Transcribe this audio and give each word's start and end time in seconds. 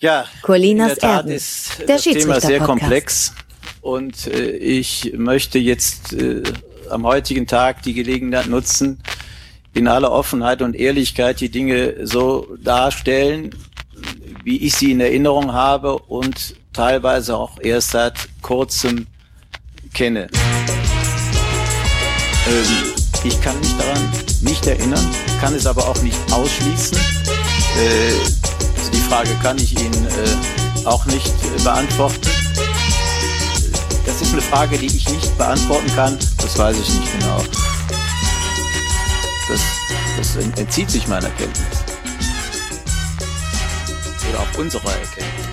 Ja, 0.00 0.26
Colinas 0.42 0.92
in 0.92 0.94
der 0.94 1.08
Tat 1.08 1.16
Erben, 1.16 1.32
ist 1.32 1.78
der 1.80 1.86
das 1.86 2.02
Thema 2.04 2.40
sehr 2.40 2.60
komplex 2.60 3.34
und 3.80 4.28
äh, 4.28 4.50
ich 4.50 5.12
möchte 5.16 5.58
jetzt 5.58 6.12
äh, 6.12 6.44
am 6.88 7.04
heutigen 7.04 7.48
Tag 7.48 7.82
die 7.82 7.94
Gelegenheit 7.94 8.46
nutzen, 8.46 9.00
in 9.74 9.88
aller 9.88 10.12
Offenheit 10.12 10.62
und 10.62 10.76
Ehrlichkeit 10.76 11.40
die 11.40 11.48
Dinge 11.48 12.06
so 12.06 12.46
darstellen, 12.62 13.50
wie 14.44 14.58
ich 14.58 14.76
sie 14.76 14.92
in 14.92 15.00
Erinnerung 15.00 15.52
habe 15.52 15.98
und 15.98 16.54
teilweise 16.72 17.36
auch 17.36 17.58
erst 17.60 17.90
seit 17.90 18.14
kurzem 18.40 19.08
kenne. 19.94 20.28
Ähm, 22.46 22.94
ich 23.24 23.40
kann 23.42 23.58
mich 23.58 23.76
daran 23.76 24.12
nicht 24.42 24.64
erinnern, 24.64 25.04
kann 25.40 25.54
es 25.54 25.66
aber 25.66 25.88
auch 25.88 26.00
nicht 26.02 26.18
ausschließen. 26.30 26.96
Äh, 26.96 28.37
die 28.98 29.04
Frage 29.04 29.34
kann 29.42 29.56
ich 29.58 29.78
Ihnen 29.78 30.06
äh, 30.06 30.86
auch 30.86 31.04
nicht 31.06 31.26
äh, 31.44 31.62
beantworten. 31.62 32.20
Das 34.04 34.20
ist 34.22 34.32
eine 34.32 34.42
Frage, 34.42 34.76
die 34.78 34.86
ich 34.86 35.08
nicht 35.08 35.38
beantworten 35.38 35.94
kann. 35.94 36.18
Das 36.38 36.58
weiß 36.58 36.76
ich 36.76 36.88
nicht 36.98 37.18
genau. 37.20 37.44
Das, 39.48 39.60
das 40.16 40.36
ent- 40.36 40.58
entzieht 40.58 40.90
sich 40.90 41.06
meiner 41.06 41.30
Kenntnis. 41.30 41.66
Oder 44.30 44.40
auch 44.40 44.58
unserer 44.58 44.90
Erkenntnis. 44.90 45.46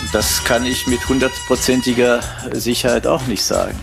Und 0.00 0.14
das 0.14 0.44
kann 0.44 0.66
ich 0.66 0.86
mit 0.86 1.08
hundertprozentiger 1.08 2.20
Sicherheit 2.52 3.06
auch 3.06 3.26
nicht 3.26 3.42
sagen. 3.42 3.78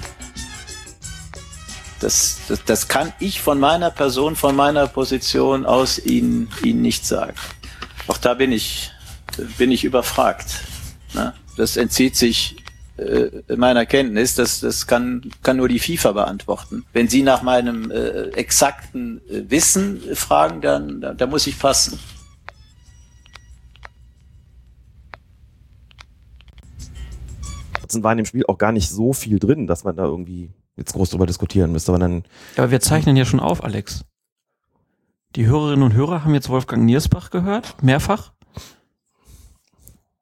Das, 2.04 2.42
das, 2.50 2.66
das 2.66 2.88
kann 2.90 3.14
ich 3.20 3.42
von 3.42 3.62
meiner 3.62 3.90
Person, 3.90 4.36
von 4.36 4.58
meiner 4.58 4.88
Position 4.88 5.66
aus 5.66 6.06
Ihnen, 6.06 6.50
Ihnen 6.62 6.82
nicht 6.82 7.06
sagen. 7.06 7.34
Auch 8.08 8.18
da 8.18 8.34
bin 8.34 8.52
ich, 8.52 8.92
bin 9.58 9.72
ich 9.72 9.86
überfragt. 9.86 10.66
Ne? 11.14 11.34
Das 11.56 11.78
entzieht 11.78 12.18
sich 12.18 12.58
äh, 12.98 13.56
meiner 13.56 13.86
Kenntnis. 13.86 14.36
Das, 14.36 14.60
das 14.60 14.86
kann, 14.86 15.32
kann 15.44 15.56
nur 15.56 15.70
die 15.70 15.80
FIFA 15.80 16.12
beantworten. 16.12 16.86
Wenn 16.92 17.08
Sie 17.08 17.24
nach 17.24 17.42
meinem 17.42 17.90
äh, 17.90 18.32
exakten 18.32 19.22
äh, 19.30 19.50
Wissen 19.50 20.02
fragen, 20.14 20.60
dann 20.60 21.00
da, 21.00 21.14
da 21.14 21.26
muss 21.26 21.48
ich 21.48 21.58
passen. 21.58 21.98
War 27.96 28.12
in 28.12 28.18
dem 28.18 28.26
Spiel 28.26 28.44
auch 28.48 28.58
gar 28.58 28.72
nicht 28.72 28.90
so 28.90 29.14
viel 29.14 29.38
drin, 29.38 29.68
dass 29.68 29.84
man 29.84 29.96
da 29.96 30.04
irgendwie 30.04 30.50
jetzt 30.78 30.94
groß 30.94 31.10
drüber 31.10 31.26
diskutieren 31.26 31.72
müsste. 31.72 31.92
Aber 31.92 32.00
dann, 32.00 32.24
Aber 32.58 32.72
wir 32.72 32.80
zeichnen 32.80 33.16
ja 33.16 33.26
schon 33.26 33.40
auf, 33.40 33.64
Alex. 33.64 34.06
Die 35.36 35.48
Hörerinnen 35.48 35.84
und 35.84 35.94
Hörer 35.94 36.24
haben 36.24 36.34
jetzt 36.34 36.50
Wolfgang 36.50 36.84
Niersbach 36.84 37.32
gehört, 37.32 37.82
mehrfach. 37.82 38.34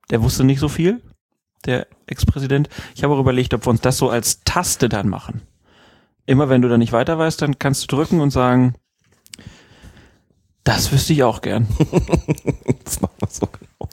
Der 0.09 0.21
wusste 0.21 0.43
nicht 0.43 0.59
so 0.59 0.69
viel, 0.69 1.01
der 1.65 1.87
Ex-Präsident. 2.05 2.69
Ich 2.95 3.03
habe 3.03 3.13
auch 3.13 3.19
überlegt, 3.19 3.53
ob 3.53 3.65
wir 3.65 3.69
uns 3.69 3.81
das 3.81 3.97
so 3.97 4.09
als 4.09 4.43
Taste 4.43 4.89
dann 4.89 5.09
machen. 5.09 5.41
Immer 6.25 6.49
wenn 6.49 6.61
du 6.61 6.69
da 6.69 6.77
nicht 6.77 6.93
weiter 6.93 7.17
weißt, 7.17 7.41
dann 7.41 7.59
kannst 7.59 7.83
du 7.83 7.95
drücken 7.95 8.21
und 8.21 8.31
sagen, 8.31 8.75
das 10.63 10.91
wüsste 10.91 11.13
ich 11.13 11.23
auch 11.23 11.41
gern. 11.41 11.67
das 12.83 13.01
machen 13.01 13.15
wir 13.19 13.27
so 13.27 13.47
genau. 13.47 13.89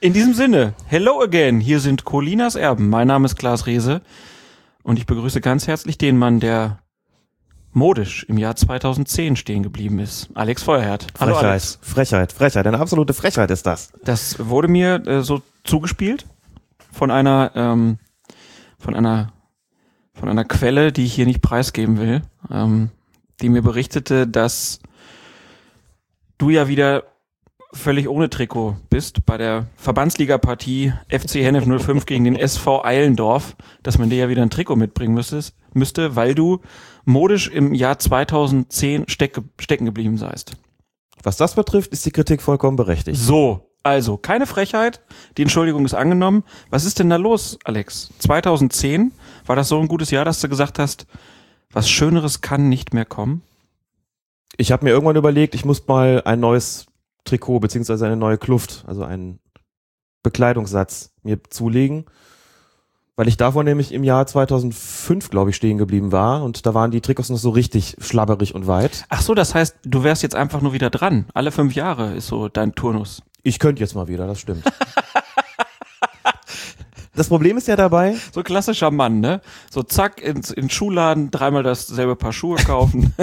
In 0.00 0.12
diesem 0.12 0.34
Sinne, 0.34 0.74
hello 0.86 1.22
again. 1.22 1.60
Hier 1.60 1.80
sind 1.80 2.04
Colinas 2.04 2.54
Erben. 2.54 2.88
Mein 2.88 3.08
Name 3.08 3.26
ist 3.26 3.36
Klaas 3.36 3.66
Rehse 3.66 4.02
und 4.88 4.98
ich 4.98 5.04
begrüße 5.04 5.42
ganz 5.42 5.66
herzlich 5.66 5.98
den 5.98 6.16
Mann, 6.16 6.40
der 6.40 6.78
modisch 7.72 8.24
im 8.24 8.38
Jahr 8.38 8.56
2010 8.56 9.36
stehen 9.36 9.62
geblieben 9.62 9.98
ist. 9.98 10.30
Alex 10.32 10.62
Feuerherd. 10.62 11.06
Hallo 11.20 11.34
Frechheit, 11.34 11.50
Alex. 11.50 11.78
Frechheit, 11.82 12.32
Frechheit. 12.32 12.66
Eine 12.66 12.78
absolute 12.78 13.12
Frechheit 13.12 13.50
ist 13.50 13.66
das. 13.66 13.92
Das 14.02 14.48
wurde 14.48 14.68
mir 14.68 15.06
äh, 15.06 15.20
so 15.20 15.42
zugespielt 15.62 16.24
von 16.90 17.10
einer 17.10 17.52
ähm, 17.54 17.98
von 18.78 18.94
einer 18.96 19.30
von 20.14 20.30
einer 20.30 20.46
Quelle, 20.46 20.90
die 20.90 21.04
ich 21.04 21.12
hier 21.12 21.26
nicht 21.26 21.42
preisgeben 21.42 21.98
will, 21.98 22.22
ähm, 22.50 22.88
die 23.42 23.50
mir 23.50 23.60
berichtete, 23.60 24.26
dass 24.26 24.80
du 26.38 26.48
ja 26.48 26.66
wieder 26.66 27.04
völlig 27.72 28.08
ohne 28.08 28.30
Trikot 28.30 28.76
bist 28.88 29.26
bei 29.26 29.36
der 29.36 29.66
Verbandsliga-Partie 29.76 30.92
FC 31.08 31.36
Hennef 31.36 31.64
05 31.66 32.06
gegen 32.06 32.24
den 32.24 32.36
SV 32.36 32.84
Eilendorf, 32.84 33.56
dass 33.82 33.98
man 33.98 34.10
dir 34.10 34.18
ja 34.18 34.28
wieder 34.28 34.42
ein 34.42 34.50
Trikot 34.50 34.76
mitbringen 34.76 35.14
müsstest, 35.14 35.54
müsste, 35.74 36.16
weil 36.16 36.34
du 36.34 36.60
modisch 37.04 37.48
im 37.48 37.74
Jahr 37.74 37.98
2010 37.98 39.08
steck, 39.08 39.40
stecken 39.60 39.84
geblieben 39.84 40.16
seist. 40.16 40.52
Was 41.22 41.36
das 41.36 41.54
betrifft, 41.54 41.92
ist 41.92 42.06
die 42.06 42.10
Kritik 42.10 42.42
vollkommen 42.42 42.76
berechtigt. 42.76 43.18
So, 43.18 43.68
also 43.82 44.16
keine 44.16 44.46
Frechheit, 44.46 45.00
die 45.36 45.42
Entschuldigung 45.42 45.84
ist 45.84 45.94
angenommen. 45.94 46.44
Was 46.70 46.84
ist 46.84 46.98
denn 46.98 47.10
da 47.10 47.16
los, 47.16 47.58
Alex? 47.64 48.10
2010 48.18 49.12
war 49.46 49.56
das 49.56 49.68
so 49.68 49.80
ein 49.80 49.88
gutes 49.88 50.10
Jahr, 50.10 50.24
dass 50.24 50.40
du 50.40 50.48
gesagt 50.48 50.78
hast, 50.78 51.06
was 51.72 51.88
Schöneres 51.90 52.40
kann 52.40 52.68
nicht 52.68 52.94
mehr 52.94 53.04
kommen? 53.04 53.42
Ich 54.56 54.72
habe 54.72 54.84
mir 54.84 54.90
irgendwann 54.90 55.16
überlegt, 55.16 55.54
ich 55.54 55.64
muss 55.64 55.86
mal 55.86 56.22
ein 56.24 56.40
neues 56.40 56.87
Trikot 57.28 57.60
beziehungsweise 57.60 58.06
eine 58.06 58.16
neue 58.16 58.38
Kluft, 58.38 58.84
also 58.86 59.04
einen 59.04 59.38
Bekleidungssatz 60.22 61.12
mir 61.22 61.42
zulegen, 61.48 62.06
weil 63.16 63.28
ich 63.28 63.36
davor 63.36 63.64
nämlich 63.64 63.92
im 63.92 64.04
Jahr 64.04 64.26
2005, 64.26 65.30
glaube 65.30 65.50
ich, 65.50 65.56
stehen 65.56 65.78
geblieben 65.78 66.12
war 66.12 66.44
und 66.44 66.66
da 66.66 66.74
waren 66.74 66.90
die 66.90 67.00
Trikots 67.00 67.30
noch 67.30 67.38
so 67.38 67.50
richtig 67.50 67.96
schlabberig 68.00 68.54
und 68.54 68.66
weit. 68.66 69.04
Ach 69.08 69.22
so, 69.22 69.34
das 69.34 69.54
heißt, 69.54 69.78
du 69.84 70.04
wärst 70.04 70.22
jetzt 70.22 70.36
einfach 70.36 70.60
nur 70.60 70.72
wieder 70.72 70.90
dran. 70.90 71.26
Alle 71.34 71.50
fünf 71.50 71.74
Jahre 71.74 72.14
ist 72.14 72.28
so 72.28 72.48
dein 72.48 72.74
Turnus. 72.74 73.22
Ich 73.42 73.58
könnte 73.58 73.80
jetzt 73.80 73.94
mal 73.94 74.08
wieder, 74.08 74.26
das 74.26 74.40
stimmt. 74.40 74.64
das 77.18 77.28
Problem 77.28 77.56
ist 77.56 77.68
ja 77.68 77.76
dabei, 77.76 78.16
So 78.32 78.42
klassischer 78.42 78.90
Mann, 78.90 79.20
ne? 79.20 79.40
So 79.70 79.82
zack, 79.82 80.22
ins, 80.22 80.50
in 80.50 80.64
den 80.64 80.70
Schuhladen, 80.70 81.30
dreimal 81.30 81.62
dasselbe 81.62 82.16
Paar 82.16 82.32
Schuhe 82.32 82.56
kaufen 82.56 83.14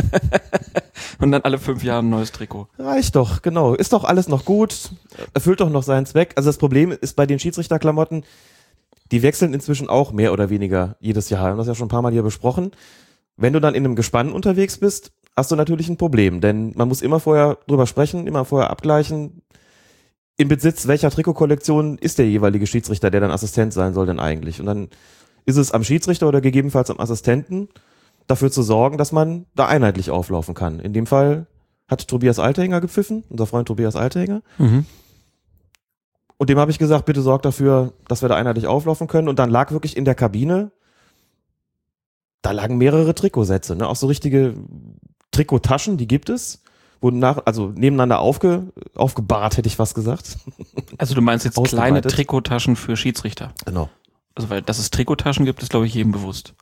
und 1.19 1.31
dann 1.31 1.41
alle 1.41 1.57
fünf 1.57 1.83
Jahre 1.83 2.03
ein 2.03 2.09
neues 2.09 2.31
Trikot. 2.31 2.67
reicht 2.77 3.15
doch, 3.15 3.41
genau, 3.41 3.73
ist 3.73 3.93
doch 3.93 4.03
alles 4.03 4.27
noch 4.27 4.45
gut, 4.45 4.91
erfüllt 5.33 5.61
doch 5.61 5.69
noch 5.69 5.83
seinen 5.83 6.05
Zweck. 6.05 6.33
Also 6.35 6.49
das 6.49 6.57
Problem 6.57 6.91
ist 6.91 7.15
bei 7.15 7.25
den 7.25 7.39
Schiedsrichterklamotten, 7.39 8.23
die 9.11 9.23
wechseln 9.23 9.53
inzwischen 9.53 9.89
auch 9.89 10.11
mehr 10.11 10.33
oder 10.33 10.49
weniger 10.49 10.97
jedes 10.99 11.29
Jahr. 11.29 11.43
Wir 11.43 11.49
haben 11.51 11.57
das 11.57 11.67
ja 11.67 11.75
schon 11.75 11.85
ein 11.85 11.89
paar 11.89 12.01
Mal 12.01 12.11
hier 12.11 12.23
besprochen. 12.23 12.71
Wenn 13.37 13.53
du 13.53 13.59
dann 13.59 13.75
in 13.75 13.85
einem 13.85 13.95
Gespann 13.95 14.31
unterwegs 14.31 14.77
bist, 14.77 15.11
hast 15.35 15.51
du 15.51 15.55
natürlich 15.55 15.89
ein 15.89 15.97
Problem, 15.97 16.41
denn 16.41 16.73
man 16.75 16.87
muss 16.87 17.01
immer 17.01 17.19
vorher 17.19 17.57
drüber 17.67 17.87
sprechen, 17.87 18.27
immer 18.27 18.45
vorher 18.45 18.69
abgleichen. 18.69 19.41
Im 20.37 20.47
Besitz 20.49 20.87
welcher 20.87 21.09
Trikotkollektion 21.09 21.97
ist 21.97 22.19
der 22.19 22.27
jeweilige 22.27 22.67
Schiedsrichter, 22.67 23.09
der 23.09 23.21
dann 23.21 23.31
Assistent 23.31 23.73
sein 23.73 23.93
soll, 23.93 24.05
denn 24.05 24.19
eigentlich? 24.19 24.59
Und 24.59 24.65
dann 24.65 24.89
ist 25.45 25.57
es 25.57 25.71
am 25.71 25.83
Schiedsrichter 25.83 26.27
oder 26.27 26.41
gegebenenfalls 26.41 26.89
am 26.89 26.99
Assistenten, 26.99 27.69
dafür 28.27 28.51
zu 28.51 28.63
sorgen, 28.63 28.97
dass 28.97 29.11
man 29.11 29.45
da 29.55 29.67
einheitlich 29.67 30.11
auflaufen 30.11 30.55
kann. 30.55 30.79
In 30.79 30.93
dem 30.93 31.05
Fall 31.05 31.47
hat 31.87 32.07
Tobias 32.07 32.39
Althänger 32.39 32.81
gepfiffen, 32.81 33.23
unser 33.29 33.45
Freund 33.45 33.67
Tobias 33.67 33.95
Althänger. 33.95 34.41
Mhm. 34.57 34.85
Und 36.37 36.49
dem 36.49 36.59
habe 36.59 36.71
ich 36.71 36.79
gesagt, 36.79 37.05
bitte 37.05 37.21
sorg 37.21 37.43
dafür, 37.43 37.93
dass 38.07 38.21
wir 38.21 38.29
da 38.29 38.35
einheitlich 38.35 38.67
auflaufen 38.67 39.07
können. 39.07 39.29
Und 39.29 39.39
dann 39.39 39.49
lag 39.49 39.71
wirklich 39.71 39.95
in 39.95 40.05
der 40.05 40.15
Kabine, 40.15 40.71
da 42.41 42.51
lagen 42.51 42.77
mehrere 42.77 43.15
Trikotsätze, 43.15 43.75
ne? 43.75 43.87
auch 43.87 43.95
so 43.95 44.07
richtige 44.07 44.55
Trikottaschen, 45.31 45.97
die 45.97 46.07
gibt 46.07 46.29
es. 46.29 46.61
Wurden 47.05 47.19
nach, 47.19 47.37
also 47.45 47.67
nebeneinander 47.75 48.19
aufge, 48.19 48.63
aufgebahrt, 48.95 49.57
hätte 49.57 49.67
ich 49.67 49.77
was 49.77 49.93
gesagt. 49.93 50.37
Also 50.97 51.13
du 51.13 51.21
meinst 51.21 51.45
jetzt 51.45 51.55
kleine 51.55 51.97
Ausgeweitet. 51.99 52.11
Trikottaschen 52.13 52.75
für 52.75 52.95
Schiedsrichter. 52.97 53.53
Genau. 53.65 53.89
Also 54.33 54.49
weil, 54.49 54.61
dass 54.63 54.79
es 54.79 54.89
Trikottaschen 54.89 55.45
gibt, 55.45 55.61
ist 55.61 55.69
glaube 55.69 55.85
ich 55.85 55.93
jedem 55.93 56.11
bewusst. 56.11 56.53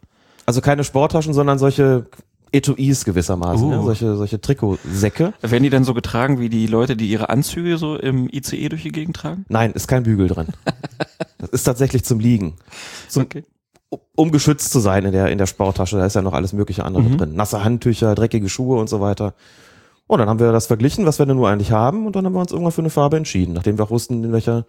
Also 0.45 0.59
keine 0.59 0.83
Sporttaschen, 0.83 1.33
sondern 1.33 1.59
solche 1.59 2.07
Etuis 2.51 3.05
gewissermaßen, 3.05 3.65
Uh. 3.65 3.69
ne? 3.77 3.83
solche, 3.83 4.15
solche 4.17 4.41
Trikotsäcke. 4.41 5.33
Werden 5.41 5.63
die 5.63 5.69
dann 5.69 5.83
so 5.85 5.93
getragen 5.93 6.39
wie 6.39 6.49
die 6.49 6.67
Leute, 6.67 6.95
die 6.97 7.09
ihre 7.09 7.29
Anzüge 7.29 7.77
so 7.77 7.95
im 7.95 8.27
ICE 8.31 8.67
durch 8.69 8.83
die 8.83 8.91
Gegend 8.91 9.15
tragen? 9.15 9.45
Nein, 9.49 9.71
ist 9.71 9.87
kein 9.87 10.03
Bügel 10.03 10.27
drin. 10.27 10.47
Das 11.37 11.49
ist 11.49 11.63
tatsächlich 11.63 12.03
zum 12.05 12.19
Liegen. 12.19 12.53
Zum, 13.09 13.23
Okay. 13.23 13.43
um 14.15 14.31
geschützt 14.31 14.71
zu 14.71 14.79
sein 14.79 15.03
in 15.05 15.11
der, 15.11 15.27
in 15.29 15.37
der 15.37 15.45
Sporttasche. 15.45 15.97
Da 15.97 16.05
ist 16.05 16.15
ja 16.15 16.21
noch 16.21 16.33
alles 16.33 16.53
mögliche 16.53 16.85
andere 16.85 17.03
Mhm. 17.03 17.17
drin. 17.17 17.35
Nasse 17.35 17.63
Handtücher, 17.65 18.15
dreckige 18.15 18.47
Schuhe 18.49 18.79
und 18.79 18.87
so 18.89 18.99
weiter. 19.01 19.33
Und 20.07 20.19
dann 20.19 20.29
haben 20.29 20.39
wir 20.39 20.51
das 20.51 20.67
verglichen, 20.67 21.05
was 21.05 21.19
wir 21.19 21.25
denn 21.25 21.37
nur 21.37 21.49
eigentlich 21.49 21.71
haben. 21.71 22.05
Und 22.05 22.15
dann 22.15 22.25
haben 22.25 22.33
wir 22.33 22.41
uns 22.41 22.51
irgendwann 22.51 22.73
für 22.73 22.81
eine 22.81 22.89
Farbe 22.89 23.17
entschieden, 23.17 23.53
nachdem 23.53 23.77
wir 23.77 23.85
auch 23.85 23.89
wussten, 23.89 24.23
in 24.23 24.31
welcher 24.31 24.65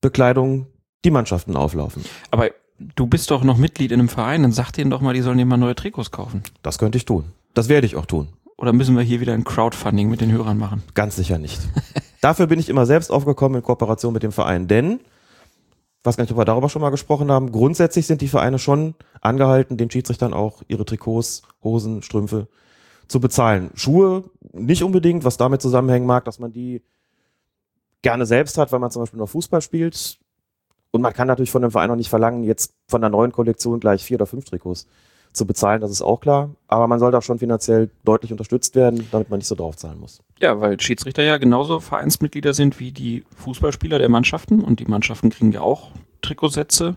Bekleidung 0.00 0.66
die 1.04 1.10
Mannschaften 1.10 1.56
auflaufen. 1.56 2.04
Aber 2.30 2.50
du 2.78 3.06
bist 3.06 3.30
doch 3.30 3.44
noch 3.44 3.56
Mitglied 3.56 3.92
in 3.92 4.00
einem 4.00 4.08
Verein, 4.08 4.42
dann 4.42 4.52
sag 4.52 4.72
denen 4.72 4.90
doch 4.90 5.00
mal, 5.00 5.14
die 5.14 5.22
sollen 5.22 5.38
dir 5.38 5.46
mal 5.46 5.56
neue 5.56 5.74
Trikots 5.74 6.10
kaufen. 6.10 6.42
Das 6.62 6.78
könnte 6.78 6.98
ich 6.98 7.04
tun. 7.04 7.24
Das 7.54 7.68
werde 7.68 7.86
ich 7.86 7.96
auch 7.96 8.06
tun. 8.06 8.28
Oder 8.58 8.72
müssen 8.72 8.96
wir 8.96 9.02
hier 9.02 9.20
wieder 9.20 9.34
ein 9.34 9.44
Crowdfunding 9.44 10.08
mit 10.08 10.20
den 10.20 10.32
Hörern 10.32 10.58
machen? 10.58 10.82
Ganz 10.94 11.16
sicher 11.16 11.38
nicht. 11.38 11.60
Dafür 12.20 12.46
bin 12.46 12.58
ich 12.58 12.68
immer 12.68 12.86
selbst 12.86 13.10
aufgekommen 13.10 13.56
in 13.56 13.62
Kooperation 13.62 14.12
mit 14.12 14.22
dem 14.22 14.32
Verein. 14.32 14.66
Denn, 14.66 15.00
weiß 16.04 16.16
gar 16.16 16.24
nicht, 16.24 16.32
ob 16.32 16.38
wir 16.38 16.44
darüber 16.44 16.68
schon 16.68 16.82
mal 16.82 16.90
gesprochen 16.90 17.30
haben, 17.30 17.52
grundsätzlich 17.52 18.06
sind 18.06 18.20
die 18.20 18.28
Vereine 18.28 18.58
schon 18.58 18.94
angehalten, 19.20 19.76
den 19.76 19.90
Schiedsrichtern 19.90 20.32
auch 20.32 20.62
ihre 20.68 20.84
Trikots, 20.84 21.42
Hosen, 21.62 22.02
Strümpfe 22.02 22.48
zu 23.08 23.20
bezahlen. 23.20 23.70
Schuhe 23.74 24.24
nicht 24.52 24.82
unbedingt, 24.82 25.24
was 25.24 25.36
damit 25.36 25.62
zusammenhängen 25.62 26.06
mag, 26.06 26.24
dass 26.24 26.38
man 26.38 26.52
die 26.52 26.82
gerne 28.02 28.26
selbst 28.26 28.58
hat, 28.58 28.72
weil 28.72 28.78
man 28.78 28.90
zum 28.90 29.02
Beispiel 29.02 29.18
noch 29.18 29.28
Fußball 29.28 29.60
spielt. 29.60 30.18
Und 30.90 31.02
man 31.02 31.12
kann 31.12 31.28
natürlich 31.28 31.50
von 31.50 31.62
dem 31.62 31.70
Verein 31.70 31.90
auch 31.90 31.96
nicht 31.96 32.08
verlangen, 32.08 32.44
jetzt 32.44 32.72
von 32.88 33.00
der 33.00 33.10
neuen 33.10 33.32
Kollektion 33.32 33.80
gleich 33.80 34.04
vier 34.04 34.16
oder 34.16 34.26
fünf 34.26 34.44
Trikots 34.44 34.86
zu 35.36 35.46
bezahlen, 35.46 35.80
das 35.80 35.90
ist 35.90 36.02
auch 36.02 36.20
klar. 36.20 36.50
Aber 36.66 36.86
man 36.88 36.98
sollte 36.98 37.18
auch 37.18 37.22
schon 37.22 37.38
finanziell 37.38 37.90
deutlich 38.04 38.32
unterstützt 38.32 38.74
werden, 38.74 39.06
damit 39.12 39.30
man 39.30 39.38
nicht 39.38 39.46
so 39.46 39.54
draufzahlen 39.54 40.00
muss. 40.00 40.22
Ja, 40.40 40.60
weil 40.60 40.80
Schiedsrichter 40.80 41.22
ja 41.22 41.36
genauso 41.36 41.78
Vereinsmitglieder 41.78 42.54
sind 42.54 42.80
wie 42.80 42.90
die 42.90 43.24
Fußballspieler 43.36 43.98
der 43.98 44.08
Mannschaften 44.08 44.64
und 44.64 44.80
die 44.80 44.86
Mannschaften 44.86 45.30
kriegen 45.30 45.52
ja 45.52 45.60
auch 45.60 45.90
Trikotsätze, 46.22 46.96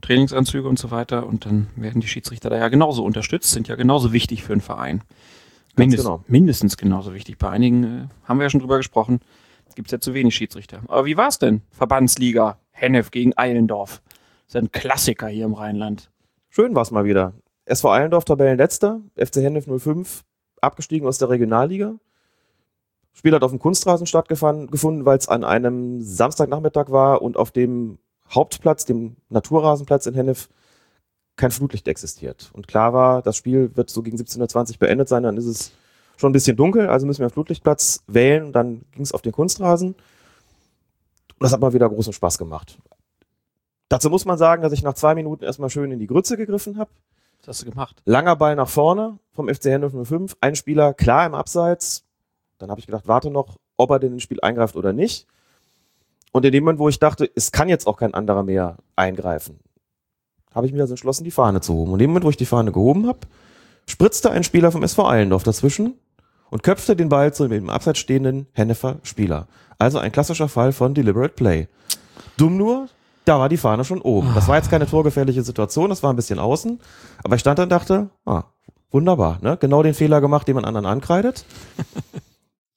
Trainingsanzüge 0.00 0.68
und 0.68 0.78
so 0.78 0.90
weiter 0.90 1.26
und 1.26 1.46
dann 1.46 1.68
werden 1.76 2.00
die 2.00 2.08
Schiedsrichter 2.08 2.50
da 2.50 2.56
ja 2.56 2.68
genauso 2.68 3.04
unterstützt, 3.04 3.50
sind 3.50 3.68
ja 3.68 3.76
genauso 3.76 4.12
wichtig 4.12 4.42
für 4.42 4.52
einen 4.52 4.62
Verein. 4.62 5.02
Mindest, 5.76 6.04
genau. 6.04 6.24
Mindestens 6.26 6.76
genauso 6.76 7.14
wichtig. 7.14 7.38
Bei 7.38 7.50
einigen 7.50 7.84
äh, 7.84 8.08
haben 8.24 8.38
wir 8.38 8.44
ja 8.44 8.50
schon 8.50 8.60
drüber 8.60 8.76
gesprochen, 8.76 9.20
gibt 9.74 9.88
es 9.88 9.92
ja 9.92 10.00
zu 10.00 10.14
wenig 10.14 10.34
Schiedsrichter. 10.34 10.82
Aber 10.88 11.06
wie 11.06 11.16
war 11.16 11.28
es 11.28 11.38
denn? 11.38 11.62
Verbandsliga, 11.70 12.58
Hennef 12.70 13.10
gegen 13.10 13.36
Eilendorf. 13.36 14.02
Das 14.46 14.56
ist 14.56 14.56
ein 14.56 14.72
Klassiker 14.72 15.28
hier 15.28 15.44
im 15.44 15.54
Rheinland. 15.54 16.10
Schön 16.48 16.74
war 16.74 16.82
es 16.82 16.90
mal 16.90 17.04
wieder. 17.04 17.32
SV 17.64 17.90
Eilendorf 17.90 18.24
Tabellenletzter, 18.24 19.00
FC 19.16 19.36
Hennef 19.36 19.66
05 19.66 20.24
abgestiegen 20.60 21.06
aus 21.06 21.18
der 21.18 21.30
Regionalliga. 21.30 21.94
Spiel 23.12 23.34
hat 23.34 23.42
auf 23.42 23.50
dem 23.52 23.58
Kunstrasen 23.58 24.06
stattgefunden, 24.06 25.04
weil 25.04 25.18
es 25.18 25.28
an 25.28 25.44
einem 25.44 26.00
Samstagnachmittag 26.00 26.90
war 26.90 27.22
und 27.22 27.36
auf 27.36 27.50
dem 27.50 27.98
Hauptplatz, 28.30 28.84
dem 28.84 29.16
Naturrasenplatz 29.28 30.06
in 30.06 30.14
Hennef, 30.14 30.48
kein 31.36 31.50
Flutlicht 31.50 31.88
existiert. 31.88 32.50
Und 32.52 32.68
klar 32.68 32.92
war, 32.92 33.22
das 33.22 33.36
Spiel 33.36 33.74
wird 33.76 33.90
so 33.90 34.02
gegen 34.02 34.16
17.20 34.16 34.72
Uhr 34.72 34.78
beendet 34.78 35.08
sein, 35.08 35.22
dann 35.22 35.36
ist 35.36 35.46
es 35.46 35.72
schon 36.20 36.30
ein 36.30 36.32
bisschen 36.34 36.56
dunkel, 36.56 36.88
also 36.88 37.06
müssen 37.06 37.20
wir 37.20 37.26
einen 37.26 37.32
Flutlichtplatz 37.32 38.04
wählen. 38.06 38.52
Dann 38.52 38.82
ging 38.92 39.02
es 39.02 39.12
auf 39.12 39.22
den 39.22 39.32
Kunstrasen. 39.32 39.94
Und 39.94 39.96
das 41.38 41.52
hat 41.52 41.60
mal 41.60 41.72
wieder 41.72 41.88
großen 41.88 42.12
Spaß 42.12 42.36
gemacht. 42.36 42.78
Dazu 43.88 44.10
muss 44.10 44.26
man 44.26 44.38
sagen, 44.38 44.62
dass 44.62 44.72
ich 44.72 44.82
nach 44.82 44.94
zwei 44.94 45.14
Minuten 45.14 45.42
erstmal 45.42 45.70
schön 45.70 45.90
in 45.90 45.98
die 45.98 46.06
Grütze 46.06 46.36
gegriffen 46.36 46.78
habe. 46.78 46.90
Was 47.40 47.48
hast 47.48 47.62
du 47.62 47.70
gemacht? 47.70 48.02
Langer 48.04 48.36
Ball 48.36 48.54
nach 48.54 48.68
vorne 48.68 49.18
vom 49.32 49.48
FC 49.48 49.66
Hannover 49.72 50.04
05. 50.04 50.36
Ein 50.40 50.54
Spieler 50.54 50.92
klar 50.92 51.26
im 51.26 51.34
Abseits. 51.34 52.04
Dann 52.58 52.70
habe 52.70 52.78
ich 52.78 52.86
gedacht, 52.86 53.08
warte 53.08 53.30
noch, 53.30 53.56
ob 53.78 53.90
er 53.90 53.98
denn 53.98 54.12
ins 54.12 54.22
Spiel 54.22 54.40
eingreift 54.42 54.76
oder 54.76 54.92
nicht. 54.92 55.26
Und 56.32 56.44
in 56.44 56.52
dem 56.52 56.64
Moment, 56.64 56.78
wo 56.78 56.88
ich 56.88 56.98
dachte, 56.98 57.30
es 57.34 57.52
kann 57.52 57.68
jetzt 57.68 57.86
auch 57.86 57.96
kein 57.96 58.14
anderer 58.14 58.42
mehr 58.42 58.76
eingreifen, 58.96 59.60
habe 60.54 60.66
ich 60.66 60.72
mir 60.72 60.80
also 60.80 60.92
entschlossen, 60.92 61.24
die 61.24 61.30
Fahne 61.30 61.60
zu 61.60 61.74
hoben. 61.74 61.92
Und 61.92 62.00
in 62.00 62.04
dem 62.04 62.10
Moment, 62.10 62.24
wo 62.24 62.30
ich 62.30 62.36
die 62.36 62.46
Fahne 62.46 62.72
gehoben 62.72 63.06
habe, 63.06 63.20
spritzte 63.86 64.30
ein 64.30 64.44
Spieler 64.44 64.72
vom 64.72 64.82
SV 64.82 65.08
Eilendorf 65.08 65.42
dazwischen 65.42 65.94
und 66.50 66.62
köpfte 66.62 66.96
den 66.96 67.08
Ball 67.08 67.32
zu 67.32 67.48
dem 67.48 67.70
abseits 67.70 67.98
stehenden 67.98 68.46
Hennefer 68.52 68.98
Spieler. 69.02 69.46
Also 69.78 69.98
ein 69.98 70.12
klassischer 70.12 70.48
Fall 70.48 70.72
von 70.72 70.94
Deliberate 70.94 71.34
Play. 71.34 71.68
Dumm 72.36 72.56
nur, 72.56 72.88
da 73.24 73.38
war 73.38 73.48
die 73.48 73.56
Fahne 73.56 73.84
schon 73.84 74.00
oben. 74.00 74.32
Das 74.34 74.48
war 74.48 74.56
jetzt 74.56 74.70
keine 74.70 74.86
torgefährliche 74.86 75.42
Situation, 75.42 75.90
das 75.90 76.02
war 76.02 76.12
ein 76.12 76.16
bisschen 76.16 76.38
außen. 76.38 76.80
Aber 77.22 77.34
ich 77.34 77.40
stand 77.40 77.58
da 77.58 77.64
und 77.64 77.68
dachte, 77.70 78.10
ah, 78.24 78.44
wunderbar, 78.90 79.38
ne? 79.40 79.56
Genau 79.58 79.82
den 79.82 79.94
Fehler 79.94 80.20
gemacht, 80.20 80.48
den 80.48 80.56
man 80.56 80.64
anderen 80.64 80.86
ankreidet. 80.86 81.44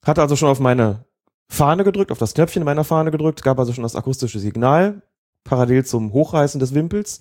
Hatte 0.06 0.22
also 0.22 0.36
schon 0.36 0.50
auf 0.50 0.60
meine 0.60 1.06
Fahne 1.54 1.84
gedrückt, 1.84 2.12
auf 2.12 2.18
das 2.18 2.34
Knöpfchen 2.34 2.64
meiner 2.64 2.84
Fahne 2.84 3.12
gedrückt, 3.12 3.44
gab 3.44 3.60
also 3.60 3.74
schon 3.74 3.84
das 3.84 3.96
akustische 3.96 4.40
Signal, 4.40 5.04
parallel 5.44 5.86
zum 5.86 6.12
Hochreißen 6.12 6.60
des 6.60 6.74
Wimpels. 6.74 7.20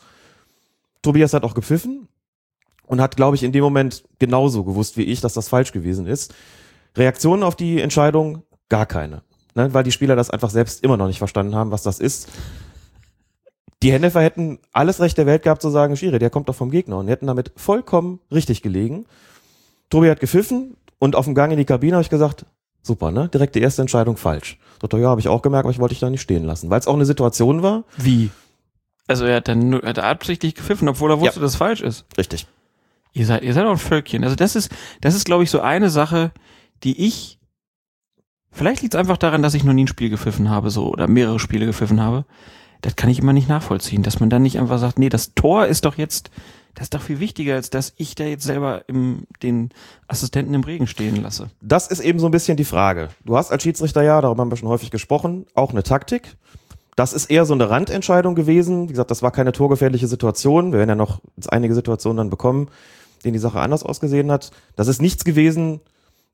Tobias 1.03 1.35
hat 1.35 1.45
auch 1.45 1.53
gepfiffen 1.53 2.09
und 2.87 3.03
hat, 3.03 3.17
glaube 3.17 3.37
ich, 3.37 3.43
in 3.43 3.53
dem 3.53 3.63
Moment 3.63 4.05
genauso 4.19 4.65
gewusst 4.65 4.97
wie 4.97 5.03
ich, 5.03 5.21
dass 5.21 5.35
das 5.35 5.51
falsch 5.51 5.73
gewesen 5.73 6.07
ist. 6.07 6.35
Reaktionen 6.97 7.43
auf 7.43 7.57
die 7.57 7.83
Entscheidung 7.83 8.43
gar 8.71 8.87
keine. 8.87 9.21
Ne, 9.55 9.75
weil 9.75 9.85
die 9.85 9.93
Spieler 9.93 10.17
das 10.17 10.31
einfach 10.31 10.49
selbst 10.49 10.83
immer 10.83 10.97
noch 10.97 11.09
nicht 11.09 11.19
verstanden 11.19 11.55
haben, 11.55 11.71
was 11.71 11.83
das 11.83 12.01
ist. 12.01 12.27
Die 13.83 13.93
Hennefer 13.93 14.23
hätten 14.23 14.61
alles 14.73 14.99
Recht 15.01 15.19
der 15.19 15.27
Welt 15.27 15.43
gehabt 15.43 15.61
zu 15.61 15.69
sagen, 15.69 15.95
Schiri, 15.95 16.19
der 16.19 16.31
kommt 16.31 16.49
doch 16.49 16.55
vom 16.55 16.71
Gegner 16.71 16.97
und 16.97 17.09
hätten 17.09 17.27
damit 17.27 17.53
vollkommen 17.57 18.19
richtig 18.31 18.63
gelegen. 18.63 19.05
Tobi 19.91 20.09
hat 20.09 20.21
gepfiffen 20.21 20.79
und 20.99 21.17
auf 21.17 21.27
dem 21.27 21.35
Gang 21.35 21.53
in 21.53 21.59
die 21.59 21.67
Kabine 21.67 21.97
habe 21.97 22.03
ich 22.03 22.09
gesagt, 22.09 22.47
super, 22.83 23.11
ne? 23.11 23.29
Direkt 23.29 23.55
die 23.55 23.61
erste 23.61 23.83
Entscheidung 23.83 24.17
falsch. 24.17 24.59
So, 24.81 24.99
ja, 24.99 25.09
habe 25.09 25.21
ich 25.21 25.29
auch 25.29 25.43
gemerkt, 25.43 25.65
aber 25.65 25.73
ich 25.73 25.79
wollte 25.79 25.95
dich 25.95 26.01
da 26.01 26.11
nicht 26.11 26.21
stehen 26.21 26.45
lassen, 26.45 26.69
weil 26.71 26.81
es 26.81 26.89
auch 26.89 26.95
eine 26.95 27.05
Situation 27.05 27.63
war. 27.63 27.85
Wie? 27.97 28.31
Also 29.07 29.25
er 29.25 29.37
hat 29.37 29.49
dann 29.49 29.71
nur, 29.71 29.83
er 29.83 29.91
hat 29.91 29.99
absichtlich 30.01 30.55
gepfiffen, 30.55 30.89
obwohl 30.89 31.11
er 31.11 31.21
wusste, 31.21 31.37
ja. 31.37 31.43
dass 31.43 31.53
es 31.53 31.57
falsch 31.57 31.81
ist. 31.81 32.05
Richtig. 32.19 32.47
Ihr 33.13 33.27
seid, 33.27 33.43
ihr 33.43 33.53
seid 33.53 33.67
auch 33.67 33.73
ein 33.73 33.79
Völkchen. 33.79 34.25
Also 34.25 34.37
das 34.37 34.57
ist, 34.57 34.71
das 35.01 35.15
ist, 35.15 35.25
glaube 35.25 35.45
ich, 35.45 35.51
so 35.51 35.61
eine 35.61 35.91
Sache, 35.91 36.33
die 36.83 37.07
ich, 37.07 37.39
vielleicht 38.51 38.83
liegt 38.83 38.95
es 38.95 39.01
einfach 39.01 39.19
daran, 39.19 39.43
dass 39.43 39.55
ich 39.55 39.65
noch 39.65 39.75
nie 39.75 39.85
ein 39.85 39.89
Spiel 39.89 40.11
gepfiffen 40.11 40.51
habe, 40.51 40.71
so, 40.71 40.89
oder 40.89 41.09
mehrere 41.09 41.39
Spiele 41.39 41.67
gepfiffen 41.67 42.01
habe. 42.01 42.25
Das 42.81 42.97
kann 42.97 43.11
ich 43.11 43.21
immer 43.21 43.33
nicht 43.33 43.49
nachvollziehen, 43.49 44.03
dass 44.03 44.19
man 44.19 44.31
dann 44.31 44.43
nicht 44.43 44.59
einfach 44.59 44.79
sagt, 44.79 44.99
nee, 44.99 45.09
das 45.09 45.35
Tor 45.35 45.67
ist 45.67 45.85
doch 45.85 45.99
jetzt, 45.99 46.31
das 46.75 46.85
ist 46.85 46.95
doch 46.95 47.03
viel 47.03 47.21
wichtiger, 47.21 47.55
als 47.55 47.71
dass 47.71 47.93
ich 47.97 48.15
da 48.15 48.25
jetzt 48.25 48.45
selber 48.45 48.83
im, 48.89 49.27
den 49.43 49.71
Assistenten 50.09 50.55
im 50.55 50.65
Regen 50.65 50.87
stehen 50.87 51.23
lasse. 51.23 51.51
Das 51.61 51.89
ist 51.89 52.01
eben 52.01 52.19
so 52.19 52.27
ein 52.27 52.33
bisschen 52.33 52.57
die 52.57 52.65
Frage. 52.65 53.11
Du 53.25 53.37
hast 53.37 53.51
als 53.51 53.63
Schiedsrichter 53.63 54.03
ja, 54.03 54.21
darüber 54.21 54.41
haben 54.41 54.51
wir 54.51 54.57
schon 54.57 54.69
häufig 54.69 54.91
gesprochen, 54.91 55.47
auch 55.55 55.71
eine 55.71 55.83
Taktik. 55.83 56.37
Das 56.97 57.13
ist 57.13 57.31
eher 57.31 57.45
so 57.45 57.55
eine 57.55 57.71
Randentscheidung 57.71 58.35
gewesen. 58.35 58.89
Wie 58.89 58.93
gesagt, 58.93 59.11
das 59.11 59.23
war 59.23 59.31
keine 59.31 59.53
torgefährliche 59.53 60.07
Situation. 60.07 60.73
Wir 60.73 60.79
werden 60.79 60.91
ja 60.91 60.95
noch 60.95 61.21
einige 61.49 61.75
Situationen 61.75 62.19
dann 62.19 62.31
bekommen, 62.31 62.69
denen 63.25 63.33
die 63.35 63.39
Sache 63.39 63.61
anders 63.61 63.83
ausgesehen 63.83 64.31
hat. 64.31 64.51
Das 64.77 64.89
ist 64.89 65.01
nichts 65.01 65.25
gewesen, 65.25 65.81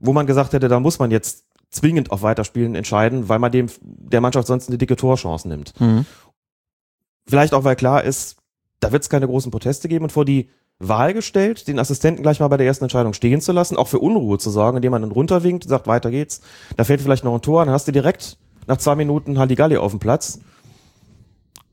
wo 0.01 0.13
man 0.13 0.27
gesagt 0.27 0.53
hätte, 0.53 0.69
da 0.69 0.81
muss 0.81 0.99
man 0.99 1.11
jetzt 1.11 1.45
zwingend 1.71 2.11
auf 2.11 2.23
Weiterspielen 2.23 2.75
entscheiden, 2.75 3.29
weil 3.29 3.39
man 3.39 3.53
dem 3.53 3.69
der 3.83 4.21
Mannschaft 4.21 4.47
sonst 4.47 4.69
eine 4.69 4.79
dicke 4.79 4.97
Torchance 4.97 5.47
nimmt. 5.47 5.79
Mhm. 5.81 6.07
Vielleicht 7.27 7.53
auch, 7.53 7.65
weil 7.65 7.77
klar 7.77 8.05
ist, 8.05 8.38
da 8.81 8.93
wird 8.93 9.03
es 9.03 9.09
keine 9.09 9.27
großen 9.27 9.51
Proteste 9.51 9.89
geben 9.89 10.05
und 10.05 10.13
vor 10.13 10.25
die 10.25 10.51
Wahl 10.79 11.13
gestellt, 11.13 11.67
den 11.67 11.79
Assistenten 11.79 12.23
gleich 12.23 12.39
mal 12.39 12.49
bei 12.49 12.57
der 12.57 12.67
ersten 12.67 12.85
Entscheidung 12.85 13.13
stehen 13.13 13.41
zu 13.41 13.53
lassen, 13.53 13.77
auch 13.77 13.89
für 13.89 13.99
Unruhe 13.99 14.39
zu 14.39 14.51
sorgen, 14.51 14.77
indem 14.77 14.93
man 14.93 15.03
dann 15.03 15.11
runterwinkt 15.11 15.65
und 15.65 15.71
sagt, 15.71 15.89
weiter 15.89 16.11
geht's. 16.11 16.41
Da 16.77 16.85
fällt 16.85 17.01
vielleicht 17.01 17.25
noch 17.25 17.35
ein 17.35 17.43
Tor, 17.43 17.65
dann 17.65 17.75
hast 17.75 17.89
du 17.89 17.93
direkt 17.93 18.39
nach 18.69 18.77
zwei 18.77 18.95
Minuten 18.95 19.39
Halligalli 19.39 19.77
auf 19.77 19.91
dem 19.91 19.99
Platz. 19.99 20.41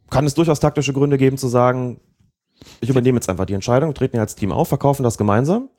Kann 0.09 0.25
es 0.25 0.33
durchaus 0.33 0.59
taktische 0.59 0.93
Gründe 0.93 1.17
geben 1.17 1.37
zu 1.37 1.47
sagen, 1.47 1.99
ich 2.81 2.89
übernehme 2.89 3.17
jetzt 3.17 3.29
einfach 3.29 3.45
die 3.45 3.53
Entscheidung, 3.53 3.93
treten 3.93 4.15
ja 4.15 4.23
als 4.23 4.35
Team 4.35 4.51
auf, 4.51 4.69
verkaufen 4.69 5.03
das 5.03 5.17
gemeinsam. 5.17 5.69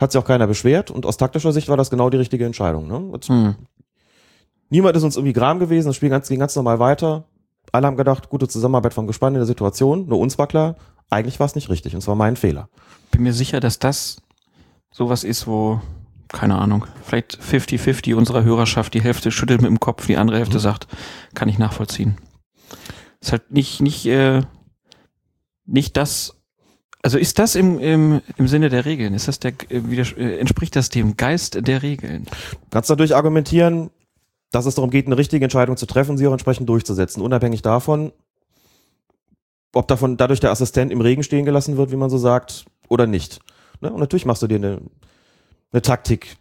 Hat 0.00 0.12
sich 0.12 0.20
auch 0.20 0.26
keiner 0.26 0.46
beschwert 0.46 0.90
und 0.90 1.04
aus 1.04 1.16
taktischer 1.16 1.52
Sicht 1.52 1.68
war 1.68 1.76
das 1.76 1.90
genau 1.90 2.10
die 2.10 2.18
richtige 2.18 2.46
Entscheidung. 2.46 2.86
Ne? 2.86 3.18
Hm. 3.26 3.56
Niemand 4.68 4.96
ist 4.96 5.02
uns 5.02 5.16
irgendwie 5.16 5.32
gram 5.32 5.58
gewesen, 5.58 5.88
das 5.88 5.96
Spiel 5.96 6.10
ging 6.10 6.38
ganz 6.38 6.56
normal 6.56 6.78
weiter. 6.78 7.24
Alle 7.72 7.86
haben 7.86 7.96
gedacht, 7.96 8.28
gute 8.28 8.48
Zusammenarbeit 8.48 8.94
vom 8.94 9.06
Gespann 9.06 9.34
in 9.34 9.40
der 9.40 9.46
Situation. 9.46 10.06
Nur 10.06 10.18
uns 10.18 10.38
war 10.38 10.46
klar, 10.46 10.76
eigentlich 11.10 11.38
war 11.40 11.46
es 11.46 11.54
nicht 11.54 11.68
richtig 11.68 11.94
und 11.94 12.00
zwar 12.00 12.14
mein 12.14 12.36
Fehler. 12.36 12.68
Bin 13.10 13.22
mir 13.22 13.32
sicher, 13.32 13.60
dass 13.60 13.78
das 13.78 14.22
sowas 14.90 15.24
ist, 15.24 15.46
wo, 15.46 15.80
keine 16.28 16.56
Ahnung, 16.56 16.86
vielleicht 17.02 17.38
50-50 17.38 18.14
unserer 18.14 18.44
Hörerschaft, 18.44 18.94
die 18.94 19.02
Hälfte 19.02 19.30
schüttelt 19.30 19.60
mit 19.62 19.70
dem 19.70 19.80
Kopf, 19.80 20.06
die 20.06 20.16
andere 20.16 20.38
Hälfte 20.38 20.56
mhm. 20.56 20.62
sagt, 20.62 20.88
kann 21.34 21.48
ich 21.48 21.58
nachvollziehen. 21.58 22.16
Ist 23.20 23.32
halt 23.32 23.50
nicht, 23.50 23.80
nicht, 23.80 24.06
äh, 24.06 24.42
nicht 25.66 25.96
das, 25.96 26.36
also 27.02 27.18
ist 27.18 27.38
das 27.38 27.54
im, 27.54 27.78
im, 27.78 28.20
im 28.36 28.48
Sinne 28.48 28.68
der 28.68 28.84
Regeln? 28.84 29.14
Ist 29.14 29.28
das 29.28 29.38
der, 29.38 29.52
äh, 29.70 29.76
äh, 29.78 30.38
entspricht 30.38 30.74
das 30.76 30.88
dem 30.88 31.16
Geist 31.16 31.66
der 31.66 31.82
Regeln? 31.82 32.24
Du 32.24 32.56
kannst 32.70 32.90
dadurch 32.90 33.14
argumentieren, 33.14 33.90
dass 34.50 34.66
es 34.66 34.74
darum 34.74 34.90
geht, 34.90 35.06
eine 35.06 35.18
richtige 35.18 35.44
Entscheidung 35.44 35.76
zu 35.76 35.86
treffen, 35.86 36.16
sie 36.16 36.26
auch 36.26 36.32
entsprechend 36.32 36.68
durchzusetzen, 36.68 37.22
unabhängig 37.22 37.62
davon, 37.62 38.12
ob 39.74 39.88
davon 39.88 40.16
dadurch 40.16 40.40
der 40.40 40.50
Assistent 40.50 40.92
im 40.92 41.00
Regen 41.00 41.22
stehen 41.22 41.44
gelassen 41.44 41.76
wird, 41.76 41.90
wie 41.90 41.96
man 41.96 42.10
so 42.10 42.18
sagt, 42.18 42.64
oder 42.88 43.06
nicht. 43.06 43.40
Ne? 43.80 43.92
Und 43.92 44.00
natürlich 44.00 44.26
machst 44.26 44.42
du 44.42 44.46
dir 44.46 44.56
eine, 44.56 44.80
eine 45.72 45.82
Taktik 45.82 46.36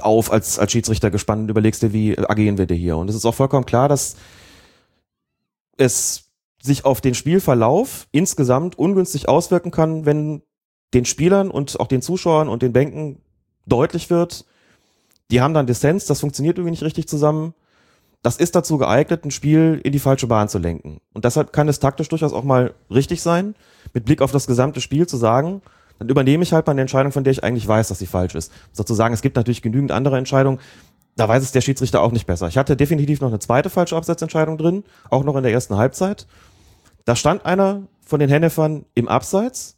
auf 0.00 0.32
als, 0.32 0.58
als 0.58 0.72
Schiedsrichter 0.72 1.10
gespannt 1.10 1.42
und 1.42 1.48
überlegst 1.50 1.82
dir, 1.82 1.92
wie 1.92 2.18
agieren 2.18 2.58
wir 2.58 2.66
dir 2.66 2.76
hier. 2.76 2.96
Und 2.96 3.10
es 3.10 3.16
ist 3.16 3.26
auch 3.26 3.34
vollkommen 3.34 3.66
klar, 3.66 3.88
dass 3.88 4.16
es 5.76 6.30
sich 6.62 6.84
auf 6.84 7.00
den 7.00 7.14
Spielverlauf 7.14 8.06
insgesamt 8.12 8.78
ungünstig 8.78 9.28
auswirken 9.28 9.70
kann, 9.70 10.06
wenn 10.06 10.42
den 10.92 11.04
Spielern 11.04 11.50
und 11.50 11.80
auch 11.80 11.86
den 11.86 12.02
Zuschauern 12.02 12.48
und 12.48 12.62
den 12.62 12.72
Bänken 12.72 13.22
deutlich 13.66 14.10
wird, 14.10 14.44
die 15.30 15.40
haben 15.40 15.54
dann 15.54 15.66
Dissens, 15.66 16.06
das 16.06 16.20
funktioniert 16.20 16.58
irgendwie 16.58 16.72
nicht 16.72 16.82
richtig 16.82 17.08
zusammen. 17.08 17.54
Das 18.22 18.36
ist 18.36 18.54
dazu 18.54 18.76
geeignet, 18.76 19.24
ein 19.24 19.30
Spiel 19.30 19.80
in 19.82 19.92
die 19.92 19.98
falsche 19.98 20.26
Bahn 20.26 20.48
zu 20.48 20.58
lenken. 20.58 21.00
Und 21.14 21.24
deshalb 21.24 21.52
kann 21.52 21.68
es 21.68 21.80
taktisch 21.80 22.08
durchaus 22.08 22.32
auch 22.32 22.44
mal 22.44 22.74
richtig 22.90 23.22
sein, 23.22 23.54
mit 23.94 24.04
Blick 24.04 24.20
auf 24.20 24.32
das 24.32 24.46
gesamte 24.46 24.80
Spiel 24.80 25.06
zu 25.06 25.16
sagen, 25.16 25.62
dann 25.98 26.08
übernehme 26.08 26.42
ich 26.42 26.52
halt 26.52 26.66
mal 26.66 26.72
eine 26.72 26.80
Entscheidung, 26.82 27.12
von 27.12 27.24
der 27.24 27.30
ich 27.30 27.44
eigentlich 27.44 27.68
weiß, 27.68 27.88
dass 27.88 27.98
sie 27.98 28.06
falsch 28.06 28.34
ist. 28.34 28.52
Sozusagen, 28.72 29.14
es 29.14 29.22
gibt 29.22 29.36
natürlich 29.36 29.62
genügend 29.62 29.92
andere 29.92 30.18
Entscheidungen, 30.18 30.58
da 31.16 31.28
weiß 31.28 31.42
es 31.42 31.52
der 31.52 31.60
Schiedsrichter 31.60 32.00
auch 32.00 32.12
nicht 32.12 32.26
besser. 32.26 32.48
Ich 32.48 32.56
hatte 32.56 32.76
definitiv 32.76 33.20
noch 33.20 33.28
eine 33.28 33.38
zweite 33.38 33.68
falsche 33.68 33.96
Abseitsentscheidung 33.96 34.56
drin, 34.56 34.84
auch 35.10 35.24
noch 35.24 35.36
in 35.36 35.42
der 35.42 35.52
ersten 35.52 35.76
Halbzeit. 35.76 36.26
Da 37.04 37.16
stand 37.16 37.44
einer 37.44 37.82
von 38.00 38.20
den 38.20 38.30
Hennefern 38.30 38.86
im 38.94 39.08
Abseits 39.08 39.76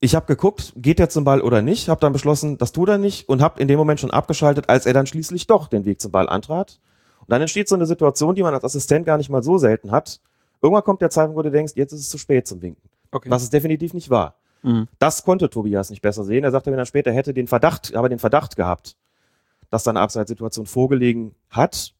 Ich 0.00 0.14
habe 0.14 0.26
geguckt, 0.26 0.72
geht 0.76 0.98
der 0.98 1.08
zum 1.08 1.24
Ball 1.24 1.40
oder 1.40 1.62
nicht, 1.62 1.88
habe 1.88 2.00
dann 2.00 2.12
beschlossen, 2.12 2.58
das 2.58 2.72
tut 2.72 2.88
er 2.88 2.98
nicht 2.98 3.28
und 3.28 3.40
habe 3.40 3.60
in 3.60 3.68
dem 3.68 3.78
Moment 3.78 3.98
schon 4.00 4.10
abgeschaltet, 4.10 4.68
als 4.68 4.84
er 4.84 4.92
dann 4.92 5.06
schließlich 5.06 5.46
doch 5.46 5.68
den 5.68 5.84
Weg 5.86 6.00
zum 6.00 6.12
Ball 6.12 6.28
antrat. 6.28 6.80
Und 7.20 7.30
dann 7.30 7.40
entsteht 7.40 7.68
so 7.68 7.74
eine 7.74 7.86
Situation, 7.86 8.34
die 8.34 8.42
man 8.42 8.52
als 8.54 8.62
Assistent 8.64 9.06
gar 9.06 9.16
nicht 9.16 9.30
mal 9.30 9.42
so 9.42 9.56
selten 9.58 9.90
hat. 9.90 10.20
Irgendwann 10.62 10.84
kommt 10.84 11.00
der 11.00 11.10
Zeitpunkt, 11.10 11.38
wo 11.38 11.42
du 11.42 11.50
denkst, 11.50 11.72
jetzt 11.76 11.92
ist 11.92 12.00
es 12.00 12.10
zu 12.10 12.18
spät 12.18 12.46
zum 12.46 12.60
Winken. 12.60 12.88
Okay. 13.10 13.30
Was 13.30 13.42
es 13.42 13.50
definitiv 13.50 13.94
nicht 13.94 14.10
war. 14.10 14.34
Mhm. 14.62 14.86
Das 14.98 15.24
konnte 15.24 15.48
Tobias 15.48 15.90
nicht 15.90 16.02
besser 16.02 16.24
sehen. 16.24 16.44
Er 16.44 16.50
sagte 16.50 16.70
mir 16.70 16.76
dann 16.76 16.86
später, 16.86 17.10
er 17.10 17.16
hätte 17.16 17.32
den 17.32 17.46
Verdacht, 17.46 17.94
aber 17.94 18.08
den 18.08 18.18
Verdacht 18.18 18.54
gehabt, 18.56 18.96
dass 19.70 19.82
da 19.84 19.90
eine 19.90 20.00
Abseitssituation 20.00 20.66
vorgelegen 20.66 21.34
hat, 21.50 21.94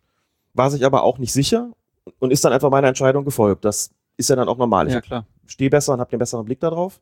war 0.53 0.71
sich 0.71 0.85
aber 0.85 1.03
auch 1.03 1.19
nicht 1.19 1.33
sicher 1.33 1.71
und 2.19 2.31
ist 2.31 2.45
dann 2.45 2.53
einfach 2.53 2.71
meiner 2.71 2.89
Entscheidung 2.89 3.25
gefolgt. 3.25 3.65
Das 3.65 3.91
ist 4.17 4.31
ja 4.31 4.37
dann 4.37 4.49
auch 4.49 4.59
normal. 4.59 4.91
Ja, 4.91 4.99
Ich 4.99 5.05
klar. 5.05 5.27
stehe 5.47 5.71
besser 5.71 5.95
und 5.95 6.01
habe 6.01 6.11
den 6.11 6.19
besseren 6.19 6.45
Blick 6.45 6.61
darauf. 6.61 7.01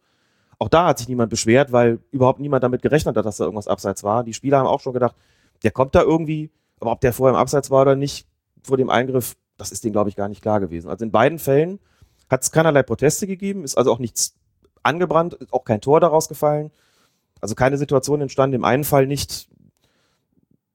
Auch 0.59 0.69
da 0.69 0.87
hat 0.87 0.99
sich 0.99 1.09
niemand 1.09 1.31
beschwert, 1.31 1.73
weil 1.73 2.01
überhaupt 2.11 2.41
niemand 2.41 2.63
damit 2.63 2.83
gerechnet 2.83 3.17
hat, 3.17 3.25
dass 3.25 3.39
da 3.39 3.45
irgendwas 3.45 3.69
abseits 3.69 4.03
war. 4.05 4.25
Die 4.25 4.35
Spieler 4.35 4.59
haben 4.59 4.67
auch 4.67 4.81
schon 4.81 4.93
gedacht, 4.93 5.17
der 5.63 5.71
kommt 5.71 5.95
da 5.95 6.03
irgendwie, 6.03 6.51
aber 6.81 6.93
ob 6.93 7.01
der 7.01 7.13
vorher 7.13 7.35
im 7.35 7.41
Abseits 7.41 7.71
war 7.71 7.83
oder 7.83 7.97
nicht, 7.97 8.27
vor 8.63 8.77
dem 8.77 8.91
Eingriff, 8.91 9.37
das 9.57 9.73
ist 9.73 9.85
denen, 9.85 9.93
glaube 9.93 10.11
ich, 10.11 10.17
gar 10.17 10.29
nicht 10.29 10.43
klar 10.43 10.61
gewesen. 10.61 10.89
Also 10.89 11.05
in 11.05 11.11
beiden 11.11 11.39
Fällen 11.39 11.79
hat 12.31 12.43
es 12.43 12.51
keinerlei 12.51 12.83
Proteste 12.83 13.27
gegeben, 13.27 13.65
ist 13.65 13.77
also 13.77 13.93
auch 13.93 13.99
nichts 13.99 14.35
angebrannt, 14.83 15.35
ist 15.35 15.53
auch 15.53 15.65
kein 15.65 15.81
Tor 15.81 16.01
daraus 16.01 16.29
gefallen. 16.29 16.71
Also 17.41 17.55
keine 17.55 17.77
Situation 17.77 18.21
entstanden, 18.21 18.57
im 18.57 18.65
einen 18.65 18.85
Fall 18.85 19.07
nicht 19.07 19.49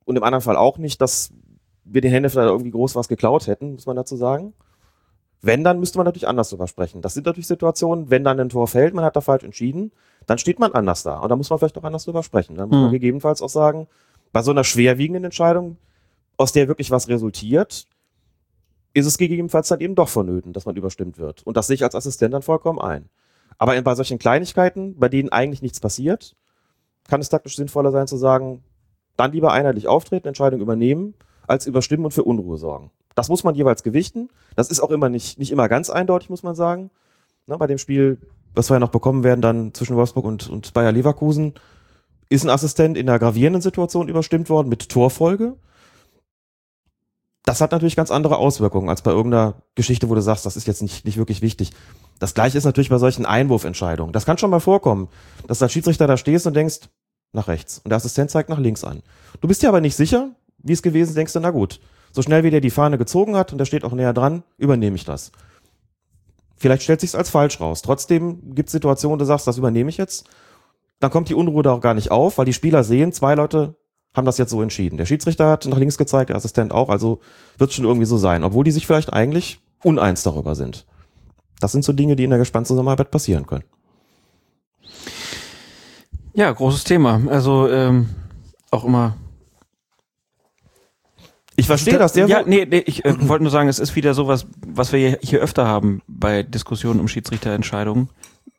und 0.05 0.15
im 0.15 0.23
anderen 0.23 0.41
Fall 0.41 0.55
auch 0.55 0.77
nicht, 0.77 1.01
dass 1.01 1.31
wir 1.83 2.01
den 2.01 2.23
da 2.23 2.45
irgendwie 2.45 2.71
groß 2.71 2.95
was 2.95 3.07
geklaut 3.07 3.47
hätten, 3.47 3.73
muss 3.73 3.85
man 3.85 3.95
dazu 3.95 4.15
sagen. 4.15 4.53
Wenn, 5.41 5.63
dann 5.63 5.79
müsste 5.79 5.97
man 5.97 6.05
natürlich 6.05 6.27
anders 6.27 6.49
drüber 6.49 6.67
sprechen. 6.67 7.01
Das 7.01 7.13
sind 7.13 7.25
natürlich 7.25 7.47
Situationen, 7.47 8.09
wenn 8.09 8.23
dann 8.23 8.39
ein 8.39 8.49
Tor 8.49 8.67
fällt, 8.67 8.93
man 8.93 9.05
hat 9.05 9.15
da 9.15 9.21
falsch 9.21 9.43
entschieden, 9.43 9.91
dann 10.25 10.37
steht 10.37 10.59
man 10.59 10.73
anders 10.73 11.03
da. 11.03 11.19
Und 11.19 11.29
da 11.29 11.35
muss 11.35 11.49
man 11.49 11.59
vielleicht 11.59 11.77
auch 11.77 11.83
anders 11.83 12.03
drüber 12.05 12.23
sprechen. 12.23 12.55
Dann 12.55 12.67
muss 12.69 12.77
man 12.77 12.87
Mhm. 12.87 12.93
gegebenenfalls 12.93 13.41
auch 13.41 13.49
sagen, 13.49 13.87
bei 14.33 14.41
so 14.41 14.51
einer 14.51 14.63
schwerwiegenden 14.65 15.23
Entscheidung, 15.23 15.77
aus 16.37 16.51
der 16.51 16.67
wirklich 16.67 16.91
was 16.91 17.07
resultiert, 17.07 17.87
ist 18.93 19.05
es 19.05 19.17
gegebenenfalls 19.17 19.69
dann 19.69 19.79
eben 19.79 19.95
doch 19.95 20.09
vonnöten, 20.09 20.51
dass 20.51 20.65
man 20.65 20.75
überstimmt 20.75 21.17
wird. 21.17 21.45
Und 21.45 21.55
das 21.55 21.67
sehe 21.67 21.75
ich 21.75 21.83
als 21.83 21.95
Assistent 21.95 22.33
dann 22.33 22.41
vollkommen 22.41 22.79
ein. 22.79 23.09
Aber 23.57 23.79
bei 23.81 23.95
solchen 23.95 24.19
Kleinigkeiten, 24.19 24.97
bei 24.97 25.09
denen 25.09 25.29
eigentlich 25.29 25.61
nichts 25.61 25.79
passiert, 25.79 26.35
kann 27.07 27.21
es 27.21 27.29
taktisch 27.29 27.55
sinnvoller 27.55 27.91
sein 27.91 28.07
zu 28.07 28.17
sagen, 28.17 28.63
dann 29.17 29.31
lieber 29.31 29.51
einheitlich 29.51 29.87
auftreten, 29.87 30.27
Entscheidung 30.27 30.61
übernehmen, 30.61 31.13
als 31.47 31.65
überstimmen 31.65 32.05
und 32.05 32.11
für 32.11 32.23
Unruhe 32.23 32.57
sorgen. 32.57 32.91
Das 33.19 33.27
muss 33.27 33.43
man 33.43 33.53
jeweils 33.53 33.83
gewichten. 33.83 34.29
Das 34.55 34.69
ist 34.69 34.79
auch 34.79 34.91
immer 34.91 35.09
nicht, 35.09 35.37
nicht 35.39 35.51
immer 35.51 35.67
ganz 35.67 35.89
eindeutig, 35.89 36.29
muss 36.29 36.41
man 36.41 36.55
sagen. 36.55 36.89
Na, 37.47 37.57
bei 37.57 37.67
dem 37.67 37.77
Spiel, 37.77 38.17
was 38.55 38.69
wir 38.69 38.75
ja 38.75 38.79
noch 38.79 38.91
bekommen 38.91 39.25
werden, 39.25 39.41
dann 39.41 39.73
zwischen 39.73 39.97
Wolfsburg 39.97 40.23
und, 40.23 40.49
und 40.49 40.71
Bayer 40.71 40.93
Leverkusen, 40.93 41.55
ist 42.29 42.45
ein 42.45 42.49
Assistent 42.49 42.95
in 42.95 43.09
einer 43.09 43.19
gravierenden 43.19 43.61
Situation 43.61 44.07
überstimmt 44.07 44.49
worden 44.49 44.69
mit 44.69 44.87
Torfolge. 44.87 45.57
Das 47.43 47.59
hat 47.59 47.73
natürlich 47.73 47.97
ganz 47.97 48.09
andere 48.09 48.37
Auswirkungen 48.37 48.87
als 48.87 49.01
bei 49.01 49.11
irgendeiner 49.11 49.55
Geschichte, 49.75 50.07
wo 50.07 50.15
du 50.15 50.21
sagst, 50.21 50.45
das 50.45 50.55
ist 50.55 50.65
jetzt 50.65 50.81
nicht, 50.81 51.03
nicht 51.03 51.17
wirklich 51.17 51.41
wichtig. 51.41 51.71
Das 52.19 52.33
gleiche 52.33 52.57
ist 52.57 52.63
natürlich 52.63 52.89
bei 52.89 52.99
solchen 52.99 53.25
Einwurfentscheidungen. 53.25 54.13
Das 54.13 54.25
kann 54.25 54.37
schon 54.37 54.49
mal 54.49 54.61
vorkommen, 54.61 55.09
dass 55.45 55.59
du 55.59 55.65
als 55.65 55.73
Schiedsrichter 55.73 56.07
da 56.07 56.15
stehst 56.15 56.47
und 56.47 56.55
denkst, 56.55 56.87
nach 57.33 57.49
rechts. 57.49 57.79
Und 57.79 57.89
der 57.89 57.97
Assistent 57.97 58.31
zeigt 58.31 58.47
nach 58.47 58.59
links 58.59 58.85
an. 58.85 59.03
Du 59.41 59.49
bist 59.49 59.61
dir 59.61 59.67
aber 59.67 59.81
nicht 59.81 59.97
sicher, 59.97 60.29
wie 60.59 60.71
es 60.71 60.81
gewesen 60.81 61.09
ist, 61.09 61.17
denkst 61.17 61.33
du, 61.33 61.41
na 61.41 61.51
gut, 61.51 61.81
so 62.11 62.21
schnell 62.21 62.43
wie 62.43 62.51
der 62.51 62.61
die 62.61 62.69
Fahne 62.69 62.97
gezogen 62.97 63.35
hat 63.35 63.51
und 63.51 63.57
der 63.57 63.65
steht 63.65 63.83
auch 63.83 63.93
näher 63.93 64.13
dran, 64.13 64.43
übernehme 64.57 64.95
ich 64.95 65.05
das. 65.05 65.31
Vielleicht 66.57 66.83
stellt 66.83 67.01
sich's 67.01 67.15
als 67.15 67.29
falsch 67.29 67.61
raus. 67.61 67.81
Trotzdem 67.81 68.53
gibt 68.53 68.67
es 68.67 68.73
Situationen, 68.73 69.15
wo 69.15 69.19
du 69.19 69.25
sagst, 69.25 69.47
das 69.47 69.57
übernehme 69.57 69.89
ich 69.89 69.97
jetzt. 69.97 70.27
Dann 70.99 71.11
kommt 71.11 71.29
die 71.29 71.35
Unruhe 71.35 71.63
da 71.63 71.71
auch 71.71 71.81
gar 71.81 71.93
nicht 71.93 72.11
auf, 72.11 72.37
weil 72.37 72.45
die 72.45 72.53
Spieler 72.53 72.83
sehen, 72.83 73.13
zwei 73.13 73.35
Leute 73.35 73.75
haben 74.13 74.25
das 74.25 74.37
jetzt 74.37 74.49
so 74.49 74.61
entschieden. 74.61 74.97
Der 74.97 75.05
Schiedsrichter 75.05 75.49
hat 75.49 75.65
nach 75.65 75.77
links 75.77 75.97
gezeigt, 75.97 76.29
der 76.29 76.35
Assistent 76.35 76.73
auch, 76.73 76.89
also 76.89 77.19
wird 77.57 77.71
schon 77.71 77.85
irgendwie 77.85 78.05
so 78.05 78.17
sein, 78.17 78.43
obwohl 78.43 78.65
die 78.65 78.71
sich 78.71 78.85
vielleicht 78.85 79.13
eigentlich 79.13 79.61
uneins 79.83 80.23
darüber 80.23 80.55
sind. 80.55 80.85
Das 81.61 81.71
sind 81.71 81.85
so 81.85 81.93
Dinge, 81.93 82.15
die 82.15 82.23
in 82.23 82.29
der 82.29 82.39
gespannten 82.39 82.67
Zusammenarbeit 82.67 83.11
passieren 83.11 83.45
können. 83.45 83.63
Ja, 86.33 86.51
großes 86.51 86.83
Thema. 86.83 87.21
Also 87.29 87.69
ähm, 87.69 88.09
auch 88.71 88.85
immer. 88.85 89.15
Ich 91.59 91.67
verstehe 91.67 91.97
das 91.97 92.13
sehr 92.13 92.27
Ja, 92.27 92.43
nee, 92.45 92.65
nee 92.69 92.83
ich 92.85 93.05
äh, 93.05 93.27
wollte 93.27 93.43
nur 93.43 93.51
sagen, 93.51 93.69
es 93.69 93.79
ist 93.79 93.95
wieder 93.95 94.13
sowas, 94.13 94.47
was 94.65 94.91
wir 94.91 94.99
hier- 94.99 95.19
hier 95.21 95.39
öfter 95.39 95.67
haben 95.67 96.01
bei 96.07 96.43
Diskussionen 96.43 96.99
um 96.99 97.07
Schiedsrichterentscheidungen. 97.07 98.09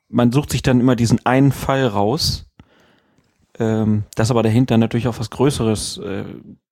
Man 0.09 0.33
sucht 0.33 0.51
sich 0.51 0.63
dann 0.63 0.81
immer 0.81 0.97
diesen 0.97 1.25
einen 1.25 1.53
Fall 1.53 1.87
raus, 1.87 2.47
ähm, 3.59 4.05
das 4.15 4.31
aber 4.31 4.43
dahinter 4.43 4.77
natürlich 4.79 5.09
auch 5.09 5.19
was 5.19 5.31
Größeres, 5.31 5.99
äh, 5.99 6.25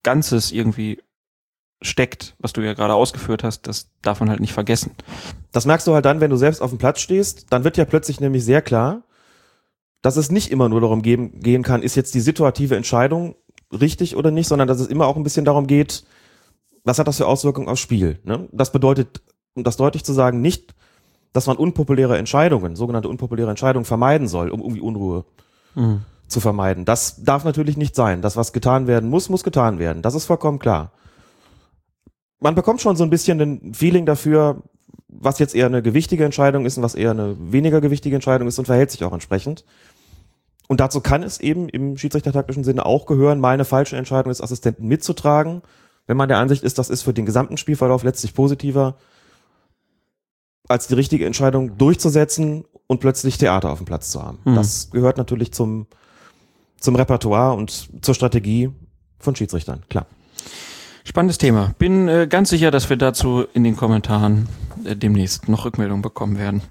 Ganzes 0.03 0.53
irgendwie 0.53 1.01
steckt, 1.81 2.35
was 2.39 2.53
du 2.53 2.61
ja 2.61 2.75
gerade 2.75 2.95
ausgeführt 2.95 3.45
hast, 3.45 3.69
das 3.69 3.91
darf 4.03 4.21
man 4.21 4.31
halt 4.31 4.41
nicht 4.41 4.53
vergessen. 4.53 4.93
Das 5.53 5.65
merkst 5.67 5.87
du 5.87 5.95
halt 5.95 6.05
dann, 6.05 6.21
wenn 6.21 6.31
du 6.31 6.37
selbst 6.37 6.61
auf 6.61 6.71
dem 6.71 6.79
Platz 6.79 7.01
stehst, 7.01 7.47
dann 7.53 7.63
wird 7.65 7.77
ja 7.77 7.85
plötzlich 7.85 8.21
nämlich 8.21 8.45
sehr 8.45 8.63
klar, 8.63 9.03
dass 10.03 10.17
es 10.17 10.31
nicht 10.31 10.51
immer 10.51 10.69
nur 10.69 10.81
darum 10.81 11.03
geben, 11.03 11.41
gehen 11.41 11.63
kann, 11.63 11.83
ist 11.83 11.95
jetzt 11.95 12.15
die 12.15 12.21
situative 12.21 12.77
Entscheidung 12.77 13.37
richtig 13.73 14.17
oder 14.17 14.31
nicht, 14.31 14.49
sondern 14.49 14.67
dass 14.67 14.81
es 14.81 14.89
immer 14.89 15.07
auch 15.07 15.17
ein 15.17 15.23
bisschen 15.23 15.45
darum 15.45 15.67
geht, 15.67 16.05
was 16.89 16.99
hat 16.99 17.07
das 17.07 17.19
für 17.19 17.27
Auswirkungen 17.27 17.69
aufs 17.69 17.81
Spiel. 17.81 18.19
Ne? 18.25 18.49
Das 18.53 18.73
bedeutet, 18.73 19.23
um 19.55 19.65
das 19.65 19.77
deutlich 19.77 20.05
zu 20.05 20.13
sagen, 20.13 20.41
nicht, 20.41 20.75
dass 21.33 21.47
man 21.47 21.57
unpopuläre 21.57 22.19
Entscheidungen, 22.19 22.77
sogenannte 22.77 23.09
unpopuläre 23.09 23.51
Entscheidungen 23.51 23.85
vermeiden 23.85 24.27
soll, 24.27 24.51
um 24.51 24.61
irgendwie 24.61 24.81
Unruhe 24.81 25.25
zu 26.27 26.41
vermeiden. 26.41 26.85
Das 26.85 27.23
darf 27.23 27.45
natürlich 27.45 27.77
nicht 27.77 27.95
sein. 27.95 28.23
Das, 28.23 28.37
was 28.37 28.53
getan 28.53 28.87
werden 28.87 29.09
muss, 29.11 29.29
muss 29.29 29.45
getan 29.45 29.79
werden. 29.79 30.03
Das 30.03 30.15
ist 30.15 30.25
vollkommen 30.25 30.59
klar. 30.59 30.93
Man 32.41 32.55
bekommt 32.55 32.81
schon 32.81 32.97
so 32.97 33.05
ein 33.05 33.11
bisschen 33.11 33.41
ein 33.41 33.75
Feeling 33.75 34.07
dafür, 34.07 34.63
was 35.09 35.39
jetzt 35.39 35.55
eher 35.55 35.67
eine 35.67 35.83
gewichtige 35.83 36.25
Entscheidung 36.25 36.67
ist 36.67 36.77
und 36.77 36.83
was 36.83 36.95
eher 36.95 37.11
eine 37.11 37.37
weniger 37.53 37.81
gewichtige 37.81 38.15
Entscheidung 38.15 38.49
ist 38.49 38.59
und 38.59 38.67
verhält 38.67 38.91
sich 38.91 39.05
auch 39.05 39.13
entsprechend. 39.13 39.65
Und 40.69 40.81
dazu 40.81 41.01
kann 41.01 41.23
es 41.23 41.41
eben 41.41 41.69
im 41.69 41.97
schiedsrichtertaktischen 41.97 42.63
Sinne 42.63 42.85
auch 42.85 43.07
gehören, 43.07 43.41
mal 43.41 43.55
eine 43.55 43.65
falsche 43.65 43.97
Entscheidung 43.97 44.31
des 44.31 44.43
Assistenten 44.43 44.87
mitzutragen, 44.87 45.63
wenn 46.09 46.17
man 46.17 46.29
der 46.29 46.39
Ansicht 46.39 46.65
ist, 46.65 46.79
das 46.79 46.91
ist 46.91 47.03
für 47.03 47.13
den 47.13 47.27
gesamten 47.27 47.57
Spielverlauf 47.57 48.03
letztlich 48.03 48.35
positiver, 48.35 48.97
als 50.67 50.89
die 50.89 50.95
richtige 50.95 51.27
Entscheidung 51.27 51.79
durchzusetzen 51.79 52.65
und 52.87 53.01
plötzlich 53.01 53.39
Theater 53.39 53.71
auf 53.71 53.79
dem 53.79 53.85
Platz 53.85 54.11
zu 54.11 54.23
haben. 54.23 54.39
Mhm. 54.45 54.57
Das 54.57 54.91
gehört 54.91 55.19
natürlich 55.19 55.53
zum, 55.53 55.87
zum 56.81 56.97
Repertoire 56.97 57.55
und 57.55 57.91
zur 58.03 58.15
Strategie 58.15 58.71
von 59.19 59.37
Schiedsrichtern, 59.37 59.83
klar. 59.89 60.07
Spannendes 61.05 61.39
Thema. 61.39 61.75
Bin 61.79 62.09
äh, 62.09 62.27
ganz 62.29 62.51
sicher, 62.51 62.71
dass 62.71 62.91
wir 62.91 62.97
dazu 62.97 63.47
in 63.55 63.65
den 63.65 63.77
Kommentaren 63.77 64.49
äh, 64.85 64.97
demnächst 64.97 65.49
noch 65.49 65.65
Rückmeldungen 65.65 66.03
bekommen 66.03 66.39
werden. 66.39 66.63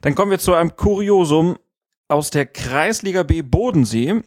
Dann 0.00 0.14
kommen 0.14 0.30
wir 0.30 0.38
zu 0.38 0.54
einem 0.54 0.76
Kuriosum 0.76 1.56
aus 2.08 2.30
der 2.30 2.46
Kreisliga 2.46 3.22
B 3.24 3.42
Bodensee. 3.42 4.22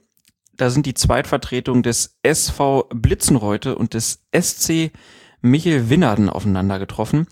Da 0.62 0.70
sind 0.70 0.86
die 0.86 0.94
Zweitvertretungen 0.94 1.82
des 1.82 2.20
SV 2.22 2.88
Blitzenreute 2.94 3.76
und 3.76 3.96
des 3.96 4.22
SC 4.32 4.92
Michel 5.42 5.90
Winnerden 5.90 6.30
aufeinander 6.30 6.78
getroffen. 6.78 7.26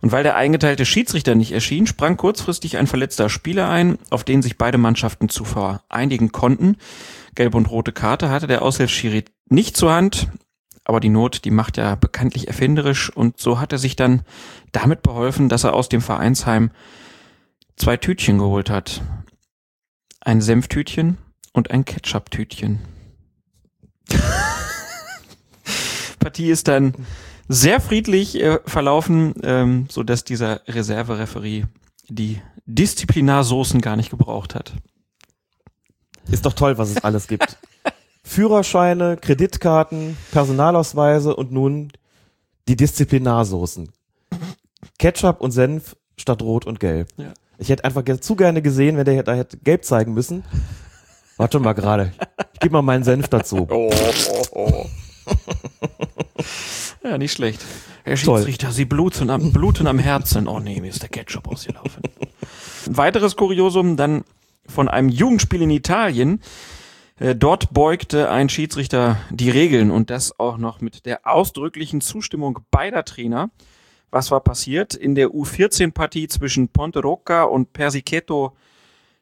Und 0.00 0.10
weil 0.10 0.24
der 0.24 0.34
eingeteilte 0.34 0.84
Schiedsrichter 0.84 1.36
nicht 1.36 1.52
erschien, 1.52 1.86
sprang 1.86 2.16
kurzfristig 2.16 2.76
ein 2.76 2.88
verletzter 2.88 3.28
Spieler 3.28 3.68
ein, 3.70 3.96
auf 4.10 4.24
den 4.24 4.42
sich 4.42 4.58
beide 4.58 4.76
Mannschaften 4.76 5.28
zuvor 5.28 5.84
einigen 5.88 6.32
konnten. 6.32 6.78
Gelbe 7.36 7.58
und 7.58 7.70
rote 7.70 7.92
Karte 7.92 8.28
hatte 8.28 8.48
der 8.48 8.62
Aushilfsschiri 8.62 9.26
nicht 9.48 9.76
zur 9.76 9.92
Hand, 9.92 10.26
aber 10.82 10.98
die 10.98 11.10
Not, 11.10 11.44
die 11.44 11.52
macht 11.52 11.76
ja 11.76 11.94
bekanntlich 11.94 12.48
erfinderisch 12.48 13.08
und 13.08 13.38
so 13.38 13.60
hat 13.60 13.70
er 13.70 13.78
sich 13.78 13.94
dann 13.94 14.22
damit 14.72 15.02
beholfen, 15.02 15.48
dass 15.48 15.62
er 15.62 15.74
aus 15.74 15.88
dem 15.88 16.00
Vereinsheim 16.00 16.72
zwei 17.76 17.96
Tütchen 17.96 18.38
geholt 18.38 18.68
hat. 18.68 19.00
Ein 20.20 20.40
Senftütchen 20.40 21.18
und 21.58 21.70
ein 21.70 21.84
Ketchup-Tütchen. 21.84 22.78
Partie 26.18 26.50
ist 26.50 26.68
dann 26.68 26.94
sehr 27.48 27.80
friedlich 27.80 28.40
äh, 28.40 28.60
verlaufen, 28.64 29.34
ähm, 29.42 29.86
so 29.90 30.02
dass 30.02 30.24
dieser 30.24 30.62
Reservereferie 30.66 31.66
die 32.08 32.40
Disziplinarsoßen 32.66 33.80
gar 33.80 33.96
nicht 33.96 34.10
gebraucht 34.10 34.54
hat. 34.54 34.72
Ist 36.30 36.46
doch 36.46 36.52
toll, 36.52 36.78
was 36.78 36.90
es 36.90 37.04
alles 37.04 37.26
gibt. 37.28 37.58
Führerscheine, 38.22 39.16
Kreditkarten, 39.16 40.16
Personalausweise 40.30 41.34
und 41.34 41.50
nun 41.50 41.92
die 42.68 42.76
Disziplinarsoßen. 42.76 43.90
Ketchup 44.98 45.40
und 45.40 45.50
Senf 45.50 45.96
statt 46.16 46.42
Rot 46.42 46.66
und 46.66 46.78
Gelb. 46.80 47.08
Ja. 47.16 47.32
Ich 47.58 47.70
hätte 47.70 47.84
einfach 47.84 48.04
zu 48.20 48.36
gerne 48.36 48.62
gesehen, 48.62 48.96
wenn 48.96 49.04
der 49.04 49.22
da 49.22 49.34
hätte 49.34 49.56
Gelb 49.56 49.84
zeigen 49.84 50.14
müssen. 50.14 50.44
Warte 51.38 51.60
mal 51.60 51.72
gerade. 51.72 52.12
Ich 52.52 52.60
gebe 52.60 52.72
mal 52.72 52.82
meinen 52.82 53.04
Senf 53.04 53.28
dazu. 53.28 53.66
Oh, 53.70 53.90
oh, 53.92 54.44
oh. 54.52 54.86
ja, 57.04 57.16
nicht 57.16 57.32
schlecht. 57.32 57.64
Herr 58.04 58.16
Toll. 58.16 58.38
Schiedsrichter, 58.38 58.72
Sie 58.72 58.84
bluten 58.84 59.30
am, 59.30 59.52
bluten 59.52 59.86
am 59.86 59.98
Herzen. 59.98 60.48
Oh 60.48 60.58
nee, 60.58 60.80
mir 60.80 60.88
ist 60.88 61.02
der 61.02 61.08
Ketchup 61.08 61.46
ausgelaufen. 61.48 62.02
Ein 62.86 62.96
weiteres 62.96 63.36
Kuriosum, 63.36 63.96
dann 63.96 64.24
von 64.66 64.88
einem 64.88 65.08
Jugendspiel 65.08 65.62
in 65.62 65.70
Italien. 65.70 66.42
Äh, 67.20 67.36
Dort 67.36 67.72
beugte 67.72 68.30
ein 68.30 68.48
Schiedsrichter 68.48 69.18
die 69.30 69.50
Regeln 69.50 69.90
und 69.92 70.10
das 70.10 70.38
auch 70.40 70.58
noch 70.58 70.80
mit 70.80 71.06
der 71.06 71.20
ausdrücklichen 71.24 72.00
Zustimmung 72.00 72.60
beider 72.70 73.04
Trainer. 73.04 73.50
Was 74.10 74.30
war 74.30 74.40
passiert? 74.40 74.94
In 74.94 75.14
der 75.14 75.28
U14-Partie 75.28 76.26
zwischen 76.28 76.68
Ponte 76.70 77.00
Rocca 77.00 77.44
und 77.44 77.74
Persichetto 77.74 78.56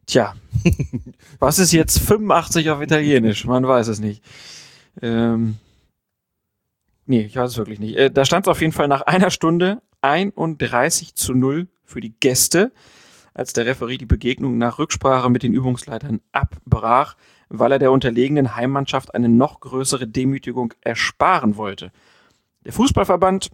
Tja, 0.06 0.34
was 1.40 1.58
ist 1.58 1.72
jetzt 1.72 1.98
85 1.98 2.70
auf 2.70 2.80
Italienisch? 2.80 3.44
Man 3.44 3.66
weiß 3.66 3.88
es 3.88 3.98
nicht. 3.98 4.22
Ähm, 5.02 5.56
nee, 7.06 7.22
ich 7.22 7.36
weiß 7.36 7.50
es 7.50 7.58
wirklich 7.58 7.80
nicht. 7.80 7.96
Äh, 7.96 8.10
da 8.10 8.24
stand 8.24 8.46
es 8.46 8.50
auf 8.50 8.60
jeden 8.60 8.72
Fall 8.72 8.88
nach 8.88 9.02
einer 9.02 9.30
Stunde 9.30 9.82
31 10.02 11.16
zu 11.16 11.34
0 11.34 11.66
für 11.84 12.00
die 12.00 12.14
Gäste, 12.20 12.72
als 13.34 13.52
der 13.52 13.66
Referee 13.66 13.98
die 13.98 14.06
Begegnung 14.06 14.58
nach 14.58 14.78
Rücksprache 14.78 15.28
mit 15.28 15.42
den 15.42 15.52
Übungsleitern 15.52 16.20
abbrach, 16.30 17.16
weil 17.48 17.72
er 17.72 17.78
der 17.78 17.92
unterlegenen 17.92 18.54
Heimmannschaft 18.54 19.14
eine 19.14 19.28
noch 19.28 19.60
größere 19.60 20.06
Demütigung 20.06 20.72
ersparen 20.80 21.56
wollte. 21.56 21.90
Der 22.64 22.72
Fußballverband 22.72 23.50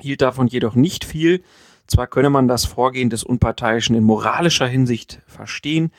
hielt 0.00 0.22
davon 0.22 0.48
jedoch 0.48 0.74
nicht 0.74 1.04
viel, 1.04 1.42
zwar 1.86 2.06
könne 2.06 2.30
man 2.30 2.48
das 2.48 2.64
Vorgehen 2.64 3.10
des 3.10 3.24
Unparteiischen 3.24 3.94
in 3.94 4.04
moralischer 4.04 4.66
Hinsicht 4.66 5.20
verstehen, 5.26 5.92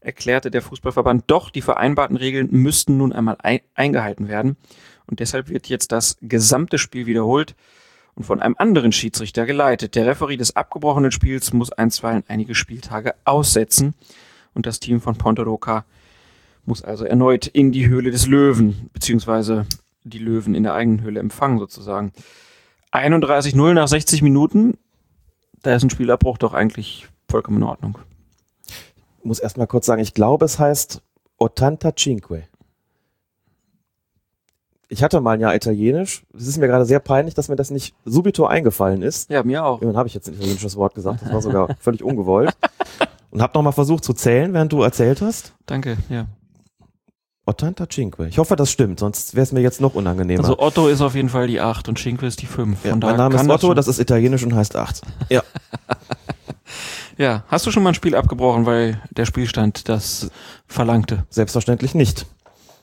erklärte 0.00 0.50
der 0.50 0.62
Fußballverband, 0.62 1.24
doch 1.28 1.50
die 1.50 1.62
vereinbarten 1.62 2.16
Regeln 2.16 2.48
müssten 2.50 2.98
nun 2.98 3.12
einmal 3.12 3.36
ein 3.42 3.60
eingehalten 3.74 4.28
werden. 4.28 4.56
Und 5.06 5.20
deshalb 5.20 5.48
wird 5.48 5.68
jetzt 5.68 5.92
das 5.92 6.16
gesamte 6.20 6.78
Spiel 6.78 7.06
wiederholt 7.06 7.54
und 8.14 8.24
von 8.24 8.40
einem 8.40 8.54
anderen 8.58 8.92
Schiedsrichter 8.92 9.46
geleitet. 9.46 9.94
Der 9.94 10.06
Referee 10.06 10.36
des 10.36 10.56
abgebrochenen 10.56 11.10
Spiels 11.10 11.52
muss 11.52 11.72
einstweilen 11.72 12.24
einige 12.28 12.54
Spieltage 12.54 13.14
aussetzen 13.24 13.94
und 14.54 14.66
das 14.66 14.80
Team 14.80 15.00
von 15.00 15.16
Ponteroca 15.16 15.84
muss 16.64 16.82
also 16.82 17.04
erneut 17.04 17.46
in 17.46 17.72
die 17.72 17.88
Höhle 17.88 18.10
des 18.10 18.26
Löwen, 18.26 18.88
beziehungsweise 18.92 19.66
die 20.04 20.18
Löwen 20.18 20.54
in 20.54 20.62
der 20.62 20.74
eigenen 20.74 21.02
Höhle 21.02 21.20
empfangen 21.20 21.58
sozusagen. 21.58 22.12
31-0 22.92 23.74
nach 23.74 23.88
60 23.88 24.22
Minuten 24.22 24.78
da 25.64 25.74
ist 25.74 25.82
ein 25.82 25.90
Spielabbruch 25.90 26.38
doch 26.38 26.54
eigentlich 26.54 27.08
vollkommen 27.28 27.56
in 27.58 27.62
Ordnung. 27.64 27.98
Ich 29.18 29.24
muss 29.24 29.38
erst 29.38 29.56
mal 29.56 29.66
kurz 29.66 29.86
sagen, 29.86 30.02
ich 30.02 30.14
glaube, 30.14 30.44
es 30.44 30.58
heißt 30.58 31.02
Ottanta 31.38 31.94
Cinque. 31.96 32.44
Ich 34.88 35.02
hatte 35.02 35.20
mal 35.20 35.32
ein 35.32 35.40
Jahr 35.40 35.54
Italienisch. 35.54 36.24
Es 36.36 36.46
ist 36.46 36.58
mir 36.58 36.68
gerade 36.68 36.84
sehr 36.84 37.00
peinlich, 37.00 37.34
dass 37.34 37.48
mir 37.48 37.56
das 37.56 37.70
nicht 37.70 37.94
subito 38.04 38.44
eingefallen 38.44 39.02
ist. 39.02 39.30
Ja, 39.30 39.42
mir 39.42 39.64
auch. 39.64 39.80
Dann 39.80 39.96
habe 39.96 40.06
ich 40.06 40.14
jetzt 40.14 40.28
ein 40.28 40.34
italienisches 40.34 40.76
Wort 40.76 40.94
gesagt. 40.94 41.22
Das 41.22 41.32
war 41.32 41.42
sogar 41.42 41.74
völlig 41.80 42.04
ungewollt. 42.04 42.54
Und 43.30 43.42
habe 43.42 43.54
nochmal 43.54 43.72
versucht 43.72 44.04
zu 44.04 44.12
zählen, 44.12 44.52
während 44.52 44.72
du 44.72 44.82
erzählt 44.82 45.22
hast. 45.22 45.54
Danke, 45.66 45.96
ja. 46.08 46.26
Ottanta 47.46 47.86
Cinque. 47.86 48.26
Ich 48.28 48.38
hoffe, 48.38 48.56
das 48.56 48.70
stimmt, 48.70 49.00
sonst 49.00 49.34
wäre 49.34 49.42
es 49.42 49.52
mir 49.52 49.60
jetzt 49.60 49.80
noch 49.80 49.94
unangenehmer. 49.94 50.42
Also 50.42 50.58
Otto 50.58 50.88
ist 50.88 51.02
auf 51.02 51.14
jeden 51.14 51.28
Fall 51.28 51.46
die 51.46 51.60
8 51.60 51.88
und 51.88 51.98
Cinque 51.98 52.26
ist 52.26 52.40
die 52.40 52.46
5. 52.46 52.84
ja, 52.84 52.96
mein 52.96 53.16
Name 53.16 53.34
ist 53.34 53.48
Otto, 53.48 53.74
das, 53.74 53.86
das, 53.86 53.96
ist 53.96 54.02
italienisch 54.02 54.42
und 54.44 54.54
heißt 54.54 54.76
8. 54.76 55.02
Ja. 55.28 55.42
ja, 57.18 57.44
hast 57.48 57.66
du 57.66 57.70
schon 57.70 57.82
mal 57.82 57.90
ein 57.90 57.94
Spiel 57.94 58.14
abgebrochen, 58.14 58.64
weil 58.64 59.02
der 59.10 59.26
Spielstand 59.26 59.88
das 59.90 60.30
verlangte? 60.66 61.26
Selbstverständlich 61.28 61.94
nicht. 61.94 62.26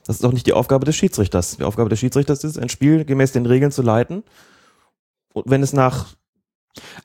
Das 0.06 0.18
ist 0.18 0.26
auch 0.26 0.34
nicht 0.34 0.46
die 0.46 0.54
Aufgabe 0.54 0.86
des 0.86 0.96
Schiedsrichters. 0.96 1.58
Die 1.58 1.64
Aufgabe 1.64 1.90
des 1.90 2.00
Schiedsrichters 2.00 2.44
ist, 2.44 2.60
ein 2.60 2.70
Spiel 2.70 3.06
gemäß 3.06 3.32
den 3.32 3.46
Regeln 3.48 3.72
zu 3.72 3.82
leiten. 3.82 4.24
Und 5.34 5.50
wenn 5.50 5.64
es 5.64 5.74
nach. 5.74 6.08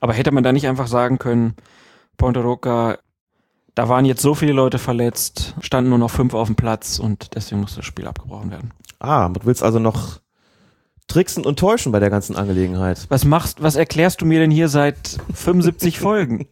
Aber 0.00 0.12
hätte 0.12 0.30
man 0.30 0.44
da 0.44 0.52
nicht 0.52 0.66
einfach 0.66 0.88
sagen 0.88 1.18
können, 1.18 1.54
Ponteroca 2.16 2.98
da 3.76 3.90
waren 3.90 4.06
jetzt 4.06 4.22
so 4.22 4.34
viele 4.34 4.52
Leute 4.52 4.78
verletzt, 4.78 5.54
standen 5.60 5.90
nur 5.90 5.98
noch 5.98 6.10
fünf 6.10 6.32
auf 6.32 6.48
dem 6.48 6.56
Platz 6.56 6.98
und 6.98 7.36
deswegen 7.36 7.60
musste 7.60 7.76
das 7.76 7.84
Spiel 7.84 8.06
abgebrochen 8.08 8.50
werden. 8.50 8.72
Ah, 8.98 9.28
du 9.28 9.40
willst 9.44 9.62
also 9.62 9.78
noch 9.78 10.20
tricksen 11.08 11.44
und 11.44 11.58
täuschen 11.58 11.92
bei 11.92 12.00
der 12.00 12.08
ganzen 12.08 12.36
Angelegenheit. 12.36 13.04
Was 13.10 13.26
machst, 13.26 13.62
was 13.62 13.76
erklärst 13.76 14.22
du 14.22 14.24
mir 14.24 14.40
denn 14.40 14.50
hier 14.50 14.68
seit 14.68 15.18
75 15.34 15.98
Folgen? 15.98 16.48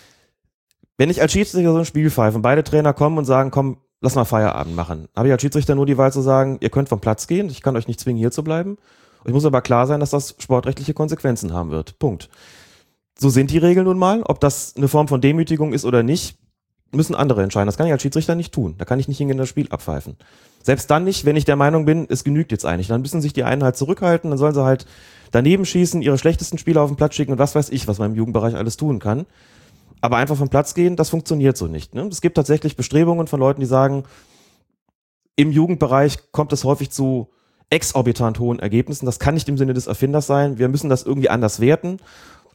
Wenn 0.96 1.10
ich 1.10 1.20
als 1.20 1.32
Schiedsrichter 1.32 1.72
so 1.72 1.78
ein 1.78 1.84
Spiel 1.84 2.10
pfeife 2.10 2.36
und 2.36 2.42
beide 2.42 2.64
Trainer 2.64 2.94
kommen 2.94 3.18
und 3.18 3.26
sagen, 3.26 3.50
komm, 3.50 3.76
lass 4.00 4.14
mal 4.14 4.24
Feierabend 4.24 4.74
machen, 4.74 5.08
habe 5.14 5.28
ich 5.28 5.32
als 5.32 5.42
Schiedsrichter 5.42 5.74
nur 5.74 5.86
die 5.86 5.98
Wahl 5.98 6.12
zu 6.12 6.22
sagen, 6.22 6.56
ihr 6.62 6.70
könnt 6.70 6.88
vom 6.88 7.00
Platz 7.00 7.26
gehen, 7.26 7.50
ich 7.50 7.60
kann 7.60 7.76
euch 7.76 7.86
nicht 7.86 8.00
zwingen, 8.00 8.18
hier 8.18 8.30
zu 8.30 8.42
bleiben. 8.42 8.78
Ich 9.26 9.32
muss 9.32 9.44
aber 9.44 9.60
klar 9.60 9.86
sein, 9.86 10.00
dass 10.00 10.10
das 10.10 10.36
sportrechtliche 10.38 10.94
Konsequenzen 10.94 11.52
haben 11.52 11.70
wird. 11.70 11.98
Punkt 11.98 12.30
so 13.20 13.28
sind 13.28 13.50
die 13.50 13.58
Regeln 13.58 13.84
nun 13.84 13.98
mal. 13.98 14.22
Ob 14.22 14.40
das 14.40 14.74
eine 14.76 14.88
Form 14.88 15.06
von 15.06 15.20
Demütigung 15.20 15.74
ist 15.74 15.84
oder 15.84 16.02
nicht, 16.02 16.38
müssen 16.90 17.14
andere 17.14 17.42
entscheiden. 17.42 17.66
Das 17.66 17.76
kann 17.76 17.86
ich 17.86 17.92
als 17.92 18.00
Schiedsrichter 18.00 18.34
nicht 18.34 18.52
tun. 18.52 18.76
Da 18.78 18.86
kann 18.86 18.98
ich 18.98 19.08
nicht 19.08 19.18
hingehen 19.18 19.36
das 19.36 19.48
Spiel 19.48 19.68
abpfeifen. 19.70 20.16
Selbst 20.62 20.90
dann 20.90 21.04
nicht, 21.04 21.26
wenn 21.26 21.36
ich 21.36 21.44
der 21.44 21.56
Meinung 21.56 21.84
bin, 21.84 22.06
es 22.08 22.24
genügt 22.24 22.50
jetzt 22.50 22.64
eigentlich. 22.64 22.88
Dann 22.88 23.02
müssen 23.02 23.20
sich 23.20 23.34
die 23.34 23.44
einen 23.44 23.62
halt 23.62 23.76
zurückhalten, 23.76 24.30
dann 24.30 24.38
sollen 24.38 24.54
sie 24.54 24.64
halt 24.64 24.86
daneben 25.32 25.66
schießen, 25.66 26.00
ihre 26.00 26.16
schlechtesten 26.16 26.56
Spieler 26.56 26.80
auf 26.80 26.90
den 26.90 26.96
Platz 26.96 27.14
schicken 27.14 27.32
und 27.32 27.38
was 27.38 27.54
weiß 27.54 27.68
ich, 27.68 27.86
was 27.86 27.98
man 27.98 28.12
im 28.12 28.16
Jugendbereich 28.16 28.56
alles 28.56 28.78
tun 28.78 28.98
kann. 28.98 29.26
Aber 30.00 30.16
einfach 30.16 30.36
vom 30.36 30.48
Platz 30.48 30.72
gehen, 30.74 30.96
das 30.96 31.10
funktioniert 31.10 31.58
so 31.58 31.66
nicht. 31.66 31.94
Ne? 31.94 32.08
Es 32.10 32.22
gibt 32.22 32.36
tatsächlich 32.36 32.74
Bestrebungen 32.74 33.26
von 33.26 33.38
Leuten, 33.38 33.60
die 33.60 33.66
sagen, 33.66 34.04
im 35.36 35.52
Jugendbereich 35.52 36.32
kommt 36.32 36.54
es 36.54 36.64
häufig 36.64 36.90
zu 36.90 37.28
exorbitant 37.68 38.38
hohen 38.38 38.58
Ergebnissen. 38.58 39.06
Das 39.06 39.18
kann 39.18 39.34
nicht 39.34 39.48
im 39.48 39.58
Sinne 39.58 39.74
des 39.74 39.86
Erfinders 39.86 40.26
sein. 40.26 40.58
Wir 40.58 40.68
müssen 40.68 40.90
das 40.90 41.04
irgendwie 41.04 41.28
anders 41.28 41.60
werten. 41.60 41.98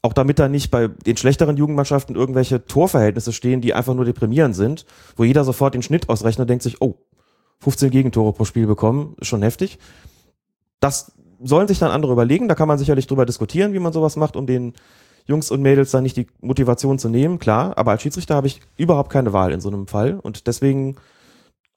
Auch 0.05 0.13
damit 0.13 0.37
da 0.37 0.47
nicht 0.47 0.69
bei 0.69 0.87
den 0.87 1.17
schlechteren 1.17 1.57
Jugendmannschaften 1.57 2.15
irgendwelche 2.15 2.63
Torverhältnisse 2.63 3.33
stehen, 3.33 3.59
die 3.59 3.73
einfach 3.73 3.95
nur 3.95 4.05
deprimierend 4.05 4.55
sind, 4.55 4.85
wo 5.15 5.23
jeder 5.23 5.43
sofort 5.43 5.73
den 5.73 5.81
Schnitt 5.81 6.09
ausrechnet 6.09 6.43
und 6.43 6.49
denkt 6.51 6.61
sich, 6.61 6.79
oh, 6.79 6.99
15 7.61 7.89
Gegentore 7.89 8.31
pro 8.31 8.45
Spiel 8.45 8.67
bekommen, 8.67 9.15
ist 9.19 9.29
schon 9.29 9.41
heftig. 9.41 9.79
Das 10.79 11.13
sollen 11.41 11.67
sich 11.67 11.79
dann 11.79 11.89
andere 11.89 12.11
überlegen, 12.11 12.47
da 12.47 12.53
kann 12.53 12.67
man 12.67 12.77
sicherlich 12.77 13.07
drüber 13.07 13.25
diskutieren, 13.25 13.73
wie 13.73 13.79
man 13.79 13.93
sowas 13.93 14.15
macht, 14.15 14.35
um 14.35 14.45
den 14.45 14.73
Jungs 15.25 15.49
und 15.49 15.63
Mädels 15.63 15.89
dann 15.89 16.03
nicht 16.03 16.17
die 16.17 16.27
Motivation 16.39 16.99
zu 16.99 17.09
nehmen, 17.09 17.39
klar, 17.39 17.75
aber 17.75 17.89
als 17.89 18.03
Schiedsrichter 18.03 18.35
habe 18.35 18.45
ich 18.45 18.61
überhaupt 18.77 19.11
keine 19.11 19.33
Wahl 19.33 19.53
in 19.53 19.59
so 19.59 19.69
einem 19.69 19.87
Fall 19.87 20.19
und 20.21 20.45
deswegen 20.45 20.97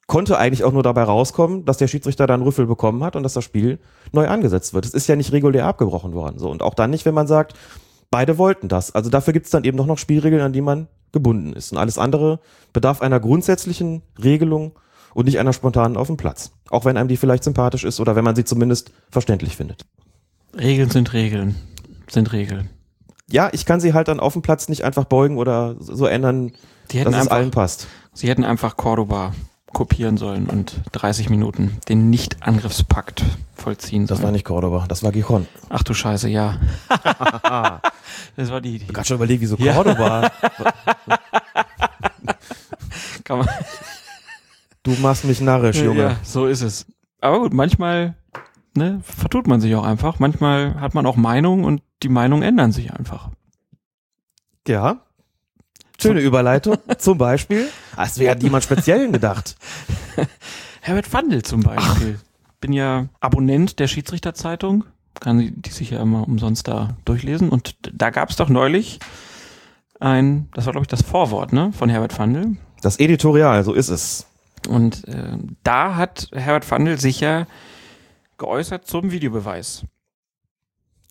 konnte 0.07 0.37
eigentlich 0.37 0.64
auch 0.64 0.73
nur 0.73 0.83
dabei 0.83 1.05
rauskommen, 1.05 1.64
dass 1.64 1.79
der 1.79 1.88
Schiedsrichter 1.88 2.27
dann 2.27 2.43
Rüffel 2.43 2.67
bekommen 2.67 3.03
hat 3.03 3.17
und 3.17 3.23
dass 3.23 3.33
das 3.33 3.45
Spiel 3.45 3.79
neu 4.12 4.29
angesetzt 4.29 4.75
wird. 4.75 4.85
Es 4.85 4.93
ist 4.93 5.07
ja 5.07 5.17
nicht 5.17 5.33
regulär 5.33 5.64
abgebrochen 5.64 6.12
worden. 6.12 6.38
So. 6.38 6.51
Und 6.51 6.62
auch 6.62 6.75
dann 6.75 6.91
nicht, 6.91 7.07
wenn 7.07 7.14
man 7.14 7.27
sagt, 7.27 7.55
Beide 8.11 8.38
wollten 8.38 8.68
das. 8.68 8.94
Also 8.94 9.11
dafür 9.11 9.33
gibt 9.33 9.47
es 9.47 9.53
dann 9.53 9.64
eben 9.64 9.77
noch, 9.77 9.87
noch 9.87 9.99
Spielregeln, 9.99 10.42
an 10.42 10.53
die 10.53 10.61
man 10.61 10.88
gebunden 11.12 11.53
ist. 11.53 11.73
Und 11.73 11.79
alles 11.79 11.99
andere 11.99 12.40
bedarf 12.73 13.03
einer 13.03 13.21
grundsätzlichen 13.21 14.03
Regelung 14.23 14.73
und 15.14 15.27
nicht 15.27 15.38
einer 15.38 15.53
spontanen 15.53 15.97
auf 15.97 16.07
dem 16.07 16.16
Platz. 16.16 16.53
Auch 16.71 16.85
wenn 16.85 16.97
einem 16.97 17.09
die 17.09 17.16
vielleicht 17.16 17.44
sympathisch 17.44 17.85
ist 17.85 18.01
oder 18.01 18.16
wenn 18.16 18.25
man 18.25 18.37
sie 18.37 18.44
zumindest 18.44 18.92
verständlich 19.11 19.57
findet. 19.57 19.85
Regeln 20.59 20.90
sind 20.90 21.12
Regeln. 21.12 21.57
Sind 22.11 22.33
Regeln. 22.33 22.71
Ja, 23.31 23.51
ich 23.53 23.66
kann 23.66 23.81
sie 23.81 23.92
halt 23.92 24.09
dann 24.09 24.21
auf 24.21 24.33
dem 24.33 24.42
Platz 24.42 24.68
nicht 24.68 24.85
einfach 24.85 25.05
beugen 25.05 25.37
oder 25.37 25.77
so 25.79 26.07
ändern, 26.07 26.53
dass 26.88 27.07
einfach, 27.07 27.21
es 27.21 27.29
allen 27.29 27.51
passt. 27.51 27.87
Sie 28.14 28.29
hätten 28.29 28.44
einfach 28.44 28.77
Cordoba 28.77 29.35
kopieren 29.72 30.16
sollen 30.16 30.48
und 30.48 30.81
30 30.92 31.31
Minuten 31.31 31.78
den 31.88 32.11
Nicht-Angriffspakt 32.11 33.24
vollziehen 33.54 34.07
sollen. 34.07 34.18
Das 34.18 34.24
war 34.24 34.33
nicht 34.33 34.44
Cordoba, 34.44 34.87
das 34.88 35.02
war 35.02 35.12
Gijon. 35.12 35.46
Ach 35.68 35.83
du 35.83 35.94
Scheiße, 35.94 36.28
ja. 36.28 36.59
das 38.37 38.50
war 38.50 38.61
die. 38.61 38.78
die. 38.78 38.85
Ich 38.87 38.92
gerade 38.92 39.07
schon 39.07 39.16
überlegt, 39.16 39.42
wieso 39.42 39.57
Cordoba. 39.59 40.31
Kann 43.24 43.38
man. 43.38 43.48
Du 44.83 44.92
machst 45.02 45.24
mich 45.24 45.40
narrisch, 45.40 45.78
Junge. 45.78 46.00
Ja, 46.00 46.16
so 46.22 46.46
ist 46.46 46.62
es. 46.62 46.87
Aber 47.20 47.40
gut, 47.40 47.52
manchmal 47.52 48.14
ne, 48.74 49.00
vertut 49.02 49.46
man 49.46 49.61
sich 49.61 49.74
auch 49.74 49.85
einfach. 49.85 50.18
Manchmal 50.18 50.81
hat 50.81 50.94
man 50.94 51.04
auch 51.04 51.16
Meinungen 51.16 51.64
und 51.64 51.83
die 52.02 52.09
Meinungen 52.09 52.42
ändern 52.42 52.72
sich 52.72 52.92
einfach. 52.92 53.31
Ja, 54.66 55.02
Schöne 56.00 56.20
Überleitung. 56.20 56.78
zum 56.98 57.18
Beispiel. 57.18 57.68
Als 57.96 58.18
wäre 58.18 58.38
jemand 58.38 58.64
Speziellen 58.64 59.12
gedacht. 59.12 59.56
Herbert 60.80 61.12
Wandel 61.12 61.42
zum 61.42 61.61
Beispiel. 61.61 62.18
Ach. 62.18 62.24
Bin 62.61 62.72
ja 62.72 63.08
Abonnent 63.20 63.78
der 63.78 63.88
Schiedsrichterzeitung. 63.88 64.84
Kann 65.20 65.52
die 65.56 65.70
sich 65.70 65.90
ja 65.90 66.00
immer 66.00 66.26
umsonst 66.26 66.68
da 66.68 66.96
durchlesen. 67.04 67.48
Und 67.48 67.76
da 67.92 68.11
gab 68.11 68.30
es 68.30 68.37
doch 68.37 68.48
neulich 68.48 69.00
ein, 70.00 70.48
das 70.54 70.66
war 70.66 70.72
glaube 70.72 70.84
ich 70.84 70.88
das 70.88 71.02
Vorwort, 71.02 71.52
ne, 71.52 71.72
von 71.72 71.88
Herbert 71.88 72.16
Wandel. 72.18 72.56
Das 72.82 73.00
Editorial, 73.00 73.64
so 73.64 73.72
ist 73.72 73.88
es. 73.88 74.26
Und 74.68 75.06
äh, 75.08 75.37
da 75.64 75.96
hat 75.96 76.28
Herbert 76.32 76.70
Wandel 76.70 77.00
sich 77.00 77.20
ja 77.20 77.46
geäußert 78.38 78.87
zum 78.87 79.11
Videobeweis. 79.11 79.84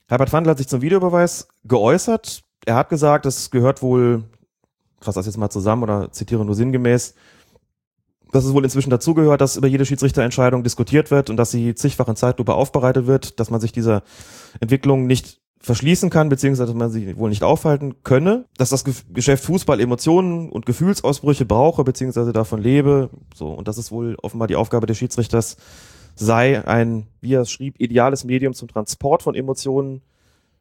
Herbert 0.07 0.31
Wandel 0.31 0.51
hat 0.51 0.57
sich 0.57 0.69
zum 0.69 0.81
Videobeweis 0.81 1.49
geäußert. 1.65 2.43
Er 2.65 2.75
hat 2.75 2.89
gesagt, 2.89 3.25
es 3.25 3.51
gehört 3.51 3.81
wohl 3.81 4.23
fasse 4.99 5.19
das 5.19 5.25
jetzt 5.25 5.37
mal 5.37 5.49
zusammen 5.49 5.83
oder 5.83 6.11
zitiere 6.11 6.45
nur 6.45 6.55
sinngemäß, 6.55 7.13
dass 8.31 8.45
es 8.45 8.53
wohl 8.53 8.63
inzwischen 8.63 8.89
dazugehört, 8.89 9.41
dass 9.41 9.55
über 9.55 9.67
jede 9.67 9.85
Schiedsrichterentscheidung 9.85 10.63
diskutiert 10.63 11.11
wird 11.11 11.29
und 11.29 11.37
dass 11.37 11.51
sie 11.51 11.75
zigfach 11.75 12.07
in 12.07 12.15
Zeitlupe 12.15 12.53
aufbereitet 12.53 13.07
wird, 13.07 13.39
dass 13.39 13.49
man 13.49 13.61
sich 13.61 13.71
dieser 13.71 14.03
Entwicklung 14.59 15.07
nicht 15.07 15.39
verschließen 15.59 16.09
kann, 16.09 16.29
beziehungsweise 16.29 16.73
man 16.73 16.89
sich 16.89 17.17
wohl 17.17 17.29
nicht 17.29 17.43
aufhalten 17.43 18.03
könne, 18.03 18.45
dass 18.57 18.69
das 18.69 18.83
Geschäft 19.13 19.43
Fußball 19.45 19.79
Emotionen 19.79 20.49
und 20.49 20.65
Gefühlsausbrüche 20.65 21.45
brauche, 21.45 21.83
beziehungsweise 21.83 22.31
davon 22.31 22.61
lebe, 22.61 23.09
so. 23.33 23.49
Und 23.49 23.67
das 23.67 23.77
ist 23.77 23.91
wohl 23.91 24.15
offenbar 24.21 24.47
die 24.47 24.55
Aufgabe 24.55 24.85
des 24.85 24.97
Schiedsrichters 24.97 25.57
sei, 26.15 26.65
ein, 26.65 27.07
wie 27.21 27.33
er 27.33 27.41
es 27.41 27.51
schrieb, 27.51 27.79
ideales 27.79 28.23
Medium 28.23 28.53
zum 28.53 28.67
Transport 28.67 29.23
von 29.23 29.35
Emotionen 29.35 30.01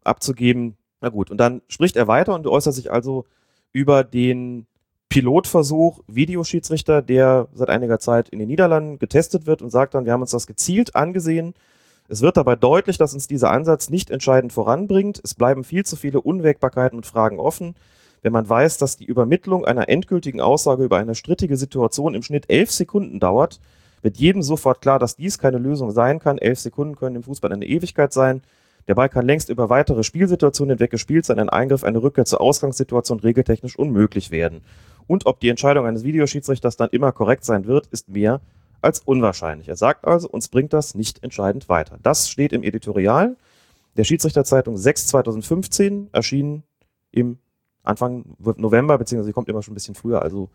abzugeben. 0.04 0.76
Na 1.00 1.08
gut. 1.08 1.30
Und 1.30 1.38
dann 1.38 1.62
spricht 1.68 1.96
er 1.96 2.08
weiter 2.08 2.34
und 2.34 2.46
äußert 2.46 2.74
sich 2.74 2.90
also 2.90 3.26
über 3.72 4.04
den 4.04 4.66
Pilotversuch 5.08 6.00
Videoschiedsrichter, 6.06 7.02
der 7.02 7.48
seit 7.54 7.70
einiger 7.70 7.98
Zeit 7.98 8.28
in 8.28 8.38
den 8.38 8.48
Niederlanden 8.48 8.98
getestet 8.98 9.46
wird 9.46 9.62
und 9.62 9.70
sagt 9.70 9.94
dann, 9.94 10.04
wir 10.04 10.12
haben 10.12 10.22
uns 10.22 10.32
das 10.32 10.46
gezielt 10.46 10.94
angesehen, 10.96 11.54
es 12.08 12.20
wird 12.20 12.36
dabei 12.36 12.54
deutlich, 12.54 12.98
dass 12.98 13.14
uns 13.14 13.26
dieser 13.26 13.50
Ansatz 13.50 13.90
nicht 13.90 14.10
entscheidend 14.10 14.52
voranbringt. 14.52 15.20
Es 15.24 15.34
bleiben 15.34 15.64
viel 15.64 15.84
zu 15.84 15.96
viele 15.96 16.20
Unwägbarkeiten 16.20 16.96
und 16.96 17.06
Fragen 17.06 17.40
offen. 17.40 17.74
Wenn 18.22 18.32
man 18.32 18.48
weiß, 18.48 18.78
dass 18.78 18.96
die 18.96 19.04
Übermittlung 19.04 19.64
einer 19.64 19.88
endgültigen 19.88 20.40
Aussage 20.40 20.84
über 20.84 20.98
eine 20.98 21.14
strittige 21.14 21.56
Situation 21.56 22.14
im 22.14 22.22
Schnitt 22.22 22.48
elf 22.48 22.70
Sekunden 22.70 23.20
dauert, 23.20 23.60
wird 24.02 24.18
jedem 24.18 24.42
sofort 24.42 24.80
klar, 24.80 24.98
dass 24.98 25.16
dies 25.16 25.38
keine 25.38 25.58
Lösung 25.58 25.90
sein 25.90 26.20
kann. 26.20 26.38
Elf 26.38 26.60
Sekunden 26.60 26.96
können 26.96 27.16
im 27.16 27.22
Fußball 27.24 27.52
eine 27.52 27.66
Ewigkeit 27.66 28.12
sein. 28.12 28.42
Der 28.88 28.94
Ball 28.94 29.08
kann 29.08 29.26
längst 29.26 29.48
über 29.48 29.68
weitere 29.68 30.04
Spielsituationen 30.04 30.76
hinweg 30.76 30.90
gespielt 30.90 31.24
sein. 31.24 31.38
Ein 31.38 31.48
Eingriff, 31.48 31.82
eine 31.82 32.02
Rückkehr 32.02 32.24
zur 32.24 32.40
Ausgangssituation 32.40 33.20
regeltechnisch 33.20 33.78
unmöglich 33.78 34.30
werden. 34.30 34.62
Und 35.06 35.26
ob 35.26 35.40
die 35.40 35.48
Entscheidung 35.48 35.86
eines 35.86 36.04
Videoschiedsrichters 36.04 36.76
dann 36.76 36.90
immer 36.90 37.12
korrekt 37.12 37.44
sein 37.44 37.66
wird, 37.66 37.86
ist 37.88 38.08
mehr 38.08 38.40
als 38.82 39.00
unwahrscheinlich. 39.00 39.68
Er 39.68 39.76
sagt 39.76 40.06
also, 40.06 40.28
uns 40.28 40.48
bringt 40.48 40.72
das 40.72 40.94
nicht 40.94 41.22
entscheidend 41.22 41.68
weiter. 41.68 41.98
Das 42.02 42.28
steht 42.28 42.52
im 42.52 42.62
Editorial 42.62 43.36
der 43.96 44.04
Schiedsrichterzeitung 44.04 44.76
6 44.76 45.08
2015, 45.08 46.10
erschienen 46.12 46.62
im 47.10 47.38
Anfang 47.82 48.36
November, 48.38 48.98
beziehungsweise 48.98 49.32
kommt 49.32 49.48
immer 49.48 49.62
schon 49.62 49.72
ein 49.72 49.76
bisschen 49.76 49.94
früher, 49.94 50.22
also 50.22 50.50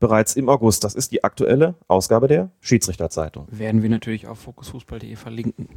bereits 0.00 0.34
im 0.34 0.48
August. 0.48 0.82
Das 0.82 0.94
ist 0.94 1.12
die 1.12 1.22
aktuelle 1.22 1.74
Ausgabe 1.86 2.26
der 2.26 2.50
Schiedsrichterzeitung. 2.60 3.46
Werden 3.50 3.82
wir 3.82 3.90
natürlich 3.90 4.26
auf 4.26 4.38
fokusfußball.de 4.38 5.14
verlinken. 5.16 5.68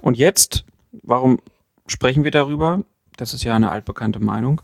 Und 0.00 0.16
jetzt, 0.16 0.64
warum 0.92 1.40
sprechen 1.86 2.24
wir 2.24 2.30
darüber? 2.30 2.84
Das 3.16 3.34
ist 3.34 3.44
ja 3.44 3.54
eine 3.54 3.70
altbekannte 3.70 4.20
Meinung. 4.20 4.62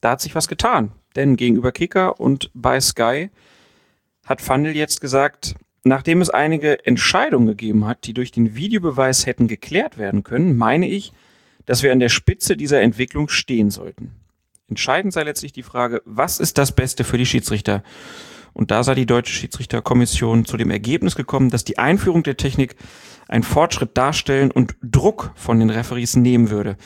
Da 0.00 0.10
hat 0.12 0.20
sich 0.20 0.34
was 0.34 0.48
getan. 0.48 0.92
Denn 1.16 1.36
gegenüber 1.36 1.72
Kicker 1.72 2.20
und 2.20 2.50
bei 2.54 2.80
Sky 2.80 3.30
hat 4.24 4.40
Fandel 4.40 4.76
jetzt 4.76 5.00
gesagt, 5.00 5.54
nachdem 5.84 6.20
es 6.20 6.30
einige 6.30 6.84
Entscheidungen 6.86 7.46
gegeben 7.46 7.86
hat, 7.86 8.06
die 8.06 8.14
durch 8.14 8.30
den 8.30 8.54
Videobeweis 8.54 9.26
hätten 9.26 9.48
geklärt 9.48 9.98
werden 9.98 10.22
können, 10.22 10.56
meine 10.56 10.88
ich, 10.88 11.12
dass 11.66 11.82
wir 11.82 11.92
an 11.92 12.00
der 12.00 12.08
Spitze 12.08 12.56
dieser 12.56 12.80
Entwicklung 12.80 13.28
stehen 13.28 13.70
sollten. 13.70 14.14
Entscheidend 14.68 15.12
sei 15.12 15.22
letztlich 15.22 15.52
die 15.52 15.62
Frage, 15.62 16.02
was 16.04 16.40
ist 16.40 16.58
das 16.58 16.72
Beste 16.72 17.04
für 17.04 17.18
die 17.18 17.26
Schiedsrichter? 17.26 17.82
Und 18.58 18.72
da 18.72 18.82
sei 18.82 18.96
die 18.96 19.06
Deutsche 19.06 19.32
Schiedsrichterkommission 19.32 20.44
zu 20.44 20.56
dem 20.56 20.72
Ergebnis 20.72 21.14
gekommen, 21.14 21.48
dass 21.48 21.62
die 21.62 21.78
Einführung 21.78 22.24
der 22.24 22.36
Technik 22.36 22.74
einen 23.28 23.44
Fortschritt 23.44 23.96
darstellen 23.96 24.50
und 24.50 24.74
Druck 24.82 25.30
von 25.36 25.60
den 25.60 25.70
Referees 25.70 26.16
nehmen 26.16 26.50
würde. 26.50 26.76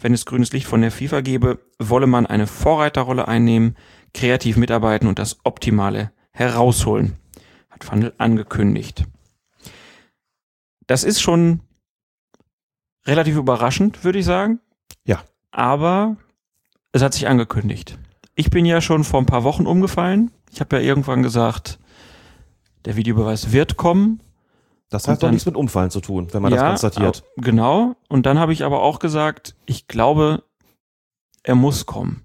Wenn 0.00 0.12
es 0.12 0.26
grünes 0.26 0.52
Licht 0.52 0.66
von 0.66 0.80
der 0.80 0.90
FIFA 0.90 1.20
gäbe, 1.20 1.60
wolle 1.78 2.08
man 2.08 2.26
eine 2.26 2.48
Vorreiterrolle 2.48 3.28
einnehmen, 3.28 3.76
kreativ 4.12 4.56
mitarbeiten 4.56 5.06
und 5.06 5.20
das 5.20 5.38
Optimale 5.44 6.10
herausholen, 6.32 7.16
hat 7.70 7.84
Fandel 7.84 8.12
angekündigt. 8.18 9.04
Das 10.88 11.04
ist 11.04 11.22
schon 11.22 11.60
relativ 13.06 13.36
überraschend, 13.36 14.02
würde 14.02 14.18
ich 14.18 14.24
sagen. 14.24 14.58
Ja. 15.06 15.22
Aber 15.52 16.16
es 16.90 17.02
hat 17.02 17.14
sich 17.14 17.28
angekündigt. 17.28 17.98
Ich 18.34 18.50
bin 18.50 18.66
ja 18.66 18.80
schon 18.80 19.04
vor 19.04 19.20
ein 19.20 19.26
paar 19.26 19.44
Wochen 19.44 19.64
umgefallen. 19.64 20.32
Ich 20.54 20.60
habe 20.60 20.76
ja 20.76 20.82
irgendwann 20.82 21.24
gesagt, 21.24 21.80
der 22.84 22.94
Videobeweis 22.94 23.50
wird 23.50 23.76
kommen. 23.76 24.20
Das 24.88 25.08
hat 25.08 25.20
doch 25.20 25.30
nichts 25.32 25.46
mit 25.46 25.56
Umfallen 25.56 25.90
zu 25.90 26.00
tun, 26.00 26.28
wenn 26.30 26.42
man 26.42 26.52
ja, 26.52 26.70
das 26.70 26.80
konstatiert. 26.82 27.24
Genau. 27.38 27.96
Und 28.08 28.24
dann 28.24 28.38
habe 28.38 28.52
ich 28.52 28.62
aber 28.62 28.80
auch 28.80 29.00
gesagt, 29.00 29.56
ich 29.66 29.88
glaube, 29.88 30.44
er 31.42 31.56
muss 31.56 31.86
kommen. 31.86 32.24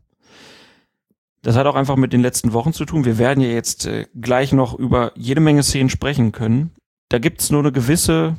Das 1.42 1.56
hat 1.56 1.65
auch 1.65 1.74
einfach 1.74 1.96
mit 1.96 2.13
den 2.13 2.22
letzten 2.22 2.54
Wochen 2.54 2.72
zu 2.72 2.86
tun. 2.86 3.04
Wir 3.04 3.18
werden 3.18 3.42
ja 3.42 3.50
jetzt 3.50 3.88
äh, 3.88 4.06
gleich 4.13 4.52
noch 4.52 4.78
über 4.78 5.12
jede 5.15 5.42
Menge 5.42 5.63
Szenen 5.63 5.89
sprechen 5.89 6.32
können. 6.32 6.70
Da 7.08 7.18
gibt's 7.18 7.50
nur 7.50 7.62
eine 7.62 7.72
gewisse 7.72 8.38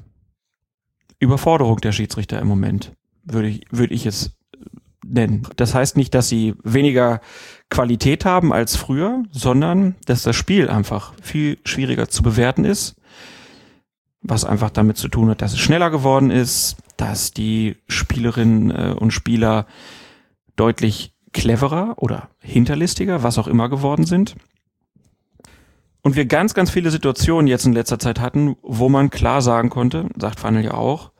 Überforderung 1.18 1.79
der 1.79 1.90
Schiedsrichter 1.90 2.38
im 2.38 2.46
Moment, 2.46 2.92
würde 3.24 3.48
ich, 3.48 3.66
würde 3.72 3.94
ich 3.94 4.07
es 4.07 4.38
nennen. 5.11 5.46
Das 5.57 5.75
heißt 5.75 5.96
nicht, 5.96 6.14
dass 6.14 6.29
sie 6.29 6.55
weniger 6.62 7.20
Qualität 7.68 8.25
haben 8.25 8.53
als 8.53 8.77
früher, 8.77 9.23
sondern 9.31 9.96
dass 10.07 10.23
das 10.23 10.37
Spiel 10.37 10.68
einfach 10.68 11.12
viel 11.23 11.59
schwieriger 11.64 12.09
zu 12.09 12.23
bewerten 12.23 12.64
ist. 12.64 12.96
Was 14.23 14.44
einfach 14.44 14.70
damit 14.70 14.99
zu 14.99 15.09
tun 15.09 15.31
hat, 15.31 15.40
dass 15.40 15.53
es 15.53 15.59
schneller 15.59 15.90
geworden 15.90 16.31
ist, 16.31 16.77
dass 16.96 17.33
die 17.33 17.77
Spielerinnen 17.88 18.70
äh, 18.70 18.94
und 18.99 19.12
Spieler 19.12 19.66
deutlich 20.57 21.14
cleverer 21.33 21.94
oder 21.96 22.29
hinterlistiger, 22.40 23.23
was 23.23 23.38
auch 23.38 23.46
immer 23.46 23.68
geworden 23.68 24.05
sind. 24.05 24.35
Und 26.03 26.16
wir 26.16 26.27
ganz, 26.27 26.55
ganz 26.55 26.70
viele 26.70 26.90
Situationen 26.90 27.46
jetzt 27.46 27.66
in 27.66 27.73
letzter 27.73 27.99
Zeit 27.99 28.20
hatten, 28.20 28.57
wo 28.62 28.88
man 28.88 29.11
klar 29.11 29.42
sagen 29.42 29.70
konnte, 29.70 30.09
sagt 30.16 30.40
Funnel 30.40 30.64
ja 30.64 30.75
auch, 30.75 31.12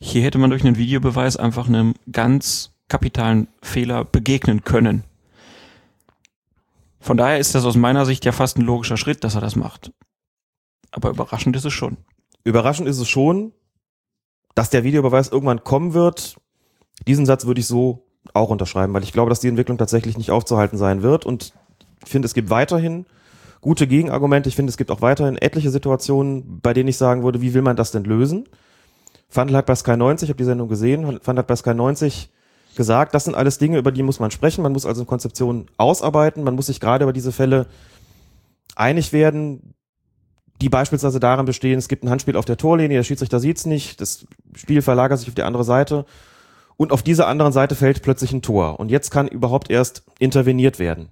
hier 0.00 0.22
hätte 0.22 0.38
man 0.38 0.50
durch 0.50 0.64
einen 0.64 0.76
Videobeweis 0.76 1.36
einfach 1.36 1.68
einem 1.68 1.94
ganz 2.10 2.72
kapitalen 2.88 3.48
Fehler 3.62 4.04
begegnen 4.04 4.64
können. 4.64 5.04
Von 7.00 7.16
daher 7.16 7.38
ist 7.38 7.54
das 7.54 7.64
aus 7.64 7.76
meiner 7.76 8.06
Sicht 8.06 8.24
ja 8.24 8.32
fast 8.32 8.58
ein 8.58 8.62
logischer 8.62 8.96
Schritt, 8.96 9.24
dass 9.24 9.34
er 9.34 9.40
das 9.40 9.56
macht. 9.56 9.92
Aber 10.90 11.10
überraschend 11.10 11.54
ist 11.56 11.64
es 11.64 11.72
schon. 11.72 11.98
Überraschend 12.44 12.88
ist 12.88 12.98
es 12.98 13.08
schon, 13.08 13.52
dass 14.54 14.70
der 14.70 14.84
Videobeweis 14.84 15.28
irgendwann 15.28 15.62
kommen 15.62 15.94
wird. 15.94 16.36
Diesen 17.06 17.26
Satz 17.26 17.46
würde 17.46 17.60
ich 17.60 17.66
so 17.66 18.06
auch 18.34 18.50
unterschreiben, 18.50 18.92
weil 18.94 19.02
ich 19.02 19.12
glaube, 19.12 19.28
dass 19.30 19.40
die 19.40 19.48
Entwicklung 19.48 19.78
tatsächlich 19.78 20.18
nicht 20.18 20.30
aufzuhalten 20.30 20.78
sein 20.78 21.02
wird. 21.02 21.24
Und 21.26 21.54
ich 22.04 22.10
finde, 22.10 22.26
es 22.26 22.34
gibt 22.34 22.50
weiterhin 22.50 23.06
gute 23.60 23.86
Gegenargumente. 23.86 24.48
Ich 24.48 24.56
finde, 24.56 24.70
es 24.70 24.76
gibt 24.76 24.90
auch 24.90 25.00
weiterhin 25.00 25.36
etliche 25.36 25.70
Situationen, 25.70 26.60
bei 26.60 26.74
denen 26.74 26.88
ich 26.88 26.96
sagen 26.96 27.22
würde, 27.22 27.40
wie 27.40 27.54
will 27.54 27.62
man 27.62 27.76
das 27.76 27.90
denn 27.90 28.04
lösen? 28.04 28.48
Fandel 29.28 29.56
hat 29.56 29.66
bei 29.66 29.74
Sky 29.74 29.96
90, 29.96 30.26
ich 30.26 30.30
habe 30.30 30.38
die 30.38 30.44
Sendung 30.44 30.68
gesehen, 30.68 31.20
Fandel 31.20 31.40
hat 31.40 31.46
bei 31.46 31.56
Sky 31.56 31.74
90 31.74 32.30
gesagt, 32.76 33.14
das 33.14 33.24
sind 33.24 33.34
alles 33.34 33.58
Dinge, 33.58 33.78
über 33.78 33.92
die 33.92 34.02
muss 34.02 34.20
man 34.20 34.30
sprechen. 34.30 34.62
Man 34.62 34.72
muss 34.72 34.86
also 34.86 35.04
Konzeptionen 35.04 35.66
ausarbeiten. 35.76 36.44
Man 36.44 36.54
muss 36.54 36.66
sich 36.66 36.80
gerade 36.80 37.04
über 37.04 37.12
diese 37.12 37.32
Fälle 37.32 37.66
einig 38.76 39.12
werden, 39.12 39.74
die 40.60 40.68
beispielsweise 40.68 41.20
darin 41.20 41.46
bestehen, 41.46 41.78
es 41.78 41.88
gibt 41.88 42.04
ein 42.04 42.10
Handspiel 42.10 42.36
auf 42.36 42.44
der 42.44 42.56
Torlinie, 42.56 42.96
der 42.96 43.04
Schiedsrichter 43.04 43.40
sieht's 43.40 43.66
nicht, 43.66 44.00
das 44.00 44.26
Spiel 44.54 44.82
verlagert 44.82 45.18
sich 45.18 45.28
auf 45.28 45.34
die 45.34 45.42
andere 45.42 45.64
Seite 45.64 46.04
und 46.76 46.92
auf 46.92 47.02
dieser 47.02 47.26
anderen 47.28 47.52
Seite 47.52 47.74
fällt 47.74 48.02
plötzlich 48.02 48.32
ein 48.32 48.42
Tor. 48.42 48.80
Und 48.80 48.90
jetzt 48.90 49.10
kann 49.10 49.28
überhaupt 49.28 49.70
erst 49.70 50.04
interveniert 50.18 50.78
werden. 50.78 51.08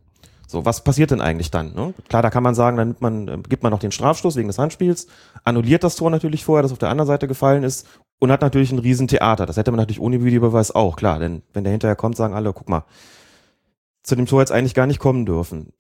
So, 0.49 0.64
was 0.64 0.85
passiert 0.85 1.11
denn 1.11 1.21
eigentlich 1.21 1.51
dann? 1.51 1.75
Ne? 1.75 1.92
Klar, 2.09 2.23
da 2.23 2.31
kann 2.31 2.45
man 2.45 2.55
sagen, 2.55 2.77
dann 2.77 2.88
nimmt 2.88 3.01
man, 3.01 3.29
äh, 3.29 3.38
gibt 3.49 3.64
man 3.64 3.73
noch 3.73 3.81
den 3.81 3.90
Strafstoß 3.90 4.37
wegen 4.37 4.47
des 4.47 4.59
Handspiels, 4.59 5.09
annulliert 5.42 5.83
das 5.83 5.97
Tor 5.97 6.09
natürlich 6.09 6.45
vorher, 6.45 6.62
das 6.62 6.71
auf 6.71 6.79
der 6.79 6.88
anderen 6.88 7.09
Seite 7.09 7.27
gefallen 7.27 7.64
ist 7.64 7.88
und 8.18 8.31
hat 8.31 8.40
natürlich 8.40 8.72
ein 8.72 8.79
Riesentheater. 8.79 9.46
Das 9.46 9.57
hätte 9.57 9.70
man 9.70 9.79
natürlich 9.79 10.00
ohne 10.00 10.24
Videobeweis 10.24 10.74
auch, 10.74 10.96
klar, 10.96 11.18
denn 11.18 11.42
wenn 11.52 11.64
der 11.64 11.70
hinterher 11.70 11.96
kommt, 11.96 12.16
sagen 12.16 12.35
alle, 12.35 12.52
guck 12.52 12.68
mal, 12.68 12.85
zu 14.02 14.14
dem 14.14 14.26
Tor 14.26 14.40
jetzt 14.40 14.52
eigentlich 14.52 14.74
gar 14.74 14.87
nicht 14.87 15.00
kommen 15.00 15.26
dürfen 15.26 15.72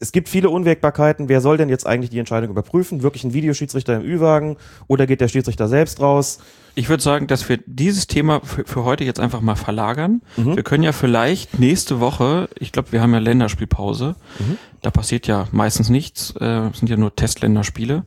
es 0.00 0.12
gibt 0.12 0.28
viele 0.28 0.50
Unwägbarkeiten. 0.50 1.28
Wer 1.28 1.40
soll 1.40 1.56
denn 1.56 1.68
jetzt 1.68 1.86
eigentlich 1.86 2.10
die 2.10 2.18
Entscheidung 2.18 2.50
überprüfen? 2.50 3.02
Wirklich 3.02 3.24
ein 3.24 3.32
Videoschiedsrichter 3.32 3.96
im 3.96 4.02
Ü-Wagen 4.02 4.56
oder 4.86 5.06
geht 5.06 5.20
der 5.20 5.28
Schiedsrichter 5.28 5.68
selbst 5.68 6.00
raus? 6.00 6.40
Ich 6.74 6.88
würde 6.88 7.02
sagen, 7.02 7.26
dass 7.26 7.48
wir 7.48 7.58
dieses 7.66 8.06
Thema 8.06 8.40
für, 8.40 8.64
für 8.64 8.84
heute 8.84 9.04
jetzt 9.04 9.20
einfach 9.20 9.40
mal 9.40 9.54
verlagern. 9.54 10.22
Mhm. 10.36 10.56
Wir 10.56 10.62
können 10.62 10.82
ja 10.82 10.92
vielleicht 10.92 11.58
nächste 11.58 12.00
Woche, 12.00 12.48
ich 12.58 12.72
glaube, 12.72 12.92
wir 12.92 13.00
haben 13.00 13.12
ja 13.12 13.20
Länderspielpause, 13.20 14.16
mhm. 14.40 14.58
da 14.82 14.90
passiert 14.90 15.26
ja 15.26 15.46
meistens 15.52 15.88
nichts, 15.88 16.34
äh, 16.36 16.70
sind 16.72 16.90
ja 16.90 16.96
nur 16.96 17.14
Testländerspiele, 17.14 18.04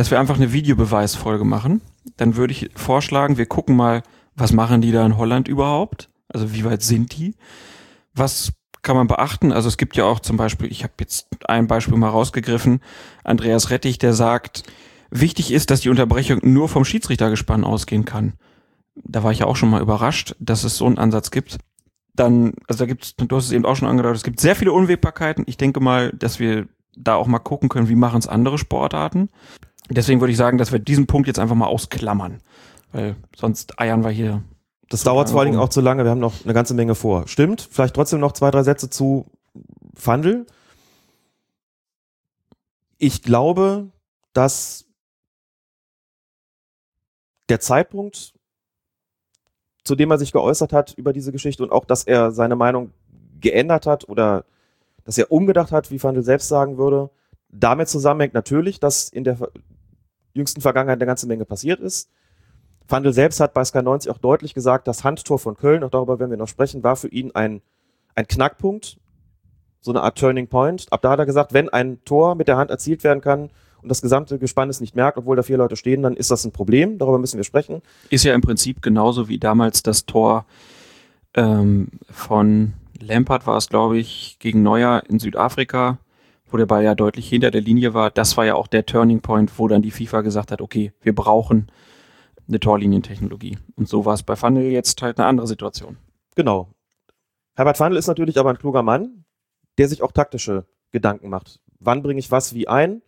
dass 0.00 0.10
wir 0.10 0.18
einfach 0.18 0.36
eine 0.36 0.54
Videobeweisfolge 0.54 1.44
machen. 1.44 1.82
Dann 2.16 2.34
würde 2.36 2.52
ich 2.54 2.70
vorschlagen, 2.74 3.36
wir 3.36 3.44
gucken 3.44 3.76
mal, 3.76 4.02
was 4.34 4.50
machen 4.50 4.80
die 4.80 4.92
da 4.92 5.04
in 5.04 5.18
Holland 5.18 5.46
überhaupt? 5.46 6.08
Also 6.26 6.54
wie 6.54 6.64
weit 6.64 6.80
sind 6.80 7.18
die? 7.18 7.34
Was 8.14 8.54
kann 8.80 8.96
man 8.96 9.08
beachten. 9.08 9.52
Also 9.52 9.68
es 9.68 9.76
gibt 9.76 9.98
ja 9.98 10.04
auch 10.04 10.20
zum 10.20 10.38
Beispiel, 10.38 10.72
ich 10.72 10.84
habe 10.84 10.94
jetzt 11.00 11.28
ein 11.44 11.66
Beispiel 11.66 11.98
mal 11.98 12.08
rausgegriffen, 12.08 12.80
Andreas 13.24 13.68
Rettich, 13.68 13.98
der 13.98 14.14
sagt, 14.14 14.62
wichtig 15.10 15.52
ist, 15.52 15.70
dass 15.70 15.82
die 15.82 15.90
Unterbrechung 15.90 16.38
nur 16.44 16.70
vom 16.70 16.86
Schiedsrichtergespann 16.86 17.62
ausgehen 17.62 18.06
kann. 18.06 18.32
Da 19.04 19.22
war 19.22 19.32
ich 19.32 19.40
ja 19.40 19.46
auch 19.46 19.56
schon 19.56 19.68
mal 19.68 19.82
überrascht, 19.82 20.34
dass 20.40 20.64
es 20.64 20.78
so 20.78 20.86
einen 20.86 20.96
Ansatz 20.96 21.30
gibt. 21.30 21.58
Dann, 22.14 22.54
also 22.68 22.84
da 22.84 22.86
gibt's, 22.86 23.16
du 23.16 23.36
hast 23.36 23.44
es 23.44 23.52
eben 23.52 23.66
auch 23.66 23.76
schon 23.76 23.86
angedeutet, 23.86 24.16
es 24.16 24.24
gibt 24.24 24.40
sehr 24.40 24.56
viele 24.56 24.72
Unwägbarkeiten. 24.72 25.44
Ich 25.46 25.58
denke 25.58 25.80
mal, 25.80 26.10
dass 26.12 26.38
wir 26.38 26.68
da 26.96 27.16
auch 27.16 27.26
mal 27.26 27.38
gucken 27.38 27.68
können, 27.68 27.90
wie 27.90 27.96
machen 27.96 28.18
es 28.18 28.28
andere 28.28 28.56
Sportarten. 28.56 29.28
Deswegen 29.90 30.20
würde 30.20 30.30
ich 30.30 30.36
sagen, 30.36 30.56
dass 30.56 30.70
wir 30.70 30.78
diesen 30.78 31.06
Punkt 31.06 31.26
jetzt 31.26 31.38
einfach 31.38 31.56
mal 31.56 31.66
ausklammern, 31.66 32.40
weil 32.92 33.16
sonst 33.36 33.78
eiern 33.80 34.04
wir 34.04 34.10
hier 34.10 34.42
Das 34.88 35.02
dauert 35.02 35.30
vor 35.30 35.40
allen 35.40 35.50
Dingen 35.50 35.60
auch 35.60 35.68
zu 35.68 35.80
lange. 35.80 36.04
Wir 36.04 36.10
haben 36.10 36.20
noch 36.20 36.44
eine 36.44 36.54
ganze 36.54 36.74
Menge 36.74 36.94
vor. 36.94 37.26
Stimmt. 37.26 37.68
Vielleicht 37.70 37.94
trotzdem 37.94 38.20
noch 38.20 38.32
zwei, 38.32 38.50
drei 38.50 38.62
Sätze 38.62 38.88
zu 38.88 39.26
Fandel. 39.94 40.46
Ich 42.98 43.22
glaube, 43.22 43.90
dass 44.32 44.86
der 47.48 47.58
Zeitpunkt, 47.58 48.32
zu 49.82 49.96
dem 49.96 50.10
er 50.10 50.18
sich 50.18 50.30
geäußert 50.30 50.72
hat 50.72 50.94
über 50.96 51.12
diese 51.12 51.32
Geschichte 51.32 51.64
und 51.64 51.72
auch, 51.72 51.84
dass 51.84 52.04
er 52.04 52.30
seine 52.30 52.54
Meinung 52.54 52.92
geändert 53.40 53.86
hat 53.86 54.08
oder 54.08 54.44
dass 55.04 55.18
er 55.18 55.32
umgedacht 55.32 55.72
hat, 55.72 55.90
wie 55.90 55.98
Fandel 55.98 56.22
selbst 56.22 56.48
sagen 56.48 56.78
würde, 56.78 57.10
damit 57.48 57.88
zusammenhängt 57.88 58.34
natürlich, 58.34 58.78
dass 58.78 59.08
in 59.08 59.24
der 59.24 59.38
jüngsten 60.32 60.60
Vergangenheit 60.60 60.98
eine 60.98 61.06
ganze 61.06 61.26
Menge 61.26 61.44
passiert 61.44 61.80
ist. 61.80 62.10
Fandel 62.86 63.12
selbst 63.12 63.40
hat 63.40 63.54
bei 63.54 63.64
Sky 63.64 63.82
90 63.82 64.10
auch 64.10 64.18
deutlich 64.18 64.52
gesagt, 64.54 64.88
das 64.88 65.04
Handtor 65.04 65.38
von 65.38 65.56
Köln, 65.56 65.84
auch 65.84 65.90
darüber 65.90 66.18
werden 66.18 66.30
wir 66.30 66.38
noch 66.38 66.48
sprechen, 66.48 66.82
war 66.82 66.96
für 66.96 67.08
ihn 67.08 67.30
ein, 67.34 67.62
ein 68.14 68.26
Knackpunkt, 68.26 68.98
so 69.80 69.92
eine 69.92 70.02
Art 70.02 70.18
Turning 70.18 70.48
Point. 70.48 70.86
Ab 70.90 71.02
da 71.02 71.10
hat 71.10 71.18
er 71.18 71.26
gesagt, 71.26 71.52
wenn 71.52 71.68
ein 71.68 72.04
Tor 72.04 72.34
mit 72.34 72.48
der 72.48 72.56
Hand 72.56 72.70
erzielt 72.70 73.04
werden 73.04 73.20
kann 73.20 73.50
und 73.80 73.88
das 73.88 74.02
gesamte 74.02 74.38
Gespann 74.38 74.68
es 74.68 74.80
nicht 74.80 74.96
merkt, 74.96 75.18
obwohl 75.18 75.36
da 75.36 75.42
vier 75.42 75.56
Leute 75.56 75.76
stehen, 75.76 76.02
dann 76.02 76.16
ist 76.16 76.30
das 76.30 76.44
ein 76.44 76.52
Problem. 76.52 76.98
Darüber 76.98 77.18
müssen 77.18 77.36
wir 77.36 77.44
sprechen. 77.44 77.80
Ist 78.10 78.24
ja 78.24 78.34
im 78.34 78.40
Prinzip 78.40 78.82
genauso 78.82 79.28
wie 79.28 79.38
damals 79.38 79.82
das 79.82 80.04
Tor 80.04 80.44
ähm, 81.34 81.88
von 82.10 82.74
Lampard 83.00 83.46
war 83.46 83.56
es, 83.56 83.68
glaube 83.68 83.98
ich, 83.98 84.36
gegen 84.38 84.62
Neuer 84.62 85.02
in 85.08 85.18
Südafrika, 85.18 85.98
wo 86.50 86.56
der 86.56 86.66
Ball 86.66 86.84
ja 86.84 86.94
deutlich 86.94 87.28
hinter 87.28 87.50
der 87.50 87.60
Linie 87.60 87.94
war. 87.94 88.10
Das 88.10 88.36
war 88.36 88.44
ja 88.44 88.54
auch 88.54 88.66
der 88.66 88.86
Turning 88.86 89.20
Point, 89.20 89.58
wo 89.58 89.68
dann 89.68 89.82
die 89.82 89.90
FIFA 89.90 90.22
gesagt 90.22 90.50
hat, 90.50 90.60
okay, 90.60 90.92
wir 91.00 91.14
brauchen 91.14 91.70
eine 92.48 92.60
Torlinientechnologie. 92.60 93.58
Und 93.76 93.88
so 93.88 94.04
war 94.04 94.14
es 94.14 94.22
bei 94.22 94.36
Fandel 94.36 94.64
jetzt 94.64 95.00
halt 95.02 95.18
eine 95.18 95.28
andere 95.28 95.46
Situation. 95.46 95.96
Genau. 96.34 96.68
Herbert 97.54 97.76
Fandel 97.76 97.98
ist 97.98 98.06
natürlich 98.06 98.38
aber 98.38 98.50
ein 98.50 98.58
kluger 98.58 98.82
Mann, 98.82 99.24
der 99.78 99.88
sich 99.88 100.02
auch 100.02 100.12
taktische 100.12 100.66
Gedanken 100.90 101.28
macht. 101.28 101.60
Wann 101.78 102.02
bringe 102.02 102.18
ich 102.18 102.30
was 102.30 102.54
wie 102.54 102.68
ein? 102.68 103.02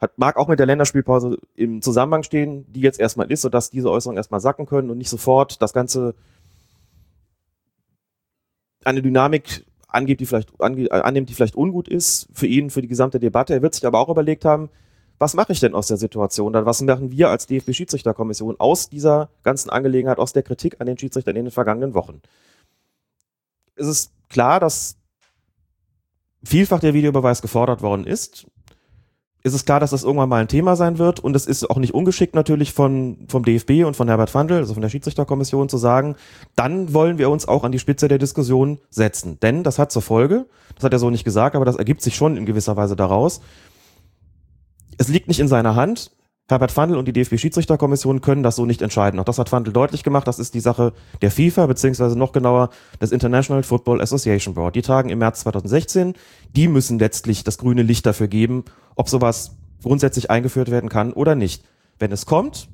Hat, 0.00 0.18
mag 0.18 0.36
auch 0.36 0.48
mit 0.48 0.58
der 0.58 0.66
Länderspielpause 0.66 1.36
im 1.54 1.82
Zusammenhang 1.82 2.22
stehen, 2.22 2.64
die 2.72 2.80
jetzt 2.80 2.98
erstmal 2.98 3.30
ist, 3.30 3.42
sodass 3.42 3.70
diese 3.70 3.90
Äußerungen 3.90 4.16
erstmal 4.16 4.40
sacken 4.40 4.64
können 4.64 4.90
und 4.90 4.96
nicht 4.96 5.10
sofort 5.10 5.60
das 5.60 5.74
Ganze 5.74 6.14
eine 8.82 9.02
Dynamik 9.02 9.66
angeht, 9.90 10.20
die 10.20 10.26
vielleicht, 10.26 10.60
ange, 10.60 10.90
annimmt, 10.90 11.28
die 11.28 11.34
vielleicht 11.34 11.56
ungut 11.56 11.88
ist 11.88 12.28
für 12.32 12.46
ihn, 12.46 12.70
für 12.70 12.82
die 12.82 12.88
gesamte 12.88 13.20
Debatte. 13.20 13.54
Er 13.54 13.62
wird 13.62 13.74
sich 13.74 13.86
aber 13.86 13.98
auch 13.98 14.08
überlegt 14.08 14.44
haben, 14.44 14.70
was 15.18 15.34
mache 15.34 15.52
ich 15.52 15.60
denn 15.60 15.74
aus 15.74 15.86
der 15.86 15.98
Situation? 15.98 16.54
Dann 16.54 16.64
was 16.64 16.80
machen 16.80 17.10
wir 17.10 17.28
als 17.28 17.46
DFB-Schiedsrichterkommission 17.46 18.58
aus 18.58 18.88
dieser 18.88 19.28
ganzen 19.42 19.68
Angelegenheit, 19.68 20.18
aus 20.18 20.32
der 20.32 20.42
Kritik 20.42 20.80
an 20.80 20.86
den 20.86 20.96
Schiedsrichtern 20.96 21.36
in 21.36 21.44
den 21.44 21.52
vergangenen 21.52 21.92
Wochen? 21.92 22.22
Es 23.76 23.86
ist 23.86 24.12
klar, 24.30 24.60
dass 24.60 24.96
vielfach 26.42 26.80
der 26.80 26.94
Videobeweis 26.94 27.42
gefordert 27.42 27.82
worden 27.82 28.06
ist 28.06 28.46
ist 29.42 29.54
es 29.54 29.64
klar, 29.64 29.80
dass 29.80 29.90
das 29.90 30.04
irgendwann 30.04 30.28
mal 30.28 30.40
ein 30.40 30.48
Thema 30.48 30.76
sein 30.76 30.98
wird 30.98 31.20
und 31.20 31.34
es 31.34 31.46
ist 31.46 31.68
auch 31.70 31.78
nicht 31.78 31.94
ungeschickt 31.94 32.34
natürlich 32.34 32.72
von, 32.72 33.16
vom 33.28 33.44
DFB 33.44 33.84
und 33.86 33.96
von 33.96 34.08
Herbert 34.08 34.28
Fandl, 34.28 34.54
also 34.54 34.74
von 34.74 34.82
der 34.82 34.90
Schiedsrichterkommission 34.90 35.68
zu 35.68 35.78
sagen, 35.78 36.16
dann 36.56 36.92
wollen 36.92 37.16
wir 37.16 37.30
uns 37.30 37.48
auch 37.48 37.64
an 37.64 37.72
die 37.72 37.78
Spitze 37.78 38.08
der 38.08 38.18
Diskussion 38.18 38.78
setzen. 38.90 39.38
Denn 39.40 39.62
das 39.62 39.78
hat 39.78 39.92
zur 39.92 40.02
Folge, 40.02 40.46
das 40.74 40.84
hat 40.84 40.92
er 40.92 40.98
so 40.98 41.08
nicht 41.08 41.24
gesagt, 41.24 41.56
aber 41.56 41.64
das 41.64 41.76
ergibt 41.76 42.02
sich 42.02 42.16
schon 42.16 42.36
in 42.36 42.44
gewisser 42.44 42.76
Weise 42.76 42.96
daraus. 42.96 43.40
Es 44.98 45.08
liegt 45.08 45.28
nicht 45.28 45.40
in 45.40 45.48
seiner 45.48 45.74
Hand, 45.74 46.10
Herbert 46.50 46.72
Fandl 46.72 46.96
und 46.96 47.06
die 47.06 47.12
DFB-Schiedsrichterkommission 47.12 48.20
können 48.20 48.42
das 48.42 48.56
so 48.56 48.66
nicht 48.66 48.82
entscheiden. 48.82 49.18
Auch 49.20 49.24
das 49.24 49.38
hat 49.38 49.48
Fandl 49.48 49.72
deutlich 49.72 50.02
gemacht. 50.02 50.26
Das 50.26 50.38
ist 50.38 50.54
die 50.54 50.60
Sache 50.60 50.92
der 51.22 51.30
FIFA, 51.30 51.66
beziehungsweise 51.66 52.18
noch 52.18 52.32
genauer 52.32 52.70
des 53.00 53.12
International 53.12 53.62
Football 53.62 54.00
Association 54.00 54.54
Board. 54.54 54.76
Die 54.76 54.82
tagen 54.82 55.08
im 55.08 55.18
März 55.18 55.40
2016. 55.40 56.14
Die 56.54 56.68
müssen 56.68 56.98
letztlich 56.98 57.44
das 57.44 57.58
grüne 57.58 57.82
Licht 57.82 58.06
dafür 58.06 58.28
geben, 58.28 58.64
ob 58.96 59.08
sowas 59.08 59.56
grundsätzlich 59.82 60.30
eingeführt 60.30 60.70
werden 60.70 60.90
kann 60.90 61.12
oder 61.12 61.34
nicht. 61.34 61.64
Wenn 61.98 62.12
es 62.12 62.26
kommt, 62.26 62.68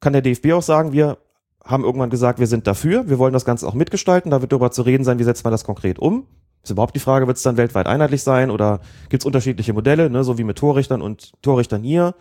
kann 0.00 0.12
der 0.12 0.22
DFB 0.22 0.52
auch 0.52 0.62
sagen, 0.62 0.92
wir 0.92 1.18
haben 1.64 1.84
irgendwann 1.84 2.10
gesagt, 2.10 2.40
wir 2.40 2.46
sind 2.46 2.66
dafür, 2.66 3.08
wir 3.08 3.18
wollen 3.18 3.32
das 3.32 3.44
Ganze 3.44 3.66
auch 3.66 3.74
mitgestalten, 3.74 4.30
da 4.30 4.40
wird 4.40 4.52
darüber 4.52 4.70
zu 4.70 4.82
reden 4.82 5.04
sein, 5.04 5.18
wie 5.18 5.24
setzt 5.24 5.44
man 5.44 5.52
das 5.52 5.64
konkret 5.64 5.98
um. 5.98 6.26
Ist 6.62 6.70
überhaupt 6.70 6.94
die 6.94 7.00
Frage, 7.00 7.26
wird 7.26 7.36
es 7.36 7.42
dann 7.42 7.56
weltweit 7.56 7.86
einheitlich 7.86 8.22
sein 8.22 8.50
oder 8.50 8.80
gibt 9.08 9.22
es 9.22 9.26
unterschiedliche 9.26 9.72
Modelle, 9.72 10.10
ne, 10.10 10.22
so 10.22 10.38
wie 10.38 10.44
mit 10.44 10.58
Torrichtern 10.58 11.02
und 11.02 11.32
Torrichtern 11.42 11.82
hier 11.82 12.14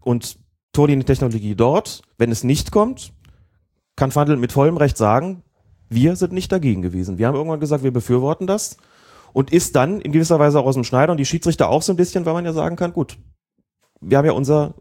und 0.00 0.38
Torlinientechnologie 0.72 1.54
dort. 1.54 2.02
Wenn 2.16 2.30
es 2.30 2.44
nicht 2.44 2.72
kommt, 2.72 3.12
kann 3.94 4.10
Fandel 4.10 4.36
mit 4.36 4.52
vollem 4.52 4.76
Recht 4.76 4.96
sagen, 4.96 5.42
wir 5.88 6.16
sind 6.16 6.32
nicht 6.32 6.50
dagegen 6.50 6.82
gewesen. 6.82 7.18
Wir 7.18 7.26
haben 7.26 7.34
irgendwann 7.34 7.60
gesagt, 7.60 7.84
wir 7.84 7.92
befürworten 7.92 8.46
das 8.46 8.76
und 9.32 9.52
ist 9.52 9.76
dann 9.76 10.00
in 10.00 10.12
gewisser 10.12 10.38
Weise 10.38 10.58
auch 10.58 10.66
aus 10.66 10.74
dem 10.74 10.84
Schneider 10.84 11.12
und 11.12 11.18
die 11.18 11.26
Schiedsrichter 11.26 11.68
auch 11.68 11.82
so 11.82 11.92
ein 11.92 11.96
bisschen, 11.96 12.24
weil 12.24 12.32
man 12.32 12.44
ja 12.44 12.52
sagen 12.52 12.76
kann, 12.76 12.92
gut, 12.92 13.18
wir 14.00 14.18
haben 14.18 14.26
ja 14.26 14.32
unser 14.32 14.74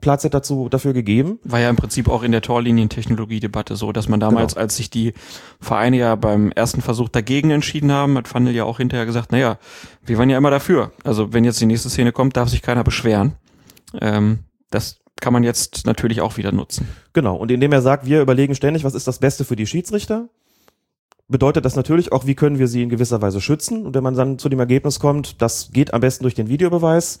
Platz 0.00 0.26
dazu 0.30 0.68
dafür 0.68 0.92
gegeben. 0.92 1.38
War 1.44 1.60
ja 1.60 1.70
im 1.70 1.76
Prinzip 1.76 2.08
auch 2.08 2.22
in 2.22 2.32
der 2.32 2.42
Torlinientechnologie-Debatte 2.42 3.76
so, 3.76 3.92
dass 3.92 4.08
man 4.08 4.20
damals, 4.20 4.54
genau. 4.54 4.62
als 4.62 4.76
sich 4.76 4.90
die 4.90 5.14
Vereine 5.60 5.96
ja 5.96 6.14
beim 6.14 6.52
ersten 6.52 6.80
Versuch 6.80 7.08
dagegen 7.08 7.50
entschieden 7.50 7.92
haben, 7.92 8.16
hat 8.16 8.28
Fandel 8.28 8.54
ja 8.54 8.64
auch 8.64 8.78
hinterher 8.78 9.06
gesagt, 9.06 9.32
naja, 9.32 9.58
wir 10.04 10.18
waren 10.18 10.30
ja 10.30 10.38
immer 10.38 10.50
dafür. 10.50 10.92
Also 11.04 11.32
wenn 11.32 11.44
jetzt 11.44 11.60
die 11.60 11.66
nächste 11.66 11.90
Szene 11.90 12.12
kommt, 12.12 12.36
darf 12.36 12.48
sich 12.48 12.62
keiner 12.62 12.84
beschweren. 12.84 13.34
Ähm, 14.00 14.40
das 14.70 15.00
kann 15.20 15.32
man 15.32 15.44
jetzt 15.44 15.86
natürlich 15.86 16.20
auch 16.20 16.36
wieder 16.36 16.52
nutzen. 16.52 16.88
Genau, 17.12 17.36
und 17.36 17.50
indem 17.50 17.72
er 17.72 17.82
sagt, 17.82 18.06
wir 18.06 18.22
überlegen 18.22 18.54
ständig, 18.54 18.84
was 18.84 18.94
ist 18.94 19.06
das 19.06 19.18
Beste 19.18 19.44
für 19.44 19.56
die 19.56 19.66
Schiedsrichter, 19.66 20.28
bedeutet 21.28 21.64
das 21.64 21.76
natürlich 21.76 22.12
auch, 22.12 22.26
wie 22.26 22.34
können 22.34 22.58
wir 22.58 22.68
sie 22.68 22.82
in 22.82 22.88
gewisser 22.88 23.22
Weise 23.22 23.40
schützen. 23.40 23.86
Und 23.86 23.94
wenn 23.94 24.02
man 24.02 24.14
dann 24.14 24.38
zu 24.38 24.48
dem 24.48 24.58
Ergebnis 24.58 24.98
kommt, 24.98 25.40
das 25.40 25.70
geht 25.72 25.94
am 25.94 26.00
besten 26.00 26.24
durch 26.24 26.34
den 26.34 26.48
Videobeweis, 26.48 27.20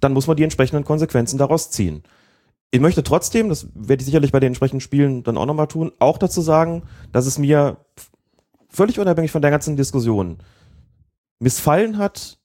dann 0.00 0.12
muss 0.12 0.26
man 0.26 0.36
die 0.36 0.42
entsprechenden 0.42 0.84
Konsequenzen 0.84 1.38
daraus 1.38 1.70
ziehen. 1.70 2.02
Ich 2.70 2.80
möchte 2.80 3.02
trotzdem, 3.02 3.48
das 3.48 3.68
werde 3.74 4.02
ich 4.02 4.06
sicherlich 4.06 4.32
bei 4.32 4.40
den 4.40 4.48
entsprechenden 4.48 4.80
Spielen 4.80 5.22
dann 5.22 5.38
auch 5.38 5.46
nochmal 5.46 5.68
tun, 5.68 5.92
auch 5.98 6.18
dazu 6.18 6.40
sagen, 6.42 6.82
dass 7.12 7.26
es 7.26 7.38
mir 7.38 7.78
völlig 8.68 9.00
unabhängig 9.00 9.30
von 9.30 9.42
der 9.42 9.50
ganzen 9.50 9.76
Diskussion 9.76 10.38
missfallen 11.40 11.98
hat, 11.98 12.38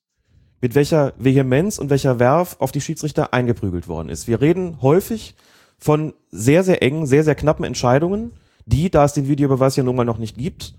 mit 0.62 0.76
welcher 0.76 1.13
Vehemenz 1.18 1.78
und 1.78 1.89
welcher 1.89 2.20
Werf 2.20 2.56
auf 2.60 2.72
die 2.72 2.80
Schiedsrichter 2.80 3.34
eingeprügelt 3.34 3.89
worden 3.89 4.08
ist. 4.08 4.28
Wir 4.28 4.39
reden 4.39 4.82
häufig 4.82 5.36
von 5.78 6.13
sehr, 6.32 6.63
sehr 6.63 6.82
engen, 6.82 7.06
sehr, 7.06 7.26
sehr 7.26 7.36
knappen 7.36 7.66
Entscheidungen, 7.66 8.32
die, 8.66 8.89
da 8.89 9.04
es 9.04 9.12
den 9.12 9.28
Videobeweis 9.28 9.76
ja 9.76 9.84
nun 9.84 9.98
mal 9.98 10.06
noch 10.06 10.20
nicht 10.20 10.38
gibt, 10.38 10.76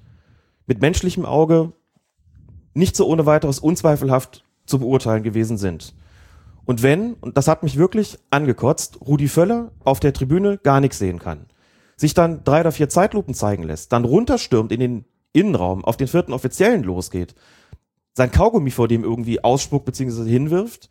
mit 0.67 0.81
menschlichem 0.81 1.27
Auge 1.27 1.73
nicht 2.73 2.97
so 2.97 3.07
ohne 3.07 3.27
weiteres 3.27 3.59
unzweifelhaft 3.59 4.45
zu 4.65 4.79
beurteilen 4.79 5.23
gewesen 5.23 5.59
sind. 5.59 5.95
Und 6.67 6.83
wenn, 6.83 7.15
und 7.15 7.37
das 7.37 7.49
hat 7.49 7.63
mich 7.63 7.77
wirklich 7.77 8.19
angekotzt, 8.31 9.01
Rudi 9.01 9.29
Völler 9.29 9.71
auf 9.85 10.01
der 10.01 10.13
Tribüne 10.13 10.59
gar 10.59 10.81
nichts 10.81 10.99
sehen 10.99 11.19
kann, 11.19 11.47
sich 11.97 12.15
dann 12.15 12.43
drei 12.45 12.61
oder 12.61 12.73
vier 12.73 12.89
Zeitlupen 12.89 13.35
zeigen 13.35 13.63
lässt, 13.63 13.93
dann 13.93 14.05
runterstürmt 14.05 14.73
in 14.73 14.81
den 14.81 15.05
Innenraum, 15.33 15.85
auf 15.85 15.97
den 15.97 16.09
vierten 16.09 16.33
Offiziellen 16.33 16.83
losgeht, 16.83 17.35
sein 18.15 18.31
Kaugummi 18.31 18.71
vor 18.71 18.89
dem 18.89 19.05
irgendwie 19.05 19.43
ausspuckt 19.43 19.85
bzw. 19.85 20.29
hinwirft 20.29 20.89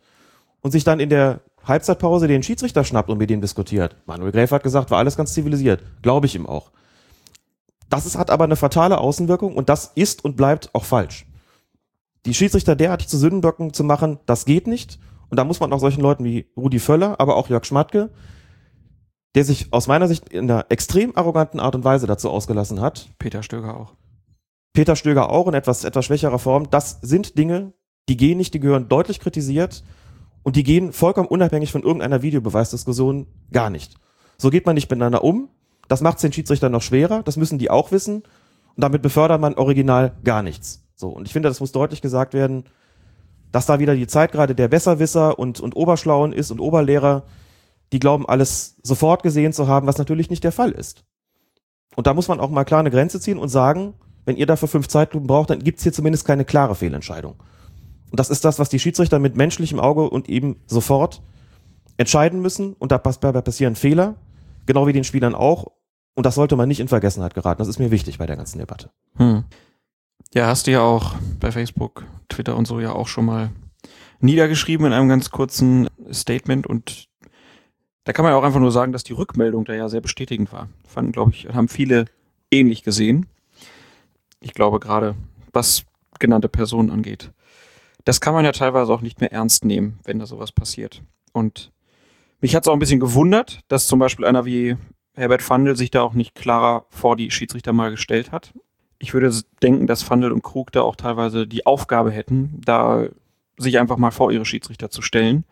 und 0.60 0.70
sich 0.70 0.84
dann 0.84 1.00
in 1.00 1.08
der 1.08 1.40
Halbzeitpause 1.66 2.28
den 2.28 2.42
Schiedsrichter 2.42 2.84
schnappt 2.84 3.08
und 3.08 3.18
mit 3.18 3.30
dem 3.30 3.40
diskutiert. 3.40 3.96
Manuel 4.06 4.32
Gräf 4.32 4.50
hat 4.50 4.62
gesagt, 4.62 4.90
war 4.90 4.98
alles 4.98 5.16
ganz 5.16 5.32
zivilisiert. 5.32 5.82
Glaube 6.02 6.26
ich 6.26 6.34
ihm 6.34 6.46
auch. 6.46 6.70
Das 7.88 8.06
ist, 8.06 8.18
hat 8.18 8.30
aber 8.30 8.44
eine 8.44 8.56
fatale 8.56 8.98
Außenwirkung 8.98 9.56
und 9.56 9.68
das 9.68 9.92
ist 9.94 10.24
und 10.24 10.36
bleibt 10.36 10.70
auch 10.74 10.84
falsch. 10.84 11.26
Die 12.26 12.34
Schiedsrichter 12.34 12.76
derartig 12.76 13.08
zu 13.08 13.18
Sündenböcken 13.18 13.72
zu 13.72 13.84
machen, 13.84 14.18
das 14.26 14.44
geht 14.44 14.66
nicht. 14.66 14.98
Und 15.34 15.38
da 15.38 15.42
muss 15.42 15.58
man 15.58 15.72
auch 15.72 15.80
solchen 15.80 16.00
Leuten 16.00 16.22
wie 16.22 16.46
Rudi 16.56 16.78
Völler, 16.78 17.18
aber 17.18 17.34
auch 17.34 17.48
Jörg 17.48 17.64
Schmatke, 17.64 18.10
der 19.34 19.44
sich 19.44 19.72
aus 19.72 19.88
meiner 19.88 20.06
Sicht 20.06 20.28
in 20.28 20.48
einer 20.48 20.66
extrem 20.68 21.16
arroganten 21.16 21.58
Art 21.58 21.74
und 21.74 21.82
Weise 21.82 22.06
dazu 22.06 22.30
ausgelassen 22.30 22.80
hat. 22.80 23.08
Peter 23.18 23.42
Stöger 23.42 23.76
auch. 23.76 23.94
Peter 24.74 24.94
Stöger 24.94 25.30
auch 25.30 25.48
in 25.48 25.54
etwas, 25.54 25.82
etwas 25.82 26.04
schwächerer 26.04 26.38
Form. 26.38 26.70
Das 26.70 27.00
sind 27.02 27.36
Dinge, 27.36 27.72
die 28.08 28.16
gehen 28.16 28.38
nicht, 28.38 28.54
die 28.54 28.60
gehören 28.60 28.88
deutlich 28.88 29.18
kritisiert 29.18 29.82
und 30.44 30.54
die 30.54 30.62
gehen 30.62 30.92
vollkommen 30.92 31.26
unabhängig 31.26 31.72
von 31.72 31.82
irgendeiner 31.82 32.22
Videobeweisdiskussion 32.22 33.26
gar 33.50 33.70
nicht. 33.70 33.96
So 34.38 34.50
geht 34.50 34.66
man 34.66 34.76
nicht 34.76 34.88
miteinander 34.88 35.24
um. 35.24 35.48
Das 35.88 36.00
macht 36.00 36.18
es 36.18 36.22
den 36.22 36.32
Schiedsrichtern 36.32 36.70
noch 36.70 36.82
schwerer. 36.82 37.24
Das 37.24 37.36
müssen 37.36 37.58
die 37.58 37.70
auch 37.70 37.90
wissen. 37.90 38.18
Und 38.76 38.84
damit 38.84 39.02
befördert 39.02 39.40
man 39.40 39.54
original 39.54 40.14
gar 40.22 40.44
nichts. 40.44 40.86
So. 40.94 41.08
Und 41.08 41.26
ich 41.26 41.32
finde, 41.32 41.48
das 41.48 41.58
muss 41.58 41.72
deutlich 41.72 42.02
gesagt 42.02 42.34
werden, 42.34 42.66
dass 43.54 43.66
da 43.66 43.78
wieder 43.78 43.94
die 43.94 44.08
Zeit 44.08 44.32
gerade 44.32 44.56
der 44.56 44.66
Besserwisser 44.66 45.38
und, 45.38 45.60
und 45.60 45.76
Oberschlauen 45.76 46.32
ist 46.32 46.50
und 46.50 46.58
Oberlehrer, 46.58 47.22
die 47.92 48.00
glauben, 48.00 48.28
alles 48.28 48.78
sofort 48.82 49.22
gesehen 49.22 49.52
zu 49.52 49.68
haben, 49.68 49.86
was 49.86 49.96
natürlich 49.96 50.28
nicht 50.28 50.42
der 50.42 50.50
Fall 50.50 50.72
ist. 50.72 51.04
Und 51.94 52.08
da 52.08 52.14
muss 52.14 52.26
man 52.26 52.40
auch 52.40 52.50
mal 52.50 52.64
klar 52.64 52.80
eine 52.80 52.90
Grenze 52.90 53.20
ziehen 53.20 53.38
und 53.38 53.50
sagen, 53.50 53.94
wenn 54.24 54.36
ihr 54.36 54.46
dafür 54.46 54.66
fünf 54.66 54.88
Zeitlupen 54.88 55.28
braucht, 55.28 55.50
dann 55.50 55.60
gibt's 55.60 55.84
hier 55.84 55.92
zumindest 55.92 56.24
keine 56.24 56.44
klare 56.44 56.74
Fehlentscheidung. 56.74 57.36
Und 58.10 58.18
das 58.18 58.28
ist 58.28 58.44
das, 58.44 58.58
was 58.58 58.70
die 58.70 58.80
Schiedsrichter 58.80 59.20
mit 59.20 59.36
menschlichem 59.36 59.78
Auge 59.78 60.10
und 60.10 60.28
eben 60.28 60.56
sofort 60.66 61.22
entscheiden 61.96 62.42
müssen. 62.42 62.72
Und 62.72 62.90
da 62.90 62.98
passieren 62.98 63.76
Fehler, 63.76 64.16
genau 64.66 64.88
wie 64.88 64.92
den 64.92 65.04
Spielern 65.04 65.36
auch. 65.36 65.68
Und 66.16 66.26
das 66.26 66.34
sollte 66.34 66.56
man 66.56 66.66
nicht 66.66 66.80
in 66.80 66.88
Vergessenheit 66.88 67.34
geraten. 67.34 67.58
Das 67.58 67.68
ist 67.68 67.78
mir 67.78 67.92
wichtig 67.92 68.18
bei 68.18 68.26
der 68.26 68.36
ganzen 68.36 68.58
Debatte. 68.58 68.90
Hm. 69.14 69.44
Ja, 70.32 70.46
hast 70.46 70.66
du 70.66 70.72
ja 70.72 70.80
auch 70.80 71.14
bei 71.40 71.52
Facebook, 71.52 72.04
Twitter 72.28 72.56
und 72.56 72.66
so 72.66 72.80
ja 72.80 72.92
auch 72.92 73.08
schon 73.08 73.24
mal 73.24 73.50
niedergeschrieben 74.20 74.86
in 74.86 74.92
einem 74.92 75.08
ganz 75.08 75.30
kurzen 75.30 75.88
Statement 76.12 76.66
und 76.66 77.08
da 78.04 78.12
kann 78.12 78.22
man 78.22 78.32
ja 78.32 78.38
auch 78.38 78.44
einfach 78.44 78.60
nur 78.60 78.72
sagen, 78.72 78.92
dass 78.92 79.04
die 79.04 79.14
Rückmeldung 79.14 79.64
da 79.64 79.74
ja 79.74 79.88
sehr 79.88 80.00
bestätigend 80.00 80.52
war. 80.52 80.68
Fanden, 80.86 81.12
glaube 81.12 81.32
ich, 81.32 81.48
haben 81.48 81.68
viele 81.68 82.04
ähnlich 82.50 82.82
gesehen. 82.82 83.26
Ich 84.40 84.52
glaube 84.52 84.78
gerade, 84.78 85.14
was 85.52 85.84
genannte 86.18 86.48
Personen 86.48 86.90
angeht. 86.90 87.32
Das 88.04 88.20
kann 88.20 88.34
man 88.34 88.44
ja 88.44 88.52
teilweise 88.52 88.92
auch 88.92 89.00
nicht 89.00 89.20
mehr 89.20 89.32
ernst 89.32 89.64
nehmen, 89.64 89.98
wenn 90.04 90.18
da 90.18 90.26
sowas 90.26 90.52
passiert. 90.52 91.02
Und 91.32 91.72
mich 92.40 92.54
hat 92.54 92.64
es 92.64 92.68
auch 92.68 92.74
ein 92.74 92.78
bisschen 92.78 93.00
gewundert, 93.00 93.60
dass 93.68 93.86
zum 93.86 93.98
Beispiel 93.98 94.26
einer 94.26 94.44
wie 94.44 94.76
Herbert 95.14 95.42
Fandel 95.42 95.76
sich 95.76 95.90
da 95.90 96.02
auch 96.02 96.12
nicht 96.12 96.34
klarer 96.34 96.86
vor 96.90 97.16
die 97.16 97.30
Schiedsrichter 97.30 97.72
mal 97.72 97.90
gestellt 97.90 98.32
hat. 98.32 98.52
Ich 99.04 99.12
würde 99.12 99.30
denken, 99.62 99.86
dass 99.86 100.02
Fandel 100.02 100.32
und 100.32 100.42
Krug 100.42 100.72
da 100.72 100.80
auch 100.80 100.96
teilweise 100.96 101.46
die 101.46 101.66
Aufgabe 101.66 102.10
hätten, 102.10 102.62
da 102.64 103.04
sich 103.58 103.78
einfach 103.78 103.98
mal 103.98 104.12
vor 104.12 104.32
ihre 104.32 104.46
Schiedsrichter 104.46 104.88
zu 104.88 105.02
stellen. 105.02 105.44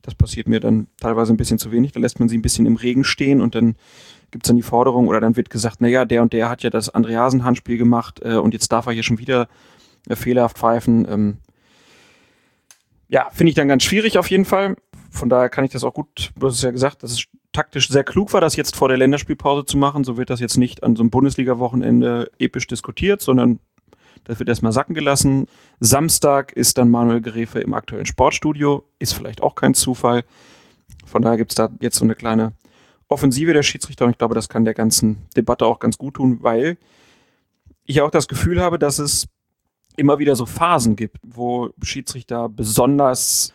Das 0.00 0.14
passiert 0.14 0.48
mir 0.48 0.58
dann 0.58 0.86
teilweise 1.00 1.34
ein 1.34 1.36
bisschen 1.36 1.58
zu 1.58 1.70
wenig. 1.70 1.92
Da 1.92 2.00
lässt 2.00 2.18
man 2.18 2.30
sie 2.30 2.38
ein 2.38 2.40
bisschen 2.40 2.64
im 2.64 2.76
Regen 2.76 3.04
stehen 3.04 3.42
und 3.42 3.54
dann 3.54 3.76
gibt 4.30 4.46
es 4.46 4.48
dann 4.48 4.56
die 4.56 4.62
Forderung 4.62 5.06
oder 5.06 5.20
dann 5.20 5.36
wird 5.36 5.50
gesagt, 5.50 5.82
naja, 5.82 6.06
der 6.06 6.22
und 6.22 6.32
der 6.32 6.48
hat 6.48 6.62
ja 6.62 6.70
das 6.70 6.88
Andreasen-Handspiel 6.88 7.76
gemacht 7.76 8.22
äh, 8.24 8.36
und 8.36 8.54
jetzt 8.54 8.72
darf 8.72 8.86
er 8.86 8.94
hier 8.94 9.02
schon 9.02 9.18
wieder 9.18 9.48
äh, 10.08 10.16
fehlerhaft 10.16 10.56
pfeifen. 10.56 11.06
Ähm, 11.06 11.36
ja, 13.08 13.28
finde 13.32 13.50
ich 13.50 13.54
dann 13.54 13.68
ganz 13.68 13.82
schwierig 13.82 14.16
auf 14.16 14.30
jeden 14.30 14.46
Fall. 14.46 14.76
Von 15.10 15.28
daher 15.28 15.50
kann 15.50 15.66
ich 15.66 15.72
das 15.72 15.84
auch 15.84 15.92
gut, 15.92 16.32
du 16.38 16.46
hast 16.46 16.54
es 16.54 16.62
ja 16.62 16.70
gesagt, 16.70 17.02
dass 17.02 17.12
es 17.12 17.26
taktisch 17.54 17.88
sehr 17.88 18.04
klug 18.04 18.34
war, 18.34 18.42
das 18.42 18.56
jetzt 18.56 18.76
vor 18.76 18.88
der 18.88 18.98
Länderspielpause 18.98 19.64
zu 19.64 19.78
machen. 19.78 20.04
So 20.04 20.18
wird 20.18 20.28
das 20.28 20.40
jetzt 20.40 20.58
nicht 20.58 20.82
an 20.82 20.96
so 20.96 21.02
einem 21.02 21.10
Bundesliga-Wochenende 21.10 22.30
episch 22.38 22.66
diskutiert, 22.66 23.22
sondern 23.22 23.60
das 24.24 24.38
wird 24.38 24.48
erstmal 24.48 24.72
sacken 24.72 24.94
gelassen. 24.94 25.46
Samstag 25.80 26.52
ist 26.52 26.78
dann 26.78 26.90
Manuel 26.90 27.20
Gerefe 27.20 27.60
im 27.60 27.74
aktuellen 27.74 28.06
Sportstudio. 28.06 28.84
Ist 28.98 29.14
vielleicht 29.14 29.42
auch 29.42 29.54
kein 29.54 29.74
Zufall. 29.74 30.24
Von 31.06 31.22
daher 31.22 31.38
gibt 31.38 31.52
es 31.52 31.56
da 31.56 31.70
jetzt 31.80 31.96
so 31.96 32.04
eine 32.04 32.14
kleine 32.14 32.52
Offensive 33.08 33.52
der 33.52 33.62
Schiedsrichter 33.62 34.06
und 34.06 34.12
ich 34.12 34.18
glaube, 34.18 34.34
das 34.34 34.48
kann 34.48 34.64
der 34.64 34.74
ganzen 34.74 35.28
Debatte 35.36 35.66
auch 35.66 35.78
ganz 35.78 35.98
gut 35.98 36.14
tun, 36.14 36.38
weil 36.40 36.78
ich 37.84 38.00
auch 38.00 38.10
das 38.10 38.28
Gefühl 38.28 38.60
habe, 38.60 38.78
dass 38.78 38.98
es 38.98 39.28
immer 39.96 40.18
wieder 40.18 40.36
so 40.36 40.46
Phasen 40.46 40.96
gibt, 40.96 41.18
wo 41.22 41.70
Schiedsrichter 41.82 42.48
besonders 42.48 43.52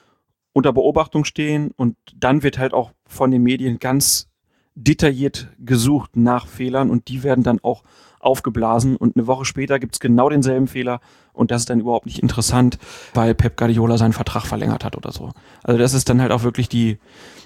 unter 0.54 0.74
Beobachtung 0.74 1.26
stehen 1.26 1.72
und 1.76 1.96
dann 2.16 2.44
wird 2.44 2.58
halt 2.58 2.74
auch 2.74 2.92
von 3.06 3.32
den 3.32 3.44
Medien 3.44 3.80
ganz 3.80 4.30
detailliert 4.76 5.50
gesucht 5.60 6.16
nach 6.16 6.48
Fehlern 6.48 6.90
und 6.90 7.08
die 7.08 7.24
werden 7.24 7.44
dann 7.44 7.60
auch 7.62 7.84
aufgeblasen 8.20 8.98
und 8.98 9.16
eine 9.16 9.28
Woche 9.28 9.46
später 9.46 9.80
gibt's 9.80 10.00
genau 10.00 10.30
denselben 10.30 10.68
Fehler 10.68 11.00
und 11.34 11.52
das 11.52 11.62
ist 11.62 11.70
dann 11.70 11.80
überhaupt 11.80 12.06
nicht 12.06 12.20
interessant, 12.20 12.78
weil 13.14 13.34
Pep 13.34 13.56
Guardiola 13.56 13.98
seinen 13.98 14.14
Vertrag 14.14 14.46
verlängert 14.46 14.84
hat 14.84 14.98
oder 14.98 15.12
so. 15.12 15.32
Also 15.64 15.78
das 15.78 15.94
ist 15.94 16.10
dann 16.10 16.22
halt 16.22 16.32
auch 16.32 16.44
wirklich 16.44 16.68
die, 16.68 16.98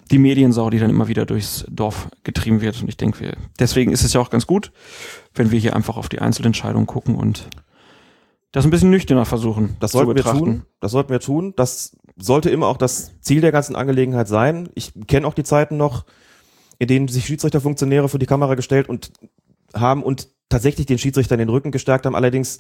die 0.10 0.18
Mediensau, 0.18 0.70
die 0.70 0.80
dann 0.80 0.89
immer 0.89 1.08
wieder 1.08 1.26
durchs 1.26 1.66
Dorf 1.70 2.10
getrieben 2.24 2.62
wird 2.62 2.82
und 2.82 2.89
ich 2.89 2.98
denke, 2.98 3.38
deswegen 3.60 3.92
ist 3.92 4.04
es 4.04 4.13
ja 4.13 4.22
auch 4.22 4.32
ganz 4.32 4.48
gut, 4.48 4.72
wenn 5.36 5.52
wir 5.52 5.60
hier 5.60 5.76
einfach 5.76 5.98
auf 5.98 6.10
die 6.10 6.20
Einzelentscheidungen 6.20 6.88
gucken 6.88 7.16
und 7.16 7.50
das 8.52 8.66
ein 8.66 8.72
bisschen 8.72 8.92
nüchterner 8.92 9.26
versuchen. 9.26 9.78
Das 9.80 9.92
sollten 9.94 10.16
wir 10.16 10.24
tun. 10.24 10.63
Das 10.80 10.92
sollten 10.92 11.10
wir 11.10 11.20
tun. 11.20 11.54
Das 11.56 11.98
sollte 12.15 12.49
immer 12.49 12.67
auch 12.67 12.78
das 12.78 13.12
Ziel 13.21 13.41
der 13.41 13.52
ganzen 13.52 13.76
Angelegenheit 13.76 14.28
sein. 14.28 14.69
Ich 14.76 14.93
kenne 15.08 15.28
auch 15.28 15.34
die 15.34 15.43
Zeiten 15.43 15.78
noch, 15.78 16.06
in 16.80 16.88
denen 16.88 17.08
sich 17.08 17.26
Schiedsrichterfunktionäre 17.26 18.10
vor 18.10 18.19
die 18.19 18.26
Kamera 18.26 18.56
gestellt 18.56 18.89
und 18.89 19.12
haben 19.73 20.04
und 20.04 20.30
tatsächlich 20.49 20.86
den 20.86 20.99
Schiedsrichter 20.99 21.36
in 21.36 21.39
den 21.39 21.49
Rücken 21.49 21.71
gestärkt 21.71 22.06
haben. 22.06 22.15
Allerdings 22.15 22.60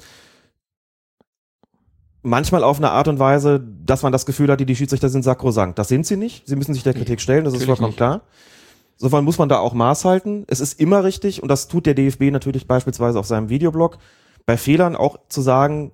manchmal 2.23 2.63
auf 2.63 2.77
eine 2.77 2.91
Art 2.91 3.07
und 3.07 3.19
Weise, 3.19 3.63
dass 3.85 4.01
man 4.01 4.11
das 4.11 4.25
Gefühl 4.25 4.49
hat, 4.49 4.59
die, 4.59 4.65
die 4.65 4.75
Schiedsrichter 4.75 5.09
sind 5.09 5.23
sakrosankt. 5.23 5.77
Das 5.77 5.89
sind 5.89 6.05
sie 6.05 6.17
nicht. 6.17 6.47
Sie 6.47 6.55
müssen 6.55 6.73
sich 6.73 6.83
der 6.83 6.93
Kritik 6.93 7.21
stellen, 7.21 7.43
das 7.43 7.53
ist 7.53 7.65
vollkommen 7.65 7.89
nicht. 7.89 7.97
klar. 7.97 8.21
Insofern 8.97 9.25
muss 9.25 9.37
man 9.37 9.49
da 9.49 9.59
auch 9.59 9.73
Maß 9.73 10.05
halten. 10.05 10.45
Es 10.47 10.59
ist 10.59 10.79
immer 10.79 11.03
richtig, 11.03 11.43
und 11.43 11.49
das 11.49 11.67
tut 11.67 11.85
der 11.85 11.93
DFB 11.93 12.31
natürlich 12.31 12.67
beispielsweise 12.67 13.19
auf 13.19 13.25
seinem 13.25 13.49
Videoblog, 13.49 13.97
bei 14.45 14.57
Fehlern 14.57 14.95
auch 14.95 15.17
zu 15.27 15.41
sagen, 15.41 15.91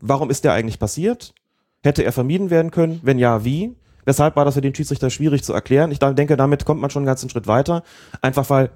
warum 0.00 0.30
ist 0.30 0.44
der 0.44 0.52
eigentlich 0.52 0.78
passiert? 0.78 1.34
Hätte 1.82 2.02
er 2.04 2.12
vermieden 2.12 2.50
werden 2.50 2.70
können? 2.70 3.00
Wenn 3.02 3.18
ja, 3.18 3.44
wie? 3.44 3.76
Weshalb 4.04 4.36
war 4.36 4.44
das 4.44 4.54
für 4.54 4.60
den 4.60 4.74
Schiedsrichter 4.74 5.10
schwierig 5.10 5.44
zu 5.44 5.52
erklären? 5.52 5.92
Ich 5.92 5.98
denke, 5.98 6.36
damit 6.36 6.64
kommt 6.64 6.80
man 6.80 6.90
schon 6.90 7.00
einen 7.00 7.06
ganzen 7.06 7.30
Schritt 7.30 7.46
weiter. 7.46 7.82
Einfach 8.22 8.48
weil 8.50 8.70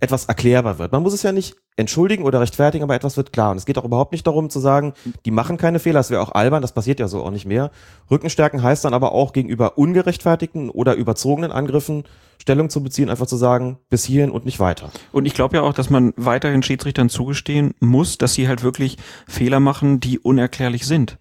etwas 0.00 0.26
erklärbar 0.26 0.78
wird. 0.78 0.92
Man 0.92 1.02
muss 1.02 1.12
es 1.12 1.22
ja 1.22 1.32
nicht 1.32 1.56
entschuldigen 1.76 2.24
oder 2.24 2.40
rechtfertigen, 2.40 2.84
aber 2.84 2.94
etwas 2.94 3.16
wird 3.16 3.32
klar. 3.32 3.50
Und 3.50 3.56
es 3.56 3.66
geht 3.66 3.78
auch 3.78 3.84
überhaupt 3.84 4.12
nicht 4.12 4.26
darum 4.26 4.50
zu 4.50 4.60
sagen, 4.60 4.94
die 5.24 5.30
machen 5.30 5.56
keine 5.56 5.78
Fehler, 5.78 5.98
das 6.00 6.10
wäre 6.10 6.22
auch 6.22 6.32
albern, 6.32 6.62
das 6.62 6.72
passiert 6.72 7.00
ja 7.00 7.08
so 7.08 7.22
auch 7.22 7.30
nicht 7.30 7.46
mehr. 7.46 7.70
Rückenstärken 8.10 8.62
heißt 8.62 8.84
dann 8.84 8.94
aber 8.94 9.12
auch 9.12 9.32
gegenüber 9.32 9.76
ungerechtfertigten 9.76 10.70
oder 10.70 10.94
überzogenen 10.94 11.52
Angriffen 11.52 12.04
Stellung 12.40 12.70
zu 12.70 12.82
beziehen, 12.82 13.10
einfach 13.10 13.26
zu 13.26 13.36
sagen, 13.36 13.78
bis 13.90 14.04
hierhin 14.04 14.30
und 14.30 14.44
nicht 14.44 14.60
weiter. 14.60 14.90
Und 15.10 15.26
ich 15.26 15.34
glaube 15.34 15.56
ja 15.56 15.62
auch, 15.62 15.74
dass 15.74 15.90
man 15.90 16.14
weiterhin 16.16 16.62
Schiedsrichtern 16.62 17.08
zugestehen 17.08 17.74
muss, 17.80 18.18
dass 18.18 18.34
sie 18.34 18.46
halt 18.46 18.62
wirklich 18.62 18.96
Fehler 19.26 19.58
machen, 19.58 19.98
die 19.98 20.20
unerklärlich 20.20 20.86
sind. 20.86 21.18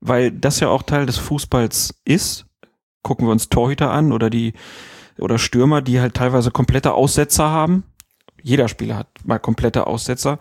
Weil 0.00 0.32
das 0.32 0.60
ja 0.60 0.68
auch 0.68 0.82
Teil 0.82 1.06
des 1.06 1.18
Fußballs 1.18 2.00
ist. 2.04 2.46
Gucken 3.02 3.26
wir 3.26 3.32
uns 3.32 3.48
Torhüter 3.48 3.90
an 3.90 4.12
oder 4.12 4.30
die 4.30 4.54
oder 5.18 5.38
Stürmer, 5.38 5.82
die 5.82 6.00
halt 6.00 6.14
teilweise 6.14 6.50
komplette 6.50 6.94
Aussetzer 6.94 7.50
haben, 7.50 7.84
jeder 8.42 8.68
Spieler 8.68 8.96
hat 8.96 9.08
mal 9.24 9.38
komplette 9.38 9.86
Aussetzer. 9.86 10.38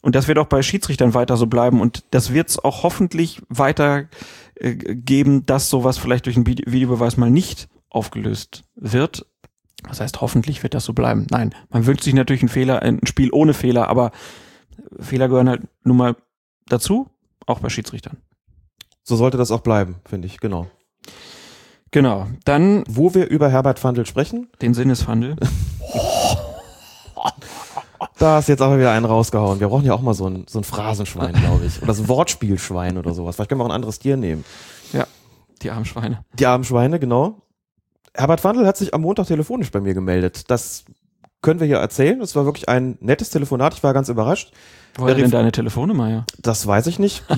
Und 0.00 0.16
das 0.16 0.26
wird 0.26 0.38
auch 0.38 0.46
bei 0.46 0.62
Schiedsrichtern 0.62 1.14
weiter 1.14 1.36
so 1.36 1.46
bleiben. 1.46 1.80
Und 1.80 2.04
das 2.10 2.32
wird 2.32 2.48
es 2.48 2.58
auch 2.58 2.82
hoffentlich 2.82 3.40
weiter 3.48 4.08
äh, 4.56 4.74
geben, 4.74 5.46
dass 5.46 5.70
sowas 5.70 5.98
vielleicht 5.98 6.26
durch 6.26 6.36
einen 6.36 6.46
Videobeweis 6.46 7.16
mal 7.16 7.30
nicht 7.30 7.68
aufgelöst 7.88 8.64
wird. 8.74 9.26
Das 9.88 10.00
heißt, 10.00 10.20
hoffentlich 10.20 10.62
wird 10.62 10.74
das 10.74 10.84
so 10.84 10.92
bleiben. 10.92 11.26
Nein, 11.30 11.54
man 11.70 11.86
wünscht 11.86 12.04
sich 12.04 12.14
natürlich 12.14 12.42
einen 12.42 12.48
Fehler, 12.48 12.82
ein 12.82 13.00
Spiel 13.04 13.30
ohne 13.32 13.54
Fehler, 13.54 13.88
aber 13.88 14.12
Fehler 14.98 15.28
gehören 15.28 15.48
halt 15.48 15.62
nun 15.84 15.96
mal 15.96 16.16
dazu, 16.66 17.10
auch 17.46 17.60
bei 17.60 17.68
Schiedsrichtern. 17.68 18.16
So 19.04 19.16
sollte 19.16 19.36
das 19.36 19.50
auch 19.50 19.60
bleiben, 19.60 19.96
finde 20.04 20.26
ich, 20.26 20.40
genau. 20.40 20.68
Genau. 21.90 22.26
Dann. 22.44 22.84
Wo 22.88 23.14
wir 23.14 23.28
über 23.28 23.50
Herbert 23.50 23.78
Fandel 23.78 24.06
sprechen. 24.06 24.48
Den 24.60 24.74
Sinnesfandel. 24.74 25.36
Da 28.18 28.38
ist 28.38 28.48
jetzt 28.48 28.62
aber 28.62 28.78
wieder 28.78 28.92
einen 28.92 29.04
rausgehauen. 29.04 29.58
Wir 29.58 29.66
brauchen 29.66 29.84
ja 29.84 29.94
auch 29.94 30.00
mal 30.00 30.14
so 30.14 30.28
ein, 30.28 30.44
so 30.48 30.60
ein 30.60 30.64
Phrasenschwein, 30.64 31.32
glaube 31.32 31.64
ich. 31.66 31.82
Oder 31.82 31.92
so 31.92 32.04
ein 32.04 32.08
Wortspielschwein 32.08 32.96
oder 32.96 33.14
sowas. 33.14 33.34
Vielleicht 33.34 33.48
können 33.48 33.60
wir 33.60 33.64
auch 33.64 33.70
ein 33.70 33.74
anderes 33.74 33.98
Tier 33.98 34.16
nehmen. 34.16 34.44
Ja, 34.92 35.08
die 35.60 35.72
armen 35.72 35.84
Schweine. 35.84 36.24
Die 36.38 36.46
armen 36.46 36.62
Schweine, 36.62 37.00
genau. 37.00 37.42
Herbert 38.14 38.44
Wandel 38.44 38.64
hat 38.64 38.76
sich 38.76 38.94
am 38.94 39.00
Montag 39.00 39.26
telefonisch 39.26 39.72
bei 39.72 39.80
mir 39.80 39.92
gemeldet. 39.92 40.50
Das 40.50 40.84
können 41.42 41.60
wir 41.60 41.66
hier 41.66 41.78
erzählen. 41.78 42.20
Es 42.20 42.34
war 42.34 42.44
wirklich 42.44 42.68
ein 42.68 42.96
nettes 43.00 43.30
Telefonat. 43.30 43.74
Ich 43.74 43.82
war 43.82 43.92
ganz 43.92 44.08
überrascht. 44.08 44.52
Woher 44.96 45.14
denn 45.14 45.30
deine 45.30 45.52
Telefonnummer 45.52 46.10
ja? 46.10 46.26
Das 46.38 46.66
weiß 46.66 46.86
ich 46.86 46.98
nicht. 46.98 47.24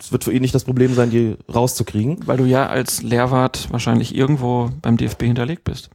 Es 0.00 0.12
wird 0.12 0.22
für 0.22 0.32
ihn 0.32 0.42
nicht 0.42 0.54
das 0.54 0.62
Problem 0.62 0.94
sein, 0.94 1.10
die 1.10 1.36
rauszukriegen. 1.52 2.24
Weil 2.24 2.36
du 2.36 2.44
ja 2.44 2.68
als 2.68 3.02
Lehrwart 3.02 3.66
wahrscheinlich 3.72 4.14
irgendwo 4.14 4.70
beim 4.80 4.96
DFB 4.96 5.24
hinterlegt 5.24 5.64
bist. 5.64 5.90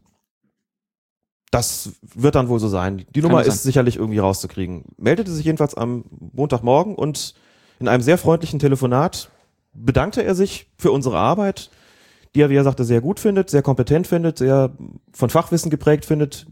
Das 1.52 1.92
wird 2.14 2.36
dann 2.36 2.50
wohl 2.50 2.60
so 2.60 2.68
sein. 2.68 3.06
Die 3.16 3.22
Nummer 3.22 3.44
ist 3.44 3.64
sicherlich 3.64 3.96
irgendwie 3.96 4.20
rauszukriegen. 4.20 4.84
Meldete 4.98 5.32
sich 5.32 5.46
jedenfalls 5.46 5.74
am 5.74 6.04
Montagmorgen 6.34 6.96
und 6.96 7.34
in 7.80 7.88
einem 7.88 8.04
sehr 8.04 8.18
freundlichen 8.18 8.60
Telefonat 8.60 9.30
bedankte 9.74 10.24
er 10.24 10.36
sich 10.36 10.68
für 10.78 10.92
unsere 10.92 11.18
Arbeit, 11.18 11.70
die 12.36 12.42
er, 12.42 12.50
wie 12.50 12.56
er 12.56 12.64
sagte, 12.64 12.84
sehr 12.84 13.02
gut 13.02 13.20
findet, 13.20 13.50
sehr 13.50 13.62
kompetent 13.62 14.08
findet, 14.08 14.40
sehr 14.40 14.72
von 15.14 15.30
Fachwissen 15.30 15.72
geprägt 15.72 16.06
findet, 16.06 16.48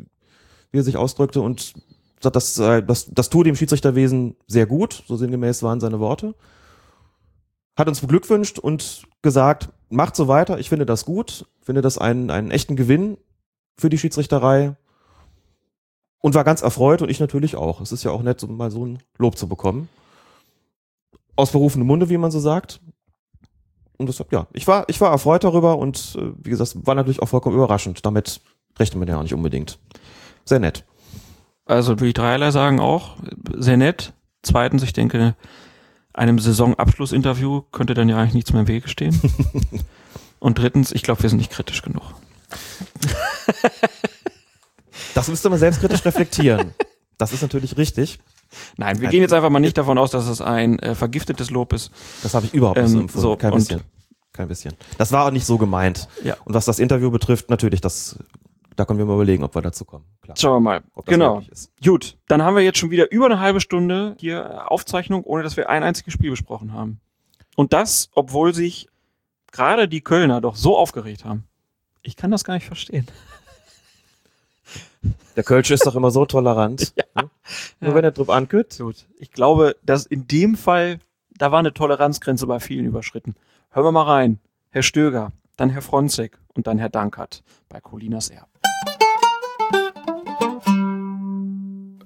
wie 0.72 0.80
er 0.80 0.84
sich 0.84 0.98
ausdrückte 0.98 1.42
und 1.42 1.74
das, 2.22 2.54
das, 2.54 3.10
das 3.12 3.30
tut 3.30 3.48
dem 3.48 3.56
Schiedsrichterwesen 3.56 4.36
sehr 4.48 4.68
gut, 4.68 5.04
so 5.08 5.16
sinngemäß 5.18 5.64
waren 5.64 5.80
seine 5.80 6.00
Worte. 6.00 6.36
Hat 7.76 7.88
uns 7.88 8.02
beglückwünscht 8.02 8.60
und 8.60 9.04
gesagt, 9.22 9.69
macht 9.90 10.15
so 10.15 10.28
weiter, 10.28 10.60
ich 10.60 10.69
finde 10.69 10.86
das 10.86 11.06
gut, 11.06 11.48
finde 11.62 11.82
das 11.82 11.98
einen, 11.98 12.30
einen 12.30 12.52
echten 12.52 12.76
Gewinn 12.76 13.17
für 13.78 13.90
die 13.90 13.98
Schiedsrichterei 13.98 14.76
und 16.19 16.36
war 16.36 16.44
ganz 16.44 16.62
erfreut 16.62 17.02
und 17.02 17.10
ich 17.10 17.19
natürlich 17.19 17.56
auch. 17.56 17.82
Es 17.82 17.92
ist 17.92 18.04
ja 18.04 18.12
auch 18.12 18.22
nett, 18.22 18.40
so 18.40 18.48
mal 18.48 18.72
so 18.72 18.86
ein 18.86 19.00
Lob 19.17 19.38
zu 19.38 19.48
bekommen. 19.48 19.90
Aus 21.36 21.52
berufenem 21.52 21.88
Munde, 21.88 22.10
wie 22.10 22.17
man 22.17 22.30
so 22.30 22.40
sagt. 22.40 22.82
Und 23.98 24.08
deshalb, 24.08 24.32
ja, 24.32 24.48
ich 24.54 24.67
war, 24.67 24.88
ich 24.90 25.00
war 25.02 25.12
erfreut 25.12 25.44
darüber 25.44 25.78
und 25.78 26.17
äh, 26.19 26.32
wie 26.38 26.50
gesagt, 26.50 26.76
war 26.86 26.96
natürlich 26.96 27.22
auch 27.22 27.30
vollkommen 27.30 27.56
überraschend. 27.56 28.06
Damit 28.06 28.42
rechnet 28.78 29.00
man 29.00 29.08
ja 29.08 29.17
auch 29.17 29.24
nicht 29.24 29.34
unbedingt. 29.34 29.80
Sehr 30.46 30.60
nett. 30.60 30.85
Also 31.65 31.92
würde 31.92 32.08
ich 32.08 32.13
dreierlei 32.13 32.52
sagen 32.52 32.79
auch, 32.79 33.17
sehr 33.58 33.77
nett. 33.77 34.13
Zweitens, 34.44 34.83
ich 34.83 34.94
denke, 34.94 35.35
einem 36.13 36.39
Saisonabschlussinterview 36.39 37.62
könnte 37.71 37.94
dann 37.94 38.10
ja 38.10 38.17
eigentlich 38.17 38.33
nichts 38.33 38.52
mehr 38.54 38.62
im 38.62 38.67
Wege 38.67 38.87
stehen. 38.89 39.19
und 40.39 40.58
drittens, 40.58 40.92
ich 40.92 41.04
glaube, 41.04 41.23
wir 41.23 41.29
sind 41.29 41.37
nicht 41.37 41.52
kritisch 41.52 41.81
genug. 41.81 42.04
Das 45.13 45.27
müsste 45.27 45.50
man 45.50 45.60
selbstkritisch 45.60 46.04
reflektieren. 46.06 46.73
Das 47.17 47.33
ist 47.33 47.42
natürlich 47.42 47.77
richtig. 47.77 48.19
Nein, 48.77 49.00
wir 49.00 49.10
gehen 49.10 49.21
jetzt 49.21 49.33
einfach 49.33 49.50
mal 49.50 49.60
nicht 49.60 49.77
davon 49.77 49.98
aus, 49.98 50.12
dass 50.12 50.27
es 50.27 50.42
ein 50.42 50.79
äh, 50.79 50.96
vergiftetes 50.96 51.52
Lob 51.52 51.71
ist. 51.73 51.92
Das 52.23 52.33
habe 52.33 52.46
ich 52.46 52.54
überhaupt 52.54 52.79
nicht 52.79 52.89
so 52.89 52.96
Ähm, 52.98 53.02
empfunden. 53.04 53.21
so, 53.21 53.35
Kein 53.37 53.54
bisschen. 53.54 53.81
Kein 54.33 54.48
bisschen. 54.48 54.73
Das 54.98 55.12
war 55.12 55.25
auch 55.27 55.31
nicht 55.31 55.46
so 55.46 55.58
gemeint. 55.58 56.08
Ja. 56.23 56.35
Und 56.46 56.54
was 56.54 56.65
das 56.65 56.79
Interview 56.79 57.12
betrifft, 57.12 57.50
natürlich, 57.50 57.79
das, 57.81 58.17
da 58.76 58.86
können 58.86 59.00
wir 59.00 59.06
mal 59.06 59.15
überlegen, 59.15 59.44
ob 59.44 59.54
wir 59.56 59.62
dazu 59.62 59.86
kommen. 59.86 60.06
Klar. 60.22 60.38
Schauen 60.38 60.54
wir 60.56 60.60
mal. 60.60 60.84
Ob 60.94 61.06
das 61.06 61.13
Genau. 61.13 61.36
möglich 61.36 61.52
ist. 61.52 61.72
Gut, 61.84 62.17
dann 62.28 62.42
haben 62.44 62.56
wir 62.56 62.63
jetzt 62.63 62.78
schon 62.80 62.90
wieder 62.92 63.12
über 63.12 63.26
eine 63.26 63.40
halbe 63.40 63.60
Stunde 63.62 64.15
hier 64.19 64.72
Aufzeichnung, 64.72 65.24
ohne 65.24 65.44
dass 65.44 65.58
wir 65.58 65.69
ein 65.69 65.84
einziges 65.84 66.13
Spiel 66.13 66.30
besprochen 66.32 66.74
haben. 66.74 67.00
Und 67.56 67.74
das, 67.74 68.10
obwohl 68.13 68.54
sich 68.54 68.88
gerade 69.52 69.88
die 69.88 70.02
Kölner 70.02 70.40
doch 70.42 70.56
so 70.56 70.78
aufgeregt 70.78 71.26
haben. 71.26 71.44
Ich 72.02 72.15
kann 72.15 72.32
das 72.32 72.44
gar 72.44 72.54
nicht 72.54 72.65
verstehen. 72.65 73.08
Der 75.36 75.44
Kölsch 75.44 75.72
ist 75.72 75.86
doch 75.86 75.96
immer 75.96 76.12
so 76.12 76.26
tolerant. 76.26 76.94
ne? 77.15 77.30
Nur 77.80 77.90
Ja. 77.92 77.96
wenn 77.96 78.04
er 78.04 78.12
drauf 78.12 78.30
ankürt. 78.30 78.78
Gut. 78.78 79.06
Ich 79.17 79.32
glaube, 79.32 79.76
dass 79.84 80.06
in 80.06 80.28
dem 80.28 80.56
Fall, 80.56 81.00
da 81.32 81.52
war 81.52 81.60
eine 81.60 81.74
Toleranzgrenze 81.74 82.48
bei 82.48 82.60
vielen 82.60 82.86
überschritten. 82.86 83.36
Hören 83.72 83.86
wir 83.86 83.92
mal 83.92 84.04
rein. 84.04 84.40
Herr 84.69 84.84
Stöger, 84.84 85.32
dann 85.58 85.69
Herr 85.69 85.82
Fronzek 85.82 86.38
und 86.54 86.67
dann 86.67 86.78
Herr 86.78 86.90
Dankert 86.90 87.44
bei 87.69 87.80
Colinas 87.82 88.30
Erb. 88.30 88.48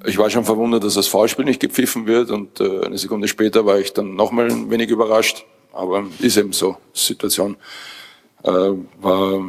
Ich 0.06 0.18
war 0.18 0.30
schon 0.30 0.45
verwundert, 0.45 0.84
dass 0.84 0.93
das 0.93 1.08
Foulspiel 1.08 1.45
nicht 1.45 1.60
gepfiffen 1.60 2.06
wird 2.06 2.32
und 2.32 2.60
äh, 2.60 2.86
eine 2.86 2.97
Sekunde 2.97 3.28
später 3.28 3.66
war 3.66 3.80
ich 3.80 3.93
dann 3.93 4.16
nochmal 4.16 4.49
ein 4.49 4.70
wenig 4.70 4.89
überrascht. 4.89 5.45
Aber 5.74 6.06
ist 6.20 6.38
eben 6.38 6.53
so. 6.53 6.78
Situation 6.93 7.58
äh, 8.43 8.49
war, 8.49 9.43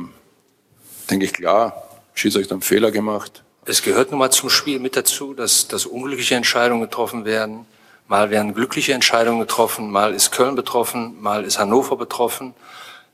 denke 1.10 1.24
ich, 1.24 1.32
klar. 1.32 1.82
Schiedsrichter 2.14 2.54
haben 2.54 2.62
Fehler 2.62 2.90
gemacht. 2.90 3.44
Es 3.66 3.82
gehört 3.82 4.10
nun 4.10 4.20
mal 4.20 4.30
zum 4.30 4.48
Spiel 4.48 4.78
mit 4.78 4.96
dazu, 4.96 5.34
dass, 5.34 5.68
dass 5.68 5.86
unglückliche 5.86 6.34
Entscheidungen 6.34 6.82
getroffen 6.82 7.24
werden. 7.24 7.66
Mal 8.08 8.30
werden 8.30 8.54
glückliche 8.54 8.92
Entscheidungen 8.92 9.40
getroffen, 9.40 9.90
mal 9.90 10.14
ist 10.14 10.30
Köln 10.30 10.54
betroffen, 10.54 11.20
mal 11.20 11.44
ist 11.44 11.58
Hannover 11.58 11.96
betroffen. 11.96 12.54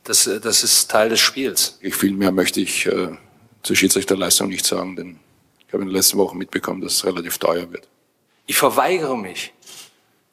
Das, 0.04 0.26
äh, 0.26 0.40
das 0.40 0.62
ist 0.62 0.90
Teil 0.90 1.08
des 1.08 1.20
Spiels. 1.20 1.78
Ich 1.80 1.94
viel 1.94 2.12
mehr 2.12 2.32
möchte 2.32 2.60
ich 2.60 2.86
äh, 2.86 3.08
zur 3.62 3.76
Schiedsrichterleistung 3.76 4.48
nicht 4.48 4.66
sagen, 4.66 4.96
denn 4.96 5.18
ich 5.72 5.74
habe 5.74 5.84
in 5.84 5.88
den 5.88 5.96
letzten 5.96 6.18
Wochen 6.18 6.36
mitbekommen, 6.36 6.82
dass 6.82 6.92
es 6.92 7.06
relativ 7.06 7.38
teuer 7.38 7.72
wird. 7.72 7.88
Ich 8.44 8.58
verweigere 8.58 9.16
mich, 9.16 9.54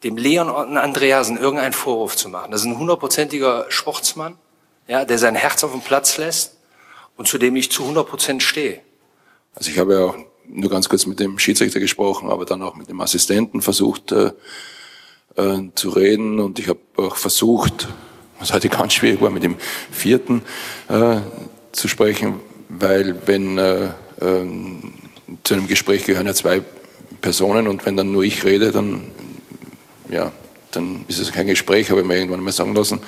dem 0.04 0.18
Leon 0.18 0.50
Andreasen 0.50 1.38
irgendeinen 1.38 1.72
Vorwurf 1.72 2.18
zu 2.18 2.28
machen. 2.28 2.52
Das 2.52 2.60
ist 2.60 2.68
ein 2.68 2.78
hundertprozentiger 2.78 3.66
Sportsmann, 3.70 4.38
ja, 4.90 5.06
der 5.06 5.18
sein 5.18 5.36
Herz 5.36 5.64
auf 5.64 5.72
den 5.72 5.80
Platz 5.80 6.18
lässt 6.18 6.58
und 7.16 7.30
zu 7.30 7.38
dem 7.38 7.56
ich 7.56 7.72
zu 7.72 7.84
100 7.84 8.06
Prozent 8.06 8.44
stehe. 8.44 8.82
Also 9.56 9.72
ich 9.72 9.80
habe 9.80 9.94
ja 9.94 10.00
auch 10.08 10.18
nur 10.46 10.70
ganz 10.70 10.90
kurz 10.90 11.06
mit 11.06 11.22
dem 11.22 11.40
Schiedsrichter 11.40 11.80
gesprochen, 11.80 12.30
aber 12.30 12.44
dann 12.44 12.62
auch 12.62 12.76
mit 12.76 12.90
dem 12.90 13.00
Assistenten 13.00 13.62
versucht 13.62 14.12
äh, 14.12 14.34
äh, 15.38 15.70
zu 15.74 15.90
reden 15.92 16.42
und 16.42 16.60
ich 16.60 16.68
habe 16.68 16.82
auch 16.98 17.16
versucht, 17.16 17.88
was 18.40 18.52
heute 18.52 18.68
ganz 18.68 18.92
schwierig 18.92 19.22
war, 19.22 19.30
mit 19.30 19.44
dem 19.44 19.56
vierten 19.90 20.42
äh, 20.90 21.22
zu 21.72 21.88
sprechen, 21.88 22.42
weil 22.68 23.26
wenn 23.26 23.58
äh, 23.58 23.92
äh, 24.20 24.46
zu 25.44 25.54
einem 25.54 25.68
Gespräch 25.68 26.06
gehören 26.06 26.28
ja 26.28 26.34
zwei 26.34 26.62
Personen 27.22 27.68
und 27.68 27.86
wenn 27.86 27.98
dann 27.98 28.12
nur 28.12 28.24
ich 28.24 28.44
rede, 28.44 28.72
dann 28.72 29.04
ja, 30.10 30.32
dann 30.72 31.06
ist 31.08 31.20
es 31.20 31.32
kein 31.32 31.48
Gespräch, 31.48 31.90
habe 31.92 32.02
ich 32.02 32.08
mir 32.08 32.18
irgendwann 32.18 32.42
mal 32.42 32.52
sagen 32.52 32.74
lassen. 32.76 33.00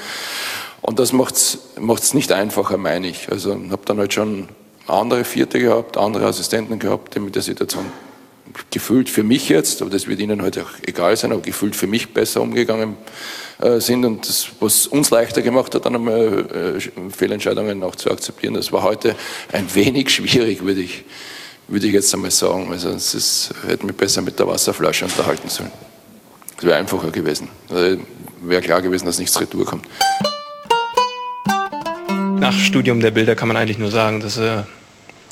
Und 0.81 0.99
das 0.99 1.13
macht's 1.13 1.59
macht's 1.79 2.13
nicht 2.13 2.31
einfacher, 2.31 2.77
meine 2.77 3.07
ich. 3.07 3.31
Also 3.31 3.53
habe 3.69 3.81
dann 3.85 3.99
halt 3.99 4.13
schon 4.13 4.49
andere 4.87 5.23
Vierte 5.23 5.59
gehabt, 5.59 5.97
andere 5.97 6.25
Assistenten 6.25 6.79
gehabt, 6.79 7.15
die 7.15 7.19
mit 7.19 7.35
der 7.35 7.41
Situation 7.41 7.85
gefühlt 8.69 9.09
für 9.09 9.23
mich 9.23 9.49
jetzt, 9.49 9.81
aber 9.81 9.91
das 9.91 10.07
wird 10.07 10.19
Ihnen 10.19 10.41
heute 10.41 10.63
auch 10.63 10.71
egal 10.85 11.15
sein, 11.15 11.31
aber 11.31 11.41
gefühlt 11.41 11.75
für 11.75 11.87
mich 11.87 12.13
besser 12.13 12.41
umgegangen 12.41 12.97
äh, 13.61 13.79
sind 13.79 14.03
und 14.03 14.27
das, 14.27 14.47
was 14.59 14.87
uns 14.87 15.09
leichter 15.09 15.41
gemacht 15.41 15.73
hat, 15.73 15.85
dann 15.85 15.95
einmal 15.95 16.77
äh, 16.77 17.09
Fehlentscheidungen 17.11 17.83
auch 17.83 17.95
zu 17.95 18.11
akzeptieren. 18.11 18.53
Das 18.53 18.71
war 18.71 18.83
heute 18.83 19.15
ein 19.51 19.73
wenig 19.73 20.09
schwierig, 20.09 20.63
würde 20.63 20.81
ich, 20.81 21.05
würde 21.71 21.87
ich 21.87 21.93
jetzt 21.93 22.13
einmal 22.13 22.31
sagen. 22.31 22.69
Also 22.71 22.89
es 22.89 23.49
hätte 23.65 23.85
mich 23.85 23.95
besser 23.95 24.21
mit 24.21 24.37
der 24.37 24.47
Wasserflasche 24.47 25.05
unterhalten 25.05 25.49
sollen. 25.49 25.71
Es 26.57 26.63
wäre 26.63 26.77
einfacher 26.77 27.09
gewesen. 27.09 27.47
Also, 27.69 27.99
wäre 28.41 28.61
klar 28.61 28.81
gewesen, 28.81 29.05
dass 29.05 29.17
nichts 29.17 29.39
retour 29.39 29.65
kommt. 29.65 29.87
Nach 32.39 32.53
Studium 32.53 32.99
der 32.99 33.11
Bilder 33.11 33.35
kann 33.35 33.47
man 33.47 33.57
eigentlich 33.57 33.77
nur 33.77 33.91
sagen, 33.91 34.19
dass 34.19 34.37
äh, 34.37 34.63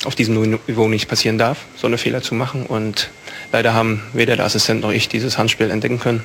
auf 0.04 0.14
diesem 0.14 0.58
Niveau 0.66 0.88
nicht 0.88 1.08
passieren 1.08 1.38
darf, 1.38 1.58
so 1.76 1.86
eine 1.86 1.98
Fehler 1.98 2.22
zu 2.22 2.34
machen. 2.34 2.66
Und 2.66 3.10
leider 3.52 3.74
haben 3.74 4.02
weder 4.12 4.36
der 4.36 4.44
Assistent 4.46 4.80
noch 4.80 4.92
ich 4.92 5.08
dieses 5.08 5.36
Handspiel 5.36 5.70
entdecken 5.70 6.00
können. 6.00 6.24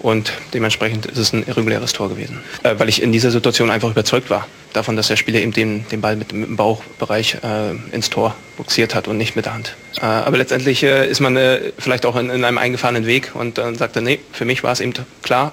Und 0.00 0.32
dementsprechend 0.54 1.06
ist 1.06 1.18
es 1.18 1.32
ein 1.32 1.46
irreguläres 1.46 1.92
Tor 1.92 2.08
gewesen. 2.08 2.40
Äh, 2.62 2.78
weil 2.78 2.88
ich 2.88 3.02
in 3.02 3.12
dieser 3.12 3.30
Situation 3.30 3.70
einfach 3.70 3.90
überzeugt 3.90 4.30
war 4.30 4.46
davon, 4.72 4.96
dass 4.96 5.08
der 5.08 5.16
Spieler 5.16 5.40
eben 5.40 5.52
den, 5.52 5.86
den 5.88 6.00
Ball 6.00 6.16
mit, 6.16 6.32
mit 6.32 6.48
dem 6.48 6.56
Bauchbereich 6.56 7.38
äh, 7.42 7.72
ins 7.94 8.10
Tor 8.10 8.34
boxiert 8.56 8.94
hat 8.94 9.08
und 9.08 9.16
nicht 9.16 9.36
mit 9.36 9.46
der 9.46 9.54
Hand. 9.54 9.76
Äh, 10.00 10.04
aber 10.04 10.38
letztendlich 10.38 10.82
äh, 10.82 11.08
ist 11.08 11.20
man 11.20 11.36
äh, 11.36 11.72
vielleicht 11.78 12.06
auch 12.06 12.16
in, 12.16 12.30
in 12.30 12.44
einem 12.44 12.58
eingefahrenen 12.58 13.06
Weg 13.06 13.32
und 13.34 13.58
dann 13.58 13.76
sagt 13.76 13.96
er, 13.96 14.02
nee, 14.02 14.20
für 14.32 14.44
mich 14.44 14.62
war 14.62 14.72
es 14.72 14.80
eben 14.80 14.92
klar, 15.22 15.52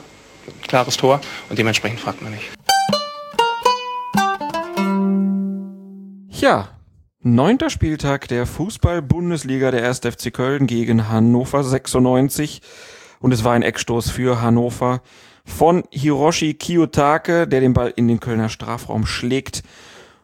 klares 0.67 0.97
Tor 0.97 1.21
und 1.49 1.59
dementsprechend 1.59 1.99
fragt 1.99 2.21
man 2.21 2.31
nicht. 2.31 2.45
Ja, 6.29 6.69
neunter 7.21 7.69
Spieltag 7.69 8.27
der 8.27 8.45
Fußball-Bundesliga 8.45 9.71
der 9.71 9.87
1. 9.87 9.99
FC 9.99 10.31
Köln 10.31 10.67
gegen 10.67 11.09
Hannover 11.09 11.63
96. 11.63 12.61
Und 13.19 13.31
es 13.31 13.43
war 13.43 13.53
ein 13.53 13.63
Eckstoß 13.63 14.11
für 14.11 14.41
Hannover 14.41 15.01
von 15.47 15.83
Hiroshi 15.89 16.53
Kiyotake, 16.53 17.47
der 17.47 17.61
den 17.61 17.73
Ball 17.73 17.91
in 17.95 18.07
den 18.07 18.19
Kölner 18.19 18.49
Strafraum 18.49 19.05
schlägt 19.05 19.63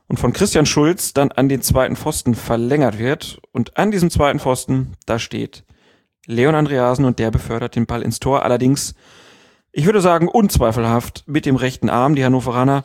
und 0.07 0.19
von 0.19 0.33
Christian 0.33 0.65
Schulz 0.65 1.13
dann 1.13 1.31
an 1.31 1.49
den 1.49 1.61
zweiten 1.61 1.95
Pfosten 1.95 2.35
verlängert 2.35 2.99
wird. 2.99 3.39
Und 3.51 3.77
an 3.77 3.89
diesem 3.89 4.11
zweiten 4.11 4.39
Pfosten, 4.39 4.93
da 5.05 5.17
steht 5.17 5.63
Leon 6.27 6.55
Andreasen 6.55 7.05
und 7.05 7.19
der 7.19 7.31
befördert 7.31 7.75
den 7.75 7.85
Ball 7.85 8.01
ins 8.01 8.19
Tor. 8.19 8.43
Allerdings, 8.43 8.93
ich 9.71 9.85
würde 9.85 10.01
sagen, 10.01 10.27
unzweifelhaft 10.27 11.23
mit 11.25 11.45
dem 11.45 11.55
rechten 11.55 11.89
Arm. 11.89 12.15
Die 12.15 12.23
Hannoveraner 12.23 12.83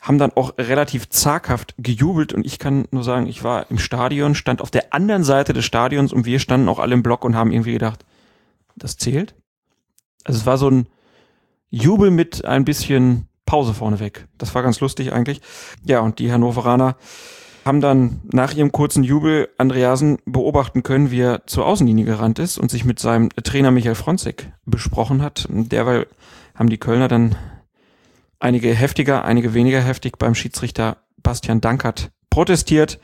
haben 0.00 0.18
dann 0.18 0.32
auch 0.32 0.56
relativ 0.58 1.08
zaghaft 1.10 1.74
gejubelt 1.78 2.32
und 2.32 2.46
ich 2.46 2.58
kann 2.58 2.86
nur 2.90 3.04
sagen, 3.04 3.26
ich 3.26 3.44
war 3.44 3.70
im 3.70 3.78
Stadion, 3.78 4.34
stand 4.34 4.60
auf 4.60 4.70
der 4.70 4.94
anderen 4.94 5.24
Seite 5.24 5.52
des 5.52 5.64
Stadions 5.64 6.12
und 6.12 6.26
wir 6.26 6.38
standen 6.38 6.68
auch 6.68 6.78
alle 6.78 6.94
im 6.94 7.02
Block 7.02 7.24
und 7.24 7.36
haben 7.36 7.52
irgendwie 7.52 7.74
gedacht, 7.74 8.04
das 8.76 8.96
zählt? 8.96 9.34
Also 10.24 10.40
es 10.40 10.46
war 10.46 10.58
so 10.58 10.70
ein 10.70 10.86
Jubel 11.72 12.10
mit 12.10 12.44
ein 12.44 12.66
bisschen 12.66 13.28
Pause 13.46 13.72
vorneweg. 13.72 14.28
Das 14.36 14.54
war 14.54 14.62
ganz 14.62 14.80
lustig 14.80 15.12
eigentlich. 15.12 15.40
Ja, 15.84 16.00
und 16.00 16.18
die 16.18 16.30
Hannoveraner 16.30 16.96
haben 17.64 17.80
dann 17.80 18.20
nach 18.30 18.54
ihrem 18.54 18.72
kurzen 18.72 19.02
Jubel 19.02 19.48
Andreasen 19.56 20.18
beobachten 20.26 20.82
können, 20.82 21.10
wie 21.10 21.20
er 21.20 21.46
zur 21.46 21.64
Außenlinie 21.64 22.04
gerannt 22.04 22.38
ist 22.38 22.58
und 22.58 22.70
sich 22.70 22.84
mit 22.84 22.98
seinem 22.98 23.30
Trainer 23.42 23.70
Michael 23.70 23.94
Fronzek 23.94 24.52
besprochen 24.66 25.22
hat. 25.22 25.48
Derweil 25.48 26.06
haben 26.54 26.68
die 26.68 26.78
Kölner 26.78 27.08
dann 27.08 27.36
einige 28.38 28.74
heftiger, 28.74 29.24
einige 29.24 29.54
weniger 29.54 29.80
heftig 29.80 30.18
beim 30.18 30.34
Schiedsrichter 30.34 30.98
Bastian 31.22 31.62
Dankert 31.62 32.10
protestiert, 32.28 32.98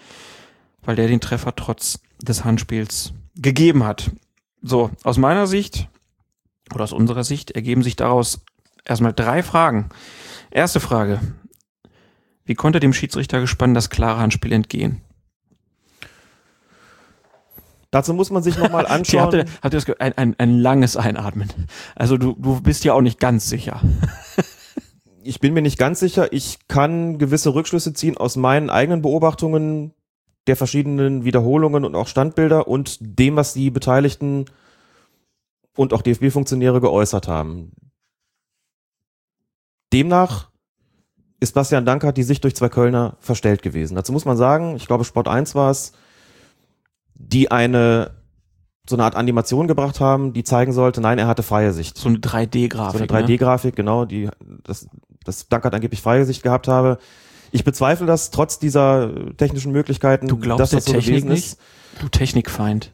weil 0.83 0.97
der 0.97 1.09
den 1.09 1.21
Treffer 1.21 1.57
trotz 1.57 2.01
des 2.21 2.45
Handspiels 2.45 3.15
gegeben 3.35 3.85
hat. 3.85 4.11
So, 4.61 4.91
aus 5.05 5.17
meiner 5.17 5.47
Sicht 5.47 5.89
oder 6.75 6.85
aus 6.85 6.93
unserer 6.93 7.25
Sicht 7.25 7.53
ergeben 7.53 7.83
sich 7.83 7.97
daraus 7.97 8.45
erstmal 8.89 9.13
drei 9.13 9.43
Fragen. 9.43 9.91
Erste 10.51 10.81
Frage. 10.81 11.21
Wie 12.45 12.55
konnte 12.55 12.81
dem 12.81 12.93
Schiedsrichter 12.95 13.41
gespannt 13.41 13.77
das 13.77 13.91
klare 13.91 14.19
Handspiel 14.19 14.53
entgehen? 14.53 15.03
Dazu 17.91 18.13
muss 18.13 18.31
man 18.31 18.43
sich 18.43 18.59
nochmal 18.59 18.87
anschauen. 18.89 19.23
hatte, 19.23 19.45
hatte 19.63 19.77
das 19.77 19.87
ge- 19.87 19.97
ein, 19.99 20.17
ein, 20.17 20.35
ein 20.39 20.59
langes 20.59 20.97
Einatmen. 20.97 21.49
Also 21.95 22.17
du, 22.17 22.35
du 22.39 22.61
bist 22.61 22.85
ja 22.85 22.93
auch 22.95 23.01
nicht 23.01 23.19
ganz 23.21 23.49
sicher. 23.49 23.81
ich 25.23 25.41
bin 25.41 25.55
mir 25.55 25.63
nicht 25.63 25.79
ganz 25.79 26.01
sicher. 26.01 26.33
Ich 26.33 26.59
kann 26.69 27.19
gewisse 27.19 27.55
Rückschlüsse 27.55 27.93
ziehen 27.95 28.17
aus 28.17 28.37
meinen 28.37 28.71
eigenen 28.71 29.03
Beobachtungen 29.03 29.95
der 30.47 30.57
verschiedenen 30.57 31.25
Wiederholungen 31.25 31.85
und 31.85 31.95
auch 31.95 32.09
Standbilder 32.09 32.69
und 32.69 32.99
dem, 33.01 33.37
was 33.37 33.53
die 33.53 33.71
Beteiligten 33.71 34.47
und 35.77 35.93
auch 35.93 36.03
DFB-Funktionäre 36.03 36.81
geäußert 36.81 37.29
haben. 37.29 37.73
Demnach 39.93 40.49
ist 41.41 41.55
Bastian 41.55 41.85
Dankert 41.87 42.17
die 42.17 42.23
Sicht 42.23 42.43
durch 42.45 42.57
zwei 42.57 42.69
Kölner 42.69 43.17
verstellt 43.21 43.63
gewesen. 43.63 43.95
Dazu 43.95 44.13
muss 44.13 44.25
man 44.25 44.37
sagen, 44.37 44.77
ich 44.77 44.87
glaube 44.87 45.05
Sport 45.05 45.29
1 45.29 45.55
war 45.55 45.71
es, 45.71 45.93
die 47.15 47.51
eine 47.51 48.13
so 48.89 48.97
eine 48.97 49.05
Art 49.05 49.17
Animation 49.17 49.69
gebracht 49.69 50.01
haben, 50.01 50.33
die 50.33 50.45
zeigen 50.45 50.73
sollte, 50.73 51.01
nein, 51.03 51.19
er 51.19 51.27
hatte 51.27 51.43
freie 51.43 51.73
Sicht. 51.75 51.99
So 51.99 52.09
eine 52.09 52.19
3D-Grafik. 52.19 53.07
So 53.07 53.15
eine 53.15 53.27
3D-Grafik, 53.27 53.77
genau, 53.77 54.07
die 54.07 54.31
das, 54.65 54.89
das 55.25 55.49
Dankert 55.49 55.75
angeblich 55.75 56.01
freie 56.01 56.25
Sicht 56.25 56.43
gehabt 56.43 56.69
habe. 56.69 56.99
Ich 57.51 57.65
bezweifle 57.65 58.07
das 58.07 58.31
trotz 58.31 58.59
dieser 58.59 59.11
technischen 59.37 59.73
Möglichkeiten, 59.73 60.27
Du 60.27 60.39
glaubst 60.39 60.61
dass 60.61 60.71
das 60.71 60.85
der 60.87 60.95
so 60.95 61.01
Technik 61.01 61.23
gewesen 61.25 61.29
nicht? 61.29 61.45
ist. 61.47 61.59
Ne? 61.61 62.01
Du 62.01 62.09
Technikfeind. 62.09 62.93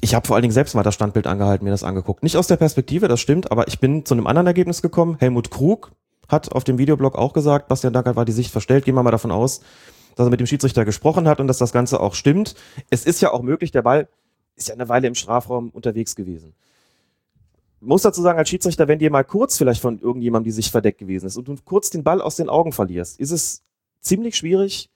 Ich 0.00 0.14
habe 0.14 0.26
vor 0.26 0.36
allen 0.36 0.42
Dingen 0.42 0.52
selbst 0.52 0.74
mal 0.74 0.82
das 0.82 0.94
Standbild 0.94 1.26
angehalten, 1.26 1.64
mir 1.64 1.70
das 1.70 1.84
angeguckt. 1.84 2.22
Nicht 2.22 2.36
aus 2.36 2.46
der 2.46 2.56
Perspektive, 2.56 3.08
das 3.08 3.20
stimmt, 3.20 3.50
aber 3.50 3.68
ich 3.68 3.80
bin 3.80 4.04
zu 4.04 4.14
einem 4.14 4.26
anderen 4.26 4.46
Ergebnis 4.46 4.82
gekommen. 4.82 5.16
Helmut 5.18 5.50
Krug 5.50 5.92
hat 6.28 6.52
auf 6.52 6.64
dem 6.64 6.78
Videoblog 6.78 7.16
auch 7.16 7.32
gesagt, 7.32 7.68
Bastian 7.68 7.92
Dankert 7.92 8.16
war 8.16 8.24
die 8.24 8.32
Sicht 8.32 8.50
verstellt. 8.50 8.84
Gehen 8.84 8.94
wir 8.94 9.02
mal 9.02 9.10
davon 9.10 9.30
aus, 9.30 9.60
dass 10.14 10.26
er 10.26 10.30
mit 10.30 10.40
dem 10.40 10.46
Schiedsrichter 10.46 10.84
gesprochen 10.84 11.26
hat 11.26 11.40
und 11.40 11.46
dass 11.46 11.58
das 11.58 11.72
Ganze 11.72 12.00
auch 12.00 12.14
stimmt. 12.14 12.54
Es 12.90 13.06
ist 13.06 13.20
ja 13.20 13.32
auch 13.32 13.42
möglich, 13.42 13.72
der 13.72 13.82
Ball 13.82 14.08
ist 14.56 14.68
ja 14.68 14.74
eine 14.74 14.88
Weile 14.88 15.08
im 15.08 15.14
Strafraum 15.14 15.70
unterwegs 15.70 16.14
gewesen. 16.14 16.54
muss 17.80 18.02
dazu 18.02 18.22
sagen, 18.22 18.38
als 18.38 18.48
Schiedsrichter, 18.48 18.88
wenn 18.88 18.98
dir 18.98 19.10
mal 19.10 19.24
kurz 19.24 19.56
vielleicht 19.56 19.80
von 19.80 20.00
irgendjemandem 20.00 20.44
die 20.44 20.52
Sicht 20.52 20.70
verdeckt 20.70 20.98
gewesen 20.98 21.26
ist 21.26 21.36
und 21.36 21.48
du 21.48 21.56
kurz 21.64 21.90
den 21.90 22.04
Ball 22.04 22.20
aus 22.20 22.36
den 22.36 22.48
Augen 22.48 22.72
verlierst, 22.72 23.18
ist 23.18 23.30
es 23.30 23.62
ziemlich 24.00 24.36
schwierig, 24.36 24.90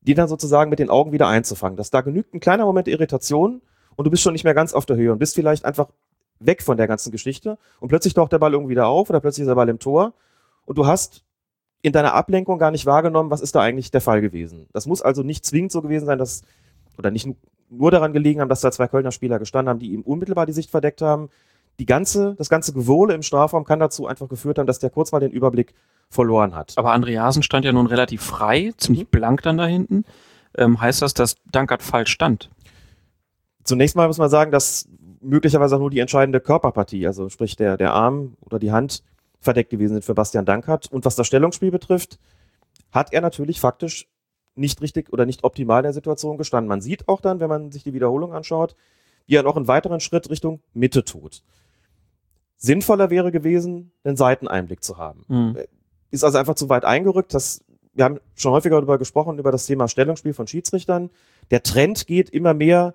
die 0.00 0.14
dann 0.14 0.28
sozusagen 0.28 0.70
mit 0.70 0.78
den 0.78 0.90
Augen 0.90 1.12
wieder 1.12 1.28
einzufangen. 1.28 1.76
Dass 1.76 1.90
da 1.90 2.00
genügt 2.00 2.34
ein 2.34 2.40
kleiner 2.40 2.64
Moment 2.64 2.88
Irritation 2.88 3.60
und 3.98 4.04
du 4.04 4.10
bist 4.10 4.22
schon 4.22 4.32
nicht 4.32 4.44
mehr 4.44 4.54
ganz 4.54 4.72
auf 4.72 4.86
der 4.86 4.96
Höhe 4.96 5.12
und 5.12 5.18
bist 5.18 5.34
vielleicht 5.34 5.64
einfach 5.64 5.88
weg 6.38 6.62
von 6.62 6.76
der 6.76 6.86
ganzen 6.86 7.10
Geschichte 7.10 7.58
und 7.80 7.88
plötzlich 7.88 8.14
taucht 8.14 8.32
der 8.32 8.38
Ball 8.38 8.52
irgendwie 8.52 8.70
wieder 8.70 8.86
auf 8.86 9.10
oder 9.10 9.18
plötzlich 9.20 9.42
ist 9.42 9.48
der 9.48 9.56
Ball 9.56 9.68
im 9.68 9.80
Tor 9.80 10.14
und 10.66 10.78
du 10.78 10.86
hast 10.86 11.24
in 11.82 11.92
deiner 11.92 12.14
Ablenkung 12.14 12.58
gar 12.58 12.70
nicht 12.70 12.86
wahrgenommen, 12.86 13.30
was 13.30 13.40
ist 13.40 13.54
da 13.54 13.60
eigentlich 13.60 13.90
der 13.90 14.00
Fall 14.00 14.20
gewesen. 14.20 14.68
Das 14.72 14.86
muss 14.86 15.02
also 15.02 15.22
nicht 15.22 15.44
zwingend 15.44 15.72
so 15.72 15.82
gewesen 15.82 16.06
sein, 16.06 16.18
dass, 16.18 16.42
oder 16.96 17.10
nicht 17.10 17.28
nur 17.70 17.90
daran 17.90 18.12
gelegen 18.12 18.40
haben, 18.40 18.48
dass 18.48 18.60
da 18.60 18.70
zwei 18.70 18.86
Kölner 18.86 19.10
Spieler 19.12 19.38
gestanden 19.38 19.70
haben, 19.70 19.78
die 19.80 19.92
ihm 19.92 20.02
unmittelbar 20.02 20.46
die 20.46 20.52
Sicht 20.52 20.70
verdeckt 20.70 21.02
haben. 21.02 21.28
Die 21.80 21.86
ganze, 21.86 22.34
das 22.36 22.48
ganze 22.48 22.72
Gewohle 22.72 23.14
im 23.14 23.22
Strafraum 23.22 23.64
kann 23.64 23.78
dazu 23.78 24.06
einfach 24.06 24.28
geführt 24.28 24.58
haben, 24.58 24.66
dass 24.66 24.78
der 24.78 24.90
kurz 24.90 25.12
mal 25.12 25.20
den 25.20 25.30
Überblick 25.30 25.74
verloren 26.08 26.54
hat. 26.54 26.72
Aber 26.76 26.92
Andreasen 26.92 27.42
stand 27.42 27.64
ja 27.64 27.72
nun 27.72 27.86
relativ 27.86 28.22
frei, 28.22 28.72
ziemlich 28.76 29.04
mhm. 29.04 29.10
blank 29.10 29.42
dann 29.42 29.58
da 29.58 29.66
hinten. 29.66 30.04
Ähm, 30.56 30.80
heißt 30.80 31.02
das, 31.02 31.14
dass 31.14 31.36
Dankert 31.50 31.82
falsch 31.82 32.10
stand? 32.10 32.50
Zunächst 33.68 33.96
mal 33.96 34.06
muss 34.06 34.16
man 34.16 34.30
sagen, 34.30 34.50
dass 34.50 34.88
möglicherweise 35.20 35.76
auch 35.76 35.80
nur 35.80 35.90
die 35.90 35.98
entscheidende 35.98 36.40
Körperpartie, 36.40 37.06
also 37.06 37.28
sprich 37.28 37.54
der, 37.54 37.76
der 37.76 37.92
Arm 37.92 38.38
oder 38.40 38.58
die 38.58 38.72
Hand, 38.72 39.02
verdeckt 39.40 39.68
gewesen 39.68 39.92
sind 39.92 40.06
für 40.06 40.14
Bastian 40.14 40.46
Dankert. 40.46 40.90
Und 40.90 41.04
was 41.04 41.16
das 41.16 41.26
Stellungsspiel 41.26 41.70
betrifft, 41.70 42.18
hat 42.92 43.12
er 43.12 43.20
natürlich 43.20 43.60
faktisch 43.60 44.08
nicht 44.54 44.80
richtig 44.80 45.12
oder 45.12 45.26
nicht 45.26 45.44
optimal 45.44 45.80
in 45.80 45.84
der 45.84 45.92
Situation 45.92 46.38
gestanden. 46.38 46.66
Man 46.66 46.80
sieht 46.80 47.08
auch 47.08 47.20
dann, 47.20 47.40
wenn 47.40 47.50
man 47.50 47.70
sich 47.70 47.84
die 47.84 47.92
Wiederholung 47.92 48.32
anschaut, 48.32 48.74
wie 49.26 49.34
er 49.34 49.42
noch 49.42 49.56
einen 49.56 49.68
weiteren 49.68 50.00
Schritt 50.00 50.30
Richtung 50.30 50.62
Mitte 50.72 51.04
tut. 51.04 51.42
Sinnvoller 52.56 53.10
wäre 53.10 53.30
gewesen, 53.30 53.92
einen 54.02 54.16
Seiteneinblick 54.16 54.82
zu 54.82 54.96
haben. 54.96 55.26
Mhm. 55.28 55.58
Ist 56.10 56.24
also 56.24 56.38
einfach 56.38 56.54
zu 56.54 56.70
weit 56.70 56.86
eingerückt. 56.86 57.34
Das, 57.34 57.62
wir 57.92 58.06
haben 58.06 58.18
schon 58.34 58.52
häufiger 58.52 58.76
darüber 58.76 58.96
gesprochen, 58.96 59.38
über 59.38 59.52
das 59.52 59.66
Thema 59.66 59.88
Stellungsspiel 59.88 60.32
von 60.32 60.46
Schiedsrichtern. 60.46 61.10
Der 61.50 61.62
Trend 61.62 62.06
geht 62.06 62.30
immer 62.30 62.54
mehr 62.54 62.94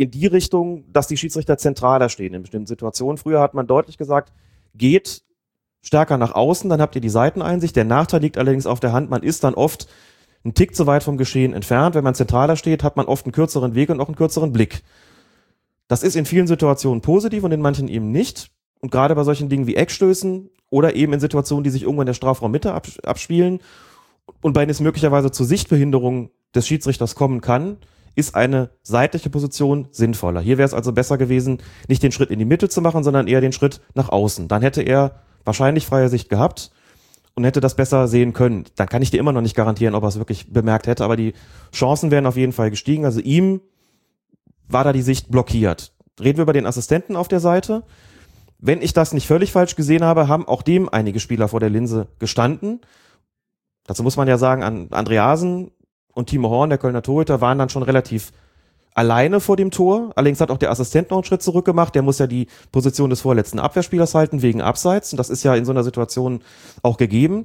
in 0.00 0.10
die 0.10 0.26
Richtung, 0.26 0.90
dass 0.90 1.08
die 1.08 1.18
Schiedsrichter 1.18 1.58
zentraler 1.58 2.08
stehen 2.08 2.32
in 2.32 2.40
bestimmten 2.40 2.66
Situationen. 2.66 3.18
Früher 3.18 3.38
hat 3.38 3.52
man 3.52 3.66
deutlich 3.66 3.98
gesagt, 3.98 4.32
geht 4.74 5.22
stärker 5.82 6.16
nach 6.16 6.34
außen, 6.34 6.70
dann 6.70 6.80
habt 6.80 6.94
ihr 6.94 7.02
die 7.02 7.10
Seiteneinsicht. 7.10 7.76
Der 7.76 7.84
Nachteil 7.84 8.22
liegt 8.22 8.38
allerdings 8.38 8.64
auf 8.64 8.80
der 8.80 8.94
Hand, 8.94 9.10
man 9.10 9.22
ist 9.22 9.44
dann 9.44 9.52
oft 9.52 9.88
einen 10.42 10.54
Tick 10.54 10.74
zu 10.74 10.86
weit 10.86 11.02
vom 11.02 11.18
Geschehen 11.18 11.52
entfernt. 11.52 11.94
Wenn 11.94 12.04
man 12.04 12.14
zentraler 12.14 12.56
steht, 12.56 12.82
hat 12.82 12.96
man 12.96 13.04
oft 13.04 13.26
einen 13.26 13.32
kürzeren 13.32 13.74
Weg 13.74 13.90
und 13.90 14.00
auch 14.00 14.06
einen 14.06 14.16
kürzeren 14.16 14.52
Blick. 14.52 14.82
Das 15.86 16.02
ist 16.02 16.16
in 16.16 16.24
vielen 16.24 16.46
Situationen 16.46 17.02
positiv 17.02 17.44
und 17.44 17.52
in 17.52 17.60
manchen 17.60 17.86
eben 17.86 18.10
nicht. 18.10 18.50
Und 18.80 18.90
gerade 18.90 19.14
bei 19.14 19.24
solchen 19.24 19.50
Dingen 19.50 19.66
wie 19.66 19.76
Eckstößen 19.76 20.48
oder 20.70 20.96
eben 20.96 21.12
in 21.12 21.20
Situationen, 21.20 21.62
die 21.62 21.68
sich 21.68 21.82
irgendwo 21.82 22.00
in 22.00 22.06
der 22.06 22.14
Strafraummitte 22.14 22.72
abspielen 22.72 23.60
und 24.40 24.54
bei 24.54 24.62
denen 24.62 24.70
es 24.70 24.80
möglicherweise 24.80 25.30
zur 25.30 25.44
Sichtbehinderung 25.44 26.30
des 26.54 26.66
Schiedsrichters 26.66 27.14
kommen 27.14 27.42
kann, 27.42 27.76
ist 28.14 28.34
eine 28.34 28.70
seitliche 28.82 29.30
Position 29.30 29.88
sinnvoller. 29.90 30.40
Hier 30.40 30.58
wäre 30.58 30.66
es 30.66 30.74
also 30.74 30.92
besser 30.92 31.18
gewesen, 31.18 31.58
nicht 31.88 32.02
den 32.02 32.12
Schritt 32.12 32.30
in 32.30 32.38
die 32.38 32.44
Mitte 32.44 32.68
zu 32.68 32.80
machen, 32.80 33.04
sondern 33.04 33.26
eher 33.26 33.40
den 33.40 33.52
Schritt 33.52 33.80
nach 33.94 34.08
außen. 34.08 34.48
Dann 34.48 34.62
hätte 34.62 34.82
er 34.82 35.22
wahrscheinlich 35.44 35.86
freie 35.86 36.08
Sicht 36.08 36.28
gehabt 36.28 36.70
und 37.34 37.44
hätte 37.44 37.60
das 37.60 37.76
besser 37.76 38.08
sehen 38.08 38.32
können. 38.32 38.64
Dann 38.76 38.88
kann 38.88 39.02
ich 39.02 39.10
dir 39.10 39.20
immer 39.20 39.32
noch 39.32 39.40
nicht 39.40 39.56
garantieren, 39.56 39.94
ob 39.94 40.04
er 40.04 40.08
es 40.08 40.18
wirklich 40.18 40.52
bemerkt 40.52 40.86
hätte, 40.86 41.04
aber 41.04 41.16
die 41.16 41.34
Chancen 41.72 42.10
wären 42.10 42.26
auf 42.26 42.36
jeden 42.36 42.52
Fall 42.52 42.70
gestiegen. 42.70 43.04
Also 43.04 43.20
ihm 43.20 43.60
war 44.68 44.84
da 44.84 44.92
die 44.92 45.02
Sicht 45.02 45.30
blockiert. 45.30 45.92
Reden 46.20 46.38
wir 46.38 46.42
über 46.42 46.52
den 46.52 46.66
Assistenten 46.66 47.16
auf 47.16 47.28
der 47.28 47.40
Seite. 47.40 47.84
Wenn 48.58 48.82
ich 48.82 48.92
das 48.92 49.14
nicht 49.14 49.26
völlig 49.26 49.52
falsch 49.52 49.74
gesehen 49.74 50.04
habe, 50.04 50.28
haben 50.28 50.46
auch 50.46 50.62
dem 50.62 50.88
einige 50.88 51.20
Spieler 51.20 51.48
vor 51.48 51.60
der 51.60 51.70
Linse 51.70 52.08
gestanden. 52.18 52.80
Dazu 53.86 54.02
muss 54.02 54.16
man 54.16 54.28
ja 54.28 54.36
sagen, 54.36 54.62
an 54.62 54.88
Andreasen 54.90 55.70
und 56.20 56.26
Timo 56.28 56.48
Horn, 56.48 56.70
der 56.70 56.78
Kölner 56.78 57.02
Torhüter, 57.02 57.40
waren 57.40 57.58
dann 57.58 57.68
schon 57.68 57.82
relativ 57.82 58.32
alleine 58.94 59.40
vor 59.40 59.56
dem 59.56 59.70
Tor. 59.70 60.12
Allerdings 60.14 60.40
hat 60.40 60.50
auch 60.50 60.58
der 60.58 60.70
Assistent 60.70 61.10
noch 61.10 61.18
einen 61.18 61.24
Schritt 61.24 61.42
zurück 61.42 61.64
gemacht. 61.64 61.94
Der 61.94 62.02
muss 62.02 62.18
ja 62.18 62.26
die 62.26 62.46
Position 62.72 63.10
des 63.10 63.20
vorletzten 63.20 63.58
Abwehrspielers 63.58 64.14
halten, 64.14 64.42
wegen 64.42 64.62
Abseits. 64.62 65.12
Und 65.12 65.16
das 65.16 65.30
ist 65.30 65.42
ja 65.42 65.54
in 65.54 65.64
so 65.64 65.72
einer 65.72 65.84
Situation 65.84 66.40
auch 66.82 66.96
gegeben. 66.96 67.44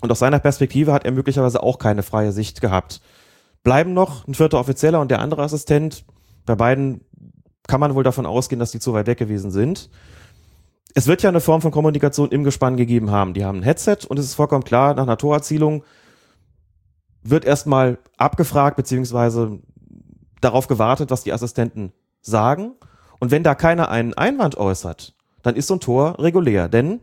Und 0.00 0.10
aus 0.10 0.20
seiner 0.20 0.38
Perspektive 0.38 0.92
hat 0.92 1.04
er 1.04 1.12
möglicherweise 1.12 1.62
auch 1.62 1.78
keine 1.78 2.02
freie 2.02 2.32
Sicht 2.32 2.60
gehabt. 2.60 3.00
Bleiben 3.62 3.92
noch 3.92 4.26
ein 4.26 4.34
vierter 4.34 4.58
Offizieller 4.58 5.00
und 5.00 5.10
der 5.10 5.20
andere 5.20 5.42
Assistent. 5.42 6.04
Bei 6.46 6.54
beiden 6.54 7.02
kann 7.66 7.80
man 7.80 7.94
wohl 7.94 8.04
davon 8.04 8.24
ausgehen, 8.24 8.60
dass 8.60 8.70
die 8.70 8.80
zu 8.80 8.92
weit 8.94 9.06
weg 9.06 9.18
gewesen 9.18 9.50
sind. 9.50 9.90
Es 10.94 11.06
wird 11.06 11.22
ja 11.22 11.28
eine 11.28 11.40
Form 11.40 11.60
von 11.60 11.70
Kommunikation 11.70 12.30
im 12.30 12.44
Gespann 12.44 12.76
gegeben 12.76 13.10
haben. 13.10 13.34
Die 13.34 13.44
haben 13.44 13.58
ein 13.58 13.62
Headset 13.62 13.98
und 14.08 14.18
es 14.18 14.24
ist 14.24 14.34
vollkommen 14.34 14.64
klar, 14.64 14.94
nach 14.94 15.02
einer 15.02 15.18
Torerzielung 15.18 15.84
wird 17.22 17.44
erstmal 17.44 17.98
abgefragt, 18.16 18.76
beziehungsweise 18.76 19.58
darauf 20.40 20.68
gewartet, 20.68 21.10
was 21.10 21.24
die 21.24 21.32
Assistenten 21.32 21.92
sagen. 22.20 22.72
Und 23.18 23.30
wenn 23.30 23.42
da 23.42 23.54
keiner 23.54 23.88
einen 23.88 24.14
Einwand 24.14 24.56
äußert, 24.56 25.14
dann 25.42 25.56
ist 25.56 25.66
so 25.66 25.74
ein 25.74 25.80
Tor 25.80 26.18
regulär. 26.18 26.68
Denn 26.68 27.00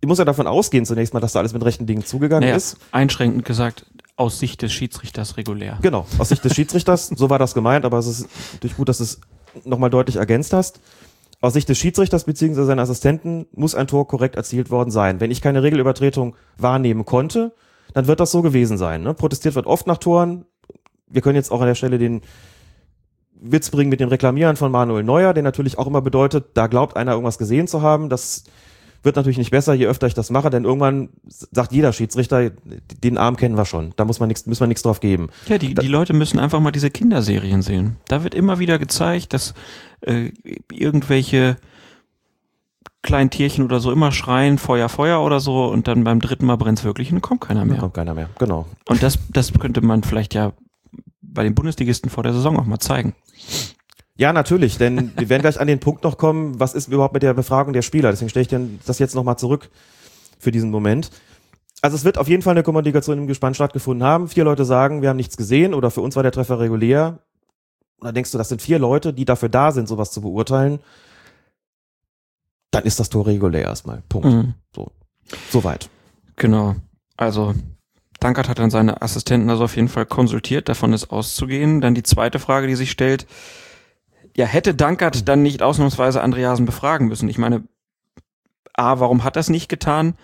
ich 0.00 0.08
muss 0.08 0.18
ja 0.18 0.24
davon 0.24 0.46
ausgehen 0.46 0.84
zunächst 0.84 1.14
mal, 1.14 1.20
dass 1.20 1.32
da 1.32 1.38
alles 1.38 1.52
mit 1.52 1.64
rechten 1.64 1.86
Dingen 1.86 2.04
zugegangen 2.04 2.44
naja, 2.44 2.56
ist. 2.56 2.76
Einschränkend 2.92 3.44
gesagt, 3.44 3.86
aus 4.16 4.38
Sicht 4.38 4.62
des 4.62 4.72
Schiedsrichters 4.72 5.36
regulär. 5.36 5.78
Genau, 5.82 6.06
aus 6.18 6.28
Sicht 6.28 6.44
des 6.44 6.54
Schiedsrichters, 6.54 7.08
so 7.16 7.30
war 7.30 7.38
das 7.38 7.54
gemeint, 7.54 7.84
aber 7.84 7.98
es 7.98 8.06
ist 8.06 8.28
natürlich 8.52 8.76
gut, 8.76 8.88
dass 8.88 8.98
du 8.98 9.04
es 9.04 9.20
nochmal 9.64 9.90
deutlich 9.90 10.16
ergänzt 10.16 10.52
hast. 10.52 10.80
Aus 11.40 11.52
Sicht 11.52 11.68
des 11.68 11.78
Schiedsrichters 11.78 12.24
bzw. 12.24 12.64
seiner 12.64 12.82
Assistenten 12.82 13.46
muss 13.52 13.74
ein 13.74 13.86
Tor 13.86 14.06
korrekt 14.06 14.36
erzielt 14.36 14.70
worden 14.70 14.90
sein. 14.90 15.20
Wenn 15.20 15.30
ich 15.30 15.40
keine 15.40 15.62
Regelübertretung 15.62 16.36
wahrnehmen 16.56 17.04
konnte, 17.04 17.52
dann 17.94 18.06
wird 18.06 18.20
das 18.20 18.30
so 18.30 18.42
gewesen 18.42 18.76
sein. 18.76 19.02
Ne? 19.02 19.14
Protestiert 19.14 19.54
wird 19.54 19.66
oft 19.66 19.86
nach 19.86 19.98
Toren. 19.98 20.44
Wir 21.08 21.22
können 21.22 21.36
jetzt 21.36 21.50
auch 21.50 21.60
an 21.60 21.66
der 21.66 21.74
Stelle 21.74 21.98
den 21.98 22.20
Witz 23.40 23.70
bringen 23.70 23.90
mit 23.90 24.00
dem 24.00 24.08
Reklamieren 24.08 24.56
von 24.56 24.70
Manuel 24.70 25.04
Neuer, 25.04 25.32
der 25.32 25.42
natürlich 25.42 25.78
auch 25.78 25.86
immer 25.86 26.02
bedeutet, 26.02 26.48
da 26.54 26.66
glaubt 26.66 26.96
einer 26.96 27.12
irgendwas 27.12 27.38
gesehen 27.38 27.66
zu 27.66 27.82
haben. 27.82 28.08
Das 28.08 28.44
wird 29.02 29.16
natürlich 29.16 29.38
nicht 29.38 29.50
besser, 29.50 29.74
je 29.74 29.86
öfter 29.86 30.06
ich 30.06 30.14
das 30.14 30.30
mache, 30.30 30.48
denn 30.48 30.64
irgendwann 30.64 31.10
sagt 31.26 31.72
jeder 31.72 31.92
Schiedsrichter, 31.92 32.50
den 33.02 33.18
Arm 33.18 33.36
kennen 33.36 33.56
wir 33.56 33.66
schon. 33.66 33.92
Da 33.96 34.06
muss 34.06 34.18
man 34.18 34.28
nichts, 34.28 34.46
müssen 34.46 34.62
wir 34.62 34.66
nichts 34.66 34.82
drauf 34.82 35.00
geben. 35.00 35.28
Ja, 35.46 35.58
die, 35.58 35.74
die 35.74 35.88
Leute 35.88 36.14
müssen 36.14 36.38
einfach 36.38 36.60
mal 36.60 36.70
diese 36.70 36.90
Kinderserien 36.90 37.60
sehen. 37.60 37.96
Da 38.08 38.24
wird 38.24 38.34
immer 38.34 38.58
wieder 38.58 38.78
gezeigt, 38.78 39.34
dass 39.34 39.52
äh, 40.00 40.32
irgendwelche 40.72 41.58
kleinen 43.04 43.30
Tierchen 43.30 43.64
oder 43.64 43.78
so 43.78 43.92
immer 43.92 44.10
schreien, 44.10 44.58
Feuer, 44.58 44.88
Feuer 44.88 45.22
oder 45.22 45.38
so 45.38 45.66
und 45.66 45.86
dann 45.86 46.02
beim 46.02 46.20
dritten 46.20 46.46
Mal 46.46 46.56
brennt 46.56 46.80
es 46.80 46.84
wirklich 46.84 47.12
und 47.12 47.20
kommt 47.20 47.42
keiner 47.42 47.64
mehr. 47.64 47.74
Dann 47.74 47.80
kommt 47.82 47.94
keiner 47.94 48.14
mehr, 48.14 48.28
genau. 48.38 48.66
Und 48.88 49.02
das, 49.02 49.18
das 49.30 49.52
könnte 49.52 49.80
man 49.82 50.02
vielleicht 50.02 50.34
ja 50.34 50.52
bei 51.20 51.44
den 51.44 51.54
Bundesligisten 51.54 52.10
vor 52.10 52.24
der 52.24 52.32
Saison 52.32 52.58
auch 52.58 52.64
mal 52.64 52.80
zeigen. 52.80 53.14
Ja, 54.16 54.32
natürlich, 54.32 54.78
denn 54.78 55.12
wir 55.16 55.28
werden 55.28 55.42
gleich 55.42 55.60
an 55.60 55.68
den 55.68 55.78
Punkt 55.78 56.02
noch 56.02 56.18
kommen, 56.18 56.58
was 56.58 56.74
ist 56.74 56.88
überhaupt 56.88 57.14
mit 57.14 57.22
der 57.22 57.34
Befragung 57.34 57.72
der 57.72 57.82
Spieler. 57.82 58.10
Deswegen 58.10 58.30
stelle 58.30 58.42
ich 58.42 58.48
denn 58.48 58.80
das 58.86 58.98
jetzt 58.98 59.14
nochmal 59.14 59.38
zurück 59.38 59.70
für 60.38 60.50
diesen 60.50 60.70
Moment. 60.70 61.10
Also 61.82 61.96
es 61.96 62.04
wird 62.04 62.16
auf 62.16 62.28
jeden 62.28 62.42
Fall 62.42 62.52
eine 62.52 62.62
Kommunikation 62.62 63.18
im 63.18 63.26
Gespann 63.26 63.54
stattgefunden 63.54 64.06
haben. 64.06 64.28
Vier 64.28 64.44
Leute 64.44 64.64
sagen, 64.64 65.02
wir 65.02 65.10
haben 65.10 65.16
nichts 65.16 65.36
gesehen 65.36 65.74
oder 65.74 65.90
für 65.90 66.00
uns 66.00 66.16
war 66.16 66.22
der 66.22 66.32
Treffer 66.32 66.58
regulär. 66.58 67.18
Und 67.98 68.06
dann 68.06 68.14
denkst 68.14 68.32
du, 68.32 68.38
das 68.38 68.48
sind 68.48 68.62
vier 68.62 68.78
Leute, 68.78 69.12
die 69.12 69.26
dafür 69.26 69.50
da 69.50 69.72
sind, 69.72 69.88
sowas 69.88 70.10
zu 70.10 70.22
beurteilen 70.22 70.80
dann 72.74 72.84
ist 72.84 73.00
das 73.00 73.08
Tor 73.08 73.26
regulär 73.26 73.62
erstmal. 73.62 74.02
Punkt. 74.08 74.26
Mhm. 74.26 74.54
So. 74.74 74.90
Soweit. 75.50 75.88
Genau. 76.36 76.76
Also 77.16 77.54
Dankert 78.20 78.48
hat 78.48 78.58
dann 78.58 78.70
seine 78.70 79.02
Assistenten 79.02 79.50
also 79.50 79.64
auf 79.64 79.76
jeden 79.76 79.88
Fall 79.88 80.06
konsultiert, 80.06 80.68
davon 80.68 80.92
ist 80.92 81.10
auszugehen. 81.10 81.80
Dann 81.80 81.94
die 81.94 82.02
zweite 82.02 82.38
Frage, 82.38 82.66
die 82.66 82.74
sich 82.74 82.90
stellt, 82.90 83.26
ja, 84.36 84.46
hätte 84.46 84.74
Dankert 84.74 85.28
dann 85.28 85.42
nicht 85.42 85.62
ausnahmsweise 85.62 86.22
Andreasen 86.22 86.66
befragen 86.66 87.08
müssen? 87.08 87.28
Ich 87.28 87.38
meine, 87.38 87.64
A, 88.72 88.98
warum 88.98 89.24
hat 89.24 89.36
das 89.36 89.48
nicht 89.48 89.68
getan? 89.68 90.14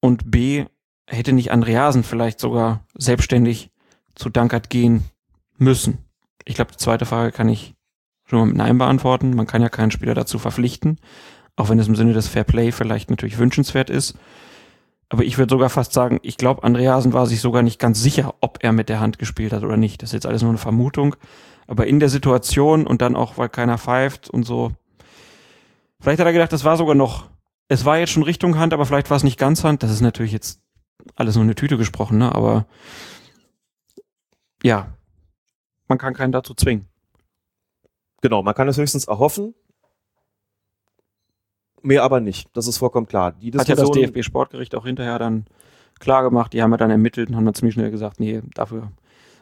Und 0.00 0.30
B, 0.30 0.66
hätte 1.06 1.32
nicht 1.32 1.50
Andreasen 1.50 2.02
vielleicht 2.02 2.40
sogar 2.40 2.84
selbstständig 2.94 3.70
zu 4.14 4.28
Dankert 4.28 4.68
gehen 4.68 5.04
müssen? 5.56 5.98
Ich 6.44 6.54
glaube, 6.54 6.72
die 6.72 6.78
zweite 6.78 7.06
Frage 7.06 7.32
kann 7.32 7.48
ich 7.48 7.74
schon 8.26 8.40
mal 8.40 8.46
mit 8.46 8.56
Nein 8.56 8.78
beantworten. 8.78 9.34
Man 9.34 9.46
kann 9.46 9.62
ja 9.62 9.68
keinen 9.68 9.90
Spieler 9.90 10.14
dazu 10.14 10.38
verpflichten. 10.38 10.98
Auch 11.58 11.68
wenn 11.68 11.80
es 11.80 11.88
im 11.88 11.96
Sinne 11.96 12.12
des 12.12 12.28
Fair 12.28 12.44
Play 12.44 12.70
vielleicht 12.70 13.10
natürlich 13.10 13.36
wünschenswert 13.36 13.90
ist. 13.90 14.16
Aber 15.08 15.24
ich 15.24 15.38
würde 15.38 15.52
sogar 15.52 15.70
fast 15.70 15.92
sagen, 15.92 16.20
ich 16.22 16.36
glaube, 16.36 16.62
Andreasen 16.62 17.12
war 17.12 17.26
sich 17.26 17.40
sogar 17.40 17.62
nicht 17.62 17.80
ganz 17.80 18.00
sicher, 18.00 18.36
ob 18.40 18.58
er 18.62 18.70
mit 18.70 18.88
der 18.88 19.00
Hand 19.00 19.18
gespielt 19.18 19.52
hat 19.52 19.64
oder 19.64 19.76
nicht. 19.76 20.00
Das 20.00 20.10
ist 20.10 20.14
jetzt 20.14 20.26
alles 20.26 20.42
nur 20.42 20.52
eine 20.52 20.58
Vermutung. 20.58 21.16
Aber 21.66 21.88
in 21.88 21.98
der 21.98 22.10
Situation 22.10 22.86
und 22.86 23.02
dann 23.02 23.16
auch, 23.16 23.38
weil 23.38 23.48
keiner 23.48 23.76
pfeift 23.76 24.30
und 24.30 24.44
so. 24.44 24.70
Vielleicht 25.98 26.20
hat 26.20 26.26
er 26.28 26.32
gedacht, 26.32 26.52
das 26.52 26.62
war 26.62 26.76
sogar 26.76 26.94
noch, 26.94 27.28
es 27.66 27.84
war 27.84 27.98
jetzt 27.98 28.12
schon 28.12 28.22
Richtung 28.22 28.56
Hand, 28.56 28.72
aber 28.72 28.86
vielleicht 28.86 29.10
war 29.10 29.16
es 29.16 29.24
nicht 29.24 29.38
ganz 29.38 29.64
Hand. 29.64 29.82
Das 29.82 29.90
ist 29.90 30.00
natürlich 30.00 30.32
jetzt 30.32 30.60
alles 31.16 31.34
nur 31.34 31.42
eine 31.42 31.56
Tüte 31.56 31.76
gesprochen, 31.76 32.18
ne? 32.18 32.32
Aber 32.32 32.66
ja, 34.62 34.92
man 35.88 35.98
kann 35.98 36.14
keinen 36.14 36.30
dazu 36.30 36.54
zwingen. 36.54 36.86
Genau, 38.20 38.44
man 38.44 38.54
kann 38.54 38.68
es 38.68 38.78
höchstens 38.78 39.06
erhoffen. 39.06 39.54
Mehr 41.82 42.02
aber 42.02 42.20
nicht. 42.20 42.48
Das 42.54 42.66
ist 42.66 42.78
vollkommen 42.78 43.06
klar. 43.06 43.32
Die 43.32 43.52
Hat 43.52 43.68
ja 43.68 43.74
das 43.74 43.90
DFB-Sportgericht 43.90 44.74
auch 44.74 44.84
hinterher 44.86 45.18
dann 45.18 45.46
klar 45.98 46.22
gemacht. 46.22 46.52
Die 46.52 46.62
haben 46.62 46.70
ja 46.70 46.76
dann 46.76 46.90
ermittelt 46.90 47.28
und 47.28 47.36
haben 47.36 47.44
dann 47.44 47.54
ziemlich 47.54 47.74
schnell 47.74 47.90
gesagt, 47.90 48.20
nee, 48.20 48.42
dafür 48.54 48.90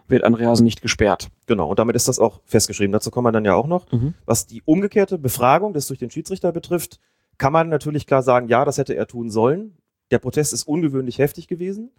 wird 0.09 0.25
Andreasen 0.25 0.65
nicht 0.65 0.83
gesperrt. 0.83 1.29
genau, 1.47 1.69
und 1.69 1.79
damit 1.79 1.97
ist 1.97 2.09
das 2.09 2.19
auch 2.19 2.41
festgeschrieben. 2.45 2.93
Dazu 2.93 3.11
kommen 3.11 3.27
wir 3.27 3.33
dann 3.33 3.45
ja 3.45 3.55
auch 3.55 3.67
noch. 3.67 3.91
Mhm. 3.91 4.15
Was 4.25 4.47
die 4.47 4.63
umgekehrte 4.65 5.19
Befragung 5.19 5.73
des 5.73 5.89
durch 5.89 5.99
den 5.99 6.11
Schiedsrichter 6.11 6.53
betrifft, 6.53 7.01
kann 7.39 7.53
man 7.53 7.69
natürlich 7.69 8.07
klar 8.07 8.23
sagen, 8.23 8.49
ja, 8.49 8.65
das 8.65 8.79
hätte 8.79 8.95
er 8.95 9.07
tun 9.07 9.31
sollen. 9.31 9.77
Der 10.11 10.19
Protest 10.19 10.53
ist 10.53 10.69
ungewöhnlich 10.69 11.19
heftig 11.19 11.49
gewesen. 11.49 11.91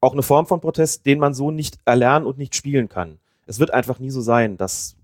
Auch 0.00 0.12
eine 0.12 0.22
Form 0.22 0.46
von 0.46 0.60
Protest, 0.60 1.04
den 1.06 1.18
man 1.18 1.34
so 1.34 1.50
nicht 1.50 1.78
erlernen 1.84 2.24
und 2.26 2.38
nicht 2.38 2.54
spielen 2.54 2.88
kann. 2.88 3.18
Es 3.46 3.58
wird 3.58 3.74
einfach 3.74 3.98
nie 3.98 4.10
so 4.10 4.20
sein, 4.20 4.56
dass 4.56 4.96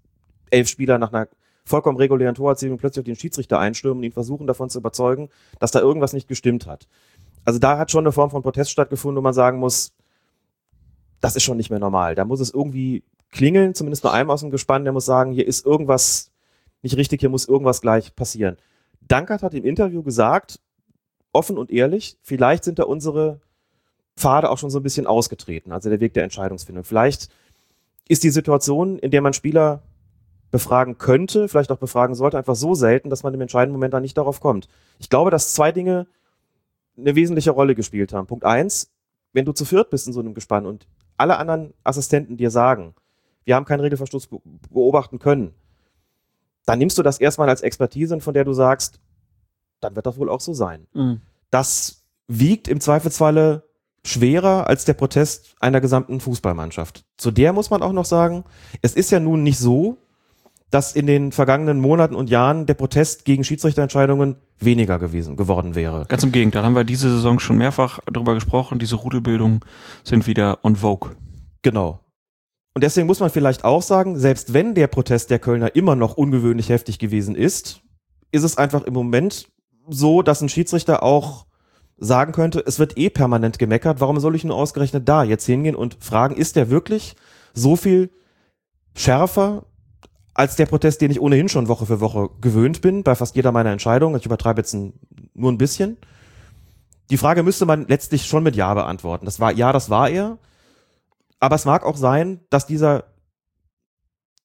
elf 0.50 0.68
Spieler 0.68 0.98
nach 0.98 1.12
einer 1.12 1.28
vollkommen 1.66 1.98
regulären 1.98 2.34
Torerzielung 2.34 2.78
plötzlich 2.78 3.00
auf 3.00 3.06
den 3.06 3.16
Schiedsrichter 3.16 3.58
einstürmen 3.58 3.98
und 3.98 4.04
ihn 4.04 4.12
versuchen 4.12 4.46
davon 4.46 4.70
zu 4.70 4.78
überzeugen, 4.78 5.28
dass 5.58 5.72
da 5.72 5.80
irgendwas 5.80 6.12
nicht 6.12 6.28
gestimmt 6.28 6.66
hat. 6.66 6.88
Also 7.44 7.58
da 7.58 7.76
hat 7.76 7.90
schon 7.90 8.04
eine 8.04 8.12
Form 8.12 8.30
von 8.30 8.42
Protest 8.42 8.70
stattgefunden, 8.70 9.18
wo 9.18 9.22
man 9.22 9.34
sagen 9.34 9.58
muss, 9.58 9.92
das 11.20 11.36
ist 11.36 11.42
schon 11.42 11.56
nicht 11.56 11.70
mehr 11.70 11.78
normal. 11.78 12.14
Da 12.14 12.24
muss 12.24 12.40
es 12.40 12.50
irgendwie 12.50 13.02
klingeln, 13.30 13.74
zumindest 13.74 14.04
nur 14.04 14.12
einem 14.12 14.30
aus 14.30 14.40
dem 14.40 14.50
Gespann, 14.50 14.84
der 14.84 14.92
muss 14.92 15.04
sagen, 15.04 15.32
hier 15.32 15.46
ist 15.46 15.66
irgendwas 15.66 16.30
nicht 16.82 16.96
richtig, 16.96 17.20
hier 17.20 17.28
muss 17.28 17.48
irgendwas 17.48 17.80
gleich 17.80 18.14
passieren. 18.14 18.56
Dankert 19.00 19.42
hat 19.42 19.54
im 19.54 19.64
Interview 19.64 20.02
gesagt, 20.02 20.60
offen 21.32 21.58
und 21.58 21.70
ehrlich, 21.70 22.16
vielleicht 22.22 22.64
sind 22.64 22.78
da 22.78 22.84
unsere 22.84 23.40
Pfade 24.16 24.50
auch 24.50 24.58
schon 24.58 24.70
so 24.70 24.78
ein 24.78 24.82
bisschen 24.82 25.06
ausgetreten, 25.06 25.72
also 25.72 25.90
der 25.90 26.00
Weg 26.00 26.14
der 26.14 26.24
Entscheidungsfindung. 26.24 26.84
Vielleicht 26.84 27.28
ist 28.08 28.22
die 28.22 28.30
Situation, 28.30 28.98
in 28.98 29.10
der 29.10 29.20
man 29.20 29.32
Spieler 29.32 29.82
befragen 30.50 30.98
könnte, 30.98 31.48
vielleicht 31.48 31.72
auch 31.72 31.78
befragen 31.78 32.14
sollte, 32.14 32.38
einfach 32.38 32.54
so 32.54 32.74
selten, 32.74 33.10
dass 33.10 33.22
man 33.22 33.34
im 33.34 33.40
entscheidenden 33.40 33.72
Moment 33.72 33.94
dann 33.94 34.02
nicht 34.02 34.16
darauf 34.16 34.40
kommt. 34.40 34.68
Ich 34.98 35.10
glaube, 35.10 35.30
dass 35.30 35.54
zwei 35.54 35.72
Dinge 35.72 36.06
eine 36.96 37.14
wesentliche 37.14 37.50
Rolle 37.50 37.74
gespielt 37.74 38.12
haben. 38.12 38.26
Punkt 38.26 38.44
eins, 38.44 38.90
wenn 39.32 39.44
du 39.44 39.52
zu 39.52 39.64
viert 39.64 39.90
bist 39.90 40.06
in 40.06 40.12
so 40.12 40.20
einem 40.20 40.34
Gespann 40.34 40.66
und 40.66 40.86
alle 41.16 41.36
anderen 41.36 41.74
Assistenten 41.84 42.36
dir 42.36 42.50
sagen, 42.50 42.94
wir 43.44 43.54
haben 43.54 43.64
keinen 43.64 43.80
Regelverstoß 43.80 44.28
be 44.28 44.40
beobachten 44.70 45.18
können, 45.18 45.54
dann 46.64 46.78
nimmst 46.78 46.98
du 46.98 47.02
das 47.02 47.18
erstmal 47.18 47.48
als 47.48 47.60
Expertise, 47.62 48.18
von 48.20 48.34
der 48.34 48.44
du 48.44 48.52
sagst, 48.52 48.98
dann 49.80 49.94
wird 49.94 50.06
das 50.06 50.18
wohl 50.18 50.28
auch 50.30 50.40
so 50.40 50.52
sein. 50.52 50.86
Das 51.50 52.02
wiegt 52.28 52.66
im 52.66 52.80
Zweifelsfalle 52.80 53.62
schwerer 54.04 54.66
als 54.68 54.84
der 54.84 54.94
Protest 54.94 55.54
einer 55.60 55.80
gesamten 55.80 56.20
Fußballmannschaft. 56.20 57.04
Zu 57.16 57.30
der 57.30 57.52
muss 57.52 57.70
man 57.70 57.82
auch 57.82 57.92
noch 57.92 58.04
sagen, 58.04 58.44
es 58.82 58.94
ist 58.94 59.10
ja 59.10 59.20
nun 59.20 59.42
nicht 59.42 59.58
so, 59.58 59.98
dass 60.70 60.94
in 60.94 61.06
den 61.06 61.32
vergangenen 61.32 61.80
Monaten 61.80 62.14
und 62.14 62.28
Jahren 62.28 62.66
der 62.66 62.74
Protest 62.74 63.24
gegen 63.24 63.44
Schiedsrichterentscheidungen 63.44 64.36
weniger 64.58 64.98
gewesen, 64.98 65.36
geworden 65.36 65.74
wäre. 65.74 66.06
Ganz 66.08 66.24
im 66.24 66.32
Gegenteil, 66.32 66.64
haben 66.64 66.74
wir 66.74 66.84
diese 66.84 67.10
Saison 67.10 67.38
schon 67.38 67.56
mehrfach 67.56 68.00
darüber 68.12 68.34
gesprochen. 68.34 68.78
Diese 68.78 68.96
Rudelbildungen 68.96 69.60
sind 70.02 70.26
wieder 70.26 70.58
on 70.64 70.76
vogue. 70.76 71.12
Genau. 71.62 72.00
Und 72.74 72.82
deswegen 72.82 73.06
muss 73.06 73.20
man 73.20 73.30
vielleicht 73.30 73.64
auch 73.64 73.80
sagen, 73.80 74.18
selbst 74.18 74.52
wenn 74.52 74.74
der 74.74 74.86
Protest 74.88 75.30
der 75.30 75.38
Kölner 75.38 75.76
immer 75.76 75.96
noch 75.96 76.16
ungewöhnlich 76.16 76.68
heftig 76.68 76.98
gewesen 76.98 77.34
ist, 77.34 77.80
ist 78.32 78.42
es 78.42 78.58
einfach 78.58 78.82
im 78.82 78.92
Moment 78.92 79.48
so, 79.88 80.20
dass 80.20 80.42
ein 80.42 80.48
Schiedsrichter 80.48 81.02
auch 81.02 81.46
sagen 81.96 82.32
könnte, 82.32 82.62
es 82.66 82.78
wird 82.78 82.98
eh 82.98 83.08
permanent 83.08 83.58
gemeckert, 83.58 84.00
warum 84.00 84.20
soll 84.20 84.34
ich 84.34 84.44
nur 84.44 84.56
ausgerechnet 84.56 85.08
da 85.08 85.22
jetzt 85.22 85.46
hingehen 85.46 85.74
und 85.74 85.96
fragen, 86.00 86.36
ist 86.36 86.56
der 86.56 86.68
wirklich 86.68 87.16
so 87.54 87.76
viel 87.76 88.10
schärfer 88.94 89.64
als 90.36 90.54
der 90.56 90.66
Protest, 90.66 91.00
den 91.00 91.10
ich 91.10 91.20
ohnehin 91.20 91.48
schon 91.48 91.66
Woche 91.66 91.86
für 91.86 92.00
Woche 92.00 92.28
gewöhnt 92.42 92.82
bin, 92.82 93.02
bei 93.02 93.14
fast 93.14 93.36
jeder 93.36 93.52
meiner 93.52 93.72
Entscheidungen. 93.72 94.16
Ich 94.16 94.26
übertreibe 94.26 94.60
jetzt 94.60 94.74
ein, 94.74 94.92
nur 95.32 95.50
ein 95.50 95.56
bisschen. 95.56 95.96
Die 97.08 97.16
Frage 97.16 97.42
müsste 97.42 97.64
man 97.64 97.86
letztlich 97.88 98.26
schon 98.26 98.42
mit 98.42 98.54
Ja 98.54 98.74
beantworten. 98.74 99.24
Das 99.24 99.40
war, 99.40 99.52
ja, 99.52 99.72
das 99.72 99.88
war 99.88 100.10
er. 100.10 100.38
Aber 101.40 101.56
es 101.56 101.64
mag 101.64 101.84
auch 101.84 101.96
sein, 101.96 102.40
dass 102.50 102.66
dieser 102.66 103.04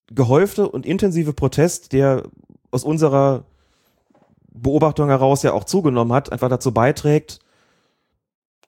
gehäufte 0.07 0.69
und 0.69 0.85
intensive 0.85 1.33
Protest, 1.33 1.91
der 1.91 2.23
aus 2.71 2.85
unserer 2.85 3.43
Beobachtung 4.53 5.09
heraus 5.09 5.43
ja 5.43 5.51
auch 5.51 5.65
zugenommen 5.65 6.13
hat, 6.13 6.31
einfach 6.31 6.49
dazu 6.49 6.73
beiträgt, 6.73 7.39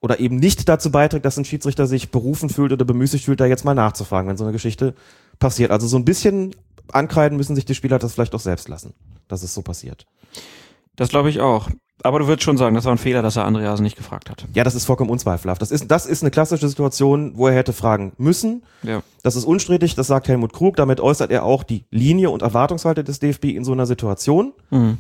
oder 0.01 0.19
eben 0.19 0.36
nicht 0.36 0.67
dazu 0.67 0.91
beiträgt, 0.91 1.24
dass 1.24 1.38
ein 1.38 1.45
Schiedsrichter 1.45 1.88
sich 1.88 2.11
berufen 2.11 2.49
fühlt 2.49 2.74
oder 2.74 2.84
bemüßigt 2.84 3.24
fühlt, 3.24 3.39
da 3.39 3.45
jetzt 3.45 3.63
mal 3.63 3.74
nachzufragen, 3.74 4.28
wenn 4.28 4.36
so 4.36 4.43
eine 4.43 4.51
Geschichte 4.51 4.95
passiert. 5.39 5.71
Also 5.71 5.88
so 5.88 5.95
ein 5.95 6.03
bisschen 6.03 6.53
ankreiden 6.91 7.38
müssen 7.38 7.55
sich 7.55 7.65
die 7.65 7.75
Spieler 7.75 7.99
das 7.99 8.13
vielleicht 8.13 8.36
auch 8.36 8.39
selbst 8.39 8.67
lassen, 8.69 8.93
dass 9.27 9.43
es 9.43 9.53
so 9.53 9.61
passiert. 9.61 10.05
Das 10.95 11.09
glaube 11.09 11.29
ich 11.29 11.41
auch. 11.41 11.69
Aber 12.01 12.19
du 12.19 12.27
würdest 12.27 12.43
schon 12.43 12.57
sagen, 12.57 12.75
das 12.75 12.86
war 12.86 12.91
ein 12.91 12.97
Fehler, 12.97 13.21
dass 13.21 13.38
er 13.38 13.45
Andreasen 13.45 13.84
nicht 13.84 13.95
gefragt 13.95 14.29
hat. 14.29 14.45
Ja, 14.53 14.63
das 14.63 14.75
ist 14.75 14.86
vollkommen 14.86 15.09
unzweifelhaft. 15.09 15.61
Das 15.61 15.71
ist, 15.71 15.89
das 15.89 16.05
ist 16.05 16.21
eine 16.21 16.31
klassische 16.31 16.67
Situation, 16.67 17.38
wo 17.38 17.47
er 17.47 17.55
hätte 17.55 17.71
fragen 17.71 18.11
müssen. 18.17 18.63
Ja. 18.81 19.03
Das 19.21 19.36
ist 19.36 19.45
unstrittig, 19.45 19.95
das 19.95 20.07
sagt 20.07 20.27
Helmut 20.27 20.51
Krug. 20.51 20.75
Damit 20.75 20.99
äußert 20.99 21.31
er 21.31 21.45
auch 21.45 21.63
die 21.63 21.86
Linie 21.91 22.29
und 22.29 22.41
Erwartungshalte 22.41 23.03
des 23.03 23.19
DFB 23.19 23.45
in 23.45 23.63
so 23.63 23.71
einer 23.71 23.86
Situation. 23.86 24.53
Mhm. 24.69 24.97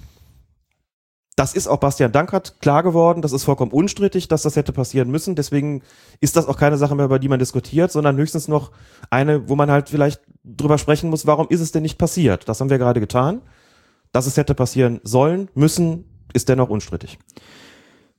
Das 1.35 1.55
ist 1.55 1.67
auch 1.67 1.77
Bastian 1.77 2.11
Dankert 2.11 2.61
klar 2.61 2.83
geworden. 2.83 3.21
Das 3.21 3.33
ist 3.33 3.43
vollkommen 3.43 3.71
unstrittig, 3.71 4.27
dass 4.27 4.43
das 4.43 4.55
hätte 4.55 4.71
passieren 4.71 5.09
müssen. 5.09 5.35
Deswegen 5.35 5.81
ist 6.21 6.35
das 6.35 6.47
auch 6.47 6.57
keine 6.57 6.77
Sache 6.77 6.95
mehr, 6.95 7.05
über 7.05 7.19
die 7.19 7.27
man 7.27 7.39
diskutiert, 7.39 7.91
sondern 7.91 8.17
höchstens 8.17 8.47
noch 8.47 8.71
eine, 9.09 9.49
wo 9.49 9.55
man 9.55 9.71
halt 9.71 9.89
vielleicht 9.89 10.21
drüber 10.43 10.77
sprechen 10.77 11.09
muss, 11.09 11.25
warum 11.25 11.47
ist 11.49 11.61
es 11.61 11.71
denn 11.71 11.83
nicht 11.83 11.97
passiert? 11.97 12.47
Das 12.49 12.59
haben 12.59 12.69
wir 12.69 12.77
gerade 12.77 12.99
getan. 12.99 13.41
Dass 14.11 14.27
es 14.27 14.37
hätte 14.37 14.53
passieren 14.53 14.99
sollen, 15.03 15.49
müssen, 15.55 16.05
ist 16.33 16.47
dennoch 16.49 16.69
unstrittig. 16.69 17.17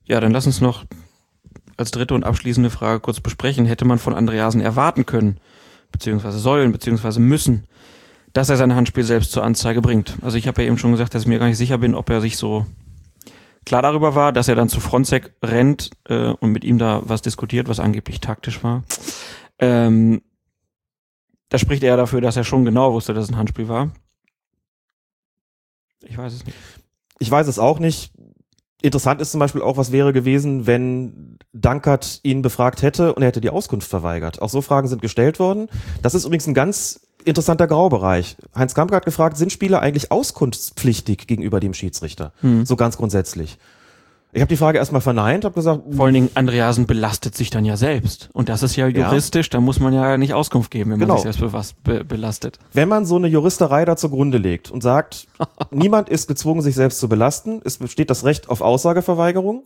Ja, 0.03 0.19
dann 0.19 0.31
lass 0.31 0.45
uns 0.45 0.59
noch 0.59 0.85
als 1.77 1.91
dritte 1.91 2.13
und 2.13 2.23
abschließende 2.23 2.69
Frage 2.69 2.99
kurz 2.99 3.21
besprechen. 3.21 3.65
Hätte 3.65 3.85
man 3.85 3.99
von 3.99 4.13
Andreasen 4.13 4.61
erwarten 4.61 5.05
können, 5.05 5.39
beziehungsweise 5.91 6.39
sollen, 6.39 6.71
beziehungsweise 6.71 7.19
müssen, 7.19 7.65
dass 8.33 8.49
er 8.49 8.57
sein 8.57 8.75
Handspiel 8.75 9.03
selbst 9.03 9.31
zur 9.31 9.43
Anzeige 9.43 9.81
bringt? 9.81 10.17
Also 10.21 10.37
ich 10.37 10.47
habe 10.47 10.61
ja 10.61 10.67
eben 10.67 10.77
schon 10.77 10.91
gesagt, 10.91 11.13
dass 11.13 11.23
ich 11.23 11.27
mir 11.27 11.39
gar 11.39 11.47
nicht 11.47 11.57
sicher 11.57 11.77
bin, 11.77 11.95
ob 11.95 12.09
er 12.09 12.21
sich 12.21 12.37
so 12.37 12.65
klar 13.65 13.81
darüber 13.81 14.15
war, 14.15 14.31
dass 14.31 14.47
er 14.47 14.55
dann 14.55 14.69
zu 14.69 14.79
Fronzek 14.79 15.33
rennt 15.43 15.91
äh, 16.07 16.29
und 16.29 16.51
mit 16.51 16.63
ihm 16.63 16.77
da 16.77 17.01
was 17.05 17.21
diskutiert, 17.21 17.67
was 17.67 17.79
angeblich 17.79 18.19
taktisch 18.19 18.63
war. 18.63 18.83
Ähm, 19.59 20.21
da 21.49 21.57
spricht 21.57 21.83
er 21.83 21.97
dafür, 21.97 22.21
dass 22.21 22.37
er 22.37 22.43
schon 22.43 22.65
genau 22.65 22.93
wusste, 22.93 23.13
dass 23.13 23.25
es 23.25 23.31
ein 23.31 23.37
Handspiel 23.37 23.67
war. 23.67 23.91
Ich 26.01 26.17
weiß 26.17 26.33
es 26.33 26.45
nicht. 26.45 26.57
Ich 27.19 27.31
weiß 27.31 27.47
es 27.47 27.59
auch 27.59 27.79
nicht. 27.79 28.11
Interessant 28.81 29.21
ist 29.21 29.31
zum 29.31 29.39
Beispiel 29.39 29.61
auch, 29.61 29.77
was 29.77 29.91
wäre 29.91 30.13
gewesen, 30.13 30.67
wenn 30.67 31.37
Dankert 31.53 32.19
ihn 32.23 32.41
befragt 32.41 32.81
hätte 32.81 33.13
und 33.13 33.23
er 33.23 33.29
hätte 33.29 33.41
die 33.41 33.49
Auskunft 33.49 33.89
verweigert. 33.89 34.41
Auch 34.41 34.49
so 34.49 34.61
Fragen 34.61 34.87
sind 34.87 35.01
gestellt 35.01 35.39
worden. 35.39 35.69
Das 36.01 36.13
ist 36.13 36.25
übrigens 36.25 36.47
ein 36.47 36.53
ganz 36.53 37.07
interessanter 37.23 37.67
Graubereich. 37.67 38.37
Heinz 38.53 38.75
Kampke 38.75 38.95
hat 38.95 39.05
gefragt, 39.05 39.37
sind 39.37 39.51
Spieler 39.51 39.81
eigentlich 39.81 40.11
auskunftspflichtig 40.11 41.25
gegenüber 41.25 41.59
dem 41.59 41.73
Schiedsrichter? 41.73 42.33
Hm. 42.41 42.65
So 42.65 42.75
ganz 42.75 42.97
grundsätzlich. 42.97 43.57
Ich 44.35 44.41
habe 44.41 44.49
die 44.49 44.57
Frage 44.57 44.77
erstmal 44.79 44.99
verneint, 44.99 45.45
habe 45.45 45.55
gesagt, 45.55 45.81
Vor 45.95 46.05
allen 46.05 46.13
Dingen, 46.13 46.29
Andreasen 46.33 46.85
belastet 46.87 47.35
sich 47.35 47.51
dann 47.51 47.63
ja 47.63 47.77
selbst. 47.77 48.29
Und 48.33 48.49
das 48.49 48.63
ist 48.63 48.75
ja 48.75 48.85
Ja. 48.87 49.07
juristisch, 49.07 49.49
da 49.49 49.61
muss 49.61 49.79
man 49.79 49.93
ja 49.93 50.17
nicht 50.17 50.33
Auskunft 50.33 50.71
geben, 50.71 50.91
wenn 50.91 50.99
Genau. 50.99 51.13
man 51.13 51.23
sich 51.23 51.33
selbst 51.37 51.73
be 51.83 51.99
be 51.99 52.03
belastet. 52.03 52.59
wenn 52.73 52.89
man 52.89 53.05
so 53.05 53.15
eine 53.15 53.27
Juristerei 53.27 53.85
da 53.85 53.95
zugrunde 53.95 54.37
legt 54.37 54.69
und 54.71 54.83
sagt, 54.83 55.27
niemand 55.71 56.09
ist 56.09 56.27
gezwungen, 56.27 56.61
sich 56.61 56.75
selbst 56.75 56.99
zu 56.99 57.07
belasten, 57.07 57.61
es 57.63 57.77
besteht 57.77 58.09
das 58.09 58.25
Recht 58.25 58.49
auf 58.49 58.59
Aussageverweigerung, 58.59 59.63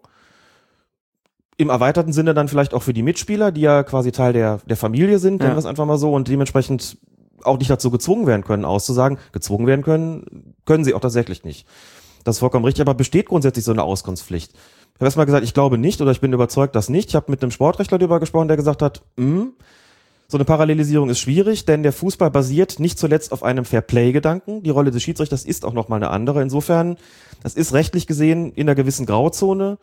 im 1.58 1.70
erweiterten 1.70 2.14
Sinne 2.14 2.36
dann 2.36 2.48
vielleicht 2.48 2.76
auch 2.76 2.84
für 2.84 2.94
die 2.94 3.02
Mitspieler, 3.02 3.52
die 3.52 3.62
ja 3.62 3.82
quasi 3.82 4.12
Teil 4.12 4.34
der, 4.34 4.60
der 4.68 4.78
Familie 4.78 5.18
sind, 5.18 5.40
nennen 5.40 5.50
Ja. 5.50 5.56
wir 5.56 5.60
es 5.60 5.66
einfach 5.66 5.88
mal 5.88 5.98
so, 5.98 6.14
und 6.14 6.28
dementsprechend 6.28 7.00
auch 7.44 7.58
nicht 7.58 7.72
dazu 7.72 7.90
gezwungen 7.90 8.28
werden 8.28 8.44
können, 8.44 8.66
auszusagen. 8.66 9.18
Gezwungen 9.32 9.66
werden 9.66 9.84
können, 9.84 10.54
können 10.66 10.84
sie 10.84 10.94
auch 10.94 11.00
tatsächlich 11.02 11.44
nicht. 11.44 11.66
Das 12.24 12.36
ist 12.36 12.40
vollkommen 12.40 12.66
richtig, 12.66 12.82
aber 12.82 12.94
besteht 12.94 13.28
grundsätzlich 13.28 13.66
so 13.66 13.72
eine 13.72 13.84
Auskunftspflicht. 13.84 14.52
Ich 14.54 14.96
habe 14.96 15.06
erstmal 15.06 15.26
gesagt, 15.26 15.44
ich 15.46 15.54
glaube 15.54 15.78
nicht 15.78 16.02
oder 16.02 16.12
ich 16.12 16.20
bin 16.22 16.34
überzeugt, 16.34 16.76
dass 16.76 16.90
nicht. 16.90 17.10
Ich 17.10 17.16
habe 17.16 17.32
mit 17.32 17.42
einem 17.42 17.52
Sportrechtler 17.52 17.98
darüber 17.98 18.20
gesprochen, 18.20 18.48
der 18.50 18.58
gesagt 18.58 18.82
hat, 18.82 19.02
"Hm, 19.18 19.54
so 20.28 20.38
eine 20.38 20.46
Parallelisierung 20.46 21.10
ist 21.10 21.20
schwierig, 21.20 21.66
denn 21.66 21.82
der 21.82 21.94
Fußball 21.94 22.30
basiert 22.30 22.80
nicht 22.80 23.00
zuletzt 23.00 23.32
auf 23.32 23.42
einem 23.42 23.66
Fairplay-Gedanken. 23.66 24.62
Die 24.62 24.70
Rolle 24.70 24.92
des 24.92 25.02
Schiedsrichters 25.02 25.44
ist 25.44 25.66
auch 25.66 25.74
nochmal 25.74 25.98
eine 25.98 26.12
andere. 26.12 26.42
Insofern, 26.44 26.98
das 27.42 27.56
ist 27.56 27.74
rechtlich 27.74 28.06
gesehen 28.06 28.52
in 28.54 28.68
einer 28.68 28.76
gewissen 28.76 29.06
Grauzone. 29.06 29.78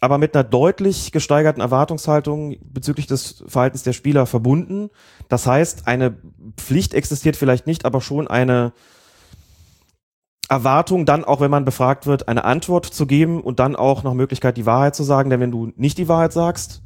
aber 0.00 0.18
mit 0.18 0.34
einer 0.34 0.44
deutlich 0.44 1.12
gesteigerten 1.12 1.60
Erwartungshaltung 1.62 2.56
bezüglich 2.62 3.06
des 3.06 3.44
Verhaltens 3.46 3.84
der 3.84 3.92
Spieler 3.92 4.26
verbunden. 4.26 4.90
Das 5.28 5.46
heißt, 5.46 5.86
eine 5.86 6.16
Pflicht 6.56 6.94
existiert 6.94 7.36
vielleicht 7.36 7.66
nicht, 7.68 7.84
aber 7.84 8.00
schon 8.00 8.26
eine 8.26 8.72
Erwartung, 10.48 11.06
dann 11.06 11.24
auch 11.24 11.40
wenn 11.40 11.50
man 11.50 11.64
befragt 11.64 12.06
wird, 12.06 12.28
eine 12.28 12.44
Antwort 12.44 12.86
zu 12.86 13.06
geben 13.06 13.40
und 13.40 13.58
dann 13.58 13.76
auch 13.76 14.02
noch 14.02 14.14
Möglichkeit, 14.14 14.56
die 14.56 14.66
Wahrheit 14.66 14.94
zu 14.94 15.02
sagen. 15.02 15.30
Denn 15.30 15.40
wenn 15.40 15.50
du 15.50 15.72
nicht 15.76 15.98
die 15.98 16.08
Wahrheit 16.08 16.32
sagst, 16.32 16.82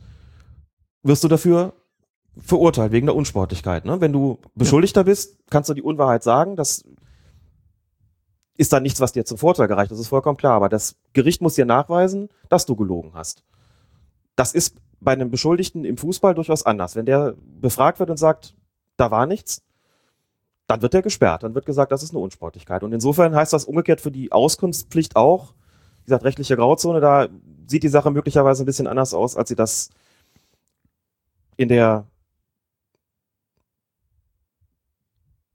wirst 1.03 1.25
du 1.25 1.29
dafür 1.29 1.75
verurteilt 2.39 2.93
wegen 2.93 3.07
der 3.07 3.17
Unsportlichkeit. 3.17 3.85
Ne? 3.85 4.01
Wenn 4.01 4.13
du 4.13 4.39
Beschuldigter 4.55 5.05
bist, 5.05 5.39
kannst 5.51 5.69
du 5.69 5.75
die 5.75 5.83
Unwahrheit 5.83 6.23
sagen. 6.23 6.57
Das 6.57 6.85
ist 8.57 8.73
dann 8.73 8.83
nichts, 8.83 9.01
was 9.01 9.13
dir 9.13 9.25
zum 9.25 9.39
Vorteil 9.39 9.69
gereicht. 9.69 9.91
Das 9.91 9.99
ist 9.99 10.09
vollkommen 10.09 10.37
klar. 10.37 10.55
Aber 10.55 10.69
das 10.69 10.97
Gericht 11.13 11.43
muss 11.43 11.55
dir 11.55 11.67
nachweisen, 11.67 12.29
dass 12.49 12.67
du 12.67 12.77
gelogen 12.77 13.13
hast. 13.15 13.43
Das 14.37 14.53
ist 14.53 14.77
bei 15.01 15.13
einem 15.13 15.31
Beschuldigten 15.31 15.85
im 15.85 15.97
Fußball 15.97 16.35
durchaus 16.35 16.65
anders. 16.65 16.95
Wenn 16.95 17.07
der 17.07 17.35
befragt 17.61 17.99
wird 17.99 18.11
und 18.11 18.19
sagt, 18.19 18.55
da 18.97 19.11
war 19.11 19.27
nichts, 19.27 19.63
dann 20.69 20.83
wird 20.83 20.95
er 20.95 21.03
gesperrt. 21.03 21.43
Dann 21.43 21.55
wird 21.55 21.67
gesagt, 21.67 21.91
das 21.91 22.03
ist 22.03 22.11
eine 22.11 22.21
Unsportlichkeit. 22.21 22.85
Und 22.85 22.93
insofern 22.93 23.35
heißt 23.35 23.53
das 23.53 23.65
umgekehrt 23.65 24.01
für 24.01 24.13
die 24.13 24.31
Auskunftspflicht 24.31 25.17
auch, 25.17 25.55
wie 26.01 26.05
gesagt, 26.05 26.25
rechtliche 26.25 26.57
Grauzone, 26.57 27.01
da 27.01 27.29
sieht 27.67 27.83
die 27.83 27.89
Sache 27.89 28.11
möglicherweise 28.11 28.63
ein 28.63 28.67
bisschen 28.67 28.87
anders 28.87 29.15
aus, 29.15 29.35
als 29.37 29.49
sie 29.49 29.57
das 29.57 29.89
in 31.57 31.69
der 31.69 32.07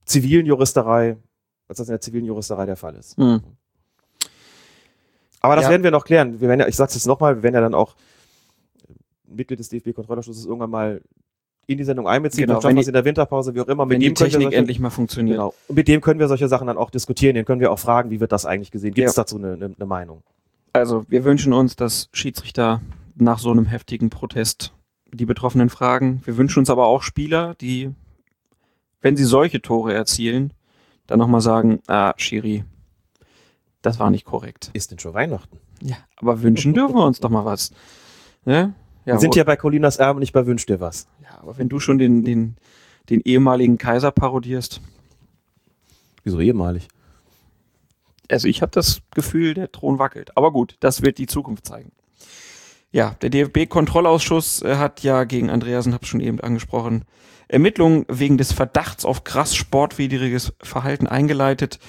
zivilen 0.05 0.45
Juristerei, 0.45 1.17
als 1.67 1.77
das 1.77 1.87
in 1.87 1.93
der 1.93 2.01
zivilen 2.01 2.25
Juristerei 2.25 2.65
der 2.65 2.75
Fall 2.75 2.95
ist. 2.95 3.15
Hm. 3.17 3.41
Aber 5.41 5.55
das 5.55 5.65
Ja. 5.65 5.71
werden 5.71 5.83
wir 5.83 5.91
noch 5.91 6.05
klären. 6.05 6.41
Wir 6.41 6.47
werden 6.49 6.59
ja, 6.61 6.67
ich 6.67 6.75
sag's 6.75 6.95
jetzt 6.95 7.05
nochmal, 7.07 7.35
wir 7.37 7.43
werden 7.43 7.55
ja 7.55 7.61
dann 7.61 7.75
auch 7.75 7.95
Mitglied 9.25 9.59
des 9.59 9.69
DFB-Kontrollausschusses 9.69 10.45
irgendwann 10.45 10.69
mal 10.69 11.01
in 11.67 11.77
die 11.77 11.83
Sendung 11.83 12.07
einbeziehen. 12.07 12.47
Genau, 12.47 12.61
wenn 12.63 12.77
es 12.77 12.85
die- 12.85 12.89
in 12.89 12.93
der 12.93 13.05
Winterpause, 13.05 13.55
wie 13.55 13.61
auch 13.61 13.67
immer. 13.67 13.87
Wenn 13.89 13.99
die 13.99 14.07
können 14.07 14.17
wir 14.19 14.25
Technik 14.25 14.43
solche- 14.43 14.57
endlich 14.57 14.79
mal 14.79 14.89
funktioniert. 14.89 15.35
Genau. 15.37 15.53
Und 15.67 15.75
mit 15.75 15.87
dem 15.87 16.01
können 16.01 16.19
wir 16.19 16.27
solche 16.27 16.47
Sachen 16.47 16.67
dann 16.67 16.77
auch 16.77 16.89
diskutieren. 16.89 17.35
Den 17.35 17.45
können 17.45 17.61
wir 17.61 17.71
auch 17.71 17.79
fragen, 17.79 18.09
wie 18.09 18.19
wird 18.19 18.31
das 18.31 18.45
eigentlich 18.45 18.71
gesehen? 18.71 18.93
Gibt 18.93 19.07
es 19.09 19.15
Ja. 19.15 19.23
dazu 19.23 19.37
eine, 19.37 19.53
eine, 19.53 19.65
eine 19.77 19.85
Meinung? 19.85 20.23
Also, 20.73 21.05
wir 21.07 21.23
wünschen 21.23 21.53
uns, 21.53 21.75
dass 21.75 22.09
Schiedsrichter 22.13 22.81
nach 23.15 23.39
so 23.39 23.51
einem 23.51 23.65
heftigen 23.65 24.09
Protest 24.09 24.73
die 25.11 25.25
Betroffenen 25.25 25.69
fragen. 25.69 26.21
Wir 26.25 26.35
wünschen 26.37 26.59
uns 26.59 26.69
aber 26.71 26.85
auch 26.87 27.03
Spieler, 27.03 27.53
die, 27.61 27.91
wenn 29.01 29.15
sie 29.15 29.23
solche 29.25 29.61
Tore 29.61 29.93
erzielen, 29.93 30.51
dann 31.07 31.19
nochmal 31.19 31.41
sagen, 31.41 31.79
ah, 31.87 32.13
Schiri, 32.17 32.63
das 33.83 33.99
war 33.99 34.09
nicht 34.09 34.25
korrekt. 34.25 34.71
Ist 34.73 34.91
denn 34.91 34.99
schon 34.99 35.13
Weihnachten? 35.13 35.59
Ja, 35.81 35.97
aber 36.15 36.41
wünschen 36.41 36.73
dürfen 36.73 36.95
wir 36.95 37.05
uns 37.05 37.19
doch 37.19 37.29
mal 37.29 37.45
was. 37.45 37.71
Ne? 38.45 38.73
Wir 39.05 39.19
sind 39.19 39.35
ja 39.35 39.43
bei 39.43 39.55
Colinas 39.55 39.97
Erben 39.97 40.19
nicht 40.19 40.33
bei 40.33 40.45
Wünsch 40.45 40.65
dir 40.65 40.79
was. 40.79 41.07
ja, 41.21 41.39
aber 41.41 41.57
wenn 41.57 41.69
du 41.69 41.79
schon 41.79 41.97
den, 41.97 42.23
den, 42.23 42.55
den 43.09 43.21
ehemaligen 43.21 43.77
Kaiser 43.77 44.11
parodierst, 44.11 44.81
Wieso 46.23 46.39
ehemalig? 46.39 46.87
also 48.29 48.47
ich 48.47 48.61
habe 48.61 48.71
das 48.71 49.01
Gefühl, 49.13 49.53
der 49.53 49.71
Thron 49.71 49.99
wackelt. 49.99 50.35
Aber 50.35 50.51
gut, 50.51 50.75
das 50.79 51.01
wird 51.01 51.17
die 51.17 51.27
Zukunft 51.27 51.65
zeigen. 51.65 51.91
Ja, 52.91 53.15
der 53.21 53.29
DFB-Kontrollausschuss 53.29 54.61
äh, 54.61 54.75
hat 54.75 55.01
ja 55.01 55.23
gegen 55.23 55.49
Andreasen, 55.49 55.93
habe 55.93 56.05
schon 56.05 56.19
eben 56.19 56.39
angesprochen, 56.39 57.05
Ermittlungen 57.47 58.05
wegen 58.07 58.37
des 58.37 58.53
Verdachts 58.53 59.05
auf 59.05 59.23
krass 59.23 59.55
sportwidriges 59.55 60.53
Verhalten 60.61 61.07
eingeleitet. 61.07 61.79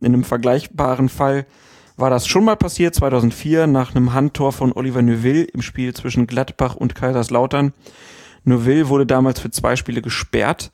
In 0.00 0.06
einem 0.06 0.24
vergleichbaren 0.24 1.08
Fall 1.08 1.46
war 1.98 2.10
das 2.10 2.28
schon 2.28 2.44
mal 2.44 2.56
passiert, 2.56 2.94
2004, 2.94 3.66
nach 3.66 3.94
einem 3.94 4.12
Handtor 4.12 4.52
von 4.52 4.72
Oliver 4.72 5.02
Neuville 5.02 5.42
im 5.42 5.62
Spiel 5.62 5.92
zwischen 5.94 6.28
Gladbach 6.28 6.76
und 6.76 6.94
Kaiserslautern. 6.94 7.72
Neuville 8.44 8.88
wurde 8.88 9.04
damals 9.04 9.40
für 9.40 9.50
zwei 9.50 9.74
Spiele 9.74 10.00
gesperrt. 10.00 10.70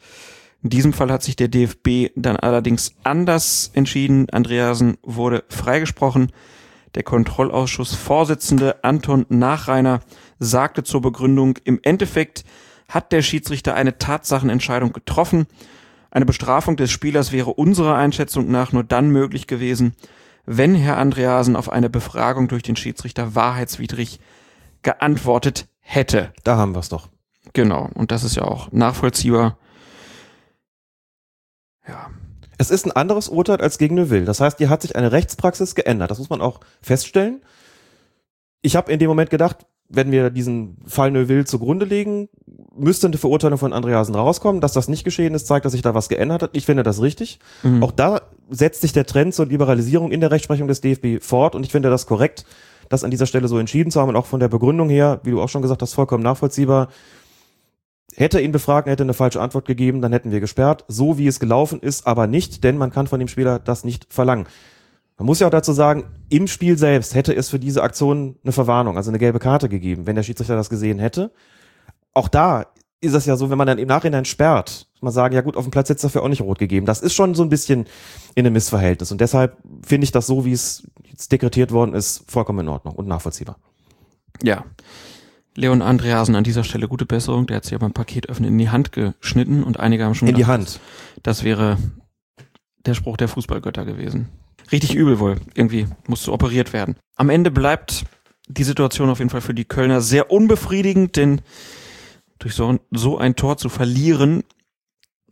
In 0.63 0.69
diesem 0.69 0.93
Fall 0.93 1.11
hat 1.11 1.23
sich 1.23 1.35
der 1.35 1.49
DFB 1.49 2.13
dann 2.15 2.37
allerdings 2.37 2.95
anders 3.05 3.71
entschieden. 3.73 4.29
Andreasen 4.31 4.99
wurde 5.03 5.45
freigesprochen. 5.49 6.31
Der 6.95 7.03
Kontrollausschussvorsitzende 7.03 8.85
Anton 8.85 9.25
Nachreiner 9.31 10.01
sagte 10.39 10.85
zur 10.85 11.01
Begründung, 11.01 11.59
im 11.65 11.81
Endeffekt 11.83 12.45
hat 12.89 13.13
der 13.13 13.23
Schiedsrichter 13.23 13.75
eine 13.75 13.97
Tatsachenentscheidung 13.97 14.93
getroffen. 14.93 15.47
Eine 16.11 16.27
Bestrafung 16.27 16.77
des 16.77 16.91
Spielers 16.91 17.33
wäre 17.33 17.55
unserer 17.55 17.97
Einschätzung 17.97 18.51
nach 18.51 18.73
nur 18.73 18.85
dann 18.85 19.09
möglich 19.09 19.47
gewesen, 19.47 19.95
wenn 20.47 20.75
Herr 20.75 20.99
Andreasen 20.99 21.57
auf 21.57 21.71
eine 21.71 21.91
Befragung 21.91 22.49
durch 22.49 22.63
den 22.63 22.77
Schiedsrichter 22.77 23.35
wahrheitswidrig 23.35 24.21
geantwortet 24.83 25.67
hätte. 25.81 26.33
Da 26.45 26.57
haben 26.57 26.75
wir 26.75 26.81
es 26.81 26.89
doch. 26.89 27.09
Genau, 27.53 27.89
und 27.95 28.11
das 28.11 28.25
ist 28.25 28.37
ja 28.37 28.43
auch 28.43 28.73
nachvollziehbar. 28.73 29.59
Ja, 31.87 32.11
Es 32.57 32.71
ist 32.71 32.87
ein 32.87 32.93
anderes 32.93 33.29
Urteil 33.29 33.61
als 33.61 33.79
gegen 33.79 33.97
Neuville. 33.97 34.25
Das 34.25 34.41
heißt, 34.41 34.59
hier 34.59 34.71
hat 34.71 34.83
sich 34.83 34.97
eine 34.97 35.13
Rechtspraxis 35.13 35.75
geändert. 35.75 36.11
Das 36.11 36.19
muss 36.19 36.31
man 36.31 36.41
auch 36.41 36.61
feststellen. 36.81 37.43
Ich 38.63 38.77
habe 38.77 38.91
in 38.93 38.99
dem 38.99 39.09
Moment 39.09 39.31
gedacht, 39.31 39.67
wenn 39.89 40.11
wir 40.11 40.31
diesen 40.31 40.79
Fall 40.87 41.11
Neuville 41.11 41.45
zugrunde 41.45 41.85
legen, 41.85 42.29
müsste 42.77 43.07
eine 43.07 43.17
Verurteilung 43.17 43.59
von 43.59 43.73
Andreasen 43.73 44.15
rauskommen. 44.15 44.61
Dass 44.61 44.73
das 44.73 44.89
nicht 44.89 45.05
geschehen 45.05 45.35
ist, 45.35 45.47
zeigt, 45.47 45.65
dass 45.65 45.73
sich 45.73 45.83
da 45.83 45.95
was 45.95 46.09
geändert 46.09 46.43
hat. 46.43 46.51
Ich 46.53 46.67
finde 46.67 46.83
das 46.83 47.01
richtig. 47.01 47.39
Mhm. 47.63 47.83
Auch 47.83 47.93
da 47.93 48.23
setzt 48.51 48.83
sich 48.83 48.93
der 48.93 49.07
Trend 49.07 49.35
zur 49.35 49.47
Liberalisierung 49.47 50.11
in 50.13 50.21
der 50.21 50.31
Rechtsprechung 50.31 50.69
des 50.69 50.81
DFB 50.81 51.23
fort 51.23 51.55
und 51.55 51.65
ich 51.65 51.73
finde 51.73 51.91
das 51.91 52.07
korrekt, 52.07 52.45
das 52.89 53.05
an 53.05 53.11
dieser 53.11 53.27
Stelle 53.27 53.49
so 53.49 53.59
entschieden 53.59 53.91
zu 53.91 54.01
haben 54.01 54.11
und 54.11 54.17
auch 54.17 54.27
von 54.27 54.41
der 54.41 54.49
Begründung 54.49 54.89
her, 54.89 55.21
wie 55.25 55.31
du 55.31 55.41
auch 55.41 55.49
schon 55.49 55.63
gesagt 55.63 55.83
hast, 55.83 55.95
vollkommen 55.95 56.23
nachvollziehbar. 56.23 56.89
Hätte 58.15 58.41
ihn 58.41 58.53
befragt, 58.53 58.89
hätte 58.89 59.03
eine 59.03 59.15
falsche 59.15 59.41
Antwort 59.41 59.65
gegeben, 59.65 60.01
dann 60.01 60.13
hätten 60.13 60.31
wir 60.31 60.41
gesperrt. 60.41 60.85
So 60.87 61.19
wie 61.19 61.27
es 61.27 61.41
gelaufen 61.41 61.81
ist, 61.81 62.07
aber 62.07 62.27
nicht, 62.27 62.63
denn 62.63 62.77
man 62.77 62.91
kann 62.91 63.07
von 63.07 63.19
dem 63.19 63.29
Spieler 63.29 63.59
das 63.59 63.85
nicht 63.85 64.07
verlangen. 64.13 64.47
Man 65.17 65.27
muss 65.27 65.41
ja 65.41 65.47
auch 65.47 65.53
dazu 65.53 65.73
sagen, 65.73 66.05
im 66.29 66.47
Spiel 66.47 66.77
selbst 66.77 67.15
hätte 67.15 67.35
es 67.35 67.49
für 67.49 67.59
diese 67.59 67.83
Aktion 67.83 68.37
eine 68.43 68.53
Verwarnung, 68.53 68.97
also 68.97 69.11
eine 69.11 69.19
gelbe 69.19 69.39
Karte 69.39 69.69
gegeben, 69.69 70.07
wenn 70.07 70.17
der 70.17 70.23
Schiedsrichter 70.23 70.57
das 70.57 70.71
gesehen 70.71 70.99
hätte. 70.99 71.31
Auch 72.15 72.29
da 72.29 72.67
ist 73.01 73.15
es 73.15 73.27
ja 73.27 73.37
so, 73.37 73.51
wenn 73.51 73.59
man 73.59 73.67
dann 73.67 73.79
im 73.79 73.89
Nachhinein 73.89 74.25
sperrt, 74.25 74.87
muss 74.95 75.03
man 75.03 75.13
sagen, 75.13 75.35
ja 75.35 75.43
gut, 75.43 75.57
auf 75.57 75.65
dem 75.65 75.71
Platz 75.71 75.91
es 75.91 76.01
dafür 76.01 76.23
auch 76.23 76.29
nicht 76.29 76.41
rot 76.41 76.59
gegeben. 76.59 76.87
Das 76.87 77.01
ist 77.01 77.15
schon 77.15 77.35
so 77.35 77.43
ein 77.43 77.51
bisschen 77.51 77.87
in 78.35 78.47
einem 78.47 78.55
Missverhältnis. 78.55 79.13
Und 79.13 79.21
deshalb 79.21 79.59
finde 79.85 80.05
ich 80.05 80.13
das 80.13 80.27
so, 80.27 80.45
wie 80.45 80.53
es 80.53 80.85
jetzt 81.05 81.31
dekretiert 81.31 81.71
worden 81.71 81.95
ist, 81.95 82.25
vollkommen 82.31 82.61
in 82.61 82.69
Ordnung 82.69 82.95
und 82.95 83.07
nachvollziehbar. 83.07 83.59
Ja. 84.43 84.65
Leon 85.57 85.83
Andreasen 85.83 86.35
an 86.35 86.45
dieser 86.45 86.65
Stelle 86.65 86.89
gute 86.89 87.07
Besserung. 87.07 87.47
Der 87.47 87.59
hat 87.59 87.65
sich 87.65 87.73
ja 87.73 87.79
beim 87.79 87.93
Paketöffnen 87.93 88.49
in 88.49 88.59
die 88.59 88.71
Hand 88.71 88.93
geschnitten 88.93 89.63
und 89.63 89.79
einige 89.79 90.05
haben 90.05 90.15
schon 90.15 90.29
In 90.29 90.35
die 90.35 90.41
gedacht, 90.41 90.53
Hand. 90.53 90.81
Das 91.23 91.45
wäre 91.45 91.77
der 92.87 92.95
Spruch 92.95 93.17
der 93.17 93.29
Fußballgötter 93.29 93.85
gewesen. 93.85 94.29
Richtig 94.73 94.95
übel 94.95 95.19
wohl. 95.21 95.37
Irgendwie 95.55 95.87
musste 96.07 96.33
operiert 96.33 96.73
werden. 96.73 96.97
Am 97.17 97.31
Ende 97.31 97.51
bleibt 97.51 98.05
die 98.49 98.65
Situation 98.65 99.11
auf 99.11 99.19
jeden 99.19 99.31
Fall 99.31 99.41
für 99.41 99.55
die 99.55 99.65
Kölner 99.65 100.01
sehr 100.01 100.31
unbefriedigend, 100.31 101.17
denn 101.17 101.41
durch 102.39 102.55
so, 102.55 102.79
so 102.91 103.19
ein 103.19 103.37
Tor 103.37 103.57
zu 103.57 103.69
verlieren, 103.69 104.45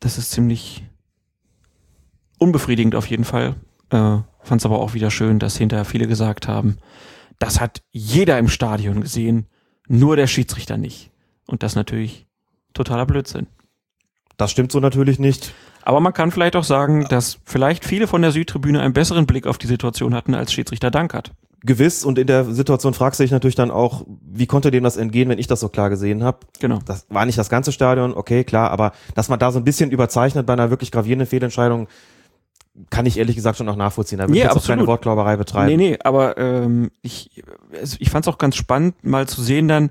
das 0.00 0.18
ist 0.18 0.30
ziemlich 0.30 0.84
unbefriedigend 2.38 2.94
auf 2.94 3.07
jeden 3.07 3.24
Fall. 3.24 3.57
Äh, 3.90 4.18
Fand 4.42 4.61
es 4.61 4.66
aber 4.66 4.80
auch 4.80 4.94
wieder 4.94 5.11
schön, 5.11 5.38
dass 5.38 5.57
hinterher 5.57 5.84
viele 5.84 6.09
gesagt 6.09 6.48
haben, 6.48 6.78
das 7.38 7.61
hat 7.61 7.82
jeder 7.90 8.38
im 8.38 8.48
Stadion 8.48 9.00
gesehen, 9.00 9.46
nur 9.88 10.16
der 10.16 10.26
Schiedsrichter 10.26 10.76
nicht. 10.76 11.11
Und 11.46 11.62
das 11.62 11.74
natürlich 11.74 12.26
totaler 12.72 13.07
Blödsinn. 13.07 13.46
Das 14.36 14.50
stimmt 14.50 14.72
so 14.72 14.80
natürlich 14.80 15.18
nicht. 15.18 15.55
Aber 15.82 16.00
man 16.00 16.12
kann 16.12 16.30
vielleicht 16.30 16.57
auch 16.57 16.64
sagen, 16.64 17.07
dass 17.09 17.38
vielleicht 17.44 17.84
viele 17.84 18.07
von 18.07 18.22
der 18.22 18.32
Südtribüne 18.32 18.80
einen 18.80 18.94
besseren 18.94 19.26
Blick 19.26 19.46
auf 19.46 19.59
die 19.59 19.66
Situation 19.66 20.14
hatten 20.14 20.34
als 20.34 20.53
Schiedsrichter 20.53 20.90
Dankert. 20.90 21.32
Gewiss. 21.64 22.04
Und 22.04 22.18
in 22.18 22.26
der 22.26 22.44
Situation 22.44 22.94
fragst 22.94 23.20
du 23.20 23.24
dich 23.24 23.30
natürlich 23.30 23.54
dann 23.54 23.70
auch, 23.70 24.04
wie 24.20 24.46
konnte 24.46 24.70
dem 24.70 24.84
das 24.84 24.96
entgehen, 24.96 25.28
wenn 25.28 25.38
ich 25.38 25.46
das 25.46 25.60
so 25.60 25.68
klar 25.68 25.90
gesehen 25.90 26.24
habe? 26.24 26.38
Genau. 26.60 26.80
Das 26.84 27.06
war 27.08 27.24
nicht 27.26 27.38
das 27.38 27.48
ganze 27.48 27.72
Stadion, 27.72 28.14
okay, 28.14 28.44
klar, 28.44 28.70
aber 28.70 28.92
dass 29.14 29.28
man 29.28 29.38
da 29.38 29.52
so 29.52 29.58
ein 29.58 29.64
bisschen 29.64 29.90
überzeichnet 29.90 30.46
bei 30.46 30.52
einer 30.52 30.70
wirklich 30.70 30.90
gravierenden 30.90 31.26
Fehlentscheidung, 31.28 31.88
kann 32.90 33.04
ich 33.06 33.18
ehrlich 33.18 33.36
gesagt 33.36 33.58
schon 33.58 33.66
noch 33.66 33.76
nachvollziehen. 33.76 34.18
Da 34.18 34.24
würde 34.28 34.38
Ja, 34.38 34.46
ich 34.46 34.54
jetzt 34.54 34.64
auch 34.64 34.66
keine. 34.66 34.86
Wortglauberei 34.86 35.36
betreiben. 35.36 35.76
Nee, 35.76 35.90
nee, 35.90 35.98
aber 36.02 36.38
ähm, 36.38 36.90
ich, 37.02 37.42
also 37.78 37.96
ich 38.00 38.10
fand 38.10 38.24
es 38.26 38.32
auch 38.32 38.38
ganz 38.38 38.56
spannend, 38.56 39.04
mal 39.04 39.28
zu 39.28 39.42
sehen 39.42 39.68
dann, 39.68 39.90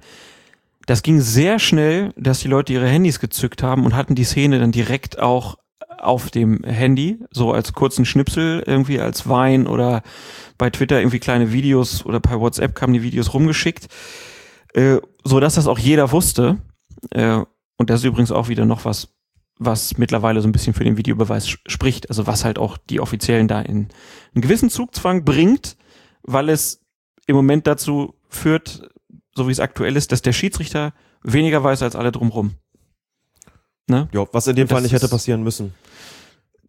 das 0.88 1.04
ging 1.04 1.22
sehr 1.22 1.60
schnell, 1.60 2.12
dass 2.18 2.40
die 2.40 2.48
Leute 2.48 2.74
ihre 2.74 2.88
Handys 2.88 3.20
gezückt 3.20 3.62
haben 3.62 3.86
und 3.86 3.96
hatten 3.96 4.16
die 4.16 4.24
Szene 4.24 4.60
dann 4.60 4.72
direkt 4.72 5.20
auch 5.20 5.58
auf 6.04 6.32
dem 6.32 6.64
Handy, 6.64 7.20
so 7.32 7.52
als 7.52 7.74
kurzen 7.74 8.06
Schnipsel 8.06 8.64
irgendwie 8.66 9.00
als 9.00 9.28
Wein 9.30 9.68
oder 9.68 10.02
bei 10.58 10.70
Twitter 10.70 11.00
irgendwie 11.00 11.20
kleine 11.20 11.52
Videos 11.52 12.06
oder 12.06 12.20
bei 12.20 12.40
WhatsApp 12.40 12.76
kamen 12.76 12.94
die 12.94 13.04
Videos 13.04 13.34
rumgeschickt, 13.34 13.88
äh, 14.74 14.98
so 15.24 15.40
dass 15.40 15.56
das 15.56 15.68
auch 15.68 15.80
jeder 15.80 16.12
wusste. 16.12 16.58
Äh, 17.12 17.42
und 17.78 17.90
das 17.90 18.02
ist 18.02 18.06
übrigens 18.06 18.32
auch 18.32 18.48
wieder 18.48 18.66
noch 18.66 18.86
was, 18.86 19.10
was 19.58 19.98
mittlerweile 19.98 20.42
so 20.42 20.48
ein 20.48 20.52
bisschen 20.52 20.74
für 20.74 20.84
den 20.84 20.98
Videobeweis 20.98 21.48
spricht, 21.48 22.10
also 22.10 22.28
was 22.28 22.46
halt 22.46 22.60
auch 22.60 22.78
die 22.78 23.00
Offiziellen 23.00 23.48
da 23.48 23.62
in 23.62 23.90
einen 24.34 24.42
gewissen 24.42 24.70
Zugzwang 24.70 25.24
bringt, 25.24 25.78
weil 26.24 26.50
es 26.50 26.82
im 27.28 27.36
Moment 27.36 27.68
dazu 27.68 28.16
führt, 28.30 28.90
so 29.36 29.48
wie 29.48 29.52
es 29.52 29.60
aktuell 29.60 29.96
ist, 29.96 30.12
dass 30.12 30.22
der 30.22 30.34
Schiedsrichter 30.34 30.94
weniger 31.24 31.64
weiß 31.64 31.84
als 31.84 31.96
alle 31.96 32.12
drumrum. 32.12 32.56
Ne? 33.88 34.08
Ja, 34.14 34.26
was 34.32 34.48
in 34.48 34.56
dem 34.56 34.68
Fall 34.68 34.82
nicht 34.82 34.94
hätte 34.94 35.08
passieren 35.08 35.44
müssen. 35.44 35.74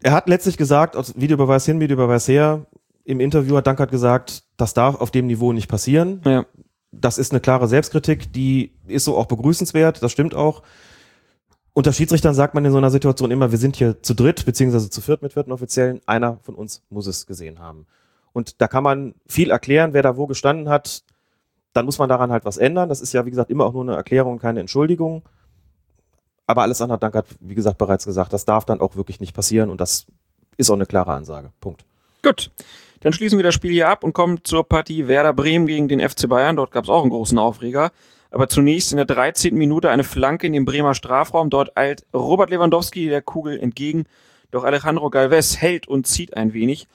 Er 0.02 0.12
hat 0.12 0.28
letztlich 0.28 0.56
gesagt, 0.56 0.96
aus 0.96 1.14
Videobeweis 1.16 1.64
hin, 1.64 1.80
Videobeweis 1.80 2.26
her, 2.26 2.66
im 3.04 3.20
Interview 3.20 3.56
hat 3.56 3.66
Dankert 3.66 3.90
gesagt, 3.90 4.44
das 4.56 4.74
darf 4.74 5.00
auf 5.00 5.10
dem 5.10 5.26
Niveau 5.26 5.52
nicht 5.52 5.68
passieren. 5.68 6.20
Ja. 6.24 6.46
Das 6.90 7.18
ist 7.18 7.32
eine 7.32 7.40
klare 7.40 7.68
Selbstkritik, 7.68 8.32
die 8.32 8.74
ist 8.86 9.04
so 9.04 9.16
auch 9.16 9.26
begrüßenswert, 9.26 10.02
das 10.02 10.12
stimmt 10.12 10.34
auch. 10.34 10.62
Unter 11.72 11.92
Schiedsrichtern 11.92 12.34
sagt 12.34 12.54
man 12.54 12.64
in 12.64 12.72
so 12.72 12.78
einer 12.78 12.90
Situation 12.90 13.30
immer, 13.30 13.50
wir 13.50 13.58
sind 13.58 13.76
hier 13.76 14.02
zu 14.02 14.14
dritt, 14.14 14.44
beziehungsweise 14.44 14.90
zu 14.90 15.00
viert 15.00 15.22
mit 15.22 15.32
vierten 15.32 15.52
Offiziellen, 15.52 16.00
einer 16.04 16.38
von 16.42 16.54
uns 16.54 16.82
muss 16.90 17.06
es 17.06 17.26
gesehen 17.26 17.60
haben. 17.60 17.86
Und 18.32 18.60
da 18.60 18.68
kann 18.68 18.82
man 18.84 19.14
viel 19.26 19.50
erklären, 19.50 19.94
wer 19.94 20.02
da 20.02 20.16
wo 20.16 20.26
gestanden 20.26 20.68
hat. 20.68 21.02
Dann 21.72 21.86
muss 21.86 21.98
man 21.98 22.08
daran 22.08 22.30
halt 22.30 22.44
was 22.44 22.58
ändern. 22.58 22.88
Das 22.88 23.00
ist 23.00 23.12
ja, 23.12 23.24
wie 23.24 23.30
gesagt, 23.30 23.50
immer 23.50 23.64
auch 23.64 23.72
nur 23.72 23.82
eine 23.82 23.94
Erklärung, 23.94 24.38
keine 24.38 24.60
Entschuldigung. 24.60 25.22
Aber 26.52 26.60
alles 26.60 26.82
andere, 26.82 26.98
Dank 26.98 27.14
hat, 27.14 27.24
wie 27.40 27.54
gesagt, 27.54 27.78
bereits 27.78 28.04
gesagt, 28.04 28.34
das 28.34 28.44
darf 28.44 28.66
dann 28.66 28.82
auch 28.82 28.94
wirklich 28.94 29.20
nicht 29.20 29.34
passieren 29.34 29.70
und 29.70 29.80
das 29.80 30.04
ist 30.58 30.68
auch 30.68 30.74
eine 30.74 30.84
klare 30.84 31.14
Ansage. 31.14 31.50
Punkt. 31.62 31.82
Gut. 32.22 32.50
Dann 33.00 33.14
schließen 33.14 33.38
wir 33.38 33.42
das 33.42 33.54
Spiel 33.54 33.72
hier 33.72 33.88
ab 33.88 34.04
und 34.04 34.12
kommen 34.12 34.44
zur 34.44 34.68
Partie 34.68 35.08
Werder 35.08 35.32
Bremen 35.32 35.66
gegen 35.66 35.88
den 35.88 36.06
FC 36.06 36.28
Bayern. 36.28 36.56
Dort 36.56 36.70
gab 36.70 36.84
es 36.84 36.90
auch 36.90 37.00
einen 37.00 37.10
großen 37.10 37.38
Aufreger. 37.38 37.90
Aber 38.30 38.50
zunächst 38.50 38.92
in 38.92 38.98
der 38.98 39.06
13. 39.06 39.54
Minute 39.54 39.88
eine 39.88 40.04
Flanke 40.04 40.46
in 40.46 40.52
den 40.52 40.66
Bremer 40.66 40.94
Strafraum. 40.94 41.48
Dort 41.48 41.74
eilt 41.74 42.04
Robert 42.12 42.50
Lewandowski 42.50 43.08
der 43.08 43.22
Kugel 43.22 43.58
entgegen. 43.58 44.04
Doch 44.50 44.64
Alejandro 44.64 45.08
Galvez 45.08 45.56
hält 45.56 45.88
und 45.88 46.06
zieht 46.06 46.36
ein 46.36 46.52
wenig. 46.52 46.86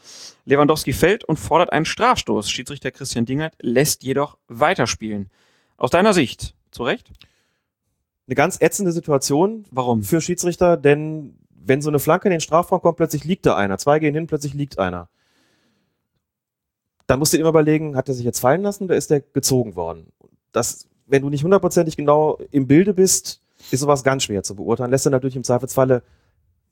Lewandowski 0.45 0.93
fällt 0.93 1.23
und 1.23 1.37
fordert 1.37 1.73
einen 1.73 1.85
Strafstoß. 1.85 2.47
Schiedsrichter 2.47 2.91
Christian 2.91 3.25
Dingert 3.25 3.55
lässt 3.59 4.03
jedoch 4.03 4.37
weiterspielen. 4.49 5.31
Aus 5.77 5.89
deiner 5.89 6.13
Sicht, 6.13 6.53
zu 6.69 6.83
Recht? 6.83 7.09
Eine 8.27 8.35
ganz 8.35 8.59
ätzende 8.61 8.91
Situation. 8.91 9.65
Warum? 9.71 10.03
Für 10.03 10.19
Schiedsrichter, 10.19 10.75
denn 10.75 11.37
wenn 11.49 11.81
so 11.81 11.89
eine 11.89 11.99
Flanke 11.99 12.27
in 12.27 12.31
den 12.31 12.41
Strafraum 12.41 12.81
kommt, 12.81 12.97
plötzlich 12.97 13.23
liegt 13.23 13.45
da 13.45 13.55
einer. 13.55 13.77
Zwei 13.77 13.99
gehen 13.99 14.13
hin, 14.13 14.27
plötzlich 14.27 14.53
liegt 14.53 14.79
einer. 14.79 15.09
Dann 17.07 17.19
musst 17.19 17.33
du 17.33 17.37
immer 17.37 17.49
überlegen, 17.49 17.95
hat 17.95 18.09
er 18.09 18.15
sich 18.15 18.25
jetzt 18.25 18.39
fallen 18.39 18.61
lassen 18.61 18.85
oder 18.85 18.97
ist 18.97 19.11
er 19.11 19.21
gezogen 19.21 19.75
worden? 19.75 20.07
Das, 20.51 20.87
wenn 21.05 21.21
du 21.21 21.29
nicht 21.29 21.43
hundertprozentig 21.43 21.95
genau 21.95 22.37
im 22.51 22.67
Bilde 22.67 22.93
bist, 22.93 23.41
ist 23.71 23.79
sowas 23.79 24.03
ganz 24.03 24.23
schwer 24.23 24.43
zu 24.43 24.55
beurteilen. 24.55 24.91
Lässt 24.91 25.05
er 25.05 25.11
natürlich 25.11 25.37
im 25.37 25.43
Zweifelsfalle 25.45 26.03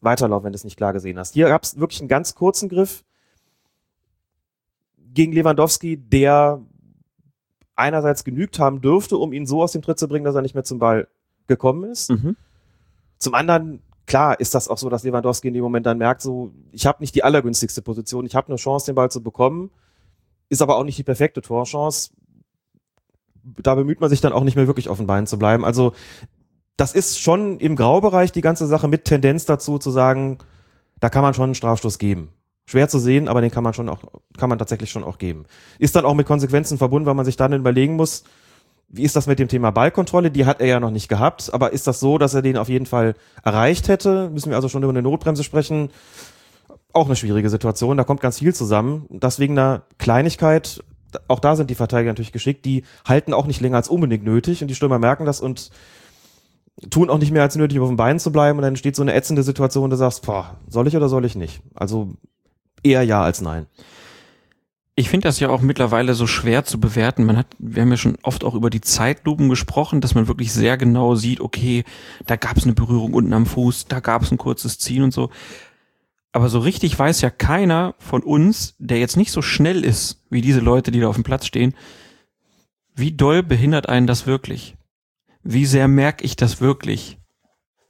weiterlaufen, 0.01 0.45
wenn 0.45 0.51
du 0.51 0.57
es 0.57 0.65
nicht 0.65 0.77
klar 0.77 0.91
gesehen 0.91 1.17
hast. 1.17 1.33
Hier 1.33 1.47
gab 1.47 1.63
es 1.63 1.79
wirklich 1.79 2.01
einen 2.01 2.09
ganz 2.09 2.35
kurzen 2.35 2.67
Griff 2.67 3.05
gegen 5.13 5.31
Lewandowski, 5.31 5.97
der 5.97 6.61
einerseits 7.75 8.25
genügt 8.25 8.59
haben 8.59 8.81
dürfte, 8.81 9.17
um 9.17 9.31
ihn 9.31 9.45
so 9.45 9.63
aus 9.63 9.71
dem 9.71 9.81
Tritt 9.81 9.99
zu 9.99 10.07
bringen, 10.09 10.25
dass 10.25 10.35
er 10.35 10.41
nicht 10.41 10.53
mehr 10.53 10.63
zum 10.65 10.79
Ball 10.79 11.07
gekommen 11.47 11.89
ist. 11.89 12.11
Mhm. 12.11 12.35
Zum 13.17 13.33
anderen, 13.33 13.81
klar, 14.05 14.39
ist 14.39 14.55
das 14.55 14.67
auch 14.67 14.77
so, 14.77 14.89
dass 14.89 15.03
Lewandowski 15.03 15.47
in 15.47 15.53
dem 15.53 15.63
Moment 15.63 15.85
dann 15.85 15.97
merkt, 15.97 16.21
so, 16.21 16.51
ich 16.71 16.85
habe 16.85 17.01
nicht 17.01 17.15
die 17.15 17.23
allergünstigste 17.23 17.81
Position, 17.81 18.25
ich 18.25 18.35
habe 18.35 18.47
eine 18.47 18.57
Chance, 18.57 18.87
den 18.87 18.95
Ball 18.95 19.11
zu 19.11 19.21
bekommen, 19.21 19.71
ist 20.49 20.61
aber 20.61 20.77
auch 20.77 20.83
nicht 20.83 20.97
die 20.97 21.03
perfekte 21.03 21.41
Torchance. 21.41 22.11
Da 23.61 23.75
bemüht 23.75 24.01
man 24.01 24.09
sich 24.09 24.21
dann 24.21 24.33
auch 24.33 24.43
nicht 24.43 24.55
mehr 24.55 24.67
wirklich 24.67 24.89
auf 24.89 24.97
den 24.97 25.07
Beinen 25.07 25.27
zu 25.27 25.37
bleiben. 25.37 25.65
Also 25.65 25.93
das 26.77 26.93
ist 26.93 27.19
schon 27.19 27.59
im 27.59 27.75
Graubereich 27.75 28.31
die 28.31 28.41
ganze 28.41 28.67
Sache 28.67 28.87
mit 28.87 29.05
Tendenz 29.05 29.45
dazu 29.45 29.77
zu 29.77 29.91
sagen, 29.91 30.39
da 30.99 31.09
kann 31.09 31.21
man 31.21 31.33
schon 31.33 31.45
einen 31.45 31.55
Strafstoß 31.55 31.99
geben. 31.99 32.29
Schwer 32.67 32.89
zu 32.89 32.99
sehen, 32.99 33.27
aber 33.27 33.41
den 33.41 33.51
kann 33.51 33.63
man 33.63 33.73
schon 33.73 33.89
auch, 33.89 34.03
kann 34.37 34.49
man 34.49 34.57
tatsächlich 34.57 34.89
schon 34.89 35.03
auch 35.03 35.19
geben. 35.19 35.45
Ist 35.77 35.95
dann 35.95 36.05
auch 36.05 36.15
mit 36.15 36.25
Konsequenzen 36.25 36.77
verbunden, 36.77 37.05
weil 37.05 37.13
man 37.13 37.25
sich 37.25 37.37
dann 37.37 37.53
überlegen 37.53 37.95
muss, 37.95 38.23
wie 38.87 39.03
ist 39.03 39.15
das 39.15 39.27
mit 39.27 39.39
dem 39.39 39.47
Thema 39.47 39.71
Ballkontrolle? 39.71 40.31
Die 40.31 40.45
hat 40.45 40.61
er 40.61 40.67
ja 40.67 40.79
noch 40.79 40.91
nicht 40.91 41.09
gehabt, 41.09 41.53
aber 41.53 41.73
ist 41.73 41.87
das 41.87 41.99
so, 41.99 42.17
dass 42.17 42.33
er 42.33 42.41
den 42.41 42.57
auf 42.57 42.69
jeden 42.69 42.85
Fall 42.85 43.15
erreicht 43.43 43.87
hätte? 43.87 44.29
Müssen 44.29 44.49
wir 44.49 44.55
also 44.55 44.69
schon 44.69 44.83
über 44.83 44.91
eine 44.91 45.01
Notbremse 45.01 45.43
sprechen? 45.43 45.89
Auch 46.93 47.07
eine 47.07 47.15
schwierige 47.15 47.49
Situation, 47.49 47.97
da 47.97 48.03
kommt 48.03 48.21
ganz 48.21 48.39
viel 48.39 48.55
zusammen. 48.55 49.05
Das 49.09 49.39
wegen 49.39 49.57
einer 49.57 49.83
Kleinigkeit, 49.97 50.81
auch 51.27 51.39
da 51.39 51.55
sind 51.55 51.69
die 51.69 51.75
Verteidiger 51.75 52.11
natürlich 52.11 52.31
geschickt, 52.31 52.65
die 52.65 52.83
halten 53.05 53.33
auch 53.33 53.47
nicht 53.47 53.61
länger 53.61 53.77
als 53.77 53.89
unbedingt 53.89 54.23
nötig 54.23 54.61
und 54.61 54.69
die 54.69 54.75
Stürmer 54.75 54.99
merken 54.99 55.25
das 55.25 55.41
und 55.41 55.71
tun 56.89 57.09
auch 57.09 57.17
nicht 57.17 57.31
mehr 57.31 57.41
als 57.41 57.55
nötig, 57.55 57.79
auf 57.79 57.87
den 57.87 57.97
Beinen 57.97 58.19
zu 58.19 58.31
bleiben 58.31 58.59
und 58.59 58.63
dann 58.63 58.75
steht 58.75 58.95
so 58.95 59.01
eine 59.01 59.13
ätzende 59.13 59.43
Situation, 59.43 59.89
du 59.89 59.95
sagst, 59.95 60.25
boah, 60.25 60.57
soll 60.67 60.87
ich 60.87 60.95
oder 60.95 61.09
soll 61.09 61.25
ich 61.25 61.35
nicht? 61.35 61.61
Also 61.73 62.13
eher 62.83 63.03
ja 63.03 63.23
als 63.23 63.41
nein. 63.41 63.67
Ich 64.97 65.09
finde 65.09 65.27
das 65.27 65.41
ja 65.41 65.49
auch 65.49 65.59
mittlerweile 65.59 66.13
so 66.13 66.25
schwer 66.25 66.63
zu 66.63 66.79
bewerten. 66.79 67.25
Man 67.25 67.35
hat, 67.35 67.47
wir 67.59 67.81
haben 67.81 67.91
ja 67.91 67.97
schon 67.97 68.17
oft 68.23 68.45
auch 68.45 68.55
über 68.55 68.69
die 68.69 68.79
Zeitlupen 68.79 69.49
gesprochen, 69.49 69.99
dass 69.99 70.15
man 70.15 70.29
wirklich 70.29 70.53
sehr 70.53 70.77
genau 70.77 71.15
sieht, 71.15 71.41
okay, 71.41 71.83
da 72.25 72.37
gab 72.37 72.55
es 72.55 72.63
eine 72.63 72.73
Berührung 72.73 73.13
unten 73.13 73.33
am 73.33 73.45
Fuß, 73.45 73.87
da 73.87 73.99
gab 73.99 74.21
es 74.21 74.31
ein 74.31 74.37
kurzes 74.37 74.79
Ziehen 74.79 75.03
und 75.03 75.11
so. 75.11 75.31
Aber 76.31 76.47
so 76.47 76.59
richtig 76.59 76.97
weiß 76.97 77.21
ja 77.21 77.29
keiner 77.29 77.95
von 77.97 78.23
uns, 78.23 78.75
der 78.77 78.99
jetzt 78.99 79.17
nicht 79.17 79.31
so 79.31 79.41
schnell 79.41 79.83
ist, 79.83 80.21
wie 80.29 80.41
diese 80.41 80.61
Leute, 80.61 80.91
die 80.91 81.01
da 81.01 81.09
auf 81.09 81.15
dem 81.15 81.23
Platz 81.23 81.45
stehen, 81.45 81.75
wie 82.95 83.11
doll 83.11 83.43
behindert 83.43 83.89
einen 83.89 84.07
das 84.07 84.25
wirklich? 84.25 84.75
Wie 85.43 85.65
sehr 85.65 85.89
merke 85.89 86.23
ich 86.23 86.37
das 86.37 86.61
wirklich? 86.61 87.19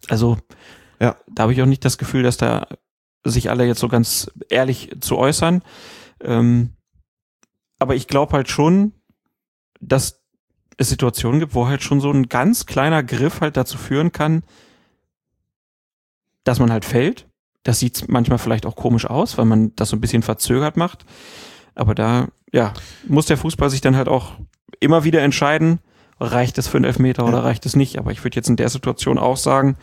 Also, 0.09 0.37
ja, 0.99 1.15
da 1.31 1.43
habe 1.43 1.53
ich 1.53 1.61
auch 1.61 1.67
nicht 1.67 1.85
das 1.85 1.99
Gefühl, 1.99 2.23
dass 2.23 2.37
da 2.37 2.67
sich 3.23 3.49
alle 3.49 3.65
jetzt 3.65 3.79
so 3.79 3.87
ganz 3.87 4.31
ehrlich 4.49 4.91
zu 4.99 5.17
äußern. 5.17 5.61
Ähm, 6.21 6.74
aber 7.79 7.95
ich 7.95 8.07
glaube 8.07 8.33
halt 8.33 8.49
schon, 8.49 8.93
dass 9.79 10.21
es 10.77 10.89
Situationen 10.89 11.39
gibt, 11.39 11.53
wo 11.53 11.67
halt 11.67 11.83
schon 11.83 12.01
so 12.01 12.11
ein 12.11 12.27
ganz 12.27 12.65
kleiner 12.65 13.03
Griff 13.03 13.41
halt 13.41 13.57
dazu 13.57 13.77
führen 13.77 14.11
kann, 14.11 14.43
dass 16.43 16.59
man 16.59 16.71
halt 16.71 16.85
fällt. 16.85 17.27
Das 17.63 17.79
sieht 17.79 18.07
manchmal 18.07 18.37
vielleicht 18.37 18.65
auch 18.65 18.75
komisch 18.75 19.05
aus, 19.05 19.37
weil 19.37 19.45
man 19.45 19.75
das 19.75 19.89
so 19.89 19.95
ein 19.95 20.01
bisschen 20.01 20.21
verzögert 20.21 20.77
macht. 20.77 21.05
Aber 21.73 21.95
da, 21.95 22.27
ja, 22.51 22.73
muss 23.07 23.25
der 23.25 23.37
Fußball 23.37 23.69
sich 23.69 23.81
dann 23.81 23.95
halt 23.95 24.07
auch 24.07 24.33
immer 24.79 25.03
wieder 25.03 25.21
entscheiden, 25.21 25.79
reicht 26.19 26.57
es 26.57 26.67
für 26.67 26.77
einen 26.77 26.85
Elfmeter 26.85 27.25
oder 27.25 27.43
reicht 27.43 27.65
es 27.65 27.75
nicht. 27.75 27.97
Aber 27.97 28.11
ich 28.11 28.23
würde 28.23 28.35
jetzt 28.35 28.49
in 28.49 28.55
der 28.55 28.69
Situation 28.69 29.17
auch 29.17 29.37
sagen, 29.37 29.77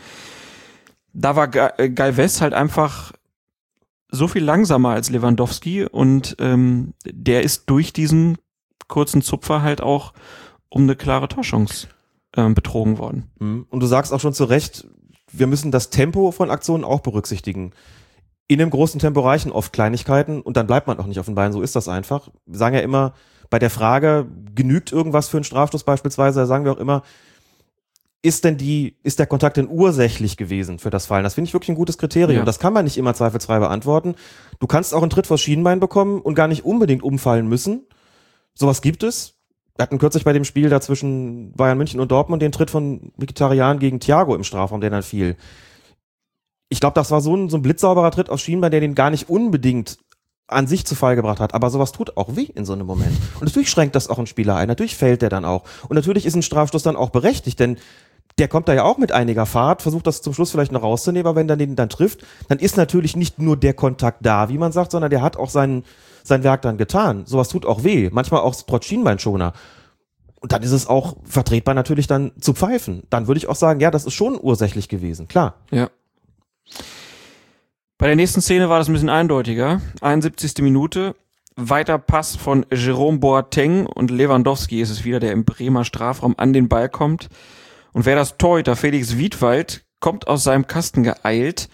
da 1.12 1.36
war 1.36 1.48
Galvez 1.48 2.40
halt 2.40 2.54
einfach 2.54 3.12
so 4.12 4.28
viel 4.28 4.44
langsamer 4.44 4.90
als 4.90 5.10
Lewandowski 5.10 5.84
und 5.84 6.36
ähm, 6.38 6.94
der 7.04 7.42
ist 7.42 7.68
durch 7.68 7.92
diesen 7.92 8.38
kurzen 8.86 9.22
Zupfer 9.22 9.62
halt 9.62 9.80
auch 9.80 10.12
um 10.68 10.82
eine 10.82 10.96
klare 10.96 11.28
Torschance 11.28 11.88
ähm, 12.36 12.54
betrogen 12.54 12.98
worden. 12.98 13.30
Mhm. 13.40 13.66
Und 13.70 13.80
du 13.80 13.86
sagst 13.86 14.12
auch 14.12 14.20
schon 14.20 14.34
zu 14.34 14.44
Recht, 14.44 14.86
wir 15.32 15.46
müssen 15.46 15.70
das 15.70 15.88
Tempo 15.90 16.30
von 16.30 16.50
Aktionen 16.50 16.84
auch 16.84 17.00
berücksichtigen. 17.00 17.72
In 18.48 18.60
einem 18.60 18.70
großen 18.70 19.00
Tempo 19.00 19.20
reichen 19.20 19.50
oft 19.50 19.72
Kleinigkeiten 19.72 20.42
und 20.42 20.58
dann 20.58 20.66
bleibt 20.66 20.86
man 20.86 20.98
auch 20.98 21.06
nicht 21.06 21.18
auf 21.18 21.26
den 21.26 21.34
Beinen. 21.34 21.54
So 21.54 21.62
ist 21.62 21.74
das 21.74 21.88
einfach. 21.88 22.28
Wir 22.44 22.58
sagen 22.58 22.74
ja 22.74 22.82
immer, 22.82 23.14
bei 23.48 23.58
der 23.58 23.70
Frage, 23.70 24.26
genügt 24.54 24.92
irgendwas 24.92 25.28
für 25.28 25.38
einen 25.38 25.44
Strafstoß 25.44 25.84
beispielsweise, 25.84 26.40
da 26.40 26.46
sagen 26.46 26.64
wir 26.64 26.72
auch 26.72 26.78
immer, 26.78 27.02
ist 28.22 28.44
denn 28.44 28.56
die, 28.56 28.96
ist 29.02 29.18
der 29.18 29.26
Kontakt 29.26 29.56
denn 29.56 29.68
ursächlich 29.68 30.36
gewesen 30.36 30.78
für 30.78 30.90
das 30.90 31.06
Fallen? 31.06 31.24
Das 31.24 31.34
finde 31.34 31.48
ich 31.48 31.54
wirklich 31.54 31.70
ein 31.70 31.74
gutes 31.74 31.98
Kriterium. 31.98 32.40
Ja. 32.40 32.44
Das 32.44 32.60
kann 32.60 32.72
man 32.72 32.84
nicht 32.84 32.96
immer 32.96 33.14
zweifelsfrei 33.14 33.58
beantworten. 33.58 34.14
Du 34.60 34.68
kannst 34.68 34.94
auch 34.94 35.02
einen 35.02 35.10
Tritt 35.10 35.26
vors 35.26 35.40
Schienenbein 35.40 35.80
bekommen 35.80 36.20
und 36.20 36.36
gar 36.36 36.46
nicht 36.46 36.64
unbedingt 36.64 37.02
umfallen 37.02 37.48
müssen. 37.48 37.84
Sowas 38.54 38.80
gibt 38.80 39.02
es. 39.02 39.34
Wir 39.76 39.82
hatten 39.82 39.98
kürzlich 39.98 40.24
bei 40.24 40.32
dem 40.32 40.44
Spiel 40.44 40.68
da 40.68 40.80
zwischen 40.80 41.52
Bayern 41.52 41.78
München 41.78 41.98
und 41.98 42.12
Dortmund 42.12 42.42
den 42.42 42.52
Tritt 42.52 42.70
von 42.70 43.12
Vegetarian 43.16 43.80
gegen 43.80 43.98
Thiago 43.98 44.36
im 44.36 44.44
Strafraum, 44.44 44.80
der 44.80 44.90
dann 44.90 45.02
fiel. 45.02 45.36
Ich 46.68 46.78
glaube, 46.78 46.94
das 46.94 47.10
war 47.10 47.20
so 47.20 47.34
ein, 47.34 47.48
so 47.48 47.56
ein 47.56 47.62
blitzsauberer 47.62 48.10
Tritt 48.12 48.30
aus 48.30 48.40
Schienenbein, 48.40 48.70
der 48.70 48.80
den 48.80 48.94
gar 48.94 49.10
nicht 49.10 49.28
unbedingt 49.28 49.98
an 50.46 50.66
sich 50.66 50.86
zu 50.86 50.94
Fall 50.94 51.16
gebracht 51.16 51.40
hat. 51.40 51.54
Aber 51.54 51.70
sowas 51.70 51.92
tut 51.92 52.16
auch 52.16 52.36
weh 52.36 52.48
in 52.54 52.64
so 52.64 52.72
einem 52.72 52.86
Moment. 52.86 53.16
Und 53.34 53.46
natürlich 53.46 53.70
schränkt 53.70 53.96
das 53.96 54.08
auch 54.08 54.18
einen 54.18 54.26
Spieler 54.26 54.56
ein. 54.56 54.68
Natürlich 54.68 54.96
fällt 54.96 55.22
der 55.22 55.30
dann 55.30 55.44
auch. 55.44 55.64
Und 55.88 55.96
natürlich 55.96 56.26
ist 56.26 56.36
ein 56.36 56.42
Strafstoß 56.42 56.82
dann 56.82 56.96
auch 56.96 57.10
berechtigt, 57.10 57.58
denn 57.58 57.78
der 58.38 58.48
kommt 58.48 58.68
da 58.68 58.74
ja 58.74 58.84
auch 58.84 58.98
mit 58.98 59.12
einiger 59.12 59.46
Fahrt, 59.46 59.82
versucht 59.82 60.06
das 60.06 60.22
zum 60.22 60.32
Schluss 60.32 60.50
vielleicht 60.50 60.72
noch 60.72 60.82
rauszunehmen, 60.82 61.26
aber 61.26 61.36
wenn 61.36 61.48
dann 61.48 61.58
den 61.58 61.76
dann 61.76 61.88
trifft, 61.88 62.24
dann 62.48 62.58
ist 62.58 62.76
natürlich 62.76 63.16
nicht 63.16 63.38
nur 63.38 63.56
der 63.56 63.74
Kontakt 63.74 64.24
da, 64.24 64.48
wie 64.48 64.58
man 64.58 64.72
sagt, 64.72 64.92
sondern 64.92 65.10
der 65.10 65.22
hat 65.22 65.36
auch 65.36 65.50
sein, 65.50 65.84
sein 66.24 66.42
Werk 66.42 66.62
dann 66.62 66.78
getan. 66.78 67.24
Sowas 67.26 67.48
tut 67.48 67.66
auch 67.66 67.84
weh, 67.84 68.08
manchmal 68.12 68.40
auch 68.40 68.54
trotz 68.66 68.86
Schienbeinschoner. 68.86 69.52
Und 70.40 70.52
dann 70.52 70.62
ist 70.62 70.72
es 70.72 70.88
auch 70.88 71.16
vertretbar 71.24 71.74
natürlich 71.74 72.06
dann 72.06 72.32
zu 72.40 72.52
pfeifen. 72.52 73.04
Dann 73.10 73.28
würde 73.28 73.38
ich 73.38 73.48
auch 73.48 73.54
sagen, 73.54 73.80
ja, 73.80 73.90
das 73.90 74.06
ist 74.06 74.14
schon 74.14 74.38
ursächlich 74.40 74.88
gewesen, 74.88 75.28
klar. 75.28 75.54
Ja. 75.70 75.88
Bei 77.98 78.06
der 78.08 78.16
nächsten 78.16 78.40
Szene 78.40 78.68
war 78.68 78.78
das 78.78 78.88
ein 78.88 78.94
bisschen 78.94 79.08
eindeutiger. 79.08 79.80
71. 80.00 80.58
Minute. 80.58 81.14
Weiter 81.54 81.98
Pass 81.98 82.34
von 82.34 82.66
Jerome 82.72 83.18
Boateng 83.18 83.86
und 83.86 84.10
Lewandowski 84.10 84.80
ist 84.80 84.90
es 84.90 85.04
wieder, 85.04 85.20
der 85.20 85.32
im 85.32 85.44
Bremer 85.44 85.84
Strafraum 85.84 86.34
an 86.38 86.52
den 86.52 86.68
Ball 86.68 86.88
kommt. 86.88 87.28
Und 87.92 88.06
wer 88.06 88.16
das 88.16 88.38
Torhüter 88.38 88.76
Felix 88.76 89.16
Wiedwald 89.18 89.84
kommt 90.00 90.26
aus 90.26 90.44
seinem 90.44 90.66
Kasten 90.66 91.02
geeilt 91.02 91.68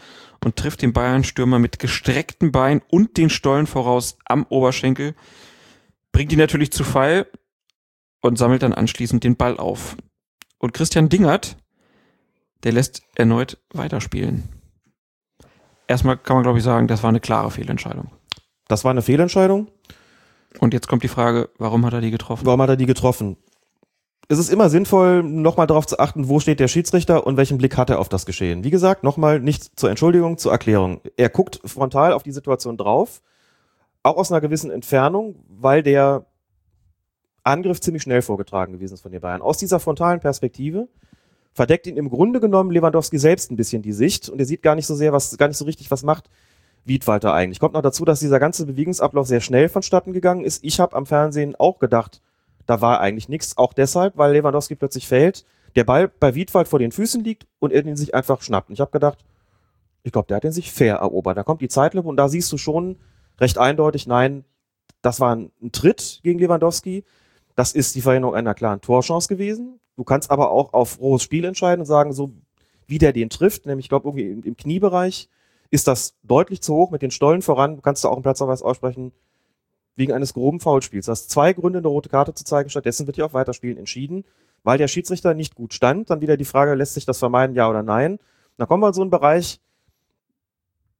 und 0.44 0.56
trifft 0.56 0.82
den 0.82 0.92
Bayern-Stürmer 0.92 1.58
mit 1.58 1.78
gestreckten 1.78 2.52
Beinen 2.52 2.82
und 2.88 3.16
den 3.16 3.30
Stollen 3.30 3.66
voraus 3.66 4.18
am 4.24 4.44
Oberschenkel. 4.48 5.14
Bringt 6.12 6.32
ihn 6.32 6.38
natürlich 6.38 6.72
zu 6.72 6.84
Fall. 6.84 7.26
und 8.20 8.36
sammelt 8.36 8.62
dann 8.64 8.74
anschließend 8.74 9.22
den 9.22 9.36
Ball 9.36 9.58
auf. 9.58 9.96
Und 10.58 10.74
Christian 10.74 11.08
Dingert, 11.08 11.56
der 12.64 12.72
lässt 12.72 13.02
erneut 13.14 13.58
weiterspielen. 13.72 14.48
Erstmal 15.86 16.18
kann 16.18 16.36
man, 16.36 16.42
glaube 16.42 16.58
ich, 16.58 16.64
sagen, 16.64 16.88
das 16.88 17.04
war 17.04 17.10
eine 17.10 17.20
klare 17.20 17.52
Fehlentscheidung. 17.52 18.10
Das 18.66 18.84
war 18.84 18.90
eine 18.90 19.02
Fehlentscheidung. 19.02 19.70
Und 20.58 20.74
jetzt 20.74 20.88
kommt 20.88 21.04
die 21.04 21.08
Frage, 21.08 21.48
warum 21.58 21.86
hat 21.86 21.92
er 21.92 22.00
die 22.00 22.10
getroffen? 22.10 22.44
Warum 22.44 22.60
hat 22.60 22.70
er 22.70 22.76
die 22.76 22.86
getroffen? 22.86 23.36
Es 24.30 24.38
ist 24.38 24.50
immer 24.50 24.68
sinnvoll, 24.68 25.22
nochmal 25.22 25.66
darauf 25.66 25.86
zu 25.86 25.98
achten, 25.98 26.28
wo 26.28 26.38
steht 26.38 26.60
der 26.60 26.68
Schiedsrichter 26.68 27.26
und 27.26 27.38
welchen 27.38 27.56
Blick 27.56 27.78
hat 27.78 27.88
er 27.88 27.98
auf 27.98 28.10
das 28.10 28.26
Geschehen. 28.26 28.62
Wie 28.62 28.70
gesagt, 28.70 29.02
nochmal 29.02 29.40
nicht 29.40 29.80
zur 29.80 29.88
Entschuldigung, 29.88 30.36
zur 30.36 30.52
Erklärung. 30.52 31.00
Er 31.16 31.30
guckt 31.30 31.60
frontal 31.64 32.12
auf 32.12 32.22
die 32.22 32.32
Situation 32.32 32.76
drauf, 32.76 33.22
auch 34.02 34.18
aus 34.18 34.30
einer 34.30 34.42
gewissen 34.42 34.70
Entfernung, 34.70 35.36
weil 35.48 35.82
der 35.82 36.26
Angriff 37.42 37.80
ziemlich 37.80 38.02
schnell 38.02 38.20
vorgetragen 38.20 38.74
gewesen 38.74 38.92
ist 38.92 39.00
von 39.00 39.12
den 39.12 39.22
Bayern. 39.22 39.40
Aus 39.40 39.56
dieser 39.56 39.80
frontalen 39.80 40.20
Perspektive 40.20 40.88
verdeckt 41.54 41.86
ihn 41.86 41.96
im 41.96 42.10
Grunde 42.10 42.38
genommen 42.38 42.70
Lewandowski 42.70 43.18
selbst 43.18 43.50
ein 43.50 43.56
bisschen 43.56 43.80
die 43.80 43.92
Sicht 43.92 44.28
und 44.28 44.38
er 44.38 44.44
sieht 44.44 44.60
gar 44.60 44.74
nicht 44.74 44.86
so 44.86 44.94
sehr, 44.94 45.14
was, 45.14 45.38
gar 45.38 45.48
nicht 45.48 45.56
so 45.56 45.64
richtig, 45.64 45.90
was 45.90 46.02
macht 46.02 46.28
Wiedwalter 46.84 47.32
eigentlich. 47.32 47.60
Kommt 47.60 47.72
noch 47.72 47.80
dazu, 47.80 48.04
dass 48.04 48.20
dieser 48.20 48.38
ganze 48.38 48.66
Bewegungsablauf 48.66 49.26
sehr 49.26 49.40
schnell 49.40 49.70
vonstatten 49.70 50.12
gegangen 50.12 50.44
ist. 50.44 50.62
Ich 50.64 50.80
habe 50.80 50.94
am 50.94 51.06
Fernsehen 51.06 51.56
auch 51.56 51.78
gedacht, 51.78 52.20
da 52.68 52.82
war 52.82 53.00
eigentlich 53.00 53.30
nichts. 53.30 53.56
Auch 53.56 53.72
deshalb, 53.72 54.18
weil 54.18 54.34
Lewandowski 54.34 54.74
plötzlich 54.74 55.08
fällt, 55.08 55.46
der 55.74 55.84
Ball 55.84 56.08
bei 56.08 56.34
Wiedwald 56.34 56.68
vor 56.68 56.78
den 56.78 56.92
Füßen 56.92 57.24
liegt 57.24 57.46
und 57.58 57.72
er 57.72 57.82
den 57.82 57.96
sich 57.96 58.14
einfach 58.14 58.42
schnappt. 58.42 58.68
Und 58.68 58.74
ich 58.74 58.80
habe 58.80 58.90
gedacht, 58.90 59.24
ich 60.02 60.12
glaube, 60.12 60.28
der 60.28 60.36
hat 60.36 60.44
den 60.44 60.52
sich 60.52 60.70
fair 60.70 60.96
erobert. 60.96 61.38
Da 61.38 61.44
kommt 61.44 61.62
die 61.62 61.68
Zeitlupe 61.68 62.06
und 62.06 62.18
da 62.18 62.28
siehst 62.28 62.52
du 62.52 62.58
schon 62.58 62.98
recht 63.40 63.56
eindeutig, 63.56 64.06
nein, 64.06 64.44
das 65.00 65.18
war 65.18 65.34
ein, 65.34 65.50
ein 65.62 65.72
Tritt 65.72 66.20
gegen 66.22 66.38
Lewandowski. 66.38 67.04
Das 67.54 67.72
ist 67.72 67.94
die 67.94 68.02
Verhinderung 68.02 68.36
einer 68.36 68.54
klaren 68.54 68.82
Torchance 68.82 69.28
gewesen. 69.28 69.80
Du 69.96 70.04
kannst 70.04 70.30
aber 70.30 70.50
auch 70.50 70.74
auf 70.74 71.00
rohes 71.00 71.22
Spiel 71.22 71.46
entscheiden 71.46 71.80
und 71.80 71.86
sagen, 71.86 72.12
so 72.12 72.32
wie 72.86 72.98
der 72.98 73.14
den 73.14 73.30
trifft, 73.30 73.64
nämlich 73.64 73.86
ich 73.86 73.88
glaube 73.88 74.08
irgendwie 74.08 74.30
im, 74.30 74.42
im 74.42 74.56
Kniebereich, 74.58 75.30
ist 75.70 75.88
das 75.88 76.16
deutlich 76.22 76.60
zu 76.60 76.74
hoch 76.74 76.90
mit 76.90 77.00
den 77.00 77.10
Stollen 77.10 77.40
voran. 77.40 77.76
Du 77.76 77.82
kannst 77.82 78.04
da 78.04 78.08
auch 78.08 78.14
einen 78.14 78.22
Platzverweis 78.22 78.60
aussprechen 78.60 79.12
wegen 79.98 80.12
eines 80.12 80.32
groben 80.32 80.60
Foulspiels. 80.60 81.06
Du 81.06 81.12
hast 81.12 81.28
zwei 81.28 81.52
Gründe, 81.52 81.80
eine 81.80 81.88
rote 81.88 82.08
Karte 82.08 82.32
zu 82.32 82.44
zeigen. 82.44 82.70
Stattdessen 82.70 83.06
wird 83.06 83.16
hier 83.16 83.26
auf 83.26 83.34
Weiterspielen 83.34 83.76
entschieden, 83.76 84.24
weil 84.62 84.78
der 84.78 84.88
Schiedsrichter 84.88 85.34
nicht 85.34 85.56
gut 85.56 85.74
stand. 85.74 86.08
Dann 86.08 86.20
wieder 86.20 86.36
die 86.36 86.44
Frage, 86.44 86.74
lässt 86.74 86.94
sich 86.94 87.04
das 87.04 87.18
vermeiden, 87.18 87.56
ja 87.56 87.68
oder 87.68 87.82
nein? 87.82 88.18
Da 88.56 88.66
kommen 88.66 88.82
wir 88.82 88.88
in 88.88 88.94
so 88.94 89.02
einen 89.02 89.10
Bereich, 89.10 89.60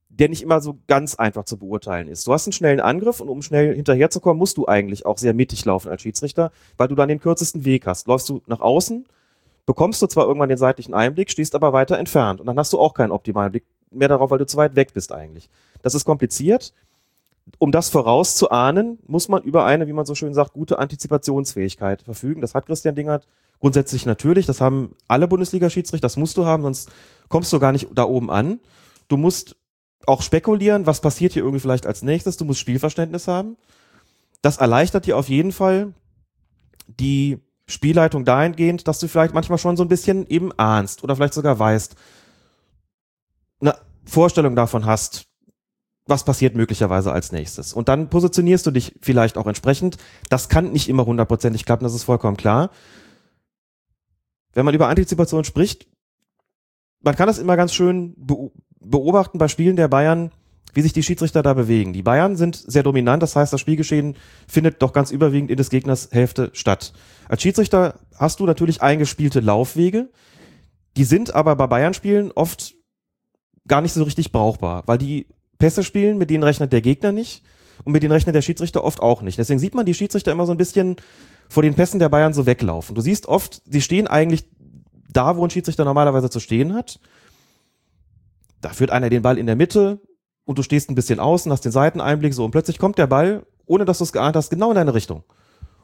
der 0.09 0.29
nicht 0.29 0.43
immer 0.43 0.61
so 0.61 0.79
ganz 0.89 1.15
einfach 1.15 1.45
zu 1.45 1.59
beurteilen 1.59 2.09
ist. 2.09 2.27
Du 2.27 2.33
hast 2.33 2.47
einen 2.47 2.53
schnellen 2.53 2.81
Angriff 2.81 3.21
und 3.21 3.29
um 3.29 3.41
schnell 3.41 3.75
hinterherzukommen, 3.75 4.39
musst 4.39 4.57
du 4.57 4.67
eigentlich 4.67 5.07
auch 5.07 5.17
sehr 5.17 5.33
mittig 5.33 5.65
laufen 5.65 5.91
als 5.91 6.03
Schiedsrichter, 6.03 6.51
weil 6.77 6.89
du 6.89 6.97
dann 6.97 7.09
den 7.09 7.21
kürzesten 7.21 7.65
Weg 7.65 7.87
hast. 7.87 8.09
Läufst 8.09 8.29
du 8.29 8.43
nach 8.47 8.61
außen, 8.61 9.07
bekommst 9.65 10.03
du 10.03 10.09
zwar 10.09 10.27
irgendwann 10.27 10.49
den 10.49 10.59
seitlichen 10.59 10.95
Einblick, 10.95 11.31
stehst 11.31 11.55
aber 11.55 11.73
weiter 11.73 11.99
entfernt 11.99 12.41
und 12.41 12.47
dann 12.47 12.59
hast 12.59 12.73
du 12.73 12.81
auch 12.81 12.95
keinen 12.95 13.13
optimalen 13.13 13.53
Blick 13.53 13.65
mehr 13.91 14.09
darauf, 14.09 14.31
weil 14.31 14.39
du 14.39 14.47
zu 14.47 14.57
weit 14.57 14.75
weg 14.75 14.93
bist 14.93 15.13
eigentlich. 15.13 15.49
Das 15.83 15.95
ist 15.95 16.05
kompliziert. 16.05 16.73
Um 17.59 17.73
das 17.73 17.89
vorauszuahnen, 17.89 18.99
muss 19.07 19.29
man 19.29 19.43
über 19.43 19.65
eine, 19.65 19.87
wie 19.87 19.93
man 19.93 20.07
so 20.07 20.15
schön 20.15 20.35
sagt, 20.35 20.53
gute 20.53 20.79
Antizipationsfähigkeit 20.79 22.03
verfügen. 22.03 22.41
Das 22.41 22.55
hat 22.55 22.67
Christian 22.67 22.95
Dingert 22.95 23.27
grundsätzlich 23.61 24.07
natürlich. 24.07 24.47
Das 24.47 24.61
haben 24.61 24.95
alle 25.09 25.29
Bundesliga-Schiedsrichter. 25.29 26.05
Das 26.05 26.17
musst 26.17 26.37
du 26.37 26.45
haben, 26.45 26.63
sonst 26.63 26.91
kommst 27.29 27.53
du 27.53 27.59
gar 27.59 27.73
nicht 27.73 27.89
da 27.95 28.05
oben 28.05 28.31
an. 28.31 28.61
Du 29.09 29.17
musst 29.17 29.57
auch 30.07 30.23
spekulieren, 30.23 30.87
was 30.87 31.01
passiert 31.01 31.33
hier 31.33 31.43
irgendwie 31.43 31.61
vielleicht 31.61 31.87
als 31.87 32.03
nächstes. 32.03 32.37
Du 32.37 32.45
musst 32.45 32.61
Spielverständnis 32.61 33.29
haben. 33.29 33.57
Das 34.43 34.59
erleichtert 34.59 35.07
dir 35.07 35.17
auf 35.17 35.29
jeden 35.29 35.53
Fall 35.53 35.95
die 36.87 37.39
Spielleitung 37.67 38.25
dahingehend, 38.25 38.89
dass 38.89 38.99
du 38.99 39.09
vielleicht 39.09 39.35
manchmal 39.35 39.59
schon 39.59 39.77
so 39.77 39.85
ein 39.85 39.89
bisschen 39.89 40.27
eben 40.27 40.53
ahnst 40.53 41.05
oder 41.05 41.17
vielleicht 41.17 41.35
sogar 41.35 41.59
weißt, 41.59 41.97
eine 43.61 43.75
Vorstellung 44.05 44.57
davon 44.57 44.87
hast, 44.87 45.28
was 46.09 46.25
passiert 46.25 46.57
möglicherweise 46.57 47.13
als 47.13 47.33
nächstes. 47.33 47.73
Und 47.73 47.89
dann 47.89 48.09
positionierst 48.09 48.67
du 48.67 48.71
dich 48.71 48.95
vielleicht 49.03 49.37
auch 49.37 49.47
entsprechend. 49.47 49.99
Das 50.31 50.49
kann 50.49 50.73
nicht 50.73 50.89
immer 50.89 51.05
hundertprozentig 51.05 51.65
klappen, 51.65 51.85
das 51.85 51.95
ist 51.95 52.05
vollkommen 52.05 52.37
klar. 52.37 52.71
Wenn 54.55 54.65
man 54.65 54.75
über 54.75 54.89
Antizipation 54.89 55.45
spricht, 55.45 55.87
man 57.03 57.15
kann 57.15 57.29
das 57.29 57.39
immer 57.39 57.57
ganz 57.57 57.75
schön 57.75 58.15
beobachten 58.81 59.39
bei 59.39 59.49
Spielen 59.49 59.77
der 59.77 59.89
Bayern, 59.89 60.33
wie 60.73 60.83
sich 60.83 60.93
die 60.93 61.03
Schiedsrichter 61.03 61.43
da 61.43 61.55
bewegen. 61.55 61.93
Die 61.93 62.03
Bayern 62.03 62.37
sind 62.37 62.57
sehr 62.57 62.83
dominant, 62.83 63.23
das 63.23 63.37
heißt, 63.37 63.53
das 63.53 63.61
Spielgeschehen 63.61 64.17
findet 64.47 64.83
doch 64.83 64.93
ganz 64.93 65.11
überwiegend 65.11 65.51
in 65.51 65.57
des 65.57 65.71
Gegners 65.71 66.09
Hälfte 66.11 66.51
statt. 66.55 66.93
Als 67.29 67.43
Schiedsrichter 67.43 68.01
hast 68.17 68.41
du 68.41 68.47
natürlich 68.47 68.83
eingespielte 68.83 69.41
Laufwege, 69.41 70.11
die 70.97 71.05
sind 71.05 71.35
aber 71.35 71.55
bei 71.57 71.67
Bayern-Spielen 71.67 72.33
oft 72.33 72.75
gar 73.67 73.83
nicht 73.83 73.93
so 73.93 74.03
richtig 74.03 74.33
brauchbar, 74.33 74.83
weil 74.87 74.99
die 74.99 75.27
Pässe 75.59 75.83
spielen, 75.83 76.19
mit 76.19 76.31
denen 76.31 76.43
rechnet 76.43 76.73
der 76.73 76.81
Gegner 76.81 77.13
nicht 77.13 77.43
und 77.85 77.93
mit 77.93 78.03
denen 78.03 78.13
rechnet 78.13 78.35
der 78.35 78.43
Schiedsrichter 78.43 78.85
oft 78.85 79.01
auch 79.01 79.23
nicht. 79.23 79.39
Deswegen 79.39 79.59
sieht 79.59 79.75
man 79.75 79.87
die 79.87 79.95
Schiedsrichter 79.95 80.33
immer 80.33 80.47
so 80.47 80.53
ein 80.53 80.59
bisschen 80.59 80.97
vor 81.49 81.63
den 81.63 81.75
Pässen 81.75 81.99
der 81.99 82.09
Bayern 82.09 82.35
so 82.35 82.47
weglaufen. 82.47 82.95
Du 82.95 83.01
siehst 83.01 83.27
oft, 83.27 83.63
sie 83.67 83.81
stehen 83.81 84.07
eigentlich 84.07 84.49
da, 85.11 85.37
wo 85.37 85.45
ein 85.45 85.51
Schiedsrichter 85.51 85.85
normalerweise 85.85 86.31
zu 86.31 86.41
stehen 86.41 86.75
hat. 86.75 87.01
Da 88.61 88.71
führt 88.71 88.91
einer 88.91 89.09
den 89.09 89.23
Ball 89.23 89.39
in 89.39 89.47
der 89.47 89.57
Mitte 89.57 90.01
und 90.45 90.59
du 90.59 90.63
stehst 90.63 90.91
ein 90.91 90.95
bisschen 90.95 91.21
außen, 91.21 91.51
hast 91.53 91.65
den 91.65 91.73
Seiteneinblick 91.73 92.35
so 92.35 92.45
und 92.45 92.51
plötzlich 92.51 92.79
kommt 92.79 92.99
der 92.99 93.07
Ball, 93.07 93.47
ohne 93.67 93.85
dass 93.85 93.99
du 93.99 94.05
es 94.05 94.13
geahnt 94.13 94.37
hast, 94.37 94.51
genau 94.51 94.71
in 94.71 94.75
deine 94.75 94.95
Richtung. 94.95 95.23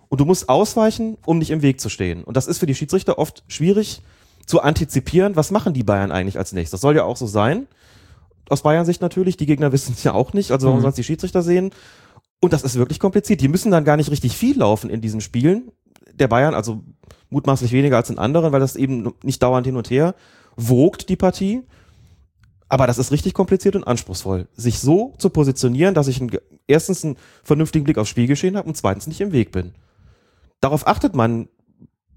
Und 0.09 0.21
du 0.21 0.25
musst 0.25 0.49
ausweichen, 0.49 1.17
um 1.25 1.39
nicht 1.39 1.51
im 1.51 1.63
Weg 1.63 1.81
zu 1.81 1.89
stehen. 1.89 2.25
Und 2.25 2.37
das 2.37 2.47
ist 2.47 2.59
für 2.59 2.67
die 2.67 2.75
Schiedsrichter 2.75 3.19
oft 3.19 3.45
schwierig, 3.49 4.03
zu 4.47 4.61
antizipieren, 4.61 5.37
was 5.37 5.51
machen 5.51 5.73
die 5.73 5.83
Bayern 5.85 6.13
eigentlich 6.13 6.39
als 6.39 6.53
nächstes. 6.53 6.73
Das 6.73 6.81
soll 6.83 6.97
ja 6.97 7.05
auch 7.05 7.17
so 7.17 7.27
sein. 7.27 7.67
Aus 8.49 8.63
Bayern 8.63 8.85
Sicht 8.85 9.01
natürlich, 9.01 9.37
die 9.37 9.47
Gegner 9.47 9.73
wissen 9.73 9.95
es 9.97 10.05
ja 10.05 10.13
auch 10.13 10.33
nicht, 10.33 10.51
also 10.51 10.67
warum 10.67 10.79
mhm. 10.79 10.83
sollen 10.83 10.95
die 10.95 11.05
Schiedsrichter 11.05 11.43
sehen? 11.43 11.71
Und 12.41 12.53
das 12.53 12.63
ist 12.63 12.77
wirklich 12.77 13.01
kompliziert. 13.01 13.41
Die 13.41 13.49
müssen 13.49 13.71
dann 13.71 13.85
gar 13.85 13.97
nicht 13.97 14.11
richtig 14.11 14.37
viel 14.37 14.59
laufen 14.59 14.91
in 14.91 15.01
diesen 15.01 15.23
Spielen. 15.23 15.71
Der 16.13 16.29
Bayern, 16.29 16.55
also 16.55 16.83
mutmaßlich 17.31 17.73
weniger 17.73 17.97
als 17.97 18.11
in 18.11 18.19
anderen, 18.19 18.53
weil 18.53 18.61
das 18.61 18.77
eben 18.77 19.15
nicht 19.23 19.43
dauernd 19.43 19.67
hin 19.67 19.77
und 19.77 19.89
her 19.89 20.15
wogt, 20.57 21.09
die 21.09 21.17
Partie. 21.17 21.63
Aber 22.69 22.87
das 22.87 22.99
ist 22.99 23.13
richtig 23.13 23.35
kompliziert 23.35 23.77
und 23.77 23.85
anspruchsvoll, 23.85 24.49
sich 24.55 24.79
so 24.79 25.15
zu 25.19 25.31
positionieren, 25.31 25.95
dass 25.95 26.09
ich 26.09 26.21
einen, 26.21 26.31
erstens 26.67 27.05
einen 27.05 27.17
vernünftigen 27.43 27.85
Blick 27.85 27.99
aufs 27.99 28.11
Spielgeschehen 28.11 28.57
habe 28.57 28.69
und 28.69 28.77
zweitens 28.77 29.07
nicht 29.07 29.21
im 29.21 29.33
Weg 29.33 29.53
bin. 29.53 29.73
Darauf 30.61 30.87
achtet 30.87 31.15
man 31.15 31.49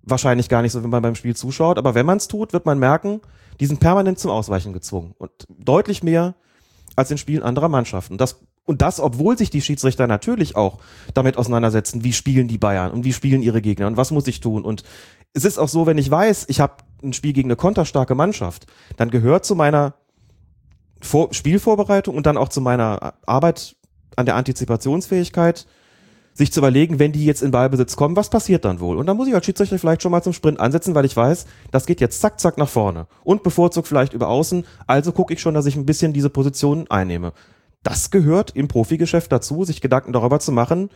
wahrscheinlich 0.03 0.49
gar 0.49 0.61
nicht 0.61 0.71
so, 0.71 0.83
wenn 0.83 0.89
man 0.89 1.01
beim 1.01 1.15
Spiel 1.15 1.35
zuschaut. 1.35 1.77
Aber 1.77 1.95
wenn 1.95 2.05
man 2.05 2.17
es 2.17 2.27
tut, 2.27 2.53
wird 2.53 2.65
man 2.65 2.79
merken, 2.79 3.21
die 3.59 3.65
sind 3.65 3.79
permanent 3.79 4.19
zum 4.19 4.31
Ausweichen 4.31 4.73
gezwungen. 4.73 5.13
Und 5.17 5.31
deutlich 5.49 6.03
mehr 6.03 6.35
als 6.95 7.11
in 7.11 7.17
Spielen 7.17 7.43
anderer 7.43 7.69
Mannschaften. 7.69 8.17
Das, 8.17 8.39
und 8.65 8.81
das, 8.81 8.99
obwohl 8.99 9.37
sich 9.37 9.49
die 9.49 9.61
Schiedsrichter 9.61 10.07
natürlich 10.07 10.55
auch 10.55 10.79
damit 11.13 11.37
auseinandersetzen, 11.37 12.03
wie 12.03 12.13
spielen 12.13 12.47
die 12.47 12.57
Bayern 12.57 12.91
und 12.91 13.05
wie 13.05 13.13
spielen 13.13 13.41
ihre 13.41 13.61
Gegner 13.61 13.87
und 13.87 13.97
was 13.97 14.11
muss 14.11 14.27
ich 14.27 14.39
tun. 14.39 14.63
Und 14.63 14.83
es 15.33 15.45
ist 15.45 15.57
auch 15.57 15.69
so, 15.69 15.85
wenn 15.85 15.97
ich 15.97 16.09
weiß, 16.09 16.45
ich 16.49 16.59
habe 16.59 16.77
ein 17.03 17.13
Spiel 17.13 17.33
gegen 17.33 17.47
eine 17.47 17.55
konterstarke 17.55 18.15
Mannschaft, 18.15 18.65
dann 18.97 19.11
gehört 19.11 19.45
zu 19.45 19.55
meiner 19.55 19.93
Vor 21.01 21.33
Spielvorbereitung 21.33 22.15
und 22.15 22.25
dann 22.25 22.37
auch 22.37 22.49
zu 22.49 22.59
meiner 22.59 23.13
Arbeit 23.25 23.75
an 24.15 24.25
der 24.25 24.35
Antizipationsfähigkeit, 24.35 25.67
sich 26.37 26.53
zu 26.53 26.59
überlegen, 26.59 26.99
wenn 26.99 27.11
die 27.11 27.25
jetzt 27.25 27.41
in 27.41 27.49
Ballbesitz 27.49 27.95
kommen, 27.95 28.15
was 28.15 28.29
passiert 28.29 28.63
dann 28.63 28.79
wohl? 28.79 28.97
Und 28.97 29.07
dann 29.07 29.17
muss 29.17 29.27
ich 29.27 29.33
als 29.33 29.45
Schiedsrichter 29.45 29.79
vielleicht 29.79 30.03
schon 30.03 30.11
mal 30.11 30.21
zum 30.21 30.33
Sprint 30.33 30.59
ansetzen, 30.59 30.93
weil 30.93 31.05
ich 31.05 31.17
weiß, 31.17 31.47
das 31.71 31.87
geht 31.87 31.99
jetzt 31.99 32.21
zack, 32.21 32.39
zack 32.39 32.59
nach 32.59 32.69
vorne 32.69 33.07
und 33.23 33.41
bevorzugt 33.41 33.87
vielleicht 33.87 34.13
über 34.13 34.27
außen. 34.27 34.63
Also 34.85 35.11
gucke 35.11 35.33
ich 35.33 35.41
schon, 35.41 35.55
dass 35.55 35.65
ich 35.65 35.75
ein 35.75 35.87
bisschen 35.87 36.13
diese 36.13 36.29
Position 36.29 36.85
einnehme. 36.89 37.33
Das 37.81 38.11
gehört 38.11 38.51
im 38.55 38.67
Profigeschäft 38.67 39.31
dazu, 39.31 39.63
sich 39.63 39.81
Gedanken 39.81 40.13
darüber 40.13 40.39
zu 40.39 40.51
machen, 40.51 40.89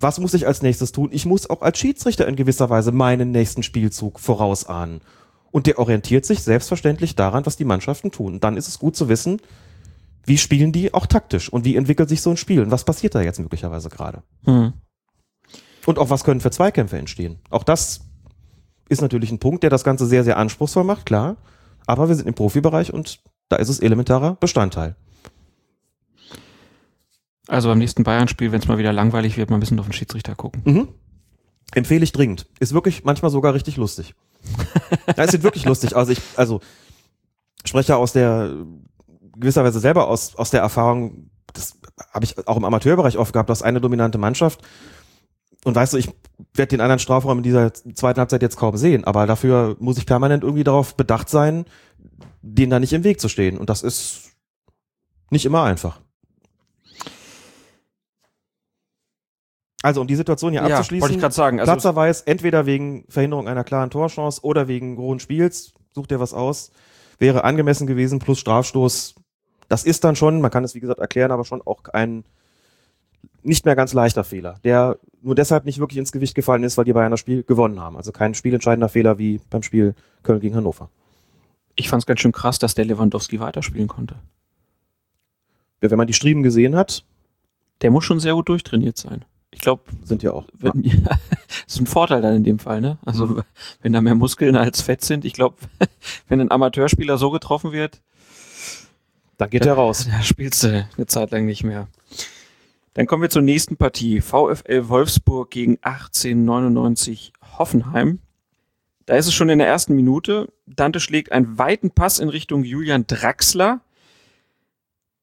was 0.00 0.18
muss 0.18 0.34
ich 0.34 0.46
als 0.46 0.62
nächstes 0.62 0.92
tun? 0.92 1.10
Ich 1.12 1.26
muss 1.26 1.48
auch 1.48 1.60
als 1.60 1.78
Schiedsrichter 1.78 2.26
in 2.26 2.34
gewisser 2.34 2.70
Weise 2.70 2.90
meinen 2.90 3.30
nächsten 3.30 3.62
Spielzug 3.62 4.18
vorausahnen. 4.18 5.02
Und 5.50 5.66
der 5.66 5.78
orientiert 5.78 6.24
sich 6.24 6.42
selbstverständlich 6.42 7.16
daran, 7.16 7.44
was 7.44 7.56
die 7.56 7.64
Mannschaften 7.64 8.10
tun. 8.10 8.34
Und 8.34 8.44
dann 8.44 8.56
ist 8.56 8.68
es 8.68 8.78
gut 8.78 8.96
zu 8.96 9.08
wissen, 9.08 9.40
wie 10.30 10.38
spielen 10.38 10.70
die 10.70 10.94
auch 10.94 11.06
taktisch 11.06 11.52
und 11.52 11.64
wie 11.64 11.74
entwickelt 11.74 12.08
sich 12.08 12.22
so 12.22 12.30
ein 12.30 12.36
Spiel 12.36 12.62
und 12.62 12.70
was 12.70 12.84
passiert 12.84 13.16
da 13.16 13.20
jetzt 13.20 13.40
möglicherweise 13.40 13.88
gerade? 13.88 14.22
Hm. 14.44 14.74
Und 15.86 15.98
auch 15.98 16.08
was 16.08 16.22
können 16.22 16.40
für 16.40 16.52
Zweikämpfe 16.52 16.96
entstehen? 16.98 17.40
Auch 17.50 17.64
das 17.64 18.02
ist 18.88 19.00
natürlich 19.00 19.32
ein 19.32 19.40
Punkt, 19.40 19.64
der 19.64 19.70
das 19.70 19.82
Ganze 19.82 20.06
sehr, 20.06 20.22
sehr 20.22 20.36
anspruchsvoll 20.36 20.84
macht, 20.84 21.04
klar. 21.04 21.36
Aber 21.84 22.06
wir 22.06 22.14
sind 22.14 22.28
im 22.28 22.34
Profibereich 22.34 22.94
und 22.94 23.24
da 23.48 23.56
ist 23.56 23.68
es 23.68 23.80
elementarer 23.80 24.36
Bestandteil. 24.36 24.94
Also 27.48 27.68
beim 27.68 27.78
nächsten 27.78 28.04
Bayern-Spiel, 28.04 28.52
wenn 28.52 28.60
es 28.60 28.68
mal 28.68 28.78
wieder 28.78 28.92
langweilig 28.92 29.36
wird, 29.36 29.50
mal 29.50 29.56
ein 29.56 29.60
bisschen 29.60 29.80
auf 29.80 29.86
den 29.86 29.92
Schiedsrichter 29.92 30.36
gucken. 30.36 30.62
Mhm. 30.64 30.88
Empfehle 31.74 32.04
ich 32.04 32.12
dringend. 32.12 32.46
Ist 32.60 32.72
wirklich 32.72 33.02
manchmal 33.02 33.32
sogar 33.32 33.52
richtig 33.52 33.76
lustig. 33.76 34.14
ja, 35.08 35.24
es 35.24 35.32
sieht 35.32 35.42
wirklich 35.42 35.64
lustig 35.64 35.96
aus. 35.96 36.08
Ich, 36.08 36.20
also 36.36 36.60
spreche 37.64 37.96
aus 37.96 38.12
der 38.12 38.54
gewisserweise 39.40 39.80
selber 39.80 40.08
aus, 40.08 40.36
aus 40.36 40.50
der 40.50 40.60
Erfahrung, 40.60 41.30
das 41.52 41.78
habe 42.12 42.24
ich 42.24 42.46
auch 42.46 42.56
im 42.56 42.64
Amateurbereich 42.64 43.18
oft 43.18 43.32
gehabt, 43.32 43.50
dass 43.50 43.62
eine 43.62 43.80
dominante 43.80 44.18
Mannschaft 44.18 44.62
Und 45.64 45.74
weißt 45.74 45.92
du, 45.92 45.98
ich 45.98 46.08
werde 46.54 46.70
den 46.70 46.80
anderen 46.80 46.98
Strafraum 46.98 47.38
in 47.38 47.42
dieser 47.42 47.72
zweiten 47.74 48.18
Halbzeit 48.18 48.42
jetzt 48.42 48.56
kaum 48.56 48.76
sehen, 48.76 49.04
aber 49.04 49.26
dafür 49.26 49.76
muss 49.78 49.98
ich 49.98 50.06
permanent 50.06 50.42
irgendwie 50.42 50.64
darauf 50.64 50.96
bedacht 50.96 51.28
sein, 51.28 51.66
denen 52.40 52.70
da 52.70 52.80
nicht 52.80 52.94
im 52.94 53.04
Weg 53.04 53.20
zu 53.20 53.28
stehen. 53.28 53.58
Und 53.58 53.68
das 53.68 53.82
ist 53.82 54.30
nicht 55.30 55.44
immer 55.44 55.62
einfach. 55.64 56.00
Also 59.82 60.00
um 60.00 60.06
die 60.06 60.16
Situation 60.16 60.52
hier 60.52 60.62
Ja, 60.66 60.76
abzuschließen, 60.76 61.02
wollte 61.02 61.14
ich 61.14 61.20
gerade 61.20 61.34
sagen. 61.34 61.60
Also 61.60 61.72
Platzer 61.72 61.96
weiß, 61.96 62.22
entweder 62.22 62.66
wegen 62.66 63.04
Verhinderung 63.08 63.48
einer 63.48 63.64
klaren 63.64 63.90
Torchance 63.90 64.42
oder 64.42 64.68
wegen 64.68 64.96
hohen 64.96 65.20
Spiels, 65.20 65.74
sucht 65.94 66.12
er 66.12 66.20
was 66.20 66.34
aus, 66.34 66.70
wäre 67.18 67.44
angemessen 67.44 67.86
gewesen, 67.86 68.18
plus 68.18 68.38
Strafstoß. 68.40 69.14
Das 69.70 69.84
ist 69.84 70.04
dann 70.04 70.16
schon, 70.16 70.40
man 70.42 70.50
kann 70.50 70.64
es 70.64 70.74
wie 70.74 70.80
gesagt 70.80 71.00
erklären, 71.00 71.30
aber 71.30 71.44
schon 71.46 71.62
auch 71.62 71.84
ein 71.92 72.24
nicht 73.42 73.64
mehr 73.64 73.76
ganz 73.76 73.92
leichter 73.94 74.24
Fehler, 74.24 74.56
der 74.64 74.98
nur 75.22 75.34
deshalb 75.34 75.64
nicht 75.64 75.78
wirklich 75.78 75.98
ins 75.98 76.12
Gewicht 76.12 76.34
gefallen 76.34 76.62
ist, 76.62 76.76
weil 76.76 76.84
die 76.84 76.92
Bayern 76.92 77.10
das 77.10 77.20
Spiel 77.20 77.42
gewonnen 77.42 77.80
haben. 77.80 77.96
Also 77.96 78.12
kein 78.12 78.34
spielentscheidender 78.34 78.88
Fehler 78.90 79.18
wie 79.18 79.40
beim 79.48 79.62
Spiel 79.62 79.94
Köln 80.22 80.40
gegen 80.40 80.56
Hannover. 80.56 80.90
ich 81.76 81.88
fand 81.88 82.02
es 82.02 82.06
ganz 82.06 82.20
schön 82.20 82.32
krass, 82.32 82.58
dass 82.58 82.74
der 82.74 82.84
Lewandowski 82.84 83.40
weiterspielen 83.40 83.88
konnte. 83.88 84.16
Wenn 85.80 85.96
man 85.96 86.06
die 86.06 86.12
Strieben 86.14 86.42
gesehen 86.42 86.76
hat, 86.76 87.04
Der 87.82 87.90
muss 87.90 88.04
schon 88.04 88.20
sehr 88.20 88.34
gut 88.34 88.48
durchtrainiert 88.50 88.98
sein. 88.98 89.24
Ich 89.52 89.60
glaube, 89.60 89.82
sind 90.04 90.22
ja 90.22 90.32
auch. 90.32 90.46
wenn, 90.58 90.82
ja, 90.84 90.92
das 91.06 91.18
ist 91.66 91.80
ein 91.80 91.86
Vorteil 91.86 92.20
dann 92.20 92.34
in 92.36 92.44
dem 92.44 92.58
Fall, 92.58 92.80
ne? 92.82 92.98
Also 93.06 93.26
Mhm. 93.26 93.42
wenn 93.80 93.92
da 93.94 94.00
mehr 94.02 94.14
Muskeln 94.14 94.54
als 94.56 94.82
Fett 94.82 95.02
sind, 95.02 95.24
ich 95.24 95.32
glaube, 95.32 95.56
wenn 96.28 96.40
ein 96.42 96.50
Amateurspieler 96.50 97.16
so 97.16 97.30
getroffen 97.30 97.72
wird, 97.72 98.02
Da 99.40 99.46
geht 99.46 99.64
er 99.64 99.72
raus. 99.72 100.06
da 100.10 100.22
spielst 100.22 100.64
du 100.64 100.86
eine 100.98 101.06
Zeit 101.06 101.30
lang 101.30 101.46
nicht 101.46 101.64
mehr. 101.64 101.88
Dann 102.92 103.06
kommen 103.06 103.22
wir 103.22 103.30
zur 103.30 103.40
nächsten 103.40 103.78
Partie. 103.78 104.20
VfL 104.20 104.88
Wolfsburg 104.88 105.50
gegen 105.50 105.78
1899 105.80 107.32
Hoffenheim. 107.56 108.18
Da 109.06 109.16
ist 109.16 109.28
es 109.28 109.32
schon 109.32 109.48
in 109.48 109.58
der 109.58 109.66
ersten 109.66 109.96
Minute. 109.96 110.52
Dante 110.66 111.00
schlägt 111.00 111.32
einen 111.32 111.56
weiten 111.56 111.90
Pass 111.90 112.18
in 112.18 112.28
Richtung 112.28 112.64
Julian 112.64 113.06
Draxler, 113.06 113.80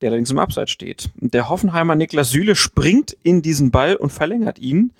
der 0.01 0.09
allerdings 0.09 0.31
im 0.31 0.39
Abseits 0.39 0.71
steht. 0.71 1.11
Der 1.17 1.47
Hoffenheimer 1.47 1.93
Niklas 1.93 2.31
Süle 2.31 2.55
springt 2.55 3.15
in 3.21 3.43
diesen 3.43 3.69
Ball 3.69 3.95
und 3.95 4.09
verlängert 4.09 4.57
ihn. 4.57 4.93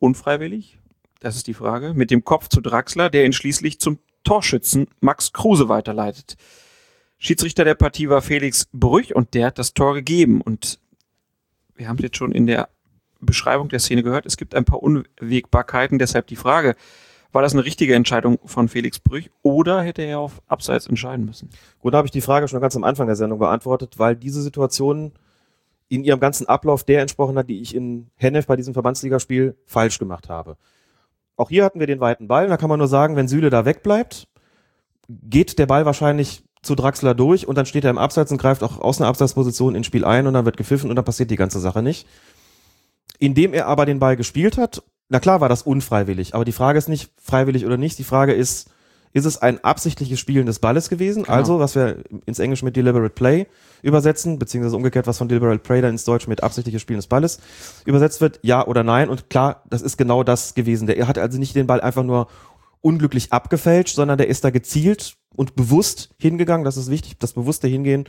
Unfreiwillig? 0.00 0.78
Das 1.18 1.36
ist 1.36 1.46
die 1.46 1.54
Frage. 1.54 1.94
Mit 1.94 2.10
dem 2.10 2.24
Kopf 2.24 2.48
zu 2.48 2.60
Draxler, 2.60 3.08
der 3.08 3.24
ihn 3.24 3.32
schließlich 3.32 3.80
zum 3.80 4.00
Torschützen 4.22 4.88
Max 5.00 5.32
Kruse 5.32 5.70
weiterleitet. 5.70 6.36
Schiedsrichter 7.18 7.64
der 7.64 7.74
Partie 7.74 8.08
war 8.08 8.22
Felix 8.22 8.68
Brüch 8.72 9.14
und 9.14 9.34
der 9.34 9.46
hat 9.46 9.58
das 9.58 9.74
Tor 9.74 9.94
gegeben. 9.94 10.40
Und 10.40 10.78
wir 11.74 11.88
haben 11.88 11.96
es 11.96 12.02
jetzt 12.02 12.16
schon 12.16 12.32
in 12.32 12.46
der 12.46 12.68
Beschreibung 13.20 13.68
der 13.68 13.78
Szene 13.78 14.02
gehört, 14.02 14.26
es 14.26 14.36
gibt 14.36 14.54
ein 14.54 14.64
paar 14.64 14.82
Unwägbarkeiten, 14.82 15.98
deshalb 15.98 16.26
die 16.26 16.36
Frage, 16.36 16.76
war 17.32 17.42
das 17.42 17.52
eine 17.52 17.64
richtige 17.64 17.94
Entscheidung 17.94 18.38
von 18.44 18.68
Felix 18.68 19.00
Brüch 19.00 19.30
oder 19.42 19.82
hätte 19.82 20.02
er 20.02 20.20
auf 20.20 20.40
Abseits 20.46 20.86
entscheiden 20.86 21.24
müssen? 21.24 21.50
Gut, 21.80 21.92
da 21.92 21.98
habe 21.98 22.06
ich 22.06 22.12
die 22.12 22.20
Frage 22.20 22.46
schon 22.46 22.60
ganz 22.60 22.76
am 22.76 22.84
Anfang 22.84 23.08
der 23.08 23.16
Sendung 23.16 23.40
beantwortet, 23.40 23.98
weil 23.98 24.14
diese 24.14 24.40
Situation 24.40 25.12
in 25.88 26.04
ihrem 26.04 26.20
ganzen 26.20 26.46
Ablauf 26.46 26.84
der 26.84 27.00
entsprochen 27.00 27.36
hat, 27.36 27.48
die 27.48 27.60
ich 27.60 27.74
in 27.74 28.08
Hennef 28.16 28.46
bei 28.46 28.56
diesem 28.56 28.72
Verbandsligaspiel 28.72 29.56
falsch 29.66 29.98
gemacht 29.98 30.28
habe. 30.28 30.56
Auch 31.36 31.48
hier 31.48 31.64
hatten 31.64 31.80
wir 31.80 31.88
den 31.88 32.00
weiten 32.00 32.28
Ball, 32.28 32.46
da 32.46 32.56
kann 32.56 32.68
man 32.68 32.78
nur 32.78 32.88
sagen, 32.88 33.16
wenn 33.16 33.26
Süle 33.26 33.50
da 33.50 33.64
wegbleibt, 33.64 34.28
geht 35.08 35.58
der 35.58 35.66
Ball 35.66 35.84
wahrscheinlich 35.84 36.44
zu 36.64 36.74
Draxler 36.74 37.14
durch 37.14 37.46
und 37.46 37.56
dann 37.56 37.66
steht 37.66 37.84
er 37.84 37.90
im 37.90 37.98
Abseits 37.98 38.32
und 38.32 38.38
greift 38.38 38.62
auch 38.62 38.78
aus 38.80 39.00
einer 39.00 39.08
Abseitsposition 39.08 39.74
ins 39.74 39.86
Spiel 39.86 40.04
ein 40.04 40.26
und 40.26 40.34
dann 40.34 40.44
wird 40.44 40.56
gepfiffen 40.56 40.90
und 40.90 40.96
dann 40.96 41.04
passiert 41.04 41.30
die 41.30 41.36
ganze 41.36 41.60
Sache 41.60 41.82
nicht. 41.82 42.06
Indem 43.18 43.54
er 43.54 43.66
aber 43.66 43.86
den 43.86 43.98
Ball 44.00 44.16
gespielt 44.16 44.58
hat, 44.58 44.82
na 45.08 45.20
klar 45.20 45.40
war 45.40 45.48
das 45.48 45.62
unfreiwillig, 45.62 46.34
aber 46.34 46.44
die 46.44 46.52
Frage 46.52 46.78
ist 46.78 46.88
nicht 46.88 47.10
freiwillig 47.22 47.64
oder 47.66 47.76
nicht, 47.76 47.98
die 47.98 48.04
Frage 48.04 48.32
ist, 48.32 48.70
ist 49.12 49.26
es 49.26 49.40
ein 49.40 49.62
absichtliches 49.62 50.18
Spielen 50.18 50.46
des 50.46 50.58
Balles 50.58 50.88
gewesen, 50.88 51.22
Genau. 51.22 51.36
also 51.36 51.58
was 51.60 51.76
wir 51.76 52.02
ins 52.26 52.40
Englische 52.40 52.64
mit 52.64 52.74
Deliberate 52.74 53.14
Play 53.14 53.46
übersetzen, 53.82 54.40
beziehungsweise 54.40 54.76
umgekehrt, 54.76 55.06
was 55.06 55.18
von 55.18 55.28
Deliberate 55.28 55.60
Play 55.60 55.82
dann 55.82 55.92
ins 55.92 56.04
Deutsche 56.04 56.28
mit 56.28 56.42
absichtliches 56.42 56.82
Spielen 56.82 56.98
des 56.98 57.06
Balles 57.06 57.38
übersetzt 57.84 58.20
wird, 58.20 58.40
ja 58.42 58.66
oder 58.66 58.82
nein. 58.82 59.08
Und 59.08 59.30
klar, 59.30 59.62
das 59.70 59.82
ist 59.82 59.96
genau 59.98 60.24
das 60.24 60.54
gewesen. 60.54 60.88
Der 60.88 61.06
hat 61.06 61.16
also 61.18 61.38
nicht 61.38 61.54
den 61.54 61.68
Ball 61.68 61.80
einfach 61.80 62.02
nur 62.02 62.26
unglücklich 62.80 63.32
abgefälscht, 63.32 63.94
sondern 63.94 64.18
der 64.18 64.28
ist 64.28 64.42
da 64.42 64.50
gezielt 64.50 65.16
und 65.36 65.54
bewusst 65.56 66.10
hingegangen. 66.18 66.64
Das 66.64 66.76
ist 66.76 66.90
wichtig, 66.90 67.18
das 67.18 67.32
bewusste 67.32 67.68
Hingehen, 67.68 68.04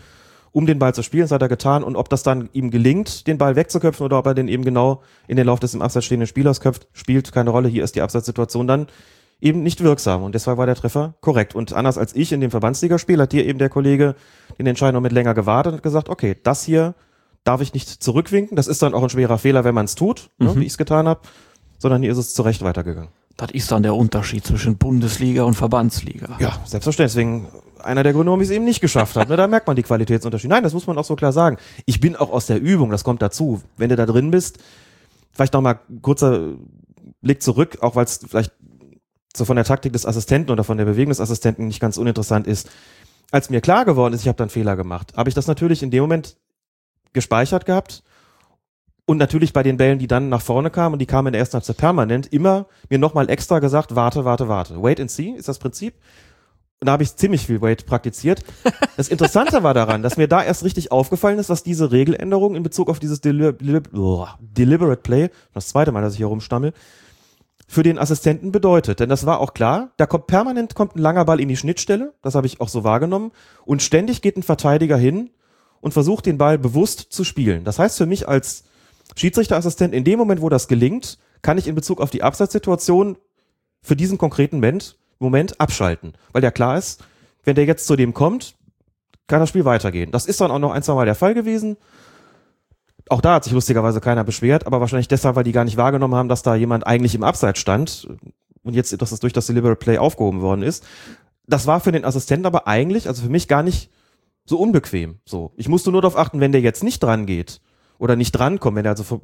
um 0.52 0.66
den 0.66 0.80
Ball 0.80 0.94
zu 0.94 1.04
spielen. 1.04 1.24
Das 1.24 1.32
hat 1.32 1.42
er 1.42 1.50
getan. 1.50 1.84
Und 1.84 1.96
ob 1.96 2.10
das 2.10 2.24
dann 2.24 2.50
ihm 2.54 2.72
gelingt, 2.72 3.28
den 3.28 3.38
Ball 3.38 3.56
wegzuköpfen 3.56 4.06
oder 4.06 4.20
ob 4.20 4.26
er 4.26 4.34
den 4.34 4.48
eben 4.48 4.64
genau 4.64 5.02
in 5.28 5.36
den 5.38 5.46
Lauf 5.48 5.60
des 5.60 5.74
im 5.74 5.82
Abseits 5.82 6.06
stehenden 6.06 6.28
Spielers 6.28 6.62
köpft, 6.62 6.88
spielt 6.94 7.32
keine 7.32 7.50
Rolle. 7.50 7.68
Hier 7.68 7.84
ist 7.84 7.96
die 7.96 8.02
Abseitssituation 8.02 8.68
dann 8.68 8.88
eben 9.42 9.64
nicht 9.64 9.84
wirksam. 9.84 10.24
Und 10.24 10.34
deshalb 10.34 10.58
war 10.58 10.66
der 10.66 10.76
Treffer 10.76 11.16
korrekt. 11.20 11.56
Und 11.56 11.74
anders 11.74 11.98
als 11.98 12.16
ich 12.16 12.32
in 12.32 12.40
dem 12.42 12.52
Verbandsligaspiel 12.52 13.20
hat 13.20 13.34
hier 13.34 13.46
eben 13.46 13.60
der 13.60 13.70
Kollege 13.70 14.16
den 14.58 14.66
Entscheidenden 14.68 15.04
mit 15.04 15.12
länger 15.12 15.34
gewartet 15.34 15.74
und 15.74 15.84
gesagt, 15.84 16.08
okay, 16.10 16.38
das 16.42 16.64
hier 16.64 16.96
darf 17.44 17.62
ich 17.62 17.74
nicht 17.74 17.90
zurückwinken. 17.90 18.56
Das 18.56 18.68
ist 18.68 18.82
dann 18.82 18.94
auch 18.94 19.04
ein 19.04 19.10
schwerer 19.10 19.38
Fehler, 19.38 19.64
wenn 19.66 19.76
man 19.76 19.86
es 19.86 19.96
tut, 19.96 20.30
ne, 20.40 20.54
Mhm. 20.54 20.62
wie 20.62 20.66
ich 20.66 20.72
es 20.72 20.78
getan 20.78 21.08
habe. 21.08 21.20
Sondern 21.78 22.02
hier 22.02 22.12
ist 22.12 22.18
es 22.18 22.34
zu 22.34 22.42
Recht 22.44 22.62
weitergegangen. 22.64 23.10
Das 23.38 23.52
ist 23.52 23.72
dann 23.72 23.84
der 23.84 23.96
Unterschied 23.96 24.46
zwischen 24.46 24.78
Bundesliga 24.78 25.44
und 25.44 25.56
Verbandsliga. 25.56 26.38
Ja, 26.40 26.60
selbstverständlich. 26.66 27.14
Deswegen 27.14 27.48
einer 27.84 28.04
der 28.04 28.14
Gründe, 28.14 28.28
warum 28.28 28.42
ich 28.42 28.50
es 28.50 28.56
eben 28.56 28.66
nicht 28.66 28.82
geschafft 28.82 29.16
habe. 29.16 29.30
Ne? 29.30 29.38
Da 29.38 29.48
merkt 29.48 29.68
man 29.68 29.76
die 29.76 29.84
Qualitätsunterschiede. 29.84 30.54
Nein, 30.54 30.64
das 30.64 30.74
muss 30.74 30.88
man 30.88 30.98
auch 30.98 31.04
so 31.04 31.16
klar 31.16 31.34
sagen. 31.34 31.58
Ich 31.86 32.00
bin 32.00 32.16
auch 32.16 32.32
aus 32.32 32.48
der 32.48 32.62
Übung, 32.62 32.90
das 32.90 33.04
kommt 33.04 33.22
dazu. 33.22 33.62
Wenn 33.78 33.90
du 33.90 33.96
da 33.96 34.06
drin 34.06 34.32
bist, 34.32 34.60
vielleicht 35.34 35.54
noch 35.54 35.62
mal 35.62 35.80
kurzer 36.02 36.54
Blick 37.22 37.44
zurück, 37.44 37.78
auch 37.82 37.96
weil 37.96 38.06
es 38.06 38.22
vielleicht 38.28 38.54
so 39.36 39.44
von 39.44 39.58
der 39.58 39.66
Taktik 39.66 39.92
des 39.92 40.06
Assistenten 40.06 40.52
oder 40.52 40.64
von 40.64 40.78
der 40.78 40.86
Bewegung 40.86 41.10
des 41.10 41.20
Assistenten 41.20 41.68
nicht 41.68 41.82
ganz 41.82 41.98
uninteressant 41.98 42.48
ist. 42.48 42.70
Als 43.32 43.50
mir 43.50 43.60
klar 43.60 43.84
geworden 43.84 44.14
ist, 44.14 44.22
ich 44.22 44.28
habe 44.30 44.38
da 44.38 44.46
einen 44.46 44.50
Fehler 44.50 44.78
gemacht, 44.78 45.14
habe 45.18 45.30
ich 45.30 45.36
das 45.36 45.48
natürlich 45.48 45.84
in 45.84 45.92
dem 45.92 46.02
Moment 46.02 46.38
gespeichert 47.12 47.66
gehabt 47.66 48.04
und 49.06 49.18
natürlich 49.18 49.54
bei 49.54 49.64
den 49.64 49.78
Bällen, 49.78 50.00
die 50.00 50.08
dann 50.08 50.30
nach 50.30 50.42
vorne 50.42 50.72
kamen 50.72 50.94
und 50.94 51.00
die 51.00 51.06
kamen 51.06 51.28
in 51.28 51.34
der 51.34 51.40
ersten 51.40 51.56
Halbzeit 51.56 51.78
permanent, 51.78 52.32
immer 52.34 52.66
mir 52.90 52.98
nochmal 52.98 53.30
extra 53.30 53.60
gesagt, 53.60 53.96
warte, 53.96 54.26
warte, 54.26 54.48
warte. 54.48 54.82
Wait 54.82 55.00
and 55.00 55.12
see 55.12 55.30
ist 55.30 55.48
das 55.48 55.60
Prinzip. 55.60 55.96
Und 56.82 56.88
da 56.88 56.94
habe 56.94 57.04
ich 57.04 57.16
ziemlich 57.16 57.46
viel 57.46 57.62
Wait 57.62 57.86
praktiziert. 57.86 58.44
Das 58.98 59.10
Interessante 59.10 59.62
war 59.62 59.74
daran, 59.74 60.04
dass 60.04 60.16
mir 60.16 60.30
da 60.30 60.42
erst 60.42 60.64
richtig 60.64 60.90
aufgefallen 60.90 61.38
ist, 61.38 61.50
was 61.50 61.64
diese 61.64 61.92
Regeländerung 61.92 62.56
in 62.56 62.64
Bezug 62.64 62.90
auf 62.90 62.98
dieses 62.98 63.20
Deli 63.20 63.52
Deli 63.52 63.82
Deliberate 64.40 65.02
Play, 65.02 65.30
das 65.54 65.68
zweite 65.68 65.92
Mal, 65.92 66.02
dass 66.02 66.14
ich 66.14 66.18
hier 66.20 66.28
rumstammel, 66.28 66.72
für 67.68 67.84
den 67.84 68.00
Assistenten 68.00 68.54
bedeutet. 68.54 69.02
Denn 69.02 69.10
das 69.10 69.26
war 69.26 69.42
auch 69.42 69.54
klar, 69.54 69.92
da 69.98 70.06
kommt 70.06 70.28
permanent 70.28 70.76
kommt 70.76 70.96
ein 70.96 71.00
langer 71.00 71.26
Ball 71.26 71.42
in 71.42 71.50
die 71.50 71.58
Schnittstelle, 71.58 72.14
das 72.22 72.36
habe 72.36 72.48
ich 72.48 72.62
auch 72.62 72.70
so 72.70 72.86
wahrgenommen, 72.86 73.34
und 73.66 73.82
ständig 73.82 74.22
geht 74.22 74.38
ein 74.38 74.44
Verteidiger 74.44 74.96
hin 74.96 75.30
und 75.82 75.94
versucht 75.94 76.26
den 76.26 76.38
Ball 76.38 76.58
bewusst 76.58 77.08
zu 77.10 77.26
spielen. 77.26 77.66
Das 77.66 77.80
heißt 77.80 77.98
für 77.98 78.06
mich 78.06 78.30
als 78.30 78.64
Schiedsrichterassistent, 79.16 79.94
in 79.94 80.04
dem 80.04 80.20
Moment, 80.20 80.42
wo 80.42 80.50
das 80.50 80.68
gelingt, 80.68 81.18
kann 81.42 81.58
ich 81.58 81.68
in 81.68 81.76
Bezug 81.76 82.02
auf 82.02 82.10
die 82.10 82.24
Abseitssituation 82.24 83.18
für 83.82 83.96
diesen 83.96 84.18
konkreten 84.18 84.58
Moment, 84.58 84.98
Moment 85.20 85.60
abschalten. 85.60 86.14
Weil 86.34 86.44
ja 86.44 86.52
klar 86.52 86.78
ist, 86.78 87.04
wenn 87.44 87.56
der 87.56 87.66
jetzt 87.66 87.88
zu 87.88 87.96
dem 87.96 88.14
kommt, 88.14 88.56
kann 89.28 89.40
das 89.40 89.50
Spiel 89.50 89.66
weitergehen. 89.66 90.12
Das 90.12 90.26
ist 90.26 90.42
dann 90.42 90.52
auch 90.52 90.60
noch 90.60 90.72
ein, 90.72 90.84
zwei 90.84 90.96
Mal 90.96 91.06
der 91.06 91.16
Fall 91.16 91.34
gewesen. 91.34 91.78
Auch 93.10 93.22
da 93.22 93.36
hat 93.36 93.44
sich 93.44 93.54
lustigerweise 93.54 94.02
keiner 94.02 94.24
beschwert, 94.24 94.66
aber 94.66 94.82
wahrscheinlich 94.82 95.08
deshalb, 95.08 95.36
weil 95.36 95.44
die 95.44 95.52
gar 95.52 95.64
nicht 95.64 95.78
wahrgenommen 95.78 96.16
haben, 96.16 96.30
dass 96.30 96.42
da 96.42 96.56
jemand 96.56 96.88
eigentlich 96.88 97.16
im 97.16 97.24
Abseits 97.24 97.60
stand 97.60 98.08
und 98.64 98.74
jetzt, 98.74 99.00
dass 99.00 99.12
es 99.12 99.20
durch 99.20 99.34
das 99.34 99.46
Deliberate 99.46 99.78
Play 99.78 100.00
aufgehoben 100.00 100.42
worden 100.42 100.64
ist. 100.64 100.84
Das 101.48 101.68
war 101.68 101.80
für 101.80 101.92
den 101.92 102.04
Assistenten 102.04 102.48
aber 102.48 102.68
eigentlich, 102.68 103.08
also 103.08 103.22
für 103.22 103.30
mich 103.30 103.48
gar 103.48 103.62
nicht 103.62 103.92
so 104.46 104.58
unbequem. 104.58 105.20
So, 105.26 105.54
ich 105.56 105.70
musste 105.70 105.92
nur 105.92 106.02
darauf 106.02 106.18
achten, 106.18 106.40
wenn 106.40 106.52
der 106.52 106.62
jetzt 106.62 106.84
nicht 106.84 107.02
dran 107.02 107.28
geht 107.28 107.62
oder 107.98 108.16
nicht 108.16 108.32
drankommt, 108.32 108.78
wenn 108.78 108.86
er 108.86 108.92
also 108.92 109.22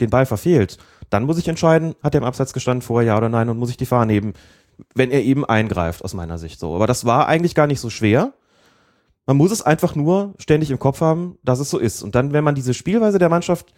den 0.00 0.10
Ball 0.10 0.26
verfehlt, 0.26 0.78
dann 1.10 1.24
muss 1.24 1.38
ich 1.38 1.48
entscheiden, 1.48 1.94
hat 2.02 2.14
er 2.14 2.20
im 2.20 2.26
Abseits 2.26 2.52
gestanden 2.52 2.82
vorher, 2.82 3.08
ja 3.12 3.16
oder 3.16 3.28
nein, 3.28 3.48
und 3.48 3.58
muss 3.58 3.70
ich 3.70 3.76
die 3.76 3.86
Fahne 3.86 4.12
heben, 4.12 4.34
wenn 4.94 5.10
er 5.10 5.22
eben 5.22 5.44
eingreift, 5.44 6.04
aus 6.04 6.12
meiner 6.12 6.36
Sicht 6.38 6.60
so. 6.60 6.74
Aber 6.74 6.86
das 6.86 7.04
war 7.06 7.26
eigentlich 7.28 7.54
gar 7.54 7.66
nicht 7.66 7.80
so 7.80 7.88
schwer. 7.88 8.34
Man 9.24 9.38
muss 9.38 9.50
es 9.50 9.62
einfach 9.62 9.94
nur 9.94 10.34
ständig 10.38 10.70
im 10.70 10.78
Kopf 10.78 11.00
haben, 11.00 11.38
dass 11.42 11.58
es 11.60 11.70
so 11.70 11.78
ist. 11.78 12.02
Und 12.02 12.14
dann, 12.14 12.32
wenn 12.32 12.44
man 12.44 12.54
diese 12.54 12.74
Spielweise 12.74 13.18
der 13.18 13.28
Mannschaft 13.30 13.72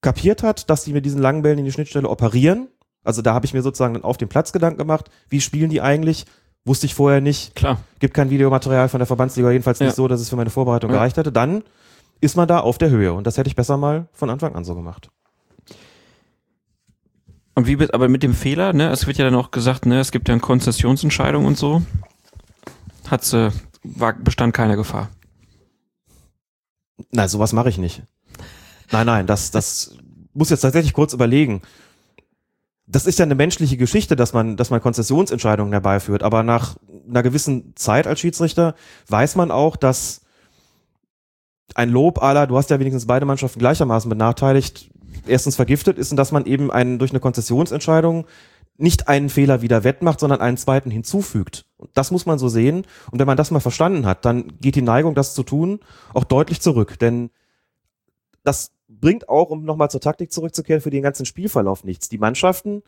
kapiert 0.00 0.42
hat, 0.42 0.68
dass 0.68 0.84
die 0.84 0.92
mit 0.92 1.04
diesen 1.06 1.20
langen 1.22 1.42
Bällen 1.42 1.58
in 1.58 1.64
die 1.64 1.72
Schnittstelle 1.72 2.08
operieren, 2.08 2.68
also 3.04 3.22
da 3.22 3.34
habe 3.34 3.46
ich 3.46 3.54
mir 3.54 3.62
sozusagen 3.62 3.94
dann 3.94 4.04
auf 4.04 4.16
dem 4.16 4.28
Platz 4.28 4.52
Gedanken 4.52 4.78
gemacht, 4.78 5.08
wie 5.28 5.40
spielen 5.40 5.70
die 5.70 5.80
eigentlich? 5.80 6.26
Wusste 6.64 6.86
ich 6.86 6.94
vorher 6.96 7.20
nicht. 7.20 7.54
Klar. 7.54 7.78
Gibt 8.00 8.12
kein 8.14 8.28
Videomaterial 8.30 8.88
von 8.88 8.98
der 8.98 9.06
Verbandsliga, 9.06 9.50
jedenfalls 9.52 9.78
nicht 9.78 9.90
Ja. 9.90 9.94
so, 9.94 10.08
dass 10.08 10.20
es 10.20 10.28
für 10.28 10.34
meine 10.36 10.50
Vorbereitung 10.50 10.90
Ja. 10.90 10.96
gereicht 10.96 11.16
hätte. 11.16 11.30
Dann 11.30 11.62
ist 12.20 12.36
man 12.36 12.48
da 12.48 12.60
auf 12.60 12.78
der 12.78 12.90
Höhe. 12.90 13.12
Und 13.12 13.26
das 13.26 13.36
hätte 13.38 13.48
ich 13.48 13.56
besser 13.56 13.76
mal 13.76 14.08
von 14.12 14.30
Anfang 14.30 14.54
an 14.54 14.64
so 14.64 14.74
gemacht. 14.74 15.10
Und 17.54 17.66
wie, 17.66 17.78
aber 17.92 18.08
mit 18.08 18.22
dem 18.22 18.34
Fehler, 18.34 18.72
ne, 18.72 18.90
es 18.90 19.06
wird 19.06 19.16
ja 19.16 19.24
dann 19.24 19.34
auch 19.34 19.50
gesagt, 19.50 19.86
ne, 19.86 20.00
es 20.00 20.12
gibt 20.12 20.28
ja 20.28 20.34
eine 20.34 20.42
Konzessionsentscheidung 20.42 21.46
und 21.46 21.56
so. 21.56 21.82
Hat's, 23.08 23.32
äh, 23.32 23.50
war, 23.82 24.12
bestand 24.12 24.52
keine 24.52 24.76
Gefahr. 24.76 25.08
Nein, 27.10 27.28
sowas 27.28 27.52
mache 27.52 27.68
ich 27.70 27.78
nicht. 27.78 28.02
Nein, 28.90 29.06
nein, 29.06 29.26
das, 29.26 29.50
das 29.50 29.96
muss 30.34 30.50
jetzt 30.50 30.60
tatsächlich 30.60 30.92
kurz 30.92 31.12
überlegen. 31.14 31.62
das 32.86 33.06
ist 33.06 33.18
ja 33.18 33.24
eine 33.24 33.34
menschliche 33.34 33.76
Geschichte, 33.76 34.16
dass 34.16 34.32
man, 34.32 34.56
dass 34.56 34.70
man 34.70 34.80
Konzessionsentscheidungen 34.80 35.72
herbeiführt. 35.72 36.22
Aber 36.22 36.42
nach 36.42 36.76
einer 37.08 37.22
gewissen 37.22 37.74
Zeit 37.74 38.06
als 38.06 38.20
Schiedsrichter 38.20 38.74
weiß 39.08 39.34
man 39.36 39.50
auch, 39.50 39.76
dass 39.76 40.22
ein 41.74 41.90
Lob 41.90 42.22
aller, 42.22 42.46
du 42.46 42.56
hast 42.56 42.70
ja 42.70 42.78
wenigstens 42.78 43.06
beide 43.06 43.26
Mannschaften 43.26 43.58
gleichermaßen 43.58 44.08
benachteiligt, 44.08 44.90
erstens 45.26 45.56
vergiftet 45.56 45.98
ist 45.98 46.10
und 46.10 46.16
dass 46.16 46.32
man 46.32 46.46
eben 46.46 46.70
einen, 46.70 46.98
durch 46.98 47.10
eine 47.10 47.20
Konzessionsentscheidung 47.20 48.26
nicht 48.78 49.08
einen 49.08 49.30
Fehler 49.30 49.62
wieder 49.62 49.84
wettmacht, 49.84 50.20
sondern 50.20 50.40
einen 50.40 50.58
zweiten 50.58 50.90
hinzufügt. 50.90 51.64
Und 51.78 51.90
das 51.94 52.10
muss 52.10 52.26
man 52.26 52.38
so 52.38 52.48
sehen. 52.48 52.86
Und 53.10 53.18
wenn 53.18 53.26
man 53.26 53.36
das 53.36 53.50
mal 53.50 53.60
verstanden 53.60 54.06
hat, 54.06 54.24
dann 54.24 54.52
geht 54.60 54.74
die 54.74 54.82
Neigung, 54.82 55.14
das 55.14 55.34
zu 55.34 55.42
tun, 55.42 55.80
auch 56.12 56.24
deutlich 56.24 56.60
zurück. 56.60 56.98
Denn 56.98 57.30
das 58.44 58.72
bringt 58.88 59.28
auch, 59.28 59.50
um 59.50 59.64
nochmal 59.64 59.90
zur 59.90 60.00
Taktik 60.00 60.30
zurückzukehren, 60.30 60.82
für 60.82 60.90
den 60.90 61.02
ganzen 61.02 61.26
Spielverlauf 61.26 61.84
nichts. 61.84 62.08
Die 62.08 62.18
Mannschaften 62.18 62.82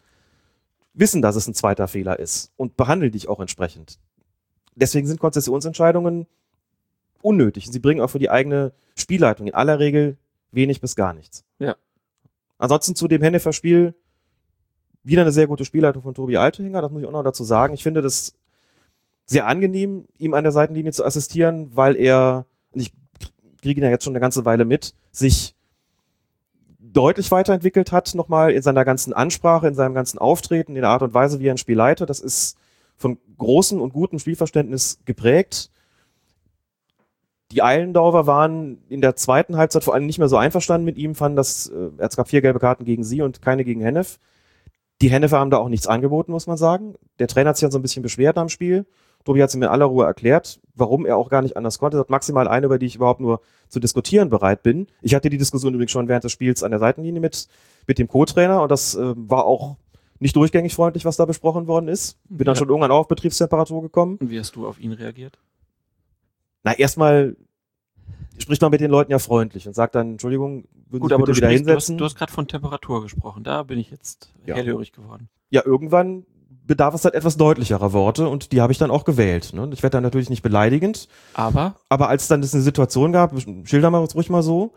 wissen, 0.93 1.23
dass 1.23 1.37
es 1.37 1.47
ein 1.49 1.55
zweiter 1.55 1.89
Fehler 1.89 2.19
ist 2.19 2.53
und 2.57 2.77
behandeln 2.77 3.13
dich 3.13 3.29
auch 3.29 3.41
entsprechend. 3.41 3.99
Deswegen 4.75 5.07
sind 5.07 5.21
Konzessionsentscheidungen 5.21 6.27
unnötig. 7.23 7.69
Sie 7.71 7.79
bringen 7.79 8.01
auch 8.01 8.11
für 8.11 8.19
die 8.19 8.31
eigene 8.31 8.73
Spielleitung 8.95 9.47
in 9.47 9.55
aller 9.55 9.79
Regel 9.79 10.17
wenig 10.51 10.81
bis 10.81 10.97
gar 10.97 11.13
nichts. 11.13 11.45
Ja. 11.59 11.77
Ansonsten 12.59 12.95
zu 12.95 13.09
dem 13.09 13.23
Hennefer-Spiel 13.23 13.95
wieder 15.05 15.23
eine 15.23 15.33
sehr 15.33 15.47
gute 15.47 15.65
Spielleitung 15.65 16.03
von 16.03 16.15
Tobi 16.15 16.37
Altehinger, 16.37 16.83
das 16.83 16.91
muss 16.91 17.03
ich 17.03 17.09
auch 17.09 17.13
noch 17.13 17.23
dazu 17.23 17.45
sagen. 17.45 17.75
Ich 17.75 17.83
finde 17.83 18.03
das 18.03 18.35
sehr 19.25 19.47
angenehm, 19.47 20.07
ihm 20.19 20.35
an 20.35 20.45
der 20.45 20.53
Seitenlinie 20.53 20.93
zu 20.93 21.05
assistieren, 21.05 21.71
weil 21.75 21.97
er, 21.97 22.47
und 22.73 22.81
ich 22.81 22.93
kriege 23.63 23.81
ihn 23.81 23.85
ja 23.85 23.91
jetzt 23.91 24.05
schon 24.05 24.13
eine 24.13 24.21
ganze 24.21 24.45
Weile 24.45 24.65
mit, 24.65 24.95
sich 25.13 25.55
deutlich 26.79 27.31
weiterentwickelt 27.31 27.93
hat, 27.93 28.15
nochmal 28.15 28.53
in 28.53 28.63
seiner 28.63 28.85
ganzen 28.85 29.13
Ansprache, 29.13 29.69
in 29.69 29.75
seinem 29.75 29.95
ganzen 29.95 30.19
Auftreten, 30.19 30.75
in 30.75 30.83
der 30.83 30.91
Art 30.91 31.03
und 31.03 31.15
Weise, 31.15 31.41
wie 31.41 31.47
er 31.47 31.55
ein 31.55 31.59
Spiel 31.59 31.77
leitet. 31.77 32.09
Das 32.11 32.21
ist 32.21 32.57
von 32.97 33.19
großem 33.37 33.81
und 33.81 33.93
gutem 33.93 34.19
Spielverständnis 34.19 34.99
geprägt. 35.05 35.71
Die 37.53 37.63
Eilendorfer 37.63 38.27
waren 38.27 38.79
in 38.89 39.01
der 39.01 39.17
zweiten 39.17 39.57
Halbzeit 39.57 39.83
vor 39.85 39.95
allem 39.95 40.07
nicht 40.07 40.19
mehr 40.19 40.29
so 40.29 40.37
einverstanden 40.37 40.85
mit 40.85 40.99
ihm, 40.99 41.15
fanden, 41.15 41.37
dass 41.37 41.69
äh, 41.69 41.91
es 41.99 42.17
gab 42.17 42.29
vier 42.29 42.43
gelbe 42.43 42.59
Karten 42.59 42.85
gegen 42.85 43.05
sie 43.05 43.23
und 43.23 43.41
keine 43.41 43.65
gegen 43.65 43.81
Hennef. 43.81 44.19
Die 45.01 45.09
Hennefer 45.11 45.39
haben 45.39 45.51
da 45.51 45.59
auch 45.59 45.69
nichts 45.69 45.87
angeboten, 45.87 46.33
muss 46.33 46.47
man 46.47 46.57
sagen. 46.57 46.95
Der 47.19 47.29
Trainer 47.29 47.51
hat 47.51 47.57
sich 47.57 47.63
ja 47.63 47.71
so 47.71 47.79
ein 47.79 47.83
bisschen 47.83 48.03
beschwert 48.03 48.37
am 48.37 48.49
Spiel. 48.49 48.85
Tobi 49.25 49.43
hat 49.43 49.49
es 49.51 49.57
mir 49.57 49.67
in 49.67 49.71
aller 49.71 49.85
Ruhe 49.87 50.05
erklärt, 50.05 50.61
warum 50.75 51.07
er 51.07 51.17
auch 51.17 51.31
gar 51.31 51.43
nicht 51.43 51.57
anders 51.57 51.79
konnte. 51.79 51.97
Er 51.97 52.01
hat 52.01 52.11
maximal 52.11 52.49
eine, 52.49 52.67
über 52.67 52.79
die 52.79 52.87
ich 52.87 52.97
überhaupt 52.97 53.21
nur 53.21 53.41
zu 53.69 53.81
diskutieren 53.81 54.29
bereit 54.31 54.63
bin. 54.63 54.87
Ich 55.03 55.15
hatte 55.15 55.31
die 55.31 55.39
Diskussion 55.39 55.73
übrigens 55.75 55.93
schon 55.93 56.09
während 56.09 56.25
des 56.25 56.33
Spiels 56.33 56.63
an 56.63 56.71
der 56.71 56.81
Seitenlinie 56.81 57.21
mit, 57.21 57.49
mit 57.87 57.99
dem 57.99 58.09
Co-Trainer 58.09 58.63
und 58.63 58.71
das 58.71 58.95
äh, 58.95 59.15
war 59.17 59.45
auch 59.45 59.77
nicht 60.19 60.35
durchgängig 60.37 60.75
freundlich, 60.75 61.05
was 61.05 61.17
da 61.17 61.25
besprochen 61.27 61.67
worden 61.67 61.89
ist. 61.89 62.19
Bin 62.29 62.45
dann 62.45 62.55
Ja. 62.55 62.59
schon 62.59 62.69
irgendwann 62.69 62.91
auch 62.91 63.01
auf 63.01 63.09
Betriebstemperatur 63.09 63.83
gekommen. 63.83 64.17
Und 64.21 64.31
wie 64.31 64.39
hast 64.39 64.57
du 64.57 64.67
auf 64.67 64.81
ihn 64.81 64.93
reagiert? 64.93 65.39
Na, 66.69 66.79
erstmal 66.79 67.37
spricht 68.39 68.63
man 68.63 68.71
mit 68.71 68.81
den 68.81 68.91
Leuten 68.91 69.11
ja 69.11 69.19
freundlich 69.19 69.67
und 69.67 69.75
sagt 69.75 69.95
dann, 69.95 70.13
Entschuldigung, 70.13 70.65
würden 70.89 71.01
Gut, 71.03 71.11
Sie 71.11 71.15
aber 71.15 71.27
du, 71.27 71.33
bitte 71.33 71.37
wieder 71.39 71.49
sprichst, 71.49 71.67
du 71.67 71.71
hast, 71.71 71.75
hinsetzen? 71.87 71.99
du 71.99 72.05
hast 72.05 72.15
gerade 72.17 72.33
von 72.33 72.47
Temperatur 72.49 73.03
gesprochen. 73.03 73.45
Da 73.45 73.63
bin 73.63 73.79
ich 73.79 73.91
jetzt 73.91 74.33
Ja. 74.47 74.55
hellhörig 74.55 74.93
geworden. 74.93 75.29
ja, 75.51 75.63
irgendwann 75.65 76.25
bedarf 76.67 76.95
es 76.95 77.05
halt 77.05 77.15
etwas 77.15 77.39
deutlicherer 77.39 77.95
Worte 77.95 78.29
und 78.29 78.53
die 78.53 78.61
habe 78.61 78.73
ich 78.73 78.79
dann 78.79 78.91
auch 78.91 79.05
gewählt. 79.05 79.53
Ne? 79.55 79.71
Ich 79.73 79.83
werde 79.83 79.97
dann 79.97 80.03
natürlich 80.03 80.29
nicht 80.29 80.43
beleidigend, 80.43 81.09
Aber 81.33 81.77
aber 81.89 82.11
als 82.11 82.29
dann 82.29 82.43
es 82.43 82.53
eine 82.53 82.63
Situation 82.63 83.11
gab, 83.13 83.33
schilder 83.65 83.91
mal 83.91 84.05
ruhig 84.05 84.29
mal 84.29 84.43
so, 84.43 84.75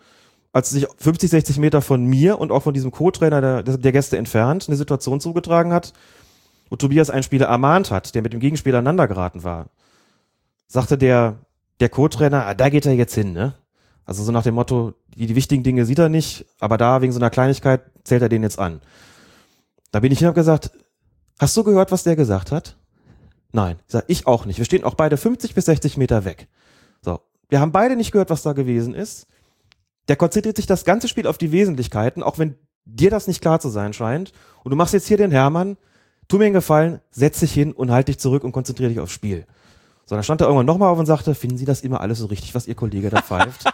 als 0.54 0.70
sich 0.70 0.88
50, 0.98 1.30
60 1.30 1.58
Meter 1.60 1.82
von 1.82 2.06
mir 2.06 2.40
und 2.40 2.52
auch 2.52 2.64
von 2.64 2.74
diesem 2.74 2.92
Co-Trainer 2.92 3.42
der, 3.42 3.64
der 3.64 3.78
der 3.78 3.92
Gäste 3.92 4.18
entfernt 4.18 4.66
eine 4.70 4.78
Situation 4.78 5.20
zugetragen 5.20 5.74
hat, 5.74 5.92
wo 6.70 6.78
Tobias 6.78 7.10
einen 7.10 7.24
Spieler 7.24 7.48
ermahnt 7.48 7.92
hat, 7.92 8.16
der 8.16 8.22
mit 8.22 8.32
dem 8.32 8.40
Gegenspieler 8.40 8.78
aneinander 8.80 9.08
geraten 9.10 9.44
war, 9.44 9.68
sagte 10.68 10.98
der, 10.98 11.36
der 11.82 11.90
Co-Trainer, 11.90 12.46
ah, 12.46 12.54
da 12.54 12.70
geht 12.70 12.86
er 12.86 12.94
jetzt 12.94 13.16
hin, 13.16 13.34
ne? 13.34 13.56
Also 14.06 14.24
so 14.24 14.32
nach 14.32 14.44
dem 14.44 14.56
Motto, 14.56 14.94
die, 15.16 15.28
die 15.28 15.36
wichtigen 15.36 15.64
Dinge 15.64 15.86
sieht 15.86 16.00
er 16.00 16.10
nicht, 16.10 16.46
aber 16.60 16.78
da 16.78 17.02
wegen 17.02 17.12
so 17.12 17.20
einer 17.20 17.30
Kleinigkeit 17.30 17.82
zählt 18.04 18.22
er 18.22 18.30
den 18.30 18.44
jetzt 18.44 18.60
an. 18.60 18.82
Da 19.92 20.00
bin 20.00 20.12
ich 20.12 20.20
hin 20.20 20.28
und 20.28 20.30
hab 20.30 20.36
gesagt, 20.36 20.72
hast 21.40 21.56
du 21.58 21.64
gehört, 21.64 21.92
was 21.92 22.04
der 22.04 22.16
gesagt 22.16 22.52
hat? 22.52 22.78
Nein. 23.52 23.78
Ich 23.88 23.92
sag, 23.92 24.06
ich 24.08 24.28
auch 24.28 24.46
nicht. 24.46 24.58
Wir 24.58 24.66
stehen 24.66 24.84
auch 24.84 24.96
beide 24.96 25.18
50 25.18 25.54
bis 25.54 25.66
60 25.66 25.98
Meter 25.98 26.26
weg. 26.26 26.48
So. 27.02 27.20
Wir 27.50 27.60
haben 27.60 27.72
beide 27.72 27.96
nicht 27.96 28.12
gehört, 28.12 28.30
was 28.30 28.44
da 28.44 28.54
gewesen 28.54 28.94
ist. 28.94 29.28
Der 30.08 30.16
konzentriert 30.16 30.56
sich 30.56 30.68
das 30.68 30.86
ganze 30.86 31.08
Spiel 31.08 31.28
auf 31.28 31.38
die 31.38 31.52
Wesentlichkeiten, 31.52 32.24
auch 32.24 32.40
wenn 32.40 32.56
dir 32.86 33.10
das 33.10 33.28
nicht 33.28 33.42
klar 33.42 33.60
zu 33.60 33.70
sein 33.70 33.94
scheint. 33.94 34.32
Und 34.64 34.72
du 34.72 34.78
machst 34.78 34.94
jetzt 34.94 35.08
hier 35.08 35.18
den 35.18 35.32
Hermann. 35.32 35.78
Tu 36.28 36.38
mir 36.38 36.46
einen 36.46 36.54
Gefallen, 36.54 37.02
setz 37.12 37.42
dich 37.42 37.54
hin 37.54 37.74
und 37.74 37.92
halt 37.92 38.08
dich 38.08 38.20
zurück 38.20 38.44
und 38.44 38.54
konzentriere 38.54 38.90
dich 38.90 39.00
aufs 39.00 39.12
Spiel. 39.12 39.46
So, 40.12 40.16
dann 40.16 40.26
stand 40.26 40.42
er 40.42 40.48
irgendwann 40.48 40.66
nochmal 40.66 40.90
auf 40.90 41.00
und 41.00 41.06
sagte, 41.06 41.34
finden 41.34 41.56
Sie 41.56 41.64
das 41.64 41.80
immer 41.80 42.02
alles 42.02 42.20
so 42.20 42.26
richtig, 42.26 42.54
was 42.54 42.68
Ihr 42.68 42.76
Kollege 42.76 43.10
da 43.10 43.22
pfeift? 43.22 43.64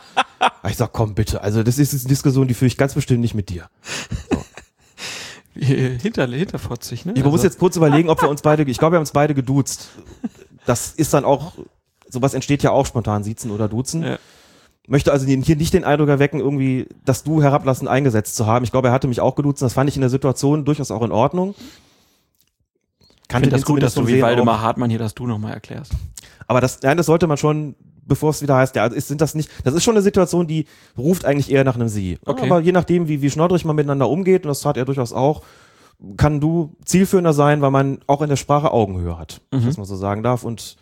Ich 0.70 0.78
sag, 0.78 0.92
komm 0.92 1.16
bitte, 1.16 1.42
also 1.42 1.64
das 1.64 1.80
ist 1.80 1.94
eine 1.94 2.10
Diskussion, 2.10 2.48
die 2.48 2.54
führe 2.54 2.68
ich 2.68 2.78
ganz 2.78 2.94
bestimmt 2.94 3.22
nicht 3.22 3.34
mit 3.34 3.50
dir. 3.50 3.70
hinter, 5.56 6.28
hinterfotzig, 6.28 7.06
ne? 7.06 7.14
Ich 7.16 7.24
muss 7.24 7.42
jetzt 7.42 7.58
kurz 7.58 7.76
überlegen, 7.76 8.10
ob 8.10 8.22
wir 8.22 8.30
uns 8.30 8.44
beide, 8.44 8.64
ich 8.64 8.78
glaube, 8.78 8.94
wir 8.94 8.98
haben 8.98 9.04
uns 9.04 9.14
beide 9.14 9.34
geduzt. 9.34 9.90
Das 10.68 10.92
ist 10.92 11.14
dann 11.14 11.26
auch, 11.26 11.54
sowas 12.08 12.36
entsteht 12.36 12.62
ja 12.62 12.70
auch 12.70 12.86
spontan, 12.86 13.24
siezen 13.24 13.50
oder 13.50 13.68
duzen. 13.68 14.04
Ja. 14.04 14.20
Möchte 14.88 15.12
also 15.12 15.26
hier 15.26 15.38
nicht 15.38 15.74
den 15.74 15.86
Eindruck 15.86 16.10
erwecken, 16.10 16.40
irgendwie, 16.40 16.88
dass 17.04 17.24
du 17.24 17.42
herablassend 17.42 17.90
eingesetzt 17.90 18.36
zu 18.36 18.46
haben. 18.46 18.64
Ich 18.64 18.72
glaube, 18.72 18.90
er 18.90 18.94
hatte 18.94 19.08
mich 19.08 19.22
auch 19.22 19.36
geduzt. 19.36 19.62
Das 19.64 19.74
fand 19.74 19.90
ich 19.90 19.96
in 19.96 20.02
der 20.02 20.12
Situation 20.12 20.66
durchaus 20.66 20.92
auch 20.92 21.02
in 21.02 21.12
Ordnung. 21.12 21.56
Ich 23.30 23.36
finde 23.36 23.50
das 23.50 23.66
gut, 23.66 23.84
dass 23.84 23.94
du 23.94 24.08
wie 24.08 24.22
Waldemar 24.22 24.62
Hartmann 24.62 24.90
hier 24.90 25.00
das 25.00 25.14
Du 25.14 25.28
nochmal 25.28 25.54
erklärst. 25.54 25.92
Aber 26.48 26.62
das, 26.62 26.82
nein, 26.82 26.96
das 26.96 27.08
sollte 27.08 27.28
man 27.28 27.38
schon, 27.38 27.76
bevor 28.06 28.30
es 28.30 28.42
wieder 28.42 28.56
heißt, 28.56 28.76
ja, 28.76 28.86
ist, 28.86 29.10
sind 29.10 29.20
das 29.20 29.36
nicht, 29.36 29.50
das 29.66 29.74
ist 29.74 29.84
schon 29.84 29.96
eine 29.96 30.02
Situation, 30.02 30.48
die 30.48 30.66
ruft 30.98 31.26
eigentlich 31.26 31.52
eher 31.52 31.66
nach 31.66 31.76
einem 31.76 31.90
Sie. 31.90 32.18
Okay. 32.26 32.46
Aber 32.46 32.62
je 32.62 32.72
nachdem, 32.72 33.08
wie, 33.10 33.22
wie 33.22 33.30
schnoddrig 33.30 33.66
man 33.66 33.76
miteinander 33.76 34.10
umgeht, 34.10 34.46
und 34.46 34.50
das 34.50 34.62
tat 34.62 34.78
er 34.78 34.86
durchaus 34.86 35.12
auch, 35.12 35.42
kann 36.16 36.40
du 36.40 36.76
zielführender 36.86 37.34
sein, 37.34 37.62
weil 37.62 37.72
man 37.72 38.00
auch 38.08 38.22
in 38.22 38.30
der 38.30 38.36
Sprache 38.38 38.72
Augenhöhe 38.72 39.18
hat, 39.18 39.42
ich 39.52 39.60
Mhm. 39.60 39.66
das 39.66 39.78
mal 39.78 39.86
so 39.86 39.96
sagen 39.96 40.24
darf. 40.24 40.44
Und 40.44 40.78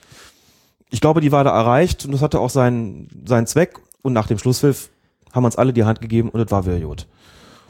ich 0.92 1.02
glaube, 1.02 1.22
die 1.22 1.32
war 1.32 1.44
da 1.44 1.52
erreicht 1.52 2.06
und 2.06 2.12
das 2.12 2.22
hatte 2.22 2.40
auch 2.40 2.50
seinen, 2.50 3.24
seinen 3.26 3.48
Zweck. 3.48 3.80
Und 4.02 4.14
nach 4.14 4.28
dem 4.28 4.38
Schlusspfiff 4.38 4.92
haben 5.34 5.44
wir 5.44 5.48
uns 5.48 5.56
alle 5.56 5.74
die 5.74 5.84
Hand 5.84 6.00
gegeben 6.00 6.30
und 6.30 6.40
es 6.40 6.52
war 6.52 6.62
gut. 6.64 7.08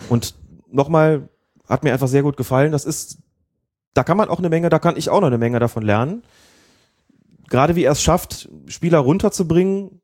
Und 0.09 0.35
nochmal, 0.69 1.29
hat 1.67 1.83
mir 1.83 1.93
einfach 1.93 2.07
sehr 2.07 2.23
gut 2.23 2.37
gefallen. 2.37 2.71
Das 2.71 2.85
ist, 2.85 3.19
da 3.95 4.03
kann 4.03 4.17
man 4.17 4.29
auch 4.29 4.37
eine 4.37 4.49
Menge, 4.49 4.69
da 4.69 4.77
kann 4.77 4.95
ich 4.95 5.09
auch 5.09 5.21
noch 5.21 5.27
eine 5.27 5.39
Menge 5.39 5.57
davon 5.59 5.81
lernen 5.81 6.21
gerade 7.49 7.75
wie 7.75 7.83
er 7.83 7.91
es 7.91 8.01
schafft, 8.01 8.49
Spieler 8.67 8.99
runterzubringen, 8.99 10.01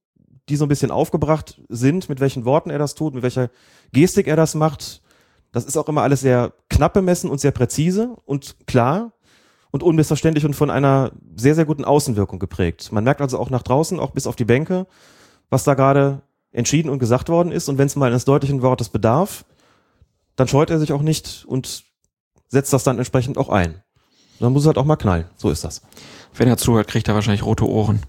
die 0.49 0.55
so 0.55 0.65
ein 0.65 0.69
bisschen 0.69 0.91
aufgebracht 0.91 1.61
sind, 1.69 2.09
mit 2.09 2.19
welchen 2.19 2.45
Worten 2.45 2.69
er 2.69 2.79
das 2.79 2.95
tut, 2.95 3.13
mit 3.13 3.23
welcher 3.23 3.49
Gestik 3.93 4.27
er 4.27 4.35
das 4.35 4.55
macht. 4.55 5.01
Das 5.51 5.65
ist 5.65 5.77
auch 5.77 5.87
immer 5.87 6.01
alles 6.01 6.21
sehr 6.21 6.53
knapp 6.69 6.93
bemessen 6.93 7.29
und 7.29 7.39
sehr 7.39 7.51
präzise 7.51 8.15
und 8.25 8.55
klar 8.67 9.13
und 9.71 9.83
unmissverständlich 9.83 10.45
und 10.45 10.55
von 10.55 10.69
einer 10.69 11.11
sehr, 11.35 11.55
sehr 11.55 11.65
guten 11.65 11.85
Außenwirkung 11.85 12.39
geprägt. 12.39 12.91
Man 12.91 13.03
merkt 13.03 13.21
also 13.21 13.37
auch 13.39 13.49
nach 13.49 13.63
draußen, 13.63 13.99
auch 13.99 14.11
bis 14.11 14.27
auf 14.27 14.35
die 14.35 14.45
Bänke, 14.45 14.87
was 15.49 15.63
da 15.63 15.73
gerade 15.73 16.21
entschieden 16.51 16.89
und 16.89 16.99
gesagt 16.99 17.29
worden 17.29 17.51
ist. 17.51 17.69
Und 17.69 17.77
wenn 17.77 17.87
es 17.87 17.95
mal 17.95 18.07
eines 18.07 18.25
deutlichen 18.25 18.61
Wortes 18.61 18.89
bedarf, 18.89 19.45
dann 20.35 20.47
scheut 20.47 20.69
er 20.69 20.79
sich 20.79 20.91
auch 20.91 21.01
nicht 21.01 21.45
und 21.47 21.83
setzt 22.51 22.71
das 22.73 22.83
dann 22.83 22.97
entsprechend 22.97 23.37
auch 23.37 23.49
ein. 23.49 23.81
Dann 24.39 24.53
muss 24.53 24.63
es 24.63 24.67
halt 24.67 24.77
auch 24.77 24.85
mal 24.85 24.95
knallen. 24.97 25.25
So 25.37 25.49
ist 25.49 25.63
das. 25.63 25.81
Wenn 26.35 26.47
er 26.47 26.57
zuhört, 26.57 26.87
kriegt 26.87 27.07
er 27.07 27.15
wahrscheinlich 27.15 27.43
rote 27.45 27.67
Ohren. 27.67 28.01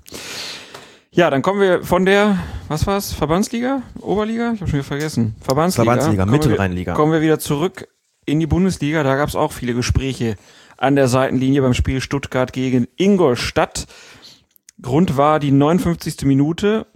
Ja, 1.10 1.28
dann 1.30 1.42
kommen 1.42 1.60
wir 1.60 1.82
von 1.84 2.06
der, 2.06 2.38
was 2.68 2.86
war's, 2.86 3.12
Verbandsliga? 3.12 3.82
Oberliga? 4.00 4.52
Ich 4.54 4.60
habe 4.60 4.70
schon 4.70 4.78
wieder 4.78 4.84
vergessen. 4.84 5.34
Verbandsliga. 5.40 5.84
Verbandsliga, 5.92 6.22
Kommen 6.24 6.32
wir- 6.32 6.38
Mittelrheinliga. 6.48 6.94
Kommen 6.94 7.12
wir 7.12 7.20
wieder 7.20 7.38
zurück 7.38 7.86
in 8.24 8.40
die 8.40 8.46
Bundesliga. 8.46 9.02
Da 9.02 9.16
gab 9.16 9.28
es 9.28 9.36
auch 9.36 9.52
viele 9.52 9.74
Gespräche 9.74 10.36
an 10.78 10.96
der 10.96 11.08
Seitenlinie 11.08 11.60
beim 11.62 11.74
Spiel 11.74 12.00
Stuttgart 12.00 12.52
gegen 12.52 12.88
Ingolstadt. 12.96 13.86
Grund 14.80 15.16
war 15.16 15.38
die 15.38 15.50
59. 15.52 16.22
Minute. 16.24 16.86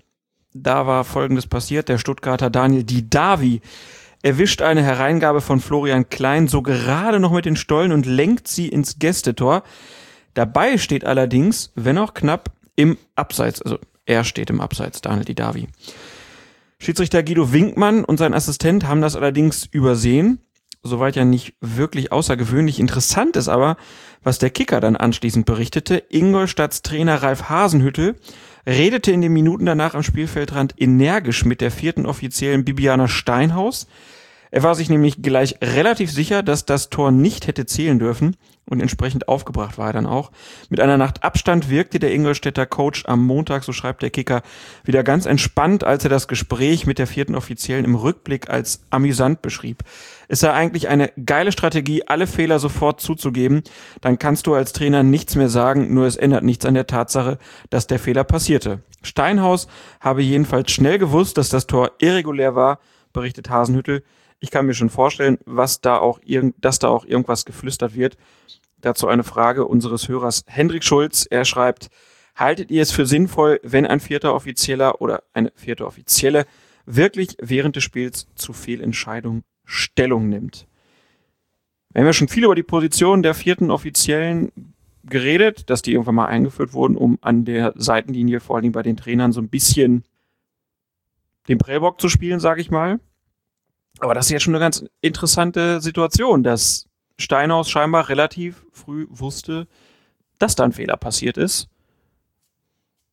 Da 0.54 0.86
war 0.86 1.04
Folgendes 1.04 1.46
passiert. 1.46 1.90
Der 1.90 1.98
Stuttgarter 1.98 2.48
Daniel 2.48 2.84
Didavi 2.84 3.60
erwischt 4.26 4.60
eine 4.60 4.82
Hereingabe 4.82 5.40
von 5.40 5.60
Florian 5.60 6.08
Klein 6.08 6.48
so 6.48 6.60
gerade 6.60 7.20
noch 7.20 7.30
mit 7.30 7.44
den 7.44 7.54
Stollen 7.54 7.92
und 7.92 8.06
lenkt 8.06 8.48
sie 8.48 8.68
ins 8.68 8.98
Gästetor. 8.98 9.62
Dabei 10.34 10.78
steht 10.78 11.04
allerdings, 11.04 11.70
wenn 11.76 11.96
auch 11.96 12.12
knapp, 12.12 12.50
im 12.74 12.98
Abseits. 13.14 13.62
Also 13.62 13.78
er 14.04 14.24
steht 14.24 14.50
im 14.50 14.60
Abseits, 14.60 15.00
Daniel 15.00 15.24
Didavi. 15.24 15.68
Schiedsrichter 16.80 17.22
Guido 17.22 17.52
Winkmann 17.52 18.04
und 18.04 18.18
sein 18.18 18.34
Assistent 18.34 18.88
haben 18.88 19.00
das 19.00 19.14
allerdings 19.14 19.64
übersehen. 19.64 20.40
Soweit 20.82 21.14
ja 21.14 21.24
nicht 21.24 21.54
wirklich 21.60 22.10
außergewöhnlich. 22.10 22.80
Interessant 22.80 23.36
ist 23.36 23.48
aber, 23.48 23.76
was 24.24 24.40
der 24.40 24.50
Kicker 24.50 24.80
dann 24.80 24.96
anschließend 24.96 25.46
berichtete. 25.46 26.02
Ingolstadts 26.08 26.82
Trainer 26.82 27.22
Ralf 27.22 27.48
Hasenhüttel 27.48 28.16
redete 28.66 29.12
in 29.12 29.20
den 29.20 29.32
Minuten 29.32 29.66
danach 29.66 29.94
am 29.94 30.02
Spielfeldrand 30.02 30.74
energisch 30.78 31.44
mit 31.44 31.60
der 31.60 31.70
vierten 31.70 32.06
Offiziellen 32.06 32.64
Bibiana 32.64 33.06
Steinhaus. 33.06 33.86
Er 34.56 34.62
war 34.62 34.74
sich 34.74 34.88
nämlich 34.88 35.20
gleich 35.20 35.56
relativ 35.60 36.10
sicher, 36.10 36.42
dass 36.42 36.64
das 36.64 36.88
Tor 36.88 37.10
nicht 37.10 37.46
hätte 37.46 37.66
zählen 37.66 37.98
dürfen 37.98 38.36
und 38.64 38.80
entsprechend 38.80 39.28
aufgebracht 39.28 39.76
war 39.76 39.88
er 39.88 39.92
dann 39.92 40.06
auch. 40.06 40.32
Mit 40.70 40.80
einer 40.80 40.96
Nacht 40.96 41.22
Abstand 41.22 41.68
wirkte 41.68 41.98
der 41.98 42.10
Ingolstädter 42.14 42.64
Coach 42.64 43.04
am 43.04 43.22
Montag, 43.22 43.64
so 43.64 43.74
schreibt 43.74 44.00
der 44.00 44.08
Kicker, 44.08 44.40
wieder 44.82 45.04
ganz 45.04 45.26
entspannt, 45.26 45.84
als 45.84 46.04
er 46.04 46.08
das 46.08 46.26
Gespräch 46.26 46.86
mit 46.86 46.98
der 46.98 47.06
vierten 47.06 47.34
Offiziellen 47.34 47.84
im 47.84 47.96
Rückblick 47.96 48.48
als 48.48 48.80
amüsant 48.88 49.42
beschrieb. 49.42 49.82
Es 50.26 50.40
sei 50.40 50.50
eigentlich 50.54 50.88
eine 50.88 51.12
geile 51.22 51.52
Strategie, 51.52 52.04
alle 52.06 52.26
Fehler 52.26 52.58
sofort 52.58 53.02
zuzugeben. 53.02 53.62
Dann 54.00 54.18
kannst 54.18 54.46
du 54.46 54.54
als 54.54 54.72
Trainer 54.72 55.02
nichts 55.02 55.34
mehr 55.34 55.50
sagen, 55.50 55.92
nur 55.92 56.06
es 56.06 56.16
ändert 56.16 56.44
nichts 56.44 56.64
an 56.64 56.72
der 56.72 56.86
Tatsache, 56.86 57.36
dass 57.68 57.88
der 57.88 57.98
Fehler 57.98 58.24
passierte. 58.24 58.80
Steinhaus 59.02 59.68
habe 60.00 60.22
jedenfalls 60.22 60.72
schnell 60.72 60.96
gewusst, 60.96 61.36
dass 61.36 61.50
das 61.50 61.66
Tor 61.66 61.92
irregulär 61.98 62.54
war, 62.54 62.78
berichtet 63.12 63.50
Hasenhüttel. 63.50 64.02
Ich 64.46 64.52
kann 64.52 64.66
mir 64.66 64.74
schon 64.74 64.90
vorstellen, 64.90 65.38
was 65.44 65.80
da 65.80 65.98
auch 65.98 66.20
dass 66.60 66.78
da 66.78 66.86
auch 66.86 67.04
irgendwas 67.04 67.46
geflüstert 67.46 67.96
wird. 67.96 68.16
Dazu 68.80 69.08
eine 69.08 69.24
Frage 69.24 69.66
unseres 69.66 70.06
Hörers 70.06 70.44
Hendrik 70.46 70.84
Schulz. 70.84 71.26
Er 71.28 71.44
schreibt, 71.44 71.90
haltet 72.36 72.70
ihr 72.70 72.80
es 72.80 72.92
für 72.92 73.06
sinnvoll, 73.06 73.58
wenn 73.64 73.86
ein 73.86 73.98
vierter 73.98 74.36
Offizieller 74.36 75.00
oder 75.00 75.24
eine 75.34 75.50
vierte 75.56 75.84
Offizielle 75.84 76.46
wirklich 76.84 77.36
während 77.42 77.74
des 77.74 77.82
Spiels 77.82 78.28
zu 78.36 78.52
Fehlentscheidungen 78.52 79.42
Stellung 79.64 80.28
nimmt? 80.28 80.68
Wir 81.92 82.02
haben 82.02 82.06
ja 82.06 82.12
schon 82.12 82.28
viel 82.28 82.44
über 82.44 82.54
die 82.54 82.62
Position 82.62 83.24
der 83.24 83.34
vierten 83.34 83.72
Offiziellen 83.72 84.74
geredet, 85.02 85.70
dass 85.70 85.82
die 85.82 85.94
irgendwann 85.94 86.14
mal 86.14 86.26
eingeführt 86.26 86.72
wurden, 86.72 86.96
um 86.96 87.18
an 87.20 87.44
der 87.46 87.72
Seitenlinie, 87.74 88.38
vor 88.38 88.58
allem 88.58 88.70
bei 88.70 88.84
den 88.84 88.96
Trainern, 88.96 89.32
so 89.32 89.40
ein 89.40 89.48
bisschen 89.48 90.04
den 91.48 91.58
Prellbock 91.58 92.00
zu 92.00 92.08
spielen, 92.08 92.38
sage 92.38 92.60
ich 92.60 92.70
mal. 92.70 93.00
Aber 94.00 94.14
das 94.14 94.26
ist 94.26 94.32
ja 94.32 94.40
schon 94.40 94.54
eine 94.54 94.60
ganz 94.60 94.84
interessante 95.00 95.80
Situation, 95.80 96.42
dass 96.42 96.86
Steinhaus 97.18 97.70
scheinbar 97.70 98.08
relativ 98.08 98.64
früh 98.72 99.06
wusste, 99.10 99.66
dass 100.38 100.54
da 100.54 100.64
ein 100.64 100.72
Fehler 100.72 100.96
passiert 100.96 101.38
ist. 101.38 101.68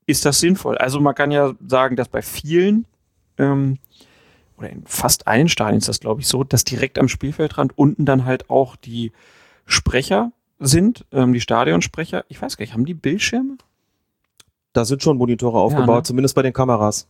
Ist 0.06 0.26
das 0.26 0.40
sinnvoll? 0.40 0.78
Also 0.78 1.00
man 1.00 1.16
kann 1.16 1.32
ja 1.32 1.54
sagen, 1.66 1.96
dass 1.96 2.10
bei 2.10 2.22
vielen 2.22 2.86
ähm, 3.38 3.80
oder 4.58 4.70
in 4.70 4.86
fast 4.86 5.28
allen 5.28 5.48
Stadien 5.48 5.78
ist 5.78 5.88
das, 5.88 6.02
glaube 6.02 6.22
ich, 6.22 6.28
so, 6.28 6.44
dass 6.44 6.64
direkt 6.64 7.00
am 7.00 7.08
Spielfeldrand 7.08 7.78
unten 7.78 8.06
dann 8.06 8.26
halt 8.26 8.50
auch 8.50 8.76
die 8.76 9.12
Sprecher 9.66 10.32
sind, 10.60 11.06
ähm, 11.12 11.34
die 11.34 11.42
Stadionsprecher. 11.42 12.26
Ich 12.28 12.42
weiß 12.42 12.58
gar 12.58 12.64
nicht, 12.64 12.74
haben 12.74 12.86
die 12.86 12.94
Bildschirme? 12.94 13.58
Da 14.74 14.86
sind 14.86 15.04
schon 15.04 15.18
Monitore 15.18 15.60
aufgebaut, 15.60 15.88
Ja, 15.88 15.96
ne? 15.98 16.04
zumindest 16.04 16.36
bei 16.36 16.42
den 16.42 16.54
Kameras. 16.54 17.08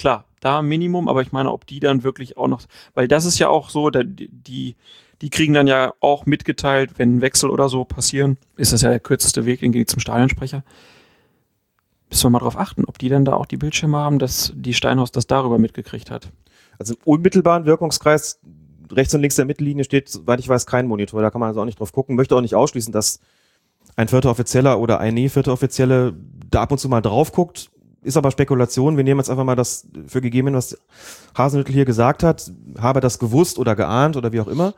Klar, 0.00 0.24
da 0.40 0.62
Minimum, 0.62 1.08
aber 1.08 1.20
ich 1.20 1.30
meine, 1.30 1.52
ob 1.52 1.66
die 1.66 1.78
dann 1.78 2.02
wirklich 2.02 2.38
auch 2.38 2.48
noch, 2.48 2.62
weil 2.94 3.06
das 3.06 3.26
ist 3.26 3.38
ja 3.38 3.48
auch 3.48 3.68
so, 3.68 3.90
die, 3.90 4.76
die 5.20 5.30
kriegen 5.30 5.52
dann 5.52 5.66
ja 5.66 5.92
auch 6.00 6.24
mitgeteilt, 6.24 6.92
wenn 6.96 7.20
Wechsel 7.20 7.50
oder 7.50 7.68
so 7.68 7.84
passieren, 7.84 8.38
ist 8.56 8.72
das 8.72 8.80
ja 8.80 8.88
der 8.88 9.00
kürzeste 9.00 9.44
Weg, 9.44 9.60
den 9.60 9.72
geht 9.72 9.90
zum 9.90 10.00
Stadionsprecher. 10.00 10.64
Müssen 12.08 12.24
wir 12.24 12.30
mal 12.30 12.38
drauf 12.38 12.56
achten, 12.56 12.86
ob 12.86 12.98
die 12.98 13.10
dann 13.10 13.26
da 13.26 13.34
auch 13.34 13.44
die 13.44 13.58
Bildschirme 13.58 13.98
haben, 13.98 14.18
dass 14.18 14.52
die 14.56 14.74
Steinhaus 14.74 15.12
das 15.12 15.26
darüber 15.26 15.58
mitgekriegt 15.58 16.10
hat. 16.10 16.32
Also 16.78 16.94
im 16.94 17.00
unmittelbaren 17.04 17.66
Wirkungskreis 17.66 18.40
rechts 18.90 19.14
und 19.14 19.20
links 19.20 19.36
der 19.36 19.44
Mittellinie 19.44 19.84
steht, 19.84 20.08
soweit 20.08 20.40
ich 20.40 20.48
weiß, 20.48 20.64
kein 20.64 20.88
Monitor. 20.88 21.20
Da 21.20 21.30
kann 21.30 21.40
man 21.40 21.48
also 21.48 21.60
auch 21.60 21.66
nicht 21.66 21.78
drauf 21.78 21.92
gucken. 21.92 22.16
Möchte 22.16 22.34
auch 22.34 22.40
nicht 22.40 22.54
ausschließen, 22.54 22.92
dass 22.92 23.20
ein 23.96 24.08
vierter 24.08 24.30
Offizieller 24.30 24.80
oder 24.80 24.98
eine 24.98 25.28
vierte 25.28 25.52
Offizielle 25.52 26.14
da 26.48 26.62
ab 26.62 26.72
und 26.72 26.78
zu 26.78 26.88
mal 26.88 27.02
drauf 27.02 27.32
guckt. 27.32 27.70
Ist 28.02 28.16
aber 28.16 28.30
Spekulation. 28.30 28.96
Wir 28.96 29.04
nehmen 29.04 29.20
jetzt 29.20 29.28
einfach 29.28 29.44
mal 29.44 29.56
das 29.56 29.86
für 30.06 30.20
gegeben, 30.20 30.54
was 30.54 30.78
Hasenhüttl 31.36 31.72
hier 31.72 31.84
gesagt 31.84 32.22
hat. 32.22 32.50
Habe 32.78 33.00
das 33.00 33.18
gewusst 33.18 33.58
oder 33.58 33.76
geahnt 33.76 34.16
oder 34.16 34.32
wie 34.32 34.40
auch 34.40 34.48
immer. 34.48 34.74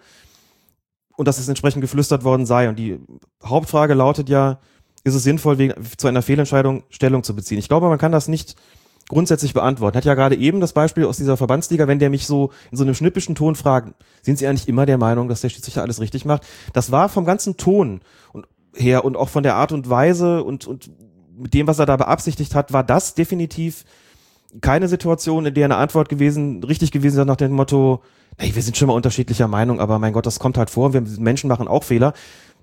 Und 1.17 1.29
dass 1.29 1.39
es 1.39 1.49
entsprechend 1.49 1.83
geflüstert 1.83 2.25
worden 2.25 2.47
sei. 2.47 2.69
Und 2.69 2.79
die 2.79 2.99
Hauptfrage 3.45 3.95
lautet 3.95 4.29
ja, 4.29 4.59
ist 5.05 5.15
es 5.15 5.23
sinnvoll, 5.23 5.59
wegen, 5.59 5.75
zu 5.97 6.09
einer 6.09 6.23
Fehlentscheidung 6.23 6.85
Stellung 6.91 7.23
zu 7.23 7.35
beziehen? 7.35 7.59
Ich 7.59 7.69
glaube, 7.69 7.89
man 7.89 7.99
kann 7.99 8.13
das 8.13 8.29
nicht 8.29 8.57
grundsätzlich 9.09 9.53
beantworten. 9.53 9.97
Hat 9.97 10.05
ja 10.05 10.15
gerade 10.15 10.37
eben 10.37 10.61
das 10.61 10.73
Beispiel 10.73 11.05
aus 11.05 11.17
dieser 11.17 11.37
Verbandsliga, 11.37 11.87
wenn 11.87 11.99
der 11.99 12.11
mich 12.11 12.27
so 12.27 12.51
in 12.71 12.79
so 12.79 12.85
einem 12.85 12.95
schnippischen 12.95 13.35
Ton 13.35 13.55
fragt, 13.55 13.95
sind 14.23 14.39
Sie 14.39 14.47
eigentlich 14.47 14.69
immer 14.69 14.87
der 14.87 14.99
Meinung, 14.99 15.29
dass 15.29 15.43
der 15.43 15.49
Schiedsrichter 15.49 15.83
alles 15.83 16.01
richtig 16.01 16.25
macht? 16.25 16.45
Das 16.73 16.91
war 16.91 17.09
vom 17.09 17.25
ganzen 17.25 17.57
Ton 17.57 18.01
her 18.75 19.05
und 19.05 19.17
auch 19.17 19.29
von 19.29 19.43
der 19.43 19.57
Art 19.57 19.73
und 19.73 19.91
Weise 19.91 20.43
und, 20.43 20.67
und 20.67 20.91
mit 21.37 21.55
dem, 21.55 21.67
was 21.67 21.79
er 21.79 21.87
da 21.87 21.97
beabsichtigt 21.97 22.55
hat, 22.55 22.73
war 22.73 22.85
das 22.85 23.15
definitiv 23.15 23.85
keine 24.61 24.89
Situation, 24.89 25.47
in 25.47 25.55
der 25.55 25.65
eine 25.65 25.77
Antwort 25.77 26.09
gewesen, 26.09 26.63
richtig 26.63 26.93
gewesen 26.93 27.21
ist 27.21 27.27
nach 27.27 27.37
dem 27.37 27.53
Motto, 27.53 28.03
hey, 28.37 28.55
wir 28.55 28.63
sind 28.63 28.77
schon 28.77 28.89
mal 28.89 28.95
unterschiedlicher 28.95 29.49
Meinung, 29.49 29.81
aber 29.81 29.99
mein 29.99 30.13
Gott, 30.13 30.27
das 30.27 30.39
kommt 30.39 30.59
halt 30.59 30.71
vor, 30.71 30.93
wir 30.93 31.03
Menschen 31.19 31.49
machen 31.49 31.69
auch 31.69 31.85
Fehler. 31.85 32.13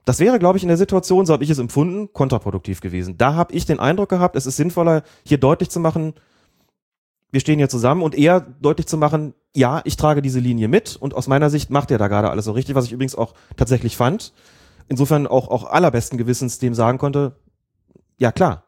Das 0.06 0.20
wäre, 0.20 0.40
glaube 0.40 0.58
ich, 0.58 0.64
in 0.64 0.70
der 0.70 0.78
Situation, 0.78 1.26
so 1.26 1.34
habe 1.34 1.44
ich 1.44 1.50
es 1.50 1.58
empfunden, 1.60 2.14
kontraproduktiv 2.14 2.82
gewesen. 2.82 3.18
Da 3.18 3.34
habe 3.36 3.54
ich 3.54 3.66
den 3.66 3.80
Eindruck 3.80 4.10
gehabt, 4.10 4.36
es 4.36 4.46
ist 4.46 4.58
sinnvoller, 4.58 5.04
hier 5.24 5.38
deutlich 5.40 5.70
zu 5.70 5.80
machen, 5.80 6.14
wir 7.32 7.40
stehen 7.40 7.60
hier 7.60 7.70
zusammen 7.70 8.02
und 8.02 8.16
eher 8.16 8.42
deutlich 8.42 8.88
zu 8.88 8.98
machen, 8.98 9.34
ja, 9.56 9.82
ich 9.84 9.98
trage 9.98 10.22
diese 10.22 10.40
Linie 10.40 10.68
mit 10.68 10.96
und 10.96 11.14
aus 11.14 11.28
meiner 11.28 11.50
Sicht 11.50 11.70
macht 11.70 11.92
er 11.92 11.98
da 11.98 12.08
gerade 12.08 12.30
alles 12.30 12.46
so 12.46 12.52
richtig, 12.52 12.76
was 12.76 12.86
ich 12.86 12.92
übrigens 12.92 13.16
auch 13.16 13.34
tatsächlich 13.56 13.98
fand. 13.98 14.34
Insofern 14.88 15.28
auch, 15.28 15.48
auch 15.50 15.66
allerbesten 15.66 16.18
Gewissens 16.18 16.58
dem 16.58 16.74
sagen 16.74 16.98
konnte, 16.98 17.36
ja 18.20 18.32
klar, 18.32 18.66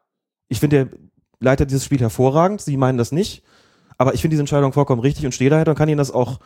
ich 0.48 0.60
finde, 0.60 0.78
er 0.78 0.90
leitet 1.40 1.70
dieses 1.70 1.86
Spiel 1.86 2.00
hervorragend, 2.00 2.62
Sie 2.62 2.78
meinen 2.78 2.98
das 2.98 3.12
nicht, 3.12 3.44
aber 3.98 4.14
ich 4.14 4.22
finde 4.22 4.34
diese 4.34 4.42
Entscheidung 4.42 4.74
vollkommen 4.74 5.02
richtig 5.02 5.26
und 5.26 5.34
stehe 5.34 5.50
dahinter 5.50 5.72
und 5.72 5.78
kann 5.78 5.90
Ihnen 5.90 5.98
das 5.98 6.12
auch 6.12 6.40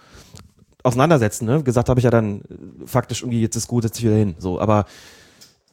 auseinandersetzen. 0.84 1.45
Ne? 1.45 1.64
Gesagt 1.64 1.90
habe 1.90 1.99
ich 1.99 2.03
ja 2.03 2.11
dann 2.11 2.41
äh, 2.41 2.86
faktisch 2.86 3.22
irgendwie, 3.22 3.41
jetzt 3.41 3.56
ist 3.56 3.68
gut, 3.68 3.84
setz 3.84 3.95
dich 3.95 4.06
wieder 4.06 4.15
hin. 4.15 4.36
So, 4.38 4.60
aber 4.60 4.86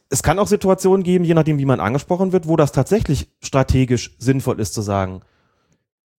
es 0.09 0.23
kann 0.23 0.39
auch 0.39 0.47
Situationen 0.47 1.03
geben, 1.03 1.25
je 1.25 1.33
nachdem, 1.33 1.57
wie 1.57 1.65
man 1.65 1.79
angesprochen 1.79 2.31
wird, 2.31 2.47
wo 2.47 2.55
das 2.55 2.71
tatsächlich 2.71 3.29
strategisch 3.41 4.15
sinnvoll 4.19 4.59
ist 4.59 4.73
zu 4.73 4.81
sagen, 4.81 5.21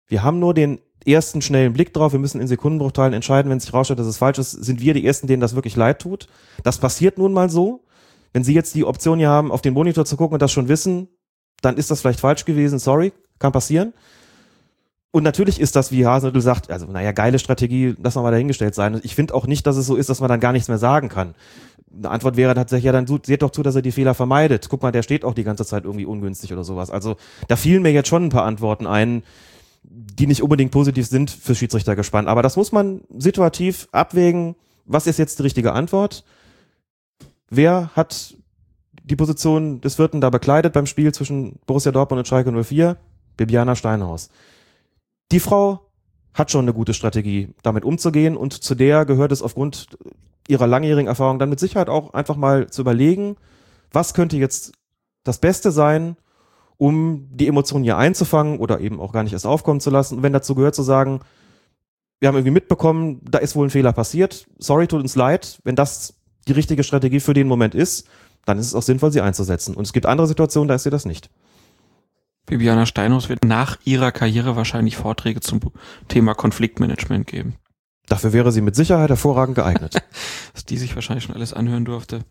wir 0.07 0.23
haben 0.23 0.39
nur 0.39 0.53
den 0.53 0.79
ersten 1.05 1.41
schnellen 1.41 1.73
Blick 1.73 1.93
drauf, 1.93 2.13
wir 2.13 2.19
müssen 2.19 2.41
in 2.41 2.47
Sekundenbruchteilen 2.47 3.13
entscheiden, 3.13 3.51
wenn 3.51 3.59
sich 3.59 3.73
rausstellt, 3.73 3.99
dass 3.99 4.07
es 4.07 4.17
falsch 4.17 4.39
ist, 4.39 4.51
sind 4.51 4.81
wir 4.81 4.93
die 4.93 5.05
Ersten, 5.05 5.27
denen 5.27 5.41
das 5.41 5.55
wirklich 5.55 5.75
leid 5.75 5.99
tut. 5.99 6.27
Das 6.63 6.77
passiert 6.77 7.17
nun 7.17 7.33
mal 7.33 7.49
so. 7.49 7.83
Wenn 8.33 8.43
Sie 8.43 8.53
jetzt 8.53 8.75
die 8.75 8.83
Option 8.83 9.19
hier 9.19 9.29
haben, 9.29 9.51
auf 9.51 9.61
den 9.61 9.73
Monitor 9.73 10.05
zu 10.05 10.17
gucken 10.17 10.33
und 10.33 10.41
das 10.41 10.51
schon 10.51 10.67
wissen, 10.67 11.07
dann 11.61 11.77
ist 11.77 11.91
das 11.91 12.01
vielleicht 12.01 12.19
falsch 12.19 12.45
gewesen, 12.45 12.79
sorry, 12.79 13.13
kann 13.39 13.51
passieren. 13.51 13.93
Und 15.11 15.21
natürlich 15.21 15.61
ist 15.61 15.75
das, 15.75 15.91
wie 15.91 16.07
Hasenhüttl 16.07 16.41
sagt, 16.41 16.71
also 16.71 16.87
naja, 16.87 17.11
geile 17.11 17.37
Strategie, 17.37 17.95
lass 18.01 18.15
mal 18.15 18.31
dahingestellt 18.31 18.73
sein. 18.73 18.99
Ich 19.03 19.13
finde 19.13 19.35
auch 19.35 19.45
nicht, 19.45 19.67
dass 19.67 19.77
es 19.77 19.85
so 19.85 19.95
ist, 19.95 20.09
dass 20.09 20.19
man 20.19 20.27
dann 20.27 20.39
gar 20.39 20.53
nichts 20.53 20.69
mehr 20.69 20.79
sagen 20.79 21.07
kann. 21.07 21.35
Eine 21.95 22.09
Antwort 22.09 22.35
wäre 22.35 22.55
tatsächlich, 22.55 22.85
ja, 22.85 22.91
dann 22.91 23.05
seht 23.23 23.43
doch 23.43 23.51
zu, 23.51 23.61
dass 23.61 23.75
er 23.75 23.83
die 23.83 23.91
Fehler 23.91 24.15
vermeidet. 24.15 24.67
Guck 24.69 24.81
mal, 24.81 24.91
der 24.91 25.03
steht 25.03 25.23
auch 25.23 25.35
die 25.35 25.43
ganze 25.43 25.65
Zeit 25.65 25.83
irgendwie 25.83 26.05
ungünstig 26.05 26.51
oder 26.51 26.63
sowas. 26.63 26.89
Also 26.89 27.17
da 27.47 27.55
fielen 27.55 27.83
mir 27.83 27.91
jetzt 27.91 28.09
schon 28.09 28.25
ein 28.25 28.29
paar 28.29 28.45
Antworten 28.45 28.87
ein, 28.87 29.21
die 29.83 30.25
nicht 30.25 30.41
unbedingt 30.41 30.71
positiv 30.71 31.05
sind 31.05 31.29
für 31.29 31.53
Schiedsrichter 31.53 31.95
gespannt. 31.95 32.27
Aber 32.27 32.41
das 32.41 32.55
muss 32.57 32.71
man 32.71 33.01
situativ 33.15 33.87
abwägen. 33.91 34.55
Was 34.85 35.05
ist 35.05 35.19
jetzt 35.19 35.37
die 35.37 35.43
richtige 35.43 35.73
Antwort? 35.73 36.23
Wer 37.55 37.91
hat 37.95 38.35
die 39.03 39.15
Position 39.15 39.79
des 39.79 39.95
Vierten 39.95 40.21
da 40.21 40.31
bekleidet 40.31 40.73
beim 40.73 40.87
Spiel 40.87 41.13
zwischen 41.13 41.59
Borussia 41.67 41.91
Dortmund 41.91 42.17
und 42.17 42.27
Schalke 42.27 42.51
04? 42.51 42.97
Bibiana 43.37 43.75
Steinhaus. 43.75 44.29
Die 45.31 45.39
Frau 45.39 45.91
hat 46.33 46.49
schon 46.49 46.65
eine 46.65 46.73
gute 46.73 46.95
Strategie, 46.95 47.53
damit 47.61 47.85
umzugehen 47.85 48.37
und 48.37 48.53
zu 48.63 48.73
der 48.73 49.05
gehört 49.05 49.31
es 49.31 49.43
aufgrund 49.43 49.89
ihrer 50.47 50.65
langjährigen 50.65 51.07
Erfahrung 51.07 51.37
dann 51.37 51.49
mit 51.49 51.59
Sicherheit 51.59 51.89
auch 51.89 52.15
einfach 52.15 52.37
mal 52.37 52.71
zu 52.71 52.81
überlegen, 52.81 53.35
was 53.91 54.15
könnte 54.15 54.37
jetzt 54.37 54.73
das 55.23 55.37
Beste 55.37 55.71
sein, 55.71 56.17
um 56.77 57.27
die 57.31 57.47
Emotionen 57.47 57.83
hier 57.83 57.97
einzufangen 57.97 58.57
oder 58.57 58.79
eben 58.79 58.99
auch 58.99 59.13
gar 59.13 59.21
nicht 59.21 59.33
erst 59.33 59.45
aufkommen 59.45 59.79
zu 59.79 59.91
lassen. 59.91 60.17
Und 60.17 60.23
wenn 60.23 60.33
dazu 60.33 60.55
gehört 60.55 60.73
zu 60.73 60.81
sagen, 60.81 61.19
wir 62.19 62.29
haben 62.29 62.35
irgendwie 62.35 62.49
mitbekommen, 62.49 63.21
da 63.29 63.37
ist 63.37 63.55
wohl 63.55 63.67
ein 63.67 63.69
Fehler 63.69 63.93
passiert, 63.93 64.47
sorry, 64.57 64.87
tut 64.87 65.01
uns 65.01 65.15
leid, 65.15 65.59
wenn 65.63 65.75
das 65.75 66.15
die 66.47 66.53
richtige 66.53 66.83
Strategie 66.83 67.19
für 67.19 67.33
den 67.33 67.47
Moment 67.47 67.75
ist, 67.75 68.07
dann 68.45 68.57
ist 68.57 68.67
es 68.67 68.75
auch 68.75 68.81
sinnvoll, 68.81 69.11
sie 69.11 69.21
einzusetzen. 69.21 69.75
Und 69.75 69.85
es 69.85 69.93
gibt 69.93 70.05
andere 70.05 70.27
Situationen, 70.27 70.67
da 70.67 70.75
ist 70.75 70.83
sie 70.83 70.89
das 70.89 71.05
nicht. 71.05 71.29
Bibiana 72.45 72.85
Steinhaus 72.85 73.29
wird 73.29 73.45
nach 73.45 73.77
ihrer 73.85 74.11
Karriere 74.11 74.55
wahrscheinlich 74.55 74.97
Vorträge 74.97 75.39
zum 75.39 75.61
Thema 76.09 76.33
Konfliktmanagement 76.33 77.25
geben. 77.25 77.55
Dafür 78.07 78.33
wäre 78.33 78.51
sie 78.51 78.61
mit 78.61 78.75
Sicherheit 78.75 79.09
hervorragend 79.09 79.55
geeignet. 79.55 79.95
was 80.53 80.65
die 80.65 80.77
sich 80.77 80.93
wahrscheinlich 80.95 81.23
schon 81.23 81.35
alles 81.35 81.53
anhören 81.53 81.85
durfte. 81.85 82.25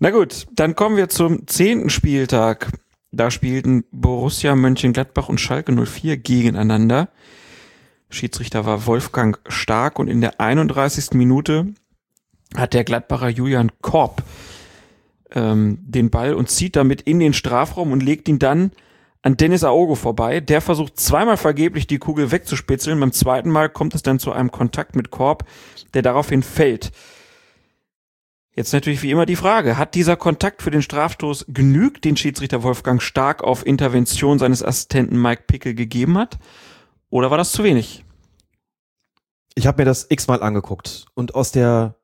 Na 0.00 0.10
gut, 0.10 0.46
dann 0.52 0.74
kommen 0.74 0.96
wir 0.96 1.08
zum 1.08 1.46
zehnten 1.46 1.88
Spieltag. 1.88 2.72
Da 3.12 3.30
spielten 3.30 3.84
Borussia 3.92 4.56
Mönchengladbach 4.56 5.28
und 5.28 5.40
Schalke 5.40 5.72
04 5.72 6.16
gegeneinander. 6.16 7.08
Schiedsrichter 8.10 8.66
war 8.66 8.86
Wolfgang 8.86 9.38
Stark 9.48 9.98
und 9.98 10.08
in 10.08 10.20
der 10.20 10.40
31. 10.40 11.12
Minute 11.12 11.72
hat 12.56 12.74
der 12.74 12.84
Gladbacher 12.84 13.28
Julian 13.28 13.72
Korb 13.80 14.22
ähm, 15.32 15.78
den 15.82 16.10
Ball 16.10 16.34
und 16.34 16.50
zieht 16.50 16.76
damit 16.76 17.02
in 17.02 17.20
den 17.20 17.32
Strafraum 17.32 17.92
und 17.92 18.02
legt 18.02 18.28
ihn 18.28 18.38
dann 18.38 18.72
an 19.22 19.36
Dennis 19.36 19.64
Aogo 19.64 19.94
vorbei. 19.94 20.40
Der 20.40 20.60
versucht 20.60 20.98
zweimal 20.98 21.36
vergeblich 21.36 21.86
die 21.86 21.98
Kugel 21.98 22.30
wegzuspitzeln. 22.30 23.00
Beim 23.00 23.12
zweiten 23.12 23.50
Mal 23.50 23.68
kommt 23.68 23.94
es 23.94 24.02
dann 24.02 24.18
zu 24.18 24.32
einem 24.32 24.50
Kontakt 24.50 24.94
mit 24.94 25.10
Korb, 25.10 25.44
der 25.94 26.02
daraufhin 26.02 26.42
fällt. 26.42 26.92
Jetzt 28.54 28.72
natürlich 28.72 29.02
wie 29.02 29.10
immer 29.10 29.26
die 29.26 29.36
Frage, 29.36 29.76
hat 29.76 29.94
dieser 29.94 30.16
Kontakt 30.16 30.62
für 30.62 30.70
den 30.70 30.80
Strafstoß 30.80 31.46
genügt, 31.48 32.06
den 32.06 32.16
Schiedsrichter 32.16 32.62
Wolfgang 32.62 33.02
Stark 33.02 33.44
auf 33.44 33.66
Intervention 33.66 34.38
seines 34.38 34.62
Assistenten 34.62 35.20
Mike 35.20 35.42
Pickel 35.46 35.74
gegeben 35.74 36.16
hat? 36.16 36.38
Oder 37.10 37.30
war 37.30 37.36
das 37.36 37.52
zu 37.52 37.64
wenig? 37.64 38.04
Ich 39.54 39.66
habe 39.66 39.82
mir 39.82 39.84
das 39.84 40.06
x-mal 40.08 40.42
angeguckt 40.42 41.06
und 41.14 41.34
aus 41.34 41.52
der 41.52 41.96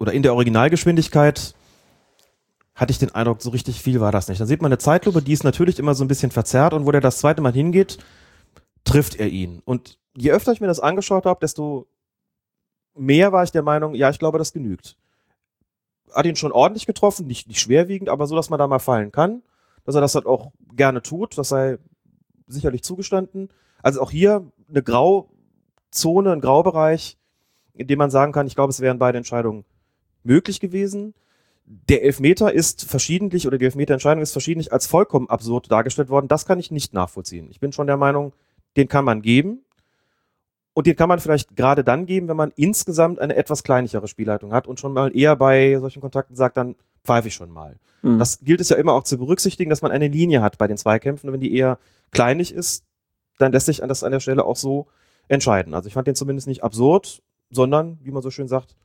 oder 0.00 0.12
in 0.12 0.24
der 0.24 0.34
Originalgeschwindigkeit 0.34 1.54
hatte 2.74 2.90
ich 2.90 2.98
den 2.98 3.14
Eindruck, 3.14 3.42
so 3.42 3.50
richtig 3.50 3.80
viel 3.80 4.00
war 4.00 4.10
das 4.10 4.26
nicht. 4.26 4.40
Dann 4.40 4.48
sieht 4.48 4.62
man 4.62 4.72
eine 4.72 4.78
Zeitlupe, 4.78 5.22
die 5.22 5.32
ist 5.32 5.44
natürlich 5.44 5.78
immer 5.78 5.94
so 5.94 6.02
ein 6.02 6.08
bisschen 6.08 6.32
verzerrt 6.32 6.74
und 6.74 6.86
wo 6.86 6.90
der 6.90 7.00
das 7.00 7.18
zweite 7.18 7.42
Mal 7.42 7.52
hingeht, 7.52 7.98
trifft 8.82 9.14
er 9.16 9.28
ihn. 9.28 9.62
Und 9.64 9.98
je 10.16 10.32
öfter 10.32 10.50
ich 10.50 10.60
mir 10.60 10.66
das 10.66 10.80
angeschaut 10.80 11.26
habe, 11.26 11.38
desto 11.40 11.86
mehr 12.94 13.30
war 13.32 13.44
ich 13.44 13.52
der 13.52 13.62
Meinung, 13.62 13.94
ja, 13.94 14.10
ich 14.10 14.18
glaube, 14.18 14.38
das 14.38 14.52
genügt 14.52 14.96
hat 16.14 16.26
ihn 16.26 16.36
schon 16.36 16.52
ordentlich 16.52 16.86
getroffen, 16.86 17.26
nicht, 17.26 17.48
nicht 17.48 17.60
schwerwiegend, 17.60 18.08
aber 18.08 18.26
so, 18.26 18.36
dass 18.36 18.50
man 18.50 18.58
da 18.58 18.66
mal 18.66 18.78
fallen 18.78 19.12
kann, 19.12 19.42
dass 19.84 19.94
er 19.94 20.00
das 20.00 20.14
halt 20.14 20.26
auch 20.26 20.52
gerne 20.74 21.02
tut, 21.02 21.36
das 21.38 21.48
sei 21.48 21.78
sicherlich 22.46 22.82
zugestanden. 22.82 23.48
Also 23.82 24.00
auch 24.00 24.10
hier 24.10 24.50
eine 24.68 24.82
Grauzone, 24.82 26.32
ein 26.32 26.40
Graubereich, 26.40 27.18
in 27.74 27.86
dem 27.86 27.98
man 27.98 28.10
sagen 28.10 28.32
kann, 28.32 28.46
ich 28.46 28.54
glaube, 28.54 28.70
es 28.70 28.80
wären 28.80 28.98
beide 28.98 29.18
Entscheidungen 29.18 29.64
möglich 30.22 30.60
gewesen. 30.60 31.14
Der 31.64 32.04
Elfmeter 32.04 32.52
ist 32.52 32.84
verschiedentlich 32.84 33.46
oder 33.46 33.58
die 33.58 33.64
Elfmeterentscheidung 33.64 34.22
ist 34.22 34.32
verschiedentlich 34.32 34.72
als 34.72 34.86
vollkommen 34.86 35.28
absurd 35.28 35.70
dargestellt 35.70 36.08
worden. 36.08 36.28
Das 36.28 36.46
kann 36.46 36.58
ich 36.58 36.70
nicht 36.70 36.92
nachvollziehen. 36.92 37.48
Ich 37.50 37.60
bin 37.60 37.72
schon 37.72 37.86
der 37.86 37.96
Meinung, 37.96 38.32
den 38.76 38.88
kann 38.88 39.04
man 39.04 39.22
geben. 39.22 39.60
Und 40.72 40.86
den 40.86 40.96
kann 40.96 41.08
man 41.08 41.18
vielleicht 41.18 41.56
gerade 41.56 41.84
dann 41.84 42.06
geben, 42.06 42.28
wenn 42.28 42.36
man 42.36 42.52
insgesamt 42.56 43.18
eine 43.18 43.36
etwas 43.36 43.64
kleinlichere 43.64 44.08
Spielleitung 44.08 44.52
hat 44.52 44.66
und 44.66 44.80
schon 44.80 44.92
mal 44.92 45.14
eher 45.16 45.36
bei 45.36 45.76
solchen 45.78 46.00
Kontakten 46.00 46.36
sagt, 46.36 46.56
dann 46.56 46.76
pfeife 47.04 47.28
ich 47.28 47.34
schon 47.34 47.50
mal. 47.50 47.76
Mhm. 48.02 48.18
Das 48.18 48.40
gilt 48.40 48.60
es 48.60 48.68
ja 48.68 48.76
immer 48.76 48.92
auch 48.92 49.04
zu 49.04 49.18
berücksichtigen, 49.18 49.70
dass 49.70 49.82
man 49.82 49.90
eine 49.90 50.08
Linie 50.08 50.42
hat 50.42 50.58
bei 50.58 50.66
den 50.66 50.76
Zweikämpfen. 50.76 51.28
Und 51.28 51.34
wenn 51.34 51.40
die 51.40 51.54
eher 51.54 51.78
kleinlich 52.12 52.52
ist, 52.52 52.84
dann 53.38 53.52
lässt 53.52 53.66
sich 53.66 53.78
das 53.78 54.04
an 54.04 54.12
der 54.12 54.20
Stelle 54.20 54.44
auch 54.44 54.56
so 54.56 54.86
entscheiden. 55.28 55.74
Also 55.74 55.88
ich 55.88 55.94
fand 55.94 56.06
den 56.06 56.14
zumindest 56.14 56.46
nicht 56.46 56.62
absurd, 56.62 57.22
sondern, 57.50 57.98
wie 58.02 58.10
man 58.10 58.22
so 58.22 58.30
schön 58.30 58.48
sagt, 58.48 58.76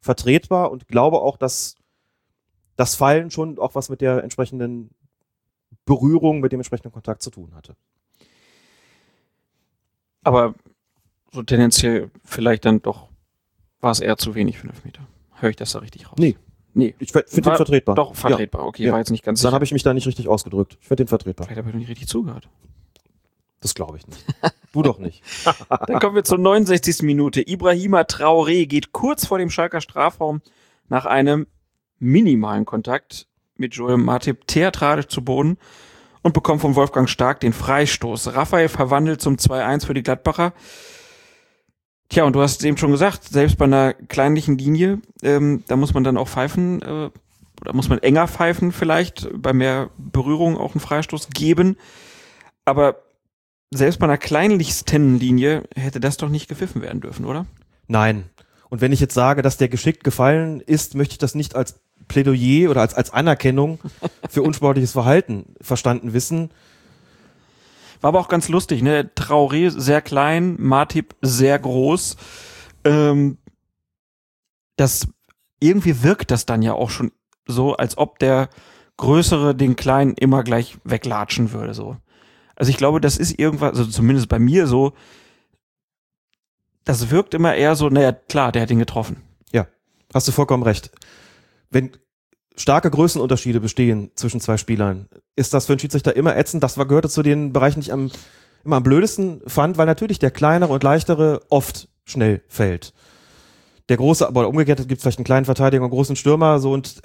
vertretbar 0.00 0.70
und 0.70 0.88
glaube 0.88 1.20
auch, 1.20 1.36
dass 1.36 1.76
das 2.76 2.94
Fallen 2.94 3.30
schon 3.30 3.58
auch 3.58 3.74
was 3.74 3.88
mit 3.88 4.00
der 4.00 4.22
entsprechenden 4.22 4.90
Berührung, 5.84 6.40
mit 6.40 6.52
dem 6.52 6.60
entsprechenden 6.60 6.92
Kontakt 6.92 7.22
zu 7.22 7.30
tun 7.30 7.54
hatte. 7.54 7.76
Aber 10.22 10.54
so 11.32 11.42
tendenziell 11.42 12.10
vielleicht 12.24 12.64
dann 12.64 12.82
doch 12.82 13.08
war 13.80 13.92
es 13.92 14.00
eher 14.00 14.16
zu 14.16 14.34
wenig 14.34 14.58
für 14.58 14.68
5 14.68 14.84
Meter. 14.84 15.06
Höre 15.34 15.50
ich 15.50 15.56
das 15.56 15.72
da 15.72 15.78
richtig 15.78 16.06
raus? 16.10 16.16
Nee. 16.18 16.36
Nee. 16.72 16.94
Ich 16.98 17.12
finde 17.12 17.26
den 17.30 17.56
vertretbar. 17.56 17.94
Doch, 17.94 18.14
vertretbar. 18.14 18.66
Okay, 18.66 18.84
ja. 18.84 18.92
war 18.92 18.98
jetzt 18.98 19.10
nicht 19.10 19.24
ganz 19.24 19.40
Dann 19.42 19.52
habe 19.52 19.64
ich 19.64 19.72
mich 19.72 19.82
da 19.82 19.92
nicht 19.92 20.06
richtig 20.06 20.28
ausgedrückt. 20.28 20.76
Ich 20.80 20.86
finde 20.86 21.04
den 21.04 21.08
vertretbar. 21.08 21.46
Vielleicht 21.46 21.58
habe 21.58 21.70
ich 21.70 21.74
nicht 21.74 21.88
richtig 21.88 22.08
zugehört. 22.08 22.48
Das 23.60 23.74
glaube 23.74 23.98
ich 23.98 24.06
nicht. 24.06 24.24
Du 24.72 24.82
doch 24.82 24.98
nicht. 24.98 25.22
Dann 25.86 26.00
kommen 26.00 26.14
wir 26.14 26.24
zur 26.24 26.38
69. 26.38 27.02
Minute. 27.02 27.46
Ibrahima 27.46 28.02
Traoré 28.02 28.66
geht 28.66 28.92
kurz 28.92 29.26
vor 29.26 29.38
dem 29.38 29.50
Schalker 29.50 29.80
Strafraum 29.80 30.40
nach 30.88 31.06
einem 31.06 31.46
minimalen 31.98 32.64
Kontakt 32.64 33.26
mit 33.56 33.74
Joel 33.74 33.98
Matip 33.98 34.46
theatralisch 34.46 35.08
zu 35.08 35.22
Boden 35.22 35.58
und 36.22 36.34
bekommt 36.34 36.60
von 36.60 36.74
Wolfgang 36.74 37.08
Stark 37.08 37.40
den 37.40 37.52
Freistoß. 37.52 38.34
Raphael 38.34 38.68
verwandelt 38.68 39.20
zum 39.20 39.36
2-1 39.36 39.86
für 39.86 39.94
die 39.94 40.02
Gladbacher. 40.02 40.52
Tja, 42.08 42.24
und 42.24 42.34
du 42.34 42.40
hast 42.40 42.64
eben 42.64 42.76
schon 42.76 42.90
gesagt, 42.90 43.24
selbst 43.24 43.56
bei 43.56 43.66
einer 43.66 43.92
kleinlichen 43.94 44.58
Linie, 44.58 45.00
ähm, 45.22 45.62
da 45.68 45.76
muss 45.76 45.94
man 45.94 46.02
dann 46.02 46.16
auch 46.16 46.28
pfeifen, 46.28 46.82
äh, 46.82 47.10
oder 47.60 47.72
muss 47.72 47.88
man 47.88 47.98
enger 48.00 48.26
pfeifen 48.26 48.72
vielleicht, 48.72 49.28
bei 49.32 49.52
mehr 49.52 49.90
Berührung 49.96 50.56
auch 50.56 50.74
einen 50.74 50.80
Freistoß 50.80 51.28
geben. 51.30 51.76
Aber 52.64 52.96
selbst 53.70 53.98
bei 53.98 54.04
einer 54.04 54.18
kleinlichsten 54.18 55.18
Linie 55.18 55.62
hätte 55.76 56.00
das 56.00 56.16
doch 56.16 56.28
nicht 56.28 56.48
gepfiffen 56.48 56.82
werden 56.82 57.00
dürfen, 57.00 57.24
oder? 57.24 57.46
Nein. 57.86 58.24
Und 58.68 58.80
wenn 58.80 58.92
ich 58.92 59.00
jetzt 59.00 59.14
sage, 59.14 59.42
dass 59.42 59.56
der 59.56 59.68
geschickt 59.68 60.04
gefallen 60.04 60.60
ist, 60.60 60.94
möchte 60.94 61.12
ich 61.12 61.18
das 61.18 61.34
nicht 61.34 61.56
als 61.56 61.80
Plädoyer 62.08 62.70
oder 62.70 62.80
als, 62.80 62.94
als 62.94 63.12
Anerkennung 63.12 63.78
für 64.28 64.42
unsportliches 64.42 64.92
Verhalten 64.92 65.54
verstanden 65.60 66.12
wissen, 66.12 66.50
war 68.00 68.08
aber 68.08 68.20
auch 68.20 68.28
ganz 68.28 68.48
lustig, 68.48 68.82
ne? 68.82 69.10
Traoré 69.14 69.70
sehr 69.70 70.00
klein, 70.00 70.56
Martip 70.58 71.14
sehr 71.20 71.58
groß. 71.58 72.16
Ähm, 72.84 73.36
das 74.76 75.06
irgendwie 75.60 76.02
wirkt 76.02 76.30
das 76.30 76.46
dann 76.46 76.62
ja 76.62 76.72
auch 76.72 76.88
schon 76.88 77.12
so, 77.46 77.76
als 77.76 77.98
ob 77.98 78.18
der 78.18 78.48
Größere 78.96 79.54
den 79.54 79.76
Kleinen 79.76 80.14
immer 80.14 80.42
gleich 80.42 80.78
weglatschen 80.84 81.52
würde, 81.52 81.74
so. 81.74 81.96
Also 82.60 82.68
ich 82.68 82.76
glaube, 82.76 83.00
das 83.00 83.16
ist 83.16 83.38
irgendwas, 83.38 83.70
also 83.70 83.86
zumindest 83.86 84.28
bei 84.28 84.38
mir 84.38 84.66
so, 84.66 84.92
das 86.84 87.10
wirkt 87.10 87.32
immer 87.32 87.54
eher 87.54 87.74
so, 87.74 87.88
naja, 87.88 88.12
klar, 88.12 88.52
der 88.52 88.60
hat 88.60 88.70
ihn 88.70 88.78
getroffen. 88.78 89.22
Ja, 89.50 89.66
hast 90.12 90.28
du 90.28 90.32
vollkommen 90.32 90.62
recht. 90.62 90.90
Wenn 91.70 91.92
starke 92.56 92.90
Größenunterschiede 92.90 93.60
bestehen 93.60 94.10
zwischen 94.14 94.40
zwei 94.40 94.58
Spielern, 94.58 95.08
ist 95.36 95.54
das 95.54 95.64
für 95.64 95.72
einen 95.72 95.80
Schiedsrichter 95.80 96.14
immer 96.14 96.36
ätzend. 96.36 96.62
Das 96.62 96.74
gehörte 96.74 97.08
zu 97.08 97.22
den 97.22 97.54
Bereichen, 97.54 97.80
die 97.80 97.86
ich 97.86 97.92
am, 97.94 98.10
immer 98.62 98.76
am 98.76 98.82
blödesten 98.82 99.40
fand, 99.46 99.78
weil 99.78 99.86
natürlich 99.86 100.18
der 100.18 100.30
kleinere 100.30 100.74
und 100.74 100.82
leichtere 100.82 101.40
oft 101.48 101.88
schnell 102.04 102.42
fällt. 102.48 102.92
Der 103.88 103.96
große, 103.96 104.28
aber 104.28 104.46
umgekehrt 104.46 104.86
gibt 104.86 104.98
es 104.98 105.02
vielleicht 105.02 105.18
einen 105.18 105.24
kleinen 105.24 105.46
Verteidiger 105.46 105.82
und 105.82 105.86
einen 105.86 105.96
großen 105.96 106.14
Stürmer, 106.14 106.58
so 106.58 106.74
und 106.74 107.00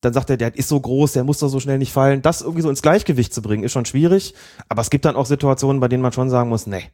dann 0.00 0.12
sagt 0.12 0.30
er, 0.30 0.36
der 0.36 0.56
ist 0.56 0.68
so 0.68 0.80
groß, 0.80 1.12
der 1.12 1.24
muss 1.24 1.38
doch 1.38 1.48
so 1.48 1.60
schnell 1.60 1.78
nicht 1.78 1.92
fallen. 1.92 2.22
Das 2.22 2.40
irgendwie 2.40 2.62
so 2.62 2.70
ins 2.70 2.82
Gleichgewicht 2.82 3.34
zu 3.34 3.42
bringen, 3.42 3.64
ist 3.64 3.72
schon 3.72 3.84
schwierig. 3.84 4.34
Aber 4.68 4.80
es 4.80 4.90
gibt 4.90 5.04
dann 5.04 5.16
auch 5.16 5.26
Situationen, 5.26 5.80
bei 5.80 5.88
denen 5.88 6.02
man 6.02 6.12
schon 6.12 6.30
sagen 6.30 6.48
muss, 6.48 6.66
nee, 6.66 6.84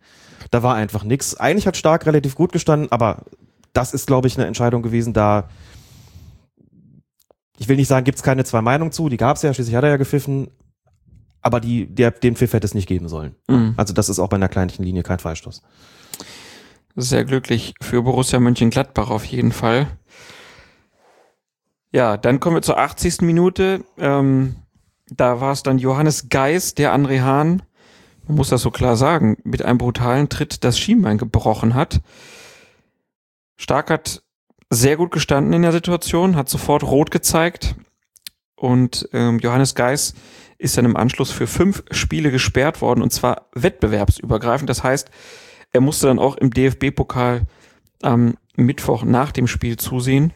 da 0.51 0.63
war 0.63 0.75
einfach 0.75 1.05
nichts. 1.05 1.37
Eigentlich 1.37 1.67
hat 1.67 1.77
Stark 1.77 2.07
relativ 2.07 2.35
gut 2.35 2.53
gestanden, 2.53 2.91
aber 2.91 3.23
das 3.73 3.95
ist, 3.95 4.07
glaube 4.07 4.27
ich, 4.27 4.37
eine 4.37 4.47
Entscheidung 4.47 4.83
gewesen, 4.83 5.13
da 5.13 5.49
ich 7.59 7.69
will 7.69 7.77
nicht 7.77 7.89
sagen, 7.89 8.05
gibt 8.05 8.19
es 8.19 8.23
keine 8.23 8.45
zwei 8.45 8.61
Meinungen 8.61 8.93
zu, 8.93 9.09
die 9.09 9.17
gab 9.17 9.37
es 9.37 9.43
ja, 9.43 9.53
schließlich 9.53 9.77
hat 9.77 9.85
er 9.85 9.91
ja 9.91 9.97
gepfiffen, 9.97 10.49
aber 11.41 11.61
die, 11.61 11.87
der, 11.87 12.11
den 12.11 12.37
Pfiff 12.37 12.53
hätte 12.53 12.67
es 12.67 12.75
nicht 12.75 12.89
geben 12.89 13.09
sollen. 13.09 13.35
Mhm. 13.49 13.75
Also 13.77 13.95
das 13.95 14.09
ist 14.09 14.19
auch 14.19 14.29
bei 14.29 14.37
einer 14.37 14.49
kleinlichen 14.49 14.85
Linie 14.85 15.03
kein 15.03 15.19
Freistoß. 15.19 15.63
Sehr 16.97 17.25
glücklich 17.25 17.75
für 17.81 18.03
Borussia 18.03 18.41
Mönchengladbach 18.41 19.11
auf 19.11 19.25
jeden 19.25 19.53
Fall. 19.53 19.87
Ja, 21.93 22.17
dann 22.17 22.41
kommen 22.41 22.57
wir 22.57 22.63
zur 22.63 22.79
80. 22.79 23.23
Minute. 23.23 23.85
Ähm, 23.99 24.57
da 25.09 25.41
war 25.41 25.53
es 25.53 25.63
dann 25.63 25.79
Johannes 25.79 26.29
Geis, 26.29 26.75
der 26.75 26.95
André 26.95 27.21
Hahn, 27.21 27.63
man 28.27 28.37
muss 28.37 28.49
das 28.49 28.63
so 28.63 28.71
klar 28.71 28.97
sagen, 28.97 29.37
mit 29.45 29.65
einem 29.65 29.79
brutalen 29.79 30.29
Tritt 30.29 30.65
das 30.65 30.79
Schienbein 30.79 31.19
gebrochen 31.19 31.75
hat. 31.75 32.01
Stark 33.57 33.91
hat 33.91 34.23
sehr 34.69 34.97
gut 34.97 35.13
gestanden 35.13 35.53
in 35.53 35.63
der 35.63 35.73
Situation, 35.73 36.35
hat 36.35 36.49
sofort 36.49 36.83
rot 36.83 37.11
gezeigt 37.11 37.77
und 38.57 39.09
ähm, 39.13 39.39
Johannes 39.39 39.75
Geis 39.77 40.15
ist 40.59 40.77
dann 40.77 40.87
im 40.87 40.97
Anschluss 40.97 41.31
für 41.31 41.47
fünf 41.47 41.85
Spiele 41.91 42.33
gesperrt 42.33 42.81
worden 42.81 43.03
und 43.03 43.13
zwar 43.13 43.49
wettbewerbsübergreifend. 43.55 44.69
Das 44.69 44.83
heißt, 44.83 45.11
er 45.73 45.81
musste 45.81 46.09
dann 46.09 46.19
auch 46.19 46.37
im 46.37 46.51
DFB-Pokal 46.51 47.43
am 48.03 48.37
Mittwoch 48.57 49.05
nach 49.05 49.31
dem 49.31 49.47
Spiel 49.47 49.77
zusehen, 49.77 50.33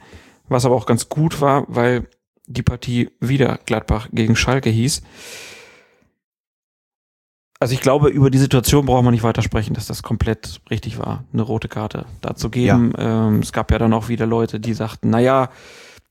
was 0.50 0.66
aber 0.66 0.74
auch 0.74 0.86
ganz 0.86 1.08
gut 1.08 1.40
war, 1.40 1.64
weil 1.68 2.08
die 2.46 2.62
Partie 2.62 3.10
wieder 3.20 3.58
Gladbach 3.64 4.08
gegen 4.12 4.36
Schalke 4.36 4.68
hieß. 4.68 5.02
Also 7.60 7.74
ich 7.74 7.80
glaube, 7.80 8.08
über 8.08 8.30
die 8.30 8.38
Situation 8.38 8.86
braucht 8.86 9.04
man 9.04 9.12
nicht 9.12 9.22
weiter 9.22 9.42
sprechen, 9.42 9.74
dass 9.74 9.86
das 9.86 10.02
komplett 10.02 10.60
richtig 10.70 10.98
war, 10.98 11.24
eine 11.32 11.42
rote 11.42 11.68
Karte 11.68 12.06
da 12.22 12.34
zu 12.34 12.50
geben. 12.50 12.92
Ja. 12.96 13.28
Ähm, 13.28 13.40
es 13.40 13.52
gab 13.52 13.70
ja 13.70 13.78
dann 13.78 13.92
auch 13.92 14.08
wieder 14.08 14.26
Leute, 14.26 14.58
die 14.60 14.72
sagten, 14.72 15.10
naja, 15.10 15.50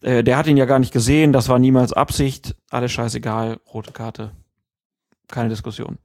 äh, 0.01 0.23
der 0.23 0.37
hat 0.37 0.47
ihn 0.47 0.57
ja 0.57 0.65
gar 0.65 0.79
nicht 0.79 0.93
gesehen, 0.93 1.33
das 1.33 1.49
war 1.49 1.59
niemals 1.59 1.91
Absicht, 1.91 2.55
alles 2.69 2.91
scheißegal, 2.91 3.59
rote 3.73 3.91
Karte. 3.91 4.31
Keine 5.27 5.49
Diskussion. 5.49 5.97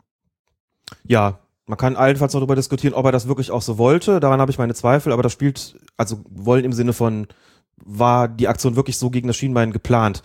Ja, 1.04 1.38
man 1.66 1.78
kann 1.78 1.96
allenfalls 1.96 2.32
noch 2.32 2.40
darüber 2.40 2.56
diskutieren, 2.56 2.94
ob 2.94 3.06
er 3.06 3.12
das 3.12 3.28
wirklich 3.28 3.50
auch 3.50 3.62
so 3.62 3.78
wollte. 3.78 4.20
Daran 4.20 4.40
habe 4.40 4.50
ich 4.50 4.58
meine 4.58 4.74
Zweifel, 4.74 5.12
aber 5.12 5.22
das 5.22 5.32
spielt, 5.32 5.78
also 5.96 6.24
wollen 6.28 6.64
im 6.64 6.72
Sinne 6.72 6.92
von, 6.92 7.26
war 7.76 8.28
die 8.28 8.48
Aktion 8.48 8.76
wirklich 8.76 8.98
so 8.98 9.10
gegen 9.10 9.26
das 9.28 9.36
Schienbein 9.36 9.72
geplant? 9.72 10.22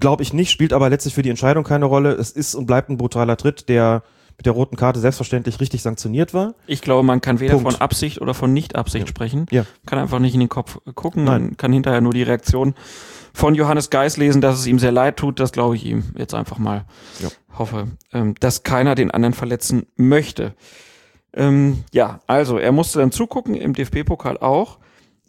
Glaube 0.00 0.22
ich 0.22 0.32
nicht, 0.32 0.50
spielt 0.50 0.72
aber 0.72 0.88
letztlich 0.90 1.14
für 1.14 1.22
die 1.22 1.30
Entscheidung 1.30 1.64
keine 1.64 1.84
Rolle. 1.84 2.12
Es 2.12 2.30
ist 2.30 2.54
und 2.54 2.66
bleibt 2.66 2.88
ein 2.88 2.96
brutaler 2.96 3.36
Tritt, 3.36 3.68
der 3.68 4.02
mit 4.38 4.46
der 4.46 4.54
roten 4.54 4.76
Karte 4.76 4.98
selbstverständlich 4.98 5.60
richtig 5.60 5.82
sanktioniert 5.82 6.32
war. 6.32 6.54
Ich 6.66 6.80
glaube, 6.80 7.02
man 7.02 7.20
kann 7.20 7.38
weder 7.38 7.54
Punkt. 7.54 7.70
von 7.72 7.80
Absicht 7.80 8.20
oder 8.20 8.32
von 8.32 8.52
Nicht-Absicht 8.52 9.04
Ja. 9.06 9.08
sprechen. 9.08 9.46
Ja. 9.50 9.66
Kann 9.86 9.98
einfach 9.98 10.18
nicht 10.18 10.32
in 10.34 10.40
den 10.40 10.48
Kopf 10.48 10.78
gucken. 10.94 11.24
Nein. 11.24 11.42
Man 11.42 11.56
kann 11.58 11.72
hinterher 11.72 12.00
nur 12.00 12.14
die 12.14 12.22
Reaktion 12.22 12.74
von 13.34 13.54
Johannes 13.54 13.90
Geis 13.90 14.16
lesen, 14.16 14.40
dass 14.40 14.58
es 14.58 14.66
ihm 14.66 14.78
sehr 14.78 14.90
leid 14.92 15.18
tut. 15.18 15.38
Das 15.38 15.52
glaube 15.52 15.76
ich 15.76 15.84
ihm 15.84 16.04
jetzt 16.16 16.34
einfach 16.34 16.58
mal. 16.58 16.86
Ja. 17.20 17.28
Hoffe, 17.58 17.88
ähm, 18.12 18.34
dass 18.40 18.62
keiner 18.62 18.94
den 18.94 19.10
anderen 19.10 19.34
verletzen 19.34 19.86
möchte. 19.96 20.54
Ähm, 21.34 21.84
ja, 21.92 22.20
also 22.26 22.58
er 22.58 22.72
musste 22.72 22.98
dann 23.00 23.12
zugucken, 23.12 23.54
im 23.54 23.74
DFB-Pokal 23.74 24.38
auch. 24.38 24.78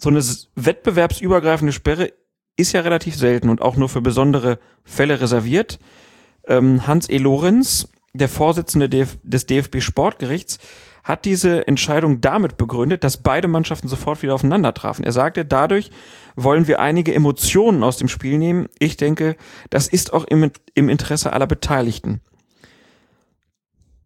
So 0.03 0.09
eine 0.09 0.21
wettbewerbsübergreifende 0.55 1.71
Sperre 1.71 2.11
ist 2.57 2.73
ja 2.73 2.81
relativ 2.81 3.15
selten 3.15 3.47
und 3.47 3.61
auch 3.61 3.77
nur 3.77 3.87
für 3.87 4.01
besondere 4.01 4.59
Fälle 4.83 5.21
reserviert. 5.21 5.79
Ähm, 6.45 6.85
Hans 6.85 7.07
E. 7.07 7.17
Lorenz, 7.19 7.87
der 8.11 8.27
Vorsitzende 8.27 8.89
des 8.89 9.45
DFB 9.45 9.79
Sportgerichts, 9.79 10.59
hat 11.05 11.23
diese 11.23 11.69
Entscheidung 11.69 12.19
damit 12.19 12.57
begründet, 12.57 13.05
dass 13.05 13.23
beide 13.23 13.47
Mannschaften 13.47 13.87
sofort 13.87 14.21
wieder 14.21 14.33
aufeinander 14.33 14.73
trafen. 14.73 15.05
Er 15.05 15.13
sagte, 15.13 15.45
dadurch 15.45 15.89
wollen 16.35 16.67
wir 16.67 16.81
einige 16.81 17.13
Emotionen 17.13 17.81
aus 17.81 17.95
dem 17.95 18.09
Spiel 18.09 18.37
nehmen. 18.37 18.67
Ich 18.79 18.97
denke, 18.97 19.37
das 19.69 19.87
ist 19.87 20.11
auch 20.11 20.25
im, 20.25 20.51
im 20.73 20.89
Interesse 20.89 21.31
aller 21.31 21.47
Beteiligten. 21.47 22.19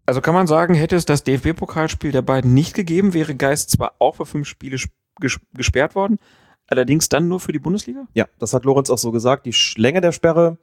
Also 0.05 0.21
kann 0.21 0.35
man 0.35 0.45
sagen, 0.45 0.75
hätte 0.75 0.95
es 0.95 1.05
das 1.05 1.23
DFB-Pokalspiel 1.23 2.11
der 2.11 2.21
beiden 2.21 2.53
nicht 2.53 2.75
gegeben, 2.75 3.15
wäre 3.15 3.33
Geist 3.33 3.71
zwar 3.71 3.95
auch 3.97 4.17
für 4.17 4.27
fünf 4.27 4.47
Spiele 4.47 4.77
gesperrt 5.19 5.95
worden, 5.95 6.19
allerdings 6.67 7.09
dann 7.09 7.27
nur 7.27 7.39
für 7.39 7.51
die 7.51 7.59
Bundesliga? 7.59 8.07
Ja, 8.13 8.25
das 8.39 8.53
hat 8.53 8.65
Lorenz 8.65 8.89
auch 8.89 8.97
so 8.97 9.11
gesagt. 9.11 9.45
Die 9.45 9.55
Länge 9.79 10.01
der 10.01 10.11
Sperre 10.11 10.57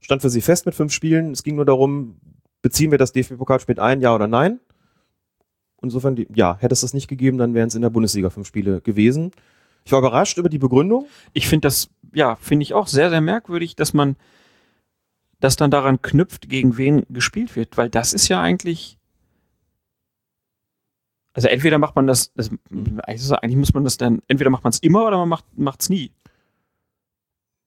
stand 0.00 0.22
für 0.22 0.30
sie 0.30 0.40
fest 0.40 0.66
mit 0.66 0.74
fünf 0.74 0.92
Spielen. 0.92 1.32
Es 1.32 1.42
ging 1.42 1.56
nur 1.56 1.64
darum, 1.64 2.16
beziehen 2.60 2.90
wir 2.90 2.98
das 2.98 3.12
DFB-Pokalspiel 3.12 3.78
ein, 3.78 4.00
ja 4.00 4.14
oder 4.14 4.28
nein? 4.28 4.60
Insofern, 5.82 6.14
die, 6.14 6.28
ja, 6.34 6.56
hätte 6.60 6.72
es 6.72 6.82
das 6.82 6.94
nicht 6.94 7.08
gegeben, 7.08 7.38
dann 7.38 7.54
wären 7.54 7.68
es 7.68 7.74
in 7.74 7.82
der 7.82 7.90
Bundesliga 7.90 8.30
fünf 8.30 8.46
Spiele 8.46 8.80
gewesen. 8.80 9.32
Ich 9.84 9.90
war 9.90 9.98
überrascht 9.98 10.38
über 10.38 10.48
die 10.48 10.58
Begründung. 10.58 11.06
ich 11.32 11.48
finde 11.48 11.66
das, 11.66 11.90
ja, 12.14 12.36
finde 12.36 12.62
ich 12.62 12.74
auch 12.74 12.86
sehr, 12.86 13.10
sehr 13.10 13.20
merkwürdig, 13.20 13.74
dass 13.74 13.92
man 13.92 14.16
das 15.40 15.56
dann 15.56 15.72
daran 15.72 16.00
knüpft, 16.00 16.48
gegen 16.48 16.76
wen 16.76 17.04
gespielt 17.08 17.56
wird, 17.56 17.76
weil 17.76 17.90
das 17.90 18.12
ist 18.12 18.28
ja 18.28 18.40
eigentlich. 18.40 18.98
Also 21.34 21.48
entweder 21.48 21.78
macht 21.78 21.96
man 21.96 22.06
das, 22.06 22.32
es- 22.36 22.50
eigentlich 23.06 23.56
muss 23.56 23.72
man 23.74 23.84
das 23.84 23.96
dann, 23.96 24.20
entweder 24.28 24.50
macht 24.50 24.64
man 24.64 24.70
es 24.72 24.78
immer 24.80 25.06
oder 25.06 25.24
man 25.24 25.38
macht 25.56 25.80
es 25.82 25.88
nie. 25.88 26.12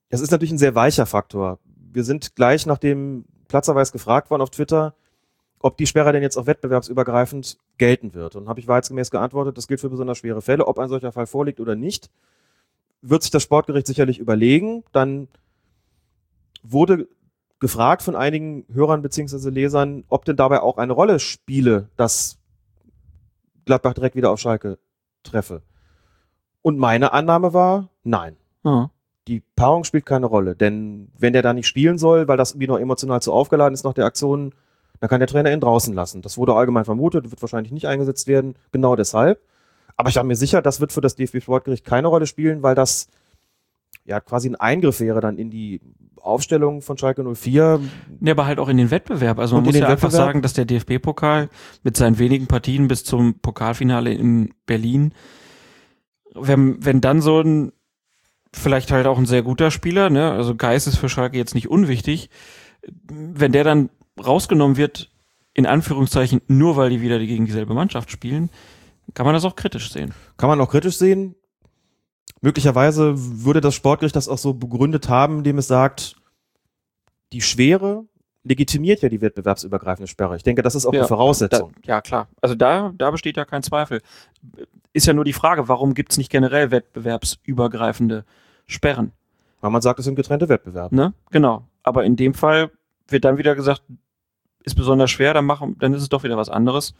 Das 0.10 0.22
ist 0.22 0.32
natürlich 0.32 0.52
ein 0.52 0.58
sehr 0.60 0.76
weicher 0.76 1.06
Faktor. 1.06 1.60
Wir 1.92 2.04
sind 2.04 2.36
gleich 2.36 2.66
nach 2.66 2.78
dem 2.78 3.26
Platzerweis 3.48 3.92
gefragt 3.92 4.30
worden 4.30 4.42
auf 4.42 4.50
Twitter, 4.52 4.96
ob 5.60 5.78
die 5.78 5.88
Sperre 5.88 6.12
denn 6.12 6.22
jetzt 6.22 6.38
auch 6.38 6.46
wettbewerbsübergreifend 6.46 7.58
gelten 7.78 8.14
wird. 8.14 8.36
Und 8.36 8.48
habe 8.48 8.60
ich 8.60 8.68
wahrheitsgemäß 8.68 9.10
geantwortet, 9.10 9.58
das 9.58 9.68
gilt 9.68 9.80
für 9.82 9.90
besonders 9.90 10.20
schwere 10.20 10.42
Fälle. 10.42 10.68
Ob 10.68 10.78
ein 10.78 10.90
solcher 10.90 11.12
Fall 11.12 11.26
vorliegt 11.26 11.60
oder 11.60 11.76
nicht, 11.76 12.12
wird 13.02 13.24
sich 13.24 13.32
das 13.32 13.42
Sportgericht 13.44 13.88
sicherlich 13.88 14.20
überlegen. 14.20 14.84
Dann 14.92 15.28
wurde 16.62 17.08
gefragt 17.60 18.04
von 18.04 18.16
einigen 18.16 18.66
Hörern 18.72 19.02
bzw. 19.02 19.50
Lesern, 19.50 20.04
ob 20.10 20.26
denn 20.26 20.36
dabei 20.36 20.62
auch 20.62 20.78
eine 20.78 20.94
Rolle 20.94 21.20
spiele, 21.20 21.90
dass 21.96 22.38
Gladbach 23.66 23.94
direkt 23.94 24.16
wieder 24.16 24.32
auf 24.32 24.40
Schalke 24.40 24.78
treffe. 25.24 25.62
Und 26.62 26.78
meine 26.78 27.14
Annahme 27.14 27.54
war, 27.54 27.90
nein 28.04 28.38
Ja. 28.64 28.90
die 29.28 29.42
Paarung 29.56 29.84
spielt 29.84 30.06
keine 30.06 30.26
Rolle, 30.28 30.56
denn 30.56 31.10
wenn 31.18 31.34
der 31.34 31.42
da 31.42 31.54
nicht 31.54 31.68
spielen 31.68 31.98
soll, 31.98 32.28
weil 32.28 32.38
das 32.38 32.52
irgendwie 32.52 32.68
noch 32.68 32.80
emotional 32.80 33.22
zu 33.22 33.34
aufgeladen 33.34 33.74
ist 33.74 33.84
nach 33.84 33.94
der 33.94 34.06
Aktion, 34.06 34.54
dann 35.00 35.10
kann 35.10 35.20
der 35.20 35.28
Trainer 35.28 35.52
ihn 35.52 35.60
draußen 35.60 35.94
lassen. 35.94 36.22
Das 36.22 36.38
wurde 36.38 36.54
allgemein 36.56 36.86
vermutet, 36.86 37.30
wird 37.32 37.42
wahrscheinlich 37.42 37.72
nicht 37.74 37.88
eingesetzt 37.88 38.28
werden, 38.28 38.56
genau 38.72 38.96
deshalb. 38.96 39.42
Aber 39.98 40.10
ich 40.10 40.16
war 40.16 40.24
mir 40.24 40.36
sicher, 40.36 40.62
das 40.62 40.80
wird 40.80 40.92
für 40.94 41.02
das 41.02 41.16
DFB 41.16 41.42
Sportgericht 41.42 41.86
keine 41.86 42.08
Rolle 42.08 42.28
spielen, 42.28 42.64
weil 42.64 42.76
das 42.76 43.08
ja 44.06 44.20
quasi 44.20 44.50
ein 44.50 44.56
Eingriff 44.56 45.00
wäre 45.00 45.20
dann 45.20 45.38
in 45.38 45.50
die 45.50 45.82
Aufstellung 46.22 46.82
von 46.82 46.98
Schalke 46.98 47.24
04. 47.24 47.82
Ja, 48.22 48.32
aber 48.32 48.46
halt 48.46 48.60
auch 48.60 48.70
in 48.70 48.78
den 48.78 48.92
Wettbewerb. 48.92 49.38
Also 49.40 49.56
man 49.56 49.66
muss 49.66 49.76
ja 49.76 49.88
einfach 49.88 50.08
Wettbewerb? 50.08 50.28
sagen, 50.28 50.42
dass 50.42 50.54
der 50.54 50.66
DFB-Pokal 50.66 51.50
mit 51.84 51.98
seinen 51.98 52.18
wenigen 52.18 52.48
Partien 52.48 52.88
bis 52.88 53.04
zum 53.04 53.40
Pokalfinale 53.40 54.12
in 54.14 54.54
Berlin, 54.66 55.14
wenn, 56.34 56.84
wenn 56.84 57.02
dann 57.02 57.22
so 57.22 57.42
ein, 57.42 57.72
vielleicht 58.54 58.92
halt 58.92 59.06
auch 59.08 59.18
ein 59.18 59.26
sehr 59.26 59.44
guter 59.44 59.70
Spieler, 59.72 60.10
ne, 60.10 60.32
also 60.32 60.56
Geist 60.56 60.88
ist 60.88 60.98
für 60.98 61.10
Schalke 61.10 61.38
jetzt 61.38 61.56
nicht 61.56 61.70
unwichtig, 61.70 62.30
wenn 63.08 63.52
der 63.52 63.64
dann 63.64 63.90
rausgenommen 64.24 64.78
wird, 64.78 65.12
in 65.54 65.66
Anführungszeichen, 65.66 66.42
nur 66.48 66.76
weil 66.76 66.90
die 66.90 67.02
wieder 67.02 67.20
gegen 67.20 67.46
dieselbe 67.46 67.74
Mannschaft 67.74 68.12
spielen, 68.12 68.50
kann 69.14 69.26
man 69.26 69.34
das 69.34 69.46
auch 69.46 69.56
kritisch 69.56 69.92
sehen. 69.92 70.14
Kann 70.38 70.50
man 70.50 70.60
auch 70.60 70.70
kritisch 70.70 70.98
sehen. 70.98 71.36
Möglicherweise 72.42 73.14
würde 73.16 73.62
das 73.62 73.76
Sportgericht 73.76 74.16
das 74.16 74.28
auch 74.28 74.38
so 74.38 74.54
begründet 74.54 75.10
haben, 75.10 75.40
indem 75.40 75.58
es 75.58 75.68
sagt, 75.68 76.16
die 77.34 77.42
Schwere 77.42 78.06
legitimiert 78.44 79.02
ja 79.02 79.10
die 79.10 79.22
wettbewerbsübergreifende 79.22 80.08
Sperre. 80.08 80.36
Ich 80.36 80.44
denke, 80.44 80.62
das 80.62 80.76
ist 80.76 80.86
auch 80.86 80.94
Ja, 80.94 81.02
eine 81.02 81.08
Voraussetzung. 81.08 81.74
Da, 81.84 81.94
ja, 81.94 82.02
klar. 82.02 82.28
Also 82.42 82.56
da, 82.56 82.94
da 82.96 83.10
besteht 83.12 83.38
ja 83.38 83.46
kein 83.46 83.64
Zweifel. 83.64 84.02
Ist 84.94 85.08
ja 85.08 85.14
nur 85.14 85.26
die 85.26 85.34
Frage, 85.34 85.68
warum 85.68 85.96
gibt's 85.96 86.18
nicht 86.18 86.30
generell 86.30 86.70
wettbewerbsübergreifende 86.72 88.24
Sperren? 88.68 89.12
Weil 89.62 89.72
man 89.72 89.82
sagt, 89.82 89.98
es 90.00 90.06
sind 90.06 90.16
getrennte 90.16 90.48
Wettbewerbe. 90.48 90.96
Ne? 90.96 91.14
Genau. 91.32 91.64
Aber 91.82 92.06
in 92.06 92.16
dem 92.16 92.36
Fall 92.36 92.70
wird 93.08 93.26
dann 93.26 93.38
wieder 93.38 93.56
gesagt, 93.56 93.82
ist 94.64 94.76
besonders 94.76 95.10
schwer, 95.10 95.34
dann, 95.34 95.46
machen, 95.46 95.76
dann 95.80 95.94
ist 95.94 96.04
es 96.04 96.10
doch 96.10 96.24
wieder 96.24 96.38
was 96.38 96.50
anderes. 96.50 96.94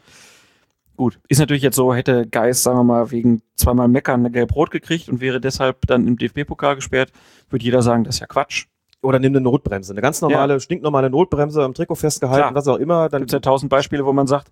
Gut, 0.96 1.20
ist 1.28 1.38
natürlich 1.38 1.62
jetzt 1.62 1.76
so, 1.76 1.94
hätte 1.94 2.26
Geist, 2.26 2.62
sagen 2.62 2.78
wir 2.78 2.84
mal, 2.84 3.10
wegen 3.10 3.42
zweimal 3.54 3.86
Meckern 3.86 4.20
eine 4.20 4.30
Gelb-Rot 4.30 4.70
gekriegt 4.70 5.08
und 5.08 5.20
wäre 5.20 5.40
deshalb 5.40 5.86
dann 5.86 6.06
im 6.06 6.16
DFB-Pokal 6.16 6.76
gesperrt, 6.76 7.12
würde 7.50 7.64
jeder 7.64 7.82
sagen, 7.82 8.04
das 8.04 8.16
ist 8.16 8.20
ja 8.20 8.26
Quatsch. 8.26 8.66
Oder 9.02 9.18
nimm 9.18 9.32
eine 9.32 9.42
Notbremse. 9.42 9.92
Eine 9.92 10.00
ganz 10.00 10.22
normale, 10.22 10.58
stinknormale 10.58 11.10
Notbremse 11.10 11.62
am 11.62 11.74
Trikot 11.74 11.96
festgehalten, 11.96 12.48
Klar. 12.48 12.54
was 12.54 12.66
auch 12.66 12.78
immer. 12.78 13.08
Dann 13.08 13.20
Gibt 13.20 13.30
es 13.30 13.34
ja 13.34 13.40
tausend 13.40 13.70
Beispiele, 13.70 14.06
wo 14.06 14.12
man 14.12 14.26
sagt, 14.26 14.50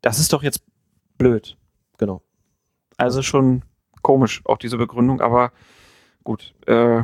das 0.00 0.18
ist 0.18 0.32
doch 0.32 0.42
jetzt 0.42 0.64
blöd. 1.18 1.56
Genau. 1.98 2.22
Also 2.96 3.22
schon 3.22 3.62
komisch, 4.02 4.40
auch 4.46 4.58
diese 4.58 4.78
Begründung, 4.78 5.20
aber 5.20 5.52
gut. 6.24 6.54
Äh, 6.66 7.02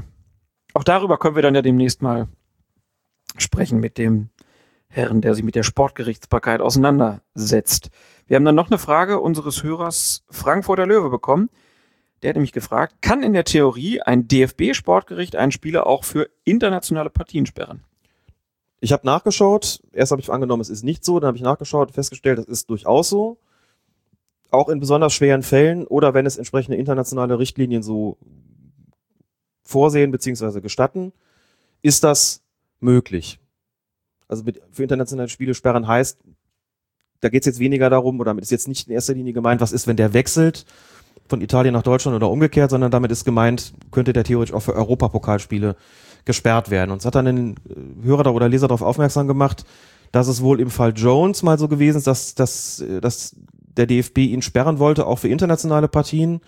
auch 0.72 0.84
darüber 0.84 1.18
können 1.18 1.36
wir 1.36 1.42
dann 1.42 1.54
ja 1.54 1.62
demnächst 1.62 2.00
mal 2.00 2.28
sprechen 3.36 3.78
mit 3.78 3.98
dem 3.98 4.30
Herrn, 4.94 5.22
der 5.22 5.34
sich 5.34 5.42
mit 5.42 5.54
der 5.54 5.62
Sportgerichtsbarkeit 5.62 6.60
auseinandersetzt. 6.60 7.88
Wir 8.26 8.36
haben 8.36 8.44
dann 8.44 8.54
noch 8.54 8.70
eine 8.70 8.78
Frage 8.78 9.20
unseres 9.20 9.62
Hörers 9.62 10.22
Frankfurter 10.28 10.86
Löwe 10.86 11.08
bekommen. 11.08 11.48
Der 12.20 12.28
hat 12.28 12.36
nämlich 12.36 12.52
gefragt, 12.52 12.96
kann 13.00 13.22
in 13.22 13.32
der 13.32 13.44
Theorie 13.44 14.02
ein 14.02 14.28
DFB-Sportgericht 14.28 15.34
einen 15.34 15.50
Spieler 15.50 15.86
auch 15.86 16.04
für 16.04 16.28
internationale 16.44 17.08
Partien 17.08 17.46
sperren? 17.46 17.82
Ich 18.80 18.92
habe 18.92 19.06
nachgeschaut. 19.06 19.80
Erst 19.92 20.12
habe 20.12 20.20
ich 20.20 20.30
angenommen, 20.30 20.60
es 20.60 20.68
ist 20.68 20.84
nicht 20.84 21.06
so. 21.06 21.18
Dann 21.18 21.28
habe 21.28 21.38
ich 21.38 21.42
nachgeschaut, 21.42 21.92
festgestellt, 21.92 22.38
es 22.38 22.46
ist 22.46 22.68
durchaus 22.68 23.08
so. 23.08 23.38
Auch 24.50 24.68
in 24.68 24.78
besonders 24.78 25.14
schweren 25.14 25.42
Fällen 25.42 25.86
oder 25.86 26.12
wenn 26.12 26.26
es 26.26 26.36
entsprechende 26.36 26.76
internationale 26.76 27.38
Richtlinien 27.38 27.82
so 27.82 28.18
vorsehen 29.64 30.10
bzw. 30.10 30.60
gestatten, 30.60 31.14
ist 31.80 32.04
das 32.04 32.42
möglich. 32.78 33.38
Also 34.32 34.44
mit, 34.44 34.62
für 34.72 34.82
internationale 34.82 35.28
Spiele 35.28 35.52
sperren 35.52 35.86
heißt, 35.86 36.18
da 37.20 37.28
geht 37.28 37.42
es 37.42 37.46
jetzt 37.46 37.58
weniger 37.58 37.90
darum, 37.90 38.18
oder 38.18 38.30
damit 38.30 38.44
ist 38.44 38.50
jetzt 38.50 38.66
nicht 38.66 38.88
in 38.88 38.94
erster 38.94 39.12
Linie 39.12 39.34
gemeint, 39.34 39.60
was 39.60 39.72
ist, 39.72 39.86
wenn 39.86 39.98
der 39.98 40.14
wechselt 40.14 40.64
von 41.28 41.42
Italien 41.42 41.74
nach 41.74 41.82
Deutschland 41.82 42.16
oder 42.16 42.30
umgekehrt, 42.30 42.70
sondern 42.70 42.90
damit 42.90 43.10
ist 43.12 43.26
gemeint, 43.26 43.74
könnte 43.90 44.14
der 44.14 44.24
theoretisch 44.24 44.54
auch 44.54 44.62
für 44.62 44.74
Europapokalspiele 44.74 45.76
gesperrt 46.24 46.70
werden. 46.70 46.92
Und 46.92 47.00
es 47.00 47.04
hat 47.04 47.14
dann 47.14 47.26
ein 47.26 47.56
äh, 47.68 48.06
Hörer 48.06 48.34
oder 48.34 48.48
Leser 48.48 48.68
darauf 48.68 48.80
aufmerksam 48.80 49.28
gemacht, 49.28 49.66
dass 50.12 50.28
es 50.28 50.40
wohl 50.40 50.60
im 50.60 50.70
Fall 50.70 50.94
Jones 50.96 51.42
mal 51.42 51.58
so 51.58 51.68
gewesen 51.68 51.98
ist, 51.98 52.06
dass, 52.06 52.34
dass, 52.34 52.80
äh, 52.80 53.02
dass 53.02 53.36
der 53.58 53.84
DFB 53.84 54.16
ihn 54.18 54.40
sperren 54.40 54.78
wollte, 54.78 55.06
auch 55.06 55.18
für 55.18 55.28
internationale 55.28 55.88
Partien, 55.88 56.40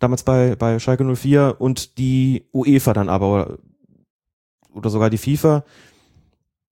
damals 0.00 0.24
bei, 0.24 0.56
bei 0.56 0.80
Schalke 0.80 1.04
04 1.04 1.60
und 1.60 1.96
die 1.96 2.48
UEFA 2.52 2.92
dann 2.92 3.08
aber 3.08 3.58
oder 4.74 4.90
sogar 4.90 5.10
die 5.10 5.18
FIFA 5.18 5.64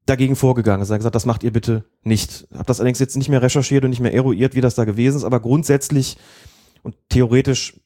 dagegen 0.07 0.37
vorgegangen 0.37 0.83
ist. 0.83 0.89
Gesagt, 0.89 1.15
das 1.15 1.27
macht 1.27 1.43
ihr 1.43 1.53
bitte 1.53 1.85
nicht. 2.03 2.47
Hab 2.57 2.67
das 2.67 2.81
allerdings 2.81 3.01
jetzt 3.01 3.17
nicht 3.17 3.29
mehr 3.29 3.43
recherchiert 3.43 3.85
und 3.85 3.91
nicht 3.91 4.01
mehr 4.01 4.15
eruiert, 4.15 4.55
wie 4.55 4.61
das 4.61 4.77
da 4.77 4.85
gewesen 4.85 5.17
ist, 5.17 5.25
aber 5.25 5.41
grundsätzlich 5.41 6.17
und 6.83 6.97
theoretisch 7.09 7.81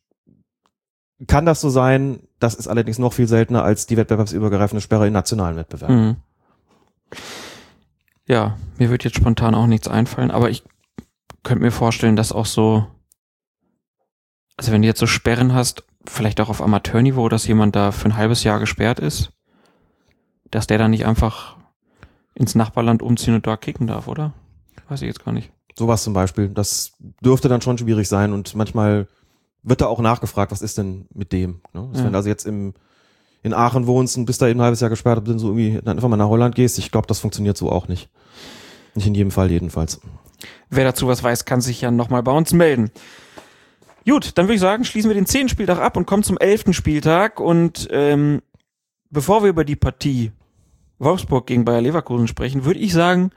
kann 1.26 1.46
das 1.46 1.60
so 1.60 1.70
sein. 1.70 2.20
Das 2.38 2.54
ist 2.54 2.68
allerdings 2.68 2.98
noch 2.98 3.12
viel 3.12 3.26
seltener 3.26 3.64
als 3.64 3.86
die 3.86 3.96
wettbewerbsübergreifende 3.96 4.80
Sperre 4.80 5.06
in 5.06 5.12
nationalen 5.12 5.56
Wettbewerben. 5.56 6.06
Mhm. 6.06 6.16
Ja, 8.26 8.56
mir 8.78 8.90
wird 8.90 9.04
jetzt 9.04 9.16
spontan 9.16 9.54
auch 9.54 9.66
nichts 9.66 9.88
einfallen, 9.88 10.30
aber 10.30 10.50
ich 10.50 10.62
könnte 11.42 11.64
mir 11.64 11.72
vorstellen, 11.72 12.16
dass 12.16 12.32
auch 12.32 12.46
so, 12.46 12.86
also 14.56 14.72
wenn 14.72 14.82
du 14.82 14.88
jetzt 14.88 15.00
so 15.00 15.06
Sperren 15.06 15.52
hast, 15.54 15.84
vielleicht 16.06 16.40
auch 16.40 16.48
auf 16.48 16.62
Amateurniveau, 16.62 17.28
dass 17.28 17.46
jemand 17.46 17.74
da 17.74 17.92
für 17.92 18.08
ein 18.08 18.16
halbes 18.16 18.44
Jahr 18.44 18.60
gesperrt 18.60 19.00
ist, 19.00 19.32
dass 20.50 20.66
der 20.66 20.78
dann 20.78 20.90
nicht 20.90 21.06
einfach 21.06 21.56
ins 22.40 22.54
Nachbarland 22.54 23.02
umziehen 23.02 23.34
und 23.34 23.46
dort 23.46 23.60
kicken 23.60 23.86
darf, 23.86 24.08
oder? 24.08 24.32
Weiß 24.88 25.02
ich 25.02 25.06
jetzt 25.06 25.22
gar 25.22 25.32
nicht. 25.32 25.52
Sowas 25.76 26.02
zum 26.02 26.14
Beispiel. 26.14 26.48
Das 26.48 26.92
dürfte 27.22 27.50
dann 27.50 27.60
schon 27.60 27.76
schwierig 27.76 28.08
sein 28.08 28.32
und 28.32 28.54
manchmal 28.56 29.08
wird 29.62 29.82
da 29.82 29.86
auch 29.86 30.00
nachgefragt, 30.00 30.50
was 30.50 30.62
ist 30.62 30.78
denn 30.78 31.06
mit 31.12 31.32
dem? 31.32 31.60
Ne? 31.74 31.90
Ja. 31.92 32.04
Wenn 32.04 32.12
du 32.12 32.16
also 32.16 32.30
jetzt 32.30 32.46
im, 32.46 32.72
in 33.42 33.52
Aachen 33.52 33.86
wohnst 33.86 34.16
und 34.16 34.24
bist 34.24 34.40
da 34.40 34.48
eben 34.48 34.58
ein 34.58 34.64
halbes 34.64 34.80
Jahr 34.80 34.88
gesperrt, 34.88 35.18
du 35.18 35.32
dann 35.32 35.38
so 35.38 35.48
irgendwie 35.48 35.82
dann 35.84 35.98
einfach 35.98 36.08
mal 36.08 36.16
nach 36.16 36.30
Holland 36.30 36.54
gehst, 36.54 36.78
ich 36.78 36.90
glaube, 36.90 37.06
das 37.06 37.18
funktioniert 37.18 37.58
so 37.58 37.70
auch 37.70 37.88
nicht. 37.88 38.08
Nicht 38.94 39.06
in 39.06 39.14
jedem 39.14 39.30
Fall 39.30 39.50
jedenfalls. 39.50 40.00
Wer 40.70 40.84
dazu 40.84 41.08
was 41.08 41.22
weiß, 41.22 41.44
kann 41.44 41.60
sich 41.60 41.82
ja 41.82 41.90
nochmal 41.90 42.22
bei 42.22 42.32
uns 42.32 42.54
melden. 42.54 42.90
Gut, 44.08 44.38
dann 44.38 44.46
würde 44.46 44.54
ich 44.54 44.60
sagen, 44.60 44.84
schließen 44.84 45.10
wir 45.10 45.14
den 45.14 45.26
zehnten 45.26 45.50
Spieltag 45.50 45.78
ab 45.78 45.98
und 45.98 46.06
kommen 46.06 46.22
zum 46.22 46.38
elften 46.38 46.72
Spieltag. 46.72 47.38
Und 47.38 47.86
ähm, 47.90 48.40
bevor 49.10 49.42
wir 49.42 49.50
über 49.50 49.64
die 49.64 49.76
Partie 49.76 50.32
Wolfsburg 51.00 51.46
gegen 51.46 51.64
Bayer 51.64 51.80
Leverkusen 51.80 52.28
sprechen, 52.28 52.64
würde 52.64 52.78
ich 52.78 52.92
sagen, 52.92 53.32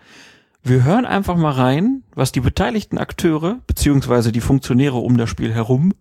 wir 0.62 0.84
hören 0.84 1.06
einfach 1.06 1.36
mal 1.36 1.52
rein, 1.52 2.04
was 2.14 2.32
die 2.32 2.40
beteiligten 2.40 2.98
Akteure 2.98 3.58
beziehungsweise 3.66 4.32
die 4.32 4.42
Funktionäre 4.42 4.98
um 4.98 5.18
das 5.18 5.30
Spiel 5.30 5.52
herum 5.54 5.94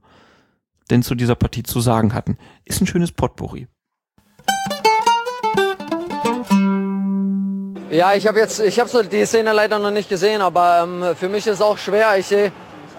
denn 0.93 1.03
zu 1.03 1.15
dieser 1.15 1.35
Partie 1.35 1.63
zu 1.63 1.81
sagen 1.81 2.13
hatten. 2.15 2.37
Ist 2.65 2.81
ein 2.81 2.87
schönes 2.87 3.13
Potpourri. 3.13 3.67
Ja, 7.91 8.15
ich 8.15 8.27
habe 8.27 8.39
jetzt, 8.39 8.61
ich 8.61 8.81
habe 8.81 8.89
so 8.89 9.03
die 9.03 9.25
Szene 9.27 9.53
leider 9.53 9.79
noch 9.79 9.91
nicht 9.91 10.09
gesehen, 10.09 10.41
aber 10.41 10.83
ähm, 10.85 11.17
für 11.17 11.29
mich 11.29 11.47
ist 11.47 11.55
es 11.55 11.61
auch 11.61 11.77
schwer. 11.77 12.19
Ich 12.19 12.27
sehe, 12.27 12.53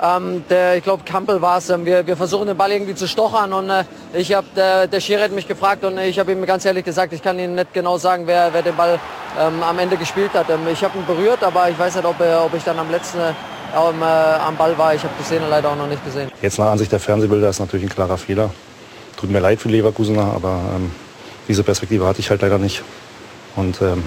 ähm, 0.04 0.44
der, 0.50 0.78
ich 0.78 0.84
glaube 0.84 1.04
Kampel 1.06 1.42
war 1.42 1.58
es. 1.58 1.70
Ähm, 1.70 1.86
wir, 1.86 2.06
wir 2.06 2.18
versuchen 2.18 2.48
den 2.48 2.58
Ball 2.58 2.72
irgendwie 2.72 2.96
zu 2.96 3.08
stochern 3.08 3.54
und 3.54 3.70
äh, 3.70 3.86
ich 4.14 4.34
habe 4.34 4.48
der, 4.56 4.88
der 4.88 5.00
Schiri 5.00 5.22
hat 5.22 5.32
mich 5.32 5.48
gefragt 5.48 5.84
und 5.84 5.98
ich 5.98 6.20
habe 6.20 6.32
ihm 6.32 6.46
ganz 6.46 6.66
ehrlich 6.66 6.84
gesagt, 6.84 7.14
ich 7.14 7.22
kann 7.24 7.40
Ihnen 7.40 7.56
nicht 7.56 7.74
genau 7.74 7.98
sagen, 7.98 8.28
wer, 8.28 8.54
wer 8.54 8.62
den 8.62 8.76
Ball 8.76 9.00
ähm, 9.40 9.64
am 9.64 9.80
Ende 9.80 9.96
gespielt 9.98 10.34
hat. 10.34 10.50
Ähm, 10.50 10.68
ich 10.72 10.84
habe 10.84 10.98
ihn 10.98 11.06
berührt, 11.06 11.44
aber 11.44 11.70
ich 11.70 11.80
weiß 11.80 11.96
nicht, 11.96 12.06
ob, 12.06 12.20
er, 12.20 12.44
ob 12.44 12.54
ich 12.54 12.64
dann 12.64 12.78
am 12.78 12.92
letzten 12.92 13.20
äh, 13.20 13.34
am, 13.74 14.02
äh, 14.02 14.06
am 14.06 14.56
Ball 14.58 14.78
war. 14.78 14.94
Ich 14.94 15.04
habe 15.04 15.14
die 15.20 15.24
Szene 15.24 15.48
leider 15.50 15.70
auch 15.70 15.76
noch 15.76 15.88
nicht 15.88 16.04
gesehen. 16.04 16.32
Jetzt 16.42 16.60
nach 16.60 16.68
Ansicht 16.68 16.92
der 16.92 17.00
Fernsehbilder 17.00 17.50
ist 17.50 17.60
natürlich 17.60 17.86
ein 17.86 17.94
klarer 17.94 18.18
Fehler. 18.18 18.52
Tut 19.18 19.32
mir 19.32 19.40
leid 19.40 19.60
für 19.60 19.70
Leverkusener, 19.70 20.34
aber 20.36 20.60
ähm, 20.76 20.92
diese 21.48 21.64
Perspektive 21.64 22.06
hatte 22.06 22.20
ich 22.20 22.30
halt 22.30 22.42
leider 22.42 22.58
nicht. 22.58 22.84
Und 23.56 23.82
ähm, 23.82 24.04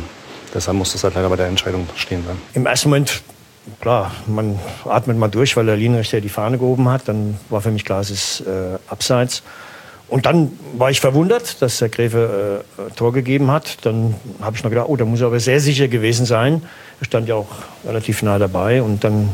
deshalb 0.54 0.76
muss 0.76 0.92
das 0.92 1.04
halt 1.04 1.14
leider 1.14 1.28
bei 1.28 1.36
der 1.36 1.46
Entscheidung 1.46 1.88
stehen 1.96 2.22
bleiben. 2.22 2.40
Im 2.54 2.66
ersten 2.66 2.90
Moment, 2.90 3.22
klar, 3.80 4.12
man 4.26 4.58
atmet 4.84 5.18
mal 5.18 5.28
durch, 5.28 5.56
weil 5.56 5.66
der 5.66 5.76
Linienrichter 5.76 6.20
die 6.20 6.28
Fahne 6.28 6.58
gehoben 6.58 6.88
hat. 6.88 7.08
Dann 7.08 7.38
war 7.50 7.60
für 7.60 7.70
mich 7.70 7.84
klar, 7.84 8.00
es 8.00 8.10
ist 8.10 8.40
äh, 8.40 8.78
abseits. 8.88 9.42
Und 10.08 10.24
dann 10.24 10.52
war 10.76 10.90
ich 10.90 11.00
verwundert, 11.00 11.60
dass 11.60 11.78
der 11.78 11.88
Gräfe 11.88 12.64
äh, 12.78 12.94
Tor 12.94 13.12
gegeben 13.12 13.50
hat. 13.50 13.84
Dann 13.84 14.14
habe 14.40 14.56
ich 14.56 14.62
noch 14.62 14.70
gedacht, 14.70 14.86
oh, 14.88 14.96
da 14.96 15.04
muss 15.04 15.20
er 15.20 15.26
aber 15.26 15.40
sehr 15.40 15.60
sicher 15.60 15.88
gewesen 15.88 16.26
sein. 16.26 16.62
Er 17.00 17.06
stand 17.06 17.28
ja 17.28 17.34
auch 17.34 17.48
relativ 17.84 18.22
nah 18.22 18.38
dabei. 18.38 18.82
Und 18.82 19.02
dann 19.02 19.30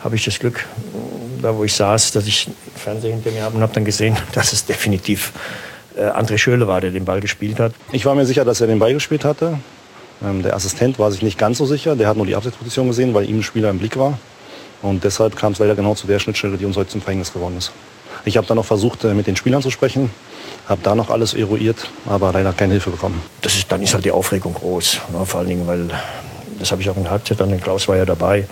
habe 0.00 0.16
ich 0.16 0.24
das 0.24 0.38
Glück, 0.38 0.64
da 1.42 1.54
wo 1.54 1.64
ich 1.64 1.74
saß, 1.74 2.12
dass 2.12 2.26
ich 2.26 2.48
Fernseher 2.76 3.12
hinter 3.12 3.30
mir 3.32 3.42
habe 3.42 3.56
und 3.56 3.62
habe 3.62 3.74
dann 3.74 3.84
gesehen, 3.84 4.16
dass 4.32 4.52
es 4.52 4.64
definitiv 4.64 5.32
äh, 5.96 6.04
André 6.04 6.38
Schöle 6.38 6.66
war, 6.66 6.80
der 6.80 6.90
den 6.90 7.04
Ball 7.04 7.20
gespielt 7.20 7.60
hat. 7.60 7.72
Ich 7.92 8.06
war 8.06 8.14
mir 8.14 8.24
sicher, 8.24 8.44
dass 8.44 8.60
er 8.60 8.66
den 8.66 8.78
Ball 8.78 8.94
gespielt 8.94 9.24
hatte. 9.24 9.58
Ähm, 10.22 10.42
der 10.42 10.54
Assistent 10.54 10.98
war 10.98 11.10
sich 11.10 11.22
nicht 11.22 11.38
ganz 11.38 11.58
so 11.58 11.66
sicher. 11.66 11.96
Der 11.96 12.08
hat 12.08 12.16
nur 12.16 12.26
die 12.26 12.36
Abseitsposition 12.36 12.88
gesehen, 12.88 13.14
weil 13.14 13.28
ihm 13.28 13.38
ein 13.38 13.42
Spieler 13.42 13.70
im 13.70 13.78
Blick 13.78 13.96
war. 13.96 14.18
Und 14.82 15.04
deshalb 15.04 15.36
kam 15.36 15.52
es 15.52 15.58
leider 15.58 15.74
genau 15.74 15.94
zu 15.94 16.06
der 16.06 16.18
Schnittstelle, 16.18 16.56
die 16.56 16.64
uns 16.64 16.76
heute 16.76 16.90
zum 16.90 17.00
Verhängnis 17.00 17.32
geworden 17.32 17.56
ist. 17.58 17.72
Ich 18.24 18.36
habe 18.36 18.46
dann 18.46 18.56
noch 18.56 18.64
versucht, 18.64 19.04
äh, 19.04 19.14
mit 19.14 19.26
den 19.26 19.36
Spielern 19.36 19.62
zu 19.62 19.70
sprechen, 19.70 20.10
habe 20.68 20.80
da 20.82 20.94
noch 20.94 21.10
alles 21.10 21.34
eruiert, 21.34 21.88
aber 22.06 22.32
leider 22.32 22.52
keine 22.52 22.72
Hilfe 22.72 22.90
bekommen. 22.90 23.22
das 23.42 23.56
ist, 23.56 23.70
dann 23.70 23.82
ist 23.82 23.94
halt 23.94 24.04
die 24.04 24.10
Aufregung 24.10 24.54
groß. 24.54 25.00
Ne? 25.12 25.24
Vor 25.24 25.40
allen 25.40 25.48
Dingen, 25.48 25.66
weil, 25.66 25.88
das 26.58 26.70
habe 26.72 26.82
ich 26.82 26.90
auch 26.90 26.96
in 26.96 27.04
der 27.04 27.12
Halbzeit, 27.12 27.40
dann, 27.40 27.60
Klaus 27.60 27.88
war 27.88 27.96
ja 27.96 28.04
dabei, 28.04 28.46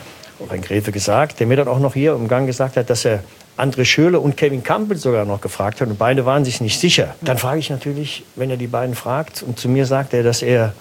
auch 0.44 0.50
ein 0.50 0.62
Gräfe 0.62 0.92
gesagt, 0.92 1.40
der 1.40 1.46
mir 1.46 1.56
dann 1.56 1.68
auch 1.68 1.78
noch 1.78 1.94
hier 1.94 2.14
im 2.14 2.28
Gang 2.28 2.46
gesagt 2.46 2.76
hat, 2.76 2.90
dass 2.90 3.04
er 3.04 3.22
André 3.56 3.84
Schöle 3.84 4.20
und 4.20 4.36
Kevin 4.36 4.62
Campbell 4.62 4.98
sogar 4.98 5.24
noch 5.24 5.40
gefragt 5.40 5.80
hat 5.80 5.88
und 5.88 5.98
beide 5.98 6.26
waren 6.26 6.44
sich 6.44 6.60
nicht 6.60 6.78
sicher. 6.78 7.14
Dann 7.22 7.38
frage 7.38 7.58
ich 7.58 7.70
natürlich, 7.70 8.22
wenn 8.34 8.50
er 8.50 8.58
die 8.58 8.66
beiden 8.66 8.94
fragt 8.94 9.42
und 9.42 9.58
zu 9.58 9.68
mir 9.68 9.86
sagt 9.86 10.12
er, 10.12 10.22
dass 10.22 10.42
er 10.42 10.74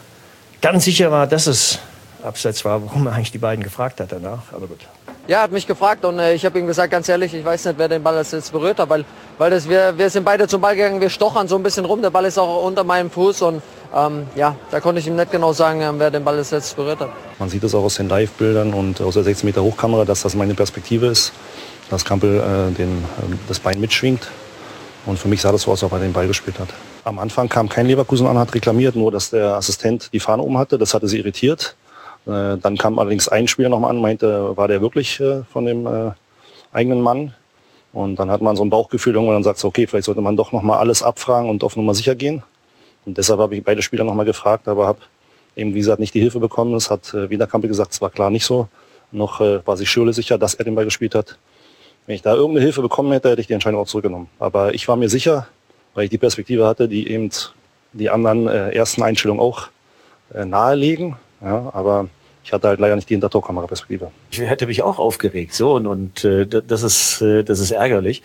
ganz 0.62 0.86
sicher 0.86 1.12
war, 1.12 1.28
dass 1.28 1.48
es 1.48 1.80
abseits 2.24 2.66
war, 2.66 2.84
warum 2.84 3.08
er 3.08 3.14
eigentlich 3.14 3.32
die 3.32 3.38
beiden 3.38 3.64
gefragt 3.64 4.00
hat 4.00 4.12
danach. 4.12 4.52
Aber 4.52 4.68
gut. 4.68 4.80
Ja, 5.28 5.38
er 5.38 5.44
hat 5.44 5.52
mich 5.52 5.66
gefragt 5.66 6.06
und 6.06 6.20
äh, 6.20 6.36
ich 6.36 6.46
habe 6.46 6.60
ihm 6.60 6.68
gesagt, 6.68 6.92
ganz 6.92 7.10
ehrlich, 7.10 7.34
ich 7.34 7.44
weiß 7.44 7.66
nicht, 7.66 7.80
wer 7.80 7.88
den 7.88 8.04
Ball 8.04 8.16
als 8.16 8.32
jetzt 8.32 8.52
berührt 8.52 8.78
hat, 8.78 8.90
weil, 8.90 9.06
weil 9.40 9.50
das, 9.50 9.68
wir, 9.68 9.98
wir 9.98 10.10
sind 10.12 10.24
beide 10.24 10.48
zum 10.48 10.62
Ball 10.62 10.76
gegangen, 10.76 11.02
wir 11.02 11.10
stochern 11.10 11.48
so 11.48 11.56
ein 11.56 11.64
bisschen 11.64 11.84
rum, 11.86 12.02
der 12.04 12.12
Ball 12.12 12.26
ist 12.26 12.38
auch 12.38 12.64
unter 12.64 12.84
meinem 12.84 13.10
Fuß 13.10 13.42
und 13.42 13.64
ähm, 13.96 14.28
ja, 14.36 14.56
da 14.70 14.80
konnte 14.80 15.00
ich 15.00 15.08
ihm 15.08 15.16
nicht 15.16 15.32
genau 15.32 15.52
sagen, 15.52 15.82
ähm, 15.82 15.96
wer 15.98 16.12
den 16.12 16.24
Ball 16.24 16.38
als 16.38 16.52
jetzt 16.52 16.76
berührt 16.76 17.00
hat. 17.00 17.10
Man 17.40 17.50
sieht 17.50 17.64
es 17.64 17.74
auch 17.74 17.84
aus 17.84 17.96
den 17.96 18.08
Live-Bildern 18.08 18.74
und 18.74 19.02
aus 19.02 19.16
der 19.16 19.24
16 19.24 19.48
Meter 19.48 19.64
Hochkamera, 19.64 20.06
dass 20.06 20.22
das 20.22 20.36
meine 20.36 20.54
Perspektive 20.54 21.08
ist, 21.08 21.34
dass 21.90 22.06
Kampel 22.06 22.40
äh, 22.40 22.72
den, 22.76 22.98
äh, 22.98 23.36
das 23.48 23.60
Bein 23.60 23.80
mitschwingt. 23.80 24.28
Und 25.08 25.18
für 25.18 25.28
mich 25.28 25.42
sah 25.42 25.52
das 25.52 25.64
so 25.64 25.72
aus, 25.72 25.84
als 25.84 25.92
ob 25.92 25.98
er 25.98 26.04
den 26.04 26.14
Ball 26.14 26.28
gespielt 26.28 26.60
hat. 26.60 26.70
Am 27.06 27.20
Anfang 27.20 27.48
kam 27.50 27.70
kein 27.70 27.86
Leverkusen 27.86 28.26
an, 28.26 28.40
hat 28.40 28.56
reklamiert, 28.56 28.96
nur 28.96 29.12
dass 29.12 29.30
der 29.30 29.54
Assistent 29.54 30.10
die 30.12 30.20
Fahne 30.20 30.42
oben 30.42 30.58
hatte. 30.58 30.80
Das 30.80 30.96
hatte 30.96 31.08
sie 31.08 31.20
irritiert. 31.20 31.76
Äh, 32.26 32.58
dann 32.58 32.78
kam 32.80 32.98
allerdings 32.98 33.28
ein 33.28 33.48
Spieler 33.48 33.70
nochmal 33.70 33.92
an, 33.92 34.02
meinte, 34.02 34.58
war 34.58 34.68
der 34.68 34.82
wirklich 34.82 35.20
äh, 35.20 35.44
von 35.54 35.68
dem 35.68 35.86
äh, 35.86 36.12
eigenen 36.74 37.02
Mann? 37.02 37.36
Und 37.94 38.16
dann 38.16 38.32
hat 38.32 38.42
man 38.42 38.56
so 38.56 38.66
ein 38.66 38.72
Bauchgefühl, 38.72 39.14
irgendwann 39.14 39.36
dann 39.36 39.44
sagt 39.44 39.60
so, 39.60 39.68
okay, 39.68 39.86
vielleicht 39.86 40.06
sollte 40.06 40.22
man 40.22 40.36
doch 40.36 40.52
nochmal 40.52 40.80
alles 40.80 41.04
abfragen 41.04 41.48
und 41.48 41.64
auf 41.64 41.76
Nummer 41.76 41.94
sicher 41.94 42.16
gehen. 42.16 42.42
Und 43.06 43.20
deshalb 43.20 43.40
habe 43.40 43.56
ich 43.56 43.64
beide 43.64 43.84
Spieler 43.84 44.04
nochmal 44.04 44.26
gefragt, 44.26 44.68
aber 44.68 44.88
habe 44.88 45.00
eben, 45.56 45.76
wie 45.76 45.80
gesagt, 45.80 46.00
nicht 46.00 46.16
die 46.16 46.22
Hilfe 46.22 46.40
bekommen. 46.40 46.74
Es 46.74 46.90
hat 46.90 47.14
äh, 47.14 47.30
weder 47.30 47.46
Kampel 47.46 47.68
gesagt, 47.68 47.94
es 47.94 48.02
war 48.02 48.10
klar 48.10 48.32
nicht 48.32 48.46
so, 48.46 48.68
noch 49.12 49.42
äh, 49.42 49.66
war 49.68 49.78
sich 49.78 49.92
Schürle 49.92 50.12
sicher, 50.12 50.40
dass 50.40 50.56
er 50.56 50.66
den 50.66 50.74
Ball 50.74 50.86
gespielt 50.86 51.14
hat. 51.14 51.38
Wenn 52.08 52.16
ich 52.16 52.24
da 52.24 52.34
irgendeine 52.34 52.62
Hilfe 52.64 52.82
bekommen 52.82 53.12
hätte, 53.12 53.30
hätte 53.30 53.42
ich 53.42 53.48
die 53.48 53.54
Entscheidung 53.54 53.80
auch 53.80 53.88
zurückgenommen. 53.88 54.28
Aber 54.40 54.74
ich 54.74 54.88
war 54.88 54.96
mir 54.96 55.10
sicher, 55.10 55.48
weil 55.96 56.04
ich 56.04 56.10
die 56.12 56.20
Perspektive 56.20 56.68
hatte, 56.68 56.88
die 56.88 57.10
eben 57.10 57.32
die 57.94 58.10
anderen 58.12 58.48
äh, 58.48 58.72
ersten 58.72 59.02
Einstellungen 59.02 59.42
auch 59.42 59.70
äh, 60.34 60.46
nahelegen. 60.46 61.16
Ja, 61.42 61.72
aber 61.74 62.10
ich 62.44 62.54
hatte 62.54 62.68
halt 62.68 62.80
leider 62.80 62.96
nicht 62.96 63.10
die 63.10 63.16
Hintertorkamera-Perspektive. 63.16 64.12
Ich 64.30 64.40
hätte 64.40 64.68
mich 64.68 64.84
auch 64.84 65.00
aufgeregt, 65.00 65.54
so 65.54 65.74
und, 65.74 65.88
und 65.88 66.24
äh, 66.24 66.46
das 66.46 66.84
ist 66.84 67.22
äh, 67.22 67.44
das 67.44 67.60
ist 67.60 67.72
ärgerlich. 67.72 68.22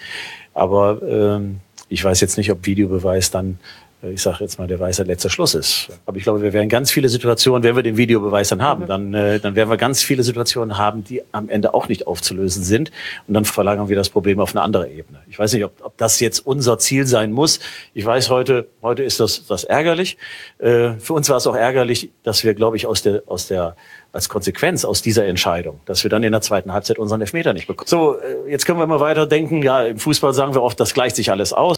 Aber 0.52 1.01
ähm, 1.02 1.60
ich 1.88 2.05
weiß 2.05 2.20
jetzt 2.20 2.36
nicht, 2.36 2.51
ob 2.51 2.66
Videobeweis 2.66 3.30
dann, 3.30 3.59
ich 4.02 4.22
sage 4.22 4.39
jetzt 4.40 4.59
mal, 4.59 4.66
der 4.66 4.81
weiße 4.81 5.02
letzter 5.02 5.28
Schluss 5.28 5.55
ist. 5.55 5.89
Aber 6.06 6.16
ich 6.16 6.22
glaube, 6.22 6.40
wir 6.40 6.52
werden 6.52 6.68
ganz 6.68 6.90
viele 6.90 7.09
Situationen, 7.09 7.62
wenn 7.62 7.77
wir 7.77 7.82
den 7.82 7.97
Videobeweis 7.97 8.48
dann 8.48 8.62
haben, 8.62 8.86
dann 8.86 9.12
äh, 9.12 9.39
dann 9.39 9.55
werden 9.56 9.68
wir 9.68 9.77
ganz 9.77 10.02
viele 10.02 10.22
Situationen 10.22 10.78
haben, 10.78 11.05
die 11.05 11.22
am 11.32 11.48
Ende 11.48 11.74
auch 11.74 11.89
nicht 11.89 12.06
aufzulösen 12.06 12.64
sind 12.64 12.90
und 13.28 13.35
dann 13.35 13.44
verlagern 13.44 13.89
wir 13.89 13.97
das 13.97 14.09
Problem 14.09 14.40
auf 14.40 14.55
eine 14.55 14.62
andere 14.62 14.89
Ebene. 14.89 15.18
Ich 15.28 15.39
weiß 15.39 15.52
nicht, 15.52 15.64
ob, 15.64 15.72
ob 15.82 15.97
das 15.98 16.18
jetzt 16.20 16.47
unser 16.47 16.78
Ziel 16.78 17.06
sein 17.06 17.32
muss. 17.32 17.60
Ich 17.93 18.05
weiß 18.05 18.31
heute 18.31 18.68
heute 18.82 19.02
ist 19.02 19.20
das 19.20 19.47
das 19.47 19.64
ärgerlich. 19.64 20.16
Äh, 20.59 20.94
für 20.98 21.12
uns 21.12 21.28
war 21.28 21.36
es 21.36 21.47
auch 21.47 21.56
ärgerlich, 21.56 22.10
dass 22.22 22.43
wir, 22.43 22.55
glaube 22.55 22.77
ich, 22.77 22.86
aus 22.86 23.02
der 23.02 23.22
aus 23.27 23.48
der 23.48 23.77
als 24.12 24.28
Konsequenz 24.28 24.85
aus 24.85 25.02
dieser 25.02 25.27
Entscheidung, 25.27 25.81
dass 25.85 26.02
wir 26.02 26.10
dann 26.10 26.22
in 26.22 26.32
der 26.32 26.40
zweiten 26.40 26.72
Halbzeit 26.72 26.98
unseren 26.98 27.20
Elfmeter 27.20 27.52
nicht 27.52 27.66
bekommen. 27.66 27.86
So, 27.86 28.18
äh, 28.18 28.51
jetzt 28.51 28.66
können 28.66 28.78
wir 28.78 28.86
mal 28.86 29.01
weiter 29.01 29.27
denken. 29.27 29.62
Ja, 29.62 29.85
im 29.85 29.98
Fußball 29.98 30.32
sagen 30.32 30.55
wir 30.55 30.62
oft, 30.62 30.81
das 30.81 30.94
gleicht 30.94 31.16
sich 31.16 31.31
alles 31.31 31.52
aus. 31.52 31.77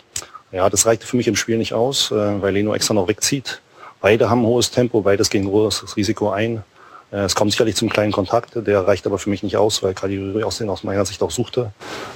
Ja, 0.53 0.69
das 0.69 0.85
reichte 0.87 1.07
für 1.07 1.17
mich 1.17 1.29
im 1.29 1.37
Spiel 1.37 1.57
nicht 1.57 1.73
aus, 1.73 2.11
äh, 2.11 2.15
weil 2.43 2.53
Leno 2.55 2.75
extra 2.75 2.95
noch 2.95 3.09
wegzieht. 3.09 3.61
Beide 4.01 4.29
haben 4.29 4.45
hohes 4.45 4.71
Tempo, 4.71 5.01
beides 5.01 5.31
gehen 5.31 5.47
großes 5.47 5.97
Risiko 5.97 6.31
ein. 6.31 6.63
Äh, 7.11 7.21
Es 7.21 7.35
kommt 7.35 7.53
sicherlich 7.53 7.75
zum 7.77 7.89
kleinen 7.89 8.13
Kontakt, 8.13 8.51
der 8.55 8.87
reicht 8.87 9.07
aber 9.07 9.19
für 9.19 9.31
mich 9.31 9.43
nicht 9.43 9.57
aus, 9.57 9.83
weil 9.83 9.95
Kalibri 9.95 10.43
aus 10.45 10.61
aus 10.61 10.85
meiner 10.85 11.05
Sicht 11.07 11.23
auch 11.23 11.31
suchte. 11.31 11.73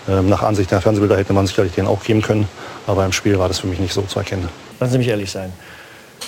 Ähm, 0.09 0.29
Nach 0.29 0.43
Ansicht 0.43 0.71
der 0.71 0.81
Fernsehbilder 0.83 1.17
hätte 1.17 1.33
man 1.33 1.47
sicherlich 1.47 1.73
den 1.73 1.87
auch 1.87 2.03
geben 2.03 2.21
können, 2.23 2.47
aber 2.87 3.05
im 3.07 3.13
Spiel 3.13 3.39
war 3.39 3.49
das 3.49 3.61
für 3.61 3.69
mich 3.69 3.79
nicht 3.79 3.95
so 3.95 4.03
zu 4.03 4.19
erkennen. 4.19 4.49
Lassen 4.81 4.93
Sie 4.93 4.99
mich 4.99 5.09
ehrlich 5.09 5.31
sein. 5.31 5.53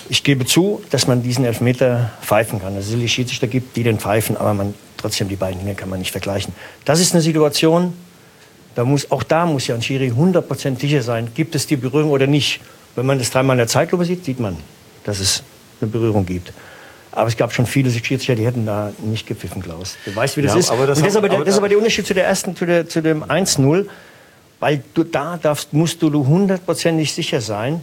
Ich 0.08 0.24
gebe 0.24 0.46
zu, 0.46 0.82
dass 0.90 1.06
man 1.06 1.22
diesen 1.22 1.44
Elfmeter 1.44 2.10
pfeifen 2.22 2.60
kann. 2.60 2.74
Dass 2.74 2.84
es 2.84 2.90
sicherlich 2.90 3.12
Schiedsrichter 3.12 3.46
gibt, 3.46 3.76
die 3.76 3.82
den 3.82 3.98
pfeifen, 3.98 4.36
aber 4.38 4.54
man, 4.54 4.74
trotzdem 4.96 5.28
die 5.28 5.36
beiden 5.36 5.58
Dinge 5.60 5.74
kann 5.74 5.90
man 5.90 5.98
nicht 5.98 6.12
vergleichen. 6.12 6.54
Das 6.86 7.00
ist 7.00 7.12
eine 7.12 7.20
Situation, 7.20 7.92
da 8.78 8.84
muss, 8.84 9.10
auch 9.10 9.24
da 9.24 9.44
muss 9.44 9.66
ja 9.66 9.74
ein 9.74 9.82
Schiri 9.82 10.12
100% 10.12 10.78
sicher 10.78 11.02
sein, 11.02 11.32
gibt 11.34 11.56
es 11.56 11.66
die 11.66 11.74
Berührung 11.74 12.12
oder 12.12 12.28
nicht. 12.28 12.60
Wenn 12.94 13.06
man 13.06 13.18
das 13.18 13.28
dreimal 13.28 13.54
in 13.54 13.58
der 13.58 13.66
Zeitlupe 13.66 14.04
sieht, 14.04 14.24
sieht 14.24 14.38
man, 14.38 14.56
dass 15.02 15.18
es 15.18 15.42
eine 15.80 15.90
Berührung 15.90 16.24
gibt. 16.24 16.52
Aber 17.10 17.26
es 17.26 17.36
gab 17.36 17.52
schon 17.52 17.66
viele 17.66 17.90
Schiedsrichter, 17.90 18.36
die 18.36 18.46
hätten 18.46 18.66
da 18.66 18.92
nicht 19.02 19.26
gepfiffen, 19.26 19.62
Klaus. 19.64 19.96
Du 20.04 20.14
weißt, 20.14 20.36
wie 20.36 20.42
das 20.42 20.52
Ja, 20.52 20.60
ist. 20.60 20.70
aber 20.70 20.86
das 20.86 21.00
das, 21.00 21.08
ist 21.08 21.16
aber 21.16 21.28
der, 21.28 21.40
das 21.40 21.48
ist 21.48 21.58
aber 21.58 21.68
der 21.68 21.76
Unterschied 21.78 22.06
zu 22.06 22.14
der 22.14 22.24
ersten, 22.24 22.54
zu, 22.54 22.66
der, 22.66 22.88
zu 22.88 23.02
dem 23.02 23.24
1-0. 23.24 23.86
Weil 24.60 24.84
du 24.94 25.02
da 25.02 25.38
darfst, 25.38 25.72
musst 25.72 26.00
du 26.00 26.12
hundertprozentig 26.12 27.12
sicher 27.12 27.40
sein, 27.40 27.82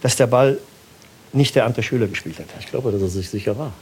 dass 0.00 0.16
der 0.16 0.26
Ball 0.26 0.56
nicht 1.34 1.54
der 1.54 1.66
andere 1.66 1.82
Schüler 1.82 2.06
gespielt 2.06 2.38
hat. 2.38 2.46
Ich 2.60 2.70
glaube, 2.70 2.90
dass 2.92 3.02
er 3.02 3.08
sich 3.08 3.28
sicher 3.28 3.58
war. 3.58 3.74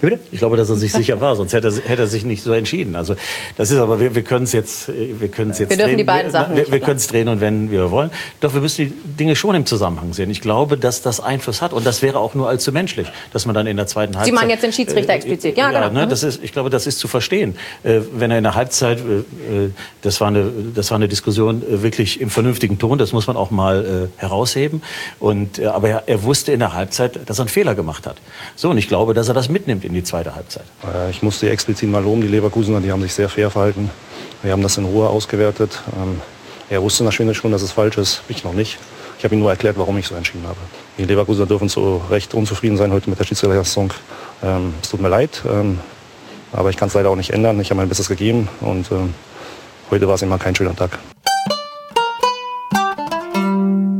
Bitte? 0.00 0.18
Ich 0.32 0.38
glaube, 0.38 0.56
dass 0.56 0.70
er 0.70 0.76
sich 0.76 0.92
sicher 0.92 1.20
war, 1.20 1.36
sonst 1.36 1.52
hätte 1.52 1.68
er, 1.68 1.74
hätte 1.88 2.02
er 2.02 2.06
sich 2.08 2.24
nicht 2.24 2.42
so 2.42 2.52
entschieden. 2.52 2.96
Also 2.96 3.16
das 3.56 3.70
ist 3.70 3.78
aber, 3.78 4.00
wir, 4.00 4.14
wir 4.14 4.22
können 4.22 4.44
es 4.44 4.52
jetzt, 4.52 4.88
wir 4.88 5.28
können 5.28 5.50
es 5.50 5.58
jetzt 5.58 5.70
Wir 5.70 5.76
dürfen 5.76 5.90
drehen. 5.90 5.98
die 5.98 6.04
beiden 6.04 6.30
Sachen 6.30 6.56
Wir, 6.56 6.70
wir 6.70 6.80
können 6.80 6.96
es 6.96 7.06
drehen 7.06 7.28
und 7.28 7.40
wenn 7.40 7.70
wir 7.70 7.90
wollen. 7.90 8.10
Doch 8.40 8.54
wir 8.54 8.60
müssen 8.60 8.86
die 8.86 8.92
Dinge 9.16 9.36
schon 9.36 9.54
im 9.54 9.66
Zusammenhang 9.66 10.12
sehen. 10.14 10.30
Ich 10.30 10.40
glaube, 10.40 10.76
dass 10.78 11.02
das 11.02 11.20
Einfluss 11.20 11.60
hat 11.60 11.72
und 11.72 11.84
das 11.86 12.00
wäre 12.02 12.18
auch 12.18 12.34
nur 12.34 12.48
allzu 12.48 12.72
menschlich, 12.72 13.08
dass 13.32 13.44
man 13.46 13.54
dann 13.54 13.66
in 13.66 13.76
der 13.76 13.86
zweiten 13.86 14.16
Halbzeit. 14.16 14.34
meinen 14.34 14.50
jetzt 14.50 14.62
den 14.62 14.72
Schiedsrichter 14.72 15.12
explizit. 15.12 15.56
Ja, 15.58 15.68
genau. 15.70 15.90
Ne, 15.90 16.06
Mhm. 16.06 16.10
das 16.10 16.22
ist, 16.22 16.42
ich 16.42 16.52
glaube, 16.52 16.70
das 16.70 16.86
ist 16.86 16.98
zu 16.98 17.06
verstehen. 17.08 17.56
Äh, 17.82 18.00
wenn 18.14 18.30
er 18.30 18.38
in 18.38 18.44
der 18.44 18.54
Halbzeit, 18.54 18.98
äh, 19.00 19.64
äh, 19.66 19.70
das 20.02 20.20
war 20.20 20.28
eine, 20.28 20.50
das 20.74 20.90
war 20.90 20.96
eine 20.96 21.08
Diskussion 21.08 21.62
äh, 21.62 21.82
wirklich 21.82 22.20
im 22.20 22.30
vernünftigen 22.30 22.78
Ton. 22.78 22.96
Das 22.96 23.12
muss 23.12 23.26
man 23.26 23.36
auch 23.36 23.50
mal 23.50 24.08
äh, 24.16 24.20
herausheben. 24.20 24.82
Und 25.18 25.58
äh, 25.58 25.66
aber 25.66 25.88
er, 25.88 26.02
er 26.06 26.22
wusste 26.22 26.52
in 26.52 26.60
der 26.60 26.72
Halbzeit, 26.72 27.20
dass 27.28 27.38
er 27.38 27.42
einen 27.42 27.48
Fehler 27.48 27.74
gemacht 27.74 28.06
hat. 28.06 28.16
So 28.56 28.70
und 28.70 28.78
ich 28.78 28.88
glaube, 28.88 29.12
dass 29.14 29.28
er 29.28 29.34
das 29.34 29.48
mitnimmt 29.48 29.79
in 29.84 29.94
die 29.94 30.02
zweite 30.04 30.34
Halbzeit. 30.34 30.64
Äh, 30.84 31.10
Ich 31.10 31.22
musste 31.22 31.48
explizit 31.50 31.88
mal 31.90 32.02
loben, 32.02 32.20
die 32.20 32.28
Leverkusener, 32.28 32.80
die 32.80 32.90
haben 32.92 33.02
sich 33.02 33.14
sehr 33.14 33.28
fair 33.28 33.50
verhalten. 33.50 33.90
Wir 34.42 34.52
haben 34.52 34.62
das 34.62 34.76
in 34.78 34.84
Ruhe 34.84 35.08
ausgewertet. 35.08 35.80
Ähm, 35.96 36.20
Er 36.70 36.80
wusste 36.82 37.02
natürlich 37.04 37.36
schon, 37.36 37.50
dass 37.52 37.62
es 37.62 37.72
falsch 37.72 37.98
ist, 37.98 38.22
ich 38.28 38.44
noch 38.44 38.52
nicht. 38.54 38.78
Ich 39.18 39.24
habe 39.24 39.34
ihm 39.34 39.40
nur 39.40 39.50
erklärt, 39.50 39.76
warum 39.76 39.98
ich 39.98 40.06
so 40.06 40.14
entschieden 40.14 40.46
habe. 40.46 40.56
Die 40.98 41.04
Leverkusener 41.04 41.46
dürfen 41.46 41.68
zu 41.68 42.00
Recht 42.10 42.32
unzufrieden 42.32 42.76
sein 42.76 42.92
heute 42.92 43.10
mit 43.10 43.18
der 43.18 43.24
Schiedsrichterleistung. 43.24 43.92
Ähm, 44.42 44.74
Es 44.82 44.90
tut 44.90 45.00
mir 45.00 45.08
leid, 45.08 45.42
ähm, 45.46 45.78
aber 46.52 46.70
ich 46.70 46.76
kann 46.76 46.88
es 46.88 46.94
leider 46.94 47.10
auch 47.10 47.16
nicht 47.16 47.30
ändern. 47.30 47.60
Ich 47.60 47.70
habe 47.70 47.78
mein 47.80 47.88
Bestes 47.88 48.08
gegeben 48.08 48.48
und 48.60 48.88
heute 49.90 50.06
war 50.08 50.14
es 50.14 50.22
immer 50.22 50.38
kein 50.38 50.54
schöner 50.54 50.74
Tag. 50.74 50.98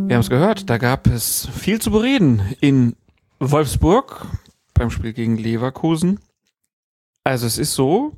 Wir 0.07 0.16
haben 0.16 0.23
es 0.23 0.31
gehört, 0.31 0.69
da 0.69 0.78
gab 0.78 1.07
es 1.07 1.48
viel 1.57 1.81
zu 1.81 1.90
bereden 1.93 2.43
in 2.61 2.97
Wolfsburg 3.39 4.27
beim 4.81 4.90
Spiel 4.90 5.12
gegen 5.12 5.36
Leverkusen. 5.36 6.20
Also 7.23 7.47
es 7.47 7.59
ist 7.59 7.74
so, 7.74 8.16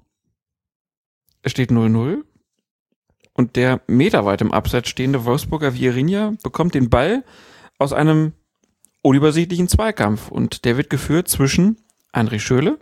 es 1.42 1.50
steht 1.50 1.70
0-0 1.70 2.22
und 3.32 3.56
der 3.56 3.80
meterweit 3.88 4.40
im 4.42 4.52
Abseits 4.52 4.88
stehende 4.88 5.24
Wolfsburger 5.24 5.74
Vierinha 5.74 6.34
bekommt 6.44 6.74
den 6.74 6.88
Ball 6.88 7.24
aus 7.78 7.92
einem 7.92 8.32
unübersichtlichen 9.02 9.66
Zweikampf 9.66 10.30
und 10.30 10.64
der 10.64 10.76
wird 10.76 10.88
geführt 10.88 11.26
zwischen 11.26 11.78
André 12.12 12.38
Schöle, 12.38 12.78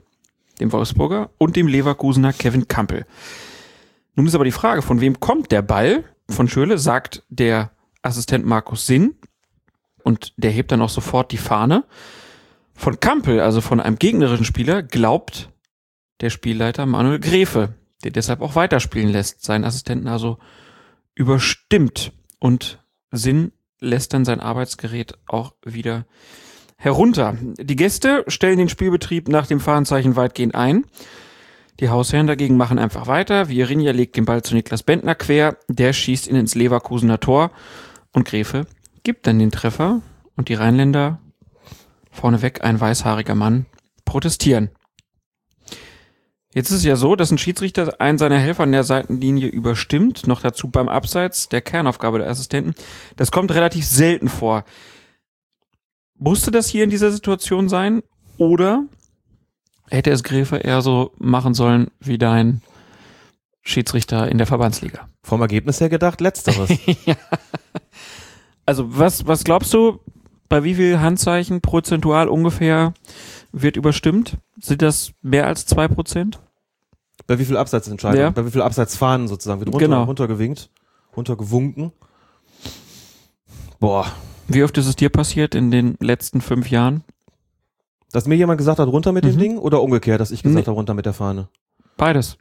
dem 0.60 0.72
Wolfsburger, 0.72 1.30
und 1.38 1.56
dem 1.56 1.66
Leverkusener 1.66 2.34
Kevin 2.34 2.68
Kampel. 2.68 3.06
Nun 4.14 4.26
ist 4.26 4.34
aber 4.34 4.44
die 4.44 4.52
Frage, 4.52 4.82
von 4.82 5.00
wem 5.00 5.20
kommt 5.20 5.52
der 5.52 5.62
Ball? 5.62 6.04
Von 6.28 6.48
Schöle 6.48 6.76
sagt 6.76 7.24
der 7.30 7.70
Assistent 8.02 8.44
Markus 8.44 8.86
Sinn 8.86 9.14
und 10.04 10.34
der 10.36 10.50
hebt 10.50 10.70
dann 10.70 10.82
auch 10.82 10.90
sofort 10.90 11.32
die 11.32 11.38
Fahne. 11.38 11.84
Von 12.80 12.98
Kampel, 12.98 13.40
also 13.40 13.60
von 13.60 13.78
einem 13.78 13.98
gegnerischen 13.98 14.46
Spieler, 14.46 14.82
glaubt 14.82 15.50
der 16.22 16.30
Spielleiter 16.30 16.86
Manuel 16.86 17.20
Gräfe, 17.20 17.74
der 18.04 18.10
deshalb 18.10 18.40
auch 18.40 18.54
weiterspielen 18.54 19.10
lässt, 19.10 19.44
seinen 19.44 19.66
Assistenten 19.66 20.08
also 20.08 20.38
überstimmt 21.14 22.14
und 22.38 22.82
Sinn 23.10 23.52
lässt 23.80 24.14
dann 24.14 24.24
sein 24.24 24.40
Arbeitsgerät 24.40 25.18
auch 25.26 25.52
wieder 25.62 26.06
herunter. 26.78 27.36
Die 27.58 27.76
Gäste 27.76 28.24
stellen 28.28 28.56
den 28.56 28.70
Spielbetrieb 28.70 29.28
nach 29.28 29.46
dem 29.46 29.60
Fahrenzeichen 29.60 30.16
weitgehend 30.16 30.54
ein. 30.54 30.86
Die 31.80 31.90
Hausherren 31.90 32.28
dagegen 32.28 32.56
machen 32.56 32.78
einfach 32.78 33.06
weiter. 33.06 33.50
Vierinha 33.50 33.92
legt 33.92 34.16
den 34.16 34.24
Ball 34.24 34.42
zu 34.42 34.54
Niklas 34.54 34.84
Bentner 34.84 35.14
quer. 35.14 35.58
Der 35.68 35.92
schießt 35.92 36.28
ihn 36.28 36.36
ins 36.36 36.54
Leverkusener 36.54 37.20
Tor. 37.20 37.50
Und 38.12 38.26
Gräfe 38.26 38.64
gibt 39.02 39.26
dann 39.26 39.38
den 39.38 39.50
Treffer. 39.50 40.00
Und 40.34 40.48
die 40.48 40.54
Rheinländer, 40.54 41.20
vorneweg 42.10 42.62
ein 42.62 42.80
weißhaariger 42.80 43.34
Mann, 43.34 43.66
protestieren. 44.04 44.70
Jetzt 46.52 46.70
ist 46.70 46.78
es 46.78 46.84
ja 46.84 46.96
so, 46.96 47.14
dass 47.14 47.30
ein 47.30 47.38
Schiedsrichter 47.38 48.00
einen 48.00 48.18
seiner 48.18 48.38
Helfer 48.38 48.64
an 48.64 48.72
der 48.72 48.82
Seitenlinie 48.82 49.46
überstimmt, 49.46 50.26
noch 50.26 50.40
dazu 50.40 50.68
beim 50.68 50.88
Abseits 50.88 51.48
der 51.48 51.60
Kernaufgabe 51.60 52.18
der 52.18 52.28
Assistenten. 52.28 52.74
Das 53.16 53.30
kommt 53.30 53.52
relativ 53.52 53.86
selten 53.86 54.28
vor. 54.28 54.64
Musste 56.18 56.50
das 56.50 56.68
hier 56.68 56.82
in 56.82 56.90
dieser 56.90 57.12
Situation 57.12 57.68
sein? 57.68 58.02
Oder 58.36 58.84
hätte 59.88 60.10
es 60.10 60.24
Gräfe 60.24 60.56
eher 60.56 60.82
so 60.82 61.12
machen 61.18 61.54
sollen 61.54 61.90
wie 62.00 62.18
dein 62.18 62.62
Schiedsrichter 63.62 64.28
in 64.28 64.38
der 64.38 64.48
Verbandsliga? 64.48 65.08
Vom 65.22 65.40
Ergebnis 65.40 65.80
her 65.80 65.88
gedacht, 65.88 66.20
letzteres. 66.20 66.70
ja. 67.06 67.16
Also 68.66 68.98
was, 68.98 69.26
was 69.26 69.44
glaubst 69.44 69.72
du, 69.72 70.00
bei 70.50 70.62
wie 70.64 70.74
viel 70.74 71.00
Handzeichen 71.00 71.62
prozentual 71.62 72.28
ungefähr 72.28 72.92
wird 73.52 73.76
überstimmt? 73.78 74.36
Sind 74.60 74.82
das 74.82 75.12
mehr 75.22 75.46
als 75.46 75.64
zwei 75.64 75.88
Prozent? 75.88 76.40
Bei 77.26 77.38
wie 77.38 77.44
viel 77.46 77.56
Abseitsentscheidungen? 77.56 78.20
Ja. 78.22 78.30
Bei 78.30 78.44
wie 78.44 78.50
viel 78.50 78.60
Abseitsfahnen 78.60 79.28
sozusagen? 79.28 79.60
Wird 79.60 79.72
runter, 79.72 79.86
Genau. 79.86 80.02
runtergewinkt, 80.04 80.68
runtergewunken. 81.16 81.92
Boah. 83.78 84.06
Wie 84.48 84.62
oft 84.64 84.76
ist 84.78 84.86
es 84.86 84.96
dir 84.96 85.08
passiert 85.08 85.54
in 85.54 85.70
den 85.70 85.96
letzten 86.00 86.40
fünf 86.40 86.70
Jahren? 86.70 87.04
Dass 88.12 88.26
mir 88.26 88.34
jemand 88.34 88.58
gesagt 88.58 88.80
hat, 88.80 88.88
runter 88.88 89.12
mit 89.12 89.24
dem 89.24 89.36
Mhm. 89.36 89.38
Ding 89.38 89.58
oder 89.58 89.80
umgekehrt, 89.82 90.20
dass 90.20 90.32
ich 90.32 90.42
gesagt 90.42 90.64
Nee. 90.66 90.66
habe, 90.66 90.74
runter 90.74 90.94
mit 90.94 91.06
der 91.06 91.12
Fahne? 91.12 91.48
Beides. 91.96 92.36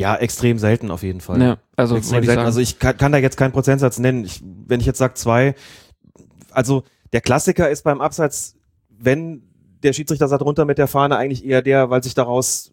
Ja, 0.00 0.16
extrem 0.16 0.58
selten 0.58 0.90
auf 0.90 1.02
jeden 1.02 1.20
Fall. 1.20 1.42
Ja, 1.42 1.58
also 1.76 1.96
extrem 1.96 2.20
ich 2.20 2.26
selten. 2.26 2.38
sagen. 2.38 2.46
Also 2.46 2.60
ich 2.60 2.78
kann, 2.78 2.96
kann 2.96 3.12
da 3.12 3.18
jetzt 3.18 3.36
keinen 3.36 3.52
Prozentsatz 3.52 3.98
nennen. 3.98 4.24
Ich, 4.24 4.42
wenn 4.42 4.80
ich 4.80 4.86
jetzt 4.86 4.98
sage 4.98 5.14
zwei, 5.14 5.54
also 6.50 6.84
der 7.12 7.20
Klassiker 7.20 7.68
ist 7.68 7.82
beim 7.82 8.00
Abseits, 8.00 8.56
wenn 8.88 9.42
der 9.82 9.92
Schiedsrichter 9.92 10.26
sagt 10.26 10.42
runter 10.42 10.64
mit 10.64 10.78
der 10.78 10.88
Fahne, 10.88 11.16
eigentlich 11.16 11.44
eher 11.44 11.60
der, 11.60 11.90
weil 11.90 12.02
sich 12.02 12.14
daraus 12.14 12.72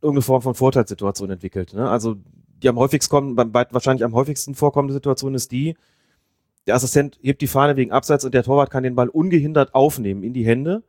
irgendeine 0.00 0.22
Form 0.22 0.40
von 0.40 0.54
Vorteilssituation 0.54 1.30
entwickelt. 1.30 1.74
Ne? 1.74 1.88
Also 1.88 2.16
die 2.62 2.68
am 2.68 2.78
häufigsten 2.78 3.10
kommen, 3.10 3.36
beim, 3.36 3.52
wahrscheinlich 3.52 4.04
am 4.04 4.14
häufigsten 4.14 4.54
vorkommende 4.54 4.94
Situation 4.94 5.34
ist 5.34 5.52
die, 5.52 5.76
der 6.66 6.74
Assistent 6.74 7.18
hebt 7.22 7.42
die 7.42 7.46
Fahne 7.46 7.76
wegen 7.76 7.92
Abseits 7.92 8.24
und 8.24 8.32
der 8.32 8.42
Torwart 8.42 8.70
kann 8.70 8.82
den 8.82 8.94
Ball 8.94 9.08
ungehindert 9.08 9.74
aufnehmen 9.74 10.22
in 10.22 10.32
die 10.32 10.46
Hände 10.46 10.82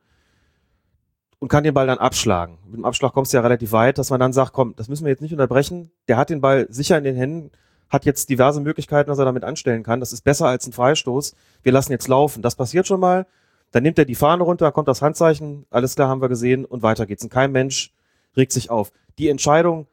und 1.40 1.48
kann 1.48 1.64
den 1.64 1.74
Ball 1.74 1.88
dann 1.88 1.98
abschlagen. 1.98 2.58
Mit 2.66 2.76
dem 2.76 2.86
Abschlag 2.86 3.14
kommst 3.14 3.34
du 3.34 3.38
ja 3.38 3.42
relativ 3.42 3.72
weit, 3.72 3.98
dass 3.98 4.10
man 4.10 4.20
dann 4.20 4.34
sagt, 4.34 4.54
komm, 4.54 4.76
das 4.76 4.90
müssen 4.90 5.06
wir 5.06 5.12
jetzt 5.12 5.22
nicht 5.22 5.32
unterbrechen. 5.32 5.92
Der 6.08 6.18
hat 6.18 6.30
den 6.30 6.42
Ball 6.42 6.68
sicher 6.70 6.98
in 6.98 7.04
den 7.04 7.16
Händen, 7.16 7.52
hat 7.90 8.06
jetzt 8.06 8.30
diverse 8.30 8.62
Möglichkeiten, 8.62 9.10
was 9.10 9.18
er 9.18 9.26
damit 9.26 9.44
anstellen 9.44 9.84
kann. 9.84 10.00
Das 10.00 10.14
ist 10.14 10.22
besser 10.22 10.48
als 10.48 10.68
ein 10.68 10.74
Freistoß. 10.74 11.36
Wir 11.64 11.72
lassen 11.72 11.92
jetzt 11.92 12.08
laufen. 12.08 12.42
Das 12.42 12.56
passiert 12.56 12.88
schon 12.88 13.00
mal. 13.00 13.26
Dann 13.72 13.84
nimmt 13.84 13.98
er 14.00 14.06
die 14.06 14.16
Fahne 14.16 14.44
runter, 14.44 14.72
kommt 14.72 14.88
das 14.88 15.02
Handzeichen, 15.02 15.66
alles 15.70 15.96
klar, 15.96 16.10
haben 16.10 16.22
wir 16.22 16.30
gesehen 16.30 16.66
und 16.66 16.82
weiter 16.82 17.06
geht's. 17.06 17.24
Und 17.24 17.30
kein 17.30 17.52
Mensch 17.52 17.94
regt 18.36 18.52
sich 18.52 18.70
auf. 18.70 18.92
Die 19.18 19.30
Entscheidung 19.30 19.88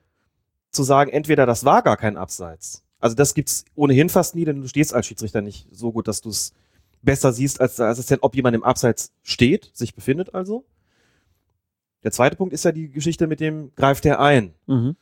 zu 0.70 0.82
sagen, 0.82 1.10
entweder 1.10 1.46
das 1.46 1.64
war 1.64 1.82
gar 1.82 1.96
kein 1.96 2.16
Abseits. 2.16 2.82
Also 3.00 3.14
das 3.14 3.34
gibt's 3.34 3.64
ohnehin 3.74 4.08
fast 4.08 4.34
nie, 4.34 4.44
denn 4.44 4.62
du 4.62 4.68
stehst 4.68 4.94
als 4.94 5.06
Schiedsrichter 5.06 5.42
nicht 5.42 5.68
so 5.70 5.92
gut, 5.92 6.08
dass 6.08 6.22
du 6.22 6.30
es 6.30 6.52
besser 7.02 7.32
siehst 7.32 7.60
als 7.60 7.76
der 7.76 7.86
Assistent, 7.86 8.22
ob 8.22 8.34
jemand 8.34 8.56
im 8.56 8.64
Abseits 8.64 9.12
steht, 9.22 9.70
sich 9.74 9.94
befindet 9.94 10.34
also. 10.34 10.64
Der 12.06 12.12
zweite 12.12 12.36
Punkt 12.36 12.54
ist 12.54 12.64
ja 12.64 12.70
die 12.70 12.88
Geschichte 12.88 13.26
mit 13.26 13.40
dem, 13.40 13.74
greift 13.74 14.06
er 14.06 14.20
ein? 14.20 14.54
Mhm. 14.66 14.94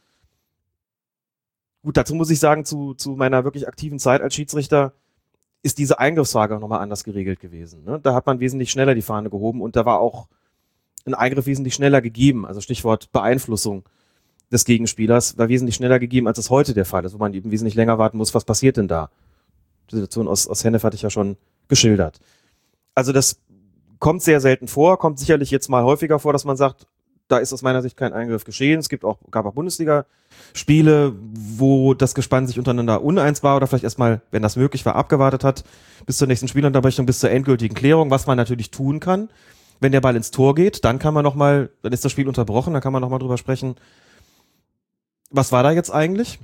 Gut, 1.82 1.98
dazu 1.98 2.14
muss 2.14 2.30
ich 2.30 2.40
sagen, 2.40 2.64
zu, 2.64 2.94
zu 2.94 3.10
meiner 3.10 3.44
wirklich 3.44 3.68
aktiven 3.68 3.98
Zeit 3.98 4.22
als 4.22 4.34
Schiedsrichter 4.34 4.94
ist 5.62 5.76
diese 5.76 5.98
Eingriffsfrage 5.98 6.56
auch 6.56 6.60
nochmal 6.60 6.80
anders 6.80 7.04
geregelt 7.04 7.40
gewesen. 7.40 7.84
Ne? 7.84 8.00
Da 8.02 8.14
hat 8.14 8.24
man 8.24 8.40
wesentlich 8.40 8.70
schneller 8.70 8.94
die 8.94 9.02
Fahne 9.02 9.28
gehoben 9.28 9.60
und 9.60 9.76
da 9.76 9.84
war 9.84 10.00
auch 10.00 10.28
ein 11.04 11.12
Eingriff 11.12 11.44
wesentlich 11.44 11.74
schneller 11.74 12.00
gegeben. 12.00 12.46
Also 12.46 12.62
Stichwort 12.62 13.12
Beeinflussung 13.12 13.84
des 14.50 14.64
Gegenspielers 14.64 15.36
war 15.36 15.50
wesentlich 15.50 15.74
schneller 15.74 15.98
gegeben, 15.98 16.26
als 16.26 16.38
es 16.38 16.48
heute 16.48 16.72
der 16.72 16.86
Fall 16.86 17.04
ist, 17.04 17.12
wo 17.12 17.18
man 17.18 17.34
eben 17.34 17.50
wesentlich 17.50 17.74
länger 17.74 17.98
warten 17.98 18.16
muss, 18.16 18.34
was 18.34 18.46
passiert 18.46 18.78
denn 18.78 18.88
da? 18.88 19.10
Die 19.90 19.96
Situation 19.96 20.26
aus, 20.26 20.48
aus 20.48 20.64
Hennef 20.64 20.84
hatte 20.84 20.96
ich 20.96 21.02
ja 21.02 21.10
schon 21.10 21.36
geschildert. 21.68 22.18
Also 22.94 23.12
das 23.12 23.42
kommt 23.98 24.22
sehr 24.22 24.40
selten 24.40 24.68
vor, 24.68 24.98
kommt 24.98 25.18
sicherlich 25.18 25.50
jetzt 25.50 25.68
mal 25.68 25.84
häufiger 25.84 26.18
vor, 26.18 26.32
dass 26.32 26.46
man 26.46 26.56
sagt, 26.56 26.86
da 27.28 27.38
ist 27.38 27.52
aus 27.52 27.62
meiner 27.62 27.82
Sicht 27.82 27.96
kein 27.96 28.12
Eingriff 28.12 28.44
geschehen. 28.44 28.80
Es 28.80 28.88
gibt 28.88 29.04
auch, 29.04 29.18
gab 29.30 29.46
auch 29.46 29.54
Bundesliga-Spiele, 29.54 31.14
wo 31.18 31.94
das 31.94 32.14
Gespann 32.14 32.46
sich 32.46 32.58
untereinander 32.58 33.02
uneins 33.02 33.42
war 33.42 33.56
oder 33.56 33.66
vielleicht 33.66 33.84
erstmal, 33.84 34.20
wenn 34.30 34.42
das 34.42 34.56
möglich 34.56 34.84
war, 34.84 34.94
abgewartet 34.94 35.44
hat, 35.44 35.64
bis 36.06 36.18
zur 36.18 36.28
nächsten 36.28 36.48
Spielunterbrechung, 36.48 37.06
bis 37.06 37.20
zur 37.20 37.30
endgültigen 37.30 37.74
Klärung, 37.74 38.10
was 38.10 38.26
man 38.26 38.36
natürlich 38.36 38.70
tun 38.70 39.00
kann. 39.00 39.30
Wenn 39.80 39.92
der 39.92 40.00
Ball 40.00 40.16
ins 40.16 40.30
Tor 40.30 40.54
geht, 40.54 40.84
dann 40.84 40.98
kann 40.98 41.14
man 41.14 41.24
nochmal, 41.24 41.70
dann 41.82 41.92
ist 41.92 42.04
das 42.04 42.12
Spiel 42.12 42.28
unterbrochen, 42.28 42.72
dann 42.74 42.82
kann 42.82 42.92
man 42.92 43.02
nochmal 43.02 43.18
drüber 43.18 43.38
sprechen, 43.38 43.76
was 45.30 45.50
war 45.50 45.62
da 45.62 45.72
jetzt 45.72 45.90
eigentlich? 45.90 46.38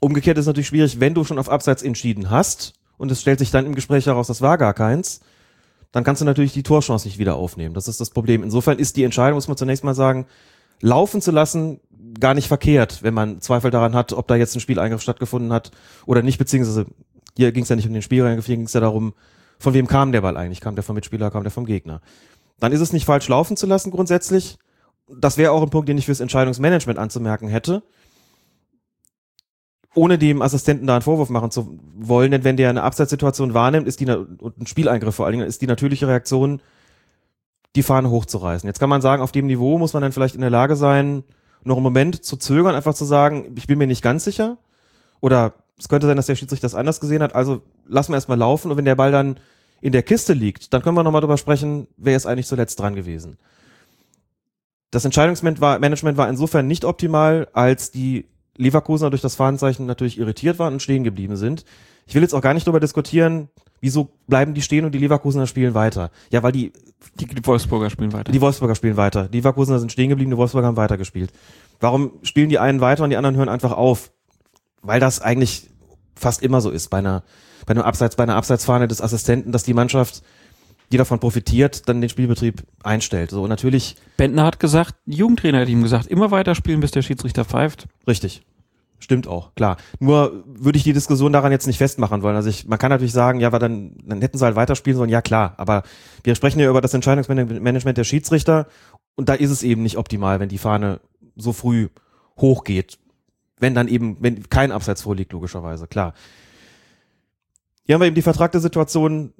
Umgekehrt 0.00 0.38
ist 0.38 0.46
natürlich 0.46 0.68
schwierig, 0.68 1.00
wenn 1.00 1.14
du 1.14 1.24
schon 1.24 1.38
auf 1.38 1.48
Abseits 1.48 1.82
entschieden 1.82 2.30
hast 2.30 2.74
und 2.98 3.10
es 3.10 3.20
stellt 3.20 3.38
sich 3.38 3.50
dann 3.50 3.66
im 3.66 3.74
Gespräch 3.74 4.06
heraus, 4.06 4.26
das 4.26 4.42
war 4.42 4.58
gar 4.58 4.74
keins, 4.74 5.20
dann 5.92 6.04
kannst 6.04 6.20
du 6.20 6.26
natürlich 6.26 6.52
die 6.52 6.62
Torchance 6.62 7.06
nicht 7.06 7.18
wieder 7.18 7.36
aufnehmen. 7.36 7.74
Das 7.74 7.88
ist 7.88 8.00
das 8.00 8.10
Problem. 8.10 8.42
Insofern 8.42 8.78
ist 8.78 8.96
die 8.96 9.04
Entscheidung, 9.04 9.36
muss 9.36 9.48
man 9.48 9.56
zunächst 9.56 9.84
mal 9.84 9.94
sagen, 9.94 10.26
laufen 10.80 11.20
zu 11.20 11.30
lassen, 11.30 11.80
gar 12.20 12.34
nicht 12.34 12.48
verkehrt, 12.48 13.02
wenn 13.02 13.14
man 13.14 13.40
Zweifel 13.40 13.70
daran 13.70 13.94
hat, 13.94 14.12
ob 14.12 14.28
da 14.28 14.36
jetzt 14.36 14.54
ein 14.54 14.60
Spieleingriff 14.60 15.02
stattgefunden 15.02 15.52
hat 15.52 15.70
oder 16.06 16.22
nicht, 16.22 16.38
beziehungsweise 16.38 16.86
hier 17.36 17.52
ging 17.52 17.62
es 17.62 17.68
ja 17.68 17.76
nicht 17.76 17.86
um 17.86 17.92
den 17.92 18.02
Spieleingriff, 18.02 18.46
hier 18.46 18.56
ging 18.56 18.66
es 18.66 18.72
ja 18.72 18.80
darum, 18.80 19.14
von 19.58 19.74
wem 19.74 19.86
kam 19.86 20.12
der 20.12 20.20
Ball 20.20 20.36
eigentlich? 20.36 20.60
Kam 20.60 20.74
der 20.74 20.84
vom 20.84 20.94
Mitspieler, 20.94 21.30
kam 21.30 21.42
der 21.42 21.50
vom 21.50 21.66
Gegner? 21.66 22.00
Dann 22.60 22.72
ist 22.72 22.80
es 22.80 22.92
nicht 22.92 23.04
falsch 23.04 23.28
laufen 23.28 23.56
zu 23.56 23.66
lassen 23.66 23.90
grundsätzlich. 23.90 24.58
Das 25.08 25.38
wäre 25.38 25.52
auch 25.52 25.62
ein 25.62 25.70
Punkt, 25.70 25.88
den 25.88 25.98
ich 25.98 26.06
fürs 26.06 26.20
Entscheidungsmanagement 26.20 26.98
anzumerken 26.98 27.48
hätte. 27.48 27.82
Ohne 29.94 30.18
dem 30.18 30.42
Assistenten 30.42 30.86
da 30.86 30.94
einen 30.94 31.02
Vorwurf 31.02 31.30
machen 31.30 31.50
zu 31.50 31.78
wollen, 31.96 32.30
denn 32.30 32.44
wenn 32.44 32.56
der 32.56 32.70
eine 32.70 32.82
Abseitssituation 32.82 33.54
wahrnimmt, 33.54 33.88
ist 33.88 34.00
die 34.00 34.06
und 34.08 34.58
ein 34.58 34.66
Spieleingriff 34.66 35.14
vor 35.14 35.26
allen 35.26 35.38
Dingen, 35.38 35.48
ist 35.48 35.62
die 35.62 35.66
natürliche 35.66 36.06
Reaktion, 36.06 36.60
die 37.74 37.82
Fahne 37.82 38.10
hochzureißen. 38.10 38.66
Jetzt 38.66 38.80
kann 38.80 38.90
man 38.90 39.00
sagen, 39.00 39.22
auf 39.22 39.32
dem 39.32 39.46
Niveau 39.46 39.78
muss 39.78 39.94
man 39.94 40.02
dann 40.02 40.12
vielleicht 40.12 40.34
in 40.34 40.40
der 40.40 40.50
Lage 40.50 40.76
sein, 40.76 41.24
noch 41.64 41.76
einen 41.76 41.84
Moment 41.84 42.24
zu 42.24 42.36
zögern, 42.36 42.74
einfach 42.74 42.94
zu 42.94 43.04
sagen, 43.04 43.52
ich 43.56 43.66
bin 43.66 43.78
mir 43.78 43.86
nicht 43.86 44.02
ganz 44.02 44.24
sicher. 44.24 44.58
Oder 45.20 45.54
es 45.78 45.88
könnte 45.88 46.06
sein, 46.06 46.16
dass 46.16 46.26
der 46.26 46.36
Schiedsrichter 46.36 46.66
das 46.66 46.74
anders 46.74 47.00
gesehen 47.00 47.22
hat, 47.22 47.34
also 47.34 47.62
lassen 47.86 48.12
wir 48.12 48.16
erstmal 48.16 48.38
laufen 48.38 48.70
und 48.70 48.76
wenn 48.76 48.84
der 48.84 48.94
Ball 48.94 49.12
dann 49.12 49.38
in 49.80 49.92
der 49.92 50.02
Kiste 50.02 50.32
liegt, 50.32 50.72
dann 50.72 50.82
können 50.82 50.96
wir 50.96 51.04
nochmal 51.04 51.20
drüber 51.20 51.38
sprechen, 51.38 51.86
wer 51.96 52.16
ist 52.16 52.26
eigentlich 52.26 52.46
zuletzt 52.46 52.80
dran 52.80 52.94
gewesen. 52.94 53.38
Das 54.90 55.04
Entscheidungsmanagement 55.04 56.16
war 56.16 56.28
insofern 56.28 56.66
nicht 56.66 56.84
optimal, 56.84 57.48
als 57.52 57.90
die 57.90 58.26
Leverkusener 58.58 59.10
durch 59.10 59.22
das 59.22 59.36
Fahnenzeichen 59.36 59.86
natürlich 59.86 60.18
irritiert 60.18 60.58
waren 60.58 60.74
und 60.74 60.82
stehen 60.82 61.04
geblieben 61.04 61.36
sind. 61.36 61.64
Ich 62.06 62.14
will 62.14 62.22
jetzt 62.22 62.34
auch 62.34 62.42
gar 62.42 62.54
nicht 62.54 62.66
darüber 62.66 62.80
diskutieren, 62.80 63.48
wieso 63.80 64.10
bleiben 64.26 64.54
die 64.54 64.62
stehen 64.62 64.84
und 64.84 64.92
die 64.92 64.98
Leverkusener 64.98 65.46
spielen 65.46 65.74
weiter. 65.74 66.10
Ja, 66.30 66.42
weil 66.42 66.52
die 66.52 66.72
die, 67.20 67.26
die 67.26 67.46
Wolfsburger 67.46 67.90
spielen 67.90 68.12
weiter. 68.12 68.32
Die 68.32 68.40
Wolfsburger 68.40 68.74
spielen 68.74 68.96
weiter. 68.96 69.28
Die 69.28 69.38
Leverkusener 69.38 69.78
sind 69.78 69.92
stehen 69.92 70.08
geblieben, 70.08 70.30
die 70.32 70.36
Wolfsburger 70.36 70.66
haben 70.66 70.76
weitergespielt. 70.76 71.32
Warum 71.80 72.12
spielen 72.22 72.48
die 72.48 72.58
einen 72.58 72.80
weiter 72.80 73.04
und 73.04 73.10
die 73.10 73.16
anderen 73.16 73.36
hören 73.36 73.48
einfach 73.48 73.72
auf? 73.72 74.10
Weil 74.82 75.00
das 75.00 75.20
eigentlich 75.20 75.70
fast 76.16 76.42
immer 76.42 76.60
so 76.60 76.70
ist 76.70 76.88
bei 76.88 76.98
einer 76.98 77.22
bei 77.66 77.72
einem 77.72 77.82
Abseits 77.82 78.16
bei 78.16 78.22
einer 78.22 78.36
Abseitsfahne 78.36 78.88
des 78.88 79.00
Assistenten, 79.00 79.52
dass 79.52 79.62
die 79.62 79.74
Mannschaft 79.74 80.22
die 80.90 80.96
davon 80.96 81.18
profitiert, 81.18 81.88
dann 81.88 82.00
den 82.00 82.08
Spielbetrieb 82.08 82.62
einstellt. 82.82 83.30
So 83.30 83.46
natürlich. 83.46 83.96
Bentner 84.16 84.44
hat 84.44 84.58
gesagt, 84.58 84.94
Jugendtrainer 85.04 85.60
hat 85.60 85.68
ihm 85.68 85.82
gesagt, 85.82 86.06
immer 86.06 86.30
weiter 86.30 86.54
spielen, 86.54 86.80
bis 86.80 86.92
der 86.92 87.02
Schiedsrichter 87.02 87.44
pfeift. 87.44 87.88
Richtig. 88.06 88.42
Stimmt 89.00 89.28
auch, 89.28 89.54
klar. 89.54 89.76
Nur 90.00 90.44
würde 90.46 90.76
ich 90.76 90.82
die 90.82 90.92
Diskussion 90.92 91.32
daran 91.32 91.52
jetzt 91.52 91.66
nicht 91.68 91.78
festmachen 91.78 92.22
wollen. 92.22 92.34
Also 92.34 92.48
ich, 92.48 92.66
man 92.66 92.78
kann 92.78 92.90
natürlich 92.90 93.12
sagen, 93.12 93.38
ja, 93.38 93.46
aber 93.46 93.60
dann, 93.60 93.96
dann 94.04 94.20
hätten 94.20 94.38
sie 94.38 94.44
halt 94.44 94.56
weiterspielen 94.56 94.96
sollen. 94.96 95.10
Ja, 95.10 95.22
klar. 95.22 95.54
Aber 95.56 95.84
wir 96.24 96.34
sprechen 96.34 96.58
ja 96.58 96.68
über 96.68 96.80
das 96.80 96.94
Entscheidungsmanagement 96.94 97.96
der 97.96 98.04
Schiedsrichter. 98.04 98.66
Und 99.14 99.28
da 99.28 99.34
ist 99.34 99.50
es 99.50 99.62
eben 99.62 99.82
nicht 99.82 99.98
optimal, 99.98 100.40
wenn 100.40 100.48
die 100.48 100.58
Fahne 100.58 101.00
so 101.36 101.52
früh 101.52 101.88
hochgeht. 102.38 102.98
Wenn 103.60 103.74
dann 103.74 103.88
eben, 103.88 104.16
wenn 104.20 104.48
kein 104.48 104.72
Abseits 104.72 105.02
vorliegt, 105.02 105.32
logischerweise, 105.32 105.86
klar. 105.86 106.14
Hier 107.84 107.94
haben 107.94 108.02
wir 108.02 108.06
eben 108.06 108.16
die 108.16 108.22
vertragte 108.22 108.60
Situation, 108.60 109.32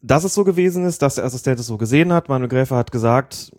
dass 0.00 0.24
es 0.24 0.34
so 0.34 0.44
gewesen 0.44 0.84
ist, 0.84 1.02
dass 1.02 1.16
der 1.16 1.24
Assistent 1.24 1.60
es 1.60 1.66
so 1.66 1.78
gesehen 1.78 2.12
hat. 2.12 2.28
Manuel 2.28 2.48
Gräfer 2.48 2.76
hat 2.76 2.92
gesagt, 2.92 3.52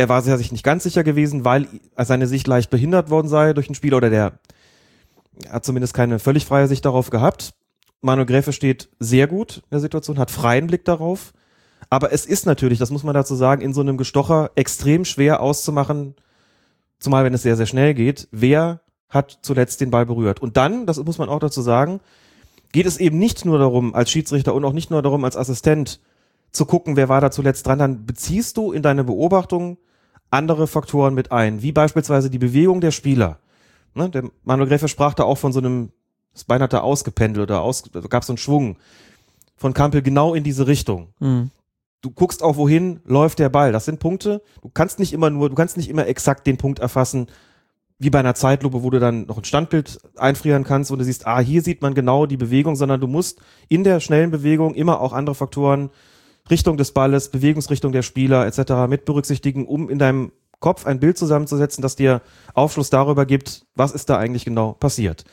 er 0.00 0.08
war 0.08 0.22
sich 0.22 0.50
nicht 0.50 0.64
ganz 0.64 0.82
sicher 0.82 1.04
gewesen, 1.04 1.44
weil 1.44 1.68
seine 1.98 2.26
Sicht 2.26 2.46
leicht 2.46 2.70
behindert 2.70 3.10
worden 3.10 3.28
sei 3.28 3.52
durch 3.52 3.66
den 3.66 3.74
Spieler 3.74 3.98
oder 3.98 4.08
der 4.08 4.38
hat 5.50 5.64
zumindest 5.66 5.92
keine 5.92 6.18
völlig 6.18 6.46
freie 6.46 6.68
Sicht 6.68 6.86
darauf 6.86 7.10
gehabt. 7.10 7.52
Manuel 8.00 8.26
Gräfe 8.26 8.54
steht 8.54 8.88
sehr 8.98 9.26
gut 9.26 9.58
in 9.58 9.70
der 9.72 9.80
Situation, 9.80 10.18
hat 10.18 10.30
freien 10.30 10.68
Blick 10.68 10.86
darauf. 10.86 11.34
Aber 11.90 12.12
es 12.12 12.24
ist 12.24 12.46
natürlich, 12.46 12.78
das 12.78 12.90
muss 12.90 13.04
man 13.04 13.14
dazu 13.14 13.34
sagen, 13.34 13.60
in 13.60 13.74
so 13.74 13.82
einem 13.82 13.98
Gestocher 13.98 14.52
extrem 14.54 15.04
schwer 15.04 15.42
auszumachen, 15.42 16.14
zumal 16.98 17.24
wenn 17.24 17.34
es 17.34 17.42
sehr, 17.42 17.56
sehr 17.56 17.66
schnell 17.66 17.92
geht, 17.92 18.26
wer 18.30 18.80
hat 19.10 19.40
zuletzt 19.42 19.82
den 19.82 19.90
Ball 19.90 20.06
berührt. 20.06 20.40
Und 20.40 20.56
dann, 20.56 20.86
das 20.86 21.02
muss 21.04 21.18
man 21.18 21.28
auch 21.28 21.40
dazu 21.40 21.60
sagen, 21.60 22.00
geht 22.72 22.86
es 22.86 22.96
eben 22.96 23.18
nicht 23.18 23.44
nur 23.44 23.58
darum, 23.58 23.94
als 23.94 24.10
Schiedsrichter 24.10 24.54
und 24.54 24.64
auch 24.64 24.72
nicht 24.72 24.90
nur 24.90 25.02
darum, 25.02 25.24
als 25.24 25.36
Assistent 25.36 26.00
zu 26.52 26.64
gucken, 26.64 26.96
wer 26.96 27.10
war 27.10 27.20
da 27.20 27.30
zuletzt 27.30 27.66
dran, 27.66 27.78
dann 27.78 28.06
beziehst 28.06 28.56
du 28.56 28.72
in 28.72 28.82
deine 28.82 29.04
Beobachtung 29.04 29.76
andere 30.30 30.66
Faktoren 30.66 31.14
mit 31.14 31.32
ein, 31.32 31.62
wie 31.62 31.72
beispielsweise 31.72 32.30
die 32.30 32.38
Bewegung 32.38 32.80
der 32.80 32.90
Spieler. 32.90 33.38
Ne, 33.94 34.08
der 34.08 34.30
Manuel 34.44 34.68
Gräfe 34.68 34.88
sprach 34.88 35.14
da 35.14 35.24
auch 35.24 35.38
von 35.38 35.52
so 35.52 35.58
einem, 35.58 35.90
das 36.32 36.44
Bein 36.44 36.62
hat 36.62 36.72
da 36.72 36.80
ausgependelt 36.80 37.50
oder 37.50 37.62
aus, 37.62 37.82
da 37.82 38.00
gab 38.00 38.24
so 38.24 38.32
einen 38.32 38.38
Schwung 38.38 38.76
von 39.56 39.74
Kampel 39.74 40.02
genau 40.02 40.34
in 40.34 40.44
diese 40.44 40.66
Richtung. 40.66 41.08
Mhm. 41.18 41.50
Du 42.02 42.10
guckst 42.10 42.42
auch, 42.42 42.56
wohin 42.56 43.00
läuft 43.04 43.40
der 43.40 43.50
Ball. 43.50 43.72
Das 43.72 43.84
sind 43.84 44.00
Punkte. 44.00 44.40
Du 44.62 44.70
kannst 44.72 44.98
nicht 44.98 45.12
immer 45.12 45.28
nur, 45.28 45.50
du 45.50 45.54
kannst 45.54 45.76
nicht 45.76 45.90
immer 45.90 46.06
exakt 46.06 46.46
den 46.46 46.56
Punkt 46.56 46.78
erfassen, 46.78 47.26
wie 47.98 48.08
bei 48.08 48.18
einer 48.18 48.34
Zeitlupe, 48.34 48.82
wo 48.82 48.88
du 48.88 48.98
dann 48.98 49.26
noch 49.26 49.36
ein 49.36 49.44
Standbild 49.44 49.98
einfrieren 50.16 50.64
kannst, 50.64 50.90
wo 50.90 50.96
du 50.96 51.04
siehst, 51.04 51.26
ah, 51.26 51.40
hier 51.40 51.60
sieht 51.60 51.82
man 51.82 51.92
genau 51.92 52.24
die 52.24 52.38
Bewegung, 52.38 52.74
sondern 52.74 53.00
du 53.00 53.06
musst 53.06 53.42
in 53.68 53.84
der 53.84 54.00
schnellen 54.00 54.30
Bewegung 54.30 54.74
immer 54.74 55.02
auch 55.02 55.12
andere 55.12 55.34
Faktoren 55.34 55.90
Richtung 56.50 56.76
des 56.76 56.92
Balles, 56.92 57.30
Bewegungsrichtung 57.30 57.92
der 57.92 58.02
Spieler 58.02 58.46
etc. 58.46 58.88
mit 58.88 59.04
berücksichtigen, 59.04 59.66
um 59.66 59.88
in 59.88 59.98
deinem 59.98 60.32
Kopf 60.58 60.86
ein 60.86 61.00
Bild 61.00 61.16
zusammenzusetzen, 61.16 61.82
das 61.82 61.96
dir 61.96 62.20
Aufschluss 62.54 62.90
darüber 62.90 63.24
gibt, 63.26 63.66
was 63.74 63.92
ist 63.92 64.10
da 64.10 64.18
eigentlich 64.18 64.44
genau 64.44 64.72
passiert. 64.72 65.24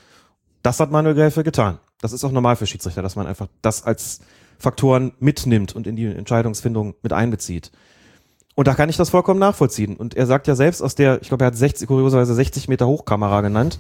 Das 0.64 0.80
hat 0.80 0.92
Manuel 0.92 1.16
Gräfe 1.16 1.44
getan. 1.44 1.80
Das 2.02 2.14
ist 2.14 2.24
auch 2.24 2.32
normal 2.32 2.56
für 2.56 2.66
Schiedsrichter, 2.66 3.02
dass 3.02 3.16
man 3.16 3.28
einfach 3.28 3.48
das 3.62 3.84
als 3.84 4.22
Faktoren 4.60 5.14
mitnimmt 5.20 5.76
und 5.76 5.88
in 5.88 5.96
die 5.96 6.06
Entscheidungsfindung 6.06 6.96
mit 7.02 7.14
einbezieht. 7.14 7.72
Und 8.56 8.68
da 8.68 8.74
kann 8.74 8.90
ich 8.90 8.98
das 8.98 9.12
vollkommen 9.12 9.40
nachvollziehen. 9.40 9.96
Und 9.96 10.16
er 10.16 10.26
sagt 10.26 10.48
ja 10.48 10.56
selbst 10.56 10.82
aus 10.82 10.96
der, 10.96 11.22
ich 11.22 11.28
glaube, 11.28 11.44
er 11.44 11.48
hat 11.48 11.56
60, 11.56 11.88
kurioserweise 11.88 12.34
60 12.34 12.68
Meter 12.68 12.88
Hochkamera 12.88 13.42
genannt. 13.42 13.80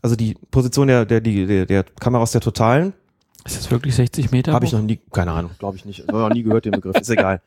Also 0.00 0.16
die 0.16 0.36
Position 0.50 0.88
der, 0.88 1.04
der, 1.04 1.20
der, 1.20 1.66
der 1.66 1.84
Kamera 2.00 2.22
aus 2.22 2.32
der 2.32 2.40
Totalen. 2.40 2.94
Ist 3.44 3.56
das 3.56 3.70
wirklich 3.70 3.94
60 3.94 4.30
Meter? 4.30 4.52
Habe 4.52 4.66
ich 4.66 4.72
noch 4.72 4.82
nie, 4.82 5.00
keine 5.10 5.32
Ahnung, 5.32 5.52
glaube 5.58 5.76
ich 5.76 5.84
nicht. 5.84 6.06
Habe 6.08 6.18
noch 6.18 6.30
nie 6.30 6.42
gehört 6.42 6.64
den 6.64 6.72
Begriff, 6.72 6.96
ist 6.96 7.10
egal. 7.10 7.40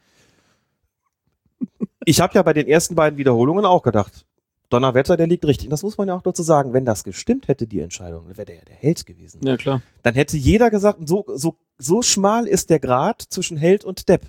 Ich 2.05 2.19
habe 2.19 2.33
ja 2.33 2.41
bei 2.41 2.53
den 2.53 2.67
ersten 2.67 2.95
beiden 2.95 3.17
Wiederholungen 3.17 3.65
auch 3.65 3.83
gedacht, 3.83 4.25
Donnerwetter, 4.69 5.17
der 5.17 5.27
liegt 5.27 5.45
richtig. 5.45 5.67
Und 5.67 5.71
das 5.71 5.83
muss 5.83 5.97
man 5.97 6.07
ja 6.07 6.15
auch 6.15 6.21
dazu 6.21 6.41
sagen, 6.41 6.73
wenn 6.73 6.83
das 6.83 7.03
gestimmt 7.03 7.47
hätte, 7.47 7.67
die 7.67 7.79
Entscheidung, 7.79 8.25
dann 8.25 8.37
wäre 8.37 8.45
der 8.45 8.55
ja 8.55 8.65
der 8.65 8.75
Held 8.75 9.05
gewesen. 9.05 9.39
Ja, 9.45 9.55
klar. 9.55 9.81
Dann 10.01 10.15
hätte 10.15 10.35
jeder 10.35 10.71
gesagt, 10.71 11.07
so, 11.07 11.25
so, 11.27 11.57
so 11.77 12.01
schmal 12.01 12.47
ist 12.47 12.69
der 12.71 12.79
Grad 12.79 13.21
zwischen 13.21 13.55
Held 13.55 13.85
und 13.85 14.09
Depp. 14.09 14.25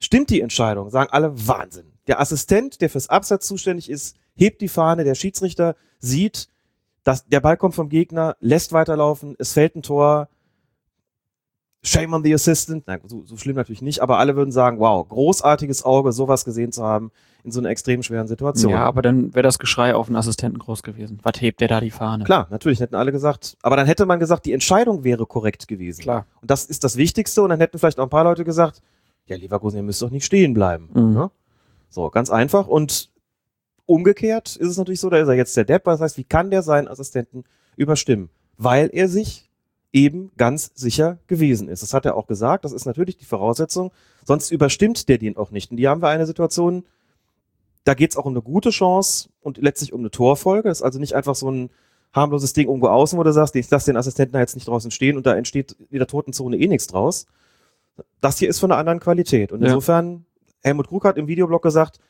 Stimmt 0.00 0.30
die 0.30 0.40
Entscheidung, 0.40 0.90
sagen 0.90 1.10
alle 1.12 1.46
Wahnsinn. 1.46 1.92
Der 2.06 2.20
Assistent, 2.20 2.80
der 2.80 2.88
fürs 2.88 3.10
Absatz 3.10 3.46
zuständig 3.46 3.90
ist, 3.90 4.16
hebt 4.34 4.62
die 4.62 4.68
Fahne, 4.68 5.04
der 5.04 5.14
Schiedsrichter 5.14 5.76
sieht, 5.98 6.48
das, 7.08 7.26
der 7.26 7.40
Ball 7.40 7.56
kommt 7.56 7.74
vom 7.74 7.88
Gegner, 7.88 8.36
lässt 8.40 8.72
weiterlaufen, 8.74 9.34
es 9.38 9.54
fällt 9.54 9.74
ein 9.76 9.82
Tor. 9.82 10.28
Shame 11.82 12.12
on 12.12 12.24
the 12.24 12.34
assistant. 12.34 12.86
Nein, 12.86 13.00
so, 13.06 13.24
so 13.24 13.36
schlimm 13.36 13.56
natürlich 13.56 13.82
nicht, 13.82 14.00
aber 14.00 14.18
alle 14.18 14.36
würden 14.36 14.50
sagen, 14.50 14.78
wow, 14.78 15.08
großartiges 15.08 15.84
Auge, 15.84 16.12
sowas 16.12 16.44
gesehen 16.44 16.72
zu 16.72 16.82
haben 16.82 17.12
in 17.44 17.52
so 17.52 17.60
einer 17.60 17.70
extrem 17.70 18.02
schweren 18.02 18.26
Situation. 18.26 18.72
Ja, 18.72 18.84
aber 18.84 19.00
dann 19.00 19.32
wäre 19.32 19.44
das 19.44 19.58
Geschrei 19.58 19.94
auf 19.94 20.08
den 20.08 20.16
Assistenten 20.16 20.58
groß 20.58 20.82
gewesen. 20.82 21.20
Was 21.22 21.40
hebt 21.40 21.60
der 21.60 21.68
da 21.68 21.80
die 21.80 21.92
Fahne? 21.92 22.24
Klar, 22.24 22.48
natürlich 22.50 22.80
hätten 22.80 22.96
alle 22.96 23.12
gesagt, 23.12 23.56
aber 23.62 23.76
dann 23.76 23.86
hätte 23.86 24.04
man 24.06 24.18
gesagt, 24.18 24.44
die 24.44 24.52
Entscheidung 24.52 25.04
wäre 25.04 25.24
korrekt 25.24 25.68
gewesen. 25.68 26.02
Klar. 26.02 26.26
Und 26.42 26.50
das 26.50 26.66
ist 26.66 26.82
das 26.84 26.96
Wichtigste 26.96 27.42
und 27.42 27.50
dann 27.50 27.60
hätten 27.60 27.78
vielleicht 27.78 28.00
auch 28.00 28.04
ein 28.04 28.10
paar 28.10 28.24
Leute 28.24 28.44
gesagt, 28.44 28.82
ja, 29.26 29.36
Leverkusen, 29.36 29.76
ihr 29.76 29.82
müsst 29.84 30.02
doch 30.02 30.10
nicht 30.10 30.24
stehen 30.24 30.52
bleiben. 30.52 30.90
Mhm. 30.92 31.14
Ne? 31.14 31.30
So, 31.88 32.10
ganz 32.10 32.28
einfach 32.28 32.66
und 32.66 33.08
Umgekehrt 33.88 34.54
ist 34.54 34.68
es 34.68 34.76
natürlich 34.76 35.00
so, 35.00 35.08
da 35.08 35.16
ist 35.16 35.28
er 35.28 35.34
jetzt 35.34 35.56
der 35.56 35.64
Depp. 35.64 35.84
Das 35.84 36.02
heißt, 36.02 36.18
wie 36.18 36.24
kann 36.24 36.50
der 36.50 36.62
seinen 36.62 36.88
Assistenten 36.88 37.44
überstimmen? 37.74 38.28
Weil 38.58 38.90
er 38.92 39.08
sich 39.08 39.48
eben 39.94 40.30
ganz 40.36 40.72
sicher 40.74 41.16
gewesen 41.26 41.70
ist. 41.70 41.82
Das 41.82 41.94
hat 41.94 42.04
er 42.04 42.14
auch 42.14 42.26
gesagt. 42.26 42.66
Das 42.66 42.72
ist 42.72 42.84
natürlich 42.84 43.16
die 43.16 43.24
Voraussetzung. 43.24 43.90
Sonst 44.26 44.50
überstimmt 44.50 45.08
der 45.08 45.16
den 45.16 45.38
auch 45.38 45.52
nicht. 45.52 45.70
Und 45.70 45.78
die 45.78 45.88
haben 45.88 46.02
wir 46.02 46.08
eine 46.08 46.26
Situation, 46.26 46.84
da 47.84 47.94
geht 47.94 48.10
es 48.10 48.18
auch 48.18 48.26
um 48.26 48.34
eine 48.34 48.42
gute 48.42 48.68
Chance 48.68 49.30
und 49.40 49.56
letztlich 49.56 49.94
um 49.94 50.00
eine 50.00 50.10
Torfolge. 50.10 50.68
Das 50.68 50.80
ist 50.80 50.84
also 50.84 50.98
nicht 50.98 51.14
einfach 51.14 51.34
so 51.34 51.50
ein 51.50 51.70
harmloses 52.12 52.52
Ding 52.52 52.68
irgendwo 52.68 52.88
außen, 52.88 53.18
wo 53.18 53.22
du 53.22 53.32
sagst, 53.32 53.56
ich 53.56 53.70
lasse 53.70 53.90
den 53.90 53.96
Assistenten 53.96 54.34
da 54.34 54.40
jetzt 54.40 54.54
nicht 54.54 54.68
draußen 54.68 54.90
stehen 54.90 55.16
und 55.16 55.24
da 55.24 55.34
entsteht 55.34 55.76
in 55.88 55.96
der 55.96 56.06
Totenzone 56.06 56.58
eh 56.58 56.66
nichts 56.66 56.88
draus. 56.88 57.24
Das 58.20 58.36
hier 58.36 58.50
ist 58.50 58.58
von 58.58 58.70
einer 58.70 58.78
anderen 58.78 59.00
Qualität. 59.00 59.50
Und 59.50 59.62
insofern, 59.62 60.26
Helmut 60.62 60.88
Krug 60.88 61.06
hat 61.06 61.16
im 61.16 61.26
Videoblog 61.26 61.62
gesagt, 61.62 62.00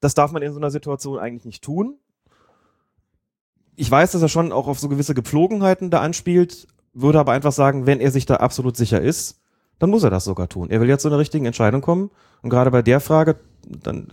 das 0.00 0.14
darf 0.14 0.32
man 0.32 0.42
in 0.42 0.52
so 0.52 0.58
einer 0.58 0.70
Situation 0.70 1.18
eigentlich 1.18 1.44
nicht 1.44 1.64
tun. 1.64 1.98
Ich 3.76 3.90
weiß, 3.90 4.12
dass 4.12 4.22
er 4.22 4.28
schon 4.28 4.52
auch 4.52 4.68
auf 4.68 4.78
so 4.78 4.88
gewisse 4.88 5.14
Gepflogenheiten 5.14 5.90
da 5.90 6.00
anspielt, 6.00 6.66
würde 6.94 7.20
aber 7.20 7.32
einfach 7.32 7.52
sagen, 7.52 7.86
wenn 7.86 8.00
er 8.00 8.10
sich 8.10 8.26
da 8.26 8.36
absolut 8.36 8.76
sicher 8.76 9.00
ist, 9.00 9.40
dann 9.78 9.90
muss 9.90 10.02
er 10.02 10.10
das 10.10 10.24
sogar 10.24 10.48
tun. 10.48 10.70
Er 10.70 10.80
will 10.80 10.88
jetzt 10.88 11.02
zu 11.02 11.08
einer 11.08 11.18
richtigen 11.18 11.44
Entscheidung 11.44 11.82
kommen. 11.82 12.10
Und 12.42 12.50
gerade 12.50 12.70
bei 12.70 12.82
der 12.82 13.00
Frage, 13.00 13.36
dann, 13.66 14.08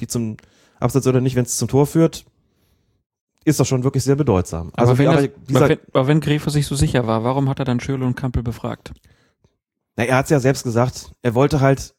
die 0.00 0.06
zum 0.06 0.38
Absatz 0.80 1.06
oder 1.06 1.20
nicht, 1.20 1.36
wenn 1.36 1.44
es 1.44 1.58
zum 1.58 1.68
Tor 1.68 1.86
führt, 1.86 2.24
ist 3.44 3.60
das 3.60 3.68
schon 3.68 3.84
wirklich 3.84 4.04
sehr 4.04 4.16
bedeutsam. 4.16 4.72
Also 4.74 4.92
aber 4.92 4.98
wenn, 4.98 5.08
aber, 5.08 5.28
das, 5.28 5.56
aber 5.56 5.68
wenn, 5.68 5.78
aber 5.92 6.06
wenn 6.06 6.20
Gräfe 6.20 6.50
sich 6.50 6.66
so 6.66 6.74
sicher 6.74 7.06
war, 7.06 7.24
warum 7.24 7.48
hat 7.48 7.58
er 7.58 7.66
dann 7.66 7.80
Schöle 7.80 8.06
und 8.06 8.14
Kampel 8.14 8.42
befragt? 8.42 8.92
Na, 9.96 10.04
er 10.04 10.16
hat 10.16 10.24
es 10.24 10.30
ja 10.30 10.40
selbst 10.40 10.64
gesagt. 10.64 11.12
Er 11.22 11.34
wollte 11.34 11.60
halt 11.60 11.93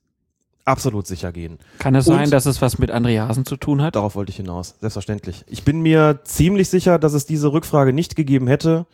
absolut 0.66 1.08
sicher 1.08 1.32
gehen. 1.32 1.60
Kann 1.80 1.96
es 1.96 2.06
sein, 2.06 2.32
dass 2.32 2.46
es 2.46 2.62
was 2.62 2.80
mit 2.80 2.92
Andreasen 2.92 3.46
zu 3.46 3.56
tun 3.56 3.82
hat? 3.82 3.96
Darauf 3.96 4.16
wollte 4.16 4.32
ich 4.32 4.38
hinaus, 4.38 4.76
selbstverständlich. 4.82 5.46
Ich 5.48 5.64
bin 5.64 5.82
mir 5.82 6.20
ziemlich 6.24 6.70
sicher, 6.70 7.00
dass 7.00 7.14
es 7.14 7.26
diese 7.26 7.54
Rückfrage 7.54 7.94
nicht 7.94 8.16
gegeben 8.16 8.48
hätte, 8.48 8.88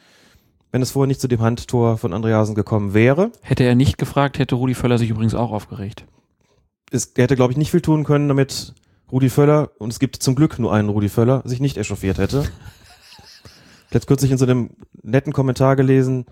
wenn 0.72 0.82
es 0.82 0.92
vorher 0.92 1.08
nicht 1.08 1.22
zu 1.22 1.28
dem 1.28 1.42
Handtor 1.42 1.98
von 1.98 2.14
Andreasen 2.14 2.56
gekommen 2.56 2.94
wäre. 2.94 3.32
Hätte 3.42 3.64
er 3.64 3.76
nicht 3.76 3.98
gefragt, 3.98 4.38
hätte 4.38 4.56
Rudi 4.56 4.74
Völler 4.74 4.98
sich 4.98 5.10
übrigens 5.10 5.34
auch 5.34 5.52
aufgeregt. 5.52 6.06
Es, 6.92 7.06
er 7.16 7.24
hätte, 7.24 7.36
glaube 7.36 7.54
ich, 7.54 7.58
nicht 7.58 7.72
viel 7.72 7.82
tun 7.82 8.04
können, 8.04 8.28
damit 8.28 8.74
Rudi 9.12 9.30
Völler, 9.30 9.72
und 9.80 9.92
es 9.92 10.00
gibt 10.00 10.18
zum 10.18 10.36
Glück 10.36 10.60
nur 10.60 10.74
einen 10.74 10.90
Rudi 10.90 11.10
Völler, 11.10 11.42
sich 11.46 11.60
nicht 11.60 11.78
echauffiert 11.78 12.18
hätte. 12.18 12.44
Ich 13.90 13.96
habe 13.96 14.06
kürzlich 14.06 14.32
in 14.32 14.38
so 14.38 14.46
einem 14.46 14.72
netten 15.04 15.34
Kommentar 15.34 15.76
gelesen, 15.76 16.26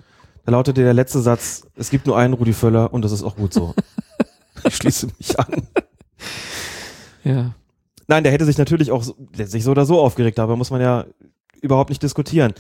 da 0.46 0.54
lautete 0.54 0.84
der 0.84 0.94
letzte 0.94 1.20
Satz, 1.20 1.68
es 1.76 1.90
gibt 1.90 2.08
nur 2.08 2.18
einen 2.18 2.34
Rudi 2.34 2.54
Völler 2.54 2.94
und 2.94 3.04
das 3.04 3.12
ist 3.12 3.24
auch 3.24 3.36
gut 3.36 3.54
so. 3.54 3.76
ich 4.66 4.76
schließe 4.76 5.08
mich 5.18 5.40
an. 5.40 5.68
Ja. 7.24 7.56
Nein, 8.08 8.24
der 8.24 8.32
hätte 8.32 8.46
sich 8.46 8.58
natürlich 8.58 8.92
auch 8.92 9.04
so, 9.04 9.16
sich 9.34 9.64
so 9.64 9.72
oder 9.72 9.86
so 9.86 10.00
aufgeregt, 10.00 10.40
aber 10.40 10.56
muss 10.56 10.72
man 10.72 10.82
ja 10.82 11.06
überhaupt 11.62 11.90
nicht 11.90 12.02
diskutieren. 12.02 12.54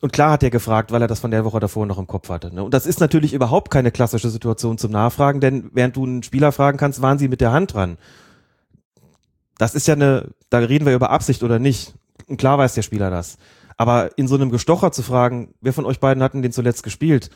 Und 0.00 0.12
klar 0.12 0.32
hat 0.32 0.42
er 0.42 0.50
gefragt, 0.50 0.92
weil 0.92 1.02
er 1.02 1.08
das 1.08 1.20
von 1.20 1.30
der 1.30 1.44
Woche 1.44 1.60
davor 1.60 1.84
noch 1.86 1.98
im 1.98 2.06
Kopf 2.06 2.30
hatte. 2.30 2.54
Ne? 2.54 2.64
Und 2.64 2.72
das 2.72 2.86
ist 2.86 3.00
natürlich 3.00 3.34
überhaupt 3.34 3.70
keine 3.70 3.92
klassische 3.92 4.30
Situation 4.30 4.78
zum 4.78 4.90
Nachfragen, 4.90 5.40
denn 5.40 5.70
während 5.74 5.96
du 5.96 6.04
einen 6.04 6.22
Spieler 6.22 6.52
fragen 6.52 6.78
kannst, 6.78 7.02
waren 7.02 7.18
sie 7.18 7.28
mit 7.28 7.40
der 7.40 7.52
Hand 7.52 7.74
dran. 7.74 7.98
Das 9.58 9.74
ist 9.74 9.86
ja 9.86 9.94
eine, 9.94 10.30
da 10.48 10.58
reden 10.58 10.86
wir 10.86 10.94
über 10.94 11.10
Absicht 11.10 11.42
oder 11.42 11.58
nicht. 11.58 11.94
Und 12.26 12.38
klar 12.38 12.56
weiß 12.56 12.74
der 12.74 12.82
Spieler 12.82 13.10
das. 13.10 13.36
Aber 13.76 14.16
in 14.16 14.26
so 14.26 14.34
einem 14.34 14.50
Gestocher 14.50 14.90
zu 14.90 15.02
fragen, 15.02 15.54
wer 15.60 15.72
von 15.72 15.84
euch 15.84 16.00
beiden 16.00 16.22
hatten 16.22 16.42
den 16.42 16.52
zuletzt 16.52 16.82
gespielt? 16.82 17.30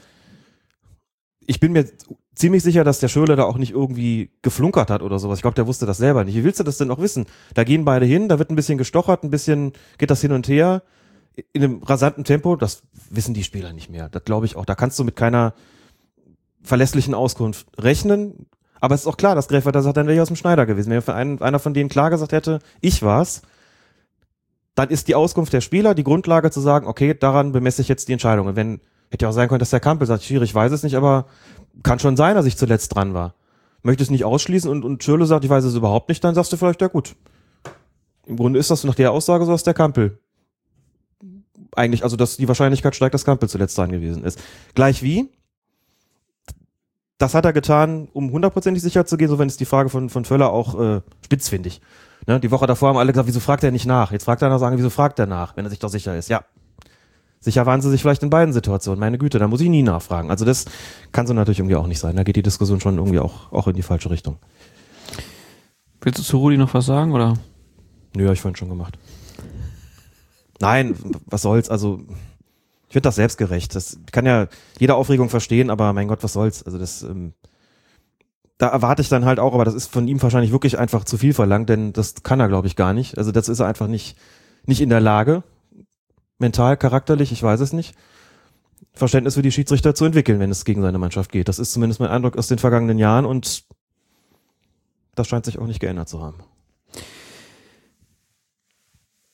Ich 1.46 1.60
bin 1.60 1.72
mir 1.72 1.86
ziemlich 2.34 2.62
sicher, 2.62 2.84
dass 2.84 3.00
der 3.00 3.08
Schöle 3.08 3.36
da 3.36 3.44
auch 3.44 3.56
nicht 3.56 3.72
irgendwie 3.72 4.30
geflunkert 4.42 4.90
hat 4.90 5.02
oder 5.02 5.18
sowas. 5.18 5.38
Ich 5.38 5.42
glaube, 5.42 5.54
der 5.54 5.66
wusste 5.66 5.86
das 5.86 5.98
selber 5.98 6.24
nicht. 6.24 6.34
Wie 6.34 6.44
willst 6.44 6.60
du 6.60 6.64
das 6.64 6.78
denn 6.78 6.90
auch 6.90 6.98
wissen? 6.98 7.26
Da 7.54 7.64
gehen 7.64 7.84
beide 7.84 8.06
hin, 8.06 8.28
da 8.28 8.38
wird 8.38 8.50
ein 8.50 8.56
bisschen 8.56 8.78
gestochert, 8.78 9.22
ein 9.22 9.30
bisschen 9.30 9.72
geht 9.98 10.10
das 10.10 10.20
hin 10.20 10.32
und 10.32 10.48
her 10.48 10.82
in 11.52 11.64
einem 11.64 11.82
rasanten 11.82 12.24
Tempo. 12.24 12.56
Das 12.56 12.82
wissen 13.10 13.34
die 13.34 13.44
Spieler 13.44 13.72
nicht 13.72 13.90
mehr. 13.90 14.08
Das 14.08 14.24
glaube 14.24 14.46
ich 14.46 14.56
auch. 14.56 14.64
Da 14.64 14.74
kannst 14.74 14.98
du 14.98 15.04
mit 15.04 15.16
keiner 15.16 15.54
verlässlichen 16.62 17.14
Auskunft 17.14 17.66
rechnen. 17.78 18.46
Aber 18.80 18.94
es 18.94 19.02
ist 19.02 19.06
auch 19.06 19.16
klar, 19.16 19.34
dass 19.34 19.48
Gräfer 19.48 19.72
da 19.72 19.82
sagt, 19.82 19.96
dann 19.96 20.06
wäre 20.06 20.16
ich 20.16 20.20
aus 20.20 20.28
dem 20.28 20.36
Schneider 20.36 20.66
gewesen. 20.66 20.90
Wenn 20.90 21.40
einer 21.40 21.58
von 21.58 21.74
denen 21.74 21.88
klar 21.88 22.10
gesagt 22.10 22.32
hätte, 22.32 22.58
ich 22.80 23.02
war's, 23.02 23.42
dann 24.74 24.90
ist 24.90 25.08
die 25.08 25.14
Auskunft 25.14 25.52
der 25.52 25.60
Spieler 25.60 25.94
die 25.94 26.04
Grundlage 26.04 26.50
zu 26.50 26.60
sagen, 26.60 26.86
okay, 26.86 27.14
daran 27.14 27.52
bemesse 27.52 27.80
ich 27.80 27.88
jetzt 27.88 28.08
die 28.08 28.12
Entscheidung. 28.12 28.46
Und 28.48 28.56
wenn, 28.56 28.80
hätte 29.10 29.24
ja 29.24 29.28
auch 29.28 29.34
sein 29.34 29.48
können, 29.48 29.60
dass 29.60 29.70
der 29.70 29.80
Kampel 29.80 30.06
sagt, 30.06 30.24
schwierig, 30.24 30.54
weiß 30.54 30.72
es 30.72 30.82
nicht, 30.82 30.96
aber 30.96 31.26
kann 31.82 31.98
schon 31.98 32.16
sein, 32.16 32.34
dass 32.34 32.46
ich 32.46 32.56
zuletzt 32.56 32.94
dran 32.94 33.14
war. 33.14 33.34
Möchte 33.82 34.02
es 34.02 34.10
nicht 34.10 34.24
ausschließen 34.24 34.70
und, 34.70 34.84
und 34.84 35.04
Schürle 35.04 35.26
sagt, 35.26 35.44
ich 35.44 35.50
weiß 35.50 35.64
es 35.64 35.74
überhaupt 35.74 36.08
nicht, 36.08 36.22
dann 36.24 36.34
sagst 36.34 36.52
du 36.52 36.56
vielleicht, 36.56 36.80
ja 36.80 36.88
gut. 36.88 37.16
Im 38.26 38.36
Grunde 38.36 38.58
ist 38.58 38.70
das 38.70 38.84
nach 38.84 38.94
der 38.94 39.12
Aussage 39.12 39.44
so, 39.44 39.52
dass 39.52 39.64
der 39.64 39.74
Kampel 39.74 40.18
eigentlich, 41.76 42.04
also 42.04 42.16
dass 42.16 42.36
die 42.36 42.48
Wahrscheinlichkeit 42.48 42.94
steigt, 42.94 43.14
dass 43.14 43.24
Kampel 43.24 43.48
zuletzt 43.48 43.76
dran 43.76 43.90
gewesen 43.90 44.24
ist. 44.24 44.40
Gleich 44.74 45.02
wie, 45.02 45.28
das 47.18 47.34
hat 47.34 47.44
er 47.44 47.52
getan, 47.52 48.08
um 48.12 48.30
hundertprozentig 48.30 48.82
sicher 48.82 49.06
zu 49.06 49.16
gehen, 49.16 49.28
so 49.28 49.38
wenn 49.38 49.48
es 49.48 49.56
die 49.56 49.64
Frage 49.64 49.88
von, 49.88 50.10
von 50.10 50.24
Völler 50.24 50.50
auch 50.50 50.80
äh, 50.80 51.00
spitzfindig. 51.24 51.80
Ne? 52.26 52.40
Die 52.40 52.50
Woche 52.50 52.66
davor 52.66 52.88
haben 52.88 52.96
alle 52.96 53.12
gesagt, 53.12 53.28
wieso 53.28 53.40
fragt 53.40 53.64
er 53.64 53.70
nicht 53.70 53.86
nach? 53.86 54.12
Jetzt 54.12 54.24
fragt 54.24 54.42
er 54.42 54.48
nach, 54.48 54.58
sagen, 54.58 54.76
wieso 54.78 54.90
fragt 54.90 55.18
er 55.18 55.26
nach, 55.26 55.56
wenn 55.56 55.64
er 55.66 55.70
sich 55.70 55.78
doch 55.78 55.88
sicher 55.88 56.16
ist? 56.16 56.28
Ja. 56.28 56.44
Sicher 57.44 57.66
waren 57.66 57.82
sie 57.82 57.90
sich 57.90 58.00
vielleicht 58.00 58.22
in 58.22 58.30
beiden 58.30 58.54
Situationen. 58.54 58.98
Meine 58.98 59.18
Güte, 59.18 59.38
da 59.38 59.46
muss 59.46 59.60
ich 59.60 59.68
nie 59.68 59.82
nachfragen. 59.82 60.30
Also 60.30 60.46
das 60.46 60.64
kann 61.12 61.26
so 61.26 61.34
natürlich 61.34 61.58
irgendwie 61.58 61.76
auch 61.76 61.86
nicht 61.86 61.98
sein. 61.98 62.16
Da 62.16 62.22
geht 62.22 62.36
die 62.36 62.42
Diskussion 62.42 62.80
schon 62.80 62.96
irgendwie 62.96 63.18
auch, 63.18 63.52
auch 63.52 63.68
in 63.68 63.76
die 63.76 63.82
falsche 63.82 64.08
Richtung. 64.08 64.38
Willst 66.00 66.18
du 66.18 66.22
zu 66.22 66.38
Rudi 66.38 66.56
noch 66.56 66.72
was 66.72 66.86
sagen, 66.86 67.12
oder? 67.12 67.34
Nö, 68.16 68.24
hab 68.24 68.32
ich 68.32 68.40
vorhin 68.40 68.56
schon 68.56 68.70
gemacht. 68.70 68.98
Nein, 70.58 70.96
was 71.26 71.42
soll's, 71.42 71.68
also 71.68 72.00
ich 72.88 72.94
finde 72.94 73.08
das 73.08 73.16
selbstgerecht. 73.16 73.74
Das 73.74 73.98
kann 74.10 74.24
ja 74.24 74.48
jede 74.78 74.94
Aufregung 74.94 75.28
verstehen, 75.28 75.68
aber 75.68 75.92
mein 75.92 76.08
Gott, 76.08 76.22
was 76.22 76.32
soll's. 76.32 76.62
Also 76.62 76.78
das, 76.78 77.02
ähm, 77.02 77.34
da 78.56 78.68
erwarte 78.68 79.02
ich 79.02 79.10
dann 79.10 79.26
halt 79.26 79.38
auch, 79.38 79.52
aber 79.52 79.66
das 79.66 79.74
ist 79.74 79.92
von 79.92 80.08
ihm 80.08 80.22
wahrscheinlich 80.22 80.52
wirklich 80.52 80.78
einfach 80.78 81.04
zu 81.04 81.18
viel 81.18 81.34
verlangt, 81.34 81.68
denn 81.68 81.92
das 81.92 82.22
kann 82.22 82.40
er, 82.40 82.48
glaube 82.48 82.68
ich, 82.68 82.74
gar 82.76 82.94
nicht. 82.94 83.18
Also 83.18 83.32
das 83.32 83.50
ist 83.50 83.60
er 83.60 83.66
einfach 83.66 83.86
nicht, 83.86 84.16
nicht 84.64 84.80
in 84.80 84.88
der 84.88 85.00
Lage 85.00 85.42
mental, 86.44 86.76
charakterlich, 86.76 87.32
ich 87.32 87.42
weiß 87.42 87.60
es 87.60 87.72
nicht, 87.72 87.94
Verständnis 88.92 89.34
für 89.34 89.42
die 89.42 89.50
Schiedsrichter 89.50 89.94
zu 89.94 90.04
entwickeln, 90.04 90.38
wenn 90.38 90.50
es 90.50 90.64
gegen 90.64 90.82
seine 90.82 90.98
Mannschaft 90.98 91.32
geht. 91.32 91.48
Das 91.48 91.58
ist 91.58 91.72
zumindest 91.72 92.00
mein 92.00 92.10
Eindruck 92.10 92.36
aus 92.36 92.48
den 92.48 92.58
vergangenen 92.58 92.98
Jahren 92.98 93.24
und 93.24 93.64
das 95.14 95.26
scheint 95.26 95.46
sich 95.46 95.58
auch 95.58 95.66
nicht 95.66 95.80
geändert 95.80 96.08
zu 96.08 96.20
haben. 96.22 96.38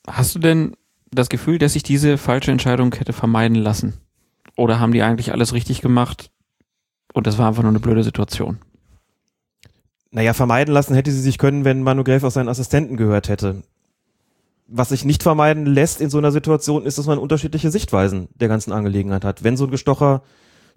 Hast 0.07 0.33
du 0.33 0.39
denn 0.39 0.75
das 1.11 1.29
Gefühl, 1.29 1.57
dass 1.57 1.73
sich 1.73 1.83
diese 1.83 2.17
falsche 2.17 2.51
Entscheidung 2.51 2.93
hätte 2.95 3.13
vermeiden 3.13 3.55
lassen? 3.55 3.93
Oder 4.55 4.79
haben 4.79 4.93
die 4.93 5.03
eigentlich 5.03 5.31
alles 5.31 5.53
richtig 5.53 5.81
gemacht 5.81 6.31
und 7.13 7.27
das 7.27 7.37
war 7.37 7.47
einfach 7.47 7.63
nur 7.63 7.71
eine 7.71 7.79
blöde 7.79 8.03
Situation? 8.03 8.59
Naja, 10.11 10.33
vermeiden 10.33 10.73
lassen 10.73 10.95
hätte 10.95 11.11
sie 11.11 11.21
sich 11.21 11.37
können, 11.37 11.65
wenn 11.65 11.83
Manu 11.83 12.03
Gräf 12.03 12.23
aus 12.23 12.33
seinen 12.33 12.49
Assistenten 12.49 12.97
gehört 12.97 13.29
hätte 13.29 13.63
was 14.71 14.89
sich 14.89 15.03
nicht 15.03 15.21
vermeiden 15.21 15.65
lässt 15.65 15.99
in 15.99 16.09
so 16.09 16.17
einer 16.17 16.31
Situation, 16.31 16.85
ist, 16.85 16.97
dass 16.97 17.05
man 17.05 17.17
unterschiedliche 17.17 17.71
Sichtweisen 17.71 18.29
der 18.35 18.47
ganzen 18.47 18.71
Angelegenheit 18.71 19.25
hat. 19.25 19.43
Wenn 19.43 19.57
so 19.57 19.65
ein 19.65 19.71
Gestocher 19.71 20.23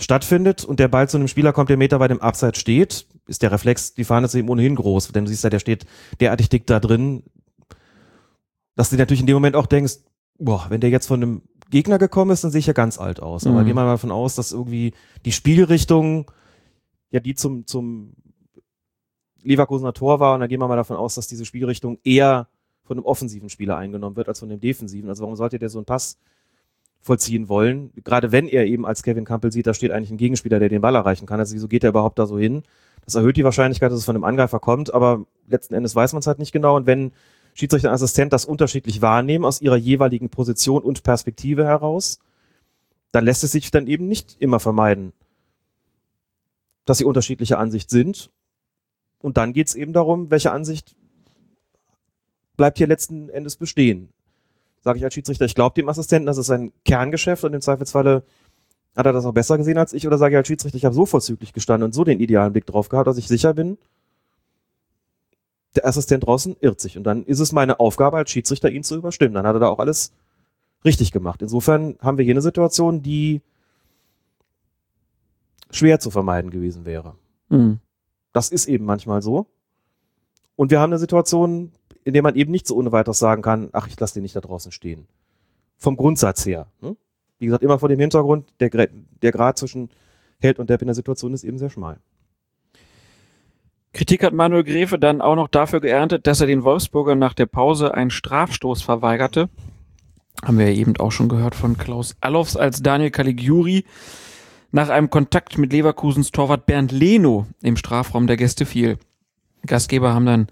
stattfindet 0.00 0.64
und 0.64 0.80
der 0.80 0.88
Ball 0.88 1.08
zu 1.08 1.16
einem 1.16 1.28
Spieler 1.28 1.52
kommt, 1.52 1.70
der 1.70 1.76
Meter 1.76 2.00
bei 2.00 2.08
dem 2.08 2.20
Abseits 2.20 2.58
steht, 2.58 3.06
ist 3.28 3.42
der 3.42 3.52
Reflex, 3.52 3.94
die 3.94 4.04
Fahne 4.04 4.26
ist 4.26 4.34
eben 4.34 4.48
ohnehin 4.48 4.74
groß, 4.74 5.08
denn 5.12 5.24
du 5.24 5.30
siehst 5.30 5.44
ja, 5.44 5.50
der 5.50 5.60
steht 5.60 5.86
derartig 6.18 6.48
dick 6.48 6.66
da 6.66 6.80
drin, 6.80 7.22
dass 8.74 8.90
du 8.90 8.96
natürlich 8.96 9.20
in 9.20 9.28
dem 9.28 9.36
Moment 9.36 9.54
auch 9.54 9.66
denkst, 9.66 9.98
boah, 10.38 10.66
wenn 10.68 10.80
der 10.80 10.90
jetzt 10.90 11.06
von 11.06 11.22
einem 11.22 11.42
Gegner 11.70 11.98
gekommen 11.98 12.32
ist, 12.32 12.42
dann 12.42 12.50
sehe 12.50 12.58
ich 12.58 12.66
ja 12.66 12.72
ganz 12.72 12.98
alt 12.98 13.22
aus. 13.22 13.46
Aber 13.46 13.60
mhm. 13.62 13.66
gehen 13.66 13.76
wir 13.76 13.84
mal 13.84 13.92
davon 13.92 14.10
aus, 14.10 14.34
dass 14.34 14.50
irgendwie 14.50 14.92
die 15.24 15.32
Spielrichtung, 15.32 16.30
ja, 17.10 17.20
die 17.20 17.34
zum, 17.36 17.66
zum 17.68 18.14
Leverkusener 19.42 19.92
Tor 19.92 20.18
war, 20.18 20.34
und 20.34 20.40
dann 20.40 20.48
gehen 20.48 20.60
wir 20.60 20.66
mal 20.66 20.76
davon 20.76 20.96
aus, 20.96 21.14
dass 21.14 21.28
diese 21.28 21.44
Spielrichtung 21.44 21.98
eher 22.02 22.48
von 22.84 22.98
einem 22.98 23.06
offensiven 23.06 23.48
Spieler 23.48 23.76
eingenommen 23.76 24.16
wird 24.16 24.28
als 24.28 24.40
von 24.40 24.48
dem 24.48 24.60
defensiven. 24.60 25.08
Also 25.08 25.22
warum 25.22 25.36
sollte 25.36 25.58
der 25.58 25.70
so 25.70 25.78
einen 25.78 25.86
Pass 25.86 26.18
vollziehen 27.00 27.48
wollen? 27.48 27.90
Gerade 28.04 28.30
wenn 28.32 28.46
er 28.46 28.66
eben 28.66 28.86
als 28.86 29.02
Kevin 29.02 29.24
Campbell 29.24 29.52
sieht, 29.52 29.66
da 29.66 29.74
steht 29.74 29.90
eigentlich 29.90 30.10
ein 30.10 30.18
Gegenspieler, 30.18 30.58
der 30.58 30.68
den 30.68 30.82
Ball 30.82 30.94
erreichen 30.94 31.26
kann. 31.26 31.40
Also 31.40 31.54
wieso 31.54 31.68
geht 31.68 31.84
er 31.84 31.90
überhaupt 31.90 32.18
da 32.18 32.26
so 32.26 32.38
hin? 32.38 32.62
Das 33.04 33.14
erhöht 33.14 33.36
die 33.36 33.44
Wahrscheinlichkeit, 33.44 33.90
dass 33.90 33.98
es 33.98 34.04
von 34.04 34.16
einem 34.16 34.24
Angreifer 34.24 34.60
kommt, 34.60 34.92
aber 34.92 35.26
letzten 35.48 35.74
Endes 35.74 35.94
weiß 35.94 36.12
man 36.12 36.20
es 36.20 36.26
halt 36.26 36.38
nicht 36.38 36.52
genau. 36.52 36.76
Und 36.76 36.86
wenn 36.86 37.12
Schiedsrichter 37.54 37.88
und 37.88 37.94
Assistent 37.94 38.32
das 38.32 38.44
unterschiedlich 38.44 39.02
wahrnehmen 39.02 39.44
aus 39.44 39.60
ihrer 39.60 39.76
jeweiligen 39.76 40.28
Position 40.28 40.82
und 40.82 41.02
Perspektive 41.02 41.64
heraus, 41.64 42.18
dann 43.12 43.24
lässt 43.24 43.44
es 43.44 43.52
sich 43.52 43.70
dann 43.70 43.86
eben 43.86 44.08
nicht 44.08 44.36
immer 44.40 44.58
vermeiden, 44.58 45.12
dass 46.84 46.98
sie 46.98 47.04
unterschiedlicher 47.04 47.58
Ansicht 47.58 47.90
sind. 47.90 48.30
Und 49.20 49.36
dann 49.36 49.52
geht 49.52 49.68
es 49.68 49.74
eben 49.74 49.92
darum, 49.92 50.30
welche 50.30 50.50
Ansicht 50.50 50.96
bleibt 52.56 52.78
hier 52.78 52.86
letzten 52.86 53.28
Endes 53.28 53.56
bestehen. 53.56 54.08
Sage 54.82 54.98
ich 54.98 55.04
als 55.04 55.14
Schiedsrichter, 55.14 55.44
ich 55.46 55.54
glaube 55.54 55.74
dem 55.74 55.88
Assistenten, 55.88 56.26
das 56.26 56.38
ist 56.38 56.46
sein 56.46 56.72
Kerngeschäft 56.84 57.44
und 57.44 57.54
im 57.54 57.60
Zweifelsfalle 57.60 58.22
hat 58.96 59.06
er 59.06 59.12
das 59.12 59.24
auch 59.24 59.32
besser 59.32 59.58
gesehen 59.58 59.78
als 59.78 59.92
ich 59.92 60.06
oder 60.06 60.18
sage 60.18 60.34
ich 60.34 60.36
als 60.36 60.46
Schiedsrichter, 60.46 60.76
ich 60.76 60.84
habe 60.84 60.94
so 60.94 61.06
vorzüglich 61.06 61.52
gestanden 61.52 61.86
und 61.86 61.92
so 61.92 62.04
den 62.04 62.20
idealen 62.20 62.52
Blick 62.52 62.66
drauf 62.66 62.88
gehabt, 62.88 63.06
dass 63.06 63.18
ich 63.18 63.26
sicher 63.26 63.54
bin, 63.54 63.78
der 65.74 65.86
Assistent 65.86 66.26
draußen 66.26 66.56
irrt 66.60 66.80
sich. 66.80 66.96
Und 66.96 67.04
dann 67.04 67.24
ist 67.24 67.40
es 67.40 67.52
meine 67.52 67.80
Aufgabe 67.80 68.16
als 68.16 68.30
Schiedsrichter, 68.30 68.70
ihn 68.70 68.84
zu 68.84 68.96
überstimmen. 68.96 69.34
Dann 69.34 69.46
hat 69.46 69.56
er 69.56 69.60
da 69.60 69.68
auch 69.68 69.80
alles 69.80 70.12
richtig 70.84 71.10
gemacht. 71.12 71.42
Insofern 71.42 71.96
haben 72.00 72.18
wir 72.18 72.24
hier 72.24 72.34
eine 72.34 72.42
Situation, 72.42 73.02
die 73.02 73.40
schwer 75.70 75.98
zu 75.98 76.10
vermeiden 76.10 76.50
gewesen 76.50 76.84
wäre. 76.84 77.16
Mhm. 77.48 77.80
Das 78.32 78.50
ist 78.50 78.66
eben 78.66 78.84
manchmal 78.84 79.22
so. 79.22 79.46
Und 80.56 80.70
wir 80.70 80.80
haben 80.80 80.92
eine 80.92 81.00
Situation, 81.00 81.72
in 82.04 82.14
dem 82.14 82.22
man 82.22 82.36
eben 82.36 82.50
nicht 82.50 82.66
so 82.66 82.76
ohne 82.76 82.92
weiteres 82.92 83.18
sagen 83.18 83.42
kann, 83.42 83.70
ach, 83.72 83.88
ich 83.88 83.98
lasse 83.98 84.14
den 84.14 84.22
nicht 84.22 84.36
da 84.36 84.40
draußen 84.40 84.72
stehen. 84.72 85.06
Vom 85.76 85.96
Grundsatz 85.96 86.46
her. 86.46 86.66
Ne? 86.80 86.96
Wie 87.38 87.46
gesagt, 87.46 87.64
immer 87.64 87.78
vor 87.78 87.88
dem 87.88 87.98
Hintergrund, 87.98 88.52
der, 88.60 88.70
der 88.70 89.32
Grad 89.32 89.58
zwischen 89.58 89.90
Held 90.40 90.58
und 90.58 90.70
Depp 90.70 90.82
in 90.82 90.86
der 90.86 90.94
Situation 90.94 91.32
ist 91.32 91.44
eben 91.44 91.58
sehr 91.58 91.70
schmal. 91.70 91.98
Kritik 93.92 94.24
hat 94.24 94.34
Manuel 94.34 94.64
Gräfe 94.64 94.98
dann 94.98 95.20
auch 95.20 95.36
noch 95.36 95.48
dafür 95.48 95.80
geerntet, 95.80 96.26
dass 96.26 96.40
er 96.40 96.48
den 96.48 96.64
Wolfsburger 96.64 97.14
nach 97.14 97.32
der 97.32 97.46
Pause 97.46 97.94
einen 97.94 98.10
Strafstoß 98.10 98.82
verweigerte. 98.82 99.48
Haben 100.44 100.58
wir 100.58 100.70
ja 100.70 100.76
eben 100.76 100.96
auch 100.96 101.12
schon 101.12 101.28
gehört 101.28 101.54
von 101.54 101.78
Klaus 101.78 102.16
Allofs, 102.20 102.56
als 102.56 102.82
Daniel 102.82 103.10
Caligiuri 103.10 103.84
nach 104.72 104.88
einem 104.88 105.10
Kontakt 105.10 105.58
mit 105.58 105.72
Leverkusens 105.72 106.32
Torwart 106.32 106.66
Bernd 106.66 106.90
Leno 106.90 107.46
im 107.62 107.76
Strafraum 107.76 108.26
der 108.26 108.36
Gäste 108.36 108.66
fiel. 108.66 108.98
Gastgeber 109.64 110.12
haben 110.12 110.26
dann 110.26 110.48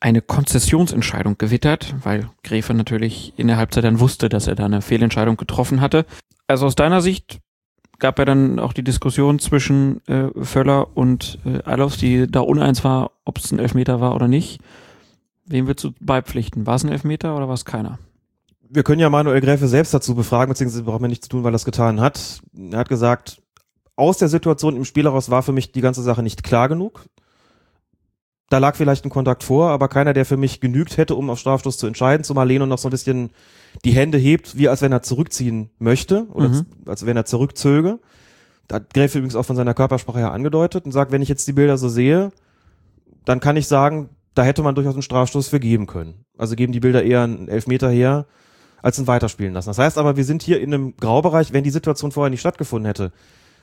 eine 0.00 0.20
Konzessionsentscheidung 0.20 1.38
gewittert, 1.38 1.94
weil 2.02 2.28
Gräfe 2.42 2.74
natürlich 2.74 3.32
in 3.36 3.48
der 3.48 3.56
Halbzeit 3.56 3.84
dann 3.84 4.00
wusste, 4.00 4.28
dass 4.28 4.46
er 4.46 4.54
da 4.54 4.66
eine 4.66 4.82
Fehlentscheidung 4.82 5.36
getroffen 5.36 5.80
hatte. 5.80 6.06
Also 6.46 6.66
aus 6.66 6.74
deiner 6.74 7.00
Sicht 7.00 7.40
gab 7.98 8.18
er 8.18 8.26
dann 8.26 8.58
auch 8.58 8.72
die 8.72 8.84
Diskussion 8.84 9.38
zwischen 9.38 10.06
äh, 10.06 10.28
Völler 10.42 10.96
und 10.96 11.38
äh, 11.46 11.62
Alofs, 11.62 11.96
die 11.96 12.26
da 12.30 12.40
uneins 12.40 12.84
war, 12.84 13.12
ob 13.24 13.38
es 13.38 13.50
ein 13.52 13.58
Elfmeter 13.58 14.00
war 14.00 14.14
oder 14.14 14.28
nicht. 14.28 14.60
Wem 15.46 15.66
würdest 15.66 15.84
du 15.84 15.92
beipflichten? 16.00 16.66
War 16.66 16.74
es 16.74 16.84
ein 16.84 16.92
Elfmeter 16.92 17.36
oder 17.36 17.48
war 17.48 17.54
es 17.54 17.64
keiner? 17.64 17.98
wir 18.68 18.82
können 18.82 19.00
ja 19.00 19.10
Manuel 19.10 19.40
Gräfe 19.40 19.68
selbst 19.68 19.94
dazu 19.94 20.14
befragen, 20.14 20.50
beziehungsweise 20.50 20.84
brauchen 20.84 21.02
wir 21.02 21.08
nichts 21.08 21.28
tun, 21.28 21.44
weil 21.44 21.52
er 21.52 21.56
es 21.56 21.64
getan 21.64 22.00
hat. 22.00 22.40
Er 22.54 22.78
hat 22.78 22.88
gesagt, 22.88 23.42
aus 23.96 24.18
der 24.18 24.28
Situation 24.28 24.76
im 24.76 24.84
Spiel 24.84 25.04
heraus 25.04 25.30
war 25.30 25.42
für 25.42 25.52
mich 25.52 25.72
die 25.72 25.80
ganze 25.80 26.02
Sache 26.02 26.22
nicht 26.22 26.42
klar 26.42 26.68
genug. 26.68 27.06
Da 28.48 28.58
lag 28.58 28.76
vielleicht 28.76 29.04
ein 29.04 29.10
Kontakt 29.10 29.42
vor, 29.42 29.70
aber 29.70 29.88
keiner, 29.88 30.12
der 30.12 30.24
für 30.24 30.36
mich 30.36 30.60
genügt 30.60 30.96
hätte, 30.96 31.16
um 31.16 31.30
auf 31.30 31.38
Strafstoß 31.40 31.78
zu 31.78 31.86
entscheiden, 31.86 32.22
zumal 32.22 32.46
Leno 32.46 32.64
noch 32.66 32.78
so 32.78 32.88
ein 32.88 32.92
bisschen 32.92 33.30
die 33.84 33.90
Hände 33.90 34.18
hebt, 34.18 34.56
wie 34.56 34.68
als 34.68 34.82
wenn 34.82 34.92
er 34.92 35.02
zurückziehen 35.02 35.70
möchte 35.78 36.26
oder 36.32 36.48
Mhm. 36.50 36.66
als 36.86 37.04
wenn 37.04 37.16
er 37.16 37.24
zurückzöge. 37.24 37.98
Da 38.68 38.76
hat 38.76 38.94
Gräfe 38.94 39.18
übrigens 39.18 39.36
auch 39.36 39.44
von 39.44 39.56
seiner 39.56 39.74
Körpersprache 39.74 40.18
her 40.18 40.32
angedeutet 40.32 40.84
und 40.84 40.92
sagt, 40.92 41.10
wenn 41.12 41.22
ich 41.22 41.28
jetzt 41.28 41.46
die 41.48 41.52
Bilder 41.52 41.76
so 41.76 41.88
sehe, 41.88 42.30
dann 43.24 43.40
kann 43.40 43.56
ich 43.56 43.66
sagen, 43.66 44.10
da 44.34 44.44
hätte 44.44 44.62
man 44.62 44.74
durchaus 44.74 44.94
einen 44.94 45.02
Strafstoß 45.02 45.48
für 45.48 45.60
geben 45.60 45.86
können. 45.86 46.24
Also 46.38 46.54
geben 46.54 46.72
die 46.72 46.80
Bilder 46.80 47.02
eher 47.02 47.22
einen 47.22 47.48
Elfmeter 47.48 47.90
her, 47.90 48.26
als 48.82 48.98
ein 48.98 49.06
Weiterspielen 49.08 49.54
lassen. 49.54 49.70
Das 49.70 49.78
heißt 49.78 49.98
aber, 49.98 50.16
wir 50.16 50.24
sind 50.24 50.42
hier 50.42 50.60
in 50.60 50.72
einem 50.72 50.96
Graubereich, 50.96 51.52
wenn 51.52 51.64
die 51.64 51.70
Situation 51.70 52.12
vorher 52.12 52.30
nicht 52.30 52.40
stattgefunden 52.40 52.86
hätte, 52.86 53.12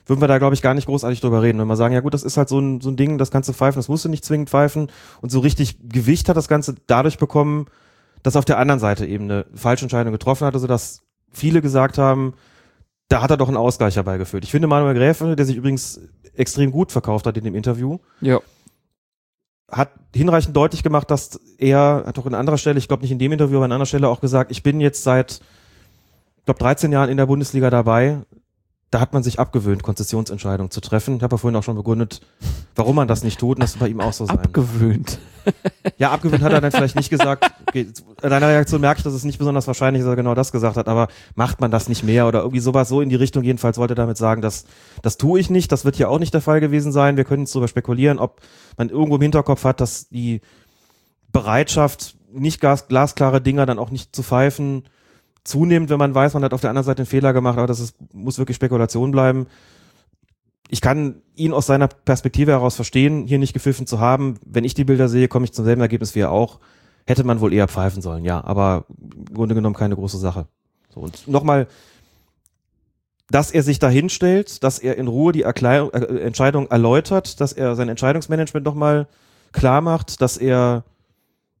würden 0.06 0.20
wir 0.20 0.28
da, 0.28 0.38
glaube 0.38 0.54
ich, 0.54 0.62
gar 0.62 0.74
nicht 0.74 0.86
großartig 0.86 1.20
drüber 1.20 1.42
reden. 1.42 1.58
Wenn 1.58 1.66
wir 1.66 1.76
sagen, 1.76 1.94
ja 1.94 2.00
gut, 2.00 2.14
das 2.14 2.22
ist 2.24 2.36
halt 2.36 2.48
so 2.48 2.58
ein, 2.58 2.80
so 2.80 2.90
ein 2.90 2.96
Ding, 2.96 3.16
das 3.18 3.30
kannst 3.30 3.48
du 3.48 3.52
pfeifen, 3.52 3.78
das 3.78 3.88
musst 3.88 4.04
du 4.04 4.08
nicht 4.08 4.24
zwingend 4.24 4.50
pfeifen. 4.50 4.88
Und 5.22 5.30
so 5.30 5.40
richtig 5.40 5.78
Gewicht 5.88 6.28
hat 6.28 6.36
das 6.36 6.48
Ganze 6.48 6.74
dadurch 6.86 7.18
bekommen, 7.18 7.66
dass 8.22 8.36
auf 8.36 8.44
der 8.44 8.58
anderen 8.58 8.80
Seite 8.80 9.06
eben 9.06 9.24
eine 9.24 9.46
falsche 9.54 9.84
Entscheidung 9.84 10.12
getroffen 10.12 10.46
hatte, 10.46 10.58
sodass 10.58 11.02
viele 11.30 11.60
gesagt 11.62 11.98
haben, 11.98 12.34
da 13.08 13.22
hat 13.22 13.30
er 13.30 13.36
doch 13.36 13.48
einen 13.48 13.56
Ausgleich 13.56 13.96
herbeigeführt. 13.96 14.44
Ich 14.44 14.50
finde 14.50 14.66
Manuel 14.66 14.94
Gräfe, 14.94 15.36
der 15.36 15.44
sich 15.46 15.56
übrigens 15.56 16.00
extrem 16.34 16.70
gut 16.72 16.90
verkauft 16.92 17.26
hat 17.26 17.36
in 17.36 17.44
dem 17.44 17.54
Interview, 17.54 17.98
Ja. 18.20 18.40
hat 19.70 19.90
hinreichend 20.14 20.56
deutlich 20.56 20.82
gemacht, 20.82 21.10
dass 21.10 21.38
er, 21.58 22.04
hat 22.06 22.16
doch 22.18 22.26
an 22.26 22.34
anderer 22.34 22.58
Stelle, 22.58 22.78
ich 22.78 22.88
glaube 22.88 23.02
nicht 23.02 23.10
in 23.12 23.18
dem 23.18 23.32
Interview, 23.32 23.56
aber 23.56 23.66
an 23.66 23.72
anderer 23.72 23.86
Stelle 23.86 24.08
auch 24.08 24.20
gesagt, 24.20 24.50
ich 24.50 24.62
bin 24.62 24.80
jetzt 24.80 25.02
seit, 25.02 25.40
ich 26.38 26.44
glaube 26.44 26.58
13 26.60 26.92
Jahren 26.92 27.10
in 27.10 27.16
der 27.16 27.26
Bundesliga 27.26 27.70
dabei. 27.70 28.20
Da 28.94 29.00
hat 29.00 29.12
man 29.12 29.24
sich 29.24 29.40
abgewöhnt, 29.40 29.82
Konzessionsentscheidungen 29.82 30.70
zu 30.70 30.80
treffen. 30.80 31.16
Ich 31.16 31.24
habe 31.24 31.34
ja 31.34 31.38
vorhin 31.38 31.56
auch 31.56 31.64
schon 31.64 31.74
begründet, 31.74 32.20
warum 32.76 32.94
man 32.94 33.08
das 33.08 33.24
nicht 33.24 33.40
tut 33.40 33.56
und 33.56 33.64
das 33.64 33.72
wird 33.72 33.80
bei 33.80 33.88
ihm 33.88 34.00
auch 34.00 34.12
so 34.12 34.24
sein. 34.24 34.38
Abgewöhnt. 34.38 35.18
Ja, 35.98 36.10
abgewöhnt 36.12 36.42
hat 36.42 36.52
er 36.52 36.62
dann 36.62 36.72
vielleicht 36.72 36.96
nicht 36.96 37.10
gesagt. 37.10 37.44
An 37.74 38.30
deiner 38.30 38.48
Reaktion 38.48 38.80
merke 38.80 38.98
ich, 38.98 39.04
dass 39.04 39.12
es 39.12 39.24
nicht 39.24 39.36
besonders 39.36 39.66
wahrscheinlich 39.66 40.00
ist, 40.00 40.06
dass 40.06 40.12
er 40.12 40.16
genau 40.16 40.34
das 40.34 40.52
gesagt 40.52 40.76
hat, 40.76 40.88
aber 40.88 41.08
macht 41.34 41.60
man 41.60 41.70
das 41.70 41.86
nicht 41.86 42.02
mehr 42.02 42.26
oder 42.26 42.38
irgendwie 42.38 42.60
sowas 42.60 42.88
so 42.88 43.02
in 43.02 43.10
die 43.10 43.16
Richtung 43.16 43.44
jedenfalls 43.44 43.76
wollte 43.76 43.92
er 43.92 43.96
damit 43.96 44.16
sagen, 44.16 44.40
dass 44.40 44.64
das 45.02 45.18
tue 45.18 45.38
ich 45.40 45.50
nicht, 45.50 45.70
das 45.70 45.84
wird 45.84 45.96
hier 45.96 46.08
auch 46.08 46.18
nicht 46.18 46.32
der 46.32 46.40
Fall 46.40 46.60
gewesen 46.60 46.92
sein. 46.92 47.18
Wir 47.18 47.24
können 47.24 47.42
jetzt 47.42 47.54
darüber 47.54 47.68
spekulieren, 47.68 48.18
ob 48.18 48.40
man 48.78 48.88
irgendwo 48.88 49.16
im 49.16 49.22
Hinterkopf 49.22 49.64
hat, 49.64 49.82
dass 49.82 50.08
die 50.08 50.40
Bereitschaft, 51.30 52.16
nicht 52.32 52.60
glasklare 52.60 53.42
Dinger 53.42 53.66
dann 53.66 53.78
auch 53.78 53.90
nicht 53.90 54.16
zu 54.16 54.22
pfeifen, 54.22 54.84
zunimmt, 55.44 55.90
wenn 55.90 55.98
man 55.98 56.14
weiß, 56.14 56.34
man 56.34 56.42
hat 56.42 56.54
auf 56.54 56.60
der 56.60 56.70
anderen 56.70 56.86
Seite 56.86 57.02
einen 57.02 57.06
Fehler 57.06 57.32
gemacht, 57.32 57.58
aber 57.58 57.66
das 57.66 57.80
ist, 57.80 57.96
muss 58.12 58.38
wirklich 58.38 58.56
Spekulation 58.56 59.10
bleiben. 59.10 59.46
Ich 60.68 60.80
kann 60.80 61.22
ihn 61.36 61.52
aus 61.52 61.66
seiner 61.66 61.88
Perspektive 61.88 62.52
heraus 62.52 62.74
verstehen, 62.74 63.26
hier 63.26 63.38
nicht 63.38 63.52
gepfiffen 63.52 63.86
zu 63.86 64.00
haben. 64.00 64.38
Wenn 64.44 64.64
ich 64.64 64.74
die 64.74 64.84
Bilder 64.84 65.08
sehe, 65.08 65.28
komme 65.28 65.44
ich 65.44 65.52
zum 65.52 65.64
selben 65.64 65.82
Ergebnis 65.82 66.14
wie 66.14 66.20
er 66.20 66.30
auch. 66.30 66.58
Hätte 67.06 67.24
man 67.24 67.40
wohl 67.40 67.52
eher 67.52 67.68
pfeifen 67.68 68.00
sollen, 68.00 68.24
ja, 68.24 68.42
aber 68.42 68.86
im 68.88 69.34
Grunde 69.34 69.54
genommen 69.54 69.76
keine 69.76 69.94
große 69.94 70.18
Sache. 70.18 70.46
So, 70.94 71.00
und 71.00 71.28
nochmal, 71.28 71.66
dass 73.28 73.50
er 73.50 73.62
sich 73.62 73.78
da 73.78 73.90
hinstellt, 73.90 74.62
dass 74.64 74.78
er 74.78 74.96
in 74.96 75.08
Ruhe 75.08 75.32
die 75.32 75.42
Erklärung, 75.42 75.92
äh, 75.92 76.20
Entscheidung 76.20 76.68
erläutert, 76.68 77.40
dass 77.40 77.52
er 77.52 77.74
sein 77.76 77.90
Entscheidungsmanagement 77.90 78.64
nochmal 78.64 79.06
klar 79.52 79.82
macht, 79.82 80.22
dass 80.22 80.38
er 80.38 80.84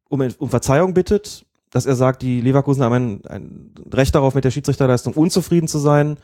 um, 0.08 0.26
um 0.38 0.48
Verzeihung 0.48 0.94
bittet, 0.94 1.44
dass 1.74 1.86
er 1.86 1.96
sagt, 1.96 2.22
die 2.22 2.40
Leverkusen 2.40 2.84
haben 2.84 2.94
ein, 2.94 3.26
ein 3.26 3.74
Recht 3.92 4.14
darauf, 4.14 4.36
mit 4.36 4.44
der 4.44 4.52
Schiedsrichterleistung 4.52 5.12
unzufrieden 5.12 5.66
zu 5.66 5.78
sein. 5.78 6.18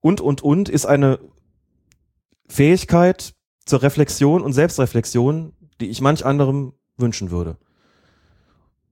Und, 0.00 0.20
und, 0.20 0.40
und 0.40 0.68
ist 0.68 0.86
eine 0.86 1.18
Fähigkeit 2.48 3.34
zur 3.66 3.82
Reflexion 3.82 4.42
und 4.42 4.52
Selbstreflexion, 4.52 5.52
die 5.80 5.88
ich 5.90 6.00
manch 6.00 6.24
anderem 6.24 6.74
wünschen 6.96 7.32
würde. 7.32 7.56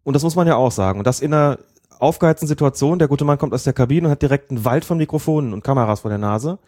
Und 0.03 0.15
das 0.15 0.24
muss 0.24 0.35
man 0.35 0.49
ja 0.49 0.57
auch 0.57 0.73
sagen. 0.73 0.99
Und 0.99 1.07
das 1.07 1.20
in 1.20 1.32
einer 1.32 1.61
aufgeheizten 2.01 2.49
Situation, 2.49 2.99
der 2.99 3.07
gute 3.07 3.24
Mann 3.24 3.39
kommt 3.39 3.55
aus 3.55 3.62
der 3.62 3.74
Kabine 3.74 4.09
und 4.09 4.11
hat 4.11 4.23
direkt 4.23 4.51
einen 4.51 4.65
Wald 4.65 4.85
von 4.85 4.99
Mikrofonen 4.99 5.53
und 5.53 5.62
Kameras 5.62 6.01
vor 6.01 6.09
der 6.09 6.19
Nase. 6.19 6.59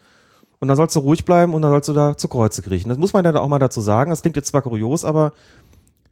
Und 0.59 0.69
dann 0.69 0.77
sollst 0.77 0.95
du 0.95 1.01
ruhig 1.01 1.25
bleiben 1.25 1.53
und 1.53 1.61
dann 1.61 1.71
sollst 1.71 1.89
du 1.89 1.93
da 1.93 2.15
zu 2.15 2.29
Kreuze 2.29 2.61
kriechen. 2.61 2.87
Das 2.87 2.97
muss 2.97 3.11
man 3.11 3.25
dann 3.25 3.35
auch 3.35 3.49
mal 3.49 3.59
dazu 3.59 3.81
sagen. 3.81 4.11
Das 4.11 4.21
klingt 4.21 4.37
jetzt 4.37 4.47
zwar 4.47 4.61
kurios, 4.61 5.03
aber 5.03 5.33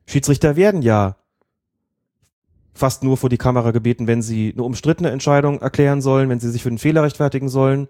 Schiedsrichter 0.08 0.58
werden 0.58 0.82
ja 0.82 1.16
fast 2.74 3.04
nur 3.04 3.18
vor 3.18 3.30
die 3.30 3.38
Kamera 3.38 3.72
gebeten, 3.72 4.08
wenn 4.08 4.22
sie 4.22 4.52
eine 4.54 4.64
umstrittene 4.64 5.12
Entscheidung 5.12 5.62
erklären 5.62 6.02
sollen, 6.02 6.30
wenn 6.30 6.40
sie 6.40 6.50
sich 6.50 6.64
für 6.64 6.70
den 6.70 6.80
Fehler 6.80 7.04
rechtfertigen 7.04 7.50
sollen. 7.50 7.88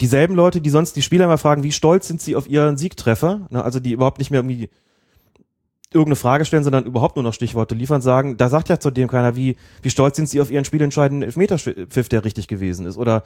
Dieselben 0.00 0.36
Leute, 0.36 0.60
die 0.60 0.70
sonst 0.70 0.94
die 0.94 1.02
Spieler 1.02 1.24
immer 1.24 1.38
fragen, 1.38 1.64
wie 1.64 1.72
stolz 1.72 2.06
sind 2.06 2.20
sie 2.20 2.36
auf 2.36 2.48
ihren 2.48 2.76
Siegtreffer, 2.76 3.48
ne, 3.50 3.64
also 3.64 3.80
die 3.80 3.92
überhaupt 3.92 4.18
nicht 4.18 4.30
mehr 4.30 4.38
irgendwie 4.38 4.70
irgendeine 5.92 6.16
Frage 6.16 6.44
stellen, 6.44 6.64
sondern 6.64 6.84
überhaupt 6.84 7.16
nur 7.16 7.22
noch 7.22 7.32
Stichworte 7.32 7.74
liefern, 7.74 8.02
sagen, 8.02 8.36
da 8.36 8.48
sagt 8.48 8.68
ja 8.68 8.78
zudem 8.78 9.08
keiner, 9.08 9.34
wie, 9.34 9.56
wie 9.82 9.90
stolz 9.90 10.16
sind 10.16 10.28
sie 10.28 10.40
auf 10.40 10.50
ihren 10.50 10.64
spielentscheidenden 10.64 11.26
Elfmeterpfiff, 11.26 12.08
der 12.08 12.24
richtig 12.24 12.46
gewesen 12.46 12.86
ist, 12.86 12.98
oder 12.98 13.24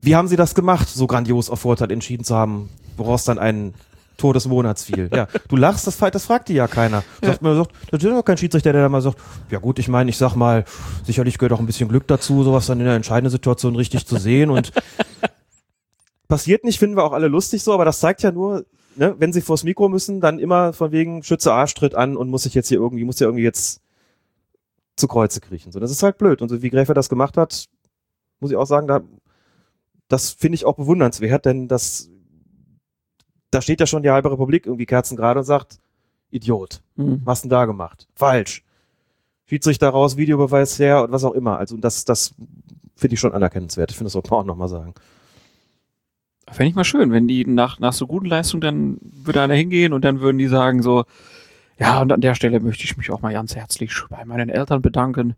wie 0.00 0.16
haben 0.16 0.28
sie 0.28 0.36
das 0.36 0.54
gemacht, 0.54 0.88
so 0.88 1.06
grandios 1.06 1.50
auf 1.50 1.60
Vorteil 1.60 1.90
entschieden 1.92 2.24
zu 2.24 2.34
haben, 2.34 2.70
woraus 2.96 3.24
dann 3.24 3.38
ein 3.38 3.74
Tor 4.20 4.34
des 4.34 4.46
Monats 4.46 4.84
fiel. 4.84 5.08
Ja, 5.12 5.26
du 5.48 5.56
lachst, 5.56 5.86
das, 5.86 5.98
das 5.98 6.26
fragt 6.26 6.48
dir 6.48 6.56
ja 6.56 6.68
keiner. 6.68 7.02
Sagt 7.22 7.42
man, 7.42 7.56
sagt, 7.56 7.72
das 7.90 8.02
ist 8.02 8.10
doch 8.10 8.22
kein 8.22 8.36
Schiedsrichter, 8.36 8.72
der 8.72 8.82
da 8.82 8.88
mal 8.88 9.02
sagt, 9.02 9.18
ja 9.50 9.58
gut, 9.58 9.78
ich 9.78 9.88
meine, 9.88 10.10
ich 10.10 10.18
sag 10.18 10.34
mal, 10.36 10.64
sicherlich 11.04 11.38
gehört 11.38 11.52
auch 11.52 11.60
ein 11.60 11.66
bisschen 11.66 11.88
Glück 11.88 12.06
dazu, 12.06 12.42
sowas 12.42 12.66
dann 12.66 12.78
in 12.80 12.86
der 12.86 12.94
entscheidenden 12.94 13.30
Situation 13.30 13.76
richtig 13.76 14.06
zu 14.06 14.16
sehen 14.18 14.50
und 14.50 14.72
passiert 16.28 16.64
nicht, 16.64 16.78
finden 16.78 16.96
wir 16.96 17.04
auch 17.04 17.12
alle 17.12 17.28
lustig 17.28 17.62
so, 17.62 17.72
aber 17.72 17.84
das 17.84 18.00
zeigt 18.00 18.22
ja 18.22 18.30
nur, 18.30 18.64
ne, 18.96 19.14
wenn 19.18 19.32
sie 19.32 19.40
vors 19.40 19.64
Mikro 19.64 19.88
müssen, 19.88 20.20
dann 20.20 20.38
immer 20.38 20.72
von 20.72 20.92
wegen 20.92 21.22
Schütze 21.22 21.52
Arschtritt 21.52 21.94
an 21.94 22.16
und 22.16 22.28
muss 22.28 22.44
sich 22.44 22.54
jetzt 22.54 22.68
hier 22.68 22.78
irgendwie, 22.78 23.04
muss 23.04 23.18
ja 23.20 23.26
irgendwie 23.26 23.44
jetzt 23.44 23.80
zu 24.96 25.08
Kreuze 25.08 25.40
kriechen. 25.40 25.72
So, 25.72 25.80
das 25.80 25.90
ist 25.90 26.02
halt 26.02 26.18
blöd. 26.18 26.42
Und 26.42 26.48
so 26.48 26.62
wie 26.62 26.70
Gräfer 26.70 26.94
das 26.94 27.08
gemacht 27.08 27.36
hat, 27.36 27.66
muss 28.38 28.50
ich 28.50 28.56
auch 28.56 28.66
sagen, 28.66 28.86
da, 28.86 29.00
das 30.08 30.30
finde 30.30 30.56
ich 30.56 30.64
auch 30.64 30.76
bewundernswert, 30.76 31.46
denn 31.46 31.68
das, 31.68 32.10
da 33.50 33.60
steht 33.62 33.80
ja 33.80 33.86
schon 33.86 34.02
die 34.02 34.10
halbe 34.10 34.30
Republik 34.30 34.66
irgendwie 34.66 34.86
Kerzen 34.86 35.16
gerade 35.16 35.40
und 35.40 35.44
sagt, 35.46 35.78
Idiot, 36.30 36.80
Mhm. 36.96 37.22
was 37.24 37.40
denn 37.42 37.50
da 37.50 37.64
gemacht? 37.64 38.06
Falsch. 38.14 38.62
Schiedsrichter 39.46 39.88
raus, 39.88 40.16
Videobeweis 40.16 40.78
her 40.78 41.02
und 41.02 41.10
was 41.12 41.24
auch 41.24 41.32
immer. 41.32 41.58
Also 41.58 41.76
das, 41.76 42.04
das 42.04 42.34
finde 42.94 43.14
ich 43.14 43.20
schon 43.20 43.32
anerkennenswert. 43.32 43.90
Ich 43.90 43.96
finde, 43.96 44.06
das 44.06 44.12
sollte 44.12 44.30
man 44.30 44.40
auch 44.40 44.44
nochmal 44.44 44.68
sagen. 44.68 44.94
Fände 46.48 46.70
ich 46.70 46.76
mal 46.76 46.84
schön, 46.84 47.10
wenn 47.12 47.26
die 47.28 47.44
nach, 47.44 47.78
nach 47.80 47.92
so 47.92 48.06
guten 48.06 48.26
Leistungen, 48.26 48.60
dann 48.60 48.98
würde 49.00 49.40
einer 49.42 49.54
hingehen 49.54 49.92
und 49.92 50.04
dann 50.04 50.20
würden 50.20 50.38
die 50.38 50.46
sagen 50.48 50.82
so, 50.82 51.04
ja, 51.78 52.00
und 52.00 52.12
an 52.12 52.20
der 52.20 52.34
Stelle 52.34 52.60
möchte 52.60 52.84
ich 52.84 52.96
mich 52.96 53.10
auch 53.10 53.22
mal 53.22 53.32
ganz 53.32 53.56
herzlich 53.56 53.92
bei 54.08 54.24
meinen 54.24 54.48
Eltern 54.50 54.82
bedanken, 54.82 55.34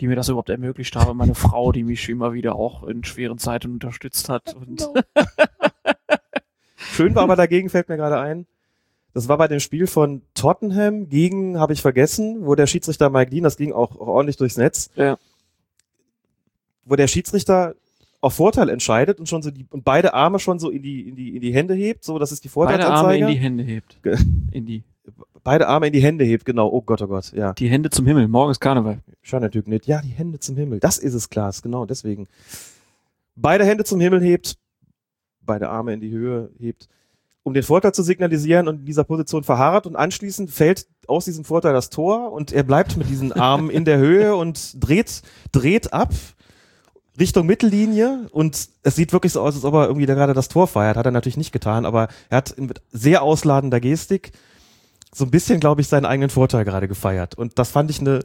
die 0.00 0.08
mir 0.08 0.16
das 0.16 0.28
überhaupt 0.28 0.50
ermöglicht 0.50 0.96
haben, 0.96 1.16
meine 1.18 1.34
Frau, 1.34 1.72
die 1.72 1.84
mich 1.84 2.08
immer 2.08 2.32
wieder 2.32 2.56
auch 2.56 2.82
in 2.84 3.04
schweren 3.04 3.38
Zeiten 3.38 3.72
unterstützt 3.72 4.28
hat. 4.28 4.54
Und 4.54 4.88
Schön 6.98 7.14
war 7.14 7.22
aber 7.22 7.36
dagegen, 7.36 7.70
fällt 7.70 7.88
mir 7.88 7.96
gerade 7.96 8.18
ein. 8.18 8.46
Das 9.14 9.28
war 9.28 9.38
bei 9.38 9.46
dem 9.46 9.60
Spiel 9.60 9.86
von 9.86 10.22
Tottenham 10.34 11.08
gegen, 11.08 11.58
habe 11.58 11.72
ich 11.72 11.80
vergessen, 11.80 12.38
wo 12.44 12.56
der 12.56 12.66
Schiedsrichter 12.66 13.08
Mike 13.08 13.30
Dean, 13.30 13.44
das 13.44 13.56
ging 13.56 13.72
auch, 13.72 13.92
auch 14.00 14.08
ordentlich 14.08 14.36
durchs 14.36 14.56
Netz, 14.56 14.90
Ja. 14.96 15.16
wo 16.84 16.96
der 16.96 17.06
Schiedsrichter 17.06 17.74
auf 18.20 18.34
Vorteil 18.34 18.68
entscheidet 18.68 19.20
und 19.20 19.28
schon 19.28 19.42
so 19.42 19.52
die, 19.52 19.64
und 19.70 19.84
beide 19.84 20.12
Arme 20.12 20.40
schon 20.40 20.58
so 20.58 20.70
in 20.70 20.82
die, 20.82 21.08
in 21.08 21.14
die, 21.14 21.36
in 21.36 21.40
die 21.40 21.54
Hände 21.54 21.74
hebt, 21.74 22.02
so, 22.02 22.18
das 22.18 22.32
ist 22.32 22.42
die 22.42 22.48
beide 22.48 22.82
Vorteilsanzeige. 22.82 23.24
Arme 23.24 23.32
in 23.32 23.38
die 23.38 23.42
Hände 23.44 23.62
hebt. 23.62 23.98
In 24.50 24.66
die, 24.66 24.82
Beide 25.44 25.68
Arme 25.68 25.86
in 25.86 25.92
die 25.92 26.02
Hände 26.02 26.24
hebt, 26.24 26.44
genau. 26.44 26.68
Oh 26.68 26.82
Gott, 26.82 27.00
oh 27.00 27.06
Gott, 27.06 27.32
ja. 27.32 27.52
die 27.54 27.68
Hände 27.68 27.90
zum 27.90 28.04
Himmel. 28.06 28.28
Morgen 28.28 28.50
ist 28.50 28.60
Karneval. 28.60 28.98
Scheint 29.22 29.42
natürlich 29.44 29.68
nicht. 29.68 29.86
Ja, 29.86 30.02
die 30.02 30.08
Hände 30.08 30.40
zum 30.40 30.56
Himmel. 30.56 30.80
Das 30.80 30.98
ist 30.98 31.14
es, 31.14 31.30
Klaas, 31.30 31.62
genau, 31.62 31.86
deswegen. 31.86 32.26
Beide 33.36 33.64
Hände 33.64 33.84
zum 33.84 34.00
Himmel 34.00 34.20
hebt, 34.20 34.58
beide 35.48 35.68
Arme 35.68 35.92
in 35.92 36.00
die 36.00 36.12
Höhe 36.12 36.50
hebt, 36.60 36.88
um 37.42 37.54
den 37.54 37.64
Vorteil 37.64 37.92
zu 37.92 38.04
signalisieren 38.04 38.68
und 38.68 38.80
in 38.80 38.84
dieser 38.86 39.02
Position 39.02 39.42
verharrt 39.42 39.88
und 39.88 39.96
anschließend 39.96 40.50
fällt 40.50 40.86
aus 41.08 41.24
diesem 41.24 41.44
Vorteil 41.44 41.72
das 41.72 41.90
Tor 41.90 42.30
und 42.32 42.52
er 42.52 42.62
bleibt 42.62 42.96
mit 42.96 43.08
diesen 43.08 43.32
Armen 43.32 43.70
in 43.70 43.84
der 43.84 43.98
Höhe 43.98 44.36
und 44.42 44.72
dreht, 44.76 45.22
dreht 45.50 45.92
ab 45.92 46.12
Richtung 47.18 47.46
Mittellinie 47.46 48.28
und 48.30 48.68
es 48.82 48.94
sieht 48.94 49.12
wirklich 49.12 49.32
so 49.32 49.40
aus, 49.40 49.56
als 49.56 49.64
ob 49.64 49.74
er 49.74 49.86
irgendwie 49.86 50.06
da 50.06 50.14
gerade 50.14 50.34
das 50.34 50.48
Tor 50.48 50.68
feiert. 50.68 50.96
Hat 50.96 51.06
er 51.06 51.10
natürlich 51.10 51.36
nicht 51.36 51.52
getan, 51.52 51.84
aber 51.84 52.08
er 52.30 52.36
hat 52.36 52.56
mit 52.58 52.80
sehr 52.92 53.22
ausladender 53.22 53.80
Gestik 53.80 54.32
so 55.12 55.24
ein 55.24 55.30
bisschen, 55.30 55.58
glaube 55.58 55.80
ich, 55.80 55.88
seinen 55.88 56.06
eigenen 56.06 56.30
Vorteil 56.30 56.64
gerade 56.64 56.86
gefeiert. 56.86 57.34
Und 57.34 57.58
das 57.58 57.70
fand 57.70 57.90
ich 57.90 58.00
eine 58.00 58.20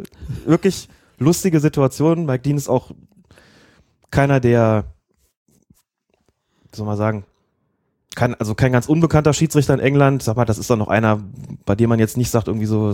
wirklich 0.46 0.90
lustige 1.18 1.60
Situation. 1.60 2.26
Mike 2.26 2.44
Dean 2.44 2.58
ist 2.58 2.70
auch 2.70 2.92
keiner, 4.12 4.40
der, 4.40 4.93
soll 6.76 6.86
man 6.86 6.98
sagen, 6.98 7.26
kein, 8.16 8.36
also 8.36 8.56
kein 8.56 8.72
ganz 8.72 8.88
unbekannter 8.88 9.34
Schiedsrichter 9.34 9.74
in 9.74 9.80
England. 9.80 10.24
Sag 10.24 10.38
mal, 10.38 10.46
das 10.46 10.58
ist 10.58 10.70
doch 10.70 10.78
noch 10.78 10.88
einer, 10.88 11.22
bei 11.66 11.76
dem 11.76 11.90
man 11.90 12.00
jetzt 12.00 12.18
nicht 12.18 12.30
sagt, 12.30 12.48
irgendwie 12.48 12.66
so, 12.68 12.94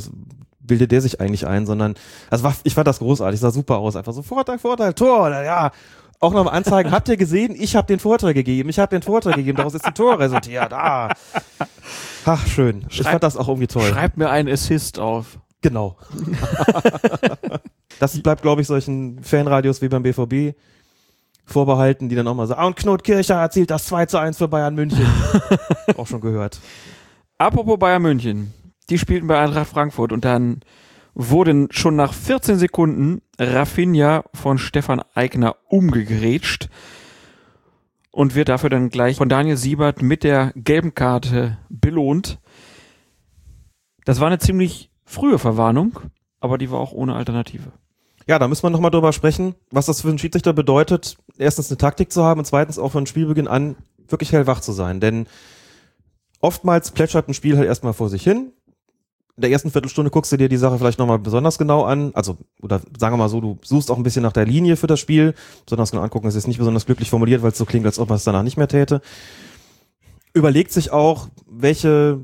bildet 0.60 0.92
der 0.92 1.02
sich 1.02 1.20
eigentlich 1.20 1.46
ein, 1.48 1.66
sondern, 1.66 1.96
also 2.30 2.44
war, 2.44 2.56
ich 2.64 2.74
fand 2.76 2.88
das 2.88 3.00
großartig, 3.00 3.40
sah 3.40 3.52
super 3.52 3.78
aus. 3.78 3.96
Einfach 3.96 4.14
so 4.14 4.22
Vorteil, 4.22 4.60
Vorteil, 4.60 4.94
Tor, 4.94 5.30
ja. 5.30 5.72
Auch 6.22 6.34
nochmal 6.34 6.54
anzeigen, 6.54 6.92
habt 6.92 7.08
ihr 7.08 7.16
gesehen? 7.16 7.56
Ich 7.58 7.78
habe 7.78 7.88
den 7.88 8.00
Vorteil 8.00 8.34
gegeben, 8.34 8.70
ich 8.70 8.78
habe 8.78 8.90
den 8.90 9.02
Vorteil 9.02 9.34
gegeben, 9.34 9.58
daraus 9.58 9.74
ist 9.74 9.86
ein 9.86 9.94
Tor 9.94 10.20
resultiert. 10.20 10.74
Ah. 10.74 11.14
Ach, 12.26 12.46
schön. 12.48 12.86
ich 12.90 13.04
fand 13.04 13.24
das 13.24 13.38
auch 13.38 13.48
irgendwie 13.48 13.68
toll. 13.68 13.90
Schreibt 13.90 14.18
mir 14.18 14.30
einen 14.30 14.50
Assist 14.50 15.00
auf. 15.00 15.40
Genau. 15.62 15.98
das 18.00 18.22
bleibt, 18.22 18.42
glaube 18.42 18.62
ich, 18.62 18.68
solchen 18.68 19.24
Fanradios 19.24 19.82
wie 19.82 19.90
beim 19.90 20.04
BVB 20.04 20.56
vorbehalten, 21.50 22.10
die 22.10 22.16
dann 22.16 22.28
auch 22.28 22.36
mal 22.36 22.48
sagen, 22.48 22.62
ah, 22.62 22.68
und 22.68 22.76
Knut 22.76 23.04
Kircher 23.04 23.36
erzielt 23.36 23.72
das 23.72 23.86
2 23.86 24.06
zu 24.06 24.18
1 24.18 24.38
für 24.38 24.48
Bayern 24.48 24.76
München. 24.76 25.06
auch 25.98 26.08
schon 26.08 26.22
gehört. 26.22 26.60
Apropos 27.38 27.80
Bayern 27.80 28.02
München. 28.02 28.54
Die 28.90 28.98
spielten 28.98 29.28
bei 29.28 29.40
Eintracht 29.40 29.70
Frankfurt 29.70 30.12
und 30.12 30.26
dann 30.26 30.62
wurden 31.14 31.68
schon 31.72 31.96
nach 31.96 32.14
14 32.14 32.58
Sekunden 32.58 33.22
Rafinha 33.38 34.24
von 34.34 34.58
Stefan 34.58 35.02
Eigner 35.14 35.58
umgegrätscht 35.68 36.70
und 38.12 38.36
wird 38.36 38.50
dafür 38.50 38.70
dann 38.70 38.90
gleich 38.90 39.18
von 39.18 39.30
Daniel 39.30 39.58
Siebert 39.58 40.02
mit 40.02 40.24
der 40.24 40.52
gelben 40.56 40.96
Karte 40.96 41.58
belohnt. 41.70 42.40
Das 44.06 44.20
war 44.20 44.28
eine 44.28 44.40
ziemlich 44.40 44.92
frühe 45.06 45.40
Verwarnung, 45.40 46.00
aber 46.40 46.58
die 46.58 46.72
war 46.72 46.80
auch 46.80 46.92
ohne 46.92 47.16
Alternative. 47.16 47.72
Ja, 48.30 48.38
da 48.38 48.48
müssen 48.48 48.62
wir 48.62 48.70
nochmal 48.70 48.92
drüber 48.92 49.12
sprechen, 49.12 49.56
was 49.72 49.88
das 49.88 50.02
für 50.02 50.10
einen 50.10 50.20
Schiedsrichter 50.20 50.54
bedeutet, 50.54 51.18
erstens 51.40 51.72
eine 51.72 51.80
Taktik 51.80 52.12
zu 52.12 52.24
haben 52.24 52.38
und 52.38 52.46
zweitens 52.46 52.78
auch 52.78 52.92
von 52.92 53.08
Spielbeginn 53.08 53.48
an 53.48 53.76
wirklich 54.08 54.32
hellwach 54.32 54.60
zu 54.62 54.72
sein. 54.72 55.00
Denn 55.00 55.26
oftmals 56.40 56.92
plätschert 56.92 57.28
ein 57.28 57.34
Spiel 57.34 57.58
halt 57.58 57.66
erstmal 57.66 57.94
vor 57.94 58.08
sich 58.08 58.22
hin. 58.22 58.52
In 59.36 59.42
der 59.42 59.50
ersten 59.50 59.72
Viertelstunde 59.72 60.12
guckst 60.12 60.32
du 60.32 60.38
dir 60.38 60.48
die 60.48 60.58
Sache 60.58 60.78
vielleicht 60.78 61.00
nochmal 61.00 61.18
besonders 61.18 61.58
genau 61.58 61.86
an. 61.86 62.12
Also, 62.14 62.38
oder 62.62 62.82
sagen 63.00 63.14
wir 63.14 63.18
mal 63.18 63.30
so, 63.30 63.42
du 63.42 63.58
suchst 63.64 63.90
auch 63.90 63.98
ein 63.98 64.04
bisschen 64.04 64.22
nach 64.22 64.32
der 64.32 64.46
Linie 64.46 64.76
für 64.76 64.86
das 64.86 65.00
Spiel. 65.00 65.34
Besonders 65.66 65.90
genau 65.90 66.04
angucken 66.04 66.28
ist 66.28 66.36
jetzt 66.36 66.48
nicht 66.48 66.60
besonders 66.60 66.86
glücklich 66.86 67.10
formuliert, 67.10 67.42
weil 67.42 67.50
es 67.50 67.58
so 67.58 67.66
klingt, 67.66 67.88
als 67.88 67.98
ob 67.98 68.10
man 68.10 68.18
es 68.18 68.26
danach 68.26 68.44
nicht 68.44 68.58
mehr 68.58 68.68
täte. 68.68 69.02
Überlegt 70.36 70.72
sich 70.72 70.92
auch, 70.92 71.30
welche 71.48 72.20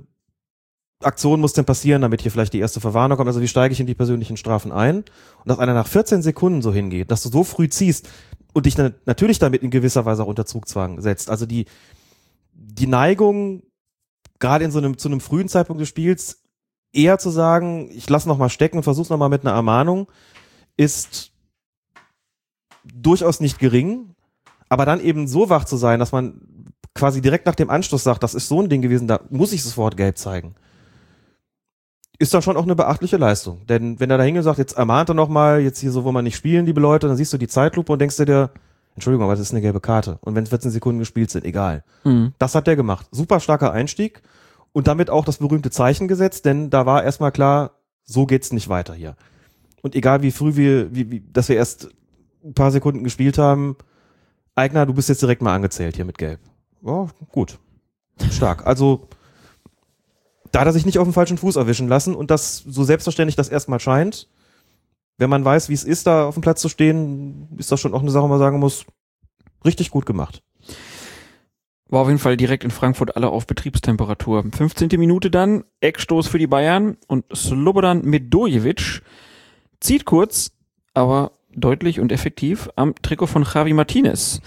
Aktion 1.05 1.39
muss 1.39 1.53
denn 1.53 1.65
passieren, 1.65 2.01
damit 2.01 2.21
hier 2.21 2.31
vielleicht 2.31 2.53
die 2.53 2.59
erste 2.59 2.79
Verwarnung 2.79 3.17
kommt? 3.17 3.27
Also 3.27 3.41
wie 3.41 3.47
steige 3.47 3.73
ich 3.73 3.79
in 3.79 3.87
die 3.87 3.95
persönlichen 3.95 4.37
Strafen 4.37 4.71
ein? 4.71 4.97
Und 4.97 5.05
dass 5.45 5.59
einer 5.59 5.73
nach 5.73 5.87
14 5.87 6.21
Sekunden 6.21 6.61
so 6.61 6.73
hingeht, 6.73 7.11
dass 7.11 7.23
du 7.23 7.29
so 7.29 7.43
früh 7.43 7.69
ziehst 7.69 8.09
und 8.53 8.65
dich 8.65 8.77
natürlich 8.77 9.39
damit 9.39 9.63
in 9.63 9.69
gewisser 9.69 10.05
Weise 10.05 10.23
auch 10.23 10.27
unter 10.27 10.45
Zugzwang 10.45 11.01
setzt. 11.01 11.29
Also 11.29 11.45
die, 11.45 11.65
die 12.53 12.87
Neigung, 12.87 13.63
gerade 14.39 14.65
in 14.65 14.71
so 14.71 14.79
einem, 14.79 14.97
zu 14.97 15.07
einem 15.07 15.19
frühen 15.19 15.47
Zeitpunkt 15.47 15.81
des 15.81 15.89
Spiels, 15.89 16.41
eher 16.93 17.17
zu 17.17 17.29
sagen, 17.29 17.89
ich 17.91 18.09
lass 18.09 18.25
noch 18.25 18.37
mal 18.37 18.49
stecken 18.49 18.77
und 18.77 18.83
versuch's 18.83 19.09
noch 19.09 19.17
mal 19.17 19.29
mit 19.29 19.45
einer 19.45 19.55
Ermahnung, 19.55 20.11
ist 20.77 21.31
durchaus 22.83 23.39
nicht 23.39 23.59
gering, 23.59 24.15
aber 24.69 24.85
dann 24.85 25.01
eben 25.01 25.27
so 25.27 25.49
wach 25.49 25.65
zu 25.65 25.77
sein, 25.77 25.99
dass 25.99 26.11
man 26.11 26.41
quasi 26.93 27.21
direkt 27.21 27.45
nach 27.45 27.55
dem 27.55 27.69
Anschluss 27.69 28.03
sagt, 28.03 28.23
das 28.23 28.35
ist 28.35 28.47
so 28.47 28.61
ein 28.61 28.69
Ding 28.69 28.81
gewesen, 28.81 29.07
da 29.07 29.19
muss 29.29 29.51
ich 29.51 29.63
sofort 29.63 29.97
gelb 29.97 30.17
zeigen 30.17 30.55
ist 32.19 32.33
dann 32.33 32.41
schon 32.41 32.57
auch 32.57 32.63
eine 32.63 32.75
beachtliche 32.75 33.17
Leistung. 33.17 33.65
Denn 33.67 33.99
wenn 33.99 34.09
er 34.09 34.17
da 34.17 34.23
hingesagt, 34.23 34.57
jetzt 34.57 34.77
ermahnt 34.77 35.09
er 35.09 35.15
nochmal, 35.15 35.61
jetzt 35.61 35.79
hier 35.79 35.91
so, 35.91 36.03
wo 36.03 36.11
man 36.11 36.23
nicht 36.23 36.35
spielen, 36.35 36.65
liebe 36.65 36.81
Leute, 36.81 37.07
dann 37.07 37.17
siehst 37.17 37.33
du 37.33 37.37
die 37.37 37.47
Zeitlupe 37.47 37.91
und 37.93 37.99
denkst 37.99 38.17
dir, 38.17 38.51
Entschuldigung, 38.95 39.25
aber 39.25 39.33
das 39.33 39.41
ist 39.41 39.51
eine 39.51 39.61
gelbe 39.61 39.81
Karte. 39.81 40.17
Und 40.21 40.35
wenn 40.35 40.45
14 40.45 40.71
Sekunden 40.71 40.99
gespielt 40.99 41.29
sind, 41.29 41.45
egal. 41.45 41.83
Mhm. 42.03 42.33
Das 42.39 42.55
hat 42.55 42.67
der 42.67 42.75
gemacht. 42.75 43.07
Super 43.11 43.39
starker 43.39 43.73
Einstieg 43.73 44.21
und 44.71 44.87
damit 44.87 45.09
auch 45.09 45.25
das 45.25 45.37
berühmte 45.37 45.69
Zeichen 45.69 46.07
gesetzt, 46.07 46.45
denn 46.45 46.69
da 46.69 46.85
war 46.85 47.03
erstmal 47.03 47.31
klar, 47.31 47.71
so 48.03 48.25
geht's 48.25 48.53
nicht 48.53 48.69
weiter 48.69 48.93
hier. 48.93 49.15
Und 49.81 49.95
egal 49.95 50.21
wie 50.21 50.31
früh 50.31 50.55
wir, 50.55 50.95
wie, 50.95 51.11
wie, 51.11 51.23
dass 51.31 51.49
wir 51.49 51.57
erst 51.57 51.89
ein 52.43 52.53
paar 52.53 52.71
Sekunden 52.71 53.03
gespielt 53.03 53.37
haben, 53.37 53.75
Eigner, 54.55 54.85
du 54.85 54.93
bist 54.93 55.09
jetzt 55.09 55.21
direkt 55.21 55.41
mal 55.41 55.53
angezählt 55.53 55.97
hier 55.97 56.05
mit 56.05 56.17
Gelb. 56.17 56.39
Ja, 56.81 57.07
gut. 57.31 57.59
Stark. 58.31 58.65
Also, 58.65 59.09
da 60.55 60.61
hat 60.61 60.67
er 60.67 60.73
sich 60.73 60.85
nicht 60.85 60.99
auf 60.99 61.05
den 61.05 61.11
falschen 61.11 61.37
Fuß 61.37 61.57
erwischen 61.57 61.89
lassen 61.89 62.15
und 62.15 62.31
das 62.31 62.59
so 62.59 62.85
selbstverständlich 62.85 63.35
das 63.35 63.49
erstmal 63.49 63.81
scheint. 63.81 64.29
Wenn 65.17 65.29
man 65.29 65.43
weiß, 65.43 65.67
wie 65.67 65.73
es 65.73 65.83
ist, 65.83 66.07
da 66.07 66.25
auf 66.25 66.35
dem 66.35 66.41
Platz 66.41 66.61
zu 66.61 66.69
stehen, 66.69 67.49
ist 67.57 67.73
das 67.73 67.81
schon 67.81 67.93
auch 67.93 67.99
eine 67.99 68.09
Sache, 68.09 68.23
wo 68.23 68.29
man 68.29 68.39
sagen 68.39 68.59
muss, 68.59 68.85
richtig 69.65 69.91
gut 69.91 70.05
gemacht. 70.05 70.43
War 71.89 72.03
auf 72.03 72.07
jeden 72.07 72.19
Fall 72.19 72.37
direkt 72.37 72.63
in 72.63 72.71
Frankfurt 72.71 73.17
alle 73.17 73.31
auf 73.31 73.47
Betriebstemperatur. 73.47 74.45
15. 74.49 74.87
Minute 74.97 75.29
dann, 75.29 75.65
Eckstoß 75.81 76.29
für 76.29 76.39
die 76.39 76.47
Bayern 76.47 76.95
und 77.07 77.25
Slobodan 77.35 78.05
Medojevic 78.05 79.01
zieht 79.81 80.05
kurz, 80.05 80.51
aber 80.93 81.33
deutlich 81.53 81.99
und 81.99 82.13
effektiv 82.13 82.69
am 82.77 82.95
Trikot 83.01 83.27
von 83.27 83.43
Javi 83.43 83.73
Martinez. 83.73 84.39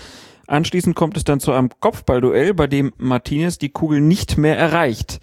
Anschließend 0.46 0.96
kommt 0.96 1.18
es 1.18 1.24
dann 1.24 1.38
zu 1.38 1.52
einem 1.52 1.68
Kopfballduell, 1.80 2.54
bei 2.54 2.66
dem 2.66 2.94
Martinez 2.96 3.58
die 3.58 3.68
Kugel 3.68 4.00
nicht 4.00 4.38
mehr 4.38 4.56
erreicht. 4.56 5.20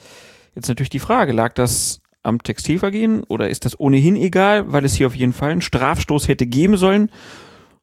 Jetzt 0.56 0.70
natürlich 0.70 0.90
die 0.90 1.00
Frage, 1.00 1.34
lag 1.34 1.54
das 1.54 2.02
am 2.24 2.42
Textilvergehen 2.42 3.24
oder 3.24 3.50
ist 3.50 3.66
das 3.66 3.80
ohnehin 3.80 4.16
egal, 4.16 4.72
weil 4.72 4.86
es 4.86 4.96
hier 4.96 5.08
auf 5.08 5.16
jeden 5.16 5.34
Fall 5.34 5.52
einen 5.52 5.62
Strafstoß 5.62 6.28
hätte 6.28 6.48
geben 6.48 6.78
sollen? 6.78 7.12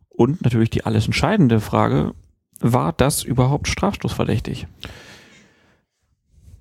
Und 0.08 0.42
natürlich 0.42 0.70
die 0.70 0.84
alles 0.84 1.06
entscheidende 1.06 1.60
Frage, 1.60 2.12
war 2.60 2.92
das 2.92 3.22
überhaupt 3.22 3.68
strafstoßverdächtig? 3.68 4.66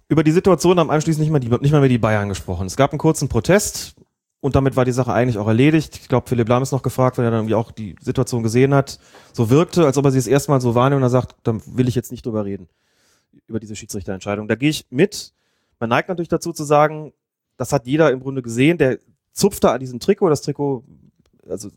Über 0.09 0.23
die 0.23 0.31
Situation 0.31 0.79
haben 0.79 0.91
anschließend 0.91 1.21
nicht 1.21 1.31
mal, 1.31 1.39
die, 1.39 1.47
nicht 1.47 1.71
mal 1.71 1.79
mehr 1.79 1.89
die 1.89 1.97
Bayern 1.97 2.29
gesprochen. 2.29 2.67
Es 2.67 2.75
gab 2.75 2.91
einen 2.91 2.99
kurzen 2.99 3.29
Protest 3.29 3.95
und 4.41 4.55
damit 4.55 4.75
war 4.75 4.83
die 4.83 4.91
Sache 4.91 5.13
eigentlich 5.13 5.37
auch 5.37 5.47
erledigt. 5.47 5.97
Ich 6.01 6.09
glaube, 6.09 6.27
Philipp 6.27 6.49
Lahm 6.49 6.63
ist 6.63 6.71
noch 6.71 6.81
gefragt, 6.81 7.17
wenn 7.17 7.25
er 7.25 7.31
dann 7.31 7.41
irgendwie 7.41 7.55
auch 7.55 7.71
die 7.71 7.95
Situation 8.01 8.43
gesehen 8.43 8.73
hat. 8.73 8.99
So 9.31 9.49
wirkte, 9.49 9.85
als 9.85 9.97
ob 9.97 10.05
er 10.05 10.11
sie 10.11 10.17
das 10.17 10.27
erste 10.27 10.51
Mal 10.51 10.59
so 10.59 10.75
wahrnimmt 10.75 10.97
und 10.97 11.03
er 11.03 11.09
sagt, 11.09 11.35
dann 11.43 11.61
will 11.65 11.87
ich 11.87 11.95
jetzt 11.95 12.11
nicht 12.11 12.25
drüber 12.25 12.43
reden. 12.43 12.67
Über 13.47 13.59
diese 13.59 13.75
Schiedsrichterentscheidung. 13.75 14.47
Da 14.47 14.55
gehe 14.55 14.69
ich 14.69 14.85
mit. 14.89 15.33
Man 15.81 15.89
neigt 15.89 16.09
natürlich 16.09 16.29
dazu 16.29 16.53
zu 16.53 16.63
sagen, 16.63 17.11
das 17.57 17.73
hat 17.73 17.87
jeder 17.87 18.11
im 18.11 18.19
Grunde 18.19 18.43
gesehen, 18.43 18.77
der 18.77 18.99
zupft 19.33 19.63
da 19.63 19.73
an 19.73 19.79
diesem 19.79 19.99
Trikot, 19.99 20.29
das 20.29 20.43
Trikot, 20.43 20.83
also 21.49 21.69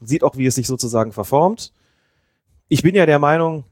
sieht 0.00 0.24
auch, 0.24 0.38
wie 0.38 0.46
es 0.46 0.54
sich 0.54 0.66
sozusagen 0.66 1.12
verformt. 1.12 1.74
Ich 2.68 2.82
bin 2.82 2.94
ja 2.94 3.04
der 3.04 3.18
Meinung, 3.18 3.64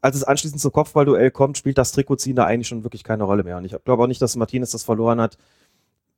als 0.00 0.16
es 0.16 0.24
anschließend 0.24 0.58
zum 0.58 0.72
Kopfballduell 0.72 1.30
kommt, 1.30 1.58
spielt 1.58 1.76
das 1.76 1.92
Trikotziehen 1.92 2.34
da 2.34 2.46
eigentlich 2.46 2.68
schon 2.68 2.82
wirklich 2.82 3.04
keine 3.04 3.24
Rolle 3.24 3.44
mehr. 3.44 3.58
Und 3.58 3.66
ich 3.66 3.76
glaube 3.84 4.02
auch 4.02 4.06
nicht, 4.06 4.22
dass 4.22 4.36
Martinez 4.36 4.70
das 4.70 4.84
verloren 4.84 5.20
hat, 5.20 5.36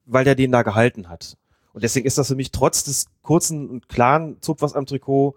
weil 0.06 0.24
der 0.24 0.36
den 0.36 0.52
da 0.52 0.62
gehalten 0.62 1.08
hat. 1.08 1.36
Und 1.72 1.82
deswegen 1.82 2.06
ist 2.06 2.18
das 2.18 2.28
für 2.28 2.36
mich 2.36 2.52
trotz 2.52 2.84
des 2.84 3.06
kurzen 3.22 3.68
und 3.68 3.88
klaren 3.88 4.40
Zupfers 4.40 4.74
am 4.74 4.86
Trikot 4.86 5.34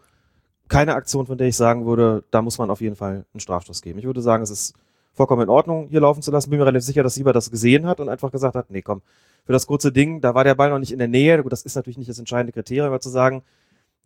keine 0.68 0.94
Aktion, 0.94 1.26
von 1.26 1.40
der 1.40 1.48
ich 1.48 1.56
sagen 1.56 1.88
würde, 1.88 2.24
da 2.30 2.44
muss 2.44 2.60
man 2.60 2.70
auf 2.70 2.82
jeden 2.82 2.96
Fall 2.96 3.26
einen 3.34 3.40
Strafstoß 3.40 3.82
geben. 3.82 3.98
Ich 3.98 4.06
würde 4.06 4.22
sagen, 4.22 4.44
es 4.44 4.52
ist 4.52 4.76
vollkommen 5.16 5.44
in 5.44 5.50
Ordnung, 5.50 5.88
hier 5.90 6.02
laufen 6.02 6.22
zu 6.22 6.32
lassen. 6.32 6.50
Bin 6.50 6.60
mir 6.60 6.66
relativ 6.66 6.86
sicher, 6.86 7.02
dass 7.02 7.16
Sieber 7.16 7.34
das 7.34 7.50
gesehen 7.50 7.88
hat 7.88 8.00
und 8.00 8.10
einfach 8.10 8.32
gesagt 8.32 8.56
hat, 8.56 8.70
nee, 8.70 8.82
komm, 8.82 9.02
für 9.46 9.54
das 9.54 9.66
kurze 9.66 9.92
Ding, 9.92 10.22
da 10.22 10.36
war 10.36 10.44
der 10.44 10.56
Ball 10.56 10.70
noch 10.70 10.80
nicht 10.80 10.92
in 10.92 11.00
der 11.00 11.08
Nähe. 11.08 11.42
Gut, 11.42 11.52
das 11.52 11.64
ist 11.64 11.76
natürlich 11.76 11.98
nicht 11.98 12.10
das 12.10 12.20
entscheidende 12.20 12.52
Kriterium, 12.52 12.88
aber 12.88 13.00
zu 13.00 13.10
sagen, 13.10 13.44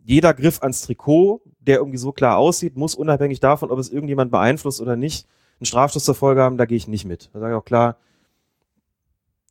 jeder 0.04 0.32
Griff 0.32 0.62
ans 0.62 0.82
Trikot, 0.82 1.42
der 1.60 1.78
irgendwie 1.78 1.98
so 1.98 2.12
klar 2.12 2.38
aussieht, 2.38 2.76
muss 2.76 2.94
unabhängig 2.94 3.40
davon, 3.40 3.70
ob 3.70 3.78
es 3.78 3.90
irgendjemand 3.90 4.30
beeinflusst 4.30 4.80
oder 4.80 4.96
nicht, 4.96 5.26
einen 5.58 5.66
Strafstoß 5.66 6.04
zur 6.04 6.14
Folge 6.14 6.40
haben, 6.42 6.56
da 6.56 6.64
gehe 6.64 6.76
ich 6.76 6.88
nicht 6.88 7.04
mit. 7.04 7.28
Da 7.32 7.40
sage 7.40 7.52
ich 7.52 7.58
auch 7.58 7.64
klar, 7.64 7.96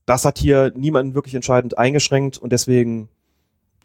das 0.05 0.25
hat 0.25 0.39
hier 0.39 0.71
niemanden 0.75 1.13
wirklich 1.13 1.35
entscheidend 1.35 1.77
eingeschränkt 1.77 2.39
und 2.39 2.51
deswegen 2.51 3.09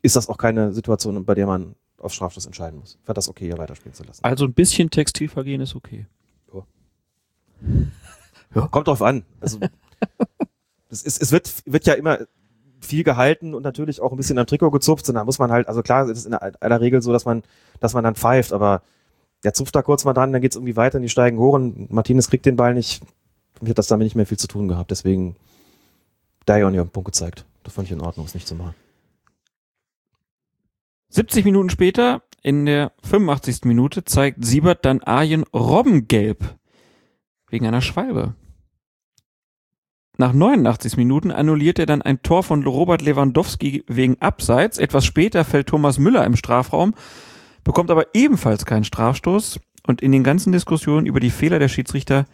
ist 0.00 0.16
das 0.16 0.28
auch 0.28 0.38
keine 0.38 0.72
Situation, 0.72 1.22
bei 1.24 1.34
der 1.34 1.46
man 1.46 1.74
auf 1.98 2.12
Strafstoß 2.12 2.46
entscheiden 2.46 2.78
muss. 2.78 2.96
Ich 3.00 3.06
fand 3.06 3.18
das 3.18 3.28
okay, 3.28 3.46
hier 3.46 3.58
weiterspielen 3.58 3.94
zu 3.94 4.04
lassen. 4.04 4.24
Also 4.24 4.44
ein 4.44 4.52
bisschen 4.54 4.90
Textilvergehen 4.90 5.60
ist 5.60 5.74
okay. 5.74 6.06
Ja. 8.54 8.68
Kommt 8.68 8.88
drauf 8.88 9.02
an. 9.02 9.24
Also, 9.40 9.58
es, 10.90 11.02
ist, 11.02 11.20
es 11.22 11.32
wird, 11.32 11.50
wird 11.66 11.86
ja 11.86 11.94
immer 11.94 12.18
viel 12.80 13.04
gehalten 13.04 13.54
und 13.54 13.62
natürlich 13.62 14.00
auch 14.00 14.12
ein 14.12 14.16
bisschen 14.16 14.38
am 14.38 14.46
Trikot 14.46 14.70
gezupft. 14.70 15.08
Und 15.08 15.16
da 15.16 15.24
muss 15.24 15.38
man 15.38 15.50
halt, 15.50 15.68
also 15.68 15.82
klar, 15.82 16.08
es 16.08 16.18
ist 16.18 16.26
in 16.26 16.34
aller 16.34 16.80
Regel 16.80 17.02
so, 17.02 17.12
dass 17.12 17.24
man, 17.24 17.42
dass 17.80 17.94
man 17.94 18.04
dann 18.04 18.14
pfeift, 18.14 18.52
aber 18.52 18.82
der 19.42 19.54
zupft 19.54 19.74
da 19.74 19.82
kurz 19.82 20.04
mal 20.04 20.14
dran, 20.14 20.32
dann 20.32 20.40
geht's 20.42 20.56
irgendwie 20.56 20.76
weiter 20.76 20.96
und 20.96 21.02
die 21.02 21.08
steigen 21.08 21.38
hoch 21.38 21.54
und 21.54 21.92
Martinez 21.92 22.28
kriegt 22.28 22.46
den 22.46 22.56
Ball 22.56 22.74
nicht. 22.74 23.02
Mir 23.60 23.70
hat 23.70 23.78
das 23.78 23.88
damit 23.88 24.04
nicht 24.04 24.16
mehr 24.16 24.26
viel 24.26 24.38
zu 24.38 24.48
tun 24.48 24.68
gehabt. 24.68 24.90
Deswegen 24.90 25.36
da 26.44 26.56
ja 26.56 26.66
auch 26.66 26.70
nicht 26.70 26.80
auf 26.80 26.88
den 26.88 26.92
Punkt 26.92 27.06
gezeigt. 27.06 27.44
Das 27.62 27.72
fand 27.72 27.88
ich 27.88 27.92
in 27.92 28.00
Ordnung, 28.00 28.26
es 28.26 28.34
nicht 28.34 28.46
zu 28.46 28.54
machen. 28.54 28.74
70 31.10 31.44
Minuten 31.44 31.70
später, 31.70 32.22
in 32.42 32.66
der 32.66 32.92
85. 33.04 33.64
Minute, 33.64 34.04
zeigt 34.04 34.44
Siebert 34.44 34.84
dann 34.84 35.00
Arjen 35.02 35.44
Robbengelb 35.54 36.56
wegen 37.54 37.68
einer 37.68 37.80
Schwalbe. 37.80 38.34
Nach 40.18 40.32
89 40.32 40.96
Minuten 40.96 41.30
annulliert 41.30 41.78
er 41.78 41.86
dann 41.86 42.02
ein 42.02 42.20
Tor 42.20 42.42
von 42.42 42.64
Robert 42.64 43.00
Lewandowski 43.00 43.84
wegen 43.86 44.20
Abseits. 44.20 44.78
Etwas 44.78 45.04
später 45.04 45.44
fällt 45.44 45.68
Thomas 45.68 45.98
Müller 45.98 46.24
im 46.24 46.34
Strafraum, 46.34 46.94
bekommt 47.62 47.92
aber 47.92 48.06
ebenfalls 48.12 48.66
keinen 48.66 48.82
Strafstoß. 48.82 49.60
Und 49.86 50.02
in 50.02 50.10
den 50.10 50.24
ganzen 50.24 50.50
Diskussionen 50.50 51.06
über 51.06 51.20
die 51.20 51.30
Fehler 51.30 51.60
der 51.60 51.68
Schiedsrichter 51.68 52.24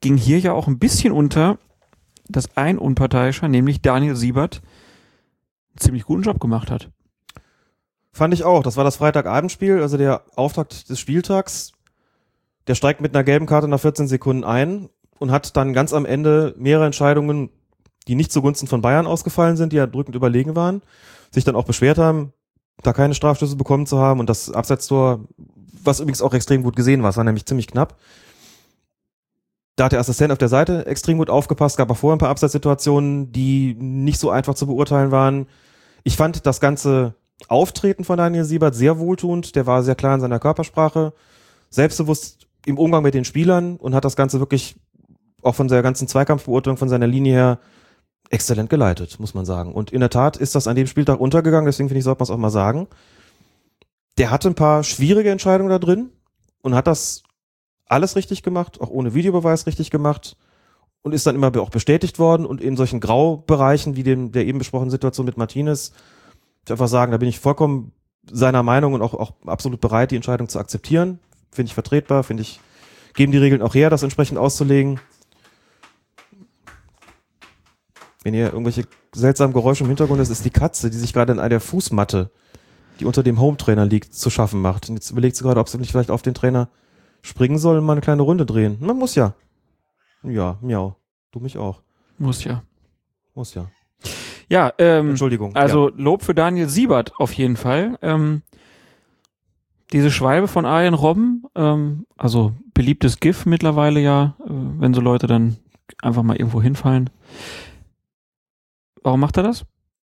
ging 0.00 0.16
hier 0.16 0.38
ja 0.38 0.52
auch 0.52 0.68
ein 0.68 0.78
bisschen 0.78 1.12
unter, 1.12 1.58
dass 2.28 2.56
ein 2.56 2.78
Unparteiischer, 2.78 3.48
nämlich 3.48 3.82
Daniel 3.82 4.16
Siebert, 4.16 4.62
einen 5.70 5.78
ziemlich 5.78 6.04
guten 6.04 6.22
Job 6.22 6.40
gemacht 6.40 6.70
hat. 6.70 6.90
Fand 8.12 8.32
ich 8.32 8.44
auch. 8.44 8.62
Das 8.62 8.78
war 8.78 8.84
das 8.84 8.96
Freitagabendspiel, 8.96 9.82
also 9.82 9.98
der 9.98 10.22
Auftakt 10.34 10.88
des 10.88 10.98
Spieltags. 10.98 11.72
Der 12.66 12.74
steigt 12.74 13.00
mit 13.00 13.14
einer 13.14 13.24
gelben 13.24 13.46
Karte 13.46 13.68
nach 13.68 13.80
14 13.80 14.08
Sekunden 14.08 14.44
ein 14.44 14.88
und 15.18 15.30
hat 15.30 15.56
dann 15.56 15.72
ganz 15.72 15.92
am 15.92 16.04
Ende 16.04 16.54
mehrere 16.58 16.86
Entscheidungen, 16.86 17.50
die 18.08 18.14
nicht 18.14 18.32
zugunsten 18.32 18.66
von 18.66 18.82
Bayern 18.82 19.06
ausgefallen 19.06 19.56
sind, 19.56 19.72
die 19.72 19.76
ja 19.76 19.86
drückend 19.86 20.16
überlegen 20.16 20.56
waren, 20.56 20.82
sich 21.30 21.44
dann 21.44 21.56
auch 21.56 21.64
beschwert 21.64 21.98
haben, 21.98 22.32
da 22.82 22.92
keine 22.92 23.14
Strafstöße 23.14 23.56
bekommen 23.56 23.86
zu 23.86 23.98
haben 23.98 24.20
und 24.20 24.28
das 24.28 24.50
Absetztor, 24.50 25.20
was 25.82 26.00
übrigens 26.00 26.22
auch 26.22 26.34
extrem 26.34 26.62
gut 26.62 26.76
gesehen 26.76 27.02
war, 27.02 27.10
es 27.10 27.16
war 27.16 27.24
nämlich 27.24 27.46
ziemlich 27.46 27.68
knapp. 27.68 27.96
Da 29.76 29.84
hat 29.84 29.92
der 29.92 30.00
Assistent 30.00 30.32
auf 30.32 30.38
der 30.38 30.48
Seite 30.48 30.86
extrem 30.86 31.18
gut 31.18 31.28
aufgepasst, 31.28 31.76
gab 31.76 31.90
auch 31.90 31.96
vorher 31.96 32.16
ein 32.16 32.20
paar 32.20 32.30
Abseitssituationen, 32.30 33.32
die 33.32 33.74
nicht 33.74 34.18
so 34.18 34.30
einfach 34.30 34.54
zu 34.54 34.66
beurteilen 34.66 35.10
waren. 35.10 35.46
Ich 36.02 36.16
fand 36.16 36.46
das 36.46 36.60
ganze 36.60 37.14
Auftreten 37.48 38.04
von 38.04 38.16
Daniel 38.16 38.44
Siebert 38.44 38.74
sehr 38.74 38.98
wohltuend, 38.98 39.54
der 39.54 39.66
war 39.66 39.82
sehr 39.82 39.94
klar 39.94 40.14
in 40.14 40.20
seiner 40.20 40.38
Körpersprache, 40.38 41.12
selbstbewusst 41.68 42.45
im 42.66 42.78
Umgang 42.78 43.02
mit 43.02 43.14
den 43.14 43.24
Spielern 43.24 43.76
und 43.76 43.94
hat 43.94 44.04
das 44.04 44.16
Ganze 44.16 44.40
wirklich 44.40 44.76
auch 45.42 45.54
von 45.54 45.68
der 45.68 45.82
ganzen 45.82 46.08
Zweikampfbeurteilung, 46.08 46.76
von 46.76 46.88
seiner 46.88 47.06
Linie 47.06 47.32
her 47.32 47.58
exzellent 48.30 48.68
geleitet, 48.68 49.20
muss 49.20 49.34
man 49.34 49.44
sagen. 49.44 49.72
Und 49.72 49.92
in 49.92 50.00
der 50.00 50.10
Tat 50.10 50.36
ist 50.36 50.54
das 50.54 50.66
an 50.66 50.74
dem 50.74 50.88
Spieltag 50.88 51.20
untergegangen, 51.20 51.66
deswegen 51.66 51.88
finde 51.88 52.00
ich, 52.00 52.04
sollte 52.04 52.18
man 52.18 52.24
es 52.24 52.30
auch 52.30 52.36
mal 52.36 52.50
sagen. 52.50 52.88
Der 54.18 54.30
hatte 54.30 54.48
ein 54.48 54.56
paar 54.56 54.82
schwierige 54.82 55.30
Entscheidungen 55.30 55.70
da 55.70 55.78
drin 55.78 56.10
und 56.62 56.74
hat 56.74 56.88
das 56.88 57.22
alles 57.86 58.16
richtig 58.16 58.42
gemacht, 58.42 58.80
auch 58.80 58.90
ohne 58.90 59.14
Videobeweis 59.14 59.66
richtig 59.66 59.90
gemacht 59.90 60.36
und 61.02 61.12
ist 61.12 61.26
dann 61.26 61.36
immer 61.36 61.56
auch 61.60 61.70
bestätigt 61.70 62.18
worden 62.18 62.46
und 62.46 62.60
in 62.60 62.76
solchen 62.76 62.98
Graubereichen 62.98 63.94
wie 63.94 64.02
dem 64.02 64.32
der 64.32 64.44
eben 64.44 64.58
besprochenen 64.58 64.90
Situation 64.90 65.24
mit 65.24 65.36
Martinez, 65.36 65.92
ich 66.64 66.72
einfach 66.72 66.88
sagen, 66.88 67.12
da 67.12 67.18
bin 67.18 67.28
ich 67.28 67.38
vollkommen 67.38 67.92
seiner 68.28 68.64
Meinung 68.64 68.94
und 68.94 69.02
auch, 69.02 69.14
auch 69.14 69.34
absolut 69.46 69.80
bereit, 69.80 70.10
die 70.10 70.16
Entscheidung 70.16 70.48
zu 70.48 70.58
akzeptieren. 70.58 71.20
Finde 71.50 71.68
ich 71.68 71.74
vertretbar, 71.74 72.22
finde 72.22 72.42
ich, 72.42 72.60
geben 73.14 73.32
die 73.32 73.38
Regeln 73.38 73.62
auch 73.62 73.74
her, 73.74 73.90
das 73.90 74.02
entsprechend 74.02 74.38
auszulegen. 74.38 75.00
Wenn 78.22 78.34
ihr 78.34 78.52
irgendwelche 78.52 78.84
seltsamen 79.14 79.54
Geräusche 79.54 79.84
im 79.84 79.88
Hintergrund 79.88 80.20
ist, 80.20 80.30
ist 80.30 80.44
die 80.44 80.50
Katze, 80.50 80.90
die 80.90 80.98
sich 80.98 81.12
gerade 81.12 81.32
in 81.32 81.38
einer 81.38 81.60
Fußmatte, 81.60 82.30
die 82.98 83.04
unter 83.04 83.22
dem 83.22 83.40
Home-Trainer 83.40 83.86
liegt, 83.86 84.14
zu 84.14 84.30
schaffen 84.30 84.60
macht. 84.60 84.88
Und 84.88 84.96
jetzt 84.96 85.10
überlegt 85.10 85.36
sie 85.36 85.44
gerade, 85.44 85.60
ob 85.60 85.68
sie 85.68 85.78
nicht 85.78 85.92
vielleicht 85.92 86.10
auf 86.10 86.22
den 86.22 86.34
Trainer 86.34 86.68
springen 87.22 87.58
soll 87.58 87.78
und 87.78 87.84
mal 87.84 87.92
eine 87.92 88.00
kleine 88.00 88.22
Runde 88.22 88.44
drehen. 88.44 88.78
Man 88.80 88.98
muss 88.98 89.14
ja. 89.14 89.34
Ja, 90.22 90.58
miau. 90.60 90.96
Du 91.30 91.40
mich 91.40 91.56
auch. 91.56 91.82
Muss 92.18 92.44
ja. 92.44 92.62
Muss 93.34 93.54
ja. 93.54 93.70
Ja, 94.48 94.72
ähm, 94.78 95.10
Entschuldigung. 95.10 95.54
Also 95.54 95.90
ja. 95.90 95.94
Lob 95.96 96.22
für 96.22 96.34
Daniel 96.34 96.68
Siebert 96.68 97.12
auf 97.18 97.32
jeden 97.32 97.56
Fall. 97.56 97.98
Ähm, 98.00 98.42
diese 99.92 100.10
Schwalbe 100.10 100.48
von 100.48 100.66
Arjen 100.66 100.94
Robben, 100.94 101.44
ähm, 101.54 102.06
also 102.16 102.52
beliebtes 102.74 103.20
GIF 103.20 103.46
mittlerweile 103.46 104.00
ja, 104.00 104.34
äh, 104.44 104.48
wenn 104.48 104.94
so 104.94 105.00
Leute 105.00 105.26
dann 105.26 105.56
einfach 106.02 106.22
mal 106.22 106.36
irgendwo 106.36 106.60
hinfallen. 106.60 107.10
Warum 109.02 109.20
macht 109.20 109.36
er 109.36 109.44
das? 109.44 109.64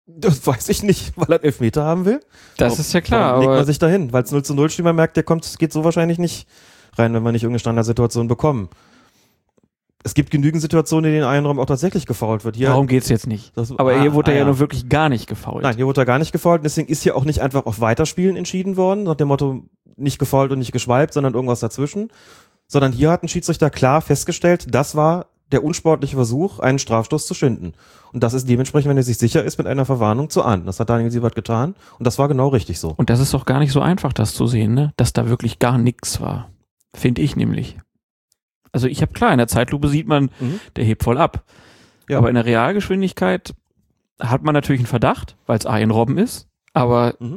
Das 0.06 0.46
weiß 0.46 0.68
ich 0.68 0.82
nicht, 0.82 1.16
weil 1.16 1.26
er 1.28 1.36
einen 1.36 1.44
Elfmeter 1.44 1.84
haben 1.84 2.04
will. 2.04 2.20
Das 2.56 2.78
ist 2.78 2.92
ja 2.92 3.00
klar, 3.00 3.32
Warum 3.32 3.42
legt 3.42 3.56
man 3.56 3.66
sich 3.66 3.78
dahin, 3.78 4.12
weil 4.12 4.22
es 4.22 4.30
0 4.30 4.44
zu 4.44 4.54
0 4.54 4.70
steht, 4.70 4.84
man 4.84 4.96
merkt, 4.96 5.16
der 5.16 5.24
kommt, 5.24 5.58
geht 5.58 5.72
so 5.72 5.82
wahrscheinlich 5.82 6.18
nicht 6.18 6.46
rein, 6.96 7.12
wenn 7.14 7.22
wir 7.22 7.32
nicht 7.32 7.42
irgendeine 7.42 7.60
Standardsituation 7.60 8.28
bekommen. 8.28 8.68
Es 10.06 10.12
gibt 10.14 10.30
genügend 10.30 10.60
Situationen, 10.60 11.06
in 11.06 11.12
denen 11.16 11.24
ein 11.26 11.44
Raum 11.46 11.58
auch 11.58 11.64
tatsächlich 11.66 12.04
gefault 12.06 12.44
wird. 12.44 12.56
Hier, 12.56 12.68
darum 12.68 12.86
geht's 12.86 13.08
jetzt 13.08 13.26
nicht. 13.26 13.56
Das- 13.56 13.70
aber 13.76 13.94
Ah, 13.94 14.00
hier 14.02 14.12
wurde 14.12 14.30
ah, 14.30 14.34
er 14.34 14.38
ja 14.40 14.44
ja. 14.44 14.46
nur 14.50 14.58
wirklich 14.58 14.88
gar 14.90 15.08
nicht 15.08 15.26
gefault. 15.26 15.62
Nein, 15.62 15.76
hier 15.76 15.86
wurde 15.86 16.02
er 16.02 16.04
gar 16.04 16.18
nicht 16.18 16.30
gefault. 16.32 16.60
und 16.60 16.64
Deswegen 16.64 16.88
ist 16.88 17.02
hier 17.02 17.16
auch 17.16 17.24
nicht 17.24 17.40
einfach 17.40 17.64
auf 17.66 17.80
Weiterspielen 17.80 18.36
entschieden 18.36 18.76
worden, 18.76 19.04
nach 19.04 19.14
dem 19.14 19.28
Motto 19.28 19.64
nicht 19.96 20.18
gefault 20.18 20.52
und 20.52 20.58
nicht 20.58 20.72
geschwalbt, 20.72 21.14
sondern 21.14 21.34
irgendwas 21.34 21.60
dazwischen. 21.60 22.08
Sondern 22.66 22.92
hier 22.92 23.10
hat 23.10 23.22
ein 23.22 23.28
Schiedsrichter 23.28 23.70
klar 23.70 24.02
festgestellt, 24.02 24.66
das 24.74 24.94
war 24.94 25.26
der 25.52 25.62
unsportliche 25.62 26.16
Versuch, 26.16 26.58
einen 26.58 26.78
Strafstoß 26.78 27.26
zu 27.26 27.34
schinden. 27.34 27.72
Und 28.12 28.22
das 28.22 28.34
ist 28.34 28.48
dementsprechend, 28.48 28.90
wenn 28.90 28.96
er 28.96 29.02
sich 29.02 29.18
sicher 29.18 29.44
ist, 29.44 29.56
mit 29.58 29.66
einer 29.66 29.84
Verwarnung 29.84 30.28
zu 30.30 30.42
ahnden. 30.42 30.66
Das 30.66 30.80
hat 30.80 30.90
Daniel 30.90 31.10
Siebert 31.10 31.34
getan 31.34 31.74
und 31.98 32.06
das 32.06 32.18
war 32.18 32.28
genau 32.28 32.48
richtig 32.48 32.78
so. 32.80 32.92
Und 32.96 33.08
das 33.10 33.20
ist 33.20 33.32
doch 33.34 33.44
gar 33.44 33.58
nicht 33.58 33.72
so 33.72 33.80
einfach, 33.80 34.12
das 34.12 34.34
zu 34.34 34.46
sehen, 34.46 34.74
ne? 34.74 34.92
Dass 34.96 35.12
da 35.12 35.28
wirklich 35.28 35.58
gar 35.58 35.78
nichts 35.78 36.20
war. 36.20 36.50
Finde 36.94 37.22
ich 37.22 37.36
nämlich. 37.36 37.76
Also 38.74 38.88
ich 38.88 39.00
habe 39.02 39.12
klar, 39.12 39.32
in 39.32 39.38
der 39.38 39.46
Zeitlupe 39.48 39.88
sieht 39.88 40.06
man, 40.08 40.30
Mhm. 40.40 40.60
der 40.76 40.84
hebt 40.84 41.04
voll 41.04 41.16
ab. 41.18 41.44
Ja. 42.08 42.18
Aber 42.18 42.28
in 42.28 42.34
der 42.34 42.44
Realgeschwindigkeit 42.44 43.54
hat 44.20 44.42
man 44.42 44.52
natürlich 44.52 44.80
einen 44.80 44.86
Verdacht, 44.86 45.36
weil 45.46 45.58
es 45.58 45.66
Arjen 45.66 45.90
Robben 45.90 46.18
ist. 46.18 46.48
Aber 46.72 47.14
Mhm. 47.20 47.36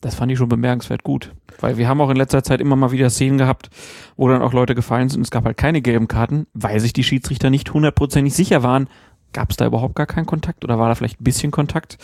das 0.00 0.14
fand 0.14 0.32
ich 0.32 0.38
schon 0.38 0.48
bemerkenswert 0.48 1.02
gut. 1.04 1.32
Weil 1.60 1.76
wir 1.76 1.88
haben 1.88 2.00
auch 2.00 2.10
in 2.10 2.16
letzter 2.16 2.42
Zeit 2.42 2.60
immer 2.60 2.74
mal 2.76 2.90
wieder 2.90 3.10
Szenen 3.10 3.36
gehabt, 3.38 3.68
wo 4.16 4.28
dann 4.28 4.40
auch 4.42 4.52
Leute 4.54 4.74
gefallen 4.74 5.08
sind. 5.10 5.20
Es 5.22 5.30
gab 5.30 5.44
halt 5.44 5.56
keine 5.58 5.82
gelben 5.82 6.08
Karten, 6.08 6.46
weil 6.54 6.80
sich 6.80 6.92
die 6.94 7.04
Schiedsrichter 7.04 7.50
nicht 7.50 7.72
hundertprozentig 7.72 8.32
sicher 8.34 8.62
waren. 8.62 8.88
Gab 9.32 9.50
es 9.50 9.56
da 9.58 9.66
überhaupt 9.66 9.94
gar 9.94 10.06
keinen 10.06 10.26
Kontakt 10.26 10.64
oder 10.64 10.78
war 10.78 10.88
da 10.88 10.94
vielleicht 10.94 11.20
ein 11.20 11.24
bisschen 11.24 11.50
Kontakt? 11.52 11.98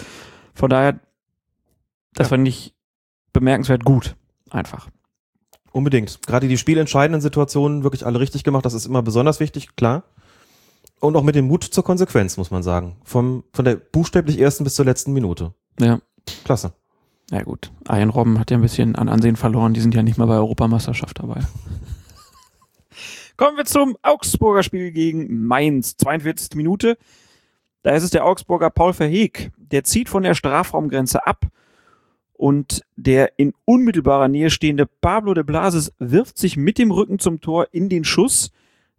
Von 0.54 0.68
daher, 0.70 1.00
das 2.14 2.26
Ja. 2.26 2.36
fand 2.36 2.46
ich 2.46 2.74
bemerkenswert 3.32 3.84
gut. 3.84 4.14
Einfach. 4.50 4.88
Unbedingt. 5.76 6.26
Gerade 6.26 6.48
die 6.48 6.56
spielentscheidenden 6.56 7.20
Situationen 7.20 7.82
wirklich 7.82 8.06
alle 8.06 8.18
richtig 8.18 8.44
gemacht. 8.44 8.64
Das 8.64 8.72
ist 8.72 8.86
immer 8.86 9.02
besonders 9.02 9.40
wichtig, 9.40 9.76
klar. 9.76 10.04
Und 11.00 11.14
auch 11.16 11.22
mit 11.22 11.34
dem 11.34 11.48
Mut 11.48 11.64
zur 11.64 11.84
Konsequenz, 11.84 12.38
muss 12.38 12.50
man 12.50 12.62
sagen. 12.62 12.96
Vom, 13.04 13.44
von 13.52 13.66
der 13.66 13.76
buchstäblich 13.76 14.40
ersten 14.40 14.64
bis 14.64 14.74
zur 14.74 14.86
letzten 14.86 15.12
Minute. 15.12 15.52
Ja. 15.78 16.00
Klasse. 16.44 16.72
Ja 17.30 17.42
gut, 17.42 17.72
Arjen 17.86 18.08
Robben 18.08 18.38
hat 18.40 18.50
ja 18.50 18.56
ein 18.56 18.62
bisschen 18.62 18.96
an 18.96 19.10
Ansehen 19.10 19.36
verloren, 19.36 19.74
die 19.74 19.80
sind 19.80 19.94
ja 19.94 20.02
nicht 20.02 20.16
mehr 20.16 20.26
bei 20.26 20.36
Europameisterschaft 20.36 21.18
dabei. 21.18 21.42
Kommen 23.36 23.58
wir 23.58 23.66
zum 23.66 23.98
Augsburger 24.00 24.62
Spiel 24.62 24.92
gegen 24.92 25.44
Mainz, 25.44 25.98
42. 25.98 26.54
Minute. 26.54 26.96
Da 27.82 27.90
ist 27.90 28.02
es 28.02 28.08
der 28.08 28.24
Augsburger 28.24 28.70
Paul 28.70 28.94
Verheeg, 28.94 29.50
der 29.58 29.84
zieht 29.84 30.08
von 30.08 30.22
der 30.22 30.34
Strafraumgrenze 30.34 31.26
ab 31.26 31.44
und 32.36 32.82
der 32.96 33.38
in 33.38 33.52
unmittelbarer 33.64 34.28
Nähe 34.28 34.50
stehende 34.50 34.86
Pablo 34.86 35.34
de 35.34 35.44
Blasis 35.44 35.92
wirft 35.98 36.38
sich 36.38 36.56
mit 36.56 36.78
dem 36.78 36.90
Rücken 36.90 37.18
zum 37.18 37.40
Tor 37.40 37.68
in 37.72 37.88
den 37.88 38.04
Schuss, 38.04 38.50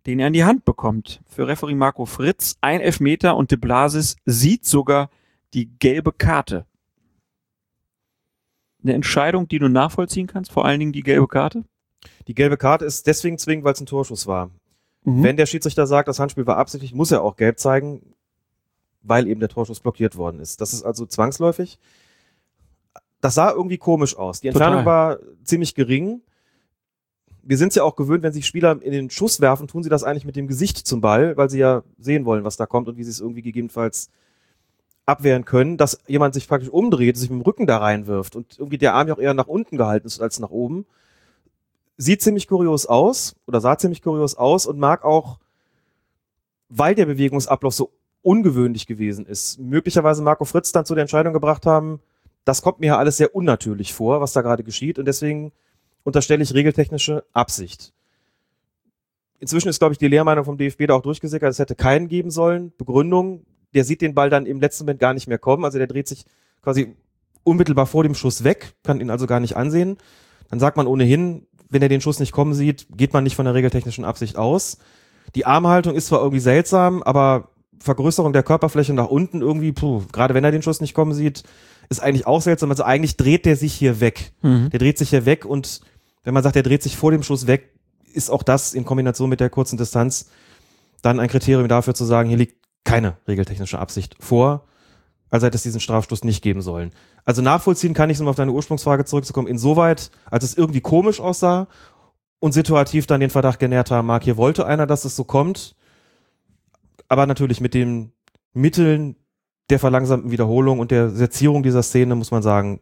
den 0.06 0.20
er 0.20 0.28
in 0.28 0.34
die 0.34 0.46
Hand 0.46 0.66
bekommt. 0.66 1.22
Für 1.28 1.48
Referee 1.48 1.76
Marco 1.76 2.06
Fritz 2.06 2.58
ein 2.62 2.82
Elfmeter 2.82 3.36
und 3.36 3.52
de 3.52 3.58
Blasis 3.58 4.16
sieht 4.26 4.66
sogar 4.66 5.10
die 5.54 5.70
gelbe 5.80 6.12
Karte 6.12 6.66
eine 8.88 8.96
Entscheidung, 8.96 9.48
die 9.48 9.60
du 9.60 9.68
nachvollziehen 9.68 10.28
kannst, 10.28 10.52
vor 10.52 10.66
allen 10.66 10.80
Dingen 10.80 10.94
die 10.94 11.04
gelbe 11.04 11.28
Karte? 11.28 11.64
Die 12.28 12.34
gelbe 12.34 12.58
Karte 12.58 12.86
ist 12.86 13.08
deswegen 13.08 13.38
zwingend, 13.38 13.66
weil 13.66 13.74
es 13.74 13.82
ein 13.82 13.86
Torschuss 13.86 14.28
war. 14.28 14.52
Mhm. 15.04 15.24
Wenn 15.24 15.38
der 15.38 15.46
Schiedsrichter 15.46 15.88
sagt, 15.88 16.08
das 16.08 16.20
Handspiel 16.20 16.48
war 16.48 16.58
absichtlich, 16.58 16.94
muss 16.94 17.12
er 17.12 17.22
auch 17.22 17.36
gelb 17.36 17.60
zeigen, 17.60 18.14
weil 19.02 19.28
eben 19.28 19.40
der 19.40 19.50
Torschuss 19.50 19.80
blockiert 19.80 20.16
worden 20.16 20.40
ist. 20.40 20.62
Das 20.62 20.74
ist 20.74 20.84
also 20.84 21.06
zwangsläufig. 21.06 21.80
Das 23.28 23.36
sah 23.36 23.52
irgendwie 23.52 23.78
komisch 23.78 24.16
aus. 24.16 24.40
Die 24.40 24.48
Entfernung 24.48 24.86
Total. 24.86 24.86
war 24.86 25.20
ziemlich 25.44 25.76
gering. 25.76 26.22
Wir 27.44 27.58
sind 27.58 27.70
es 27.70 27.76
ja 27.76 27.84
auch 27.84 27.98
gewöhnt, 27.98 28.24
wenn 28.24 28.32
sich 28.32 28.46
Spieler 28.46 28.82
in 28.82 28.94
den 28.94 29.10
Schuss 29.10 29.42
werfen, 29.42 29.68
tun 29.68 29.84
sie 29.84 29.90
das 29.90 30.06
eigentlich 30.06 30.24
mit 30.24 30.38
dem 30.38 30.48
Gesicht 30.48 30.78
zum 30.78 31.02
Ball, 31.02 31.36
weil 31.36 31.50
sie 31.50 31.60
ja 31.60 31.84
sehen 32.00 32.24
wollen, 32.24 32.46
was 32.46 32.56
da 32.56 32.66
kommt 32.66 32.88
und 32.88 32.96
wie 32.96 33.04
sie 33.04 33.10
es 33.10 33.20
irgendwie 33.20 33.42
gegebenenfalls 33.42 34.10
abwehren 35.06 35.44
können, 35.44 35.76
dass 35.76 36.00
jemand 36.08 36.36
sich 36.36 36.48
praktisch 36.48 36.70
umdreht, 36.70 37.18
sich 37.18 37.30
mit 37.30 37.42
dem 37.42 37.44
Rücken 37.44 37.68
da 37.68 37.80
reinwirft 37.80 38.38
und 38.38 38.58
irgendwie 38.60 38.78
der 38.78 38.94
Arm 38.94 39.10
ja 39.10 39.16
auch 39.16 39.20
eher 39.20 39.34
nach 39.34 39.48
unten 39.48 39.76
gehalten 39.76 40.08
ist 40.08 40.22
als 40.22 40.40
nach 40.40 40.52
oben. 40.52 40.86
Sieht 41.98 42.22
ziemlich 42.22 42.48
kurios 42.48 42.86
aus 42.86 43.36
oder 43.46 43.60
sah 43.60 43.78
ziemlich 43.78 44.02
kurios 44.02 44.36
aus 44.36 44.66
und 44.66 44.80
mag 44.80 45.04
auch, 45.04 45.38
weil 46.70 46.96
der 46.96 47.08
Bewegungsablauf 47.08 47.74
so 47.74 47.92
ungewöhnlich 48.22 48.88
gewesen 48.88 49.26
ist, 49.26 49.60
möglicherweise 49.60 50.24
Marco 50.24 50.46
Fritz 50.46 50.72
dann 50.72 50.86
zu 50.86 50.96
der 50.96 51.02
Entscheidung 51.02 51.34
gebracht 51.34 51.66
haben, 51.66 52.00
das 52.48 52.62
kommt 52.62 52.80
mir 52.80 52.88
ja 52.88 52.98
alles 52.98 53.18
sehr 53.18 53.36
unnatürlich 53.36 53.94
vor, 53.94 54.22
was 54.22 54.32
da 54.32 54.42
gerade 54.42 54.64
geschieht 54.64 54.98
und 54.98 55.06
deswegen 55.06 55.52
unterstelle 56.04 56.42
ich 56.42 56.54
regeltechnische 56.54 57.26
Absicht. 57.34 57.94
Inzwischen 59.40 59.68
ist, 59.68 59.80
glaube 59.80 59.92
ich, 59.92 59.98
die 59.98 60.08
Lehrmeinung 60.08 60.46
vom 60.46 60.58
DFB 60.58 60.88
da 60.88 60.94
auch 60.96 61.02
durchgesickert, 61.02 61.52
es 61.52 61.60
hätte 61.60 61.76
keinen 61.76 62.08
geben 62.08 62.32
sollen. 62.32 62.72
Begründung, 62.78 63.46
der 63.74 63.84
sieht 63.84 64.02
den 64.02 64.16
Ball 64.16 64.30
dann 64.30 64.46
im 64.46 64.62
letzten 64.62 64.86
Moment 64.86 65.02
gar 65.02 65.14
nicht 65.14 65.28
mehr 65.28 65.38
kommen, 65.38 65.66
also 65.66 65.78
der 65.78 65.88
dreht 65.88 66.08
sich 66.08 66.26
quasi 66.62 66.96
unmittelbar 67.44 67.86
vor 67.86 68.04
dem 68.04 68.16
Schuss 68.16 68.46
weg, 68.46 68.74
kann 68.82 69.02
ihn 69.02 69.10
also 69.10 69.28
gar 69.28 69.42
nicht 69.42 69.58
ansehen. 69.58 69.98
Dann 70.50 70.60
sagt 70.60 70.78
man 70.78 70.88
ohnehin, 70.88 71.48
wenn 71.70 71.82
er 71.82 71.90
den 71.90 72.00
Schuss 72.00 72.20
nicht 72.20 72.32
kommen 72.32 72.54
sieht, 72.54 72.88
geht 72.96 73.12
man 73.12 73.26
nicht 73.26 73.36
von 73.36 73.46
der 73.46 73.54
regeltechnischen 73.54 74.06
Absicht 74.06 74.38
aus. 74.38 74.78
Die 75.36 75.46
Armhaltung 75.46 75.96
ist 75.96 76.08
zwar 76.08 76.22
irgendwie 76.22 76.40
seltsam, 76.40 77.04
aber 77.04 77.50
Vergrößerung 77.80 78.34
der 78.34 78.44
Körperfläche 78.44 78.94
nach 78.94 79.08
unten 79.08 79.42
irgendwie, 79.42 79.72
puh, 79.72 80.04
gerade 80.12 80.34
wenn 80.34 80.44
er 80.44 80.52
den 80.52 80.62
Schuss 80.62 80.82
nicht 80.82 80.94
kommen 80.94 81.14
sieht, 81.14 81.44
ist 81.90 82.02
eigentlich 82.02 82.28
auch 82.28 82.42
seltsam. 82.42 82.70
Also 82.70 82.84
eigentlich 82.84 83.18
dreht 83.18 83.46
der 83.46 83.56
sich 83.56 83.74
hier 83.74 84.00
weg. 84.00 84.34
Mhm. 84.42 84.70
Der 84.70 84.80
dreht 84.80 84.98
sich 84.98 85.10
hier 85.10 85.26
weg 85.26 85.46
und 85.46 85.82
wenn 86.24 86.34
man 86.34 86.44
sagt, 86.44 86.56
der 86.56 86.64
dreht 86.64 86.84
sich 86.84 86.98
vor 86.98 87.12
dem 87.12 87.24
Schuss 87.24 87.48
weg, 87.48 87.72
ist 88.14 88.30
auch 88.30 88.44
das 88.44 88.74
in 88.74 88.84
Kombination 88.84 89.30
mit 89.30 89.40
der 89.40 89.50
kurzen 89.50 89.78
Distanz 89.78 90.30
dann 91.02 91.20
ein 91.20 91.30
Kriterium 91.30 91.68
dafür 91.68 91.94
zu 91.94 92.04
sagen, 92.04 92.28
hier 92.28 92.38
liegt 92.38 92.58
keine 92.84 93.18
regeltechnische 93.28 93.80
Absicht 93.80 94.16
vor, 94.20 94.66
also 95.30 95.46
hätte 95.46 95.56
es 95.56 95.64
diesen 95.64 95.80
Strafstoß 95.80 96.24
nicht 96.24 96.42
geben 96.42 96.62
sollen. 96.62 96.92
Also 97.24 97.42
nachvollziehen 97.42 97.94
kann 97.94 98.10
ich, 98.10 98.20
um 98.20 98.28
auf 98.28 98.36
deine 98.36 98.52
Ursprungsfrage 98.52 99.06
zurückzukommen, 99.06 99.48
insoweit, 99.48 100.12
als 100.26 100.44
es 100.44 100.58
irgendwie 100.58 100.82
komisch 100.82 101.20
aussah 101.20 101.68
und 102.40 102.54
situativ 102.54 103.08
dann 103.08 103.20
den 103.20 103.30
Verdacht 103.30 103.60
genährt 103.60 103.92
haben 103.92 104.08
mag, 104.08 104.24
hier 104.24 104.38
wollte 104.38 104.66
einer, 104.66 104.88
dass 104.88 105.06
es 105.06 105.16
so 105.16 105.24
kommt, 105.24 105.76
aber 107.08 107.26
natürlich 107.26 107.62
mit 107.62 107.74
den 107.74 108.12
Mitteln 108.54 109.16
der 109.70 109.80
verlangsamten 109.80 110.32
Wiederholung 110.32 110.80
und 110.80 110.92
der 110.92 111.10
Setzierung 111.10 111.64
dieser 111.64 111.84
Szene 111.84 112.16
muss 112.16 112.32
man 112.32 112.42
sagen, 112.42 112.80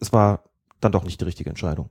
es 0.00 0.12
war 0.12 0.44
dann 0.80 0.92
doch 0.92 1.04
nicht 1.04 1.20
die 1.20 1.24
richtige 1.24 1.50
Entscheidung. 1.50 1.90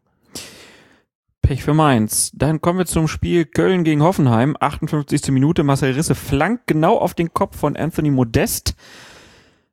Pech 1.42 1.64
für 1.64 1.74
Mainz. 1.74 2.32
Dann 2.36 2.62
kommen 2.62 2.80
wir 2.80 2.86
zum 2.86 3.08
Spiel 3.08 3.46
Köln 3.46 3.84
gegen 3.84 4.04
Hoffenheim. 4.04 4.56
58. 4.60 5.32
Minute. 5.32 5.64
Marcel 5.64 5.94
Risse 5.94 6.16
flankt 6.16 6.68
genau 6.68 6.98
auf 6.98 7.14
den 7.14 7.34
Kopf 7.34 7.58
von 7.58 7.76
Anthony 7.76 8.12
Modest. 8.12 8.76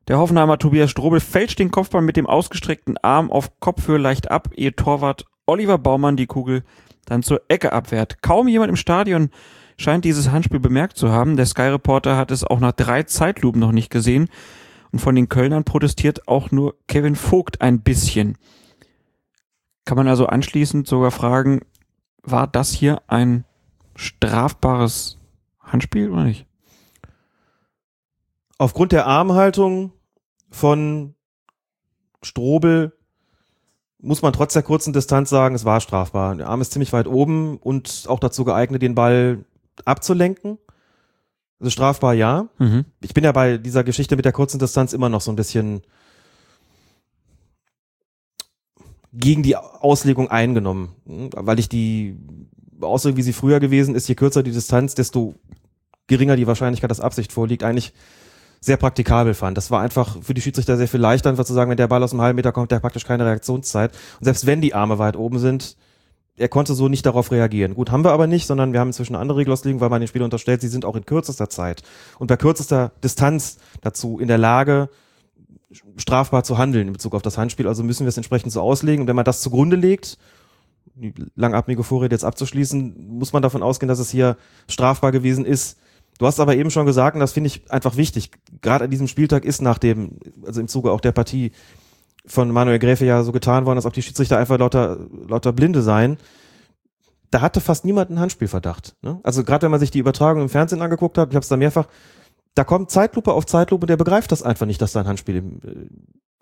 Der 0.09 0.19
Hoffenheimer 0.19 0.59
Tobias 0.59 0.91
Strobel 0.91 1.21
fälscht 1.21 1.59
den 1.59 1.71
Kopfball 1.71 2.01
mit 2.01 2.17
dem 2.17 2.27
ausgestreckten 2.27 2.97
Arm 2.99 3.31
auf 3.31 3.61
Kopfhöhe 3.61 3.99
leicht 3.99 4.31
ab, 4.31 4.49
ehe 4.55 4.75
Torwart 4.75 5.27
Oliver 5.47 5.79
Baumann 5.79 6.17
die 6.17 6.27
Kugel 6.27 6.65
dann 7.07 7.23
zur 7.23 7.43
Ecke 7.49 7.73
abwehrt. 7.73 8.23
Kaum 8.23 8.49
jemand 8.49 8.71
im 8.71 8.77
Stadion 8.77 9.31
scheint 9.77 10.05
dieses 10.05 10.31
Handspiel 10.31 10.61
bemerkt 10.61 10.97
zu 10.97 11.11
haben. 11.11 11.37
Der 11.37 11.47
Sky 11.47 11.63
Reporter 11.63 12.17
hat 12.17 12.31
es 12.31 12.45
auch 12.45 12.61
nach 12.61 12.73
drei 12.73 13.03
Zeitlupen 13.03 13.61
noch 13.61 13.73
nicht 13.73 13.91
gesehen. 13.91 14.29
Und 14.93 15.01
von 15.01 15.15
den 15.15 15.29
Kölnern 15.29 15.65
protestiert 15.65 16.29
auch 16.29 16.51
nur 16.51 16.77
Kevin 16.87 17.17
Vogt 17.17 17.61
ein 17.61 17.81
bisschen. 17.81 18.39
Kann 19.85 19.97
man 19.97 20.09
also 20.09 20.27
anschließend 20.27 20.87
sogar 20.87 21.11
fragen, 21.11 21.61
war 22.23 22.47
das 22.47 22.73
hier 22.73 23.03
ein 23.07 23.45
strafbares 23.95 25.19
Handspiel 25.61 26.11
oder 26.11 26.25
nicht? 26.25 26.47
Aufgrund 28.59 28.93
der 28.93 29.07
Armhaltung 29.07 29.93
von 30.51 31.15
Strobel 32.23 32.93
muss 33.99 34.23
man 34.23 34.33
trotz 34.33 34.55
der 34.55 34.63
kurzen 34.63 34.93
Distanz 34.93 35.31
sagen, 35.31 35.55
es 35.55 35.65
war 35.65 35.81
strafbar. 35.81 36.35
Der 36.37 36.49
Arm 36.49 36.61
ist 36.61 36.73
ziemlich 36.73 36.93
weit 36.93 37.07
oben 37.07 37.59
und 37.59 38.07
auch 38.09 38.21
dazu 38.21 38.45
geeignet, 38.45 38.83
den 38.83 38.95
Ball 38.95 39.45
abzulenken. 39.85 40.59
Also 41.59 41.71
strafbar 41.71 42.15
ja. 42.15 42.49
Mhm. 42.59 42.85
Ich 43.03 43.15
bin 43.15 43.25
ja 43.25 43.33
bei 43.33 43.59
dieser 43.59 43.85
Geschichte 43.85 44.17
mit 44.17 44.25
der 44.25 44.33
kurzen 44.33 44.59
Distanz 44.59 44.93
immer 44.93 45.09
noch 45.09 45.21
so 45.21 45.33
ein 45.33 45.37
bisschen 45.37 45.83
gegen 49.13 49.43
die 49.43 49.57
Auslegung 49.57 50.31
eingenommen, 50.31 50.91
weil 51.05 51.59
ich 51.59 51.69
die 51.69 52.17
Auslegung, 52.81 53.17
wie 53.17 53.23
sie 53.23 53.33
früher 53.33 53.61
gewesen 53.61 53.95
ist, 53.95 54.09
je 54.09 54.15
kürzer 54.15 54.43
die 54.43 54.53
Distanz, 54.53 54.95
desto 54.95 55.35
geringer 56.07 56.37
die 56.37 56.47
Wahrscheinlichkeit, 56.47 56.91
dass 56.91 57.01
Absicht 57.01 57.33
vorliegt, 57.33 57.63
eigentlich 57.63 57.95
sehr 58.61 58.77
praktikabel 58.77 59.35
fand. 59.35 59.57
Das 59.57 59.71
war 59.71 59.81
einfach 59.81 60.23
für 60.23 60.35
die 60.35 60.41
Schiedsrichter 60.41 60.77
sehr 60.77 60.89
viel 60.89 61.01
leichter, 61.01 61.31
einfach 61.31 61.45
zu 61.45 61.55
sagen, 61.55 61.71
wenn 61.71 61.77
der 61.77 61.89
Ball 61.89 62.03
aus 62.03 62.13
einem 62.13 62.23
halben 62.23 62.37
Meter 62.37 62.53
kommt, 62.53 62.71
der 62.71 62.77
hat 62.77 62.83
praktisch 62.83 63.05
keine 63.05 63.25
Reaktionszeit. 63.25 63.93
Und 64.19 64.25
selbst 64.25 64.47
wenn 64.47 64.61
die 64.61 64.75
Arme 64.75 64.99
weit 64.99 65.17
oben 65.17 65.39
sind, 65.39 65.77
er 66.37 66.49
konnte 66.49 66.75
so 66.75 66.89
nicht 66.89 67.07
darauf 67.07 67.31
reagieren. 67.33 67.75
Gut, 67.75 67.91
haben 67.91 68.05
wir 68.05 68.13
aber 68.13 68.27
nicht, 68.27 68.47
sondern 68.47 68.73
wir 68.73 68.81
haben 68.81 68.89
inzwischen 68.89 69.17
andere 69.17 69.39
Regel 69.39 69.53
ausliegen, 69.53 69.81
weil 69.81 69.89
man 69.89 70.01
den 70.01 70.09
Spieler 70.09 70.25
unterstellt, 70.25 70.61
sie 70.61 70.69
sind 70.69 70.85
auch 70.85 70.97
in 70.97 71.07
kürzester 71.07 71.49
Zeit 71.49 71.83
und 72.19 72.27
bei 72.27 72.37
kürzester 72.37 72.93
Distanz 73.03 73.59
dazu 73.81 74.19
in 74.19 74.29
der 74.29 74.39
Lage, 74.39 74.89
strafbar 75.97 76.45
zu 76.45 76.59
handeln 76.59 76.89
in 76.89 76.93
Bezug 76.93 77.15
auf 77.15 77.23
das 77.23 77.39
Handspiel. 77.39 77.67
Also 77.67 77.83
müssen 77.83 78.05
wir 78.05 78.09
es 78.09 78.17
entsprechend 78.17 78.53
so 78.53 78.61
auslegen. 78.61 79.03
Und 79.03 79.09
wenn 79.09 79.17
man 79.17 79.25
das 79.25 79.41
zugrunde 79.41 79.77
legt, 79.77 80.19
die 80.95 81.13
langatmige 81.35 81.83
Vorrede 81.83 82.15
jetzt 82.15 82.25
abzuschließen, 82.25 83.19
muss 83.19 83.33
man 83.33 83.43
davon 83.43 83.63
ausgehen, 83.63 83.89
dass 83.89 83.99
es 83.99 84.11
hier 84.11 84.37
strafbar 84.69 85.13
gewesen 85.13 85.45
ist. 85.45 85.79
Du 86.19 86.27
hast 86.27 86.41
aber 86.41 86.57
eben 86.57 86.71
schon 86.71 86.87
gesagt, 86.87 87.15
und 87.15 87.21
das 87.21 87.33
finde 87.33 87.49
ich 87.49 87.71
einfach 87.71 87.97
wichtig, 87.97 88.31
gerade 88.63 88.85
an 88.85 88.91
diesem 88.91 89.07
Spieltag 89.07 89.45
ist 89.45 89.61
nach 89.61 89.77
dem, 89.77 90.19
also 90.47 90.61
im 90.61 90.69
Zuge 90.69 90.91
auch 90.91 91.01
der 91.01 91.13
Partie 91.13 91.53
von 92.27 92.51
Manuel 92.51 92.79
Gräfe 92.79 93.05
ja 93.05 93.23
so 93.23 93.33
getan 93.33 93.67
worden, 93.67 93.79
als 93.79 93.87
ob 93.87 93.93
die 93.93 94.03
Schiedsrichter 94.03 94.39
einfach 94.39 94.59
lauter, 94.59 94.99
lauter 95.29 95.53
Blinde 95.53 95.83
seien. 95.83 96.19
Da 97.31 97.41
hatte 97.41 97.61
fast 97.61 97.85
niemand 97.85 98.11
einen 98.11 98.21
Handspielverdacht. 98.21 98.97
Ne? 99.03 99.21
Also 99.23 99.45
gerade 99.45 99.63
wenn 99.63 99.71
man 99.71 99.81
sich 99.81 99.91
die 99.91 99.99
Übertragung 99.99 100.43
im 100.43 100.49
Fernsehen 100.49 100.83
angeguckt 100.83 101.19
hat, 101.19 101.31
ich 101.31 101.35
habe 101.35 101.43
es 101.43 101.49
da 101.49 101.57
mehrfach, 101.57 101.87
da 102.55 102.65
kommt 102.65 102.91
Zeitlupe 102.91 103.33
auf 103.33 103.47
Zeitlupe, 103.47 103.87
der 103.87 103.97
begreift 103.97 104.33
das 104.33 104.43
einfach 104.43 104.67
nicht, 104.67 104.81
dass 104.81 104.93
da 104.93 105.01
ein 105.01 105.09
Handspiel 105.09 105.37
äh, 105.37 105.45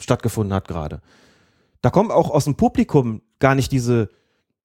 stattgefunden 0.01 0.55
hat 0.55 0.69
gerade. 0.69 1.01
Da 1.81 1.91
kommt 1.91 2.13
auch 2.13 2.31
aus 2.31 2.45
dem 2.45 2.55
Publikum 2.55 3.23
gar 3.39 3.55
nicht 3.55 3.73
diese 3.73 4.09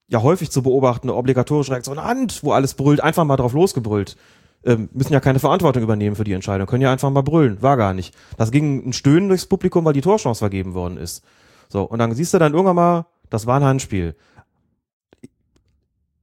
ja 0.07 0.21
häufig 0.21 0.51
zu 0.51 0.63
beobachtende 0.63 1.15
obligatorische 1.15 1.71
Reaktion 1.71 2.03
Hand, 2.03 2.43
wo 2.43 2.51
alles 2.51 2.73
brüllt, 2.73 3.01
einfach 3.01 3.25
mal 3.25 3.37
drauf 3.37 3.53
losgebrüllt 3.53 4.15
ähm, 4.65 4.89
müssen 4.93 5.13
ja 5.13 5.19
keine 5.19 5.39
Verantwortung 5.39 5.83
übernehmen 5.83 6.15
für 6.15 6.23
die 6.23 6.33
Entscheidung, 6.33 6.67
können 6.67 6.81
ja 6.81 6.91
einfach 6.91 7.09
mal 7.09 7.21
brüllen, 7.21 7.61
war 7.61 7.77
gar 7.77 7.93
nicht. 7.93 8.15
Das 8.37 8.51
ging 8.51 8.89
ein 8.89 8.93
Stöhnen 8.93 9.29
durchs 9.29 9.45
Publikum, 9.45 9.85
weil 9.85 9.93
die 9.93 10.01
Torchance 10.01 10.39
vergeben 10.39 10.73
worden 10.73 10.97
ist. 10.97 11.23
So, 11.69 11.83
und 11.83 11.99
dann 11.99 12.13
siehst 12.13 12.33
du 12.33 12.39
dann 12.39 12.53
irgendwann 12.53 12.75
mal, 12.75 13.05
das 13.29 13.45
war 13.45 13.59
ein 13.59 13.63
Handspiel. 13.63 14.15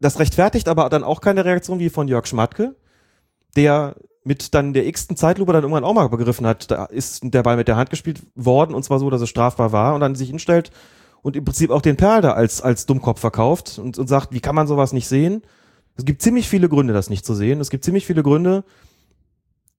Das 0.00 0.18
rechtfertigt 0.18 0.68
aber 0.68 0.88
dann 0.90 1.04
auch 1.04 1.20
keine 1.20 1.44
Reaktion 1.44 1.78
wie 1.78 1.88
von 1.88 2.08
Jörg 2.08 2.26
Schmatke, 2.26 2.76
der 3.56 3.96
mit 4.24 4.54
dann 4.54 4.72
der 4.72 4.86
x-ten 4.86 5.16
Zeitlupe 5.16 5.52
dann 5.52 5.62
irgendwann 5.62 5.84
auch 5.84 5.94
mal 5.94 6.08
begriffen 6.08 6.46
hat, 6.46 6.70
da 6.70 6.86
ist 6.86 7.20
der 7.22 7.44
Ball 7.44 7.56
mit 7.56 7.68
der 7.68 7.76
Hand 7.76 7.90
gespielt 7.90 8.20
worden 8.34 8.74
und 8.74 8.82
zwar 8.82 8.98
so, 8.98 9.08
dass 9.08 9.20
es 9.20 9.28
strafbar 9.28 9.70
war 9.70 9.94
und 9.94 10.00
dann 10.00 10.16
sich 10.16 10.28
hinstellt 10.28 10.72
und 11.22 11.36
im 11.36 11.44
Prinzip 11.44 11.70
auch 11.70 11.80
den 11.80 11.96
Perl 11.96 12.22
da 12.22 12.32
als, 12.32 12.60
als 12.60 12.86
Dummkopf 12.86 13.20
verkauft 13.20 13.78
und, 13.78 13.98
und 13.98 14.08
sagt, 14.08 14.32
wie 14.32 14.40
kann 14.40 14.56
man 14.56 14.66
sowas 14.66 14.92
nicht 14.92 15.06
sehen? 15.06 15.42
Es 15.97 16.05
gibt 16.05 16.23
ziemlich 16.23 16.48
viele 16.48 16.68
Gründe, 16.68 16.93
das 16.93 17.10
nicht 17.10 17.24
zu 17.24 17.35
sehen. 17.35 17.60
Es 17.60 17.70
gibt 17.70 17.85
ziemlich 17.85 18.06
viele 18.06 18.23
Gründe, 18.23 18.64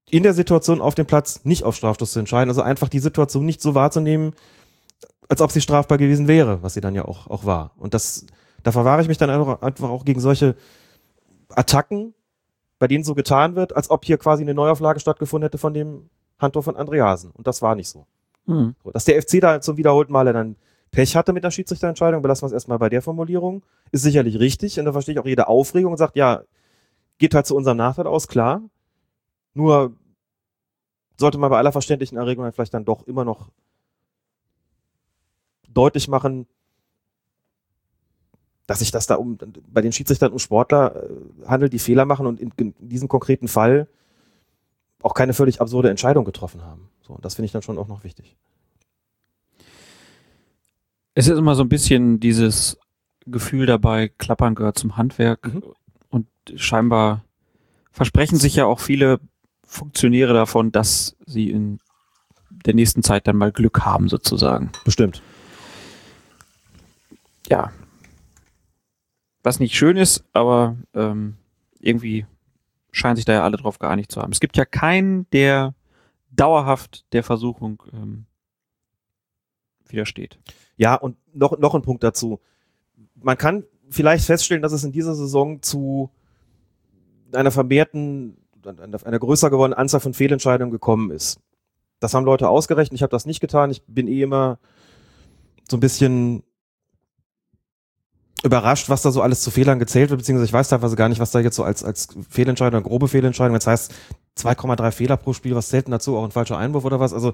in 0.10 0.24
der 0.24 0.34
Situation 0.34 0.82
auf 0.82 0.96
dem 0.96 1.06
Platz 1.06 1.42
nicht 1.44 1.64
auf 1.64 1.76
Strafstoß 1.76 2.12
zu 2.12 2.20
entscheiden. 2.20 2.50
Also 2.50 2.62
einfach 2.62 2.90
die 2.90 3.00
Situation 3.00 3.46
nicht 3.46 3.62
so 3.62 3.76
wahrzunehmen, 3.76 4.34
als 5.30 5.42
ob 5.42 5.52
sie 5.52 5.62
strafbar 5.62 5.98
gewesen 5.98 6.28
wäre, 6.28 6.64
was 6.64 6.74
sie 6.74 6.82
dann 6.82 6.96
ja 6.96 7.06
auch, 7.06 7.28
auch 7.28 7.46
war. 7.46 7.72
Und 7.78 7.94
das, 7.94 8.26
da 8.64 8.72
verwahre 8.72 9.02
ich 9.02 9.08
mich 9.08 9.18
dann 9.18 9.30
einfach 9.30 9.90
auch 9.90 10.06
gegen 10.06 10.22
solche 10.22 10.56
Attacken, 11.50 12.14
bei 12.80 12.88
denen 12.88 13.04
so 13.04 13.16
getan 13.16 13.56
wird, 13.56 13.76
als 13.76 13.90
ob 13.90 14.06
hier 14.06 14.18
quasi 14.18 14.44
eine 14.44 14.54
Neuauflage 14.54 15.00
stattgefunden 15.00 15.48
hätte 15.48 15.58
von 15.58 15.74
dem 15.74 16.10
Handtor 16.40 16.64
von 16.64 16.78
Andreasen. 16.78 17.32
Und 17.32 17.48
das 17.48 17.62
war 17.62 17.76
nicht 17.76 17.90
so. 17.90 18.06
Mhm. 18.46 18.76
Dass 18.94 19.06
der 19.06 19.22
FC 19.22 19.42
da 19.42 19.60
zum 19.60 19.78
wiederholten 19.78 20.14
Male 20.14 20.32
dann 20.32 20.56
Pech 20.92 21.16
hatte 21.16 21.34
mit 21.34 21.44
der 21.44 21.52
Schiedsrichterentscheidung, 21.52 22.22
belassen 22.22 22.44
wir 22.44 22.48
es 22.48 22.54
erstmal 22.54 22.80
bei 22.80 22.90
der 22.90 23.02
Formulierung, 23.02 23.64
ist 23.92 24.04
sicherlich 24.04 24.40
richtig 24.40 24.80
und 24.80 24.86
da 24.86 24.92
verstehe 24.92 25.14
ich 25.14 25.20
auch 25.20 25.26
jede 25.26 25.48
Aufregung 25.48 25.92
und 25.92 25.98
sagt, 25.98 26.16
ja, 26.16 26.44
geht 27.18 27.34
halt 27.34 27.46
zu 27.46 27.56
unserem 27.56 27.78
Nachteil 27.78 28.08
aus, 28.08 28.28
klar. 28.28 28.62
Nur 29.54 29.96
sollte 31.20 31.38
man 31.38 31.50
bei 31.50 31.58
aller 31.58 31.72
verständlichen 31.72 32.18
Erregung 32.18 32.44
halt 32.46 32.56
vielleicht 32.56 32.74
dann 32.74 32.86
doch 32.86 33.06
immer 33.08 33.26
noch 33.26 33.50
deutlich 35.68 36.08
machen, 36.08 36.48
dass 38.68 38.80
sich 38.80 38.92
das 38.92 39.08
da 39.08 39.16
um, 39.16 39.38
bei 39.68 39.82
den 39.82 39.94
Schiedsrichtern 39.94 40.32
um 40.32 40.40
Sportler 40.40 40.96
äh, 40.96 41.48
handelt, 41.48 41.74
die 41.74 41.80
Fehler 41.80 42.06
machen 42.06 42.28
und 42.28 42.40
in, 42.40 42.52
in, 42.58 42.74
diesem 42.80 43.08
konkreten 43.08 43.48
Fall 43.48 43.88
auch 45.02 45.14
keine 45.14 45.34
völlig 45.34 45.62
absurde 45.62 45.90
Entscheidung 45.90 46.26
getroffen 46.26 46.64
haben. 46.64 46.90
So, 47.02 47.14
und 47.14 47.24
das 47.24 47.36
finde 47.36 47.46
ich 47.46 47.52
dann 47.54 47.62
schon 47.62 47.78
auch 47.78 47.88
noch 47.88 48.04
wichtig. 48.04 48.36
Es 51.18 51.28
ist 51.28 51.40
immer 51.40 51.56
so 51.56 51.64
ein 51.64 51.70
bisschen 51.70 52.20
dieses 52.20 52.78
Gefühl 53.26 53.66
dabei, 53.66 54.08
Klappern 54.08 54.54
gehört 54.54 54.78
zum 54.78 54.98
Handwerk 54.98 55.52
mhm. 55.52 55.64
und 56.10 56.28
scheinbar 56.58 57.24
versprechen 57.92 58.38
sich 58.38 58.56
ja 58.56 58.66
auch 58.66 58.80
viele 58.80 59.20
Funktionäre 59.64 60.36
davon, 60.36 60.72
dass 60.72 61.18
sie 61.26 61.50
in 61.50 61.80
der 62.52 62.76
nächsten 62.76 63.02
Zeit 63.02 63.26
dann 63.26 63.36
mal 63.36 63.52
Glück 63.52 63.84
haben, 63.84 64.10
sozusagen. 64.10 64.70
Bestimmt. 64.86 65.24
Ja. 67.50 67.72
Was 69.42 69.60
nicht 69.60 69.76
schön 69.76 69.98
ist, 69.98 70.24
aber 70.34 70.78
ähm, 70.94 71.34
irgendwie 71.80 72.28
scheinen 72.92 73.16
sich 73.16 73.26
da 73.26 73.34
ja 73.34 73.44
alle 73.44 73.58
drauf 73.58 73.80
geeinigt 73.80 74.12
zu 74.12 74.22
haben. 74.22 74.34
Es 74.34 74.40
gibt 74.40 74.56
ja 74.56 74.66
keinen, 74.66 75.28
der 75.32 75.74
dauerhaft 76.30 77.12
der 77.12 77.24
Versuchung 77.24 77.82
ähm, 77.92 78.28
widersteht. 79.88 80.38
Ja, 80.78 80.96
und 80.96 81.18
noch, 81.34 81.58
noch 81.58 81.76
ein 81.76 81.82
Punkt 81.82 82.04
dazu. 82.04 82.40
Man 83.16 83.38
kann 83.38 83.64
vielleicht 83.90 84.26
feststellen, 84.26 84.62
dass 84.62 84.72
es 84.72 84.84
in 84.84 84.92
dieser 84.92 85.16
Saison 85.16 85.62
zu 85.62 86.12
einer 87.34 87.52
vermehrten, 87.52 88.38
einer, 88.64 89.20
größer 89.20 89.50
gewordenen 89.50 89.78
Anzahl 89.78 90.00
von 90.00 90.14
Fehlentscheidungen 90.14 90.72
gekommen 90.72 91.12
ist. 91.12 91.40
Das 92.00 92.14
haben 92.14 92.26
Leute 92.26 92.48
ausgerechnet, 92.48 92.96
ich 92.96 93.02
habe 93.02 93.12
das 93.12 93.26
nicht 93.26 93.40
getan. 93.40 93.72
Ich 93.72 93.84
bin 93.88 94.08
eh 94.08 94.22
immer 94.22 94.60
so 95.70 95.78
ein 95.78 95.82
bisschen 95.82 96.44
überrascht, 98.44 98.88
was 98.90 99.02
da 99.02 99.12
so 99.12 99.22
alles 99.22 99.42
zu 99.42 99.50
Fehlern 99.50 99.80
gezählt 99.80 100.12
wird, 100.12 100.20
beziehungsweise 100.20 100.46
ich 100.46 100.54
weiß 100.54 100.70
teilweise 100.70 100.96
gar 100.96 101.10
nicht, 101.10 101.20
was 101.20 101.32
da 101.32 101.40
jetzt 101.40 101.56
so 101.56 101.64
als, 101.64 101.84
als 101.84 102.08
Fehlentscheidung, 102.30 102.84
grobe 102.84 103.08
Fehlentscheidung, 103.08 103.56
das 103.56 103.68
heißt 103.68 103.94
2,3 104.38 104.92
Fehler 104.92 105.18
pro 105.18 105.34
Spiel, 105.34 105.56
was 105.56 105.70
denn 105.70 105.84
dazu, 105.88 106.18
auch 106.18 106.24
ein 106.24 106.32
falscher 106.32 106.58
Einwurf 106.58 106.86
oder 106.86 107.00
was, 107.00 107.14
also 107.14 107.34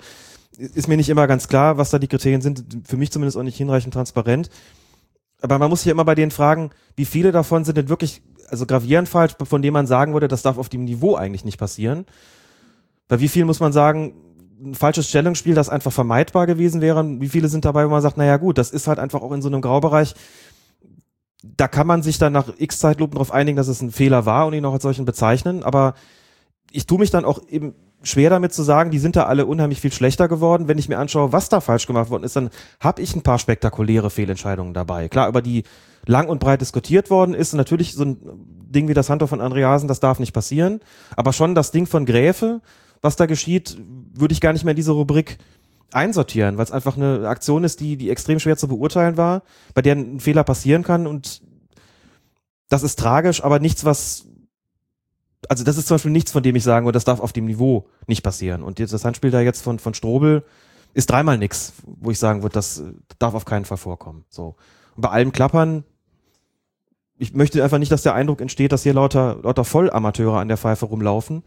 ist 0.57 0.87
mir 0.87 0.97
nicht 0.97 1.09
immer 1.09 1.27
ganz 1.27 1.47
klar, 1.47 1.77
was 1.77 1.89
da 1.89 1.99
die 1.99 2.07
Kriterien 2.07 2.41
sind, 2.41 2.63
für 2.87 2.97
mich 2.97 3.11
zumindest 3.11 3.37
auch 3.37 3.43
nicht 3.43 3.57
hinreichend 3.57 3.93
transparent. 3.93 4.49
Aber 5.41 5.59
man 5.59 5.69
muss 5.69 5.81
sich 5.81 5.87
ja 5.87 5.91
immer 5.91 6.05
bei 6.05 6.15
denen 6.15 6.31
fragen, 6.31 6.69
wie 6.95 7.05
viele 7.05 7.31
davon 7.31 7.65
sind 7.65 7.77
denn 7.77 7.89
wirklich 7.89 8.21
also 8.49 8.65
gravierend 8.65 9.09
falsch, 9.09 9.33
von 9.43 9.61
dem 9.61 9.73
man 9.73 9.87
sagen 9.87 10.13
würde, 10.13 10.27
das 10.27 10.43
darf 10.43 10.57
auf 10.57 10.69
dem 10.69 10.85
Niveau 10.85 11.15
eigentlich 11.15 11.43
nicht 11.43 11.57
passieren. 11.57 12.05
Bei 13.07 13.19
wie 13.19 13.27
viel 13.27 13.45
muss 13.45 13.59
man 13.59 13.73
sagen, 13.73 14.13
ein 14.63 14.75
falsches 14.75 15.09
Stellungsspiel, 15.09 15.55
das 15.55 15.69
einfach 15.69 15.91
vermeidbar 15.91 16.45
gewesen 16.45 16.81
wäre? 16.81 17.03
Wie 17.19 17.29
viele 17.29 17.49
sind 17.49 17.65
dabei, 17.65 17.85
wo 17.85 17.89
man 17.89 18.01
sagt, 18.01 18.17
naja 18.17 18.37
gut, 18.37 18.57
das 18.57 18.71
ist 18.71 18.87
halt 18.87 18.99
einfach 18.99 19.21
auch 19.21 19.31
in 19.31 19.41
so 19.41 19.49
einem 19.49 19.61
Graubereich, 19.61 20.15
da 21.43 21.67
kann 21.67 21.87
man 21.87 22.01
sich 22.01 22.17
dann 22.17 22.33
nach 22.33 22.47
x 22.57 22.79
Zeitlupen 22.79 23.15
darauf 23.15 23.31
einigen, 23.31 23.57
dass 23.57 23.67
es 23.67 23.81
ein 23.81 23.91
Fehler 23.91 24.25
war 24.25 24.47
und 24.47 24.53
ihn 24.53 24.63
auch 24.65 24.73
als 24.73 24.83
solchen 24.83 25.05
bezeichnen, 25.05 25.63
aber 25.63 25.93
ich 26.73 26.87
tue 26.87 26.99
mich 26.99 27.11
dann 27.11 27.23
auch 27.23 27.47
eben 27.47 27.75
schwer 28.01 28.29
damit 28.29 28.51
zu 28.51 28.63
sagen, 28.63 28.91
die 28.91 28.99
sind 28.99 29.15
da 29.15 29.25
alle 29.25 29.45
unheimlich 29.45 29.79
viel 29.79 29.93
schlechter 29.93 30.27
geworden. 30.27 30.67
Wenn 30.67 30.77
ich 30.77 30.89
mir 30.89 30.97
anschaue, 30.97 31.31
was 31.31 31.47
da 31.47 31.61
falsch 31.61 31.87
gemacht 31.87 32.09
worden 32.09 32.23
ist, 32.23 32.35
dann 32.35 32.49
habe 32.81 33.01
ich 33.01 33.15
ein 33.15 33.21
paar 33.21 33.39
spektakuläre 33.39 34.09
Fehlentscheidungen 34.09 34.73
dabei. 34.73 35.07
Klar, 35.07 35.29
über 35.29 35.41
die 35.41 35.63
lang 36.05 36.27
und 36.27 36.39
breit 36.39 36.61
diskutiert 36.61 37.09
worden 37.09 37.33
ist. 37.33 37.53
Und 37.53 37.57
natürlich 37.57 37.93
so 37.93 38.03
ein 38.03 38.17
Ding 38.69 38.87
wie 38.87 38.93
das 38.93 39.09
Handtuch 39.09 39.29
von 39.29 39.39
Andreasen, 39.39 39.87
das 39.87 40.01
darf 40.01 40.19
nicht 40.19 40.33
passieren. 40.33 40.81
Aber 41.15 41.31
schon 41.31 41.55
das 41.55 41.71
Ding 41.71 41.85
von 41.85 42.05
Gräfe, 42.05 42.61
was 43.01 43.15
da 43.15 43.27
geschieht, 43.27 43.77
würde 44.13 44.33
ich 44.33 44.41
gar 44.41 44.51
nicht 44.51 44.65
mehr 44.65 44.71
in 44.71 44.77
diese 44.77 44.91
Rubrik 44.91 45.37
einsortieren, 45.91 46.57
weil 46.57 46.65
es 46.65 46.71
einfach 46.71 46.97
eine 46.97 47.27
Aktion 47.27 47.63
ist, 47.63 47.79
die, 47.79 47.97
die 47.97 48.09
extrem 48.09 48.39
schwer 48.39 48.57
zu 48.57 48.67
beurteilen 48.67 49.15
war, 49.15 49.43
bei 49.75 49.83
der 49.83 49.95
ein 49.95 50.19
Fehler 50.19 50.43
passieren 50.43 50.83
kann 50.83 51.05
und 51.05 51.43
das 52.67 52.81
ist 52.81 52.97
tragisch, 52.97 53.43
aber 53.43 53.59
nichts, 53.59 53.85
was 53.85 54.25
also 55.49 55.63
das 55.63 55.77
ist 55.77 55.87
zum 55.87 55.95
Beispiel 55.95 56.11
nichts, 56.11 56.31
von 56.31 56.43
dem 56.43 56.55
ich 56.55 56.63
sagen 56.63 56.85
würde, 56.85 56.95
das 56.95 57.05
darf 57.05 57.19
auf 57.19 57.33
dem 57.33 57.45
Niveau 57.45 57.87
nicht 58.07 58.23
passieren. 58.23 58.63
Und 58.63 58.79
das 58.79 59.05
Handspiel 59.05 59.31
da 59.31 59.41
jetzt 59.41 59.61
von, 59.61 59.79
von 59.79 59.93
Strobel 59.93 60.43
ist 60.93 61.09
dreimal 61.09 61.37
nix, 61.37 61.73
wo 61.85 62.11
ich 62.11 62.19
sagen 62.19 62.43
würde, 62.43 62.53
das 62.53 62.83
darf 63.19 63.33
auf 63.33 63.45
keinen 63.45 63.65
Fall 63.65 63.77
vorkommen. 63.77 64.25
So. 64.29 64.55
Und 64.95 65.01
bei 65.01 65.09
allem 65.09 65.31
Klappern, 65.31 65.83
ich 67.17 67.33
möchte 67.33 67.63
einfach 67.63 67.79
nicht, 67.79 67.91
dass 67.91 68.03
der 68.03 68.13
Eindruck 68.13 68.41
entsteht, 68.41 68.71
dass 68.71 68.83
hier 68.83 68.93
lauter, 68.93 69.39
lauter 69.43 69.63
Vollamateure 69.63 70.39
an 70.39 70.47
der 70.47 70.57
Pfeife 70.57 70.85
rumlaufen, 70.85 71.43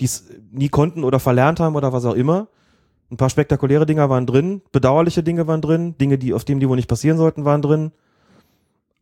die 0.00 0.06
es 0.06 0.26
nie 0.50 0.68
konnten 0.68 1.04
oder 1.04 1.20
verlernt 1.20 1.60
haben 1.60 1.76
oder 1.76 1.92
was 1.92 2.04
auch 2.04 2.14
immer. 2.14 2.48
Ein 3.10 3.16
paar 3.16 3.30
spektakuläre 3.30 3.86
Dinger 3.86 4.08
waren 4.08 4.26
drin, 4.26 4.62
bedauerliche 4.70 5.22
Dinge 5.22 5.46
waren 5.46 5.60
drin, 5.60 5.96
Dinge, 5.98 6.16
die 6.16 6.32
auf 6.32 6.44
dem 6.44 6.58
Niveau 6.58 6.74
nicht 6.74 6.88
passieren 6.88 7.18
sollten, 7.18 7.44
waren 7.44 7.62
drin. 7.62 7.92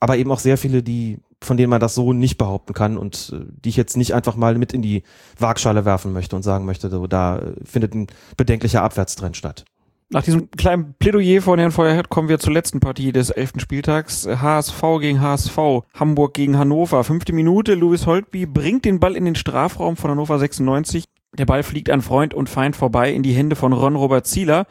Aber 0.01 0.17
eben 0.17 0.31
auch 0.31 0.39
sehr 0.39 0.57
viele, 0.57 0.83
die 0.83 1.19
von 1.43 1.57
denen 1.57 1.71
man 1.71 1.81
das 1.81 1.95
so 1.95 2.13
nicht 2.13 2.39
behaupten 2.39 2.75
kann 2.75 2.99
und 2.99 3.33
äh, 3.35 3.45
die 3.65 3.69
ich 3.69 3.77
jetzt 3.77 3.97
nicht 3.97 4.15
einfach 4.15 4.37
mal 4.37 4.57
mit 4.59 4.73
in 4.73 4.83
die 4.83 5.03
Waagschale 5.39 5.85
werfen 5.85 6.13
möchte 6.13 6.37
und 6.37 6.43
sagen 6.43 6.65
möchte, 6.65 6.91
so, 6.91 7.07
da 7.07 7.39
äh, 7.39 7.55
findet 7.65 7.95
ein 7.95 8.07
bedenklicher 8.37 8.83
Abwärtstrend 8.83 9.37
statt. 9.37 9.65
Nach 10.11 10.23
diesem 10.23 10.51
kleinen 10.51 10.95
Plädoyer 10.99 11.43
von 11.43 11.59
Herrn 11.59 11.71
Feuerherd 11.71 12.09
kommen 12.09 12.31
wir 12.31 12.39
zur 12.39 12.55
letzten 12.55 12.81
Partie 12.81 13.13
des 13.13 13.29
elften 13.29 13.61
Spieltags. 13.61 14.27
HSV 14.27 14.83
gegen 15.01 15.21
HSV, 15.21 15.59
Hamburg 15.93 16.33
gegen 16.33 16.57
Hannover. 16.57 17.05
Fünfte 17.05 17.35
Minute, 17.35 17.75
Louis 17.75 18.07
Holtby 18.07 18.47
bringt 18.47 18.87
den 18.87 19.01
Ball 19.01 19.17
in 19.17 19.27
den 19.27 19.35
Strafraum 19.35 19.99
von 19.99 20.11
Hannover 20.11 20.39
96. 20.39 21.05
Der 21.37 21.45
Ball 21.45 21.63
fliegt 21.63 21.91
an 21.91 22.01
Freund 22.01 22.33
und 22.33 22.49
Feind 22.49 22.75
vorbei 22.75 23.13
in 23.13 23.23
die 23.23 23.35
Hände 23.35 23.55
von 23.55 23.75
Ron-Robert 23.75 24.27
Zieler. 24.27 24.67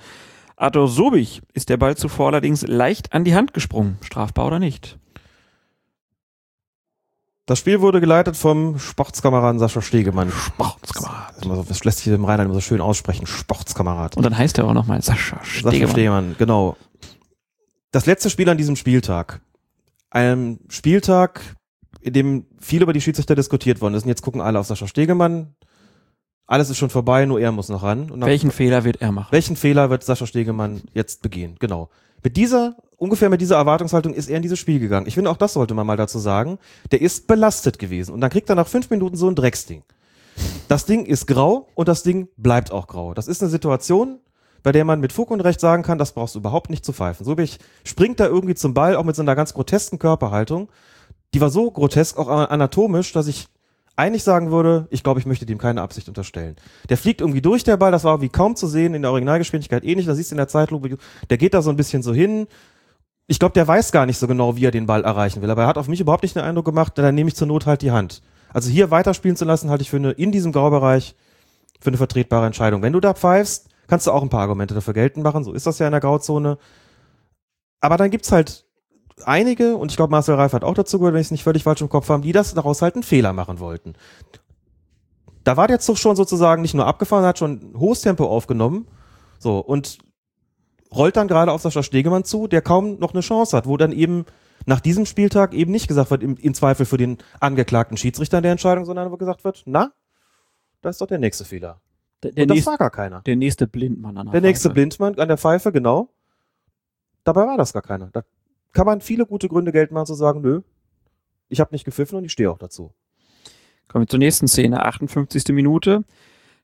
Arthur 0.55 0.87
Sobich 0.87 1.43
ist 1.53 1.69
der 1.69 1.77
Ball 1.77 1.95
zuvor 1.95 2.29
allerdings 2.29 2.65
leicht 2.65 3.13
an 3.13 3.23
die 3.23 3.35
Hand 3.35 3.53
gesprungen. 3.53 3.99
Strafbar 4.01 4.47
oder 4.47 4.57
nicht? 4.57 4.97
Das 7.47 7.59
Spiel 7.59 7.79
wurde 7.79 8.01
geleitet 8.01 8.35
vom 8.35 8.77
Sportskameraden 8.77 9.57
Sascha 9.57 9.81
Stegemann. 9.81 10.29
Sportskamerad. 10.31 11.33
Das 11.69 11.85
lässt 11.85 11.99
sich 11.99 12.11
im 12.11 12.25
Rheinland 12.25 12.47
immer 12.47 12.55
so 12.55 12.59
schön 12.59 12.81
aussprechen. 12.81 13.25
Sportskamerad. 13.25 14.17
Und 14.17 14.23
dann 14.23 14.37
heißt 14.37 14.57
er 14.57 14.65
auch 14.65 14.73
nochmal 14.73 15.01
Sascha 15.01 15.39
Stegemann. 15.45 15.79
Sascha 15.79 15.91
Stegemann, 15.91 16.35
genau. 16.37 16.75
Das 17.91 18.05
letzte 18.05 18.29
Spiel 18.29 18.49
an 18.49 18.57
diesem 18.57 18.75
Spieltag. 18.75 19.39
Einem 20.09 20.59
Spieltag, 20.67 21.55
in 22.01 22.11
dem 22.11 22.47
viel 22.59 22.81
über 22.81 22.91
die 22.91 22.99
Schiedsrichter 22.99 23.33
diskutiert 23.33 23.79
worden 23.79 23.93
ist. 23.93 24.03
Und 24.03 24.09
jetzt 24.09 24.23
gucken 24.23 24.41
alle 24.41 24.59
auf 24.59 24.67
Sascha 24.67 24.85
Stegemann. 24.85 25.55
Alles 26.47 26.69
ist 26.69 26.77
schon 26.77 26.89
vorbei, 26.89 27.25
nur 27.25 27.39
er 27.39 27.53
muss 27.53 27.69
noch 27.69 27.81
ran. 27.81 28.11
welchen 28.25 28.51
Fehler 28.51 28.83
wird 28.83 29.01
er 29.01 29.13
machen? 29.13 29.31
Welchen 29.31 29.55
Fehler 29.55 29.89
wird 29.89 30.03
Sascha 30.03 30.25
Stegemann 30.27 30.81
jetzt 30.93 31.21
begehen? 31.21 31.55
Genau. 31.59 31.89
Mit 32.21 32.35
dieser, 32.35 32.75
ungefähr 32.97 33.29
mit 33.29 33.41
dieser 33.41 33.55
Erwartungshaltung 33.55 34.13
ist 34.13 34.29
er 34.29 34.37
in 34.37 34.41
dieses 34.41 34.59
Spiel 34.59 34.79
gegangen. 34.79 35.07
Ich 35.07 35.13
finde, 35.13 35.29
auch 35.29 35.37
das 35.37 35.53
sollte 35.53 35.73
man 35.73 35.87
mal 35.87 35.97
dazu 35.97 36.19
sagen. 36.19 36.57
Der 36.91 37.01
ist 37.01 37.27
belastet 37.27 37.79
gewesen. 37.79 38.13
Und 38.13 38.21
dann 38.21 38.29
kriegt 38.29 38.49
er 38.49 38.55
nach 38.55 38.67
fünf 38.67 38.89
Minuten 38.89 39.15
so 39.15 39.29
ein 39.29 39.35
Drecksding. 39.35 39.83
Das 40.67 40.85
Ding 40.85 41.05
ist 41.05 41.27
grau 41.27 41.67
und 41.75 41.87
das 41.87 42.03
Ding 42.03 42.27
bleibt 42.37 42.71
auch 42.71 42.87
grau. 42.87 43.13
Das 43.13 43.27
ist 43.27 43.41
eine 43.41 43.49
Situation, 43.49 44.19
bei 44.63 44.71
der 44.71 44.85
man 44.85 44.99
mit 44.99 45.13
Fug 45.13 45.31
und 45.31 45.41
Recht 45.41 45.59
sagen 45.59 45.83
kann, 45.83 45.97
das 45.97 46.11
brauchst 46.11 46.35
du 46.35 46.39
überhaupt 46.39 46.69
nicht 46.69 46.83
zu 46.83 46.93
pfeifen. 46.93 47.25
So 47.25 47.37
ich 47.37 47.59
springt 47.83 48.19
da 48.19 48.25
irgendwie 48.25 48.55
zum 48.55 48.73
Ball, 48.73 48.95
auch 48.95 49.03
mit 49.03 49.15
so 49.15 49.21
einer 49.21 49.35
ganz 49.35 49.53
grotesken 49.53 49.97
Körperhaltung. 49.99 50.69
Die 51.33 51.41
war 51.41 51.49
so 51.49 51.71
grotesk, 51.71 52.17
auch 52.17 52.27
anatomisch, 52.27 53.13
dass 53.13 53.27
ich 53.27 53.47
eigentlich 53.95 54.23
sagen 54.23 54.51
würde, 54.51 54.87
ich 54.91 55.03
glaube, 55.03 55.19
ich 55.19 55.25
möchte 55.25 55.45
dem 55.45 55.57
keine 55.57 55.81
Absicht 55.81 56.07
unterstellen. 56.07 56.55
Der 56.89 56.97
fliegt 56.97 57.21
irgendwie 57.21 57.41
durch 57.41 57.63
der 57.63 57.77
Ball, 57.77 57.91
das 57.91 58.03
war 58.03 58.21
wie 58.21 58.29
kaum 58.29 58.55
zu 58.55 58.67
sehen 58.67 58.93
in 58.93 59.01
der 59.01 59.11
Originalgeschwindigkeit 59.11 59.83
ähnlich, 59.83 60.05
da 60.05 60.13
siehst 60.13 60.31
du 60.31 60.35
in 60.35 60.37
der 60.37 60.47
Zeitlupe, 60.47 60.97
der 61.29 61.37
geht 61.37 61.53
da 61.53 61.61
so 61.61 61.71
ein 61.71 61.75
bisschen 61.75 62.03
so 62.03 62.13
hin. 62.13 62.47
Ich 63.27 63.39
glaube, 63.39 63.53
der 63.53 63.67
weiß 63.67 63.91
gar 63.91 64.05
nicht 64.05 64.17
so 64.17 64.27
genau, 64.27 64.55
wie 64.55 64.65
er 64.65 64.71
den 64.71 64.85
Ball 64.85 65.03
erreichen 65.03 65.41
will, 65.41 65.51
aber 65.51 65.63
er 65.63 65.67
hat 65.67 65.77
auf 65.77 65.89
mich 65.89 65.99
überhaupt 65.99 66.23
nicht 66.23 66.35
den 66.35 66.43
Eindruck 66.43 66.65
gemacht, 66.65 66.97
dann 66.97 67.13
nehme 67.13 67.27
ich 67.27 67.35
zur 67.35 67.47
Not 67.47 67.65
halt 67.65 67.81
die 67.81 67.91
Hand. 67.91 68.21
Also 68.53 68.69
hier 68.69 68.89
weiterspielen 68.89 69.35
zu 69.35 69.43
lassen, 69.43 69.69
halte 69.69 69.81
ich 69.81 69.89
für 69.89 69.97
eine, 69.97 70.11
in 70.11 70.31
diesem 70.31 70.53
Graubereich 70.53 71.15
für 71.81 71.89
eine 71.89 71.97
vertretbare 71.97 72.45
Entscheidung. 72.45 72.81
Wenn 72.81 72.93
du 72.93 73.01
da 73.01 73.13
pfeifst, 73.13 73.67
kannst 73.87 74.07
du 74.07 74.11
auch 74.11 74.23
ein 74.23 74.29
paar 74.29 74.41
Argumente 74.41 74.73
dafür 74.73 74.93
geltend 74.93 75.23
machen, 75.23 75.43
so 75.43 75.53
ist 75.53 75.67
das 75.67 75.79
ja 75.79 75.87
in 75.87 75.91
der 75.91 75.99
Grauzone. 75.99 76.57
Aber 77.81 77.97
dann 77.97 78.09
gibt's 78.09 78.31
halt 78.31 78.65
einige, 79.25 79.75
und 79.75 79.91
ich 79.91 79.97
glaube, 79.97 80.11
Marcel 80.11 80.35
Reif 80.35 80.53
hat 80.53 80.63
auch 80.63 80.73
dazu 80.73 80.97
gehört, 80.99 81.13
wenn 81.13 81.21
ich 81.21 81.27
es 81.27 81.31
nicht 81.31 81.43
völlig 81.43 81.63
falsch 81.63 81.81
im 81.81 81.89
Kopf 81.89 82.07
habe, 82.09 82.23
die 82.23 82.31
das 82.31 82.53
daraus 82.53 82.81
halt 82.81 82.95
einen 82.95 83.03
Fehler 83.03 83.33
machen 83.33 83.59
wollten. 83.59 83.93
Da 85.43 85.57
war 85.57 85.67
der 85.67 85.79
Zug 85.79 85.97
schon 85.97 86.15
sozusagen 86.15 86.61
nicht 86.61 86.73
nur 86.73 86.85
abgefahren, 86.85 87.25
hat 87.25 87.39
schon 87.39 87.51
ein 87.51 87.79
hohes 87.79 88.01
Tempo 88.01 88.25
aufgenommen. 88.25 88.87
So, 89.39 89.59
und 89.59 89.99
rollt 90.95 91.17
dann 91.17 91.27
gerade 91.27 91.51
auf 91.51 91.61
Sascha 91.61 91.83
Stegemann 91.83 92.23
zu, 92.23 92.47
der 92.47 92.61
kaum 92.61 92.99
noch 92.99 93.13
eine 93.13 93.21
Chance 93.21 93.55
hat, 93.55 93.67
wo 93.67 93.77
dann 93.77 93.91
eben 93.91 94.25
nach 94.65 94.79
diesem 94.79 95.05
Spieltag 95.05 95.53
eben 95.53 95.71
nicht 95.71 95.87
gesagt 95.87 96.11
wird, 96.11 96.23
im, 96.23 96.35
im 96.37 96.53
Zweifel 96.53 96.85
für 96.85 96.97
den 96.97 97.17
angeklagten 97.39 97.97
Schiedsrichter 97.97 98.41
der 98.41 98.51
Entscheidung, 98.51 98.85
sondern 98.85 99.11
wo 99.11 99.17
gesagt 99.17 99.43
wird, 99.43 99.63
na, 99.65 99.93
da 100.81 100.89
ist 100.89 101.01
doch 101.01 101.07
der 101.07 101.19
nächste 101.19 101.45
Fehler. 101.45 101.81
Der, 102.23 102.31
der 102.31 102.43
und 102.43 102.49
das 102.49 102.55
nächste, 102.55 102.71
war 102.71 102.77
gar 102.77 102.89
keiner. 102.89 103.21
Der 103.21 103.35
nächste 103.35 103.67
Blindmann 103.67 104.17
an 104.17 104.25
der 104.27 104.33
Der 104.33 104.41
nächste 104.41 104.69
Blindmann 104.69 105.17
an 105.19 105.27
der 105.27 105.37
Pfeife, 105.37 105.71
genau. 105.71 106.09
Dabei 107.23 107.45
war 107.45 107.57
das 107.57 107.73
gar 107.73 107.81
keiner. 107.81 108.09
Da 108.11 108.23
kann 108.73 108.85
man 108.85 109.01
viele 109.01 109.25
gute 109.25 109.47
Gründe 109.47 109.71
geltend 109.71 109.93
machen 109.93 110.07
zu 110.07 110.15
sagen, 110.15 110.41
nö, 110.41 110.61
ich 111.49 111.59
habe 111.59 111.73
nicht 111.73 111.85
gepfiffen 111.85 112.17
und 112.17 112.25
ich 112.25 112.31
stehe 112.31 112.51
auch 112.51 112.57
dazu. 112.57 112.93
Kommen 113.87 114.03
wir 114.03 114.07
zur 114.07 114.19
nächsten 114.19 114.47
Szene, 114.47 114.85
58. 114.85 115.47
Minute. 115.49 116.03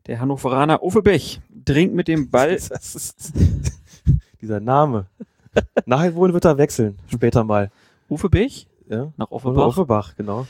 Der 0.07 0.19
Hannoveraner 0.19 0.83
Uwe 0.83 1.01
Bech 1.01 1.41
dringt 1.49 1.93
mit 1.93 2.09
dem 2.09 2.29
Ball. 2.29 2.59
dieser 4.43 4.59
Name. 4.59 5.07
Nachher 5.85 6.13
wohl 6.15 6.33
wird 6.33 6.45
er 6.45 6.57
wechseln, 6.57 6.99
später 7.07 7.43
mal. 7.43 7.71
Uwe 8.09 8.29
Bech? 8.29 8.67
Ja. 8.87 9.11
Nach 9.17 9.31
Offenbach. 9.31 9.67
Offenbach, 9.67 10.15
genau. 10.15 10.45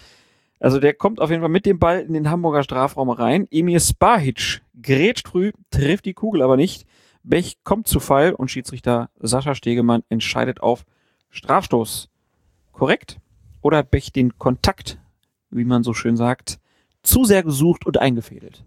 Also 0.59 0.79
der 0.79 0.93
kommt 0.93 1.19
auf 1.19 1.29
jeden 1.29 1.41
Fall 1.41 1.49
mit 1.49 1.65
dem 1.65 1.77
Ball 1.77 1.99
in 1.99 2.13
den 2.13 2.29
Hamburger 2.29 2.63
Strafraum 2.63 3.09
rein. 3.09 3.47
Emil 3.51 3.79
Spahic 3.79 4.61
grätscht 4.81 5.27
früh, 5.27 5.51
trifft 5.71 6.05
die 6.05 6.13
Kugel 6.13 6.41
aber 6.41 6.57
nicht. 6.57 6.87
Bech 7.23 7.57
kommt 7.63 7.87
zu 7.87 7.99
Fall 7.99 8.33
und 8.33 8.49
Schiedsrichter 8.49 9.09
Sascha 9.19 9.55
Stegemann 9.55 10.03
entscheidet 10.09 10.61
auf 10.61 10.85
Strafstoß. 11.29 12.09
Korrekt? 12.71 13.19
Oder 13.61 13.77
hat 13.77 13.91
Bech 13.91 14.11
den 14.11 14.37
Kontakt, 14.37 14.97
wie 15.51 15.63
man 15.63 15.83
so 15.83 15.93
schön 15.93 16.17
sagt, 16.17 16.59
zu 17.03 17.25
sehr 17.25 17.43
gesucht 17.43 17.85
und 17.85 17.97
eingefädelt? 17.97 18.63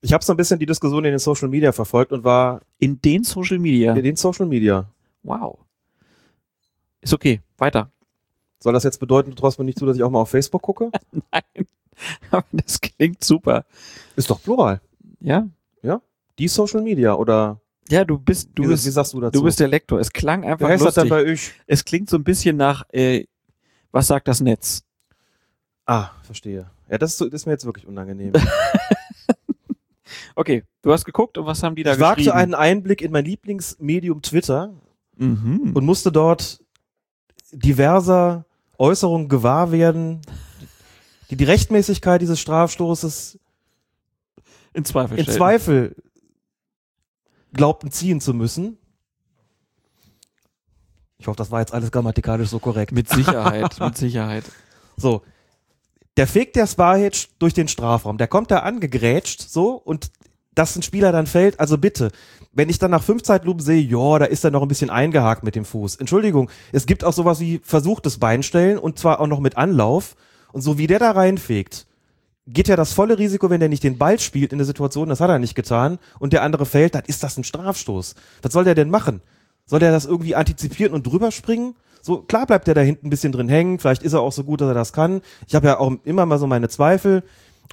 Ich 0.00 0.12
habe 0.12 0.24
so 0.24 0.32
ein 0.32 0.36
bisschen 0.36 0.58
die 0.58 0.66
Diskussion 0.66 1.04
in 1.04 1.10
den 1.10 1.18
Social 1.18 1.48
Media 1.48 1.72
verfolgt 1.72 2.12
und 2.12 2.24
war. 2.24 2.60
In 2.78 3.00
den 3.00 3.24
Social 3.24 3.58
Media? 3.58 3.94
In 3.94 4.04
den 4.04 4.16
Social 4.16 4.46
Media. 4.46 4.88
Wow. 5.22 5.58
Ist 7.00 7.14
okay. 7.14 7.40
Weiter. 7.58 7.90
Soll 8.58 8.72
das 8.72 8.84
jetzt 8.84 8.98
bedeuten, 8.98 9.30
du 9.30 9.36
traust 9.36 9.58
mir 9.58 9.64
nicht 9.64 9.78
zu, 9.78 9.86
dass 9.86 9.96
ich 9.96 10.02
auch 10.02 10.10
mal 10.10 10.20
auf 10.20 10.30
Facebook 10.30 10.62
gucke? 10.62 10.90
Nein. 11.32 11.66
Aber 12.30 12.44
das 12.52 12.80
klingt 12.80 13.24
super. 13.24 13.64
Ist 14.16 14.30
doch 14.30 14.42
plural. 14.42 14.80
Ja? 15.20 15.48
Ja? 15.82 16.00
Die 16.38 16.48
Social 16.48 16.82
Media 16.82 17.14
oder 17.14 17.60
ja, 17.88 18.04
du 18.04 18.18
bist, 18.18 18.50
du 18.54 18.64
wie, 18.64 18.68
bist, 18.68 18.84
wie 18.84 18.90
sagst 18.90 19.12
du 19.12 19.20
dazu? 19.20 19.38
Du 19.38 19.44
bist 19.44 19.60
der 19.60 19.68
Lektor. 19.68 20.00
Es 20.00 20.12
klang 20.12 20.44
einfach 20.44 20.66
Wer 20.66 20.74
heißt 20.74 20.84
lustig. 20.84 21.02
das 21.02 21.04
denn 21.04 21.08
bei 21.26 21.30
euch? 21.30 21.52
Es 21.66 21.84
klingt 21.84 22.10
so 22.10 22.16
ein 22.16 22.24
bisschen 22.24 22.56
nach, 22.56 22.84
äh, 22.92 23.26
was 23.92 24.08
sagt 24.08 24.26
das 24.26 24.40
Netz? 24.40 24.82
Ah, 25.84 26.10
verstehe. 26.24 26.68
Ja, 26.90 26.98
das 26.98 27.12
ist, 27.12 27.20
das 27.20 27.28
ist 27.28 27.46
mir 27.46 27.52
jetzt 27.52 27.64
wirklich 27.64 27.86
unangenehm. 27.86 28.32
Okay, 30.36 30.62
du 30.82 30.92
hast 30.92 31.04
geguckt 31.04 31.36
und 31.38 31.46
was 31.46 31.62
haben 31.62 31.74
die 31.74 31.82
da 31.82 31.92
ich 31.92 31.98
geschrieben? 31.98 32.20
Ich 32.20 32.26
wagte 32.26 32.38
einen 32.38 32.54
Einblick 32.54 33.02
in 33.02 33.10
mein 33.10 33.24
Lieblingsmedium 33.24 34.22
Twitter 34.22 34.74
mhm. 35.16 35.72
und 35.74 35.84
musste 35.84 36.12
dort 36.12 36.62
diverser 37.50 38.44
Äußerungen 38.78 39.28
gewahr 39.28 39.72
werden, 39.72 40.20
die 41.30 41.36
die 41.36 41.44
Rechtmäßigkeit 41.44 42.20
dieses 42.20 42.38
Strafstoßes 42.38 43.40
in 44.74 44.84
Zweifel, 44.84 45.18
in 45.18 45.26
Zweifel 45.26 45.96
glaubten 47.52 47.90
ziehen 47.90 48.20
zu 48.20 48.34
müssen. 48.34 48.78
Ich 51.18 51.26
hoffe, 51.26 51.38
das 51.38 51.50
war 51.50 51.60
jetzt 51.60 51.72
alles 51.72 51.90
grammatikalisch 51.90 52.50
so 52.50 52.58
korrekt. 52.58 52.92
Mit 52.92 53.08
Sicherheit, 53.08 53.80
mit 53.80 53.96
Sicherheit. 53.96 54.44
So. 54.96 55.22
Der 56.18 56.26
fegt 56.26 56.56
der 56.56 56.66
Sparhitch 56.66 57.28
durch 57.38 57.54
den 57.54 57.68
Strafraum. 57.68 58.18
Der 58.18 58.28
kommt 58.28 58.50
da 58.50 58.60
angegrätscht, 58.60 59.40
so, 59.40 59.72
und 59.72 60.10
dass 60.56 60.74
ein 60.74 60.82
Spieler 60.82 61.12
dann 61.12 61.26
fällt, 61.26 61.60
also 61.60 61.78
bitte. 61.78 62.10
Wenn 62.52 62.68
ich 62.68 62.78
dann 62.78 62.90
nach 62.90 63.02
fünf 63.02 63.22
Zeitlupen 63.22 63.62
sehe, 63.62 63.80
ja, 63.80 64.18
da 64.18 64.24
ist 64.24 64.42
er 64.42 64.50
noch 64.50 64.62
ein 64.62 64.68
bisschen 64.68 64.90
eingehakt 64.90 65.44
mit 65.44 65.54
dem 65.54 65.64
Fuß. 65.64 65.96
Entschuldigung, 65.96 66.50
es 66.72 66.86
gibt 66.86 67.04
auch 67.04 67.12
sowas 67.12 67.38
wie 67.38 67.60
versuchtes 67.62 68.18
Beinstellen 68.18 68.78
und 68.78 68.98
zwar 68.98 69.20
auch 69.20 69.26
noch 69.26 69.40
mit 69.40 69.56
Anlauf. 69.56 70.16
Und 70.52 70.62
so 70.62 70.78
wie 70.78 70.86
der 70.86 70.98
da 70.98 71.10
reinfegt, 71.10 71.86
geht 72.46 72.68
ja 72.68 72.76
das 72.76 72.92
volle 72.92 73.18
Risiko, 73.18 73.50
wenn 73.50 73.60
der 73.60 73.68
nicht 73.68 73.84
den 73.84 73.98
Ball 73.98 74.18
spielt 74.18 74.52
in 74.52 74.58
der 74.58 74.66
Situation, 74.66 75.08
das 75.08 75.20
hat 75.20 75.28
er 75.28 75.38
nicht 75.38 75.54
getan, 75.54 75.98
und 76.18 76.32
der 76.32 76.42
andere 76.42 76.64
fällt, 76.64 76.94
dann 76.94 77.04
ist 77.06 77.22
das 77.22 77.36
ein 77.36 77.44
Strafstoß. 77.44 78.14
Was 78.42 78.52
soll 78.52 78.64
der 78.64 78.74
denn 78.74 78.88
machen? 78.88 79.20
Soll 79.66 79.80
der 79.80 79.90
das 79.90 80.06
irgendwie 80.06 80.34
antizipieren 80.34 80.94
und 80.94 81.06
drüber 81.06 81.32
springen? 81.32 81.74
So, 82.00 82.22
klar 82.22 82.46
bleibt 82.46 82.68
der 82.68 82.74
da 82.74 82.82
hinten 82.82 83.08
ein 83.08 83.10
bisschen 83.10 83.32
drin 83.32 83.48
hängen, 83.48 83.80
vielleicht 83.80 84.04
ist 84.04 84.12
er 84.12 84.20
auch 84.20 84.32
so 84.32 84.44
gut, 84.44 84.60
dass 84.60 84.68
er 84.68 84.74
das 84.74 84.92
kann. 84.92 85.22
Ich 85.48 85.56
habe 85.56 85.66
ja 85.66 85.80
auch 85.80 85.92
immer 86.04 86.24
mal 86.24 86.38
so 86.38 86.46
meine 86.46 86.68
Zweifel, 86.68 87.24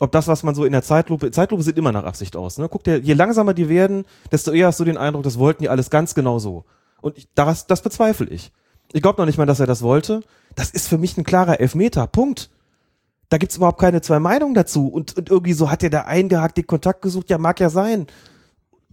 ob 0.04 0.12
das, 0.12 0.28
was 0.28 0.44
man 0.44 0.54
so 0.54 0.66
in 0.66 0.74
der 0.74 0.84
Zeitlupe, 0.84 1.32
Zeitlupe 1.32 1.64
sieht 1.64 1.78
immer 1.78 1.94
nach 1.94 2.04
Absicht 2.04 2.36
aus. 2.36 2.58
Ne? 2.58 2.68
Guck 2.70 2.84
dir, 2.84 3.00
je 3.00 3.14
langsamer 3.14 3.54
die 3.54 3.70
werden, 3.70 4.06
desto 4.32 4.52
eher 4.52 4.68
hast 4.68 4.80
du 4.80 4.84
den 4.84 4.98
Eindruck, 4.98 5.24
das 5.24 5.40
wollten 5.40 5.64
die 5.64 5.70
alles 5.70 5.90
ganz 5.90 6.14
genau 6.14 6.40
so. 6.40 6.66
Und 7.02 7.18
ich, 7.18 7.30
das, 7.36 7.68
das 7.68 7.82
bezweifle 7.82 8.28
ich. 8.28 8.52
Ich 8.92 9.02
glaube 9.02 9.22
noch 9.22 9.26
nicht 9.26 9.38
mal, 9.38 9.46
dass 9.46 9.62
er 9.62 9.66
das 9.66 9.82
wollte. 9.82 10.22
Das 10.56 10.72
ist 10.72 10.88
für 10.90 10.98
mich 10.98 11.18
ein 11.18 11.24
klarer 11.24 11.60
Elfmeter. 11.60 12.06
Punkt. 12.08 12.50
Da 13.30 13.38
gibt's 13.38 13.56
überhaupt 13.56 13.80
keine 13.80 14.02
zwei 14.02 14.20
Meinungen 14.20 14.54
dazu. 14.54 14.88
Und, 14.88 15.18
und 15.18 15.30
irgendwie 15.30 15.54
so 15.54 15.72
hat 15.72 15.82
der 15.82 15.90
da 15.90 16.02
eingehakt, 16.02 16.58
den 16.58 16.68
Kontakt 16.68 17.02
gesucht. 17.02 17.30
Ja, 17.30 17.38
mag 17.38 17.60
ja 17.62 17.70
sein. 17.70 18.08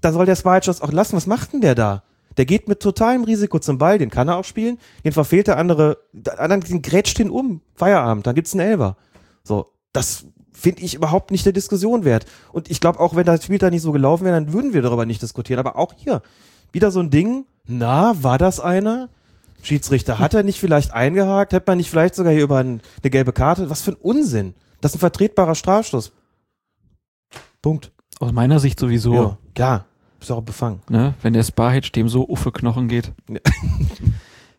Da 0.00 0.12
soll 0.12 0.26
der 0.26 0.36
Sparheitschuss 0.36 0.80
auch 0.80 0.92
lassen. 0.92 1.16
Was 1.16 1.26
macht 1.26 1.52
denn 1.52 1.60
der 1.60 1.74
da? 1.74 2.04
Der 2.36 2.46
geht 2.46 2.68
mit 2.68 2.80
totalem 2.80 3.24
Risiko 3.24 3.58
zum 3.58 3.78
Ball, 3.78 3.98
den 3.98 4.10
kann 4.10 4.28
er 4.28 4.36
auch 4.36 4.44
spielen. 4.44 4.78
Den 5.04 5.12
verfehlt 5.12 5.48
der 5.48 5.58
andere, 5.58 5.98
der 6.12 6.38
andere 6.38 6.60
den 6.60 6.82
grätscht 6.82 7.18
ihn 7.18 7.30
um. 7.30 7.60
Feierabend, 7.74 8.26
dann 8.26 8.36
gibt's 8.36 8.54
einen 8.54 8.66
Elber. 8.66 8.96
So, 9.42 9.66
das 9.92 10.24
finde 10.60 10.82
ich 10.82 10.94
überhaupt 10.94 11.30
nicht 11.30 11.46
der 11.46 11.52
Diskussion 11.52 12.04
wert. 12.04 12.26
Und 12.52 12.70
ich 12.70 12.80
glaube, 12.80 13.00
auch 13.00 13.16
wenn 13.16 13.24
das 13.24 13.44
Spiel 13.44 13.58
da 13.58 13.70
nicht 13.70 13.82
so 13.82 13.92
gelaufen 13.92 14.24
wäre, 14.24 14.34
dann 14.34 14.52
würden 14.52 14.74
wir 14.74 14.82
darüber 14.82 15.06
nicht 15.06 15.22
diskutieren. 15.22 15.58
Aber 15.58 15.76
auch 15.76 15.94
hier, 15.96 16.22
wieder 16.72 16.90
so 16.90 17.00
ein 17.00 17.10
Ding, 17.10 17.46
na, 17.66 18.14
war 18.22 18.38
das 18.38 18.60
einer? 18.60 19.08
Schiedsrichter, 19.62 20.18
hat 20.18 20.32
er 20.32 20.42
nicht 20.42 20.58
vielleicht 20.58 20.92
eingehakt? 20.92 21.52
Hätte 21.52 21.70
man 21.70 21.78
nicht 21.78 21.90
vielleicht 21.90 22.14
sogar 22.14 22.32
hier 22.32 22.42
über 22.42 22.58
ein, 22.58 22.80
eine 23.02 23.10
gelbe 23.10 23.32
Karte? 23.32 23.68
Was 23.68 23.82
für 23.82 23.92
ein 23.92 23.96
Unsinn. 24.00 24.54
Das 24.80 24.92
ist 24.92 24.96
ein 24.96 25.00
vertretbarer 25.00 25.54
Strafstoß. 25.54 26.12
Punkt. 27.60 27.92
Aus 28.20 28.32
meiner 28.32 28.58
Sicht 28.58 28.78
sowieso. 28.80 29.14
Ja, 29.14 29.38
klar. 29.54 29.84
Ist 30.20 30.30
auch 30.30 30.42
befangen. 30.42 30.80
Ne? 30.88 31.14
Wenn 31.22 31.32
der 31.32 31.42
Sparhitch 31.42 31.92
dem 31.92 32.08
so 32.08 32.28
uffe 32.28 32.52
Knochen 32.52 32.88
geht. 32.88 33.12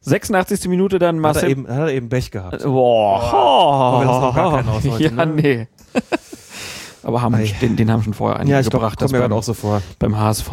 86. 0.01 0.67
Minute 0.67 0.97
dann 0.97 1.17
Hat 1.17 1.21
Marcel. 1.21 1.43
er 1.43 1.49
eben, 1.49 1.67
hat 1.67 1.77
er 1.77 1.89
eben 1.89 2.09
Pech 2.09 2.31
gehabt. 2.31 2.63
Boah. 2.63 3.21
Aber 3.23 4.05
das 4.05 4.21
noch 4.21 4.35
gar 4.35 4.51
kein 4.51 4.67
aus 4.67 4.83
heute, 4.89 5.03
ja, 5.03 5.25
ne? 5.25 5.25
nee. 5.27 5.67
Aber 7.03 7.21
haben, 7.21 7.35
den, 7.61 7.75
den 7.75 7.91
haben 7.91 8.03
schon 8.03 8.13
vorher 8.13 8.39
einige 8.39 8.53
Ja, 8.53 8.59
ich 8.59 8.69
glaub, 8.69 8.81
gebracht. 8.81 8.99
kommt 8.99 9.11
mir 9.11 9.19
beim, 9.19 9.33
auch 9.33 9.43
so 9.43 9.53
vor. 9.53 9.81
beim 9.97 10.17
HSV. 10.17 10.51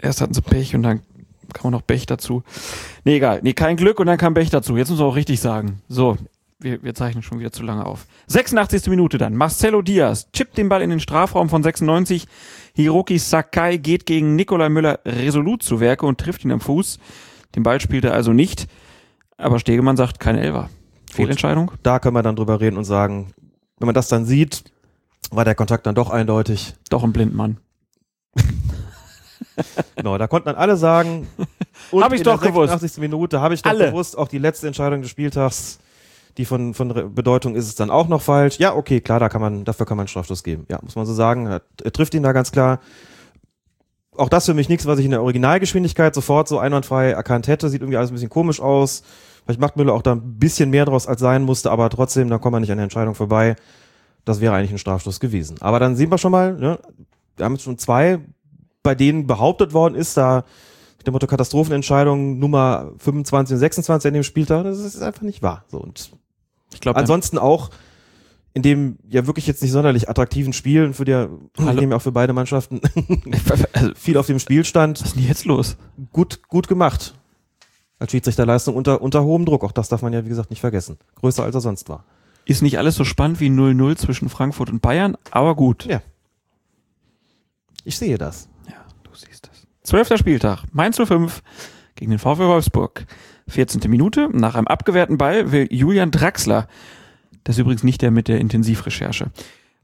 Erst 0.00 0.20
hatten 0.20 0.34
sie 0.34 0.42
Pech 0.42 0.74
und 0.74 0.82
dann 0.82 1.00
kam 1.52 1.72
noch 1.72 1.84
Pech 1.86 2.06
dazu. 2.06 2.42
Nee, 3.04 3.16
egal. 3.16 3.40
Nee, 3.42 3.52
kein 3.52 3.76
Glück 3.76 3.98
und 4.00 4.06
dann 4.06 4.18
kam 4.18 4.34
Pech 4.34 4.50
dazu. 4.50 4.76
Jetzt 4.76 4.90
muss 4.90 4.98
man 5.00 5.08
auch 5.08 5.16
richtig 5.16 5.40
sagen. 5.40 5.82
So, 5.88 6.16
wir, 6.60 6.82
wir 6.82 6.94
zeichnen 6.94 7.22
schon 7.24 7.40
wieder 7.40 7.50
zu 7.50 7.62
lange 7.64 7.84
auf. 7.84 8.06
86. 8.28 8.86
Minute 8.86 9.18
dann. 9.18 9.34
Marcelo 9.34 9.82
Diaz 9.82 10.30
chippt 10.32 10.56
den 10.56 10.68
Ball 10.68 10.80
in 10.82 10.90
den 10.90 11.00
Strafraum 11.00 11.48
von 11.48 11.62
96. 11.62 12.26
Hiroki 12.74 13.18
Sakai 13.18 13.76
geht 13.78 14.06
gegen 14.06 14.36
Nikolai 14.36 14.68
Müller 14.68 15.00
resolut 15.04 15.62
zu 15.64 15.80
Werke 15.80 16.06
und 16.06 16.18
trifft 16.18 16.44
ihn 16.44 16.52
am 16.52 16.60
Fuß. 16.60 16.98
Den 17.56 17.64
Ball 17.64 17.80
spielt 17.80 18.04
er 18.04 18.14
also 18.14 18.32
nicht. 18.32 18.68
Aber 19.36 19.58
Stegemann 19.58 19.96
sagt 19.96 20.20
keine 20.20 20.40
Elfer. 20.40 20.70
Fehlentscheidung? 21.10 21.72
Da 21.82 21.98
können 21.98 22.14
wir 22.16 22.22
dann 22.22 22.36
drüber 22.36 22.60
reden 22.60 22.76
und 22.78 22.84
sagen, 22.84 23.34
wenn 23.78 23.86
man 23.86 23.94
das 23.94 24.08
dann 24.08 24.24
sieht, 24.24 24.64
war 25.30 25.44
der 25.44 25.54
Kontakt 25.54 25.86
dann 25.86 25.94
doch 25.94 26.10
eindeutig. 26.10 26.74
Doch 26.90 27.04
ein 27.04 27.12
Blindmann. 27.12 27.58
Genau, 29.96 30.18
da 30.18 30.26
konnten 30.26 30.46
dann 30.46 30.56
alle 30.56 30.76
sagen, 30.76 31.28
und 31.90 32.02
Hab 32.02 32.12
ich 32.12 32.20
in 32.20 32.24
doch 32.24 32.40
der 32.40 32.50
gewusst. 32.50 32.70
86. 32.70 33.00
Minute 33.00 33.40
habe 33.40 33.54
ich 33.54 33.62
doch 33.62 33.70
Alle. 33.70 33.90
gewusst, 33.90 34.16
auch 34.16 34.28
die 34.28 34.38
letzte 34.38 34.66
Entscheidung 34.66 35.02
des 35.02 35.10
Spieltags, 35.10 35.78
die 36.38 36.44
von, 36.44 36.74
von 36.74 37.14
Bedeutung 37.14 37.54
ist 37.54 37.66
es 37.66 37.74
dann 37.74 37.90
auch 37.90 38.08
noch 38.08 38.22
falsch. 38.22 38.58
Ja, 38.58 38.74
okay, 38.74 39.00
klar, 39.00 39.20
da 39.20 39.28
kann 39.28 39.40
man, 39.40 39.64
dafür 39.64 39.84
kann 39.84 39.96
man 39.96 40.04
einen 40.04 40.08
Strafstoß 40.08 40.42
geben. 40.42 40.66
Ja, 40.70 40.78
muss 40.82 40.96
man 40.96 41.06
so 41.06 41.12
sagen. 41.12 41.46
Er, 41.46 41.62
er 41.82 41.92
trifft 41.92 42.14
ihn 42.14 42.22
da 42.22 42.32
ganz 42.32 42.52
klar. 42.52 42.80
Auch 44.16 44.28
das 44.28 44.46
für 44.46 44.54
mich 44.54 44.68
nichts, 44.68 44.86
was 44.86 44.98
ich 44.98 45.04
in 45.04 45.10
der 45.10 45.22
Originalgeschwindigkeit 45.22 46.14
sofort 46.14 46.48
so 46.48 46.58
einwandfrei 46.58 47.10
erkannt 47.10 47.48
hätte. 47.48 47.68
Sieht 47.68 47.82
irgendwie 47.82 47.96
alles 47.98 48.10
ein 48.10 48.14
bisschen 48.14 48.30
komisch 48.30 48.60
aus. 48.60 49.02
Vielleicht 49.44 49.60
macht 49.60 49.76
Müller 49.76 49.92
auch 49.92 50.02
da 50.02 50.12
ein 50.12 50.38
bisschen 50.38 50.70
mehr 50.70 50.84
draus, 50.84 51.06
als 51.06 51.20
sein 51.20 51.42
musste, 51.42 51.70
aber 51.70 51.90
trotzdem, 51.90 52.28
da 52.28 52.38
kommt 52.38 52.52
man 52.52 52.60
nicht 52.60 52.70
an 52.70 52.78
der 52.78 52.84
Entscheidung 52.84 53.14
vorbei. 53.14 53.56
Das 54.24 54.40
wäre 54.40 54.54
eigentlich 54.54 54.70
ein 54.70 54.78
Strafstoß 54.78 55.18
gewesen. 55.18 55.56
Aber 55.60 55.80
dann 55.80 55.96
sehen 55.96 56.10
wir 56.10 56.18
schon 56.18 56.32
mal, 56.32 56.54
ne, 56.54 56.78
wir 57.36 57.44
haben 57.44 57.54
jetzt 57.54 57.64
schon 57.64 57.78
zwei, 57.78 58.20
bei 58.82 58.94
denen 58.94 59.26
behauptet 59.26 59.72
worden 59.72 59.94
ist, 59.94 60.16
da 60.16 60.44
mit 60.98 61.06
dem 61.08 61.12
Motto 61.12 61.26
Katastrophenentscheidung 61.26 62.38
Nummer 62.38 62.92
25 62.98 63.54
und 63.54 63.58
26 63.58 64.08
an 64.08 64.14
dem 64.14 64.22
Spieltag, 64.22 64.62
das 64.64 64.78
ist 64.78 65.02
einfach 65.02 65.22
nicht 65.22 65.42
wahr. 65.42 65.64
So, 65.68 65.78
und 65.78 66.12
Ich 66.72 66.80
glaube, 66.80 66.98
ansonsten 67.00 67.38
auch 67.38 67.70
in 68.54 68.62
dem 68.62 68.98
ja 69.08 69.26
wirklich 69.26 69.46
jetzt 69.46 69.62
nicht 69.62 69.72
sonderlich 69.72 70.08
attraktiven 70.08 70.52
Spiel, 70.52 70.92
für 70.92 71.04
der, 71.04 71.30
Hallo. 71.58 71.80
dem 71.80 71.90
ja 71.90 71.96
auch 71.96 72.02
für 72.02 72.12
beide 72.12 72.32
Mannschaften 72.32 72.80
viel 73.96 74.16
auf 74.16 74.26
dem 74.26 74.38
Spiel 74.38 74.64
stand, 74.64 75.00
was 75.00 75.08
ist 75.08 75.16
denn 75.16 75.24
jetzt 75.26 75.44
los? 75.46 75.76
gut, 76.12 76.42
gut 76.48 76.68
gemacht. 76.68 77.14
Als 78.02 78.10
Schiedsrichterleistung 78.10 78.74
unter, 78.74 79.00
unter 79.00 79.22
hohem 79.22 79.44
Druck. 79.44 79.62
Auch 79.62 79.70
das 79.70 79.88
darf 79.88 80.02
man 80.02 80.12
ja, 80.12 80.24
wie 80.24 80.28
gesagt, 80.28 80.50
nicht 80.50 80.58
vergessen. 80.58 80.98
Größer 81.14 81.44
als 81.44 81.54
er 81.54 81.60
sonst 81.60 81.88
war. 81.88 82.04
Ist 82.44 82.60
nicht 82.60 82.76
alles 82.76 82.96
so 82.96 83.04
spannend 83.04 83.38
wie 83.38 83.46
0-0 83.46 83.94
zwischen 83.94 84.28
Frankfurt 84.28 84.70
und 84.70 84.82
Bayern, 84.82 85.16
aber 85.30 85.54
gut. 85.54 85.84
Ja. 85.84 86.02
Ich 87.84 87.96
sehe 87.96 88.18
das. 88.18 88.48
Ja, 88.68 88.84
du 89.04 89.10
siehst 89.14 89.46
das. 89.46 89.68
Zwölfter 89.84 90.18
Spieltag. 90.18 90.64
Mainz 90.72 90.96
05 90.96 91.44
gegen 91.94 92.10
den 92.10 92.18
VfL 92.18 92.48
Wolfsburg. 92.48 93.06
14. 93.46 93.88
Minute. 93.88 94.28
Nach 94.32 94.56
einem 94.56 94.66
abgewehrten 94.66 95.16
Ball 95.16 95.52
will 95.52 95.68
Julian 95.70 96.10
Draxler, 96.10 96.66
das 97.44 97.54
ist 97.54 97.60
übrigens 97.60 97.84
nicht 97.84 98.02
der 98.02 98.10
mit 98.10 98.26
der 98.26 98.40
Intensivrecherche, 98.40 99.30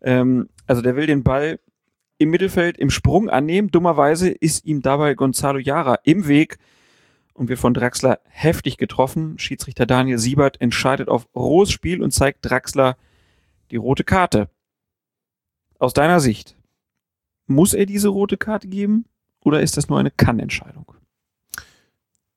ähm, 0.01 0.49
also 0.67 0.83
der 0.83 0.97
will 0.97 1.07
den 1.07 1.23
Ball 1.23 1.61
im 2.19 2.31
Mittelfeld 2.31 2.79
im 2.79 2.91
Sprung 2.91 3.31
annehmen. 3.31 3.71
Dummerweise 3.71 4.29
ist 4.29 4.65
ihm 4.65 4.83
dabei 4.83 5.15
Gonzalo 5.15 5.61
Jara 5.61 6.01
im 6.03 6.27
Weg 6.27 6.59
und 7.39 7.49
wird 7.49 7.59
von 7.59 7.75
Draxler 7.75 8.21
heftig 8.25 8.77
getroffen. 8.77 9.39
Schiedsrichter 9.39 9.87
Daniel 9.87 10.19
Siebert 10.19 10.61
entscheidet 10.61 11.09
auf 11.09 11.29
rohes 11.35 11.71
Spiel 11.71 12.03
und 12.03 12.11
zeigt 12.11 12.39
Draxler 12.43 12.97
die 13.71 13.77
rote 13.77 14.05
Karte. 14.05 14.49
Aus 15.79 15.95
deiner 15.95 16.21
Sicht, 16.21 16.57
muss 17.47 17.73
er 17.73 17.87
diese 17.87 18.09
rote 18.09 18.37
Karte 18.37 18.69
geben 18.69 19.05
oder 19.45 19.63
ist 19.63 19.77
das 19.77 19.89
nur 19.89 19.99
eine 19.99 20.11
Kann-Entscheidung? 20.11 20.93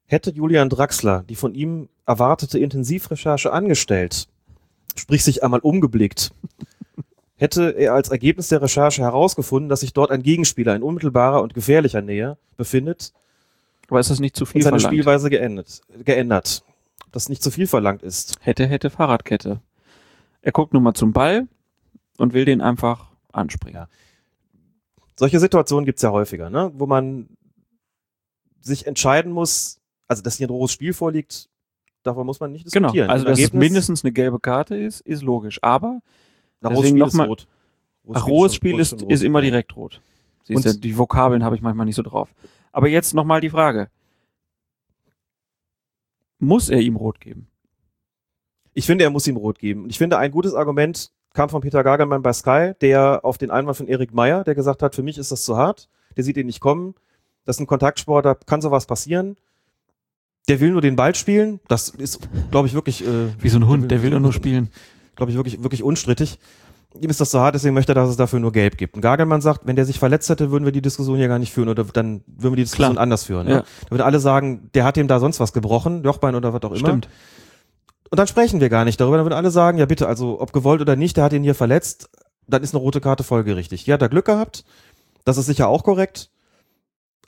Hätte 0.06 0.32
Julian 0.32 0.70
Draxler 0.70 1.24
die 1.28 1.36
von 1.36 1.56
ihm 1.56 1.90
erwartete 2.06 2.60
Intensivrecherche 2.60 3.52
angestellt, 3.52 4.28
sprich 4.96 5.24
sich 5.24 5.44
einmal 5.44 5.62
umgeblickt, 5.62 6.32
hätte 7.36 7.72
er 7.72 7.94
als 7.94 8.10
Ergebnis 8.10 8.50
der 8.50 8.62
Recherche 8.62 9.02
herausgefunden, 9.02 9.70
dass 9.70 9.80
sich 9.80 9.94
dort 9.94 10.12
ein 10.12 10.22
Gegenspieler 10.22 10.76
in 10.76 10.84
unmittelbarer 10.84 11.42
und 11.42 11.56
gefährlicher 11.56 12.02
Nähe 12.02 12.38
befindet 12.56 13.14
Aber 13.92 14.00
ist 14.00 14.10
das 14.10 14.22
nicht 14.22 14.38
zu 14.38 14.46
viel 14.46 14.62
seine 14.62 14.80
verlangt? 14.80 14.94
Spielweise 14.96 15.30
geändert, 15.30 15.82
geändert. 16.06 16.64
Das 17.12 17.28
nicht 17.28 17.44
zu 17.44 17.52
viel 17.52 17.68
verlangt 17.68 18.04
ist. 18.04 18.38
Hätte, 18.40 18.66
hätte 18.66 18.90
Fahrradkette. 18.90 19.60
Er 20.42 20.52
guckt 20.54 20.74
nun 20.74 20.82
mal 20.82 20.94
zum 20.94 21.12
Ball 21.12 21.48
und 22.18 22.34
will 22.34 22.46
den 22.46 22.62
einfach 22.62 23.12
anspringen. 23.34 23.76
Ja. 23.82 23.90
Solche 25.20 25.42
Situationen 25.42 25.86
gibt's 25.86 26.02
ja 26.04 26.12
häufiger, 26.12 26.50
ne? 26.50 26.72
wo 26.74 26.86
man 26.88 27.28
sich 28.62 28.88
entscheiden 28.88 29.34
muss, 29.34 29.82
also 30.08 30.24
dass 30.24 30.38
hier 30.38 30.48
ein 30.48 30.52
rohes 30.52 30.72
Spiel 30.72 30.94
vorliegt, 30.94 31.50
davon 32.04 32.26
muss 32.26 32.40
man 32.40 32.54
nicht 32.54 32.72
Genau, 32.72 32.88
diskutieren. 32.88 33.10
also 33.10 33.26
Im 33.26 33.32
dass 33.32 33.40
es 33.42 33.52
mindestens 33.54 34.04
eine 34.06 34.14
gelbe 34.14 34.40
Karte 34.40 34.76
ist, 34.78 35.02
ist 35.02 35.22
logisch. 35.22 35.60
Aber 35.62 36.00
rohes 36.64 36.88
Spiel 36.88 37.00
noch 37.00 37.08
ist 37.08 37.14
mal- 37.16 37.28
rot. 37.28 37.46
ach, 38.14 38.26
rohes 38.26 38.54
schon- 38.54 38.56
Spiel 38.58 38.80
ist, 38.80 38.94
ist 38.94 39.02
rot. 39.04 39.22
immer 39.22 39.42
direkt 39.42 39.76
rot. 39.76 40.02
Siehst 40.46 40.66
Und- 40.66 40.84
die 40.84 40.98
Vokabeln 40.98 41.44
habe 41.44 41.58
ich 41.58 41.62
manchmal 41.62 41.86
nicht 41.86 41.96
so 41.96 42.04
drauf. 42.04 42.34
Aber 42.72 42.88
jetzt 42.88 43.14
nochmal 43.14 43.42
die 43.42 43.50
Frage. 43.50 43.90
Muss 46.40 46.70
er 46.70 46.80
ihm 46.80 46.96
rot 46.96 47.20
geben? 47.20 47.48
Ich 48.74 48.86
finde, 48.86 49.04
er 49.04 49.10
muss 49.10 49.28
ihm 49.28 49.38
rot 49.38 49.60
geben. 49.60 49.84
Und 49.84 49.90
ich 49.90 49.98
finde, 49.98 50.18
ein 50.18 50.32
gutes 50.32 50.54
Argument 50.54 51.12
kam 51.34 51.50
von 51.50 51.62
Peter 51.62 51.84
Gagelmann 51.84 52.22
bei 52.22 52.34
Sky, 52.34 52.74
der 52.82 53.22
auf 53.24 53.38
den 53.38 53.52
Einwand 53.52 53.78
von 53.78 53.88
Erik 53.88 54.14
Meyer, 54.14 54.44
der 54.44 54.56
gesagt 54.56 54.82
hat, 54.82 54.96
für 54.96 55.04
mich 55.04 55.18
ist 55.18 55.32
das 55.32 55.44
zu 55.44 55.58
hart, 55.58 55.90
der 56.18 56.24
sieht 56.24 56.38
ihn 56.38 56.48
nicht 56.48 56.60
kommen, 56.60 56.96
das 57.46 57.58
ist 57.58 57.62
ein 57.62 57.68
Kontaktsport, 57.68 58.26
da 58.26 58.34
kann 58.34 58.62
sowas 58.62 58.86
passieren. 58.86 59.38
Der 60.48 60.60
will 60.60 60.72
nur 60.72 60.82
den 60.82 60.96
Ball 60.96 61.14
spielen, 61.16 61.60
das 61.68 61.90
ist, 61.90 62.28
glaube 62.50 62.68
ich, 62.68 62.74
wirklich, 62.74 63.06
äh, 63.06 63.30
Wie 63.40 63.50
so 63.50 63.60
ein 63.60 63.68
Hund, 63.68 63.92
der 63.92 64.02
will 64.02 64.20
nur 64.20 64.34
spielen. 64.34 64.70
glaube 65.16 65.32
ich, 65.32 65.38
wirklich, 65.38 65.62
wirklich 65.62 65.84
unstrittig. 65.84 66.40
Ihm 67.00 67.10
ist 67.10 67.22
das 67.22 67.30
zu 67.30 67.40
hart, 67.40 67.56
deswegen 67.56 67.74
möchte 67.74 67.94
er, 67.94 67.96
dass 67.96 68.10
es 68.10 68.18
dafür 68.18 68.40
nur 68.40 68.52
gelb 68.52 68.78
gibt. 68.78 68.96
Und 68.96 69.02
Gagelmann 69.02 69.40
sagt, 69.40 69.66
wenn 69.66 69.78
der 69.78 69.86
sich 69.86 69.98
verletzt 69.98 70.30
hätte, 70.30 70.52
würden 70.52 70.66
wir 70.66 70.74
die 70.74 70.82
Diskussion 70.82 71.18
hier 71.18 71.30
gar 71.30 71.40
nicht 71.40 71.54
führen 71.54 71.70
oder 71.70 71.86
dann 71.86 72.22
würden 72.28 72.54
wir 72.54 72.58
die 72.58 72.64
Diskussion 72.64 72.94
Klar. 72.94 73.04
anders 73.04 73.24
führen. 73.24 73.48
Ja. 73.48 73.58
Ne? 73.58 73.64
Da 73.86 73.92
würden 73.92 74.02
alle 74.02 74.20
sagen, 74.20 74.70
der 74.74 74.84
hat 74.84 74.98
ihm 74.98 75.08
da 75.08 75.20
sonst 75.20 75.40
was 75.40 75.54
gebrochen, 75.54 76.04
Jochbein 76.04 76.36
oder 76.36 76.54
was 76.54 76.62
auch 76.64 76.72
immer. 76.72 76.80
Stimmt. 76.80 77.08
Und 78.10 78.20
dann 78.20 78.28
sprechen 78.28 78.60
wir 78.60 78.68
gar 78.68 78.84
nicht 78.84 79.00
darüber. 79.00 79.18
Dann 79.18 79.26
würden 79.26 79.36
alle 79.36 79.52
sagen, 79.52 79.78
ja 79.78 79.86
bitte, 79.86 80.08
also 80.08 80.42
ob 80.42 80.52
gewollt 80.52 80.82
oder 80.82 80.98
nicht, 80.98 81.16
der 81.16 81.24
hat 81.24 81.34
ihn 81.34 81.44
hier 81.44 81.56
verletzt, 81.56 82.10
dann 82.46 82.62
ist 82.62 82.76
eine 82.76 82.82
rote 82.82 83.00
Karte 83.00 83.24
folgerichtig. 83.24 83.86
Ja, 83.88 83.94
hat 83.94 84.02
er 84.02 84.10
Glück 84.10 84.26
gehabt. 84.26 84.66
Das 85.24 85.38
ist 85.38 85.46
sicher 85.46 85.70
auch 85.70 85.84
korrekt. 85.84 86.30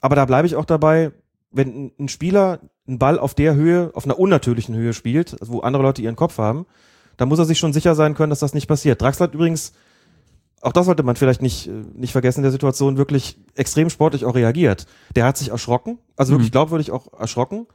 Aber 0.02 0.14
da 0.14 0.26
bleibe 0.26 0.46
ich 0.46 0.56
auch 0.56 0.66
dabei, 0.66 1.12
wenn 1.50 1.92
ein 1.98 2.08
Spieler 2.08 2.60
einen 2.86 2.98
Ball 2.98 3.18
auf 3.18 3.34
der 3.34 3.54
Höhe, 3.54 3.90
auf 3.94 4.04
einer 4.04 4.18
unnatürlichen 4.18 4.74
Höhe 4.74 4.92
spielt, 4.92 5.36
wo 5.40 5.60
andere 5.60 5.82
Leute 5.82 6.02
ihren 6.02 6.16
Kopf 6.16 6.36
haben, 6.36 6.66
dann 7.16 7.28
muss 7.28 7.38
er 7.38 7.44
sich 7.44 7.58
schon 7.58 7.72
sicher 7.72 7.94
sein 7.94 8.14
können, 8.14 8.30
dass 8.30 8.40
das 8.40 8.54
nicht 8.54 8.66
passiert. 8.66 9.00
Draxler 9.00 9.24
hat 9.26 9.34
übrigens, 9.34 9.72
auch 10.60 10.72
das 10.72 10.86
sollte 10.86 11.02
man 11.02 11.16
vielleicht 11.16 11.42
nicht, 11.42 11.68
nicht 11.94 12.12
vergessen 12.12 12.40
in 12.40 12.44
der 12.44 12.52
Situation, 12.52 12.96
wirklich 12.96 13.36
extrem 13.54 13.90
sportlich 13.90 14.24
auch 14.24 14.34
reagiert. 14.34 14.86
Der 15.14 15.26
hat 15.26 15.36
sich 15.36 15.50
erschrocken, 15.50 15.98
also 16.16 16.32
wirklich 16.32 16.48
Mhm. 16.48 16.52
glaubwürdig 16.52 16.90
auch 16.90 17.12
erschrocken, 17.18 17.66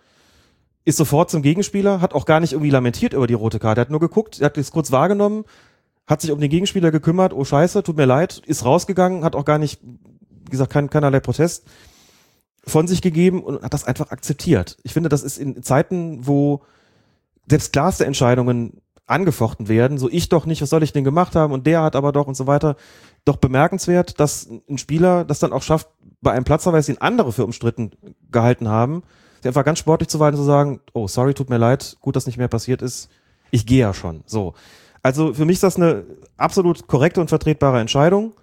ist 0.85 0.97
sofort 0.97 1.29
zum 1.29 1.41
Gegenspieler, 1.41 2.01
hat 2.01 2.13
auch 2.13 2.25
gar 2.25 2.39
nicht 2.39 2.53
irgendwie 2.53 2.71
lamentiert 2.71 3.13
über 3.13 3.27
die 3.27 3.35
rote 3.35 3.59
Karte, 3.59 3.81
er 3.81 3.83
hat 3.83 3.91
nur 3.91 3.99
geguckt, 3.99 4.39
er 4.39 4.45
hat 4.45 4.57
es 4.57 4.71
kurz 4.71 4.91
wahrgenommen, 4.91 5.45
hat 6.07 6.21
sich 6.21 6.31
um 6.31 6.39
den 6.39 6.49
Gegenspieler 6.49 6.89
gekümmert, 6.89 7.33
oh 7.33 7.43
scheiße, 7.43 7.83
tut 7.83 7.95
mir 7.97 8.05
leid, 8.05 8.41
ist 8.47 8.65
rausgegangen, 8.65 9.23
hat 9.23 9.35
auch 9.35 9.45
gar 9.45 9.59
nicht, 9.59 9.79
wie 9.83 10.49
gesagt, 10.49 10.71
kein, 10.71 10.89
keinerlei 10.89 11.19
Protest 11.19 11.65
von 12.65 12.87
sich 12.87 13.01
gegeben 13.01 13.43
und 13.43 13.61
hat 13.61 13.73
das 13.73 13.85
einfach 13.85 14.09
akzeptiert. 14.09 14.77
Ich 14.83 14.93
finde, 14.93 15.09
das 15.09 15.21
ist 15.21 15.37
in 15.37 15.61
Zeiten, 15.61 16.25
wo 16.25 16.61
selbst 17.47 17.71
klarste 17.73 18.05
Entscheidungen 18.05 18.81
angefochten 19.09 19.67
werden, 19.67 19.97
so 19.97 20.09
ich 20.09 20.29
doch 20.29 20.45
nicht, 20.45 20.61
was 20.61 20.69
soll 20.69 20.83
ich 20.83 20.93
denn 20.93 21.03
gemacht 21.03 21.35
haben 21.35 21.53
und 21.53 21.65
der 21.65 21.81
hat 21.81 21.95
aber 21.95 22.11
doch 22.11 22.27
und 22.27 22.35
so 22.35 22.47
weiter, 22.47 22.75
doch 23.25 23.37
bemerkenswert, 23.37 24.19
dass 24.19 24.47
ein 24.69 24.77
Spieler 24.77 25.25
das 25.25 25.39
dann 25.39 25.51
auch 25.51 25.63
schafft, 25.63 25.87
bei 26.21 26.31
einem 26.31 26.43
Platzverweis, 26.43 26.85
den 26.85 27.01
andere 27.01 27.31
für 27.31 27.45
umstritten 27.45 27.91
gehalten 28.31 28.67
haben, 28.67 29.03
einfach 29.43 29.65
ganz 29.65 29.79
sportlich 29.79 30.09
zu 30.09 30.19
weisen 30.19 30.35
und 30.35 30.41
zu 30.41 30.45
sagen, 30.45 30.79
oh, 30.93 31.07
sorry, 31.07 31.33
tut 31.33 31.49
mir 31.49 31.57
leid, 31.57 31.97
gut, 32.01 32.15
dass 32.15 32.25
nicht 32.25 32.37
mehr 32.37 32.47
passiert 32.47 32.81
ist, 32.81 33.09
ich 33.51 33.65
gehe 33.65 33.79
ja 33.79 33.93
schon. 33.93 34.21
So. 34.25 34.53
Also 35.01 35.33
für 35.33 35.45
mich 35.45 35.55
ist 35.55 35.63
das 35.63 35.77
eine 35.77 36.03
absolut 36.37 36.87
korrekte 36.87 37.21
und 37.21 37.29
vertretbare 37.29 37.79
Entscheidung. 37.79 38.33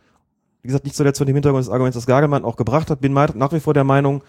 Wie 0.62 0.68
gesagt, 0.68 0.84
nicht 0.84 0.96
zuletzt 0.96 1.18
von 1.18 1.26
dem 1.26 1.36
Hintergrund 1.36 1.64
des 1.64 1.70
Arguments, 1.70 1.96
das 1.96 2.06
Gagelmann 2.06 2.44
auch 2.44 2.56
gebracht 2.56 2.90
hat, 2.90 3.00
bin 3.00 3.12
nach 3.12 3.52
wie 3.52 3.60
vor 3.60 3.74
der 3.74 3.84
Meinung, 3.84 4.24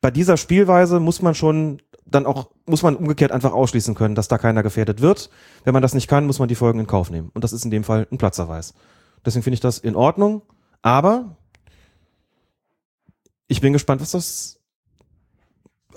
bei 0.00 0.10
dieser 0.10 0.36
Spielweise 0.36 0.98
muss 1.00 1.22
man 1.22 1.34
schon 1.34 1.80
dann 2.14 2.26
auch, 2.26 2.50
muss 2.66 2.82
man 2.82 2.96
umgekehrt 2.96 3.32
einfach 3.32 3.52
ausschließen 3.52 3.94
können, 3.94 4.14
dass 4.14 4.28
da 4.28 4.38
keiner 4.38 4.62
gefährdet 4.62 5.00
wird. 5.00 5.30
Wenn 5.64 5.72
man 5.72 5.82
das 5.82 5.94
nicht 5.94 6.08
kann, 6.08 6.26
muss 6.26 6.38
man 6.38 6.48
die 6.48 6.54
Folgen 6.54 6.80
in 6.80 6.86
Kauf 6.86 7.10
nehmen. 7.10 7.30
Und 7.34 7.44
das 7.44 7.52
ist 7.52 7.64
in 7.64 7.70
dem 7.70 7.84
Fall 7.84 8.06
ein 8.10 8.18
Platzerweis. 8.18 8.74
Deswegen 9.24 9.42
finde 9.42 9.54
ich 9.54 9.60
das 9.60 9.78
in 9.78 9.96
Ordnung. 9.96 10.42
Aber 10.82 11.36
ich 13.48 13.60
bin 13.60 13.72
gespannt, 13.72 14.00
was 14.00 14.12
das, 14.12 14.60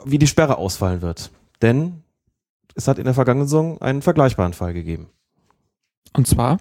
wie 0.03 0.19
die 0.19 0.27
Sperre 0.27 0.57
ausfallen 0.57 1.01
wird. 1.01 1.31
Denn 1.61 2.03
es 2.75 2.87
hat 2.87 2.97
in 2.97 3.05
der 3.05 3.13
vergangenen 3.13 3.47
Saison 3.47 3.81
einen 3.81 4.01
vergleichbaren 4.01 4.53
Fall 4.53 4.73
gegeben. 4.73 5.09
Und 6.13 6.27
zwar? 6.27 6.59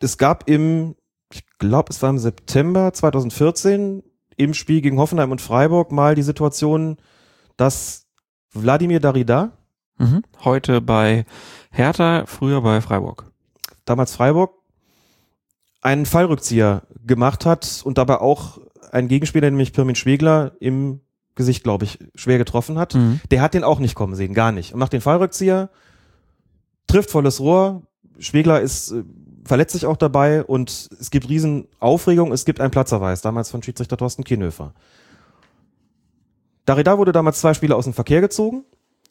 Es 0.00 0.16
gab 0.16 0.48
im, 0.48 0.96
ich 1.32 1.44
glaube, 1.58 1.90
es 1.90 2.00
war 2.02 2.10
im 2.10 2.18
September 2.18 2.92
2014 2.92 4.02
im 4.38 4.54
Spiel 4.54 4.80
gegen 4.80 4.98
Hoffenheim 4.98 5.30
und 5.30 5.42
Freiburg 5.42 5.92
mal 5.92 6.14
die 6.14 6.22
Situation, 6.22 6.96
dass 7.56 8.06
Wladimir 8.52 9.00
Darida, 9.00 9.52
Mhm. 9.98 10.22
Heute 10.44 10.80
bei 10.80 11.26
Hertha, 11.70 12.24
früher 12.26 12.62
bei 12.62 12.80
Freiburg. 12.80 13.24
damals 13.84 14.14
Freiburg, 14.14 14.52
einen 15.80 16.04
Fallrückzieher 16.04 16.82
gemacht 17.06 17.46
hat 17.46 17.80
und 17.84 17.96
dabei 17.96 18.20
auch 18.20 18.58
einen 18.92 19.08
Gegenspieler, 19.08 19.50
nämlich 19.50 19.72
Pirmin 19.72 19.94
Schwegler, 19.94 20.52
im 20.60 21.00
Gesicht, 21.34 21.62
glaube 21.64 21.84
ich, 21.84 21.98
schwer 22.14 22.36
getroffen 22.36 22.78
hat. 22.78 22.94
Mhm. 22.94 23.20
Der 23.30 23.40
hat 23.40 23.54
den 23.54 23.64
auch 23.64 23.78
nicht 23.78 23.94
kommen 23.94 24.14
sehen, 24.14 24.34
gar 24.34 24.52
nicht. 24.52 24.72
Und 24.74 24.78
macht 24.78 24.92
den 24.92 25.00
Fallrückzieher, 25.00 25.70
trifft 26.86 27.10
volles 27.10 27.40
Rohr. 27.40 27.82
Schwegler 28.18 28.60
ist, 28.60 28.90
äh, 28.92 29.04
verletzt 29.48 29.72
sich 29.72 29.86
auch 29.86 29.96
dabei 29.96 30.44
und 30.44 30.88
es 31.00 31.10
gibt 31.10 31.28
riesen 31.28 31.66
Aufregung. 31.80 32.32
Es 32.32 32.44
gibt 32.44 32.60
einen 32.60 32.70
Platzerweis, 32.70 33.22
damals 33.22 33.50
von 33.50 33.62
Schiedsrichter 33.62 33.96
Thorsten 33.96 34.22
Kienhöfer. 34.22 34.72
Darida 36.66 36.98
wurde 36.98 37.12
damals 37.12 37.40
zwei 37.40 37.54
Spiele 37.54 37.74
aus 37.74 37.84
dem 37.84 37.94
Verkehr 37.94 38.20
gezogen. 38.20 38.64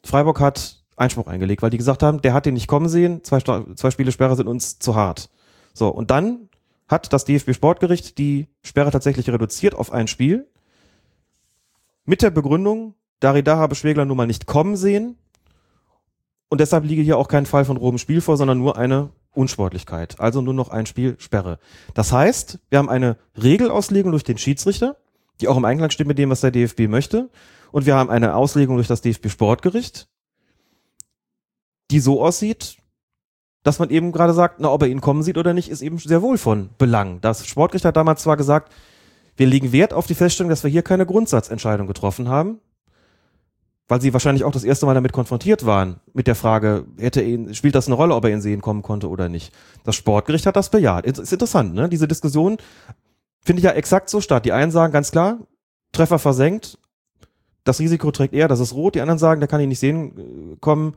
Freiburg 0.04 0.40
hat 0.40 0.82
Einspruch 0.96 1.26
eingelegt, 1.26 1.62
weil 1.62 1.70
die 1.70 1.78
gesagt 1.78 2.02
haben, 2.02 2.22
der 2.22 2.32
hat 2.32 2.46
den 2.46 2.54
nicht 2.54 2.68
kommen 2.68 2.88
sehen, 2.88 3.22
zwei, 3.24 3.40
zwei 3.40 3.90
Spiele 3.90 4.12
Sperre 4.12 4.36
sind 4.36 4.48
uns 4.48 4.78
zu 4.78 4.94
hart. 4.94 5.28
So, 5.74 5.88
und 5.88 6.10
dann 6.10 6.48
hat 6.88 7.12
das 7.12 7.24
DFB 7.24 7.52
Sportgericht 7.52 8.16
die 8.18 8.48
Sperre 8.62 8.90
tatsächlich 8.90 9.28
reduziert 9.28 9.74
auf 9.74 9.92
ein 9.92 10.08
Spiel. 10.08 10.48
Mit 12.04 12.22
der 12.22 12.30
Begründung, 12.30 12.94
Darida 13.20 13.56
habe 13.56 13.74
Schwegler 13.74 14.04
nun 14.04 14.16
mal 14.16 14.26
nicht 14.26 14.46
kommen 14.46 14.76
sehen. 14.76 15.18
Und 16.48 16.60
deshalb 16.60 16.84
liege 16.84 17.02
hier 17.02 17.18
auch 17.18 17.28
kein 17.28 17.44
Fall 17.44 17.64
von 17.64 17.76
grobem 17.76 17.98
Spiel 17.98 18.20
vor, 18.20 18.36
sondern 18.36 18.58
nur 18.58 18.78
eine 18.78 19.10
Unsportlichkeit. 19.38 20.20
Also 20.20 20.42
nur 20.42 20.54
noch 20.54 20.68
ein 20.68 20.86
Spiel 20.86 21.16
Sperre. 21.18 21.58
Das 21.94 22.12
heißt, 22.12 22.58
wir 22.68 22.78
haben 22.78 22.90
eine 22.90 23.16
Regelauslegung 23.36 24.10
durch 24.10 24.24
den 24.24 24.36
Schiedsrichter, 24.36 24.96
die 25.40 25.48
auch 25.48 25.56
im 25.56 25.64
Einklang 25.64 25.90
steht 25.90 26.06
mit 26.06 26.18
dem, 26.18 26.30
was 26.30 26.40
der 26.40 26.50
DFB 26.50 26.88
möchte. 26.88 27.30
Und 27.70 27.86
wir 27.86 27.94
haben 27.94 28.10
eine 28.10 28.34
Auslegung 28.34 28.76
durch 28.76 28.88
das 28.88 29.00
DFB 29.00 29.28
Sportgericht, 29.28 30.08
die 31.90 32.00
so 32.00 32.22
aussieht, 32.22 32.76
dass 33.62 33.78
man 33.78 33.90
eben 33.90 34.12
gerade 34.12 34.32
sagt, 34.32 34.60
na, 34.60 34.70
ob 34.70 34.82
er 34.82 34.88
ihn 34.88 35.00
kommen 35.00 35.22
sieht 35.22 35.38
oder 35.38 35.54
nicht, 35.54 35.68
ist 35.68 35.82
eben 35.82 35.98
sehr 35.98 36.22
wohl 36.22 36.38
von 36.38 36.70
Belang. 36.78 37.20
Das 37.20 37.46
Sportgericht 37.46 37.84
hat 37.84 37.96
damals 37.96 38.22
zwar 38.22 38.36
gesagt, 38.36 38.72
wir 39.36 39.46
legen 39.46 39.72
Wert 39.72 39.92
auf 39.92 40.06
die 40.06 40.14
Feststellung, 40.14 40.50
dass 40.50 40.64
wir 40.64 40.70
hier 40.70 40.82
keine 40.82 41.06
Grundsatzentscheidung 41.06 41.86
getroffen 41.86 42.28
haben, 42.28 42.60
weil 43.88 44.00
sie 44.02 44.12
wahrscheinlich 44.12 44.44
auch 44.44 44.52
das 44.52 44.64
erste 44.64 44.84
Mal 44.86 44.94
damit 44.94 45.12
konfrontiert 45.12 45.64
waren, 45.64 46.00
mit 46.12 46.26
der 46.26 46.34
Frage, 46.34 46.84
hätte 46.98 47.22
er 47.22 47.26
ihn, 47.26 47.54
spielt 47.54 47.74
das 47.74 47.86
eine 47.86 47.96
Rolle, 47.96 48.14
ob 48.14 48.24
er 48.24 48.30
ihn 48.30 48.42
sehen 48.42 48.60
kommen 48.60 48.82
konnte 48.82 49.08
oder 49.08 49.30
nicht. 49.30 49.52
Das 49.84 49.96
Sportgericht 49.96 50.46
hat 50.46 50.56
das 50.56 50.70
bejaht. 50.70 51.06
Ist 51.06 51.18
ist 51.18 51.32
interessant, 51.32 51.74
ne? 51.74 51.88
Diese 51.88 52.06
Diskussion 52.06 52.58
finde 53.40 53.60
ich 53.60 53.64
ja 53.64 53.72
exakt 53.72 54.10
so 54.10 54.20
statt. 54.20 54.44
Die 54.44 54.52
einen 54.52 54.70
sagen 54.70 54.92
ganz 54.92 55.10
klar, 55.10 55.38
Treffer 55.92 56.18
versenkt, 56.18 56.78
das 57.64 57.80
Risiko 57.80 58.10
trägt 58.10 58.34
er, 58.34 58.46
das 58.46 58.60
ist 58.60 58.74
rot. 58.74 58.94
Die 58.94 59.00
anderen 59.00 59.18
sagen, 59.18 59.40
der 59.40 59.48
kann 59.48 59.60
ihn 59.60 59.70
nicht 59.70 59.80
sehen 59.80 60.52
äh, 60.52 60.56
kommen, 60.60 60.94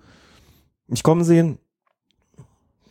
nicht 0.87 1.03
kommen 1.03 1.23
sehen. 1.23 1.59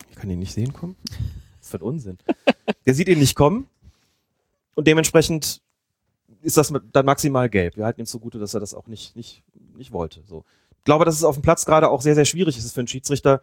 Ich 0.08 0.16
kann 0.16 0.30
ihn 0.30 0.38
nicht 0.38 0.54
sehen 0.54 0.72
kommen? 0.72 0.96
Das 1.04 1.66
ist 1.66 1.70
für 1.70 1.76
ein 1.78 1.82
Unsinn. 1.82 2.18
der 2.86 2.94
sieht 2.94 3.08
ihn 3.08 3.18
nicht 3.18 3.36
kommen 3.36 3.68
und 4.74 4.86
dementsprechend 4.86 5.60
ist 6.42 6.56
das 6.56 6.72
dann 6.92 7.06
maximal 7.06 7.48
gelb. 7.48 7.76
Wir 7.76 7.84
halten 7.84 8.00
ihm 8.00 8.06
zugute, 8.06 8.38
dass 8.38 8.54
er 8.54 8.60
das 8.60 8.74
auch 8.74 8.86
nicht, 8.86 9.16
nicht, 9.16 9.42
nicht 9.76 9.92
wollte. 9.92 10.22
So. 10.26 10.44
Ich 10.78 10.84
glaube, 10.84 11.04
dass 11.04 11.14
es 11.14 11.24
auf 11.24 11.36
dem 11.36 11.42
Platz 11.42 11.66
gerade 11.66 11.90
auch 11.90 12.00
sehr, 12.00 12.14
sehr 12.14 12.24
schwierig 12.24 12.56
ist 12.56 12.72
für 12.72 12.80
einen 12.80 12.88
Schiedsrichter, 12.88 13.42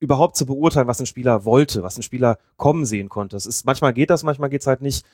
überhaupt 0.00 0.36
zu 0.36 0.46
beurteilen, 0.46 0.88
was 0.88 0.98
ein 0.98 1.06
Spieler 1.06 1.44
wollte, 1.44 1.84
was 1.84 1.96
ein 1.96 2.02
Spieler 2.02 2.38
kommen 2.56 2.84
sehen 2.84 3.08
konnte. 3.08 3.36
Das 3.36 3.46
ist, 3.46 3.64
manchmal 3.64 3.92
geht 3.92 4.10
das, 4.10 4.24
manchmal 4.24 4.50
geht's 4.50 4.66
halt 4.66 4.82
nicht. 4.82 5.06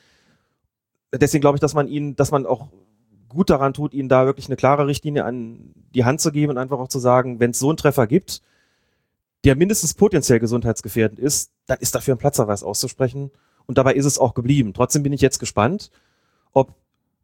Deswegen 1.13 1.41
glaube 1.41 1.57
ich, 1.57 1.61
dass 1.61 1.75
man 1.75 1.87
ihn, 1.87 2.15
dass 2.15 2.31
man 2.31 2.47
auch 2.47 2.69
gut 3.29 3.51
daran 3.51 3.73
tut, 3.73 3.93
ihnen 3.93 4.09
da 4.09 4.25
wirklich 4.25 4.47
eine 4.47 4.55
klare 4.55 4.87
Richtlinie 4.87 5.25
an 5.25 5.73
die 5.93 6.05
Hand 6.05 6.21
zu 6.21 6.31
geben 6.31 6.51
und 6.51 6.57
einfach 6.57 6.79
auch 6.79 6.87
zu 6.87 6.97
sagen, 6.97 7.39
wenn 7.39 7.51
es 7.51 7.59
so 7.59 7.69
einen 7.69 7.77
Treffer 7.77 8.07
gibt, 8.07 8.41
der 9.43 9.55
mindestens 9.55 9.93
potenziell 9.93 10.39
gesundheitsgefährdend 10.39 11.19
ist, 11.19 11.51
dann 11.67 11.77
ist 11.79 11.93
dafür 11.93 12.15
ein 12.15 12.19
Platzerweis 12.19 12.63
auszusprechen. 12.63 13.31
Und 13.67 13.77
dabei 13.77 13.93
ist 13.93 14.05
es 14.05 14.17
auch 14.17 14.33
geblieben. 14.33 14.73
Trotzdem 14.73 15.03
bin 15.03 15.13
ich 15.13 15.21
jetzt 15.21 15.37
gespannt, 15.37 15.91
ob 16.51 16.73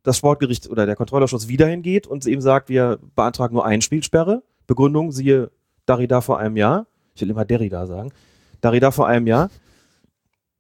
das 0.06 0.18
Sportgericht 0.18 0.70
oder 0.70 0.86
der 0.86 0.96
Kontrollausschuss 0.96 1.48
wieder 1.48 1.68
hingeht 1.68 2.08
und 2.08 2.26
eben 2.26 2.42
sagt, 2.42 2.70
wir 2.70 3.00
beantragen 3.16 3.56
nur 3.56 3.66
eine 3.66 3.82
Spielsperre. 3.82 4.44
Begründung, 4.68 5.12
siehe 5.12 5.52
Darida 5.86 6.22
vor 6.22 6.40
einem 6.40 6.58
Jahr. 6.58 6.88
Ich 7.16 7.22
will 7.22 7.30
immer 7.30 7.46
Derrida 7.46 7.86
sagen. 7.86 8.12
Darida 8.62 8.92
vor 8.92 9.08
einem 9.08 9.28
Jahr. 9.28 9.50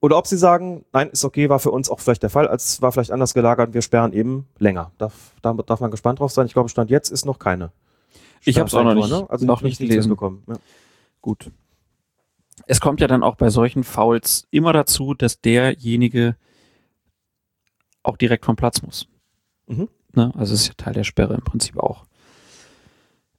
Oder 0.01 0.17
ob 0.17 0.27
sie 0.27 0.38
sagen, 0.38 0.85
nein, 0.93 1.09
ist 1.09 1.25
okay, 1.25 1.49
war 1.49 1.59
für 1.59 1.72
uns 1.72 1.90
auch 1.90 1.99
vielleicht 1.99 2.24
der 2.24 2.30
Fall, 2.30 2.48
als 2.48 2.82
war 2.82 2.91
vielleicht 2.91 3.11
anders 3.11 3.33
gelagert, 3.33 3.74
wir 3.74 3.82
sperren 3.82 4.14
eben 4.14 4.48
länger. 4.59 4.91
Darf, 4.98 5.33
da 5.41 5.53
darf 5.53 5.80
man 5.80 5.90
gespannt 5.90 6.19
drauf 6.19 6.32
sein. 6.32 6.45
Ich 6.45 6.53
glaube, 6.53 6.69
Stand 6.69 6.90
jetzt 6.91 7.09
ist 7.09 7.25
noch 7.25 7.40
keine. 7.40 7.72
Ich 8.43 8.59
habe 8.59 8.67
es 8.67 8.74
auch 8.75 8.83
noch 8.83 8.93
nicht, 8.93 9.07
Sperre, 9.07 9.30
Also 9.30 9.45
noch 9.45 9.61
nicht 9.61 9.80
gelesen. 9.80 10.09
bekommen. 10.09 10.43
Ja. 10.48 10.56
Gut. 11.22 11.49
Es 12.67 12.80
kommt 12.80 13.01
ja 13.01 13.07
dann 13.07 13.24
auch 13.24 13.35
bei 13.35 13.49
solchen 13.49 13.83
Fouls 13.83 14.48
immer 14.51 14.74
dazu, 14.74 15.14
dass 15.14 15.41
derjenige 15.41 16.35
auch 18.03 18.17
direkt 18.17 18.45
vom 18.45 18.56
Platz 18.56 18.82
muss. 18.82 19.07
Mhm. 19.68 19.90
Ne? 20.14 20.32
Also 20.35 20.53
ist 20.53 20.68
ja 20.68 20.74
Teil 20.76 20.94
der 20.94 21.03
Sperre 21.03 21.35
im 21.35 21.44
Prinzip 21.44 21.77
auch. 21.77 22.06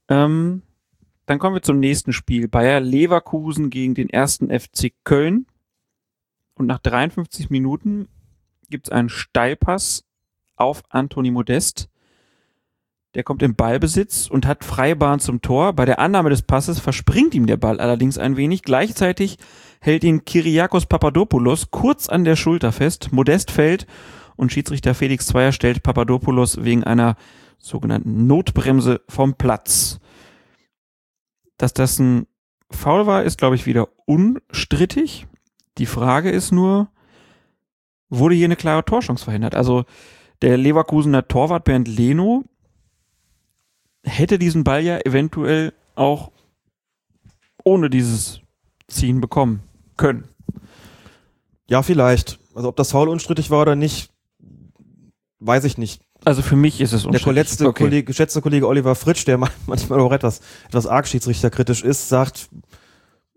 Ähm, 0.09 0.63
dann 1.27 1.39
kommen 1.39 1.57
wir 1.57 1.63
zum 1.63 1.81
nächsten 1.81 2.13
Spiel. 2.13 2.49
Bayer 2.49 2.81
Leverkusen 2.81 3.71
gegen 3.71 3.95
den 3.95 4.09
ersten 4.09 4.49
FC 4.49 4.93
Köln. 5.05 5.47
Und 6.55 6.67
nach 6.67 6.79
53 6.79 7.51
Minuten 7.51 8.09
gibt 8.71 8.89
es 8.89 8.93
einen 8.93 9.09
Steilpass 9.09 10.05
auf 10.55 10.83
Anthony 10.89 11.31
Modest. 11.31 11.89
Der 13.15 13.25
kommt 13.25 13.43
im 13.43 13.57
Ballbesitz 13.57 14.29
und 14.29 14.47
hat 14.47 14.65
Freibahn 14.65 15.21
zum 15.21 15.41
Tor. 15.41 15.73
Bei 15.73 15.85
der 15.85 15.99
Annahme 15.99 16.31
des 16.31 16.43
Passes 16.43 16.79
verspringt 16.79 17.35
ihm 17.35 17.47
der 17.47 17.57
Ball 17.57 17.81
allerdings 17.81 18.19
ein 18.19 18.37
wenig. 18.37 18.63
Gleichzeitig 18.63 19.39
hält 19.81 20.05
ihn 20.05 20.25
Kyriakos 20.25 20.87
Papadopoulos 20.87 21.71
kurz 21.71 22.09
an 22.09 22.25
der 22.25 22.37
Schulter 22.37 22.73
fest. 22.73 23.13
Modest 23.13 23.51
fällt 23.51 23.87
und 24.37 24.53
Schiedsrichter 24.53 24.95
Felix 24.95 25.27
Zweier 25.27 25.53
stellt 25.53 25.83
Papadopoulos 25.83 26.63
wegen 26.65 26.85
einer 26.85 27.17
sogenannten 27.59 28.27
Notbremse 28.27 29.01
vom 29.09 29.35
Platz. 29.35 29.99
dass 31.59 31.73
das 31.73 31.99
ein 31.99 32.27
Foul 32.71 33.07
war, 33.07 33.23
ist, 33.23 33.39
glaube 33.39 33.57
ich, 33.57 33.67
wieder 33.67 33.89
unstrittig. 34.07 35.27
Die 35.79 35.87
Frage 35.87 36.31
ist 36.31 36.53
nur, 36.53 36.89
wurde 38.09 38.35
hier 38.35 38.47
eine 38.47 38.57
klare 38.57 38.85
Torchance 38.85 39.25
verhindert? 39.25 39.55
Also 39.55 39.85
der 40.43 40.57
Leverkusener 40.57 41.29
Torwart 41.29 41.65
Bernd 41.65 41.89
Leno 41.89 42.45
hätte 44.03 44.39
diesen 44.39 44.65
Ball 44.65 44.83
ja 44.83 44.99
eventuell 44.99 45.73
auch 45.95 46.31
ohne 47.65 47.91
dieses 47.91 48.41
Ziehen 48.89 49.21
bekommen 49.21 49.63
können. 49.97 50.29
Ja, 51.69 51.83
vielleicht. 51.83 52.39
Also 52.55 52.69
ob 52.69 52.77
das 52.77 52.93
Foul 52.93 53.09
unstrittig 53.09 53.51
war 53.51 53.63
oder 53.63 53.77
nicht, 53.77 54.13
weiß 55.41 55.65
ich 55.65 55.79
nicht. 55.79 56.03
Also 56.25 56.43
für 56.43 56.57
mich 56.57 56.81
ist 56.81 56.93
es 56.93 57.03
Der 57.03 57.11
unstrittig. 57.11 57.35
letzte 57.35 57.67
Okay. 57.69 57.85
Kollege, 57.85 58.05
geschätzte 58.05 58.41
Kollege 58.41 58.67
Oliver 58.67 58.95
Fritsch, 58.95 59.27
der 59.27 59.39
ma- 59.39 59.51
manchmal 59.67 60.01
auch 60.01 60.13
etwas, 60.13 60.41
etwas 60.67 60.87
arg 60.87 61.07
schiedsrichterkritisch 61.07 61.83
ist, 61.83 62.09
sagt, 62.09 62.49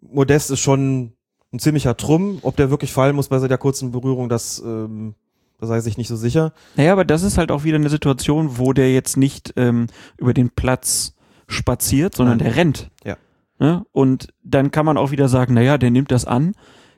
Modest 0.02 0.50
ist 0.52 0.60
schon 0.61 1.14
ein 1.53 1.60
ziemlicher 1.60 1.98
Trumm. 1.98 2.40
Ob 2.42 2.56
der 2.56 2.69
wirklich 2.69 2.94
fallen 2.94 3.16
muss 3.16 3.28
bei 3.30 3.40
der 3.48 3.58
kurzen 3.58 3.92
Berührung, 3.92 4.30
das, 4.30 4.60
ähm, 4.66 5.16
da 5.60 5.68
sei 5.68 5.80
sich 5.82 5.98
nicht 5.98 6.08
so 6.08 6.16
sicher. 6.16 6.53
Naja, 6.78 6.94
aber 6.94 7.03
das 7.06 7.24
ist 7.24 7.38
halt 7.38 7.52
auch 7.52 7.64
wieder 7.64 7.76
eine 7.76 7.90
Situation, 7.90 8.58
wo 8.58 8.72
der 8.74 8.94
jetzt 8.94 9.18
nicht 9.18 9.53
ähm, 9.58 9.88
über 10.18 10.34
den 10.34 10.50
Platz 10.52 11.16
spaziert, 11.48 12.16
sondern 12.16 12.38
Nein. 12.38 12.45
der 12.48 12.56
rennt. 12.56 12.92
Ja. 13.03 13.18
Ne? 13.60 13.84
Und 13.92 14.30
dann 14.44 14.72
kann 14.72 14.86
man 14.86 14.98
auch 14.98 15.11
wieder 15.11 15.28
sagen, 15.28 15.53
naja, 15.53 15.78
der 15.78 15.92
nimmt 15.92 16.11
das 16.11 16.24
an. 16.26 16.53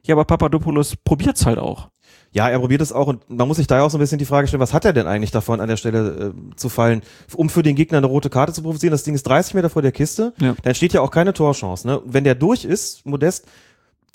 Ja, 0.05 0.13
aber 0.15 0.25
Papadopoulos 0.25 0.95
probiert's 0.95 1.45
halt 1.45 1.57
auch. 1.57 1.89
Ja, 2.33 2.47
er 2.49 2.59
probiert 2.59 2.81
es 2.81 2.93
auch 2.93 3.07
und 3.07 3.29
man 3.29 3.47
muss 3.47 3.57
sich 3.57 3.67
da 3.67 3.77
ja 3.77 3.83
auch 3.83 3.89
so 3.91 3.97
ein 3.97 3.99
bisschen 3.99 4.17
die 4.17 4.25
Frage 4.25 4.47
stellen, 4.47 4.61
was 4.61 4.73
hat 4.73 4.85
er 4.85 4.93
denn 4.93 5.05
eigentlich 5.05 5.31
davon, 5.31 5.59
an 5.59 5.67
der 5.67 5.75
Stelle 5.75 6.33
äh, 6.33 6.55
zu 6.55 6.69
fallen, 6.69 7.01
um 7.35 7.49
für 7.49 7.61
den 7.61 7.75
Gegner 7.75 7.97
eine 7.97 8.07
rote 8.07 8.29
Karte 8.29 8.53
zu 8.53 8.61
provozieren? 8.63 8.91
Das 8.91 9.03
Ding 9.03 9.15
ist 9.15 9.23
30 9.23 9.53
Meter 9.53 9.69
vor 9.69 9.81
der 9.81 9.91
Kiste, 9.91 10.33
Ja. 10.39 10.55
da 10.63 10.69
entsteht 10.69 10.93
ja 10.93 11.01
auch 11.01 11.11
keine 11.11 11.33
Torchance. 11.33 11.85
Ne? 11.85 12.01
Wenn 12.05 12.23
der 12.23 12.35
durch 12.35 12.63
ist, 12.63 13.05
Modest, 13.05 13.45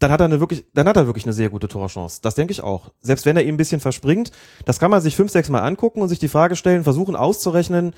dann 0.01 0.11
hat 0.11 0.20
er 0.20 0.25
eine 0.27 0.41
wirklich, 0.41 0.65
dann 0.75 0.89
hat 0.89 0.97
er 0.97 1.07
wirklich 1.07 1.25
eine 1.25 1.33
sehr 1.35 1.51
gute 1.51 1.69
Torchance. 1.69 2.20
Das 2.23 2.35
denke 2.35 2.53
ich 2.53 2.62
auch. 2.62 2.91
Selbst 3.01 3.27
wenn 3.27 3.36
er 3.36 3.45
ihm 3.45 3.55
ein 3.55 3.59
bisschen 3.59 3.81
verspringt, 3.81 4.31
das 4.65 4.78
kann 4.78 4.91
man 4.91 5.01
sich 5.03 5.15
fünf, 5.17 5.31
sechs 5.31 5.49
Mal 5.49 5.61
angucken 5.61 6.01
und 6.03 6.09
sich 6.09 6.19
die 6.19 6.28
Frage 6.28 6.57
stellen, 6.57 6.85
versuchen 6.85 7.17
auszurechnen, 7.17 7.93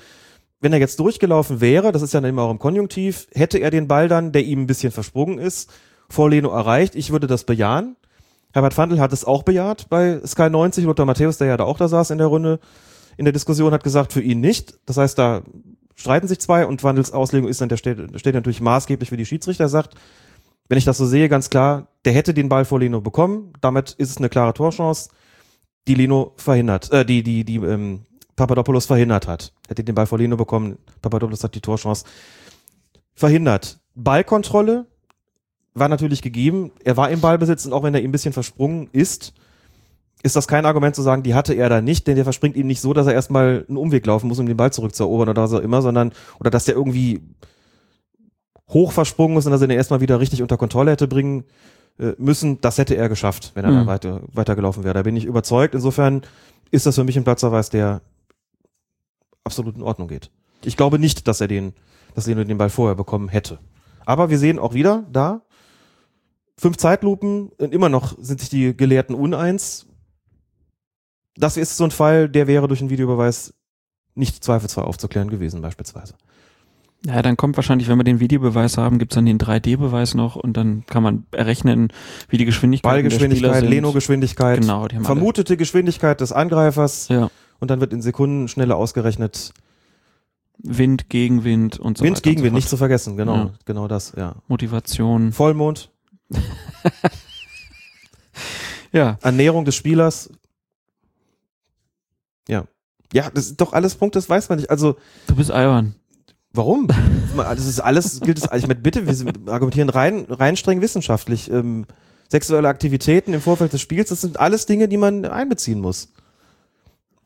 wenn 0.61 0.73
er 0.73 0.79
jetzt 0.79 0.99
durchgelaufen 0.99 1.61
wäre, 1.61 1.93
das 1.93 2.01
ist 2.01 2.13
ja 2.13 2.19
dann 2.19 2.29
immer 2.29 2.43
auch 2.43 2.51
im 2.51 2.59
Konjunktiv, 2.59 3.27
hätte 3.33 3.57
er 3.59 3.71
den 3.71 3.87
Ball 3.87 4.09
dann, 4.09 4.33
der 4.33 4.43
ihm 4.43 4.61
ein 4.63 4.67
bisschen 4.67 4.91
versprungen 4.91 5.39
ist, 5.39 5.69
vor 6.09 6.29
Leno 6.29 6.49
erreicht. 6.49 6.95
Ich 6.95 7.11
würde 7.11 7.27
das 7.27 7.45
bejahen. 7.45 7.95
Herbert 8.53 8.73
Fandl 8.73 8.99
hat 8.99 9.13
es 9.13 9.25
auch 9.25 9.43
bejaht 9.43 9.89
bei 9.89 10.19
Sky 10.25 10.49
90. 10.49 10.85
Lothar 10.85 11.05
Matthäus, 11.05 11.37
der 11.37 11.47
ja 11.47 11.57
da 11.57 11.65
auch 11.65 11.77
da 11.77 11.87
saß 11.87 12.09
in 12.11 12.17
der 12.17 12.27
Runde, 12.27 12.59
in 13.17 13.25
der 13.25 13.31
Diskussion, 13.31 13.73
hat 13.73 13.83
gesagt, 13.83 14.13
für 14.13 14.21
ihn 14.21 14.39
nicht. 14.39 14.79
Das 14.85 14.97
heißt, 14.97 15.17
da 15.17 15.43
streiten 15.95 16.27
sich 16.27 16.39
zwei 16.39 16.65
und 16.65 16.83
Wandels 16.83 17.11
Auslegung 17.11 17.49
ist 17.49 17.61
dann, 17.61 17.69
der 17.69 17.77
steht, 17.77 18.19
steht 18.19 18.33
natürlich 18.33 18.61
maßgeblich 18.61 19.09
für 19.09 19.17
die 19.17 19.25
Schiedsrichter, 19.25 19.65
Er 19.65 19.69
sagt, 19.69 19.95
wenn 20.69 20.77
ich 20.77 20.85
das 20.85 20.97
so 20.97 21.05
sehe, 21.05 21.29
ganz 21.29 21.49
klar, 21.49 21.87
der 22.05 22.13
hätte 22.13 22.33
den 22.33 22.47
Ball 22.47 22.63
vor 22.63 22.79
Leno 22.79 23.01
bekommen. 23.01 23.53
Damit 23.59 23.91
ist 23.91 24.11
es 24.11 24.17
eine 24.17 24.29
klare 24.29 24.53
Torchance, 24.53 25.09
die 25.87 25.95
Leno 25.95 26.33
verhindert, 26.37 26.91
äh, 26.91 27.05
die, 27.05 27.23
die, 27.23 27.43
die, 27.43 27.57
ähm, 27.57 28.05
Papadopoulos 28.35 28.85
verhindert 28.85 29.27
hat. 29.27 29.51
Hätte 29.67 29.83
den 29.83 29.95
Ball 29.95 30.05
vor 30.05 30.17
Leno 30.17 30.37
bekommen, 30.37 30.77
Papadopoulos 31.01 31.43
hat 31.43 31.55
die 31.55 31.61
Torchance 31.61 32.05
verhindert. 33.13 33.79
Ballkontrolle 33.95 34.85
war 35.73 35.89
natürlich 35.89 36.21
gegeben. 36.21 36.71
Er 36.83 36.97
war 36.97 37.09
im 37.09 37.21
Ballbesitz 37.21 37.65
und 37.65 37.73
auch 37.73 37.83
wenn 37.83 37.93
er 37.93 38.01
ihm 38.01 38.09
ein 38.09 38.11
bisschen 38.11 38.33
versprungen 38.33 38.89
ist, 38.91 39.33
ist 40.21 40.35
das 40.35 40.47
kein 40.47 40.65
Argument 40.65 40.95
zu 40.95 41.01
sagen, 41.01 41.23
die 41.23 41.33
hatte 41.33 41.53
er 41.53 41.69
da 41.69 41.81
nicht, 41.81 42.05
denn 42.07 42.15
der 42.15 42.25
verspringt 42.25 42.57
ihm 42.57 42.67
nicht 42.67 42.81
so, 42.81 42.93
dass 42.93 43.07
er 43.07 43.13
erstmal 43.13 43.65
einen 43.67 43.77
Umweg 43.77 44.05
laufen 44.05 44.27
muss, 44.27 44.39
um 44.39 44.45
den 44.47 44.57
Ball 44.57 44.73
zurückzuerobern 44.73 45.29
oder 45.29 45.43
was 45.43 45.53
auch 45.53 45.61
immer, 45.61 45.81
sondern, 45.81 46.11
oder 46.39 46.49
dass 46.49 46.65
der 46.65 46.75
irgendwie 46.75 47.21
hoch 48.69 48.91
versprungen 48.91 49.37
ist 49.37 49.45
und 49.45 49.51
dass 49.51 49.61
er 49.61 49.67
den 49.67 49.77
erstmal 49.77 50.01
wieder 50.01 50.19
richtig 50.19 50.41
unter 50.41 50.57
Kontrolle 50.57 50.91
hätte 50.91 51.07
bringen 51.07 51.45
äh, 51.99 52.13
müssen. 52.17 52.59
Das 52.61 52.77
hätte 52.77 52.95
er 52.95 53.07
geschafft, 53.09 53.51
wenn 53.55 53.63
er 53.65 53.71
da 53.71 53.83
Mhm. 53.83 53.87
weiter, 53.87 54.21
weitergelaufen 54.33 54.83
wäre. 54.83 54.93
Da 54.93 55.03
bin 55.03 55.15
ich 55.15 55.25
überzeugt. 55.25 55.73
Insofern 55.73 56.21
ist 56.69 56.85
das 56.85 56.95
für 56.95 57.03
mich 57.03 57.17
ein 57.17 57.23
Platzverweis, 57.23 57.69
der 57.69 58.01
absolut 59.43 59.75
in 59.75 59.81
Ordnung 59.81 60.07
geht. 60.07 60.29
Ich 60.65 60.75
glaube 60.77 60.99
nicht, 60.99 61.27
dass 61.27 61.41
er 61.41 61.47
den, 61.47 61.73
dass 62.13 62.27
Leno 62.27 62.43
den 62.43 62.57
Ball 62.57 62.69
vorher 62.69 62.95
bekommen 62.95 63.29
hätte. 63.29 63.59
Aber 64.05 64.29
wir 64.29 64.37
sehen 64.37 64.59
auch 64.59 64.73
wieder 64.73 65.05
da, 65.11 65.41
fünf 66.59 66.77
Zeitlupen, 66.77 67.49
und 67.57 67.73
immer 67.73 67.89
noch 67.89 68.15
sind 68.19 68.39
sich 68.41 68.49
die 68.49 68.75
Gelehrten 68.75 69.15
uneins. 69.15 69.87
Das 71.35 71.57
ist 71.57 71.77
so 71.77 71.85
ein 71.85 71.91
Fall, 71.91 72.27
der 72.29 72.47
wäre 72.47 72.67
durch 72.67 72.81
einen 72.81 72.89
Videobeweis 72.89 73.53
nicht 74.15 74.43
zweifelsfrei 74.43 74.81
aufzuklären 74.81 75.29
gewesen, 75.29 75.61
beispielsweise. 75.61 76.15
Ja, 77.05 77.21
dann 77.21 77.37
kommt 77.37 77.55
wahrscheinlich, 77.55 77.87
wenn 77.87 77.97
wir 77.97 78.03
den 78.03 78.19
Videobeweis 78.19 78.77
haben, 78.77 78.99
gibt's 78.99 79.15
dann 79.15 79.25
den 79.25 79.37
3D-Beweis 79.37 80.15
noch 80.15 80.35
und 80.35 80.57
dann 80.57 80.85
kann 80.85 81.01
man 81.01 81.25
errechnen, 81.31 81.93
wie 82.27 82.37
die 82.37 82.43
Geschwindigkeit 82.43 82.91
Ballgeschwindigkeit, 82.91 83.63
Leno-Geschwindigkeit, 83.63 84.59
Genau, 84.59 84.83
haben 84.83 84.97
alle- 84.97 85.05
vermutete 85.05 85.55
Geschwindigkeit 85.55 86.19
des 86.19 86.33
Angreifers 86.33 87.07
Ja. 87.07 87.29
und 87.61 87.71
dann 87.71 87.79
wird 87.79 87.93
in 87.93 88.01
Sekunden 88.01 88.49
schneller 88.49 88.75
ausgerechnet. 88.75 89.53
Wind, 90.61 91.09
Gegenwind 91.09 91.79
und 91.79 91.97
so 91.97 92.03
Wind, 92.03 92.17
weiter. 92.17 92.19
und 92.19 92.23
Gegenwind, 92.35 92.51
so 92.51 92.55
nicht 92.57 92.67
zu 92.69 92.75
vergessen, 92.75 93.15
genau, 93.15 93.35
Ja. 93.35 93.51
genau 93.63 93.87
das, 93.87 94.11
ja. 94.17 94.35
Motivation. 94.49 95.31
Vollmond, 95.31 95.89
Ja. 98.91 99.17
Ernährung 99.21 99.65
des 99.65 99.75
Spielers. 99.75 100.29
Ja. 102.47 102.65
Ja, 103.13 103.29
das 103.29 103.47
ist 103.47 103.61
doch 103.61 103.73
alles 103.73 103.95
Punkt, 103.95 104.15
das 104.15 104.29
weiß 104.29 104.49
man 104.49 104.57
nicht. 104.57 104.69
Also, 104.69 104.95
Du 105.27 105.35
bist 105.35 105.51
albern. 105.51 105.95
warum? 106.53 106.87
Das 107.37 107.65
ist 107.65 107.79
alles, 107.79 108.19
gilt 108.21 108.37
es, 108.39 108.45
ich 108.45 108.67
meine, 108.67 108.79
bitte, 108.79 109.05
wir 109.05 109.53
argumentieren 109.53 109.89
rein, 109.89 110.25
rein 110.29 110.57
streng 110.57 110.81
wissenschaftlich. 110.81 111.49
Ähm, 111.51 111.85
sexuelle 112.27 112.67
Aktivitäten 112.67 113.33
im 113.33 113.41
Vorfeld 113.41 113.71
des 113.73 113.81
Spiels, 113.81 114.09
das 114.09 114.21
sind 114.21 114.39
alles 114.39 114.65
Dinge, 114.65 114.87
die 114.87 114.97
man 114.97 115.25
einbeziehen 115.25 115.79
muss. 115.79 116.11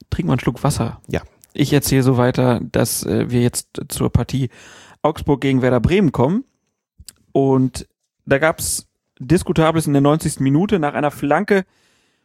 Trink 0.09 0.27
mal 0.27 0.33
einen 0.33 0.39
Schluck 0.41 0.63
Wasser. 0.63 1.01
Ja. 1.09 1.21
Ich 1.53 1.71
erzähle 1.71 2.03
so 2.03 2.17
weiter, 2.17 2.59
dass 2.71 3.03
äh, 3.03 3.29
wir 3.29 3.41
jetzt 3.41 3.69
zur 3.87 4.11
Partie 4.11 4.49
Augsburg 5.01 5.41
gegen 5.41 5.61
Werder 5.61 5.79
Bremen 5.79 6.11
kommen. 6.11 6.43
Und 7.31 7.87
da 8.25 8.37
gab's 8.39 8.87
Diskutables 9.27 9.87
in 9.87 9.93
der 9.93 10.01
90. 10.01 10.39
Minute. 10.39 10.79
Nach 10.79 10.93
einer 10.93 11.11
Flanke 11.11 11.65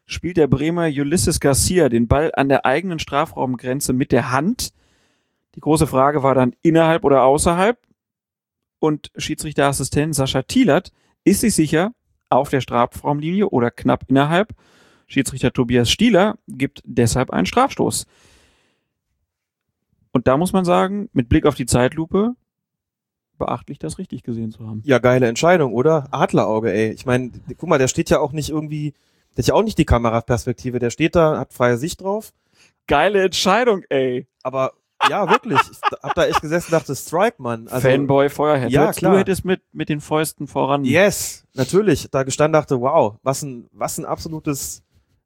spielt 0.06 0.36
der 0.36 0.46
Bremer 0.46 0.86
Ulysses 0.86 1.40
Garcia 1.40 1.88
den 1.88 2.08
Ball 2.08 2.32
an 2.34 2.48
der 2.48 2.64
eigenen 2.64 2.98
Strafraumgrenze 2.98 3.92
mit 3.92 4.12
der 4.12 4.30
Hand. 4.30 4.70
Die 5.54 5.60
große 5.60 5.86
Frage 5.86 6.22
war 6.22 6.34
dann 6.34 6.54
innerhalb 6.62 7.04
oder 7.04 7.24
außerhalb. 7.24 7.78
Und 8.78 9.10
Schiedsrichterassistent 9.16 10.14
Sascha 10.14 10.42
Thielert 10.42 10.92
ist 11.24 11.40
sich 11.40 11.54
sicher, 11.54 11.92
auf 12.30 12.50
der 12.50 12.60
Strafraumlinie 12.60 13.48
oder 13.48 13.70
knapp 13.70 14.04
innerhalb. 14.08 14.54
Schiedsrichter 15.06 15.52
Tobias 15.52 15.90
Stieler 15.90 16.38
gibt 16.46 16.82
deshalb 16.84 17.30
einen 17.30 17.46
Strafstoß. 17.46 18.06
Und 20.12 20.26
da 20.26 20.36
muss 20.36 20.52
man 20.52 20.64
sagen, 20.64 21.08
mit 21.12 21.28
Blick 21.28 21.46
auf 21.46 21.54
die 21.54 21.66
Zeitlupe, 21.66 22.34
beachtlich, 23.38 23.78
das 23.78 23.98
richtig 23.98 24.22
gesehen 24.22 24.50
zu 24.50 24.66
haben. 24.66 24.82
Ja, 24.84 24.98
geile 24.98 25.26
Entscheidung, 25.26 25.72
oder? 25.72 26.08
Adlerauge, 26.10 26.72
ey. 26.72 26.90
Ich 26.90 27.06
meine, 27.06 27.30
guck 27.56 27.68
mal, 27.68 27.78
der 27.78 27.88
steht 27.88 28.10
ja 28.10 28.20
auch 28.20 28.32
nicht 28.32 28.50
irgendwie, 28.50 28.94
der 29.36 29.42
hat 29.42 29.48
ja 29.48 29.54
auch 29.54 29.62
nicht 29.62 29.78
die 29.78 29.84
Kameraperspektive, 29.84 30.78
der 30.78 30.90
steht 30.90 31.16
da, 31.16 31.38
hat 31.38 31.52
freie 31.52 31.78
Sicht 31.78 32.00
drauf. 32.02 32.32
Geile 32.86 33.22
Entscheidung, 33.22 33.82
ey. 33.88 34.26
Aber 34.42 34.72
ja, 35.08 35.28
wirklich. 35.30 35.60
Ich 35.70 35.80
hab 36.02 36.14
da 36.14 36.26
echt 36.26 36.40
gesessen 36.40 36.72
und 36.72 36.80
dachte, 36.80 36.94
Strike, 36.96 37.36
Mann. 37.38 37.68
Also, 37.68 37.88
Fanboy 37.88 38.28
Feuerhead. 38.28 38.70
Ja, 38.70 38.92
klar. 38.92 39.12
Du 39.12 39.18
hättest 39.18 39.44
mit, 39.44 39.62
mit 39.72 39.88
den 39.88 40.00
Fäusten 40.00 40.46
voran. 40.46 40.84
Yes, 40.84 41.44
natürlich. 41.54 42.10
Da 42.10 42.22
gestanden 42.24 42.60
dachte, 42.60 42.80
wow, 42.80 43.16
was 43.22 43.42
ein, 43.42 43.68
was 43.72 43.98
ein 43.98 44.04
absolutes, 44.04 44.82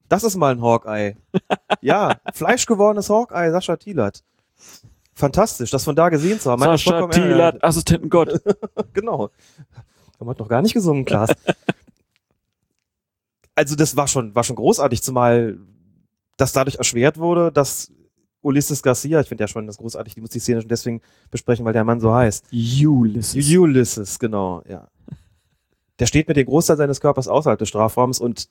das 0.09 0.25
ist 0.25 0.37
mal 0.37 0.53
ein 0.53 0.63
Hawkeye. 0.63 1.17
ja, 1.81 2.17
fleischgewordenes 2.33 3.09
Hawkeye, 3.09 3.51
Sascha 3.51 3.77
Thielert. 3.77 4.23
Fantastisch, 5.15 5.71
das 5.71 5.85
von 5.85 5.95
da 5.95 6.09
gesehen 6.09 6.41
zu 6.41 6.51
haben. 6.51 6.63
Sascha 6.63 7.07
Thielert. 7.09 7.63
Assistenten 7.63 8.09
Gott. 8.09 8.41
genau. 8.93 9.31
Haben 10.19 10.27
wir 10.27 10.35
noch 10.39 10.49
gar 10.49 10.63
nicht 10.63 10.73
gesungen, 10.73 11.05
Klaas. 11.05 11.31
also 13.55 13.77
das 13.77 13.97
war 13.97 14.09
schon, 14.09 14.35
war 14.35 14.45
schon 14.45 14.57
großartig, 14.57 15.03
zumal 15.03 15.59
das 16.37 16.53
dadurch 16.53 16.77
erschwert 16.77 17.19
wurde, 17.19 17.53
dass 17.53 17.93
Ulysses 18.41 18.83
Garcia, 18.83 19.21
ich 19.21 19.29
finde 19.29 19.45
ja 19.45 19.49
schon 19.49 19.67
das 19.67 19.79
großartig, 19.79 20.15
die 20.15 20.21
muss 20.21 20.31
die 20.31 20.41
Szene 20.41 20.63
schon 20.63 20.69
deswegen 20.69 21.01
besprechen, 21.31 21.65
weil 21.65 21.73
der 21.73 21.85
Mann 21.85 22.01
so 22.01 22.13
heißt. 22.13 22.47
Ulysses. 22.53 23.49
Ulysses, 23.57 24.19
genau, 24.19 24.63
ja. 24.69 24.89
Der 25.99 26.07
steht 26.07 26.27
mit 26.27 26.37
dem 26.37 26.47
Großteil 26.47 26.77
seines 26.77 27.01
Körpers 27.01 27.29
außerhalb 27.29 27.59
des 27.59 27.69
Strafraums 27.69 28.19
und 28.19 28.49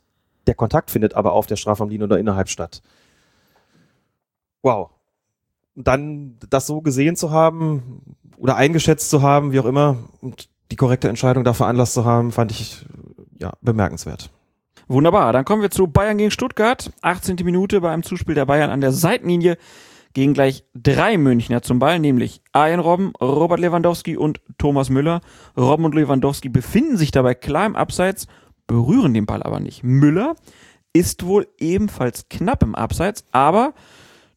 der 0.48 0.56
Kontakt 0.56 0.90
findet 0.92 1.16
aber 1.16 1.34
auf 1.34 1.48
der 1.48 1.58
Strafraumlinie 1.58 2.06
oder 2.06 2.20
innerhalb 2.20 2.50
statt. 2.50 2.82
Wow. 4.62 4.92
Dann 5.84 6.38
das 6.50 6.68
so 6.68 6.82
gesehen 6.82 7.16
zu 7.16 7.32
haben 7.32 8.16
oder 8.38 8.56
eingeschätzt 8.56 9.10
zu 9.10 9.22
haben, 9.22 9.52
wie 9.52 9.60
auch 9.60 9.66
immer, 9.66 9.98
und 10.22 10.50
die 10.72 10.76
korrekte 10.76 11.10
Entscheidung 11.10 11.44
da 11.44 11.54
veranlasst 11.54 11.94
zu 11.94 12.06
haben, 12.06 12.32
fand 12.32 12.52
ich 12.52 12.86
ja 13.40 13.52
bemerkenswert. 13.62 14.30
Wunderbar, 14.88 15.32
dann 15.32 15.46
kommen 15.46 15.62
wir 15.62 15.72
zu 15.72 15.88
Bayern 15.88 16.18
gegen 16.18 16.32
Stuttgart. 16.32 16.92
18. 17.02 17.38
Minute 17.44 17.82
bei 17.82 17.92
einem 17.92 18.04
Zuspiel 18.04 18.36
der 18.36 18.46
Bayern 18.46 18.70
an 18.70 18.82
der 18.82 18.92
Seitenlinie 18.92 19.58
gehen 20.14 20.34
gleich 20.34 20.66
drei 20.74 21.18
Münchner 21.18 21.62
zum 21.62 21.80
Ball, 21.80 22.00
nämlich 22.00 22.42
Arjen 22.52 22.80
Robben, 22.80 23.14
Robert 23.22 23.60
Lewandowski 23.60 24.18
und 24.18 24.42
Thomas 24.58 24.90
Müller. 24.90 25.22
Robben 25.58 25.86
und 25.86 25.96
Lewandowski 25.96 26.50
befinden 26.50 26.98
sich 26.98 27.12
dabei 27.12 27.36
klar 27.36 27.66
im 27.66 27.76
Abseits, 27.76 28.28
berühren 28.68 29.14
den 29.14 29.26
Ball 29.26 29.44
aber 29.44 29.60
nicht. 29.60 29.84
Müller 29.84 30.36
ist 30.94 31.26
wohl 31.26 31.48
ebenfalls 31.58 32.28
knapp 32.30 32.64
im 32.64 32.76
Abseits, 32.76 33.26
aber 33.32 33.74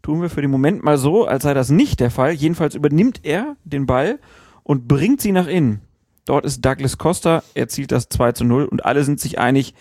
tun 0.05 0.21
wir 0.21 0.29
für 0.29 0.43
den 0.43 0.51
Moment 0.51 0.85
mal 0.85 0.99
so, 0.99 1.27
als 1.27 1.43
sei 1.45 1.55
das 1.55 1.71
nicht 1.71 1.99
der 1.99 2.11
Fall. 2.11 2.33
Jedenfalls 2.33 2.75
übernimmt 2.75 3.21
er 3.25 3.57
den 3.65 3.87
Ball 3.87 4.21
und 4.63 4.87
bringt 4.87 5.21
sie 5.21 5.33
nach 5.33 5.47
innen. 5.47 5.81
Dort 6.27 6.45
ist 6.45 6.65
Douglas 6.65 6.99
Costa, 6.99 7.43
er 7.55 7.69
zielt 7.69 7.91
das 7.91 8.09
2 8.11 8.33
zu 8.33 8.45
0 8.45 8.67
und 8.67 8.85
alle 8.85 9.03
sind 9.05 9.19
sich 9.19 9.39
einig, 9.39 9.75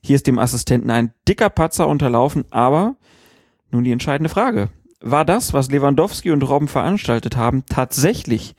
hier 0.00 0.16
ist 0.16 0.26
dem 0.26 0.38
Assistenten 0.38 0.90
ein 0.90 1.12
dicker 1.28 1.50
Patzer 1.50 1.88
unterlaufen, 1.88 2.44
aber 2.50 2.96
nun 3.70 3.84
die 3.84 3.92
entscheidende 3.92 4.28
Frage. 4.28 4.70
War 5.00 5.24
das, 5.24 5.52
was 5.52 5.70
Lewandowski 5.70 6.30
und 6.30 6.42
Robben 6.42 6.68
veranstaltet 6.68 7.36
haben, 7.36 7.64
tatsächlich 7.66 8.54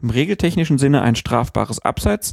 im 0.00 0.10
regeltechnischen 0.10 0.78
Sinne 0.78 1.02
ein 1.02 1.14
strafbares 1.14 1.80
Abseits? 1.80 2.32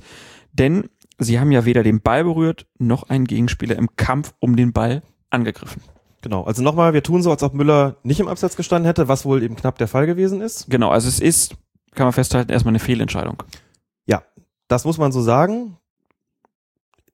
Denn 0.53 0.89
sie 1.17 1.39
haben 1.39 1.51
ja 1.51 1.65
weder 1.65 1.83
den 1.83 2.01
Ball 2.01 2.23
berührt, 2.23 2.65
noch 2.77 3.09
einen 3.09 3.25
Gegenspieler 3.25 3.75
im 3.75 3.95
Kampf 3.97 4.33
um 4.39 4.55
den 4.55 4.73
Ball 4.73 5.01
angegriffen. 5.29 5.81
Genau, 6.21 6.43
also 6.43 6.61
nochmal, 6.61 6.93
wir 6.93 7.01
tun 7.01 7.23
so, 7.23 7.31
als 7.31 7.41
ob 7.41 7.53
Müller 7.53 7.97
nicht 8.03 8.19
im 8.19 8.27
Abseits 8.27 8.55
gestanden 8.55 8.85
hätte, 8.85 9.07
was 9.07 9.25
wohl 9.25 9.41
eben 9.41 9.55
knapp 9.55 9.77
der 9.79 9.87
Fall 9.87 10.05
gewesen 10.05 10.41
ist. 10.41 10.69
Genau, 10.69 10.89
also 10.89 11.07
es 11.07 11.19
ist, 11.19 11.55
kann 11.95 12.05
man 12.05 12.13
festhalten, 12.13 12.51
erstmal 12.51 12.71
eine 12.71 12.79
Fehlentscheidung. 12.79 13.41
Ja, 14.05 14.23
das 14.67 14.85
muss 14.85 14.99
man 14.99 15.11
so 15.11 15.21
sagen. 15.21 15.77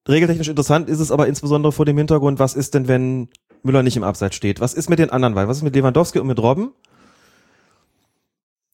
Regeltechnisch 0.08 0.50
interessant 0.50 0.90
ist 0.90 1.00
es 1.00 1.12
aber 1.12 1.28
insbesondere 1.28 1.72
vor 1.72 1.86
dem 1.86 1.98
Hintergrund, 1.98 2.40
was 2.40 2.54
ist 2.54 2.74
denn, 2.74 2.88
wenn 2.88 3.30
Müller 3.64 3.84
nicht 3.84 3.98
im 3.98 4.04
Abseits 4.04 4.36
steht? 4.36 4.60
Was 4.60 4.74
ist 4.74 4.90
mit 4.90 5.00
den 5.00 5.10
anderen 5.10 5.36
beiden? 5.36 5.50
Was 5.50 5.58
ist 5.58 5.64
mit 5.64 5.76
Lewandowski 5.76 6.20
und 6.20 6.28
mit 6.28 6.40
Robben? 6.40 6.74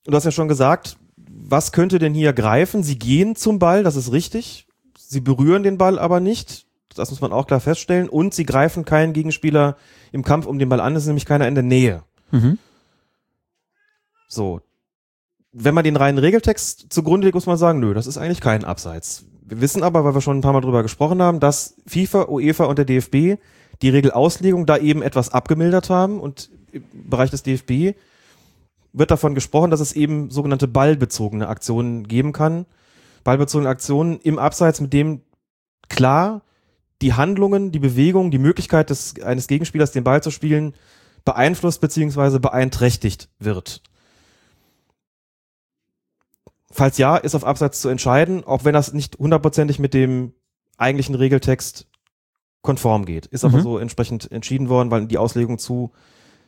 Du 0.05 0.13
hast 0.13 0.25
ja 0.25 0.31
schon 0.31 0.47
gesagt, 0.47 0.97
was 1.15 1.71
könnte 1.71 1.99
denn 1.99 2.13
hier 2.13 2.33
greifen? 2.33 2.83
Sie 2.83 2.97
gehen 2.99 3.35
zum 3.35 3.59
Ball, 3.59 3.83
das 3.83 3.95
ist 3.95 4.11
richtig. 4.11 4.67
Sie 4.97 5.21
berühren 5.21 5.63
den 5.63 5.77
Ball 5.77 5.99
aber 5.99 6.19
nicht. 6.19 6.65
Das 6.95 7.09
muss 7.09 7.21
man 7.21 7.31
auch 7.31 7.47
klar 7.47 7.59
feststellen. 7.59 8.09
Und 8.09 8.33
sie 8.33 8.45
greifen 8.45 8.85
keinen 8.85 9.13
Gegenspieler 9.13 9.77
im 10.14 10.24
Kampf 10.24 10.45
um 10.45 10.59
den 10.59 10.69
Ball 10.69 10.80
an. 10.80 10.95
Ist 10.95 11.08
nämlich 11.08 11.25
keiner 11.25 11.48
in 11.48 11.56
der 11.56 11.64
Nähe. 11.64 12.03
Mhm. 12.32 12.58
So. 14.30 14.61
Wenn 15.51 15.75
man 15.75 15.83
den 15.83 15.98
reinen 15.98 16.17
Regeltext 16.17 16.88
zugrunde 16.92 17.25
legt, 17.27 17.35
muss 17.35 17.45
man 17.45 17.58
sagen, 17.58 17.80
nö, 17.80 17.93
das 17.93 18.08
ist 18.08 18.17
eigentlich 18.17 18.42
kein 18.42 18.64
Abseits. 18.64 19.25
Wir 19.45 19.59
wissen 19.59 19.83
aber, 19.83 20.06
weil 20.06 20.16
wir 20.16 20.22
schon 20.22 20.38
ein 20.38 20.42
paar 20.42 20.53
Mal 20.53 20.61
drüber 20.61 20.82
gesprochen 20.82 21.22
haben, 21.22 21.40
dass 21.40 21.75
FIFA, 21.85 22.30
UEFA 22.30 22.66
und 22.66 22.77
der 22.77 22.85
DFB 22.85 23.40
die 23.82 23.90
Regelauslegung 23.90 24.66
da 24.66 24.77
eben 24.77 25.03
etwas 25.03 25.30
abgemildert 25.30 25.90
haben 25.90 26.19
und 26.19 26.50
im 26.72 26.83
Bereich 27.09 27.30
des 27.30 27.43
DFB 27.43 27.95
wird 28.93 29.11
davon 29.11 29.35
gesprochen, 29.35 29.72
dass 29.72 29.80
es 29.80 29.93
eben 29.93 30.30
sogenannte 30.30 30.67
ballbezogene 30.67 31.48
Aktionen 31.48 32.08
geben 32.08 32.32
kann. 32.32 32.66
Ballbezogene 33.24 33.69
Aktionen 33.69 34.19
im 34.19 34.40
Abseits, 34.40 34.80
mit 34.80 34.93
dem 34.93 35.22
klar 35.90 36.42
die 37.03 37.14
Handlungen, 37.14 37.72
die 37.72 37.80
Bewegungen, 37.80 38.32
die 38.32 38.40
Möglichkeit 38.40 38.90
des, 38.90 39.22
eines 39.22 39.48
Gegenspielers, 39.48 39.91
den 39.91 40.03
Ball 40.03 40.23
zu 40.23 40.32
spielen, 40.32 40.73
beeinflusst 41.25 41.82
bzw. 41.82 42.40
beeinträchtigt 42.40 43.30
wird. 43.40 43.82
Falls 46.72 46.98
ja, 46.98 47.17
ist 47.17 47.35
auf 47.35 47.43
Abseits 47.45 47.82
zu 47.82 47.90
entscheiden, 47.90 48.43
auch 48.43 48.65
wenn 48.65 48.73
das 48.73 48.93
nicht 48.93 49.19
hundertprozentig 49.19 49.77
mit 49.77 49.93
dem 49.93 50.33
eigentlichen 50.77 51.14
Regeltext 51.14 51.88
konform 52.61 53.06
geht. 53.06 53.27
Ist 53.27 53.45
aber 53.45 53.59
Mhm. 53.59 53.64
so 53.64 53.77
entsprechend 53.77 54.32
entschieden 54.32 54.69
worden, 54.69 54.90
weil 54.90 55.06
die 55.06 55.17
Auslegung 55.19 55.59
zu 55.59 55.91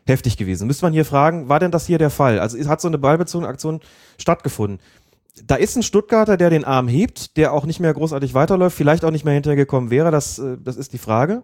heftig 0.07 0.37
gewesen. 0.37 0.67
Müsste 0.67 0.85
man 0.85 0.93
hier 0.93 1.05
fragen, 1.05 1.49
war 1.49 1.59
denn 1.59 1.71
das 1.71 1.85
hier 1.85 1.97
der 1.97 2.09
Fall? 2.09 2.39
Also 2.39 2.57
hat 2.67 2.81
so 2.81 2.87
eine 2.87 2.97
ballbezogene 2.97 3.49
Aktion 3.49 3.81
stattgefunden? 4.17 4.79
Da 5.43 5.55
ist 5.55 5.75
ein 5.75 5.83
Stuttgarter, 5.83 6.37
der 6.37 6.49
den 6.49 6.63
Arm 6.63 6.87
hebt, 6.87 7.35
der 7.37 7.53
auch 7.53 7.65
nicht 7.65 7.79
mehr 7.79 7.93
großartig 7.93 8.33
weiterläuft, 8.33 8.77
vielleicht 8.77 9.03
auch 9.03 9.11
nicht 9.11 9.25
mehr 9.25 9.33
hinterhergekommen 9.33 9.89
wäre, 9.89 10.11
das, 10.11 10.39
äh, 10.39 10.57
das 10.61 10.77
ist 10.77 10.93
die 10.93 10.97
Frage. 10.97 11.43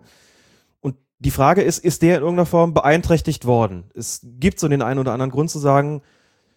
Und 0.80 0.96
die 1.20 1.32
Frage 1.32 1.62
ist, 1.62 1.80
ist 1.80 2.02
der 2.02 2.18
in 2.18 2.22
irgendeiner 2.22 2.46
Form 2.46 2.74
beeinträchtigt 2.74 3.46
worden? 3.46 3.84
Es 3.94 4.22
gibt 4.24 4.60
so 4.60 4.68
den 4.68 4.82
einen 4.82 5.00
oder 5.00 5.14
anderen 5.14 5.32
Grund 5.32 5.50
zu 5.50 5.60
sagen, 5.60 6.02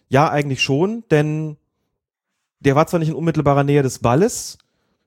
ja, 0.07 0.29
eigentlich 0.29 0.63
schon, 0.63 1.03
denn 1.11 1.57
der 2.59 2.75
war 2.75 2.87
zwar 2.87 2.99
nicht 2.99 3.09
in 3.09 3.15
unmittelbarer 3.15 3.63
Nähe 3.63 3.83
des 3.83 3.99
Balles, 3.99 4.57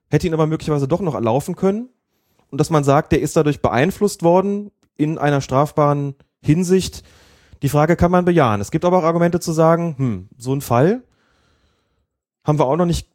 hätte 0.09 0.27
ihn 0.27 0.33
aber 0.33 0.47
möglicherweise 0.47 0.87
doch 0.87 1.01
noch 1.01 1.15
erlaufen 1.15 1.55
können. 1.55 1.89
Und 2.51 2.59
dass 2.59 2.69
man 2.69 2.83
sagt, 2.83 3.11
der 3.11 3.21
ist 3.21 3.35
dadurch 3.35 3.61
beeinflusst 3.61 4.23
worden 4.23 4.71
in 4.97 5.17
einer 5.17 5.41
strafbaren 5.41 6.15
Hinsicht. 6.41 7.03
Die 7.61 7.69
Frage 7.69 7.95
kann 7.95 8.11
man 8.11 8.25
bejahen. 8.25 8.61
Es 8.61 8.71
gibt 8.71 8.85
aber 8.85 8.97
auch 8.99 9.03
Argumente 9.03 9.39
zu 9.39 9.51
sagen, 9.51 9.95
hm, 9.97 10.29
so 10.37 10.53
ein 10.53 10.61
Fall 10.61 11.03
haben 12.43 12.59
wir 12.59 12.65
auch 12.65 12.77
noch 12.77 12.85
nicht 12.85 13.07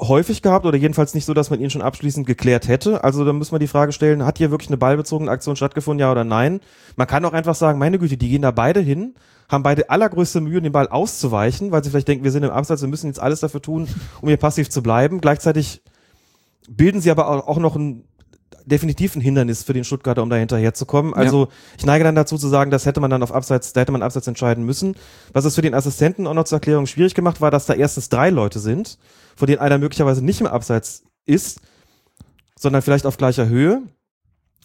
häufig 0.00 0.42
gehabt 0.42 0.64
oder 0.64 0.78
jedenfalls 0.78 1.14
nicht 1.14 1.24
so, 1.24 1.34
dass 1.34 1.50
man 1.50 1.60
ihn 1.60 1.70
schon 1.70 1.82
abschließend 1.82 2.26
geklärt 2.26 2.68
hätte. 2.68 3.04
Also 3.04 3.24
da 3.24 3.32
muss 3.32 3.52
man 3.52 3.60
die 3.60 3.66
Frage 3.66 3.92
stellen, 3.92 4.24
hat 4.24 4.38
hier 4.38 4.50
wirklich 4.50 4.70
eine 4.70 4.78
ballbezogene 4.78 5.30
Aktion 5.30 5.56
stattgefunden, 5.56 6.00
ja 6.00 6.10
oder 6.10 6.24
nein? 6.24 6.60
Man 6.96 7.06
kann 7.06 7.24
auch 7.24 7.32
einfach 7.32 7.54
sagen, 7.54 7.78
meine 7.78 7.98
Güte, 7.98 8.16
die 8.16 8.28
gehen 8.28 8.42
da 8.42 8.50
beide 8.50 8.80
hin, 8.80 9.14
haben 9.48 9.62
beide 9.62 9.90
allergrößte 9.90 10.40
Mühe, 10.40 10.62
den 10.62 10.72
Ball 10.72 10.88
auszuweichen, 10.88 11.70
weil 11.70 11.84
sie 11.84 11.90
vielleicht 11.90 12.08
denken, 12.08 12.24
wir 12.24 12.30
sind 12.30 12.44
im 12.44 12.50
Abseits, 12.50 12.82
wir 12.82 12.88
müssen 12.88 13.08
jetzt 13.08 13.20
alles 13.20 13.40
dafür 13.40 13.60
tun, 13.60 13.88
um 14.20 14.28
hier 14.28 14.38
passiv 14.38 14.70
zu 14.70 14.82
bleiben. 14.82 15.20
Gleichzeitig 15.20 15.82
bilden 16.68 17.00
sie 17.00 17.10
aber 17.10 17.48
auch 17.48 17.58
noch 17.58 17.76
ein 17.76 18.04
definitiv 18.64 19.16
ein 19.16 19.20
Hindernis 19.20 19.62
für 19.62 19.72
den 19.72 19.84
Stuttgarter, 19.84 20.22
um 20.22 20.30
da 20.30 20.36
hinterherzukommen. 20.36 21.14
Also 21.14 21.48
ich 21.78 21.86
neige 21.86 22.04
dann 22.04 22.14
dazu 22.14 22.38
zu 22.38 22.48
sagen, 22.48 22.70
das 22.70 22.86
hätte 22.86 23.00
man 23.00 23.10
dann 23.10 23.22
auf 23.22 23.32
Abseits, 23.32 23.72
da 23.72 23.80
hätte 23.80 23.92
man 23.92 24.02
Abseits 24.02 24.26
entscheiden 24.26 24.64
müssen. 24.64 24.94
Was 25.32 25.44
es 25.44 25.54
für 25.54 25.62
den 25.62 25.74
Assistenten 25.74 26.26
auch 26.26 26.34
noch 26.34 26.44
zur 26.44 26.56
Erklärung 26.56 26.86
schwierig 26.86 27.14
gemacht 27.14 27.40
war, 27.40 27.50
dass 27.50 27.66
da 27.66 27.74
erstens 27.74 28.08
drei 28.08 28.30
Leute 28.30 28.58
sind, 28.58 28.98
von 29.36 29.46
denen 29.46 29.60
einer 29.60 29.78
möglicherweise 29.78 30.24
nicht 30.24 30.40
im 30.40 30.46
Abseits 30.46 31.02
ist, 31.26 31.60
sondern 32.58 32.82
vielleicht 32.82 33.06
auf 33.06 33.16
gleicher 33.16 33.48
Höhe. 33.48 33.82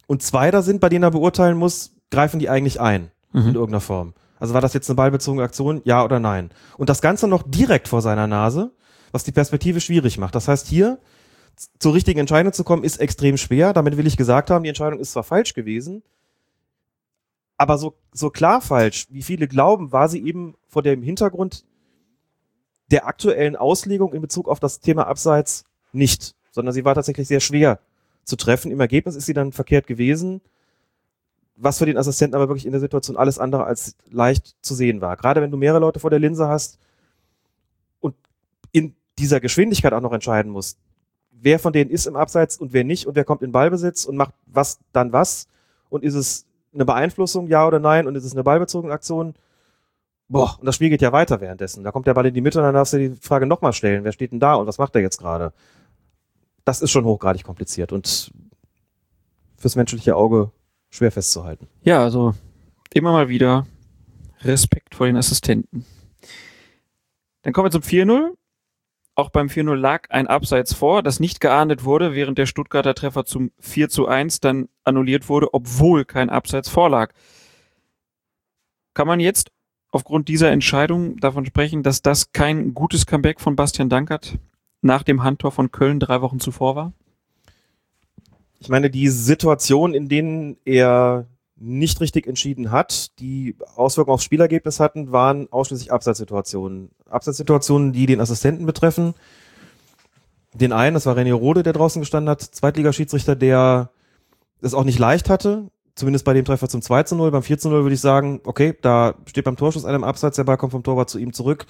Und 0.06 0.22
zwei 0.22 0.50
da 0.50 0.62
sind, 0.62 0.80
bei 0.80 0.88
denen 0.88 1.02
er 1.04 1.10
beurteilen 1.10 1.56
muss, 1.56 1.92
greifen 2.10 2.38
die 2.38 2.48
eigentlich 2.48 2.80
ein 2.80 3.10
Mhm. 3.32 3.48
in 3.48 3.54
irgendeiner 3.54 3.80
Form. 3.80 4.14
Also 4.38 4.54
war 4.54 4.60
das 4.60 4.72
jetzt 4.74 4.88
eine 4.88 4.96
ballbezogene 4.96 5.42
Aktion, 5.42 5.80
ja 5.84 6.04
oder 6.04 6.20
nein? 6.20 6.50
Und 6.76 6.88
das 6.88 7.00
Ganze 7.00 7.26
noch 7.28 7.42
direkt 7.46 7.88
vor 7.88 8.02
seiner 8.02 8.26
Nase, 8.26 8.72
was 9.12 9.24
die 9.24 9.32
Perspektive 9.32 9.80
schwierig 9.80 10.18
macht. 10.18 10.34
Das 10.34 10.48
heißt, 10.48 10.66
hier 10.66 10.98
zur 11.78 11.94
richtigen 11.94 12.20
Entscheidung 12.20 12.52
zu 12.52 12.64
kommen, 12.64 12.84
ist 12.84 12.98
extrem 12.98 13.36
schwer. 13.36 13.72
Damit 13.72 13.96
will 13.96 14.06
ich 14.06 14.16
gesagt 14.16 14.50
haben, 14.50 14.62
die 14.62 14.68
Entscheidung 14.68 15.00
ist 15.00 15.12
zwar 15.12 15.24
falsch 15.24 15.54
gewesen, 15.54 16.02
aber 17.56 17.78
so, 17.78 17.94
so 18.12 18.30
klar 18.30 18.60
falsch, 18.60 19.06
wie 19.10 19.22
viele 19.22 19.48
glauben, 19.48 19.92
war 19.92 20.08
sie 20.08 20.22
eben 20.22 20.54
vor 20.68 20.82
dem 20.82 21.02
Hintergrund 21.02 21.64
der 22.90 23.06
aktuellen 23.06 23.56
Auslegung 23.56 24.12
in 24.12 24.20
Bezug 24.20 24.48
auf 24.48 24.60
das 24.60 24.80
Thema 24.80 25.06
Abseits 25.06 25.64
nicht, 25.92 26.34
sondern 26.50 26.74
sie 26.74 26.84
war 26.84 26.94
tatsächlich 26.94 27.26
sehr 27.26 27.40
schwer 27.40 27.80
zu 28.24 28.36
treffen. 28.36 28.70
Im 28.70 28.80
Ergebnis 28.80 29.16
ist 29.16 29.26
sie 29.26 29.32
dann 29.32 29.52
verkehrt 29.52 29.86
gewesen, 29.86 30.40
was 31.56 31.78
für 31.78 31.86
den 31.86 31.96
Assistenten 31.96 32.36
aber 32.36 32.48
wirklich 32.48 32.66
in 32.66 32.72
der 32.72 32.80
Situation 32.80 33.16
alles 33.16 33.38
andere 33.38 33.64
als 33.64 33.96
leicht 34.10 34.56
zu 34.60 34.74
sehen 34.74 35.00
war. 35.00 35.16
Gerade 35.16 35.40
wenn 35.40 35.50
du 35.50 35.56
mehrere 35.56 35.80
Leute 35.80 36.00
vor 36.00 36.10
der 36.10 36.18
Linse 36.18 36.48
hast 36.48 36.78
und 38.00 38.14
in 38.72 38.94
dieser 39.18 39.40
Geschwindigkeit 39.40 39.94
auch 39.94 40.02
noch 40.02 40.12
entscheiden 40.12 40.52
musst, 40.52 40.78
wer 41.40 41.58
von 41.58 41.72
denen 41.72 41.90
ist 41.90 42.06
im 42.06 42.16
Abseits 42.16 42.56
und 42.56 42.72
wer 42.72 42.84
nicht 42.84 43.06
und 43.06 43.14
wer 43.14 43.24
kommt 43.24 43.42
in 43.42 43.52
Ballbesitz 43.52 44.04
und 44.04 44.16
macht 44.16 44.34
was 44.46 44.78
dann 44.92 45.12
was 45.12 45.48
und 45.88 46.04
ist 46.04 46.14
es 46.14 46.46
eine 46.74 46.84
Beeinflussung, 46.84 47.48
ja 47.48 47.66
oder 47.66 47.78
nein 47.78 48.06
und 48.06 48.14
ist 48.16 48.24
es 48.24 48.32
eine 48.32 48.44
ballbezogene 48.44 48.92
Aktion? 48.92 49.34
Boah, 50.28 50.56
und 50.58 50.66
das 50.66 50.74
Spiel 50.74 50.90
geht 50.90 51.02
ja 51.02 51.12
weiter 51.12 51.40
währenddessen. 51.40 51.84
Da 51.84 51.92
kommt 51.92 52.06
der 52.06 52.14
Ball 52.14 52.26
in 52.26 52.34
die 52.34 52.40
Mitte 52.40 52.58
und 52.58 52.64
dann 52.64 52.74
darfst 52.74 52.92
du 52.92 52.98
die 52.98 53.14
Frage 53.20 53.46
nochmal 53.46 53.72
stellen, 53.72 54.04
wer 54.04 54.12
steht 54.12 54.32
denn 54.32 54.40
da 54.40 54.54
und 54.54 54.66
was 54.66 54.78
macht 54.78 54.94
er 54.96 55.00
jetzt 55.00 55.18
gerade? 55.18 55.52
Das 56.64 56.82
ist 56.82 56.90
schon 56.90 57.04
hochgradig 57.04 57.44
kompliziert 57.44 57.92
und 57.92 58.32
fürs 59.56 59.76
menschliche 59.76 60.16
Auge 60.16 60.50
schwer 60.90 61.12
festzuhalten. 61.12 61.68
Ja, 61.82 62.02
also 62.02 62.34
immer 62.92 63.12
mal 63.12 63.28
wieder 63.28 63.66
Respekt 64.42 64.94
vor 64.94 65.06
den 65.06 65.16
Assistenten. 65.16 65.84
Dann 67.42 67.52
kommen 67.52 67.66
wir 67.66 67.70
zum 67.70 67.82
4-0. 67.82 68.32
Auch 69.18 69.30
beim 69.30 69.46
4-0 69.46 69.74
lag 69.76 70.10
ein 70.10 70.26
Abseits 70.26 70.74
vor, 70.74 71.02
das 71.02 71.20
nicht 71.20 71.40
geahndet 71.40 71.84
wurde, 71.84 72.14
während 72.14 72.36
der 72.36 72.44
Stuttgarter 72.44 72.94
Treffer 72.94 73.24
zum 73.24 73.50
4 73.60 73.88
zu 73.88 74.06
1 74.06 74.40
dann 74.40 74.68
annulliert 74.84 75.30
wurde, 75.30 75.54
obwohl 75.54 76.04
kein 76.04 76.28
Abseits 76.28 76.68
vorlag. 76.68 77.12
Kann 78.92 79.06
man 79.06 79.18
jetzt 79.18 79.50
aufgrund 79.90 80.28
dieser 80.28 80.50
Entscheidung 80.50 81.16
davon 81.16 81.46
sprechen, 81.46 81.82
dass 81.82 82.02
das 82.02 82.32
kein 82.32 82.74
gutes 82.74 83.06
Comeback 83.06 83.40
von 83.40 83.56
Bastian 83.56 83.88
Dankert 83.88 84.38
nach 84.82 85.02
dem 85.02 85.22
Handtor 85.22 85.50
von 85.50 85.72
Köln 85.72 85.98
drei 85.98 86.20
Wochen 86.20 86.38
zuvor 86.38 86.76
war? 86.76 86.92
Ich 88.60 88.68
meine, 88.68 88.90
die 88.90 89.08
Situation, 89.08 89.94
in 89.94 90.10
denen 90.10 90.58
er 90.66 91.26
nicht 91.58 92.00
richtig 92.00 92.26
entschieden 92.26 92.70
hat, 92.70 93.18
die 93.18 93.56
Auswirkungen 93.76 94.14
aufs 94.14 94.24
Spielergebnis 94.24 94.78
hatten, 94.78 95.10
waren 95.12 95.50
ausschließlich 95.50 95.90
Abseitssituationen. 95.92 96.90
Abseitssituationen, 97.08 97.92
die 97.92 98.06
den 98.06 98.20
Assistenten 98.20 98.66
betreffen. 98.66 99.14
Den 100.52 100.72
einen, 100.72 100.94
das 100.94 101.06
war 101.06 101.16
René 101.16 101.32
Rode, 101.32 101.62
der 101.62 101.72
draußen 101.72 102.00
gestanden 102.00 102.30
hat, 102.30 102.42
Zweitligaschiedsrichter, 102.42 103.36
der 103.36 103.90
es 104.60 104.74
auch 104.74 104.84
nicht 104.84 104.98
leicht 104.98 105.28
hatte. 105.30 105.70
zumindest 105.94 106.26
bei 106.26 106.34
dem 106.34 106.44
Treffer 106.44 106.68
zum 106.68 106.82
2 106.82 107.04
zu 107.04 107.16
0. 107.16 107.30
Beim 107.30 107.42
4 107.42 107.56
zu 107.58 107.70
0 107.70 107.82
würde 107.82 107.94
ich 107.94 108.02
sagen, 108.02 108.40
okay, 108.44 108.76
da 108.82 109.14
steht 109.24 109.44
beim 109.46 109.56
Torschuss 109.56 109.86
einem 109.86 110.04
Abseits, 110.04 110.36
der 110.36 110.44
Ball 110.44 110.58
kommt 110.58 110.72
vom 110.72 110.82
Torwart 110.82 111.08
zu 111.08 111.18
ihm 111.18 111.32
zurück. 111.32 111.64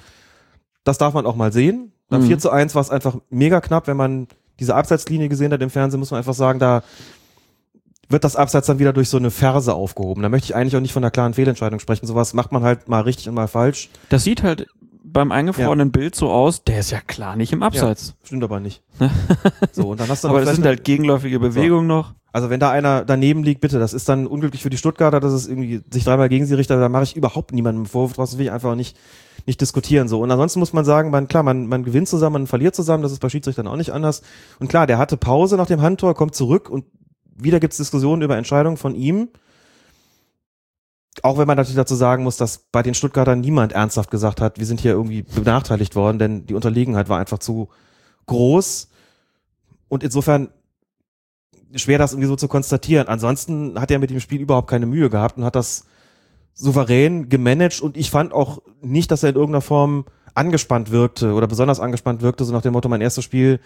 Das 0.83 0.99
darf 0.99 1.15
man 1.15 1.27
auch 1.27 1.37
mal 1.37 1.53
sehen. 1.53 1.93
Beim 2.09 2.23
Mhm. 2.23 2.27
4 2.27 2.39
zu 2.41 2.51
1 2.51 2.75
war 2.75 2.83
es 2.83 2.91
einfach 2.91 3.17
mega 3.31 3.61
knapp. 3.61 3.87
Wenn 3.87 3.97
man 3.97 4.27
diese 4.59 4.75
Abseitslinie 4.75 5.29
gesehen 5.29 5.53
hat 5.53 5.63
im 5.63 5.71
Fernsehen, 5.71 6.01
muss 6.01 6.11
man 6.11 6.19
einfach 6.19 6.35
sagen, 6.35 6.59
da 6.59 6.83
wird 8.09 8.25
das 8.25 8.37
Abseits 8.37 8.67
dann 8.67 8.79
wieder 8.79 8.93
durch 8.93 9.09
so 9.09 9.17
eine 9.17 9.31
Ferse 9.31 9.75
aufgehoben. 9.75 10.23
Da 10.23 10.29
möchte 10.29 10.47
ich 10.47 10.55
eigentlich 10.55 10.77
auch 10.77 10.81
nicht 10.81 10.93
von 10.93 11.03
einer 11.03 11.11
klaren 11.11 11.35
Fehlentscheidung 11.35 11.81
sprechen. 11.81 12.07
Sowas 12.07 12.35
macht 12.35 12.53
man 12.53 12.63
halt 12.63 12.89
mal 12.89 13.01
richtig 13.01 13.29
und 13.29 13.35
mal 13.35 13.49
falsch. 13.49 13.89
Das 14.09 14.25
sieht 14.25 14.43
halt 14.43 14.67
beim 15.17 15.33
eingefrorenen 15.33 15.93
Bild 15.93 16.15
so 16.15 16.31
aus, 16.31 16.65
der 16.65 16.81
ist 16.81 16.91
ja 16.91 17.01
klar 17.01 17.37
nicht 17.37 17.53
im 17.53 17.63
Abseits. 17.63 18.15
Stimmt 18.23 18.45
aber 18.45 18.61
nicht. 18.61 18.83
so, 19.73 19.91
und 19.91 20.01
dann 20.01 20.09
hast 20.09 20.25
du 20.25 20.29
Aber 20.29 20.45
das 20.45 20.57
sind 20.57 20.67
halt 20.67 20.85
gegenläufige 20.85 21.39
Bewegungen 21.39 21.87
noch. 21.87 22.15
Also 22.33 22.51
wenn 22.51 22.61
da 22.61 22.71
einer 22.71 23.05
daneben 23.05 23.43
liegt, 23.43 23.63
bitte, 23.63 23.79
das 23.79 23.95
ist 23.95 24.11
dann 24.11 24.27
unglücklich 24.27 24.63
für 24.63 24.69
die 24.69 24.77
Stuttgarter, 24.77 25.21
dass 25.21 25.33
es 25.33 25.49
irgendwie 25.49 25.81
sich 25.91 26.05
dreimal 26.05 26.29
gegen 26.29 26.45
sie 26.45 26.55
richtet, 26.55 26.79
da 26.79 26.89
mache 26.91 27.05
ich 27.05 27.17
überhaupt 27.17 27.53
niemandem 27.53 27.87
Vorwurf 27.87 28.13
draus, 28.13 28.31
das 28.31 28.39
will 28.39 28.45
ich 28.45 28.53
einfach 28.53 28.73
auch 28.73 28.77
nicht, 28.77 28.99
nicht 29.47 29.59
diskutieren. 29.61 30.07
So. 30.07 30.21
Und 30.21 30.31
ansonsten 30.31 30.59
muss 30.59 30.75
man 30.75 30.85
sagen, 30.85 31.11
man, 31.11 31.29
klar, 31.29 31.43
man, 31.43 31.67
man 31.67 31.83
gewinnt 31.83 32.09
zusammen, 32.09 32.35
man 32.35 32.47
verliert 32.47 32.75
zusammen, 32.75 33.03
das 33.03 33.13
ist 33.13 33.21
bei 33.21 33.31
Schiedsrichtern 33.31 33.67
auch 33.67 33.77
nicht 33.77 33.93
anders. 33.93 34.21
Und 34.59 34.69
klar, 34.69 34.87
der 34.87 34.99
hatte 34.99 35.17
Pause 35.17 35.57
nach 35.57 35.67
dem 35.67 35.81
Handtor, 35.81 36.15
kommt 36.15 36.35
zurück 36.35 36.69
und 36.69 36.85
wieder 37.37 37.61
gibt's 37.61 37.77
Diskussionen 37.77 38.23
über 38.23 38.37
Entscheidungen 38.37 38.77
von 38.77 38.95
ihm. 38.95 39.29
Auch 41.23 41.39
wenn 41.39 41.47
man 41.47 41.57
natürlich 41.57 41.77
dazu 41.77 41.95
sagen 41.95 42.25
muss, 42.25 42.37
dass 42.37 42.59
bei 42.59 42.83
den 42.83 42.95
Stuttgartern 42.95 43.41
niemand 43.41 43.73
ernsthaft 43.73 44.11
gesagt 44.11 44.41
hat, 44.41 44.59
wir 44.59 44.67
sind 44.67 44.81
hier 44.81 44.93
irgendwie 44.93 45.23
benachteiligt 45.23 45.97
worden, 45.97 46.19
denn 46.19 46.47
die 46.47 46.55
Unterlegenheit 46.55 47.09
war 47.09 47.19
einfach 47.19 47.39
zu 47.39 47.69
groß. 48.27 48.89
Und 49.89 50.03
insofern 50.03 50.51
schwer, 51.75 51.99
das 51.99 52.13
irgendwie 52.13 52.29
so 52.29 52.37
zu 52.37 52.49
konstatieren. 52.49 53.09
Ansonsten 53.09 53.81
hat 53.81 53.91
er 53.91 53.99
mit 53.99 54.11
dem 54.11 54.21
Spiel 54.21 54.41
überhaupt 54.41 54.69
keine 54.69 54.87
Mühe 54.87 55.11
gehabt 55.11 55.39
und 55.39 55.45
hat 55.45 55.57
das 55.57 55.85
souverän 56.55 57.29
gemanagt 57.29 57.81
und 57.81 57.97
ich 57.97 58.11
fand 58.11 58.33
auch 58.33 58.63
nicht, 58.81 59.11
dass 59.11 59.23
er 59.23 59.31
in 59.31 59.35
irgendeiner 59.35 59.61
Form 59.61 60.07
angespannt 60.35 60.91
wirkte 60.91 61.35
oder 61.35 61.47
besonders 61.47 61.81
angespannt 61.81 62.23
wirkte, 62.23 62.45
so 62.45 62.53
nach 62.53 62.63
dem 62.63 62.73
Motto, 62.73 62.89
mein 62.89 63.03
erstes 63.03 63.25
Spiel 63.25 63.61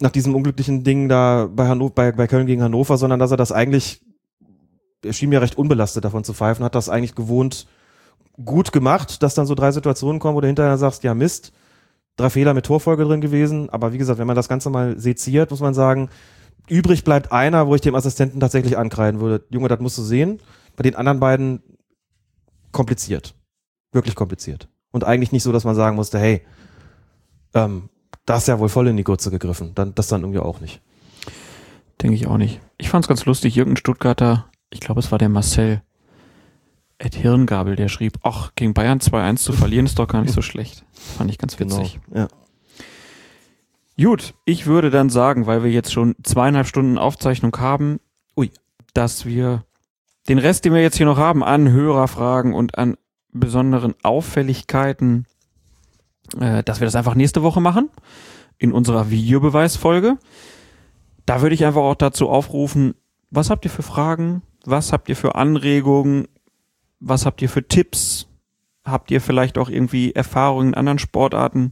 nach 0.00 0.10
diesem 0.10 0.34
unglücklichen 0.34 0.82
Ding 0.82 1.08
da 1.08 1.48
bei, 1.52 1.68
Hannover, 1.68 1.94
bei, 1.94 2.12
bei 2.12 2.26
Köln 2.26 2.46
gegen 2.46 2.62
Hannover, 2.62 2.96
sondern 2.96 3.20
dass 3.20 3.30
er 3.30 3.36
das 3.36 3.52
eigentlich, 3.52 4.02
er 5.04 5.12
schien 5.12 5.28
mir 5.28 5.42
recht 5.42 5.58
unbelastet 5.58 6.04
davon 6.04 6.24
zu 6.24 6.34
pfeifen, 6.34 6.64
hat 6.64 6.74
das 6.74 6.88
eigentlich 6.88 7.14
gewohnt 7.14 7.66
gut 8.44 8.72
gemacht, 8.72 9.22
dass 9.22 9.34
dann 9.34 9.46
so 9.46 9.54
drei 9.54 9.72
Situationen 9.72 10.18
kommen, 10.18 10.36
wo 10.36 10.40
du 10.40 10.46
hinterher 10.46 10.78
sagst, 10.78 11.02
ja 11.04 11.14
Mist, 11.14 11.52
drei 12.16 12.30
Fehler 12.30 12.54
mit 12.54 12.66
Torfolge 12.66 13.04
drin 13.04 13.20
gewesen, 13.20 13.68
aber 13.70 13.92
wie 13.92 13.98
gesagt, 13.98 14.18
wenn 14.18 14.26
man 14.26 14.36
das 14.36 14.48
Ganze 14.48 14.70
mal 14.70 14.98
seziert, 14.98 15.50
muss 15.50 15.60
man 15.60 15.74
sagen, 15.74 16.08
übrig 16.68 17.04
bleibt 17.04 17.32
einer, 17.32 17.66
wo 17.66 17.74
ich 17.74 17.80
dem 17.80 17.94
Assistenten 17.94 18.40
tatsächlich 18.40 18.78
ankreiden 18.78 19.20
würde. 19.20 19.44
Junge, 19.50 19.68
das 19.68 19.80
musst 19.80 19.98
du 19.98 20.02
sehen. 20.02 20.40
Bei 20.76 20.82
den 20.82 20.94
anderen 20.94 21.20
beiden 21.20 21.62
kompliziert. 22.72 23.34
Wirklich 23.92 24.14
kompliziert. 24.14 24.68
Und 24.92 25.04
eigentlich 25.04 25.32
nicht 25.32 25.42
so, 25.42 25.52
dass 25.52 25.64
man 25.64 25.74
sagen 25.74 25.96
musste, 25.96 26.18
hey, 26.18 26.42
ähm, 27.54 27.88
da 28.30 28.36
ist 28.36 28.46
ja 28.46 28.60
wohl 28.60 28.68
voll 28.68 28.86
in 28.86 28.96
die 28.96 29.02
Gurze 29.02 29.32
gegriffen. 29.32 29.72
Dann, 29.74 29.92
das 29.96 30.06
dann 30.06 30.20
irgendwie 30.20 30.38
auch 30.38 30.60
nicht. 30.60 30.80
Denke 32.00 32.14
ich 32.14 32.28
auch 32.28 32.36
nicht. 32.36 32.60
Ich 32.78 32.88
fand's 32.88 33.08
ganz 33.08 33.24
lustig, 33.24 33.56
irgendein 33.56 33.78
Stuttgarter, 33.78 34.46
ich 34.70 34.78
glaube 34.78 35.00
es 35.00 35.10
war 35.10 35.18
der 35.18 35.28
Marcel 35.28 35.82
Ed 36.98 37.16
Hirngabel, 37.16 37.74
der 37.74 37.88
schrieb, 37.88 38.18
ach, 38.22 38.52
gegen 38.54 38.72
Bayern 38.72 39.00
2-1 39.00 39.36
zu 39.38 39.52
verlieren 39.52 39.86
ist 39.86 39.98
doch 39.98 40.06
gar 40.06 40.22
nicht 40.22 40.32
so 40.32 40.42
schlecht. 40.42 40.84
Fand 40.92 41.28
ich 41.28 41.38
ganz 41.38 41.58
witzig. 41.58 41.98
Ja. 42.14 42.28
Gut, 44.00 44.34
ich 44.44 44.66
würde 44.66 44.90
dann 44.90 45.10
sagen, 45.10 45.46
weil 45.48 45.64
wir 45.64 45.72
jetzt 45.72 45.92
schon 45.92 46.14
zweieinhalb 46.22 46.68
Stunden 46.68 46.98
Aufzeichnung 46.98 47.56
haben, 47.58 47.98
ui, 48.36 48.52
dass 48.94 49.26
wir 49.26 49.64
den 50.28 50.38
Rest, 50.38 50.64
den 50.64 50.72
wir 50.72 50.82
jetzt 50.82 50.98
hier 50.98 51.06
noch 51.06 51.18
haben, 51.18 51.42
an 51.42 51.72
Hörerfragen 51.72 52.54
und 52.54 52.78
an 52.78 52.96
besonderen 53.32 53.94
Auffälligkeiten, 54.04 55.26
äh, 56.38 56.62
dass 56.62 56.80
wir 56.80 56.86
das 56.86 56.96
einfach 56.96 57.14
nächste 57.14 57.42
Woche 57.42 57.60
machen, 57.60 57.90
in 58.58 58.72
unserer 58.72 59.10
Videobeweisfolge. 59.10 60.18
Da 61.26 61.42
würde 61.42 61.54
ich 61.54 61.64
einfach 61.64 61.82
auch 61.82 61.94
dazu 61.94 62.28
aufrufen, 62.28 62.94
was 63.30 63.50
habt 63.50 63.64
ihr 63.64 63.70
für 63.70 63.82
Fragen? 63.82 64.42
Was 64.64 64.92
habt 64.92 65.08
ihr 65.08 65.16
für 65.16 65.36
Anregungen? 65.36 66.26
Was 66.98 67.24
habt 67.24 67.40
ihr 67.42 67.48
für 67.48 67.66
Tipps? 67.66 68.26
Habt 68.84 69.10
ihr 69.10 69.20
vielleicht 69.20 69.56
auch 69.56 69.68
irgendwie 69.68 70.12
Erfahrungen 70.12 70.68
in 70.68 70.74
anderen 70.74 70.98
Sportarten? 70.98 71.70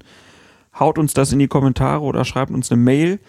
Haut 0.79 0.99
uns 0.99 1.15
das 1.15 1.33
in 1.33 1.39
die 1.39 1.49
Kommentare 1.49 2.03
oder 2.03 2.25
schreibt 2.25 2.53
uns 2.53 2.71
eine 2.71 2.81
Mail. 2.81 3.21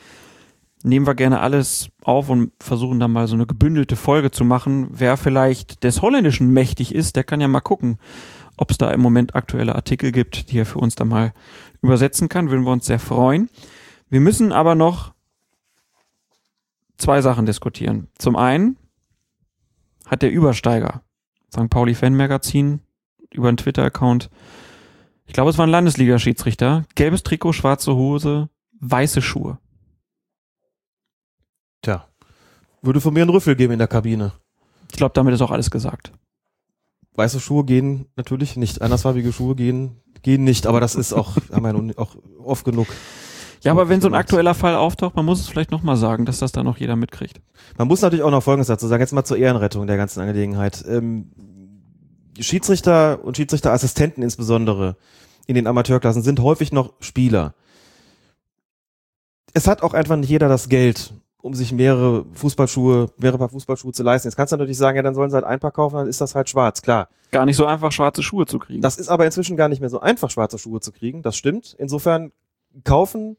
Nehmen 0.83 1.08
wir 1.08 1.16
gerne 1.16 1.41
alles 1.41 1.90
auf 2.03 2.30
und 2.30 2.51
versuchen 2.59 2.99
dann 2.99 3.11
mal 3.11 3.27
so 3.27 3.35
eine 3.35 3.45
gebündelte 3.45 3.95
Folge 3.95 4.32
zu 4.32 4.45
machen. 4.45 4.88
Wer 4.91 5.17
vielleicht 5.17 5.83
des 5.83 6.01
Holländischen 6.01 6.51
mächtig 6.51 6.95
ist, 6.95 7.16
der 7.16 7.25
kann 7.25 7.41
ja 7.41 7.48
mal 7.48 7.59
gucken, 7.59 7.98
ob 8.59 8.71
es 8.71 8.77
da 8.77 8.91
im 8.91 8.99
Moment 8.99 9.35
aktuelle 9.35 9.75
Artikel 9.75 10.11
gibt, 10.11 10.51
die 10.51 10.59
er 10.59 10.65
für 10.65 10.79
uns 10.79 10.95
dann 10.95 11.07
mal 11.07 11.33
übersetzen 11.81 12.27
kann. 12.27 12.49
Würden 12.49 12.65
wir 12.65 12.71
uns 12.71 12.85
sehr 12.85 12.99
freuen. 12.99 13.49
Wir 14.09 14.19
müssen 14.19 14.51
aber 14.51 14.75
noch 14.75 15.13
zwei 16.97 17.21
Sachen 17.21 17.45
diskutieren. 17.45 18.09
Zum 18.17 18.35
einen 18.35 18.77
hat 20.05 20.21
der 20.21 20.31
Übersteiger, 20.31 21.03
St. 21.51 21.69
Pauli 21.69 21.95
Fan 21.95 22.15
Magazin, 22.15 22.81
über 23.31 23.47
einen 23.47 23.57
Twitter-Account, 23.57 24.29
ich 25.25 25.33
glaube, 25.33 25.51
es 25.51 25.57
war 25.59 25.67
ein 25.67 25.71
Landesliga-Schiedsrichter, 25.71 26.85
gelbes 26.95 27.21
Trikot, 27.21 27.53
schwarze 27.53 27.95
Hose, 27.95 28.49
weiße 28.79 29.21
Schuhe. 29.21 29.59
Tja. 31.83 32.07
Würde 32.81 32.99
von 32.99 33.13
mir 33.13 33.21
einen 33.21 33.29
Rüffel 33.29 33.55
geben 33.55 33.73
in 33.73 33.79
der 33.79 33.88
Kabine. 33.88 34.33
Ich 34.89 34.97
glaube, 34.97 35.13
damit 35.13 35.35
ist 35.35 35.41
auch 35.41 35.51
alles 35.51 35.69
gesagt. 35.69 36.11
Weiße 37.19 37.39
Schuhe 37.39 37.65
gehen 37.65 38.07
natürlich 38.15 38.56
nicht. 38.56 38.81
Andersfarbige 38.81 39.31
Schuhe 39.33 39.56
gehen, 39.56 39.98
gehen 40.23 40.43
nicht, 40.43 40.65
aber 40.65 40.80
das 40.80 40.95
ist 40.95 41.14
auch, 41.14 41.35
haben 41.51 41.64
wir 41.64 41.69
ja 41.69 41.73
nun 41.73 41.93
auch 41.98 42.15
oft 42.43 42.65
genug. 42.65 42.88
Ja, 43.61 43.73
aber 43.73 43.89
wenn 43.89 43.99
so 43.99 44.07
ein 44.07 44.15
aktueller 44.15 44.53
Fall 44.53 44.75
auftaucht, 44.75 45.15
man 45.17 45.25
muss 45.25 45.41
es 45.41 45.49
vielleicht 45.49 45.69
nochmal 45.69 45.98
sagen, 45.98 46.25
dass 46.25 46.39
das 46.39 46.53
dann 46.53 46.65
noch 46.65 46.77
jeder 46.77 46.95
mitkriegt. 46.95 47.41
Man 47.77 47.89
muss 47.89 48.01
natürlich 48.01 48.23
auch 48.23 48.31
noch 48.31 48.41
Folgendes 48.41 48.67
dazu 48.67 48.88
sagen, 48.88 49.01
jetzt 49.01 49.11
mal 49.11 49.25
zur 49.25 49.38
Ehrenrettung 49.38 49.85
der 49.85 49.98
ganzen 49.98 50.22
Angelegenheit. 50.22 50.83
Ähm, 50.88 51.30
Schiedsrichter 52.39 53.23
und 53.23 53.35
Schiedsrichterassistenten 53.35 54.23
insbesondere 54.23 54.95
in 55.45 55.56
den 55.56 55.67
Amateurklassen 55.67 56.23
sind 56.23 56.39
häufig 56.39 56.72
noch 56.72 56.93
Spieler. 57.01 57.53
Es 59.53 59.67
hat 59.67 59.83
auch 59.83 59.93
einfach 59.93 60.15
nicht 60.15 60.30
jeder 60.30 60.48
das 60.48 60.69
Geld, 60.69 61.14
um 61.41 61.53
sich 61.53 61.71
mehrere 61.71 62.25
Fußballschuhe, 62.33 63.09
mehrere 63.17 63.37
Paar 63.37 63.49
Fußballschuhe 63.49 63.93
zu 63.93 64.03
leisten. 64.03 64.27
Jetzt 64.27 64.35
kannst 64.35 64.51
du 64.51 64.57
natürlich 64.57 64.77
sagen, 64.77 64.97
ja, 64.97 65.03
dann 65.03 65.15
sollen 65.15 65.29
sie 65.29 65.35
halt 65.35 65.45
ein 65.45 65.59
Paar 65.59 65.71
kaufen, 65.71 65.95
dann 65.95 66.07
ist 66.07 66.19
das 66.21 66.35
halt 66.35 66.49
schwarz, 66.49 66.81
klar. 66.81 67.07
Gar 67.31 67.45
nicht 67.45 67.55
so 67.55 67.65
einfach, 67.65 67.91
schwarze 67.91 68.23
Schuhe 68.23 68.45
zu 68.45 68.59
kriegen. 68.59 68.81
Das 68.81 68.97
ist 68.97 69.09
aber 69.09 69.25
inzwischen 69.25 69.55
gar 69.55 69.69
nicht 69.69 69.79
mehr 69.79 69.89
so 69.89 69.99
einfach, 70.01 70.29
schwarze 70.29 70.57
Schuhe 70.57 70.81
zu 70.81 70.91
kriegen, 70.91 71.21
das 71.21 71.37
stimmt. 71.37 71.75
Insofern 71.77 72.31
kaufen 72.83 73.37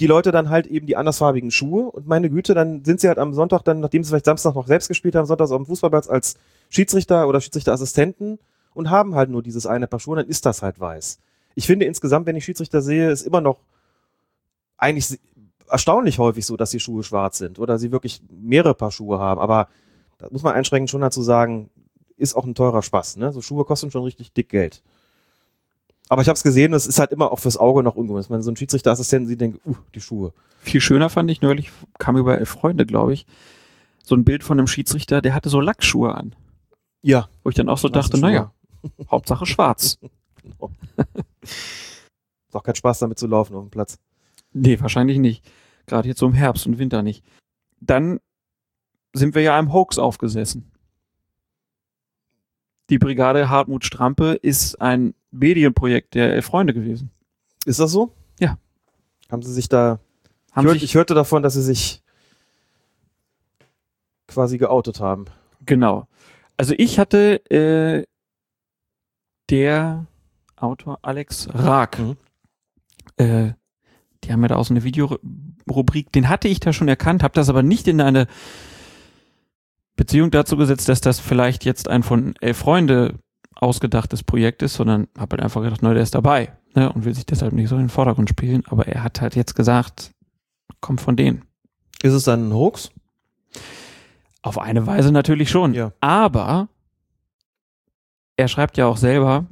die 0.00 0.06
Leute 0.06 0.32
dann 0.32 0.50
halt 0.50 0.66
eben 0.66 0.86
die 0.86 0.96
andersfarbigen 0.96 1.50
Schuhe 1.50 1.90
und 1.90 2.06
meine 2.06 2.28
Güte, 2.28 2.54
dann 2.54 2.84
sind 2.84 3.00
sie 3.00 3.08
halt 3.08 3.18
am 3.18 3.32
Sonntag 3.32 3.62
dann, 3.62 3.80
nachdem 3.80 4.02
sie 4.02 4.08
vielleicht 4.08 4.24
Samstag 4.24 4.54
noch 4.54 4.66
selbst 4.66 4.88
gespielt 4.88 5.14
haben, 5.14 5.26
sonntags 5.26 5.52
auf 5.52 5.58
dem 5.58 5.66
Fußballplatz 5.66 6.08
als 6.08 6.34
Schiedsrichter 6.68 7.28
oder 7.28 7.40
Schiedsrichterassistenten 7.40 8.38
und 8.74 8.90
haben 8.90 9.14
halt 9.14 9.30
nur 9.30 9.42
dieses 9.42 9.66
eine 9.66 9.86
Paar 9.86 10.00
Schuhe, 10.00 10.16
dann 10.16 10.26
ist 10.26 10.44
das 10.44 10.62
halt 10.62 10.80
weiß. 10.80 11.18
Ich 11.54 11.66
finde 11.66 11.86
insgesamt, 11.86 12.26
wenn 12.26 12.36
ich 12.36 12.44
Schiedsrichter 12.44 12.82
sehe, 12.82 13.10
ist 13.10 13.26
immer 13.26 13.40
noch 13.40 13.58
eigentlich 14.76 15.20
erstaunlich 15.72 16.18
häufig 16.18 16.46
so, 16.46 16.56
dass 16.56 16.70
die 16.70 16.80
Schuhe 16.80 17.02
schwarz 17.02 17.38
sind 17.38 17.58
oder 17.58 17.78
sie 17.78 17.90
wirklich 17.90 18.22
mehrere 18.30 18.74
Paar 18.74 18.92
Schuhe 18.92 19.18
haben, 19.18 19.40
aber 19.40 19.68
da 20.18 20.28
muss 20.30 20.42
man 20.42 20.54
einschränkend 20.54 20.90
schon 20.90 21.00
dazu 21.00 21.22
sagen, 21.22 21.70
ist 22.16 22.34
auch 22.34 22.44
ein 22.44 22.54
teurer 22.54 22.82
Spaß, 22.82 23.16
ne? 23.16 23.32
So 23.32 23.40
Schuhe 23.40 23.64
kosten 23.64 23.90
schon 23.90 24.04
richtig 24.04 24.32
dick 24.32 24.48
Geld. 24.48 24.82
Aber 26.08 26.22
ich 26.22 26.28
habe 26.28 26.36
es 26.36 26.42
gesehen, 26.42 26.74
es 26.74 26.86
ist 26.86 26.98
halt 26.98 27.10
immer 27.10 27.32
auch 27.32 27.38
fürs 27.38 27.56
Auge 27.56 27.82
noch 27.82 27.96
ungewöhnlich. 27.96 28.28
Wenn 28.28 28.36
man 28.36 28.42
so 28.42 28.50
einen 28.50 28.56
Schiedsrichterassistenten 28.56 29.26
sieht, 29.26 29.40
denkt, 29.40 29.60
uh, 29.66 29.76
die 29.94 30.00
Schuhe. 30.00 30.32
Viel 30.58 30.80
schöner 30.80 31.08
fand 31.08 31.30
ich 31.30 31.40
neulich, 31.40 31.72
kam 31.98 32.16
über 32.16 32.38
elf 32.38 32.50
Freunde, 32.50 32.86
glaube 32.86 33.14
ich, 33.14 33.26
so 34.04 34.14
ein 34.14 34.24
Bild 34.24 34.44
von 34.44 34.58
einem 34.58 34.66
Schiedsrichter, 34.66 35.22
der 35.22 35.34
hatte 35.34 35.48
so 35.48 35.60
Lackschuhe 35.60 36.14
an. 36.14 36.36
Ja. 37.00 37.28
Wo 37.42 37.50
ich 37.50 37.56
dann 37.56 37.68
auch 37.68 37.78
so 37.78 37.88
Schwarze 37.88 38.10
dachte, 38.10 38.20
naja, 38.20 38.52
Hauptsache 39.10 39.46
schwarz. 39.46 39.98
Ist 41.42 42.54
auch 42.56 42.62
kein 42.62 42.74
Spaß 42.74 42.98
damit 42.98 43.18
zu 43.18 43.26
laufen 43.26 43.56
auf 43.56 43.64
dem 43.64 43.70
Platz. 43.70 43.98
Nee, 44.52 44.78
wahrscheinlich 44.80 45.18
nicht. 45.18 45.42
Gerade 45.86 46.08
jetzt 46.08 46.20
so 46.20 46.26
im 46.26 46.32
Herbst 46.34 46.66
und 46.66 46.78
Winter 46.78 47.02
nicht. 47.02 47.24
Dann 47.80 48.20
sind 49.12 49.34
wir 49.34 49.42
ja 49.42 49.58
einem 49.58 49.72
Hoax 49.72 49.98
aufgesessen. 49.98 50.70
Die 52.90 52.98
Brigade 52.98 53.48
Hartmut 53.48 53.84
Strampe 53.84 54.32
ist 54.34 54.80
ein 54.80 55.14
Medienprojekt 55.30 56.14
der 56.14 56.32
Elf 56.34 56.46
Freunde 56.46 56.74
gewesen. 56.74 57.10
Ist 57.64 57.78
das 57.80 57.90
so? 57.90 58.14
Ja. 58.38 58.58
Haben 59.30 59.42
sie 59.42 59.52
sich 59.52 59.68
da. 59.68 59.98
Haben 60.52 60.64
ich, 60.64 60.68
hörte, 60.68 60.72
sich- 60.80 60.84
ich 60.90 60.94
hörte 60.94 61.14
davon, 61.14 61.42
dass 61.42 61.54
sie 61.54 61.62
sich 61.62 62.02
quasi 64.26 64.58
geoutet 64.58 65.00
haben. 65.00 65.26
Genau. 65.64 66.06
Also 66.56 66.74
ich 66.76 66.98
hatte 66.98 67.44
äh, 67.50 68.04
der 69.50 70.06
Autor 70.56 70.98
Alex 71.02 71.48
Raag, 71.52 71.98
Mhm. 71.98 72.16
äh, 73.16 73.52
die 74.24 74.32
haben 74.32 74.42
ja 74.42 74.48
da 74.48 74.56
auch 74.56 74.64
so 74.64 74.74
eine 74.74 74.84
Videorubrik, 75.66 76.12
den 76.12 76.28
hatte 76.28 76.48
ich 76.48 76.60
da 76.60 76.72
schon 76.72 76.88
erkannt, 76.88 77.22
habe 77.22 77.34
das 77.34 77.48
aber 77.48 77.62
nicht 77.62 77.88
in 77.88 78.00
eine 78.00 78.26
Beziehung 79.96 80.30
dazu 80.30 80.56
gesetzt, 80.56 80.88
dass 80.88 81.00
das 81.00 81.20
vielleicht 81.20 81.64
jetzt 81.64 81.88
ein 81.88 82.02
von 82.02 82.34
elf 82.40 82.58
Freunde 82.58 83.18
ausgedachtes 83.54 84.22
Projekt 84.22 84.62
ist, 84.62 84.74
sondern 84.74 85.08
habe 85.16 85.34
halt 85.34 85.42
einfach 85.42 85.62
gedacht, 85.62 85.82
neu, 85.82 85.94
der 85.94 86.02
ist 86.02 86.14
dabei 86.14 86.52
ne, 86.74 86.92
und 86.92 87.04
will 87.04 87.14
sich 87.14 87.26
deshalb 87.26 87.52
nicht 87.52 87.68
so 87.68 87.76
in 87.76 87.82
den 87.82 87.88
Vordergrund 87.88 88.28
spielen. 88.28 88.64
Aber 88.66 88.88
er 88.88 89.02
hat 89.02 89.20
halt 89.20 89.36
jetzt 89.36 89.54
gesagt, 89.54 90.12
kommt 90.80 91.00
von 91.00 91.16
denen. 91.16 91.44
Ist 92.02 92.12
es 92.12 92.24
dann 92.24 92.48
ein 92.48 92.54
Hoax? 92.54 92.90
Auf 94.42 94.58
eine 94.58 94.86
Weise 94.86 95.12
natürlich 95.12 95.50
schon. 95.50 95.74
Ja. 95.74 95.92
Aber 96.00 96.68
er 98.36 98.48
schreibt 98.48 98.76
ja 98.76 98.86
auch 98.86 98.96
selber, 98.96 99.46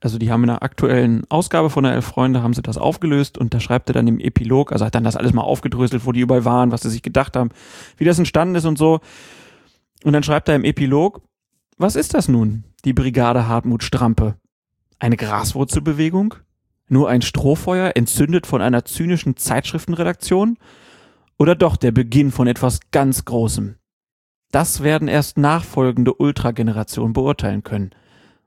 also 0.00 0.18
die 0.18 0.30
haben 0.30 0.42
in 0.42 0.48
der 0.48 0.62
aktuellen 0.62 1.24
Ausgabe 1.30 1.70
von 1.70 1.84
der 1.84 1.94
Elf 1.94 2.04
Freunde 2.04 2.42
haben 2.42 2.54
sie 2.54 2.62
das 2.62 2.78
aufgelöst 2.78 3.38
und 3.38 3.54
da 3.54 3.60
schreibt 3.60 3.88
er 3.90 3.94
dann 3.94 4.06
im 4.06 4.20
Epilog, 4.20 4.72
also 4.72 4.84
hat 4.84 4.94
dann 4.94 5.04
das 5.04 5.16
alles 5.16 5.32
mal 5.32 5.42
aufgedröselt, 5.42 6.06
wo 6.06 6.12
die 6.12 6.20
überall 6.20 6.44
waren, 6.44 6.72
was 6.72 6.82
sie 6.82 6.90
sich 6.90 7.02
gedacht 7.02 7.36
haben, 7.36 7.50
wie 7.96 8.04
das 8.04 8.18
entstanden 8.18 8.54
ist 8.54 8.64
und 8.66 8.78
so. 8.78 9.00
Und 10.04 10.12
dann 10.12 10.22
schreibt 10.22 10.48
er 10.48 10.54
im 10.54 10.64
Epilog, 10.64 11.22
was 11.78 11.96
ist 11.96 12.14
das 12.14 12.28
nun, 12.28 12.64
die 12.84 12.92
Brigade 12.92 13.48
Hartmut 13.48 13.82
Strampe? 13.82 14.36
Eine 14.98 15.16
Graswurzelbewegung? 15.16 16.34
Nur 16.88 17.08
ein 17.08 17.22
Strohfeuer, 17.22 17.92
entzündet 17.96 18.46
von 18.46 18.62
einer 18.62 18.84
zynischen 18.84 19.36
Zeitschriftenredaktion? 19.36 20.58
Oder 21.38 21.54
doch 21.54 21.76
der 21.76 21.90
Beginn 21.90 22.30
von 22.30 22.46
etwas 22.46 22.80
ganz 22.92 23.24
Großem? 23.24 23.76
Das 24.52 24.82
werden 24.82 25.08
erst 25.08 25.36
nachfolgende 25.36 26.14
Ultragenerationen 26.14 27.12
beurteilen 27.12 27.62
können. 27.62 27.90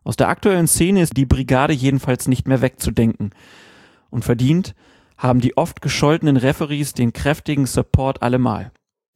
Aus 0.09 0.15
der 0.15 0.29
aktuellen 0.29 0.65
Szene 0.67 1.03
ist 1.03 1.17
die 1.17 1.27
Brigade 1.27 1.71
jedenfalls 1.71 2.27
nicht 2.27 2.47
mehr 2.47 2.61
wegzudenken. 2.61 3.29
Und 4.09 4.25
verdient 4.25 4.73
haben 5.17 5.39
die 5.39 5.55
oft 5.55 5.83
gescholtenen 5.83 6.35
Referees 6.35 6.93
den 6.93 7.13
kräftigen 7.13 7.67
Support 7.67 8.23
allemal. 8.23 8.71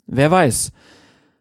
Wer 0.05 0.29
weiß, 0.29 0.71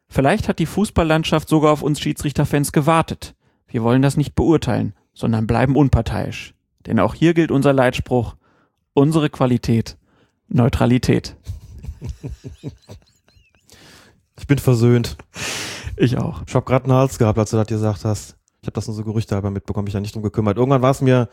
vielleicht 0.09 0.49
hat 0.49 0.59
die 0.59 0.65
Fußballlandschaft 0.65 1.51
sogar 1.51 1.71
auf 1.71 1.83
uns 1.83 2.01
Schiedsrichterfans 2.01 2.73
gewartet. 2.73 3.35
Wir 3.67 3.83
wollen 3.83 4.01
das 4.01 4.17
nicht 4.17 4.35
beurteilen, 4.35 4.95
sondern 5.13 5.47
bleiben 5.47 5.77
unparteiisch. 5.77 6.55
Denn 6.87 6.99
auch 6.99 7.13
hier 7.13 7.35
gilt 7.35 7.51
unser 7.51 7.75
Leitspruch, 7.75 8.37
unsere 8.95 9.29
Qualität, 9.29 9.99
Neutralität. 10.49 11.37
Ich 14.41 14.47
bin 14.47 14.57
versöhnt. 14.57 15.19
Ich 15.99 16.17
auch. 16.17 16.43
Ich 16.47 16.55
habe 16.55 16.65
gerade 16.65 16.87
einen 16.87 16.95
Hals 16.95 17.19
gehabt, 17.19 17.39
als 17.39 17.51
du 17.51 17.59
das 17.59 17.67
gesagt 17.67 18.07
hast. 18.07 18.39
Ich 18.63 18.69
habe 18.69 18.75
das 18.75 18.87
nur 18.87 18.95
so 18.95 19.03
Gerüchte 19.03 19.35
halber 19.35 19.51
mitbekommen, 19.51 19.87
mich 19.87 19.93
da 19.93 19.99
nicht 19.99 20.15
drum 20.15 20.23
gekümmert. 20.23 20.57
Irgendwann 20.57 20.83
war 20.83 20.93
es 20.93 21.01
mir 21.01 21.29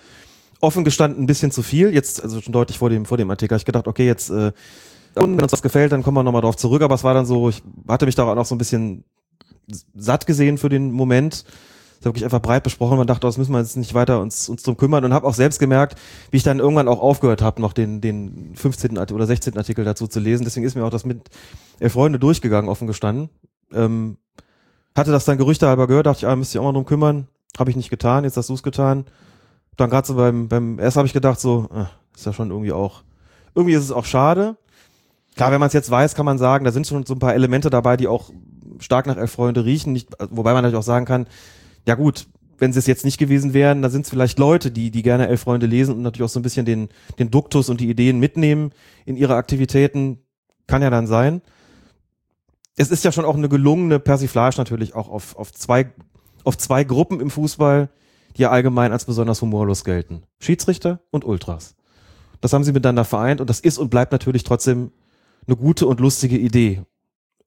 offen 0.61 0.83
gestanden 0.83 1.23
ein 1.23 1.27
bisschen 1.27 1.51
zu 1.51 1.61
viel. 1.61 1.93
Jetzt, 1.93 2.23
also 2.23 2.41
schon 2.41 2.53
deutlich 2.53 2.79
vor 2.79 2.89
dem, 2.89 3.05
vor 3.05 3.19
dem 3.19 3.29
Artikel, 3.29 3.55
ich 3.55 3.65
gedacht, 3.65 3.87
okay, 3.87 4.07
jetzt, 4.07 4.31
äh, 4.31 4.51
und 5.13 5.37
wenn 5.37 5.43
uns 5.43 5.51
das 5.51 5.61
gefällt, 5.61 5.91
dann 5.91 6.01
kommen 6.01 6.17
wir 6.17 6.23
nochmal 6.23 6.41
drauf 6.41 6.57
zurück. 6.57 6.81
Aber 6.81 6.95
es 6.95 7.03
war 7.03 7.13
dann 7.13 7.27
so, 7.27 7.49
ich 7.49 7.61
hatte 7.87 8.07
mich 8.07 8.15
da 8.15 8.23
auch 8.23 8.33
noch 8.33 8.47
so 8.47 8.55
ein 8.55 8.57
bisschen 8.57 9.03
satt 9.93 10.25
gesehen 10.25 10.57
für 10.57 10.69
den 10.69 10.91
Moment. 10.91 11.45
Das 11.99 12.05
wirklich 12.05 12.23
einfach 12.23 12.41
breit 12.41 12.63
besprochen. 12.63 12.97
Man 12.97 13.05
dachte, 13.05 13.27
das 13.27 13.37
müssen 13.37 13.51
wir 13.51 13.59
jetzt 13.59 13.77
nicht 13.77 13.93
weiter 13.93 14.21
uns, 14.21 14.49
uns 14.49 14.63
drum 14.63 14.75
kümmern 14.75 15.05
und 15.05 15.13
habe 15.13 15.27
auch 15.27 15.35
selbst 15.35 15.59
gemerkt, 15.59 15.99
wie 16.31 16.37
ich 16.37 16.43
dann 16.43 16.57
irgendwann 16.57 16.87
auch 16.87 16.99
aufgehört 16.99 17.43
habe, 17.43 17.61
noch 17.61 17.73
den, 17.73 18.01
den 18.01 18.55
15. 18.55 18.97
Artikel 18.97 19.17
oder 19.17 19.27
16. 19.27 19.55
Artikel 19.55 19.85
dazu 19.85 20.07
zu 20.07 20.19
lesen. 20.19 20.45
Deswegen 20.45 20.65
ist 20.65 20.73
mir 20.73 20.83
auch 20.83 20.89
das 20.89 21.05
mit 21.05 21.29
Freunde 21.89 22.17
durchgegangen, 22.17 22.71
offen 22.71 22.87
gestanden. 22.87 23.29
Ähm, 23.71 24.17
hatte 24.99 25.11
das 25.11 25.25
dann 25.25 25.37
Gerüchte 25.37 25.67
halber 25.67 25.87
gehört, 25.87 26.05
dachte 26.05 26.19
ich, 26.19 26.27
ah, 26.27 26.35
müsste 26.35 26.57
ich 26.57 26.59
auch 26.59 26.65
mal 26.65 26.73
drum 26.73 26.85
kümmern. 26.85 27.27
Habe 27.57 27.71
ich 27.71 27.75
nicht 27.75 27.89
getan, 27.89 28.23
jetzt 28.23 28.37
hast 28.37 28.49
du 28.49 28.53
es 28.53 28.63
getan. 28.63 29.05
Dann 29.77 29.89
gerade 29.89 30.07
so 30.07 30.15
beim, 30.15 30.47
beim 30.47 30.77
erst 30.79 30.97
habe 30.97 31.07
ich 31.07 31.13
gedacht, 31.13 31.39
so, 31.39 31.67
äh, 31.73 31.85
ist 32.15 32.25
ja 32.25 32.33
schon 32.33 32.51
irgendwie 32.51 32.71
auch, 32.71 33.03
irgendwie 33.55 33.73
ist 33.73 33.83
es 33.83 33.91
auch 33.91 34.05
schade. 34.05 34.57
Klar, 35.35 35.51
wenn 35.51 35.59
man 35.59 35.67
es 35.67 35.73
jetzt 35.73 35.89
weiß, 35.89 36.15
kann 36.15 36.25
man 36.25 36.37
sagen, 36.37 36.65
da 36.65 36.71
sind 36.71 36.85
schon 36.85 37.05
so 37.05 37.13
ein 37.15 37.19
paar 37.19 37.33
Elemente 37.33 37.69
dabei, 37.69 37.97
die 37.97 38.07
auch 38.07 38.29
stark 38.79 39.07
nach 39.07 39.17
Elf 39.17 39.31
Freunde 39.31 39.65
riechen. 39.65 39.93
Nicht, 39.93 40.09
wobei 40.29 40.53
man 40.53 40.63
natürlich 40.63 40.79
auch 40.79 40.87
sagen 40.87 41.05
kann, 41.05 41.27
ja 41.87 41.95
gut, 41.95 42.27
wenn 42.57 42.73
sie 42.73 42.79
es 42.79 42.87
jetzt 42.87 43.05
nicht 43.05 43.17
gewesen 43.17 43.53
wären, 43.53 43.81
dann 43.81 43.91
sind 43.91 44.03
es 44.03 44.09
vielleicht 44.09 44.37
Leute, 44.37 44.69
die, 44.69 44.91
die 44.91 45.01
gerne 45.01 45.27
Elf 45.27 45.41
Freunde 45.41 45.65
lesen 45.65 45.95
und 45.95 46.01
natürlich 46.01 46.25
auch 46.25 46.33
so 46.33 46.39
ein 46.39 46.43
bisschen 46.43 46.65
den, 46.65 46.89
den 47.17 47.31
Duktus 47.31 47.69
und 47.69 47.79
die 47.79 47.89
Ideen 47.89 48.19
mitnehmen 48.19 48.71
in 49.05 49.15
ihre 49.15 49.35
Aktivitäten. 49.35 50.19
Kann 50.67 50.81
ja 50.81 50.89
dann 50.89 51.07
sein. 51.07 51.41
Es 52.79 52.91
ist 52.91 53.03
ja 53.03 53.11
schon 53.11 53.25
auch 53.25 53.35
eine 53.35 53.49
gelungene 53.49 53.99
Persiflage 53.99 54.55
natürlich 54.57 54.95
auch 54.95 55.09
auf, 55.09 55.35
auf 55.35 55.51
zwei, 55.51 55.91
auf 56.45 56.57
zwei 56.57 56.85
Gruppen 56.85 57.19
im 57.19 57.29
Fußball, 57.29 57.89
die 58.37 58.43
ja 58.43 58.51
allgemein 58.51 58.93
als 58.93 59.03
besonders 59.03 59.41
humorlos 59.41 59.83
gelten. 59.83 60.23
Schiedsrichter 60.39 61.01
und 61.11 61.25
Ultras. 61.25 61.75
Das 62.39 62.53
haben 62.53 62.63
sie 62.63 62.71
miteinander 62.71 63.03
vereint 63.03 63.41
und 63.41 63.49
das 63.49 63.59
ist 63.59 63.79
und 63.79 63.89
bleibt 63.89 64.13
natürlich 64.13 64.45
trotzdem 64.45 64.93
eine 65.45 65.57
gute 65.57 65.87
und 65.87 65.99
lustige 65.99 66.37
Idee. 66.37 66.83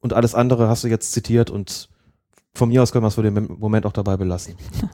Und 0.01 0.13
alles 0.13 0.35
andere 0.35 0.69
hast 0.69 0.85
du 0.85 0.89
jetzt 0.89 1.13
zitiert 1.13 1.49
und 1.49 1.89
von 2.55 2.69
mir 2.69 2.83
aus 2.83 2.93
können 2.93 3.05
wir 3.05 3.09
es 3.09 3.15
für 3.15 3.23
den 3.23 3.57
Moment 3.59 3.87
auch 3.87 3.93
dabei 3.93 4.19
belassen. 4.19 4.57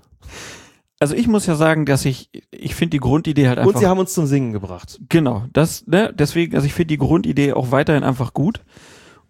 Also 1.01 1.15
ich 1.15 1.29
muss 1.29 1.47
ja 1.47 1.55
sagen, 1.55 1.87
dass 1.87 2.05
ich, 2.05 2.29
ich 2.51 2.75
finde 2.75 2.91
die 2.91 2.99
Grundidee 2.99 3.47
halt 3.47 3.59
einfach. 3.59 3.73
Und 3.73 3.79
sie 3.79 3.87
haben 3.87 4.01
uns 4.01 4.15
zum 4.15 4.27
Singen 4.27 4.53
gebracht. 4.53 4.99
Genau, 5.09 5.45
das, 5.53 5.87
ne, 5.87 6.13
deswegen, 6.13 6.57
also 6.57 6.67
ich 6.67 6.75
finde 6.75 6.89
die 6.89 6.99
Grundidee 6.99 7.53
auch 7.53 7.71
weiterhin 7.71 8.03
einfach 8.03 8.35
gut. 8.35 8.65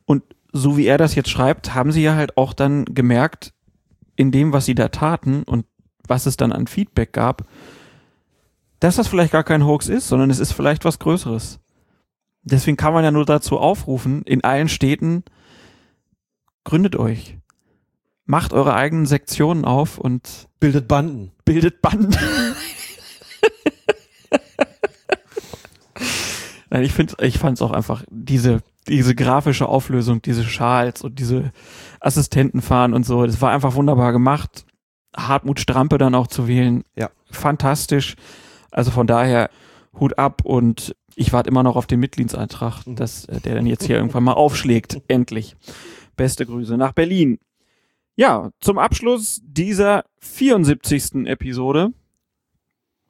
Und 0.06 0.22
so 0.52 0.76
wie 0.76 0.86
er 0.86 0.98
das 0.98 1.14
jetzt 1.14 1.30
schreibt, 1.30 1.74
haben 1.74 1.92
sie 1.92 2.02
ja 2.02 2.14
halt 2.14 2.36
auch 2.36 2.52
dann 2.52 2.84
gemerkt, 2.86 3.52
in 4.16 4.30
dem, 4.32 4.52
was 4.52 4.64
sie 4.64 4.74
da 4.74 4.88
taten 4.88 5.42
und 5.44 5.64
was 6.06 6.26
es 6.26 6.36
dann 6.36 6.52
an 6.52 6.66
Feedback 6.66 7.12
gab, 7.12 7.46
dass 8.80 8.96
das 8.96 9.08
vielleicht 9.08 9.32
gar 9.32 9.44
kein 9.44 9.64
Hoax 9.64 9.88
ist, 9.88 10.08
sondern 10.08 10.30
es 10.30 10.40
ist 10.40 10.52
vielleicht 10.52 10.84
was 10.84 10.98
Größeres. 10.98 11.60
Deswegen 12.42 12.76
kann 12.76 12.92
man 12.94 13.04
ja 13.04 13.10
nur 13.10 13.24
dazu 13.24 13.58
aufrufen, 13.58 14.22
in 14.22 14.42
allen 14.44 14.68
Städten, 14.68 15.24
gründet 16.64 16.96
euch. 16.96 17.38
Macht 18.24 18.52
eure 18.52 18.74
eigenen 18.74 19.06
Sektionen 19.06 19.64
auf 19.64 19.98
und 19.98 20.48
bildet 20.60 20.88
Banden. 20.88 21.32
Bildet 21.44 21.80
Banden. 21.82 22.14
Nein, 26.70 26.82
ich 26.82 26.92
finde, 26.92 27.14
ich 27.24 27.38
fand 27.38 27.56
es 27.56 27.62
auch 27.62 27.70
einfach 27.70 28.04
diese 28.10 28.60
diese 28.88 29.14
grafische 29.14 29.68
Auflösung, 29.68 30.22
diese 30.22 30.44
Schals 30.44 31.02
und 31.02 31.18
diese 31.18 31.52
Assistentenfahren 32.00 32.94
und 32.94 33.04
so, 33.04 33.26
das 33.26 33.40
war 33.40 33.52
einfach 33.52 33.74
wunderbar 33.74 34.12
gemacht. 34.12 34.66
Hartmut 35.16 35.60
Strampe 35.60 35.98
dann 35.98 36.14
auch 36.14 36.26
zu 36.26 36.48
wählen, 36.48 36.84
ja, 36.96 37.10
fantastisch. 37.30 38.16
Also 38.70 38.90
von 38.90 39.06
daher 39.06 39.50
Hut 39.98 40.18
ab 40.18 40.42
und 40.44 40.94
ich 41.16 41.32
warte 41.32 41.50
immer 41.50 41.62
noch 41.62 41.76
auf 41.76 41.86
den 41.86 42.00
Mitgliedsantrag, 42.00 42.82
dass 42.86 43.24
äh, 43.24 43.40
der 43.40 43.56
dann 43.56 43.66
jetzt 43.66 43.84
hier 43.84 43.96
irgendwann 43.96 44.24
mal 44.24 44.34
aufschlägt. 44.34 45.02
Endlich. 45.08 45.56
Beste 46.16 46.46
Grüße 46.46 46.76
nach 46.76 46.92
Berlin. 46.92 47.38
Ja, 48.16 48.50
zum 48.60 48.78
Abschluss 48.78 49.40
dieser 49.44 50.04
74. 50.20 51.26
Episode 51.26 51.92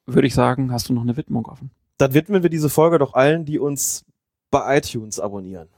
würde 0.06 0.26
ich 0.26 0.34
sagen, 0.34 0.72
hast 0.72 0.88
du 0.88 0.94
noch 0.94 1.02
eine 1.02 1.16
Widmung 1.16 1.46
offen? 1.46 1.70
Dann 1.98 2.14
widmen 2.14 2.42
wir 2.42 2.50
diese 2.50 2.70
Folge 2.70 2.98
doch 2.98 3.14
allen, 3.14 3.44
die 3.44 3.58
uns 3.58 4.04
bei 4.50 4.78
iTunes 4.78 5.20
abonnieren. 5.20 5.68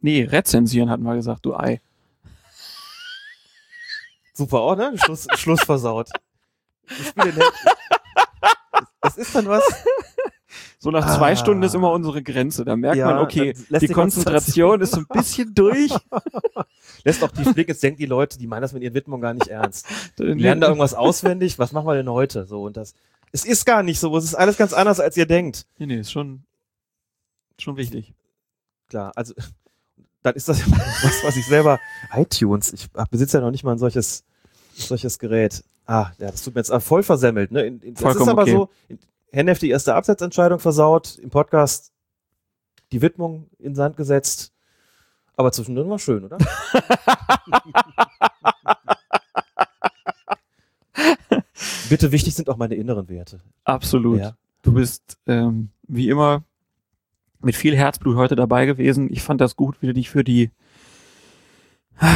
Nee, 0.00 0.24
rezensieren 0.24 0.90
hatten 0.90 1.04
wir 1.04 1.14
gesagt, 1.14 1.44
du 1.44 1.54
Ei. 1.54 1.80
Super, 4.34 4.60
auch, 4.60 4.76
ne? 4.76 4.92
Schluss, 4.96 5.26
Schluss 5.34 5.62
versaut. 5.62 6.08
Das 9.00 9.16
ist 9.16 9.34
dann 9.34 9.46
was. 9.46 9.62
So 10.78 10.90
nach 10.90 11.16
zwei 11.16 11.32
ah. 11.32 11.36
Stunden 11.36 11.62
ist 11.62 11.74
immer 11.74 11.92
unsere 11.92 12.22
Grenze. 12.22 12.64
Da 12.64 12.74
merkt 12.74 12.96
ja, 12.96 13.06
man, 13.06 13.18
okay, 13.18 13.54
die, 13.70 13.78
die 13.86 13.88
Konzentration 13.88 14.80
ist 14.80 14.92
so 14.92 14.98
ein 14.98 15.06
bisschen 15.08 15.54
durch. 15.54 15.92
lässt 17.04 17.22
auch 17.22 17.30
die 17.30 17.44
Blick, 17.44 17.68
jetzt 17.68 17.82
denken 17.82 17.98
die 17.98 18.06
Leute, 18.06 18.38
die 18.38 18.46
meinen 18.46 18.62
das 18.62 18.72
mit 18.72 18.82
ihren 18.82 18.94
Widmungen 18.94 19.22
gar 19.22 19.34
nicht 19.34 19.48
ernst. 19.48 19.86
Die 20.18 20.24
lernen 20.24 20.60
da 20.60 20.68
irgendwas 20.68 20.94
auswendig, 20.94 21.58
was 21.58 21.72
machen 21.72 21.86
wir 21.86 21.94
denn 21.94 22.10
heute? 22.10 22.46
So, 22.46 22.62
und 22.62 22.76
das, 22.76 22.94
es 23.32 23.44
ist 23.44 23.64
gar 23.64 23.82
nicht 23.82 23.98
so, 23.98 24.16
es 24.16 24.24
ist 24.24 24.34
alles 24.34 24.56
ganz 24.56 24.72
anders, 24.72 25.00
als 25.00 25.16
ihr 25.16 25.26
denkt. 25.26 25.66
Nee, 25.78 25.86
nee, 25.86 26.00
ist 26.00 26.12
schon, 26.12 26.44
schon 27.62 27.76
wichtig. 27.76 28.12
Klar, 28.88 29.12
also 29.16 29.34
dann 30.22 30.34
ist 30.34 30.48
das 30.48 30.70
was, 30.70 31.24
was 31.24 31.36
ich 31.36 31.46
selber 31.46 31.78
iTunes. 32.12 32.72
Ich 32.72 32.90
besitze 33.10 33.38
ja 33.38 33.42
noch 33.42 33.50
nicht 33.50 33.64
mal 33.64 33.72
ein 33.72 33.78
solches, 33.78 34.24
solches 34.74 35.18
Gerät. 35.18 35.64
Ah, 35.86 36.12
ja, 36.18 36.30
das 36.30 36.42
tut 36.42 36.54
mir 36.54 36.60
jetzt 36.60 36.72
voll 36.84 37.02
versemmelt. 37.02 37.50
Ne? 37.50 37.62
In, 37.62 37.80
in, 37.80 37.94
das 37.94 38.16
ist 38.16 38.28
aber 38.28 38.42
okay. 38.42 38.52
so. 38.52 38.70
Hennef 39.32 39.58
die 39.58 39.70
erste 39.70 39.94
Absatzentscheidung 39.94 40.58
versaut, 40.58 41.18
im 41.18 41.30
Podcast 41.30 41.92
die 42.92 43.00
Widmung 43.00 43.48
in 43.58 43.74
Sand 43.74 43.96
gesetzt. 43.96 44.52
Aber 45.36 45.50
zwischendrin 45.50 45.88
war 45.88 45.98
schön, 45.98 46.24
oder? 46.24 46.36
Bitte 51.88 52.12
wichtig 52.12 52.34
sind 52.34 52.50
auch 52.50 52.58
meine 52.58 52.74
inneren 52.74 53.08
Werte. 53.08 53.40
Absolut. 53.64 54.20
Ja. 54.20 54.36
Du 54.60 54.72
bist 54.74 55.16
ähm, 55.26 55.70
wie 55.88 56.10
immer 56.10 56.44
mit 57.44 57.56
viel 57.56 57.76
Herzblut 57.76 58.16
heute 58.16 58.36
dabei 58.36 58.66
gewesen. 58.66 59.08
Ich 59.12 59.22
fand 59.22 59.40
das 59.40 59.56
gut, 59.56 59.76
wie 59.80 59.86
du 59.86 59.94
dich 59.94 60.10
für 60.10 60.24
die 60.24 60.50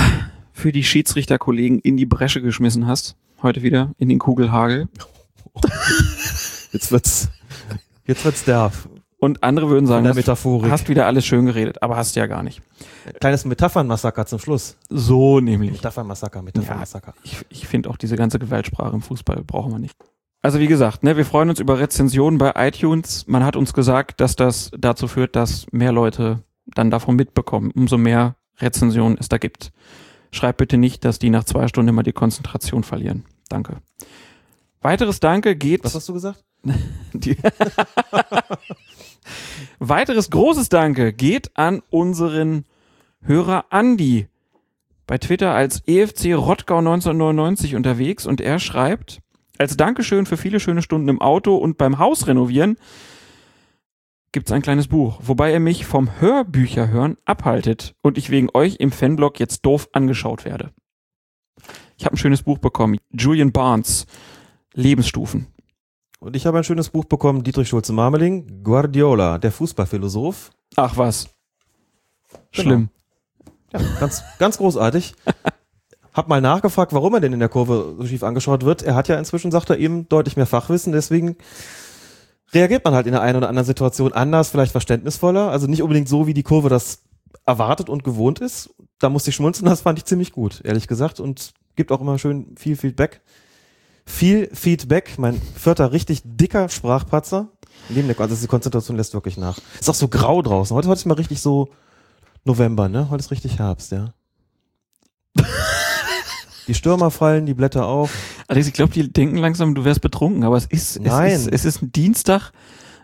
für 0.53 0.73
die 0.73 0.85
Schiedsrichterkollegen 0.85 1.81
in 1.81 1.97
die 1.97 2.07
Bresche 2.07 2.43
geschmissen 2.43 2.87
hast. 2.87 3.17
Heute 3.43 3.63
wieder 3.63 3.93
in 3.99 4.09
den 4.09 4.19
Kugelhagel. 4.19 4.89
Jetzt 6.73 6.93
wird's 6.93 7.31
jetzt 8.07 8.25
wird's 8.25 8.45
derb. 8.45 8.73
Und 9.19 9.43
andere 9.43 9.71
würden 9.71 9.87
sagen, 9.87 10.07
hast, 10.07 10.29
hast 10.29 10.89
wieder 10.89 11.07
alles 11.07 11.25
schön 11.25 11.47
geredet, 11.47 11.83
aber 11.83 11.97
hast 11.97 12.15
du 12.15 12.21
ja 12.21 12.27
gar 12.27 12.43
nicht. 12.43 12.61
Kleines 13.19 13.47
Metaphernmassaker 13.47 14.27
zum 14.27 14.39
Schluss. 14.39 14.77
So 14.91 15.41
nämlich. 15.41 15.73
Metaphernmassaker, 15.73 16.43
Metaphernmassaker. 16.43 17.15
Ich, 17.23 17.39
ich 17.49 17.67
finde 17.67 17.89
auch 17.89 17.97
diese 17.97 18.17
ganze 18.17 18.39
Gewaltsprache 18.39 18.95
im 18.95 19.01
Fußball 19.01 19.43
brauchen 19.45 19.73
wir 19.73 19.79
nicht. 19.79 19.97
Also 20.47 20.61
wie 20.61 20.69
gesagt, 20.69 21.03
ne, 21.03 21.17
wir 21.17 21.27
freuen 21.27 21.51
uns 21.51 21.59
über 21.59 21.81
Rezensionen 21.81 22.39
bei 22.39 22.53
iTunes. 22.55 23.27
Man 23.27 23.45
hat 23.45 23.57
uns 23.57 23.73
gesagt, 23.73 24.21
dass 24.21 24.37
das 24.37 24.71
dazu 24.79 25.09
führt, 25.09 25.35
dass 25.35 25.67
mehr 25.73 25.91
Leute 25.91 26.45
dann 26.67 26.89
davon 26.89 27.17
mitbekommen, 27.17 27.73
umso 27.75 27.99
mehr 27.99 28.37
Rezensionen 28.59 29.19
es 29.19 29.29
da 29.29 29.39
gibt. 29.39 29.73
Schreibt 30.31 30.59
bitte 30.59 30.77
nicht, 30.79 31.05
dass 31.05 31.19
die 31.19 31.31
nach 31.31 31.43
zwei 31.43 31.67
Stunden 31.67 31.89
immer 31.89 32.05
die 32.05 32.13
Konzentration 32.13 32.85
verlieren. 32.85 33.25
Danke. 33.49 33.79
Weiteres 34.83 35.19
Danke 35.19 35.57
geht. 35.57 35.83
Was 35.83 35.97
hast 35.97 36.09
du 36.09 36.13
gesagt? 36.13 36.45
Weiteres 39.81 40.31
großes 40.31 40.69
Danke 40.69 41.13
geht 41.13 41.51
an 41.57 41.83
unseren 41.91 42.67
Hörer 43.21 43.65
Andi. 43.71 44.29
Bei 45.09 45.19
Twitter 45.19 45.55
als 45.55 45.83
EFC 45.89 46.37
Rottgau 46.37 46.79
1999 46.79 47.75
unterwegs 47.75 48.27
und 48.27 48.41
er 48.41 48.61
schreibt, 48.61 49.23
als 49.59 49.77
Dankeschön 49.77 50.27
für 50.27 50.37
viele 50.37 50.61
schöne 50.61 50.83
Stunden 50.83 51.09
im 51.09 51.21
Auto 51.21 51.57
und 51.57 51.79
beim 51.79 51.99
Haus 51.99 52.27
renovieren 52.27 52.77
gibt's 54.33 54.53
ein 54.53 54.63
kleines 54.63 54.89
Buch, 54.89 55.19
wobei 55.23 55.53
er 55.53 55.61
mich 55.61 55.87
vom 55.87 56.21
Hörbücherhören 56.21 57.17
abhaltet 57.25 57.95
und 58.03 58.19
ich 58.19 58.29
wegen 58.29 58.51
euch 58.53 58.77
im 58.77 58.93
Fanblog 58.93 59.41
jetzt 59.41 59.65
doof 59.65 59.89
angeschaut 59.93 60.45
werde. 60.45 60.73
Ich 61.97 62.05
habe 62.05 62.17
ein 62.17 62.19
schönes 62.19 62.43
Buch 62.43 62.59
bekommen. 62.59 62.99
Julian 63.11 63.53
Barnes. 63.53 64.07
Lebensstufen. 64.75 65.47
Und 66.19 66.37
ich 66.37 66.47
habe 66.47 66.59
ein 66.59 66.65
schönes 66.65 66.91
Buch 66.91 67.07
bekommen, 67.07 67.45
Dietrich 67.45 67.69
Schulze-Marmeling, 67.69 68.63
Guardiola, 68.63 69.39
der 69.39 69.53
Fußballphilosoph. 69.53 70.51
Ach 70.77 70.97
was. 70.99 71.31
Genau. 72.31 72.43
Schlimm. 72.51 72.89
Ja, 73.73 73.81
ganz, 73.99 74.23
ganz 74.39 74.59
großartig. 74.59 75.15
Hab 76.17 76.29
mal 76.29 76.41
nachgefragt, 76.41 76.95
warum 76.95 77.13
er 77.13 77.21
denn 77.21 77.35
in 77.35 77.41
der 77.41 77.51
Kurve 77.51 77.95
so 77.99 78.07
schief 78.07 78.23
angeschaut 78.23 78.65
wird. 78.65 78.83
Er 78.83 78.95
hat 78.95 79.07
ja 79.07 79.19
inzwischen, 79.19 79.51
sagt 79.51 79.69
er, 79.69 79.79
eben 79.79 80.09
deutlich 80.09 80.35
mehr 80.35 80.47
Fachwissen, 80.47 80.95
deswegen 80.95 81.37
reagiert 82.55 82.87
man 82.87 82.95
halt 82.95 83.07
in 83.07 83.13
der 83.13 83.21
einen 83.21 83.37
oder 83.37 83.51
anderen 83.51 83.67
Situation 83.67 84.15
anders, 84.15 84.49
vielleicht 84.49 84.73
verständnisvoller. 84.73 85.51
Also 85.51 85.67
nicht 85.67 85.83
unbedingt 85.83 86.09
so, 86.09 86.27
wie 86.27 86.33
die 86.33 86.43
Kurve 86.43 86.71
das 86.71 87.03
erwartet 87.45 87.91
und 87.91 88.03
gewohnt 88.03 88.41
ist. 88.41 88.71
Da 88.99 89.11
musste 89.11 89.29
ich 89.29 89.37
schmunzeln, 89.37 89.69
das 89.69 89.83
fand 89.83 89.99
ich 89.99 90.07
ziemlich 90.07 90.33
gut, 90.33 90.63
ehrlich 90.65 90.89
gesagt. 90.89 91.21
Und 91.21 91.53
gibt 91.77 91.93
auch 91.93 92.01
immer 92.01 92.19
schön 92.19 92.55
viel 92.57 92.77
Feedback. 92.77 93.21
Viel 94.07 94.49
Feedback, 94.55 95.19
mein 95.19 95.39
vierter 95.55 95.93
richtig 95.93 96.23
dicker 96.25 96.71
Sprachpatzer. 96.71 97.49
Neben 97.91 98.09
der, 98.09 98.19
also 98.19 98.35
die 98.35 98.47
Konzentration 98.47 98.97
lässt 98.97 99.13
wirklich 99.13 99.37
nach. 99.37 99.59
Ist 99.79 99.91
auch 99.91 99.95
so 99.95 100.09
grau 100.09 100.41
draußen. 100.41 100.75
Heute, 100.75 100.89
heute 100.89 101.01
ist 101.01 101.05
mal 101.05 101.15
richtig 101.15 101.43
so 101.43 101.69
November, 102.45 102.89
ne? 102.89 103.11
Heute 103.11 103.21
ist 103.21 103.31
richtig 103.31 103.59
Herbst, 103.59 103.93
ja. 103.93 104.15
Die 106.67 106.75
Stürmer 106.75 107.11
fallen, 107.11 107.47
die 107.47 107.55
Blätter 107.55 107.87
auf. 107.87 108.13
Alex, 108.49 108.67
ich 108.67 108.73
glaube, 108.73 108.93
die 108.93 109.13
denken 109.13 109.37
langsam, 109.37 109.75
du 109.75 109.85
wärst 109.85 110.01
betrunken, 110.01 110.45
aber 110.45 110.57
es 110.57 110.67
ist, 110.67 111.01
Nein. 111.01 111.31
es 111.31 111.47
ist, 111.47 111.53
es 111.53 111.65
ist 111.65 111.83
ein 111.83 111.93
Dienstag, 111.93 112.53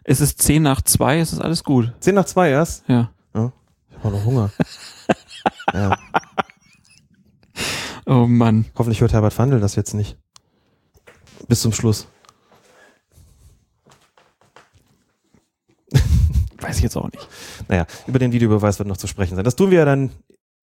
es 0.05 0.20
ist 0.20 0.42
10 0.42 0.62
nach 0.62 0.82
2, 0.82 1.20
es 1.20 1.32
ist 1.32 1.41
alles 1.41 1.62
gut. 1.62 1.92
10 2.00 2.15
nach 2.15 2.24
2 2.24 2.50
erst? 2.50 2.84
Ja. 2.89 3.10
ja. 3.34 3.52
Ich 3.91 4.05
habe 4.05 4.16
noch 4.16 4.24
Hunger. 4.24 4.50
ja. 5.73 5.97
Oh 8.07 8.26
Mann. 8.26 8.65
Hoffentlich 8.76 9.00
hört 9.00 9.12
Herbert 9.12 9.32
Fandel 9.32 9.60
das 9.60 9.76
jetzt 9.76 9.94
nicht. 9.94 10.16
Bis 11.47 11.60
zum 11.60 11.73
Schluss. 11.73 12.08
Weiß 16.60 16.76
ich 16.76 16.82
jetzt 16.82 16.97
auch 16.97 17.10
nicht. 17.10 17.28
Naja, 17.68 17.86
über 18.07 18.18
den 18.18 18.32
Videobeweis 18.32 18.78
wird 18.78 18.89
noch 18.89 18.97
zu 18.97 19.07
sprechen 19.07 19.36
sein. 19.36 19.44
Das 19.44 19.57
tun 19.57 19.70
wir 19.70 19.78
ja 19.78 19.84
dann 19.84 20.10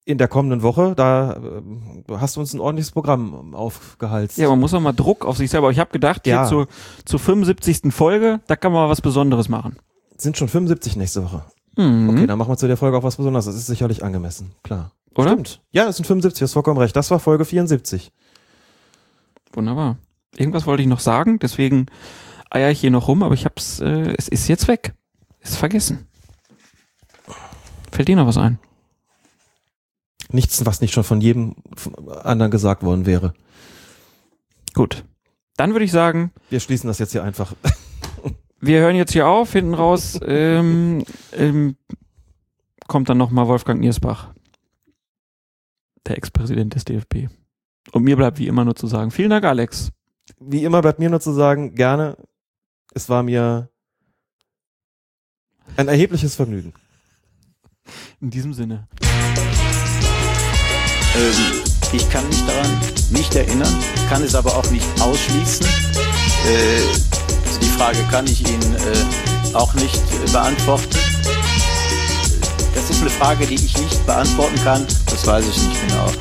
in 0.09 0.17
der 0.17 0.27
kommenden 0.27 0.63
Woche. 0.63 0.93
Da 0.95 1.33
äh, 1.33 2.13
hast 2.17 2.35
du 2.35 2.39
uns 2.39 2.53
ein 2.53 2.59
ordentliches 2.59 2.91
Programm 2.91 3.53
aufgehalst. 3.53 4.37
Ja, 4.37 4.49
man 4.49 4.59
muss 4.59 4.73
auch 4.73 4.79
mal 4.79 4.91
Druck 4.91 5.23
auf 5.25 5.37
sich 5.37 5.51
selber. 5.51 5.69
Ich 5.69 5.79
habe 5.79 5.91
gedacht, 5.91 6.25
Ja. 6.25 6.41
hier 6.41 6.49
zur, 6.49 6.67
zur 7.05 7.19
75. 7.19 7.93
Folge, 7.93 8.39
da 8.47 8.55
kann 8.55 8.71
man 8.71 8.83
mal 8.83 8.89
was 8.89 9.01
Besonderes 9.01 9.49
machen. 9.49 9.77
Sind 10.17 10.35
schon 10.37 10.47
75 10.47 10.95
nächste 10.95 11.23
Woche. 11.23 11.43
Mhm. 11.77 12.09
Okay, 12.09 12.27
dann 12.27 12.37
machen 12.39 12.51
wir 12.51 12.57
zu 12.57 12.67
der 12.67 12.75
Folge 12.77 12.97
auch 12.97 13.03
was 13.03 13.17
Besonderes. 13.17 13.45
Das 13.45 13.55
ist 13.55 13.67
sicherlich 13.67 14.03
angemessen. 14.03 14.51
Klar. 14.63 14.91
Oder? 15.15 15.29
Stimmt. 15.31 15.61
Ja, 15.71 15.87
es 15.87 15.97
sind 15.97 16.05
75, 16.05 16.39
du 16.39 16.43
hast 16.45 16.53
vollkommen 16.53 16.79
recht. 16.79 16.95
Das 16.95 17.11
war 17.11 17.19
Folge 17.19 17.45
74. 17.45 18.11
Wunderbar. 19.53 19.97
Irgendwas 20.35 20.65
wollte 20.65 20.81
ich 20.83 20.89
noch 20.89 20.99
sagen, 20.99 21.39
deswegen 21.39 21.85
eier 22.49 22.71
ich 22.71 22.79
hier 22.79 22.91
noch 22.91 23.07
rum, 23.07 23.21
aber 23.23 23.33
ich 23.33 23.45
hab's, 23.45 23.79
äh, 23.79 24.13
es 24.17 24.27
ist 24.27 24.47
jetzt 24.47 24.67
weg. 24.67 24.93
Ist 25.41 25.57
vergessen. 25.57 26.07
Fällt 27.91 28.07
dir 28.07 28.15
noch 28.15 28.27
was 28.27 28.37
ein? 28.37 28.59
Nichts, 30.31 30.65
was 30.65 30.81
nicht 30.81 30.93
schon 30.93 31.03
von 31.03 31.21
jedem 31.21 31.55
anderen 32.23 32.51
gesagt 32.51 32.83
worden 32.83 33.05
wäre. 33.05 33.33
Gut. 34.73 35.03
Dann 35.57 35.73
würde 35.73 35.85
ich 35.85 35.91
sagen, 35.91 36.31
Wir 36.49 36.59
schließen 36.59 36.87
das 36.87 36.99
jetzt 36.99 37.11
hier 37.11 37.23
einfach. 37.23 37.53
wir 38.61 38.79
hören 38.79 38.95
jetzt 38.95 39.11
hier 39.11 39.27
auf, 39.27 39.51
hinten 39.51 39.73
raus 39.73 40.19
ähm, 40.23 41.03
ähm, 41.33 41.75
kommt 42.87 43.09
dann 43.09 43.17
nochmal 43.17 43.47
Wolfgang 43.47 43.79
Niersbach, 43.79 44.33
der 46.05 46.17
Ex-Präsident 46.17 46.75
des 46.75 46.85
DFB. 46.85 47.29
Und 47.91 48.03
mir 48.03 48.15
bleibt 48.15 48.39
wie 48.39 48.47
immer 48.47 48.65
nur 48.65 48.75
zu 48.75 48.87
sagen, 48.87 49.11
vielen 49.11 49.29
Dank, 49.29 49.45
Alex. 49.45 49.91
Wie 50.39 50.63
immer 50.63 50.81
bleibt 50.81 50.99
mir 50.99 51.09
nur 51.09 51.21
zu 51.21 51.31
sagen, 51.33 51.75
gerne. 51.75 52.17
Es 52.93 53.09
war 53.09 53.23
mir 53.23 53.69
ein 55.77 55.87
erhebliches 55.87 56.35
Vergnügen. 56.35 56.73
In 58.19 58.29
diesem 58.29 58.53
Sinne. 58.53 58.87
Ähm, 61.15 61.61
ich 61.91 62.09
kann 62.09 62.27
mich 62.29 62.45
daran 62.45 62.79
nicht 63.09 63.35
erinnern, 63.35 63.75
kann 64.09 64.23
es 64.23 64.35
aber 64.35 64.55
auch 64.55 64.69
nicht 64.69 64.85
ausschließen. 65.01 65.65
Äh, 65.65 66.81
die 67.61 67.69
Frage 67.77 67.99
kann 68.11 68.27
ich 68.27 68.41
Ihnen 68.47 68.75
äh, 68.75 69.55
auch 69.55 69.73
nicht 69.73 69.95
äh, 69.95 70.31
beantworten. 70.31 70.87
Das 72.75 72.89
ist 72.89 73.01
eine 73.01 73.09
Frage, 73.09 73.45
die 73.47 73.55
ich 73.55 73.77
nicht 73.77 74.05
beantworten 74.05 74.63
kann. 74.63 74.85
Das 75.07 75.25
weiß 75.25 75.45
ich 75.47 75.57
nicht 75.63 75.87
genau. 75.87 76.11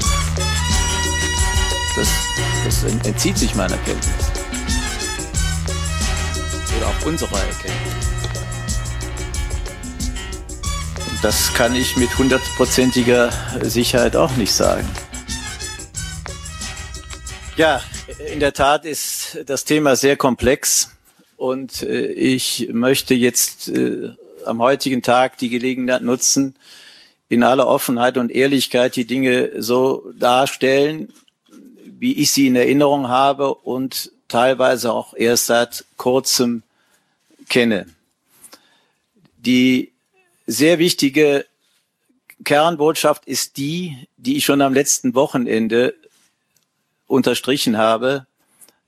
Das, 1.97 2.09
das 2.65 2.85
ent- 2.91 3.07
entzieht 3.07 3.37
sich 3.39 3.55
meiner 3.55 3.77
Kenntnis. 3.79 4.13
Oder 6.77 6.87
auch 6.89 7.07
unserer 7.07 7.39
Erkenntnis. 7.39 7.98
Das 11.23 11.53
kann 11.55 11.75
ich 11.75 11.97
mit 11.97 12.17
hundertprozentiger 12.17 13.33
Sicherheit 13.63 14.15
auch 14.15 14.37
nicht 14.37 14.53
sagen. 14.53 14.89
Ja, 17.57 17.83
in 18.33 18.39
der 18.39 18.53
Tat 18.53 18.85
ist 18.85 19.39
das 19.47 19.65
Thema 19.65 19.97
sehr 19.97 20.17
komplex 20.17 20.93
und 21.37 21.83
äh, 21.83 22.07
ich 22.07 22.69
möchte 22.73 23.15
jetzt 23.15 23.69
äh, 23.69 24.11
am 24.45 24.63
heutigen 24.63 25.03
Tag 25.03 25.39
die 25.39 25.49
Gelegenheit 25.49 26.03
nutzen, 26.03 26.55
in 27.29 27.43
aller 27.43 27.67
Offenheit 27.67 28.17
und 28.17 28.31
Ehrlichkeit 28.31 28.95
die 28.95 29.05
Dinge 29.05 29.61
so 29.61 30.13
darstellen, 30.19 31.13
wie 31.85 32.15
ich 32.15 32.31
sie 32.31 32.47
in 32.47 32.55
Erinnerung 32.55 33.09
habe 33.09 33.55
und 33.55 34.13
teilweise 34.29 34.93
auch 34.93 35.15
erst 35.15 35.47
seit 35.47 35.85
kurzem 35.97 36.63
kenne. 37.49 37.87
Die 39.37 39.93
sehr 40.49 40.79
wichtige 40.79 41.45
Kernbotschaft 42.43 43.27
ist 43.27 43.59
die, 43.59 44.09
die 44.17 44.39
ich 44.39 44.47
schon 44.47 44.63
am 44.63 44.73
letzten 44.73 45.15
Wochenende 45.15 45.95
unterstrichen 47.07 47.77
habe. 47.77 48.27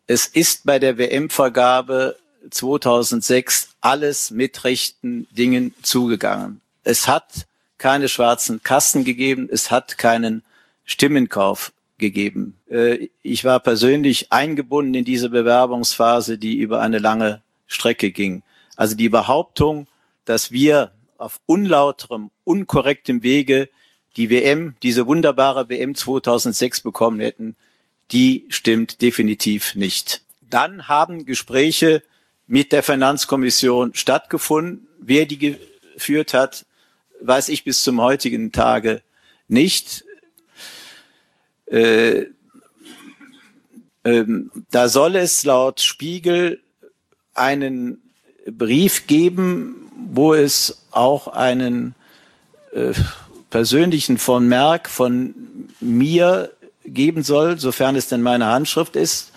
Es 0.07 0.27
ist 0.27 0.65
bei 0.65 0.79
der 0.79 0.97
WM-Vergabe 0.97 2.17
2006 2.51 3.69
alles 3.83 4.31
mit 4.31 4.65
rechten 4.65 5.29
Dingen 5.33 5.75
zugegangen. 5.83 6.63
Es 6.83 7.07
hat 7.07 7.47
keine 7.77 8.09
schwarzen 8.09 8.63
Kassen 8.63 9.05
gegeben, 9.05 9.49
es 9.53 9.71
hat 9.71 9.99
keinen 9.99 10.43
Stimmenkauf 10.87 11.73
gegeben. 11.99 12.57
Äh, 12.71 13.09
Ich 13.23 13.45
war 13.45 13.61
persönlich 13.61 14.33
eingebunden 14.33 14.95
in 14.95 15.05
diese 15.05 15.29
Bewerbungsphase, 15.29 16.39
die 16.39 16.57
über 16.57 16.81
eine 16.81 16.99
lange 16.99 17.43
Strecke 17.67 18.13
ging. 18.13 18.43
Also 18.77 18.97
die 18.97 19.11
Behauptung, 19.11 19.87
dass 20.25 20.53
wir 20.53 20.93
auf 21.21 21.41
unlauterem, 21.47 22.31
unkorrektem 22.45 23.23
Wege 23.23 23.69
die 24.17 24.31
WM, 24.31 24.75
diese 24.83 25.07
wunderbare 25.07 25.69
WM 25.69 25.95
2006 25.95 26.81
bekommen 26.81 27.21
hätten, 27.21 27.57
die 28.11 28.47
stimmt 28.49 29.03
definitiv 29.03 29.75
nicht. 29.77 30.23
Dann 30.41 30.89
haben 30.89 31.27
Gespräche 31.27 32.03
mit 32.47 32.73
der 32.73 32.83
Finanzkommission 32.83 33.95
stattgefunden. 33.95 34.89
Wer 34.99 35.27
die 35.27 35.39
geführt 35.39 36.35
hat, 36.35 36.67
weiß 37.21 37.49
ich 37.51 37.63
bis 37.63 37.85
zum 37.85 38.01
heutigen 38.01 38.51
Tage 38.51 39.03
nicht. 39.47 40.05
Äh, 41.67 42.27
ähm, 44.05 44.51
da 44.71 44.89
soll 44.89 45.15
es 45.15 45.45
laut 45.45 45.81
Spiegel 45.81 46.61
einen 47.35 48.03
Brief 48.51 49.07
geben, 49.07 49.80
wo 50.09 50.35
es 50.35 50.83
auch 50.91 51.29
einen 51.29 51.95
äh, 52.73 52.93
persönlichen 53.51 54.19
von 54.19 54.47
Merck 54.49 54.89
von 54.89 55.35
mir 55.81 56.51
geben 56.85 57.23
soll, 57.23 57.59
sofern 57.59 57.97
es 57.97 58.09
denn 58.09 58.23
meine 58.23 58.47
Handschrift 58.47 58.97
ist. 58.97 59.33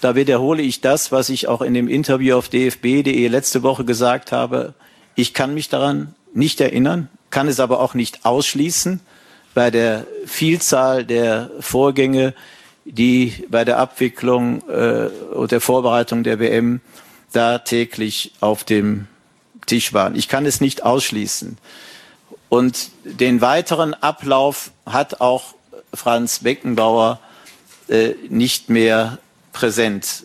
Da 0.00 0.14
wiederhole 0.14 0.62
ich 0.62 0.80
das, 0.80 1.10
was 1.10 1.28
ich 1.28 1.48
auch 1.48 1.62
in 1.62 1.74
dem 1.74 1.88
Interview 1.88 2.36
auf 2.36 2.48
dfb.de 2.48 3.28
letzte 3.28 3.62
Woche 3.62 3.84
gesagt 3.84 4.30
habe. 4.30 4.74
Ich 5.14 5.34
kann 5.34 5.54
mich 5.54 5.68
daran 5.68 6.14
nicht 6.34 6.60
erinnern, 6.60 7.08
kann 7.30 7.48
es 7.48 7.60
aber 7.60 7.80
auch 7.80 7.94
nicht 7.94 8.24
ausschließen 8.24 9.00
bei 9.54 9.70
der 9.70 10.06
Vielzahl 10.26 11.04
der 11.04 11.50
Vorgänge, 11.60 12.34
die 12.84 13.32
bei 13.48 13.64
der 13.64 13.78
Abwicklung 13.78 14.62
äh, 14.68 15.08
und 15.34 15.50
der 15.50 15.60
Vorbereitung 15.60 16.22
der 16.22 16.38
WM 16.38 16.80
da 17.32 17.58
täglich 17.58 18.32
auf 18.40 18.64
dem 18.64 19.08
Tisch 19.66 19.92
waren. 19.92 20.14
Ich 20.14 20.28
kann 20.28 20.46
es 20.46 20.60
nicht 20.60 20.82
ausschließen. 20.82 21.58
Und 22.48 22.90
den 23.04 23.40
weiteren 23.40 23.94
Ablauf 23.94 24.70
hat 24.86 25.20
auch 25.20 25.54
Franz 25.92 26.40
Beckenbauer 26.40 27.20
äh, 27.88 28.14
nicht 28.28 28.70
mehr 28.70 29.18
präsent, 29.52 30.24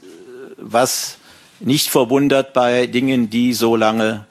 was 0.58 1.18
nicht 1.60 1.90
verwundert 1.90 2.54
bei 2.54 2.88
Dingen, 2.88 3.30
die 3.30 3.54
so 3.54 3.76
lange 3.76 4.26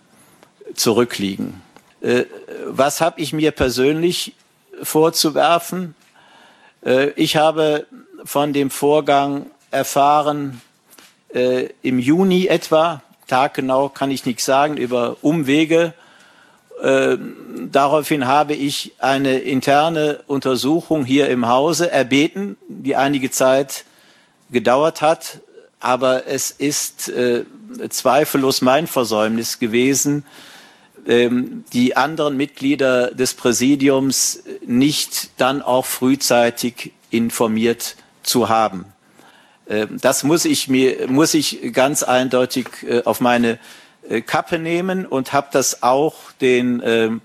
zurückliegen. 0.75 1.63
Äh, 2.01 2.25
was 2.67 3.01
habe 3.01 3.21
ich 3.21 3.33
mir 3.33 3.51
persönlich 3.51 4.35
vorzuwerfen? 4.83 5.95
Äh, 6.85 7.11
ich 7.11 7.37
habe 7.37 7.87
von 8.25 8.53
dem 8.53 8.71
Vorgang 8.71 9.47
erfahren 9.71 10.61
äh, 11.35 11.69
im 11.83 11.99
Juni 11.99 12.47
etwa, 12.47 13.03
taggenau 13.31 13.89
kann 13.89 14.11
ich 14.11 14.27
nichts 14.27 14.45
sagen, 14.45 14.77
über 14.77 15.17
Umwege. 15.23 15.95
Äh, 16.83 17.17
daraufhin 17.71 18.27
habe 18.27 18.55
ich 18.55 18.93
eine 18.99 19.39
interne 19.39 20.21
Untersuchung 20.27 21.05
hier 21.05 21.29
im 21.29 21.47
Hause 21.47 21.91
erbeten, 21.91 22.57
die 22.69 22.97
einige 22.97 23.31
Zeit 23.31 23.85
gedauert 24.51 25.01
hat. 25.01 25.41
Aber 25.79 26.27
es 26.27 26.51
ist 26.51 27.09
äh, 27.09 27.45
zweifellos 27.89 28.63
mein 28.63 28.87
Versäumnis 28.87 29.59
gewesen, 29.59 30.25
ähm, 31.07 31.65
die 31.73 31.97
anderen 31.97 32.37
Mitglieder 32.37 33.13
des 33.13 33.35
Präsidiums 33.35 34.43
nicht 34.67 35.31
dann 35.39 35.63
auch 35.63 35.87
frühzeitig 35.87 36.93
informiert 37.11 37.97
zu 38.23 38.49
haben. 38.49 38.87
Ähm, 39.71 39.99
das 40.01 40.25
muss 40.25 40.45
ich 40.45 40.69
mir, 40.69 41.09
muss 41.09 41.33
ich 41.33 41.73
ganz 41.73 42.03
eindeutig 42.03 42.67
äh, 42.87 43.03
auf 43.05 43.21
meine 43.21 43.59
äh, 44.09 44.21
Kappe 44.21 44.59
nehmen 44.59 45.07
und 45.07 45.33
habe 45.33 45.49
das 45.53 45.83
auch 45.83 46.33
den, 46.41 46.83
ähm, 46.85 47.21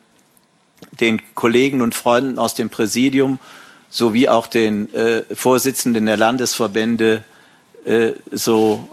den 0.91 1.21
Kollegen 1.33 1.81
und 1.81 1.95
Freunden 1.95 2.39
aus 2.39 2.53
dem 2.53 2.69
Präsidium 2.69 3.39
sowie 3.89 4.29
auch 4.29 4.47
den 4.47 4.93
äh, 4.93 5.23
Vorsitzenden 5.33 6.05
der 6.05 6.17
Landesverbände 6.17 7.23
so 8.31 8.89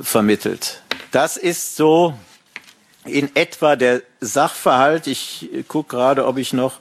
vermittelt. 0.00 0.80
Das 1.10 1.36
ist 1.36 1.76
so 1.76 2.14
in 3.04 3.28
etwa 3.36 3.76
der 3.76 4.00
Sachverhalt. 4.22 5.06
Ich 5.06 5.50
gucke 5.68 5.96
gerade, 5.96 6.26
ob 6.26 6.38
ich 6.38 6.54
noch 6.54 6.78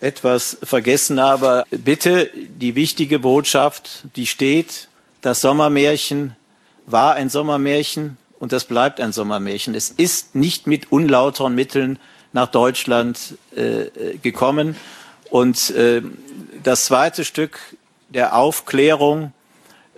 etwas 0.00 0.58
vergessen 0.64 1.20
habe. 1.20 1.62
Bitte 1.70 2.30
die 2.34 2.74
wichtige 2.74 3.20
Botschaft, 3.20 4.02
die 4.16 4.26
steht, 4.26 4.88
das 5.22 5.40
Sommermärchen 5.40 6.36
war 6.84 7.14
ein 7.14 7.30
Sommermärchen 7.30 8.18
und 8.38 8.52
das 8.52 8.64
bleibt 8.64 9.00
ein 9.00 9.12
Sommermärchen. 9.12 9.74
Es 9.74 9.88
ist 9.90 10.34
nicht 10.34 10.66
mit 10.66 10.92
unlauteren 10.92 11.54
Mitteln 11.54 11.98
nach 12.32 12.48
Deutschland 12.48 13.36
äh, 13.54 14.18
gekommen. 14.18 14.76
Und 15.30 15.70
äh, 15.70 16.02
das 16.62 16.86
zweite 16.86 17.24
Stück 17.24 17.58
der 18.08 18.36
Aufklärung, 18.36 19.32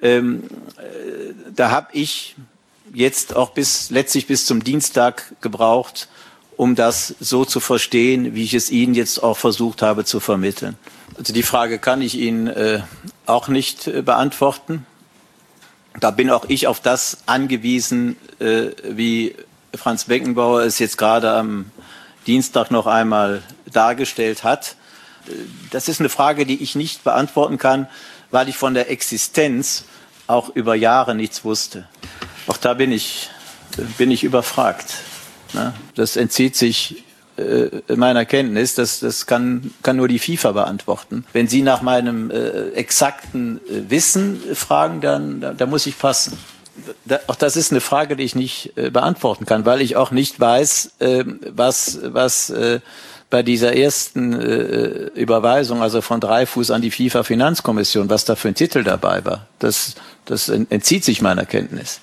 ähm, 0.03 0.45
äh, 0.77 1.33
da 1.55 1.71
habe 1.71 1.89
ich 1.93 2.37
jetzt 2.93 3.35
auch 3.35 3.51
bis 3.51 3.91
letztlich 3.91 4.27
bis 4.27 4.47
zum 4.47 4.63
Dienstag 4.63 5.35
gebraucht, 5.41 6.09
um 6.57 6.75
das 6.75 7.15
so 7.19 7.45
zu 7.45 7.61
verstehen, 7.61 8.35
wie 8.35 8.45
ich 8.45 8.55
es 8.55 8.71
Ihnen 8.71 8.95
jetzt 8.95 9.23
auch 9.23 9.37
versucht 9.37 9.83
habe 9.83 10.05
zu 10.05 10.21
vermitteln. 10.21 10.77
Also 11.17 11.33
die 11.33 11.43
Frage 11.43 11.79
kann 11.79 12.03
ich 12.03 12.17
Ihnen 12.17 12.47
äh, 12.47 12.81
auch 13.27 13.49
nicht 13.49 13.87
äh, 13.87 14.03
beantworten. 14.03 14.87
Da 16.01 16.11
bin 16.11 16.31
auch 16.31 16.47
ich 16.49 16.67
auf 16.67 16.81
das 16.81 17.19
angewiesen, 17.27 18.17
äh, 18.41 18.71
wie 18.85 19.37
Franz 19.75 20.05
Beckenbauer 20.05 20.63
es 20.63 20.79
jetzt 20.79 20.99
gerade 20.99 21.33
am 21.33 21.71
Dienstag 22.27 22.71
noch 22.71 22.87
einmal 22.87 23.43
dargestellt 23.73 24.45
hat. 24.45 24.77
Äh, 25.27 25.33
das 25.71 25.89
ist 25.89 26.01
eine 26.01 26.09
Frage, 26.09 26.47
die 26.47 26.63
ich 26.63 26.75
nicht 26.75 27.05
beantworten 27.05 27.59
kann, 27.59 27.87
weil 28.31 28.49
ich 28.49 28.57
von 28.57 28.75
der 28.75 28.91
Existenz 28.91 29.85
auch 30.27 30.49
über 30.55 30.75
Jahre 30.75 31.15
nichts 31.15 31.45
wusste. 31.45 31.87
Auch 32.47 32.57
da 32.57 32.75
bin 32.75 32.91
ich, 32.91 33.31
bin 33.99 34.11
ich 34.11 34.25
überfragt. 34.25 34.95
Ne? 35.53 35.75
Das 35.95 36.17
entzieht 36.17 36.57
sich 36.57 37.04
äh, 37.37 37.97
meiner 37.97 38.25
Kenntnis. 38.25 38.75
Das, 38.75 39.01
das 39.01 39.27
kann, 39.27 39.73
kann 39.83 39.97
nur 39.97 40.09
die 40.09 40.19
FIFA 40.19 40.53
beantworten. 40.53 41.25
Wenn 41.33 41.49
Sie 41.49 41.63
nach 41.63 41.83
meinem 41.83 42.31
äh, 42.31 42.71
exakten 42.71 43.61
äh, 43.69 43.91
Wissen 43.91 44.41
fragen, 44.55 45.01
dann 45.01 45.41
da, 45.41 45.53
da 45.53 45.67
muss 45.67 45.87
ich 45.87 45.99
passen. 45.99 46.39
Da, 47.05 47.21
auch 47.29 47.37
das 47.37 47.57
ist 47.57 47.71
eine 47.71 47.81
Frage, 47.81 48.17
die 48.17 48.25
ich 48.25 48.35
nicht 48.35 48.77
äh, 48.77 48.91
beantworten 48.91 49.47
kann, 49.47 49.65
weil 49.65 49.81
ich 49.81 49.97
auch 49.97 50.11
nicht 50.11 50.39
weiß, 50.41 50.93
äh, 50.99 51.25
was, 51.55 51.99
was 52.03 52.51
äh, 52.51 52.81
bei 53.31 53.43
dieser 53.43 53.77
ersten 53.77 54.33
äh, 54.33 55.11
Überweisung, 55.15 55.83
also 55.83 56.03
von 56.03 56.21
Dreifuß 56.21 56.71
an 56.71 56.83
die 56.83 56.91
FIFA-Finanzkommission, 56.91 58.09
was 58.09 58.25
da 58.25 58.37
für 58.37 58.49
ein 58.49 58.55
Titel 58.55 58.85
dabei 58.85 59.25
war. 59.25 59.47
Das, 59.59 59.95
das 60.25 60.49
entzieht 60.49 61.05
sich 61.05 61.21
meiner 61.21 61.47
Kenntnis 61.47 62.01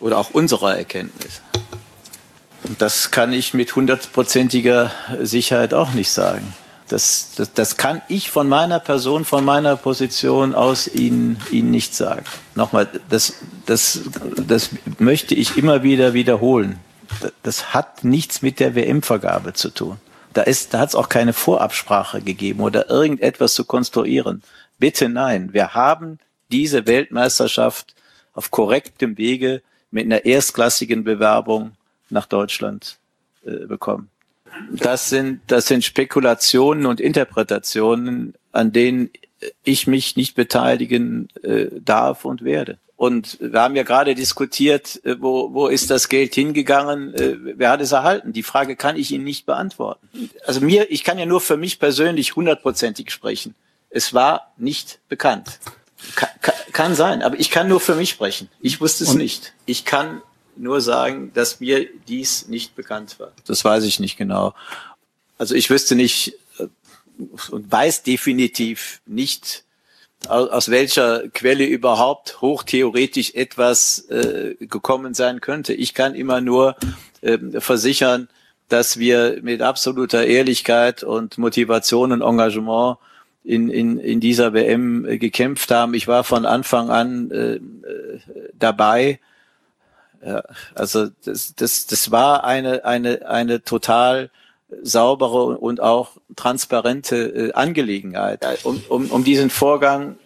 oder 0.00 0.18
auch 0.18 0.30
unserer 0.30 0.76
Erkenntnis. 0.76 1.42
Das 2.78 3.10
kann 3.10 3.32
ich 3.32 3.54
mit 3.54 3.74
hundertprozentiger 3.74 4.90
Sicherheit 5.20 5.74
auch 5.74 5.92
nicht 5.92 6.10
sagen. 6.10 6.52
Das, 6.88 7.32
das, 7.36 7.52
das 7.52 7.76
kann 7.76 8.02
ich 8.08 8.30
von 8.30 8.48
meiner 8.48 8.80
Person, 8.80 9.24
von 9.24 9.44
meiner 9.44 9.76
Position 9.76 10.54
aus 10.54 10.88
Ihnen, 10.88 11.38
Ihnen 11.50 11.70
nicht 11.70 11.94
sagen. 11.94 12.24
Nochmal, 12.54 12.88
das, 13.10 13.34
das, 13.66 14.00
das 14.36 14.70
möchte 14.98 15.34
ich 15.34 15.56
immer 15.58 15.82
wieder 15.82 16.14
wiederholen. 16.14 16.80
Das 17.42 17.74
hat 17.74 18.04
nichts 18.04 18.42
mit 18.42 18.58
der 18.58 18.74
WM-Vergabe 18.74 19.52
zu 19.52 19.70
tun. 19.70 19.98
Da, 20.32 20.42
ist, 20.42 20.72
da 20.72 20.80
hat 20.80 20.90
es 20.90 20.94
auch 20.94 21.08
keine 21.08 21.32
Vorabsprache 21.32 22.22
gegeben 22.22 22.60
oder 22.60 22.88
irgendetwas 22.90 23.54
zu 23.54 23.64
konstruieren. 23.64 24.42
Bitte 24.78 25.08
nein. 25.08 25.52
Wir 25.52 25.74
haben 25.74 26.18
diese 26.50 26.86
Weltmeisterschaft 26.86 27.94
auf 28.32 28.50
korrektem 28.50 29.18
Wege 29.18 29.62
mit 29.90 30.06
einer 30.06 30.24
erstklassigen 30.24 31.04
Bewerbung 31.04 31.72
nach 32.10 32.26
Deutschland 32.26 32.98
äh, 33.44 33.66
bekommen. 33.66 34.10
Das 34.70 35.08
sind, 35.08 35.40
das 35.46 35.66
sind 35.66 35.84
Spekulationen 35.84 36.86
und 36.86 37.00
Interpretationen, 37.00 38.34
an 38.52 38.72
denen 38.72 39.10
ich 39.62 39.86
mich 39.86 40.16
nicht 40.16 40.34
beteiligen 40.34 41.28
äh, 41.42 41.66
darf 41.80 42.24
und 42.24 42.42
werde. 42.42 42.78
Und 42.96 43.38
wir 43.40 43.60
haben 43.60 43.76
ja 43.76 43.84
gerade 43.84 44.16
diskutiert, 44.16 45.00
äh, 45.04 45.16
wo, 45.20 45.54
wo 45.54 45.68
ist 45.68 45.90
das 45.90 46.08
Geld 46.08 46.34
hingegangen? 46.34 47.14
Äh, 47.14 47.36
wer 47.56 47.70
hat 47.70 47.80
es 47.80 47.92
erhalten? 47.92 48.32
Die 48.32 48.42
Frage 48.42 48.74
kann 48.74 48.96
ich 48.96 49.12
Ihnen 49.12 49.22
nicht 49.22 49.46
beantworten. 49.46 50.08
Also 50.44 50.60
mir, 50.60 50.90
ich 50.90 51.04
kann 51.04 51.18
ja 51.18 51.26
nur 51.26 51.40
für 51.40 51.56
mich 51.56 51.78
persönlich 51.78 52.34
hundertprozentig 52.34 53.12
sprechen. 53.12 53.54
Es 53.90 54.14
war 54.14 54.52
nicht 54.56 54.98
bekannt. 55.08 55.60
Kann, 56.16 56.28
kann, 56.42 56.54
kann 56.72 56.94
sein, 56.96 57.22
aber 57.22 57.38
ich 57.38 57.50
kann 57.50 57.68
nur 57.68 57.80
für 57.80 57.94
mich 57.94 58.10
sprechen. 58.10 58.48
Ich 58.60 58.80
wusste 58.80 59.04
es 59.04 59.10
und 59.10 59.18
nicht. 59.18 59.54
Ich 59.66 59.84
kann 59.84 60.20
nur 60.58 60.80
sagen, 60.80 61.32
dass 61.34 61.60
mir 61.60 61.86
dies 62.06 62.48
nicht 62.48 62.74
bekannt 62.74 63.18
war. 63.18 63.32
Das 63.46 63.64
weiß 63.64 63.84
ich 63.84 64.00
nicht 64.00 64.16
genau. 64.16 64.54
Also 65.38 65.54
ich 65.54 65.70
wüsste 65.70 65.94
nicht 65.94 66.34
äh, 66.58 66.66
und 67.50 67.70
weiß 67.70 68.02
definitiv 68.02 69.00
nicht, 69.06 69.64
aus 70.26 70.68
welcher 70.68 71.28
Quelle 71.28 71.64
überhaupt 71.64 72.40
hochtheoretisch 72.40 73.34
etwas 73.34 74.00
äh, 74.08 74.56
gekommen 74.58 75.14
sein 75.14 75.40
könnte. 75.40 75.74
Ich 75.74 75.94
kann 75.94 76.16
immer 76.16 76.40
nur 76.40 76.76
äh, 77.20 77.38
versichern, 77.60 78.28
dass 78.68 78.98
wir 78.98 79.38
mit 79.42 79.62
absoluter 79.62 80.26
Ehrlichkeit 80.26 81.04
und 81.04 81.38
Motivation 81.38 82.12
und 82.12 82.22
Engagement 82.22 82.98
in, 83.44 83.70
in, 83.70 83.98
in 83.98 84.20
dieser 84.20 84.52
WM 84.52 85.06
äh, 85.06 85.18
gekämpft 85.18 85.70
haben. 85.70 85.94
Ich 85.94 86.08
war 86.08 86.24
von 86.24 86.44
Anfang 86.44 86.90
an 86.90 87.30
äh, 87.30 87.54
äh 87.54 87.60
dabei 88.58 89.20
ja, 90.24 90.42
also 90.74 91.08
das, 91.24 91.54
das, 91.54 91.86
das 91.86 92.10
war 92.10 92.44
eine, 92.44 92.84
eine, 92.84 93.26
eine 93.28 93.62
total 93.62 94.30
saubere 94.82 95.58
und 95.58 95.80
auch 95.80 96.12
transparente 96.36 97.16
äh, 97.16 97.52
Angelegenheit. 97.52 98.44
Um, 98.64 98.82
um, 98.88 99.10
um 99.10 99.24
diesen 99.24 99.50
Vorgang, 99.50 100.16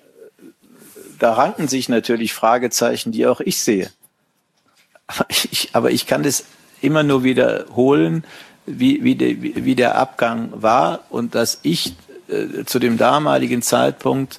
da 1.19 1.35
ranken 1.35 1.69
sich 1.69 1.89
natürlich 1.89 2.33
Fragezeichen, 2.33 3.13
die 3.13 3.27
auch 3.27 3.41
ich 3.41 3.63
sehe. 3.63 3.91
Aber 5.07 5.27
ich, 5.29 5.71
aber 5.73 5.91
ich 5.91 6.07
kann 6.07 6.23
das, 6.23 6.45
immer 6.83 7.03
nur 7.03 7.25
wiederholen, 7.25 8.25
wie, 8.67 9.03
wie, 9.03 9.15
de, 9.15 9.65
wie 9.65 9.75
der 9.75 9.97
Abgang 9.97 10.51
war 10.55 11.01
und 11.11 11.35
dass 11.35 11.61
ich 11.63 11.95
äh, 12.29 12.65
zu 12.65 12.79
dem 12.79 12.99
damaligen 12.99 13.63
Zeitpunkt 13.63 14.39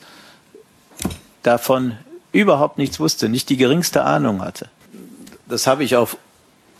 davon 1.41 1.97
überhaupt 2.31 2.77
nichts 2.77 2.99
wusste, 2.99 3.29
nicht 3.29 3.49
die 3.49 3.57
geringste 3.57 4.03
Ahnung 4.03 4.41
hatte. 4.41 4.69
Das 5.47 5.67
habe 5.67 5.83
ich 5.83 5.95
auf, 5.95 6.17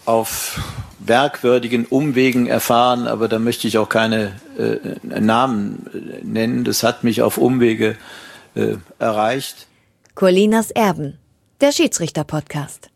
auf 0.05 0.59
merkwürdigen 1.05 1.85
Umwegen 1.85 2.47
erfahren, 2.47 3.07
aber 3.07 3.27
da 3.27 3.39
möchte 3.39 3.67
ich 3.67 3.77
auch 3.77 3.89
keine 3.89 4.39
äh, 4.57 5.19
Namen 5.19 5.87
äh, 5.93 6.23
nennen. 6.23 6.63
Das 6.63 6.83
hat 6.83 7.03
mich 7.03 7.21
auf 7.21 7.37
Umwege 7.37 7.97
äh, 8.55 8.75
erreicht. 8.99 9.67
Colinas 10.15 10.71
Erben, 10.71 11.17
der 11.61 11.71
Schiedsrichter-Podcast. 11.71 12.89